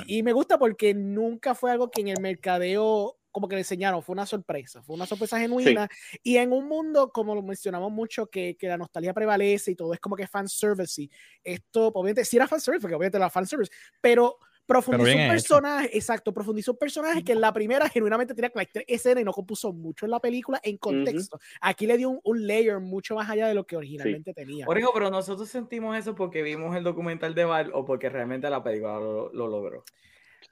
Y, 0.07 0.19
y, 0.19 0.23
me 0.23 0.31
gusta 0.31 0.57
porque 0.57 0.93
nunca 0.93 1.53
fue 1.53 1.71
algo 1.71 1.91
que 1.91 1.99
en 2.01 2.09
el 2.09 2.21
mercadeo 2.21 3.18
como 3.31 3.47
que 3.47 3.55
le 3.55 3.61
enseñaron, 3.61 4.01
fue 4.01 4.13
una 4.13 4.25
sorpresa, 4.25 4.81
fue 4.81 4.95
una 4.95 5.05
sorpresa 5.05 5.39
genuina. 5.39 5.87
Y 6.23 6.37
en 6.37 6.51
un 6.51 6.67
mundo, 6.67 7.11
como 7.11 7.35
lo 7.35 7.41
mencionamos 7.41 7.91
mucho, 7.91 8.27
que, 8.27 8.55
que, 8.57 8.67
la 8.67 8.77
nostalgia 8.77 9.13
prevalece 9.13 9.71
y 9.71 9.75
todo 9.75 9.93
es 9.93 9.99
como 9.99 10.15
que 10.15 10.27
fanservice. 10.27 11.03
Y 11.03 11.11
esto, 11.43 11.87
obviamente, 11.87 12.25
sí 12.25 12.37
era 12.37 12.47
fanservice, 12.47 12.81
porque 12.81 12.95
obviamente 12.95 13.17
era 13.17 13.29
fanservice, 13.29 13.71
pero 14.01 14.37
profundizó 14.69 15.17
un 15.17 15.27
personaje, 15.27 15.97
exacto, 15.97 16.31
profundizó 16.31 16.73
un 16.73 16.77
personaje 16.77 17.23
que 17.23 17.31
en 17.31 17.41
la 17.41 17.51
primera 17.51 17.89
genuinamente 17.89 18.35
tenía 18.35 18.51
tres 18.51 18.85
escenas 18.87 19.23
y 19.23 19.25
no 19.25 19.33
compuso 19.33 19.73
mucho 19.73 20.05
en 20.05 20.11
la 20.11 20.19
película 20.19 20.59
en 20.63 20.77
contexto. 20.77 21.39
Aquí 21.59 21.87
le 21.87 21.97
dio 21.97 22.21
un, 22.23 22.47
layer 22.47 22.79
mucho 22.79 23.15
más 23.15 23.27
allá 23.27 23.47
de 23.47 23.55
lo 23.55 23.65
que 23.65 23.75
originalmente 23.75 24.31
tenía. 24.31 24.67
Origo, 24.67 24.91
pero 24.93 25.09
nosotros 25.09 25.49
sentimos 25.49 25.97
eso 25.97 26.13
porque 26.13 26.43
vimos 26.43 26.75
el 26.75 26.83
documental 26.83 27.33
de 27.33 27.45
Val 27.45 27.71
o 27.73 27.83
porque 27.83 28.09
realmente 28.09 28.47
la 28.47 28.63
película 28.63 28.99
lo 28.99 29.31
logró. 29.31 29.83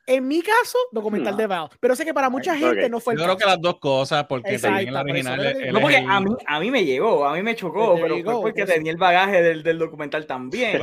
En 0.07 0.25
mi 0.25 0.41
caso, 0.41 0.77
documental 0.93 1.35
de 1.35 1.47
Val. 1.47 1.69
Pero 1.81 1.93
sé 1.93 2.05
que 2.05 2.13
para 2.13 2.29
mucha 2.29 2.55
gente 2.57 2.89
no 2.89 3.01
fue 3.01 3.13
el 3.13 3.19
Yo 3.19 3.25
creo 3.25 3.37
que 3.37 3.45
las 3.45 3.59
dos 3.59 3.77
cosas, 3.77 4.25
porque 4.25 4.57
también 4.57 4.93
la 4.93 5.01
original. 5.01 5.57
no, 5.73 5.81
porque 5.81 5.97
a 5.97 6.19
mí, 6.21 6.31
a 6.45 6.59
mí 6.61 6.71
me 6.71 6.85
llegó, 6.85 7.25
a 7.25 7.35
mí 7.35 7.43
me 7.43 7.55
chocó, 7.55 7.97
pero 8.01 8.15
fue 8.23 8.41
porque 8.41 8.65
tenía 8.65 8.91
el 8.91 8.97
bagaje 8.97 9.41
del, 9.41 9.63
del 9.63 9.77
documental 9.77 10.25
también. 10.25 10.79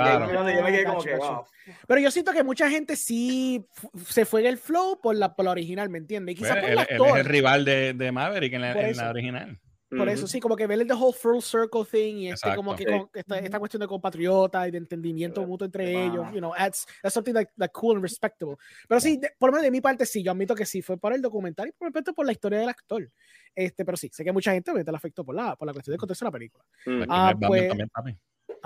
Pero 1.87 2.01
yo 2.01 2.11
siento 2.11 2.33
que 2.33 2.45
mucha 2.45 2.69
gente 2.69 2.97
sí 2.97 3.65
se 4.07 4.27
fue 4.27 4.43
en 4.43 4.47
el 4.49 4.59
flow 4.59 5.01
por 5.01 5.17
la, 5.17 5.35
por 5.35 5.47
la 5.47 5.53
original, 5.53 5.89
¿me 5.89 5.97
entiendes? 5.97 6.37
Quizás 6.37 6.59
por 6.59 6.69
el, 6.69 6.79
actor. 6.79 7.09
Él 7.09 7.15
es 7.15 7.21
el 7.21 7.25
rival 7.25 7.65
de, 7.65 7.95
de 7.95 8.13
Maverick 8.13 8.53
en 8.53 8.61
la, 8.61 8.73
en 8.73 8.97
la 8.97 9.09
original. 9.09 9.59
Por 9.97 10.09
eso 10.09 10.27
sí, 10.27 10.41
como 10.41 10.57
que 10.57 10.67
ver 10.67 10.81
el 10.81 10.87
the 10.87 10.95
whole 10.95 11.13
full 11.13 11.41
circle 11.41 11.85
thing 11.85 12.17
y 12.17 12.29
este 12.31 12.55
como 12.55 12.75
que 12.75 12.85
con, 12.85 13.11
esta, 13.13 13.39
esta, 13.39 13.59
cuestión 13.59 13.81
de 13.81 13.87
compatriota 13.87 14.67
y 14.69 14.71
de 14.71 14.79
entendimiento 14.79 15.47
mutuo 15.47 15.67
entre 15.67 16.05
ellos, 16.05 16.27
you 16.33 16.39
know, 16.39 16.53
that's, 16.57 16.87
that's 17.03 17.15
something 17.15 17.33
like, 17.33 17.51
like 17.57 17.73
cool 17.73 17.97
and 17.97 18.03
respectable. 18.03 18.57
Pero 18.89 19.01
sí, 19.01 19.21
por 19.39 19.51
lo 19.51 19.53
menos 19.53 19.65
de 19.65 19.71
mi 19.71 19.81
parte 19.81 20.07
sí, 20.07 20.23
yo 20.23 20.33
admito 20.33 20.55
que 20.55 20.67
sí, 20.67 20.83
fue 20.83 20.97
por 20.99 21.13
el 21.13 21.23
documental 21.23 21.69
y 21.69 21.73
por 21.73 21.89
respeto 21.89 22.15
por 22.15 22.27
la 22.27 22.33
historia 22.33 22.59
del 22.59 22.69
actor. 22.69 23.11
Este, 23.55 23.85
pero 23.85 23.97
sí, 23.97 24.11
sé 24.13 24.25
que 24.25 24.33
mucha 24.33 24.53
gente 24.53 24.71
obviamente 24.71 24.93
la 24.93 24.99
afectó 24.99 25.25
por 25.25 25.35
la, 25.35 25.57
por 25.57 25.67
la 25.67 25.73
cuestión 25.73 25.93
del 25.93 26.01
contexto 26.01 26.25
de 26.25 26.29
la 26.29 26.33
película. 26.33 26.65
Ah, 27.09 27.35
pues, 27.39 27.73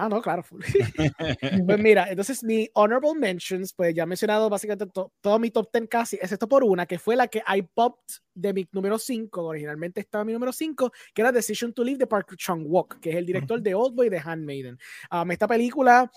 Ah, 0.00 0.08
no, 0.08 0.22
claro. 0.22 0.44
pues 1.66 1.78
mira, 1.80 2.08
entonces 2.08 2.44
mi 2.44 2.70
honorable 2.74 3.16
mentions, 3.16 3.72
pues 3.72 3.92
ya 3.92 4.04
he 4.04 4.06
mencionado 4.06 4.48
básicamente 4.48 4.86
todo 5.20 5.38
mi 5.40 5.50
top 5.50 5.72
10 5.72 5.88
casi, 5.88 6.16
excepto 6.22 6.48
por 6.48 6.62
una, 6.62 6.86
que 6.86 7.00
fue 7.00 7.16
la 7.16 7.26
que 7.26 7.42
I 7.52 7.62
popped 7.62 8.14
de 8.32 8.52
mi 8.52 8.68
número 8.70 8.96
5, 8.96 9.42
originalmente 9.42 9.98
estaba 9.98 10.24
mi 10.24 10.32
número 10.32 10.52
5, 10.52 10.92
que 11.12 11.20
era 11.20 11.32
Decision 11.32 11.72
to 11.72 11.82
Leave 11.82 11.98
de 11.98 12.06
Park 12.06 12.36
Chung-wook, 12.36 13.00
que 13.00 13.10
es 13.10 13.16
el 13.16 13.26
director 13.26 13.60
de 13.60 13.74
Old 13.74 13.96
Boy 13.96 14.08
de 14.08 14.20
Handmaiden. 14.24 14.78
Um, 15.10 15.32
esta 15.32 15.48
película 15.48 16.08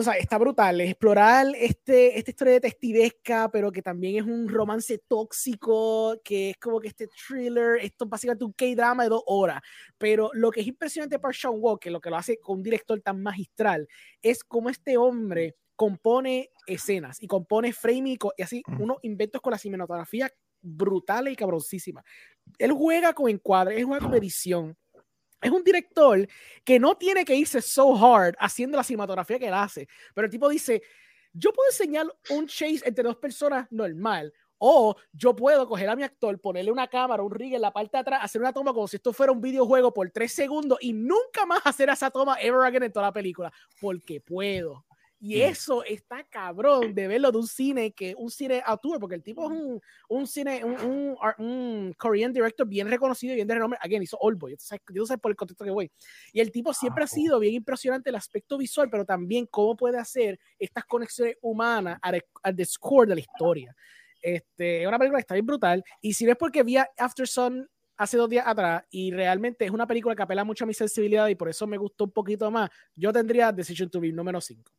está 0.00 0.38
brutal. 0.38 0.80
Explorar 0.80 1.46
este, 1.56 2.18
esta 2.18 2.30
historia 2.30 2.54
detectivesca, 2.54 3.50
pero 3.50 3.70
que 3.70 3.82
también 3.82 4.16
es 4.16 4.22
un 4.22 4.48
romance 4.48 4.98
tóxico, 5.08 6.20
que 6.24 6.50
es 6.50 6.56
como 6.58 6.80
que 6.80 6.88
este 6.88 7.08
thriller, 7.08 7.76
esto 7.80 8.04
es 8.04 8.10
básicamente 8.10 8.44
un 8.44 8.52
K-drama 8.52 9.04
de 9.04 9.08
dos 9.10 9.22
horas. 9.26 9.60
Pero 9.98 10.30
lo 10.34 10.50
que 10.50 10.60
es 10.60 10.66
impresionante 10.66 11.18
para 11.18 11.34
Sean 11.34 11.54
Walker, 11.56 11.92
lo 11.92 12.00
que 12.00 12.10
lo 12.10 12.16
hace 12.16 12.38
con 12.38 12.58
un 12.58 12.62
director 12.62 13.00
tan 13.00 13.22
magistral, 13.22 13.88
es 14.22 14.44
como 14.44 14.70
este 14.70 14.96
hombre 14.96 15.56
compone 15.76 16.50
escenas 16.66 17.22
y 17.22 17.26
compone 17.26 17.72
framing 17.72 18.18
y, 18.36 18.42
así 18.42 18.62
unos 18.78 18.98
inventos 19.02 19.40
con 19.40 19.52
la 19.52 19.58
cinematografía 19.58 20.30
brutales 20.60 21.32
y 21.32 21.36
cabroncísimas. 21.36 22.04
Él 22.58 22.72
juega 22.72 23.12
con 23.14 23.30
encuadre, 23.30 23.78
él 23.78 23.84
juega 23.84 24.04
con 24.04 24.14
edición 24.14 24.76
es 25.40 25.50
un 25.50 25.64
director 25.64 26.26
que 26.64 26.78
no 26.78 26.96
tiene 26.96 27.24
que 27.24 27.34
irse 27.34 27.62
so 27.62 27.94
hard 27.94 28.34
haciendo 28.38 28.76
la 28.76 28.84
cinematografía 28.84 29.38
que 29.38 29.48
él 29.48 29.54
hace, 29.54 29.88
pero 30.14 30.26
el 30.26 30.30
tipo 30.30 30.48
dice, 30.48 30.82
yo 31.32 31.52
puedo 31.52 31.68
enseñar 31.70 32.06
un 32.30 32.46
chase 32.46 32.82
entre 32.84 33.04
dos 33.04 33.16
personas 33.16 33.66
normal, 33.70 34.32
o 34.62 34.94
yo 35.12 35.34
puedo 35.34 35.66
coger 35.66 35.88
a 35.88 35.96
mi 35.96 36.02
actor, 36.02 36.38
ponerle 36.38 36.70
una 36.70 36.86
cámara, 36.86 37.22
un 37.22 37.32
rig 37.32 37.54
en 37.54 37.62
la 37.62 37.72
parte 37.72 37.96
de 37.96 38.00
atrás, 38.02 38.20
hacer 38.22 38.42
una 38.42 38.52
toma 38.52 38.74
como 38.74 38.86
si 38.86 38.96
esto 38.96 39.12
fuera 39.12 39.32
un 39.32 39.40
videojuego 39.40 39.92
por 39.92 40.10
tres 40.10 40.32
segundos 40.32 40.78
y 40.82 40.92
nunca 40.92 41.46
más 41.46 41.62
hacer 41.64 41.88
esa 41.88 42.10
toma 42.10 42.36
ever 42.40 42.66
again 42.66 42.82
en 42.82 42.92
toda 42.92 43.06
la 43.06 43.12
película, 43.12 43.50
porque 43.80 44.20
puedo. 44.20 44.84
Y 45.22 45.42
eso 45.42 45.84
está 45.84 46.24
cabrón 46.24 46.94
de 46.94 47.06
verlo 47.06 47.30
de 47.30 47.36
un 47.36 47.46
cine 47.46 47.92
que 47.92 48.14
un 48.16 48.30
cine 48.30 48.62
autor, 48.64 48.98
porque 48.98 49.16
el 49.16 49.22
tipo 49.22 49.44
es 49.44 49.50
un, 49.50 49.80
un 50.08 50.26
cine, 50.26 50.64
un, 50.64 50.80
un, 50.80 51.16
un, 51.38 51.92
Korean 51.98 52.32
director 52.32 52.66
bien 52.66 52.88
reconocido 52.88 53.34
y 53.34 53.36
bien 53.36 53.46
de 53.46 53.54
renombre. 53.54 53.78
Again, 53.82 54.02
hizo 54.02 54.16
Oldboy. 54.18 54.56
Yo 54.94 55.04
sé 55.04 55.18
por 55.18 55.30
el 55.30 55.36
contexto 55.36 55.62
que 55.62 55.70
voy. 55.70 55.92
Y 56.32 56.40
el 56.40 56.50
tipo 56.50 56.72
siempre 56.72 57.04
ha 57.04 57.06
sido 57.06 57.38
bien 57.38 57.52
impresionante 57.52 58.08
el 58.08 58.16
aspecto 58.16 58.56
visual, 58.56 58.88
pero 58.90 59.04
también 59.04 59.46
cómo 59.46 59.76
puede 59.76 59.98
hacer 59.98 60.40
estas 60.58 60.86
conexiones 60.86 61.36
humanas 61.42 61.98
al, 62.00 62.24
al 62.42 62.64
score 62.64 63.08
de 63.08 63.14
la 63.16 63.20
historia. 63.20 63.76
Este, 64.22 64.82
es 64.82 64.88
una 64.88 64.98
película 64.98 65.18
que 65.18 65.22
está 65.22 65.34
bien 65.34 65.46
brutal. 65.46 65.84
Y 66.00 66.14
si 66.14 66.24
ves 66.24 66.36
porque 66.38 66.62
vi 66.62 66.76
After 66.76 67.28
Sun 67.28 67.68
hace 67.98 68.16
dos 68.16 68.30
días 68.30 68.46
atrás 68.46 68.82
y 68.90 69.10
realmente 69.10 69.66
es 69.66 69.70
una 69.70 69.86
película 69.86 70.16
que 70.16 70.22
apela 70.22 70.44
mucho 70.44 70.64
a 70.64 70.66
mi 70.66 70.72
sensibilidad 70.72 71.28
y 71.28 71.34
por 71.34 71.50
eso 71.50 71.66
me 71.66 71.76
gustó 71.76 72.04
un 72.04 72.12
poquito 72.12 72.50
más, 72.50 72.70
yo 72.94 73.12
tendría 73.12 73.52
Decision 73.52 73.90
to 73.90 74.00
Be 74.00 74.10
número 74.10 74.40
5. 74.40 74.72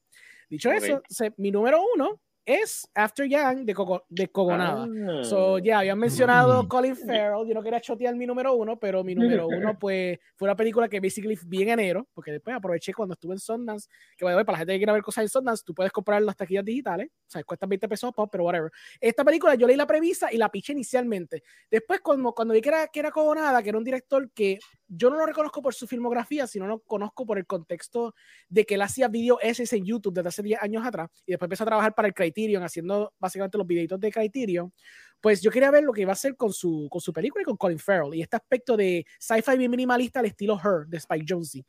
Dicho 0.51 0.69
eso, 0.69 1.01
mi 1.37 1.49
número 1.49 1.79
uno 1.95 2.19
es 2.45 2.89
After 2.93 3.27
Young 3.27 3.65
de, 3.65 3.73
Coco, 3.73 4.05
de 4.09 4.27
Cogonada. 4.29 4.87
So, 5.23 5.59
ya, 5.59 5.79
habían 5.79 5.99
mencionado 5.99 6.67
Colin 6.67 6.95
Farrell. 6.95 7.47
Yo 7.47 7.53
no 7.53 7.63
quería 7.63 7.79
chotear 7.79 8.15
mi 8.15 8.25
número 8.25 8.53
uno, 8.53 8.77
pero 8.79 9.03
mi 9.03 9.15
número 9.15 9.47
uno, 9.47 9.77
pues, 9.79 10.19
fue 10.35 10.47
una 10.47 10.55
película 10.55 10.89
que 10.89 10.99
basically 10.99 11.37
vi 11.45 11.63
en 11.63 11.69
enero, 11.69 12.07
porque 12.13 12.31
después 12.31 12.55
aproveché 12.55 12.93
cuando 12.93 13.13
estuve 13.13 13.33
en 13.33 13.39
Sundance, 13.39 13.87
que 14.17 14.25
para 14.25 14.43
la 14.43 14.57
gente 14.57 14.73
que 14.73 14.79
quiera 14.79 14.93
ver 14.93 15.01
cosas 15.01 15.23
en 15.23 15.29
Sundance, 15.29 15.63
tú 15.65 15.73
puedes 15.73 15.91
comprar 15.91 16.21
las 16.21 16.35
taquillas 16.35 16.65
digitales, 16.65 17.09
o 17.09 17.31
sea, 17.31 17.43
cuestan 17.43 17.69
20 17.69 17.87
pesos 17.87 18.11
pop, 18.13 18.29
pero 18.31 18.43
whatever. 18.43 18.71
Esta 18.99 19.23
película 19.23 19.55
yo 19.55 19.67
leí 19.67 19.77
la 19.77 19.87
premisa 19.87 20.31
y 20.31 20.37
la 20.37 20.49
piché 20.49 20.73
inicialmente. 20.73 21.43
Después, 21.69 22.01
cuando, 22.01 22.33
cuando 22.33 22.53
vi 22.53 22.61
que 22.61 22.69
era, 22.69 22.87
que 22.87 22.99
era 22.99 23.11
Cogonada, 23.11 23.63
que 23.63 23.69
era 23.69 23.77
un 23.77 23.83
director 23.83 24.29
que 24.31 24.59
yo 24.87 25.09
no 25.09 25.17
lo 25.17 25.25
reconozco 25.25 25.61
por 25.61 25.73
su 25.73 25.87
filmografía, 25.87 26.47
sino 26.47 26.67
lo 26.67 26.79
conozco 26.81 27.25
por 27.25 27.37
el 27.37 27.45
contexto 27.45 28.13
de 28.49 28.65
que 28.65 28.75
él 28.75 28.81
hacía 28.81 29.07
video 29.07 29.39
ese 29.41 29.63
en 29.75 29.85
YouTube 29.85 30.13
desde 30.13 30.29
hace 30.29 30.43
10 30.43 30.61
años 30.61 30.85
atrás 30.85 31.09
y 31.25 31.31
después 31.31 31.47
empezó 31.47 31.63
a 31.63 31.67
trabajar 31.67 31.95
para 31.95 32.07
el 32.07 32.13
Criterion 32.31 32.63
haciendo 32.63 33.13
básicamente 33.19 33.57
los 33.57 33.67
videitos 33.67 33.99
de 33.99 34.11
Criterion. 34.11 34.73
Pues 35.19 35.41
yo 35.41 35.51
quería 35.51 35.69
ver 35.71 35.83
lo 35.83 35.93
que 35.93 36.01
iba 36.01 36.11
a 36.11 36.13
hacer 36.13 36.35
con 36.35 36.51
su, 36.51 36.87
con 36.89 36.99
su 36.99 37.13
película 37.13 37.43
y 37.43 37.45
con 37.45 37.57
Colin 37.57 37.77
Farrell 37.77 38.15
y 38.15 38.21
este 38.21 38.37
aspecto 38.37 38.75
de 38.75 39.05
sci-fi 39.19 39.57
bien 39.57 39.69
minimalista 39.69 40.19
al 40.19 40.25
estilo 40.25 40.59
Her 40.59 40.87
de 40.87 40.97
Spike 40.97 41.25
Jonze. 41.27 41.63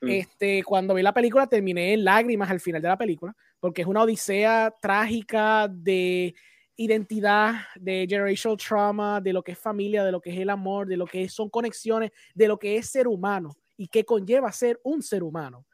Mm. 0.00 0.08
Este, 0.08 0.62
cuando 0.62 0.94
vi 0.94 1.02
la 1.02 1.12
película 1.12 1.46
terminé 1.46 1.92
en 1.92 2.04
lágrimas 2.04 2.50
al 2.50 2.60
final 2.60 2.80
de 2.80 2.88
la 2.88 2.98
película 2.98 3.34
porque 3.60 3.82
es 3.82 3.88
una 3.88 4.02
odisea 4.02 4.74
trágica 4.80 5.68
de 5.68 6.34
identidad, 6.76 7.54
de 7.76 8.06
generational 8.08 8.58
trauma, 8.58 9.20
de 9.20 9.32
lo 9.32 9.42
que 9.42 9.52
es 9.52 9.58
familia, 9.58 10.04
de 10.04 10.12
lo 10.12 10.20
que 10.20 10.30
es 10.30 10.38
el 10.38 10.50
amor, 10.50 10.86
de 10.86 10.96
lo 10.96 11.06
que 11.06 11.28
son 11.28 11.48
conexiones, 11.48 12.10
de 12.34 12.48
lo 12.48 12.58
que 12.58 12.76
es 12.76 12.90
ser 12.90 13.06
humano 13.06 13.56
y 13.76 13.88
que 13.88 14.04
conlleva 14.04 14.50
ser 14.52 14.80
un 14.82 15.02
ser 15.02 15.22
humano. 15.22 15.66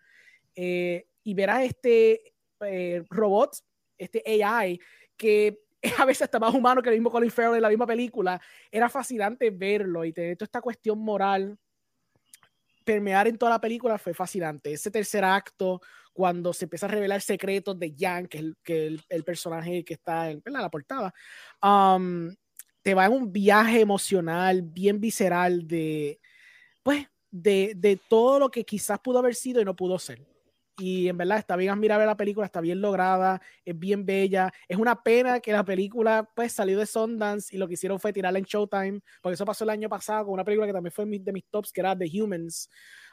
Eh, 0.54 1.06
y 1.22 1.34
verás 1.34 1.64
este 1.64 2.34
eh, 2.60 3.02
robot, 3.08 3.56
este 4.00 4.22
AI, 4.42 4.80
que 5.16 5.60
a 5.98 6.04
veces 6.04 6.22
está 6.22 6.38
más 6.38 6.54
humano 6.54 6.82
que 6.82 6.88
el 6.88 6.96
mismo 6.96 7.10
Colin 7.10 7.30
Farrell 7.30 7.56
en 7.56 7.62
la 7.62 7.68
misma 7.68 7.86
película. 7.86 8.40
Era 8.70 8.88
fascinante 8.88 9.50
verlo 9.50 10.04
y 10.04 10.12
tener 10.12 10.36
toda 10.36 10.46
esta 10.46 10.60
cuestión 10.60 10.98
moral 10.98 11.58
permear 12.84 13.28
en 13.28 13.38
toda 13.38 13.52
la 13.52 13.60
película 13.60 13.98
fue 13.98 14.14
fascinante. 14.14 14.72
Ese 14.72 14.90
tercer 14.90 15.24
acto, 15.24 15.80
cuando 16.12 16.52
se 16.52 16.64
empieza 16.64 16.86
a 16.86 16.88
revelar 16.88 17.20
secretos 17.20 17.78
de 17.78 17.94
Jan, 17.96 18.26
que 18.26 18.38
es 18.38 18.44
el, 18.44 18.56
que 18.64 18.98
el, 19.08 19.24
personaje 19.24 19.84
que 19.84 19.94
está 19.94 20.30
en, 20.30 20.42
la 20.44 20.68
portada, 20.68 21.14
um, 21.62 22.34
te 22.82 22.94
va 22.94 23.06
en 23.06 23.12
un 23.12 23.32
viaje 23.32 23.80
emocional 23.80 24.62
bien 24.62 25.00
visceral 25.00 25.68
de, 25.68 26.20
pues, 26.82 27.06
de, 27.30 27.74
de 27.76 28.00
todo 28.08 28.40
lo 28.40 28.50
que 28.50 28.64
quizás 28.64 28.98
pudo 28.98 29.20
haber 29.20 29.36
sido 29.36 29.60
y 29.60 29.64
no 29.64 29.76
pudo 29.76 29.98
ser 29.98 30.29
y 30.80 31.08
en 31.08 31.16
verdad 31.16 31.38
está 31.38 31.56
bien 31.56 31.70
admirable 31.70 32.06
la 32.06 32.16
película, 32.16 32.46
está 32.46 32.60
bien 32.60 32.80
lograda, 32.80 33.40
es 33.64 33.78
bien 33.78 34.06
bella. 34.06 34.52
Es 34.66 34.78
una 34.78 35.02
pena 35.02 35.40
que 35.40 35.52
la 35.52 35.64
película 35.64 36.28
pues 36.34 36.52
salió 36.52 36.78
de 36.78 36.86
Sundance 36.86 37.54
y 37.54 37.58
lo 37.58 37.68
que 37.68 37.74
hicieron 37.74 38.00
fue 38.00 38.12
tirarla 38.12 38.38
en 38.38 38.44
Showtime, 38.44 39.00
porque 39.20 39.34
eso 39.34 39.44
pasó 39.44 39.64
el 39.64 39.70
año 39.70 39.88
pasado 39.88 40.24
con 40.24 40.34
una 40.34 40.44
película 40.44 40.66
que 40.66 40.72
también 40.72 40.92
fue 40.92 41.04
de 41.06 41.32
mis 41.32 41.44
tops, 41.50 41.72
que 41.72 41.80
era 41.80 41.96
The 41.96 42.06
Humans. 42.20 42.68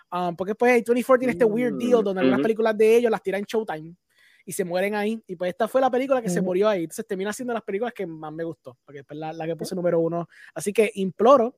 Um, 0.10 0.36
porque 0.38 0.56
pues 0.56 0.86
24 0.86 1.20
tiene 1.20 1.34
este 1.34 1.44
weird 1.44 1.78
deal 1.78 2.02
donde 2.02 2.22
algunas 2.22 2.42
películas 2.42 2.78
de 2.78 2.96
ellos 2.96 3.12
las 3.12 3.22
tiran 3.22 3.40
en 3.40 3.46
Showtime 3.46 3.94
y 4.46 4.54
se 4.54 4.64
mueren 4.64 4.96
ahí. 4.96 5.22
Y 5.28 5.36
pues 5.36 5.50
esta 5.50 5.68
fue 5.68 5.82
la 5.82 5.92
película 5.92 6.22
que 6.22 6.30
se 6.30 6.42
murió 6.42 6.70
ahí. 6.70 6.84
Entonces 6.84 7.06
termina 7.06 7.34
siendo 7.34 7.54
las 7.54 7.64
películas 7.64 7.94
que 7.94 8.08
más 8.08 8.32
me 8.32 8.46
gustó, 8.46 8.78
porque 8.86 9.00
es 9.00 9.06
pues, 9.06 9.20
la, 9.20 9.34
la 9.34 9.46
que 9.46 9.58
puse 9.58 9.76
número 9.76 10.00
uno. 10.00 10.30
Así 10.54 10.72
que 10.72 10.90
imploro 10.96 11.58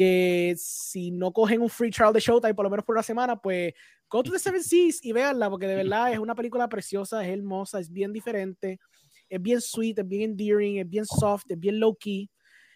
que 0.00 0.54
si 0.56 1.10
no 1.10 1.30
cogen 1.30 1.60
un 1.60 1.68
free 1.68 1.90
trial 1.90 2.14
de 2.14 2.20
Showtime 2.20 2.54
por 2.54 2.64
lo 2.64 2.70
menos 2.70 2.86
por 2.86 2.94
una 2.94 3.02
semana, 3.02 3.36
pues 3.36 3.74
go 4.08 4.22
to 4.22 4.32
the 4.32 4.38
Seven 4.38 4.64
Seas 4.64 4.98
y 5.04 5.12
véanla, 5.12 5.50
porque 5.50 5.66
de 5.66 5.74
verdad 5.74 6.10
es 6.10 6.18
una 6.18 6.34
película 6.34 6.66
preciosa, 6.70 7.22
es 7.22 7.30
hermosa, 7.30 7.78
es 7.78 7.92
bien 7.92 8.10
diferente, 8.10 8.80
es 9.28 9.42
bien 9.42 9.60
sweet, 9.60 9.98
es 9.98 10.08
bien 10.08 10.30
endearing, 10.30 10.78
es 10.78 10.88
bien 10.88 11.04
soft, 11.04 11.44
es 11.50 11.60
bien 11.60 11.78
low 11.78 11.94
key, 11.94 12.30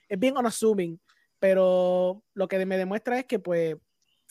es 0.07 0.19
bien 0.19 0.37
unassuming, 0.37 1.01
pero 1.39 2.23
lo 2.35 2.47
que 2.47 2.67
me 2.67 2.77
demuestra 2.77 3.21
es 3.21 3.25
que 3.25 3.39
pues, 3.39 3.75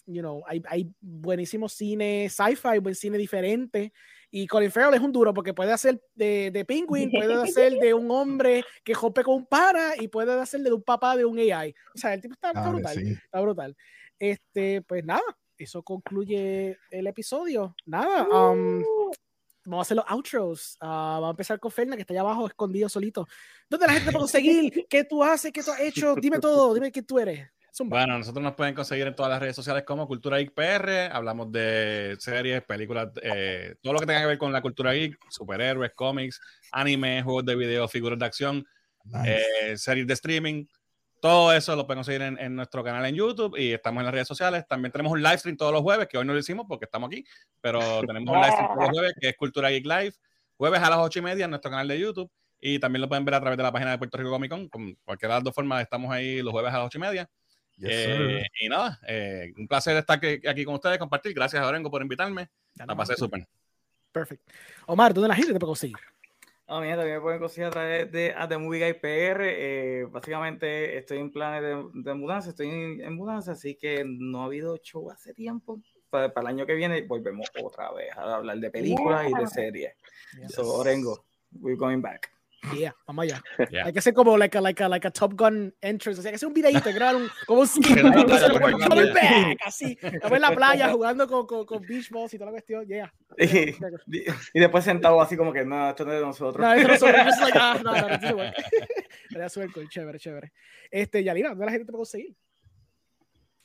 you 0.06 0.22
know, 0.22 0.44
hay, 0.46 0.62
hay 0.68 0.94
buenísimo 1.02 1.68
cine 1.70 2.30
sci-fi, 2.30 2.78
buen 2.78 2.94
cine 2.94 3.18
diferente, 3.18 3.92
y 4.36 4.48
Colin 4.48 4.72
Farrell 4.72 4.96
es 4.96 5.00
un 5.00 5.12
duro 5.12 5.32
porque 5.32 5.54
puede 5.54 5.72
hacer 5.72 6.02
de, 6.16 6.50
de 6.50 6.66
Penguin, 6.66 7.12
puede 7.12 7.36
hacer 7.36 7.74
de 7.74 7.94
un 7.94 8.10
hombre 8.10 8.66
que 8.84 8.96
jope 8.96 9.24
con 9.24 9.36
un 9.36 9.46
para 9.46 9.96
y 10.02 10.08
puede 10.08 10.34
hacer 10.34 10.62
de 10.62 10.74
un 10.74 10.82
papá 10.82 11.16
de 11.16 11.24
un 11.24 11.38
AI. 11.38 11.76
O 11.94 12.00
sea, 12.00 12.16
el 12.16 12.22
tipo 12.22 12.34
está, 12.34 12.52
brutal. 12.68 12.98
Está 12.98 13.42
brutal. 13.42 13.78
Este, 14.18 14.82
pues 14.82 15.06
nada, 15.06 15.22
eso 15.56 15.84
concluye 15.84 16.80
el 16.90 17.06
episodio. 17.06 17.76
Nada. 17.86 18.24
Um, 18.24 18.82
vamos 19.66 19.78
a 19.78 19.82
hacer 19.82 19.98
los 19.98 20.06
outros. 20.08 20.78
Uh, 20.82 20.88
vamos 20.88 21.28
a 21.28 21.30
empezar 21.30 21.60
con 21.60 21.70
Ferna, 21.70 21.96
que 21.96 22.02
está 22.02 22.16
allá 22.16 22.22
abajo, 22.22 22.48
escondido 22.48 22.90
solito. 22.90 23.28
¿Dónde 23.70 23.86
la 23.86 23.94
gente 23.94 24.08
te 24.08 24.12
puede 24.14 24.24
conseguir? 24.24 24.88
¿Qué 24.90 25.04
tú 25.04 25.24
haces? 25.24 25.52
¿Qué 25.52 25.62
tú 25.62 25.72
has 25.72 25.80
hecho? 25.80 26.16
Dime 26.16 26.40
todo. 26.40 26.74
Dime 26.74 26.92
quién 26.92 27.06
tú 27.06 27.20
eres. 27.20 27.48
Bueno, 27.80 28.20
nosotros 28.20 28.44
nos 28.44 28.54
pueden 28.54 28.76
conseguir 28.76 29.08
en 29.08 29.16
todas 29.16 29.32
las 29.32 29.40
redes 29.40 29.56
sociales 29.56 29.84
como 29.84 30.08
Cultura 30.08 30.38
Geek 30.38 30.54
PR. 30.54 31.12
Hablamos 31.12 31.52
de 31.52 32.16
series, 32.20 32.62
películas, 32.64 33.10
eh, 33.22 33.76
todo 33.82 33.94
lo 33.94 34.00
que 34.00 34.06
tenga 34.06 34.22
que 34.22 34.28
ver 34.28 34.38
con 34.38 34.52
la 34.52 34.62
cultura 34.62 34.94
geek, 34.94 35.18
superhéroes, 35.30 35.92
cómics, 35.96 36.40
anime, 36.72 37.24
juegos 37.24 37.46
de 37.46 37.56
video, 37.56 37.88
figuras 37.88 38.20
de 38.20 38.26
acción, 38.26 38.66
eh, 39.26 39.76
series 39.76 40.06
de 40.06 40.14
streaming. 40.14 40.66
Todo 41.20 41.52
eso 41.52 41.76
lo 41.76 41.88
pueden 41.88 42.00
conseguir 42.00 42.22
en, 42.22 42.56
nuestro 42.56 42.84
canal 42.84 43.06
en 43.06 43.16
YouTube 43.16 43.58
y 43.58 43.72
estamos 43.74 44.02
en 44.02 44.06
las 44.06 44.14
redes 44.14 44.28
sociales. 44.28 44.66
También 44.68 44.92
tenemos 44.92 45.12
un 45.12 45.24
live 45.24 45.38
stream 45.40 45.58
todos 45.58 45.74
los 45.74 45.82
jueves, 45.82 46.08
que 46.08 46.18
hoy 46.18 46.26
no 46.26 46.34
lo 46.34 46.40
hicimos 46.40 46.66
porque 46.68 46.86
estamos 46.86 47.08
aquí, 47.08 47.26
pero 47.60 47.80
tenemos 48.08 48.36
un 48.36 48.42
live 48.42 48.52
stream 48.52 48.68
todos 48.68 48.82
los 48.82 48.90
jueves 48.90 49.14
que 49.20 49.30
es 49.30 49.38
Cultura 49.38 49.70
Geek 49.70 49.86
Live. 49.86 50.14
Jueves 50.58 50.80
a 50.80 50.90
las 50.92 51.00
ocho 51.00 51.20
y 51.20 51.22
media 51.24 51.46
en 51.46 51.50
nuestro 51.50 51.72
canal 51.72 51.88
de 51.88 51.98
YouTube 51.98 52.30
y 52.60 52.78
también 52.78 53.02
lo 53.02 53.10
pueden 53.10 53.26
ver 53.26 53.34
a 53.34 53.40
través 53.40 53.58
de 53.58 53.64
la 53.64 53.72
página 53.72 53.92
de 53.92 53.98
Puerto 53.98 54.18
Rico 54.18 54.30
Comic 54.30 54.52
Con. 54.52 54.70
Con 54.70 54.96
cualquiera 55.04 55.34
de 55.34 55.40
las 55.40 55.44
dos 55.44 55.56
formas 55.56 55.82
estamos 55.82 56.12
ahí 56.12 56.42
los 56.42 56.52
jueves 56.52 56.72
a 56.72 56.78
las 56.78 56.88
ocho 56.88 57.00
y 57.00 57.02
media. 57.02 57.30
Eh, 57.82 58.44
y 58.62 58.70
nada, 58.70 59.00
eh, 59.08 59.54
un 59.58 59.68
placer 59.68 59.98
estar 59.98 60.18
aquí, 60.18 60.64
con 60.64 60.76
ustedes, 60.76 60.98
compartir. 60.98 61.34
Gracias 61.34 61.62
a 61.62 61.68
Orengo 61.68 61.90
por 61.90 62.02
invitarme. 62.02 62.50
La 62.76 62.96
pasé 62.96 63.16
súper. 63.16 63.48
Perfecto. 64.12 64.54
Omar, 64.86 65.14
¿dónde 65.14 65.30
la 65.30 65.36
gente 65.36 65.54
te 65.54 65.60
puede 65.60 65.72
conseguir? 65.72 65.98
No, 66.68 66.80
mira, 66.80 66.96
también 66.96 67.18
me 67.18 67.22
pueden 67.22 67.40
conseguir 67.40 67.68
a 67.68 67.72
través 67.72 68.12
de 68.12 68.34
The 68.48 68.58
Movie 68.58 68.86
Guy 68.86 68.94
PR. 69.00 69.42
Eh, 69.42 70.08
básicamente 70.10 70.98
estoy 70.98 71.18
en 71.18 71.32
planes 71.32 71.62
de, 71.94 72.14
mudanza, 72.14 72.50
estoy 72.50 72.70
en, 72.70 73.16
mudanza, 73.16 73.52
así 73.52 73.76
que 73.76 74.04
no 74.06 74.42
ha 74.42 74.46
habido 74.46 74.78
show 74.78 75.12
hace 75.12 75.34
tiempo. 75.34 75.82
Para, 76.10 76.32
el 76.36 76.48
año 76.48 76.66
que 76.66 76.76
viene 76.76 77.02
volvemos 77.02 77.50
otra 77.62 77.92
vez 77.92 78.16
a 78.16 78.36
hablar 78.36 78.58
de 78.60 78.70
películas 78.70 79.28
y 79.30 79.34
de 79.34 79.48
series. 79.48 79.94
So, 80.50 80.76
Orengo, 80.76 81.26
we're 81.60 81.76
going 81.76 82.02
back. 82.02 82.32
Yeah, 82.72 82.96
vamos 83.06 83.24
allá. 83.24 83.42
Hay 83.84 83.92
que 83.92 84.00
hacer 84.00 84.14
como 84.14 84.38
like 84.38 84.58
a, 84.58 84.62
like 84.62 84.82
a, 84.82 84.88
like 84.88 85.08
a 85.08 85.12
Top 85.12 85.34
Gun 85.36 85.74
entrance. 85.82 86.20
O 86.20 86.22
sea, 86.22 86.30
hay 86.30 86.34
que 86.34 86.36
hacer 86.38 86.48
un 86.48 86.54
videito, 86.54 86.94
grabar 86.94 87.18
un, 87.18 87.30
como 87.46 87.62
un 87.62 87.68
skit. 87.68 87.98
así. 89.66 89.98
Estamos 90.02 90.36
en 90.36 90.42
la 90.42 90.52
playa 90.52 90.90
jugando 90.90 91.28
con, 91.28 91.46
con, 91.46 91.66
con, 91.66 91.82
beach 91.82 92.10
balls 92.10 92.34
y 92.34 92.38
toda 92.38 92.52
la 92.52 92.54
cuestión. 92.54 92.86
Yeah. 92.88 93.14
Y, 93.38 93.76
y, 94.54 94.60
después 94.60 94.84
sentado 94.84 95.20
así 95.22 95.36
como 95.36 95.52
que 95.52 95.66
no, 95.66 95.90
esto 95.90 96.06
no 96.06 96.14
es 96.14 96.20
de 96.20 96.26
nosotros. 96.26 96.66
No, 96.66 96.74
esto 96.74 97.08
no 97.08 97.18
es 97.18 97.40
like, 97.42 97.60
ah, 97.60 97.80
no, 97.84 97.92
no, 97.92 98.02
no, 98.02 98.18
no, 98.18 99.76
no, 99.76 99.90
chévere, 99.90 100.20
chévere. 100.20 100.52
Este, 100.90 101.24
Yalina, 101.24 101.50
¿dónde 101.50 101.66
la 101.66 101.72
gente 101.72 101.86
te 101.86 101.92
puede 101.92 102.02
conseguir? 102.02 102.36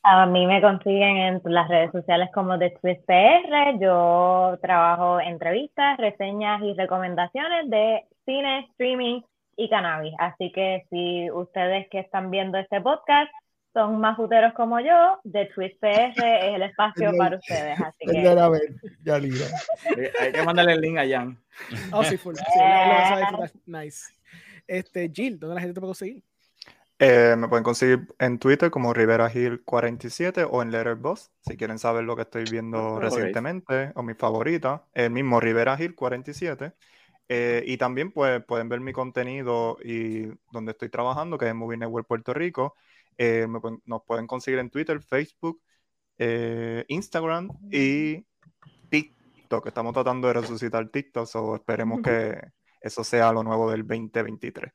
A 0.02 0.26
mí 0.26 0.46
me 0.46 0.60
consiguen 0.60 1.16
en 1.18 1.40
las 1.44 1.68
redes 1.68 1.90
sociales 1.92 2.30
como 2.32 2.58
The 2.58 2.70
Twist 2.80 3.04
PR. 3.04 3.78
Yo 3.80 4.58
trabajo 4.62 5.20
entrevistas, 5.20 5.98
reseñas 5.98 6.62
y 6.62 6.74
recomendaciones 6.74 7.68
de 7.68 8.04
cine, 8.28 8.68
streaming 8.72 9.22
y 9.56 9.70
cannabis. 9.70 10.12
Así 10.18 10.52
que 10.52 10.84
si 10.90 11.30
ustedes 11.30 11.88
que 11.90 12.00
están 12.00 12.30
viendo 12.30 12.58
este 12.58 12.80
podcast 12.80 13.32
son 13.72 14.00
más 14.00 14.16
futeros 14.16 14.52
como 14.54 14.80
yo, 14.80 15.18
The 15.30 15.46
Twist 15.54 15.80
PR 15.80 16.10
es 16.10 16.54
el 16.54 16.62
espacio 16.62 17.12
para 17.16 17.36
ustedes. 17.36 17.80
Así 17.80 18.06
que... 18.06 18.28
A 18.28 18.48
ver, 18.48 18.74
ya 19.02 19.14
Hay 19.14 20.32
que 20.32 20.42
mandarle 20.42 20.74
el 20.74 20.80
link 20.80 20.98
a 20.98 21.08
Jan. 21.08 21.38
Oh, 21.92 22.04
sí, 22.04 22.16
full. 22.16 22.34
Sí, 22.36 23.58
nice. 23.66 24.12
Este, 24.66 25.10
Jill, 25.12 25.38
¿dónde 25.38 25.56
la 25.56 25.60
gente 25.60 25.74
te 25.74 25.80
puede 25.80 25.90
conseguir? 25.90 26.22
Eh, 27.00 27.34
me 27.36 27.48
pueden 27.48 27.64
conseguir 27.64 28.08
en 28.18 28.38
Twitter 28.38 28.70
como 28.70 28.92
Rivera 28.92 29.30
Hill 29.32 29.62
47 29.64 30.44
o 30.50 30.62
en 30.62 30.72
Letterboxd 30.72 31.30
si 31.40 31.56
quieren 31.56 31.78
saber 31.78 32.04
lo 32.04 32.16
que 32.16 32.22
estoy 32.22 32.44
viendo 32.50 32.98
recientemente 32.98 33.92
o 33.94 34.02
mi 34.02 34.14
favorita, 34.14 34.84
el 34.94 35.10
mismo 35.10 35.38
Rivera 35.40 35.76
Hill 35.80 35.94
47. 35.94 36.72
Eh, 37.28 37.62
y 37.66 37.76
también 37.76 38.10
pues, 38.10 38.42
pueden 38.44 38.68
ver 38.68 38.80
mi 38.80 38.92
contenido 38.92 39.76
y 39.84 40.28
donde 40.50 40.72
estoy 40.72 40.88
trabajando, 40.88 41.36
que 41.36 41.48
es 41.48 41.54
Movie 41.54 41.76
Network 41.76 42.06
Puerto 42.06 42.32
Rico. 42.32 42.74
Eh, 43.18 43.46
nos 43.84 44.02
pueden 44.04 44.26
conseguir 44.26 44.60
en 44.60 44.70
Twitter, 44.70 45.00
Facebook, 45.02 45.60
eh, 46.18 46.84
Instagram 46.88 47.50
y 47.70 48.24
TikTok. 48.88 49.66
Estamos 49.66 49.92
tratando 49.92 50.28
de 50.28 50.34
resucitar 50.34 50.88
TikTok, 50.88 51.28
o 51.34 51.56
esperemos 51.56 52.00
que 52.00 52.40
eso 52.80 53.04
sea 53.04 53.32
lo 53.32 53.42
nuevo 53.42 53.70
del 53.70 53.86
2023. 53.86 54.72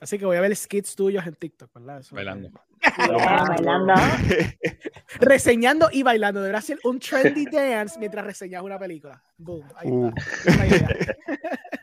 Así 0.00 0.18
que 0.18 0.24
voy 0.24 0.36
a 0.36 0.40
ver 0.40 0.56
skits 0.56 0.96
tuyos 0.96 1.24
en 1.26 1.34
TikTok, 1.34 1.72
¿verdad? 1.74 2.02
bailando. 2.10 2.50
bailando. 2.98 3.94
Reseñando 5.20 5.88
y 5.92 6.02
bailando. 6.02 6.40
Deberá 6.40 6.60
ser 6.60 6.80
un 6.82 6.98
trendy 6.98 7.46
dance 7.52 7.98
mientras 8.00 8.24
reseñas 8.24 8.62
una 8.62 8.78
película. 8.78 9.22
Boom. 9.36 9.64
Ahí 9.76 9.90
uh. 9.90 10.08
está. 10.08 11.16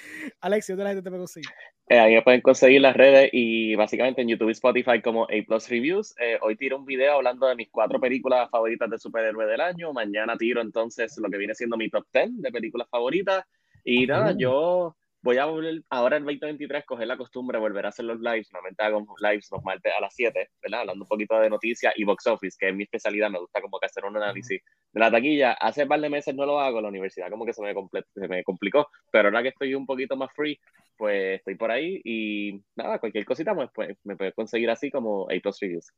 Alexio, 0.40 0.74
¿dónde 0.74 0.84
la 0.84 0.90
gente 0.90 1.02
te 1.02 1.10
puede 1.10 1.20
conseguir? 1.20 1.50
Eh, 1.88 1.98
ahí 1.98 2.14
me 2.14 2.22
pueden 2.22 2.40
conseguir 2.40 2.80
las 2.80 2.96
redes 2.96 3.30
y 3.32 3.74
básicamente 3.74 4.22
en 4.22 4.28
YouTube 4.28 4.48
y 4.48 4.52
Spotify 4.52 5.02
como 5.02 5.24
A 5.24 5.44
Plus 5.46 5.68
Reviews. 5.68 6.14
Eh, 6.20 6.38
hoy 6.40 6.56
tiro 6.56 6.76
un 6.76 6.84
video 6.84 7.14
hablando 7.14 7.48
de 7.48 7.56
mis 7.56 7.68
cuatro 7.68 7.98
películas 7.98 8.48
favoritas 8.48 8.88
de 8.88 8.98
superhéroe 8.98 9.46
del 9.46 9.60
año. 9.60 9.92
Mañana 9.92 10.36
tiro 10.36 10.60
entonces 10.60 11.18
lo 11.18 11.28
que 11.28 11.38
viene 11.38 11.54
siendo 11.54 11.76
mi 11.76 11.90
top 11.90 12.06
10 12.12 12.42
de 12.42 12.52
películas 12.52 12.88
favoritas. 12.88 13.44
Y 13.82 14.06
nada, 14.06 14.36
yo 14.38 14.94
voy 15.22 15.38
a 15.38 15.46
volver 15.46 15.82
ahora 15.90 16.16
en 16.16 16.24
2023 16.24 16.84
coger 16.84 17.06
la 17.06 17.16
costumbre 17.16 17.58
volver 17.58 17.86
a 17.86 17.88
hacer 17.90 18.04
los 18.04 18.20
lives. 18.20 18.48
Normalmente 18.52 18.82
hago 18.82 19.04
lives 19.20 19.48
los 19.50 19.62
martes 19.64 19.92
a 19.96 20.00
las 20.00 20.14
7, 20.14 20.48
¿verdad? 20.62 20.80
Hablando 20.80 21.04
un 21.04 21.08
poquito 21.08 21.38
de 21.40 21.50
noticias 21.50 21.92
y 21.96 22.04
box 22.04 22.26
office, 22.26 22.56
que 22.58 22.68
es 22.68 22.74
mi 22.74 22.84
especialidad. 22.84 23.30
Me 23.30 23.40
gusta 23.40 23.60
como 23.60 23.78
que 23.78 23.86
hacer 23.86 24.04
un 24.04 24.16
análisis 24.16 24.62
de 24.92 25.00
la 25.00 25.10
taquilla. 25.10 25.52
Hace 25.52 25.84
un 25.84 25.88
par 25.88 26.00
de 26.00 26.10
meses 26.10 26.34
no 26.34 26.46
lo 26.46 26.60
hago, 26.60 26.80
la 26.80 26.88
universidad 26.88 27.30
como 27.30 27.44
que 27.44 27.52
se 27.52 27.62
me, 27.62 27.74
se 28.14 28.28
me 28.28 28.44
complicó, 28.44 28.88
pero 29.10 29.28
ahora 29.28 29.42
que 29.42 29.48
estoy 29.48 29.74
un 29.74 29.86
poquito 29.86 30.16
más 30.16 30.30
free, 30.34 30.58
pues 30.96 31.38
estoy 31.38 31.54
por 31.54 31.70
ahí 31.70 32.00
y 32.04 32.62
nada, 32.76 32.98
cualquier 32.98 33.24
cosita 33.24 33.54
pues, 33.54 33.70
pues 33.74 33.96
me 34.04 34.16
puedes 34.16 34.34
conseguir 34.34 34.70
así 34.70 34.90
como 34.90 35.24
A 35.30 35.40
Plus 35.40 35.58
Reviews. 35.60 35.92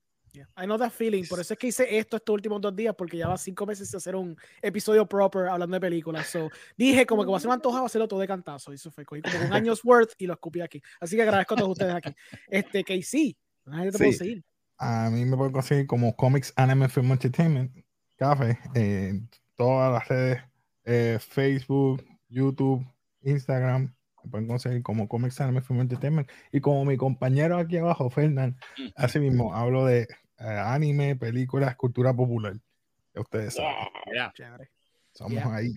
I 0.57 0.65
know 0.65 0.79
that 0.79 0.91
feeling. 0.91 1.25
Por 1.29 1.41
eso 1.41 1.53
es 1.53 1.59
que 1.59 1.67
hice 1.67 1.99
esto 1.99 2.17
estos 2.17 2.33
últimos 2.33 2.61
dos 2.61 2.75
días, 2.75 2.95
porque 2.97 3.19
ya 3.19 3.29
va 3.29 3.37
cinco 3.37 3.67
meses 3.67 3.91
de 3.91 3.99
hacer 3.99 4.17
un 4.17 4.37
episodio 4.63 5.07
proper 5.07 5.49
hablando 5.49 5.75
de 5.75 5.81
películas. 5.81 6.27
So, 6.27 6.49
dije, 6.77 7.05
como 7.05 7.25
que 7.25 7.31
va 7.31 7.37
a 7.37 7.41
ser 7.41 7.49
un 7.49 7.55
antojado 7.55 7.85
hacerlo 7.85 8.09
todo 8.09 8.21
de 8.21 8.27
cantazo. 8.27 8.73
Y 8.73 8.77
eso 8.77 8.91
fue, 8.91 9.05
cogí 9.05 9.21
como 9.21 9.45
un 9.45 9.53
año's 9.53 9.85
worth 9.85 10.13
y 10.19 10.27
lo 10.27 10.35
escupí 10.35 10.63
aquí. 10.63 10.81
Así 11.01 11.17
que 11.17 11.23
agradezco 11.23 11.55
a 11.55 11.57
todos 11.59 11.73
ustedes 11.73 11.95
aquí. 11.95 12.15
Este, 12.49 12.83
que 12.83 13.03
sí, 13.03 13.37
te 13.65 13.99
puedo 13.99 14.13
seguir. 14.13 14.43
A 14.79 15.11
mí 15.11 15.25
me 15.25 15.37
pueden 15.37 15.53
conseguir 15.53 15.87
como 15.87 16.17
Comics 16.17 16.53
Anime 16.57 16.89
Film 16.89 17.13
Entertainment, 17.13 17.77
Café, 18.23 18.57
en 18.77 19.29
todas 19.57 19.93
las 19.93 20.07
redes, 20.07 20.43
eh, 20.85 21.19
Facebook, 21.21 22.05
YouTube, 22.29 22.87
Instagram, 23.23 23.93
me 24.23 24.31
pueden 24.31 24.47
conseguir 24.47 24.81
como 24.85 25.09
Comics 25.09 25.41
Anime 25.41 25.61
Film 25.61 25.81
Entertainment. 25.81 26.31
Y 26.53 26.61
como 26.61 26.85
mi 26.85 26.97
compañero 26.97 27.59
aquí 27.59 27.79
abajo, 27.79 28.11
Fernán, 28.11 28.57
mm. 28.79 28.91
así 28.95 29.19
mismo 29.19 29.53
hablo 29.57 29.87
de 29.87 30.03
eh, 30.03 30.07
anime, 30.39 31.17
películas, 31.17 31.75
cultura 31.75 32.15
popular. 32.15 32.55
ustedes 33.17 33.55
saben. 33.55 34.69
Somos 35.11 35.45
ahí. 35.47 35.75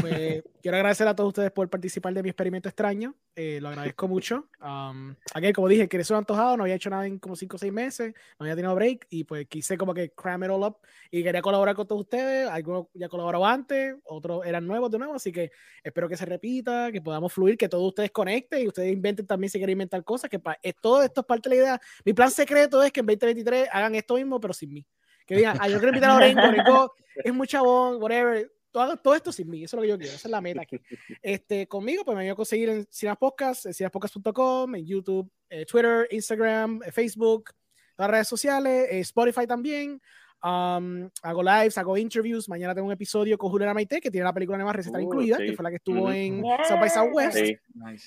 Pues 0.00 0.42
quiero 0.62 0.76
agradecer 0.76 1.06
a 1.08 1.14
todos 1.14 1.28
ustedes 1.28 1.50
por 1.50 1.68
participar 1.70 2.12
de 2.12 2.22
mi 2.22 2.28
experimento 2.28 2.68
extraño. 2.68 3.14
Eh, 3.34 3.58
lo 3.60 3.68
agradezco 3.68 4.08
mucho. 4.08 4.48
Um, 4.60 5.14
aquí, 5.34 5.52
como 5.52 5.68
dije, 5.68 5.88
que 5.88 5.98
un 6.08 6.16
antojado, 6.16 6.56
no 6.56 6.64
había 6.64 6.76
hecho 6.76 6.90
nada 6.90 7.06
en 7.06 7.18
como 7.18 7.36
5 7.36 7.56
o 7.56 7.58
6 7.58 7.72
meses, 7.72 8.14
no 8.38 8.44
había 8.44 8.56
tenido 8.56 8.74
break 8.74 9.06
y 9.10 9.24
pues 9.24 9.46
quise 9.46 9.76
como 9.76 9.92
que 9.92 10.10
cram 10.10 10.44
it 10.44 10.50
all 10.50 10.62
up 10.62 10.78
y 11.10 11.22
quería 11.22 11.42
colaborar 11.42 11.74
con 11.74 11.86
todos 11.86 12.02
ustedes. 12.02 12.48
Algunos 12.48 12.86
ya 12.94 13.08
colaboraron 13.08 13.48
antes, 13.48 13.96
otros 14.04 14.44
eran 14.46 14.66
nuevos 14.66 14.90
de 14.90 14.98
nuevo, 14.98 15.14
así 15.14 15.32
que 15.32 15.50
espero 15.82 16.08
que 16.08 16.16
se 16.16 16.24
repita, 16.24 16.90
que 16.90 17.00
podamos 17.00 17.32
fluir, 17.32 17.56
que 17.56 17.68
todos 17.68 17.86
ustedes 17.86 18.10
conecten 18.10 18.62
y 18.62 18.68
ustedes 18.68 18.92
inventen 18.92 19.26
también 19.26 19.50
si 19.50 19.58
quieren 19.58 19.74
inventar 19.74 20.02
cosas, 20.02 20.30
que 20.30 20.38
para, 20.38 20.58
todo 20.80 21.02
esto 21.02 21.20
es 21.20 21.26
parte 21.26 21.48
de 21.48 21.56
la 21.56 21.62
idea. 21.62 21.80
Mi 22.04 22.12
plan 22.12 22.30
secreto 22.30 22.82
es 22.82 22.92
que 22.92 23.00
en 23.00 23.06
2023 23.06 23.68
hagan 23.70 23.94
esto 23.94 24.14
mismo, 24.14 24.40
pero 24.40 24.54
sin 24.54 24.72
mí. 24.72 24.86
Que 25.26 25.36
digan, 25.36 25.56
yo 25.56 25.78
quiero 25.78 25.88
invitar 25.88 26.10
a 26.10 26.16
Orengo, 26.16 26.94
es 27.16 27.34
muy 27.34 27.46
chabón, 27.46 28.00
whatever 28.00 28.50
todo, 28.76 28.96
todo, 28.98 29.14
esto 29.14 29.32
sin 29.32 29.48
mí, 29.48 29.64
eso 29.64 29.76
es 29.76 29.78
lo 29.78 29.82
que 29.82 29.88
yo 29.88 29.98
quiero, 29.98 30.14
esa 30.14 30.28
es 30.28 30.30
la 30.30 30.40
meta 30.42 30.60
aquí. 30.60 30.78
Este, 31.22 31.66
conmigo, 31.66 32.04
pues 32.04 32.14
me 32.14 32.24
voy 32.24 32.30
a 32.30 32.34
conseguir 32.34 32.68
en 32.68 32.86
Cinas 32.90 33.16
Podcast, 33.16 33.64
en 33.64 33.72
cinaspodcast.com, 33.72 34.74
en 34.74 34.86
YouTube, 34.86 35.30
eh, 35.48 35.64
Twitter, 35.64 36.06
Instagram, 36.10 36.82
eh, 36.84 36.92
Facebook, 36.92 37.52
las 37.96 38.10
redes 38.10 38.28
sociales, 38.28 38.88
eh, 38.90 39.00
Spotify 39.00 39.46
también. 39.46 40.00
Um, 40.42 41.08
hago 41.22 41.42
lives, 41.42 41.78
hago 41.78 41.96
interviews. 41.96 42.48
Mañana 42.48 42.74
tengo 42.74 42.86
un 42.86 42.92
episodio 42.92 43.36
con 43.38 43.50
Juliana 43.50 43.74
Maite, 43.74 44.00
que 44.00 44.10
tiene 44.10 44.24
la 44.24 44.32
película 44.32 44.58
nueva 44.58 44.72
recetar 44.72 45.00
uh, 45.00 45.04
incluida, 45.04 45.38
que 45.38 45.54
fue 45.54 45.62
la 45.62 45.70
que 45.70 45.76
estuvo 45.76 46.10
en 46.12 46.42
South 46.68 46.80
by 46.80 46.90
Southwest. 46.90 47.36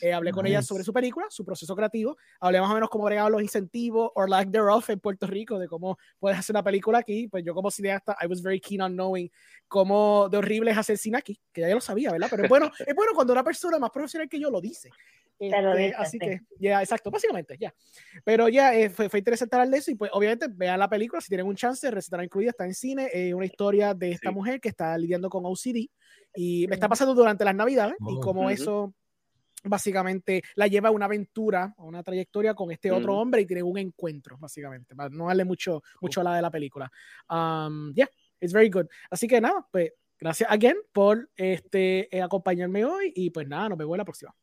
Eh, 0.01 0.13
hablé 0.13 0.31
con 0.31 0.45
ella 0.45 0.61
sobre 0.61 0.83
su 0.83 0.93
película, 0.93 1.25
su 1.29 1.43
proceso 1.43 1.75
creativo. 1.75 2.17
Hablé 2.39 2.61
más 2.61 2.71
o 2.71 2.73
menos 2.73 2.89
cómo 2.89 3.05
bregaban 3.05 3.31
los 3.31 3.41
incentivos, 3.41 4.11
or 4.15 4.29
lack 4.29 4.51
thereof, 4.51 4.89
en 4.89 4.99
Puerto 4.99 5.27
Rico, 5.27 5.59
de 5.59 5.67
cómo 5.67 5.97
puedes 6.19 6.37
hacer 6.37 6.53
una 6.53 6.63
película 6.63 6.99
aquí. 6.99 7.27
Pues 7.27 7.43
yo, 7.43 7.53
como 7.53 7.71
cineasta, 7.71 8.15
I 8.21 8.27
was 8.27 8.41
very 8.41 8.59
keen 8.59 8.81
on 8.81 8.93
knowing 8.93 9.29
cómo 9.69 10.27
de 10.29 10.37
horrible 10.37 10.71
es 10.71 10.77
hacer 10.77 10.97
cine 10.97 11.17
aquí, 11.17 11.39
que 11.53 11.61
ya 11.61 11.69
yo 11.69 11.75
lo 11.75 11.81
sabía, 11.81 12.11
¿verdad? 12.11 12.27
Pero 12.29 12.43
es 12.43 12.49
bueno, 12.49 12.69
es 12.85 12.95
bueno 12.95 13.13
cuando 13.13 13.31
una 13.31 13.43
persona 13.43 13.79
más 13.79 13.91
profesional 13.91 14.27
que 14.27 14.39
yo 14.39 14.49
lo 14.49 14.59
dice. 14.59 14.89
Este, 15.39 15.93
así 15.95 16.19
que, 16.19 16.41
ya, 16.59 16.81
exacto, 16.81 17.09
básicamente, 17.09 17.55
ya. 17.57 17.73
Pero 18.25 18.49
ya 18.49 18.75
eh, 18.75 18.89
fue, 18.89 19.07
fue, 19.07 19.19
interesante 19.19 19.55
hablar 19.55 19.69
de 19.69 19.77
eso 19.77 19.89
y 19.89 19.95
pues 19.95 20.11
obviamente 20.13 20.47
vean 20.49 20.77
la 20.77 20.89
película 20.89 21.21
si 21.21 21.29
tienen 21.29 21.47
un 21.47 21.55
chance, 21.55 21.89
recetará 22.19 22.25
incluida, 22.25 22.49
está 22.51 22.65
en 22.65 22.73
cine, 22.73 23.09
es 23.13 23.33
una 23.33 23.45
historia 23.45 23.93
de 23.93 24.11
esta 24.11 24.31
mujer 24.31 24.59
que 24.59 24.69
está 24.69 24.97
lidiando 24.97 25.29
con 25.29 25.45
OCD 25.45 25.89
y 26.35 26.67
me 26.67 26.75
está 26.75 26.87
pasando 26.87 27.13
durante 27.13 27.45
las 27.45 27.55
navidades 27.55 27.95
y 27.99 28.17
oh. 28.17 28.19
como 28.19 28.49
eso 28.49 28.93
básicamente 29.63 30.41
la 30.55 30.67
lleva 30.67 30.89
a 30.89 30.91
una 30.91 31.05
aventura, 31.05 31.73
a 31.77 31.83
una 31.83 32.01
trayectoria 32.03 32.53
con 32.53 32.71
este 32.71 32.91
otro 32.91 33.17
hombre 33.17 33.41
y 33.41 33.45
tiene 33.45 33.63
un 33.63 33.77
encuentro, 33.77 34.37
básicamente, 34.37 34.95
no 35.11 35.27
darle 35.27 35.43
mucho, 35.43 35.81
mucho 36.01 36.21
a 36.21 36.23
la 36.23 36.35
de 36.35 36.41
la 36.41 36.51
película. 36.51 36.89
Um, 37.29 37.93
yeah, 37.93 38.07
it's 38.39 38.53
very 38.53 38.69
good. 38.69 38.85
Así 39.09 39.27
que 39.27 39.41
nada, 39.41 39.67
pues 39.69 39.91
gracias 40.17 40.49
again 40.49 40.77
por 40.93 41.29
este, 41.35 42.15
eh, 42.15 42.21
acompañarme 42.21 42.85
hoy 42.85 43.11
y 43.15 43.29
pues 43.31 43.47
nada, 43.47 43.69
nos 43.69 43.77
vemos 43.77 43.95
en 43.95 43.97
la 43.97 44.05
próxima. 44.05 44.33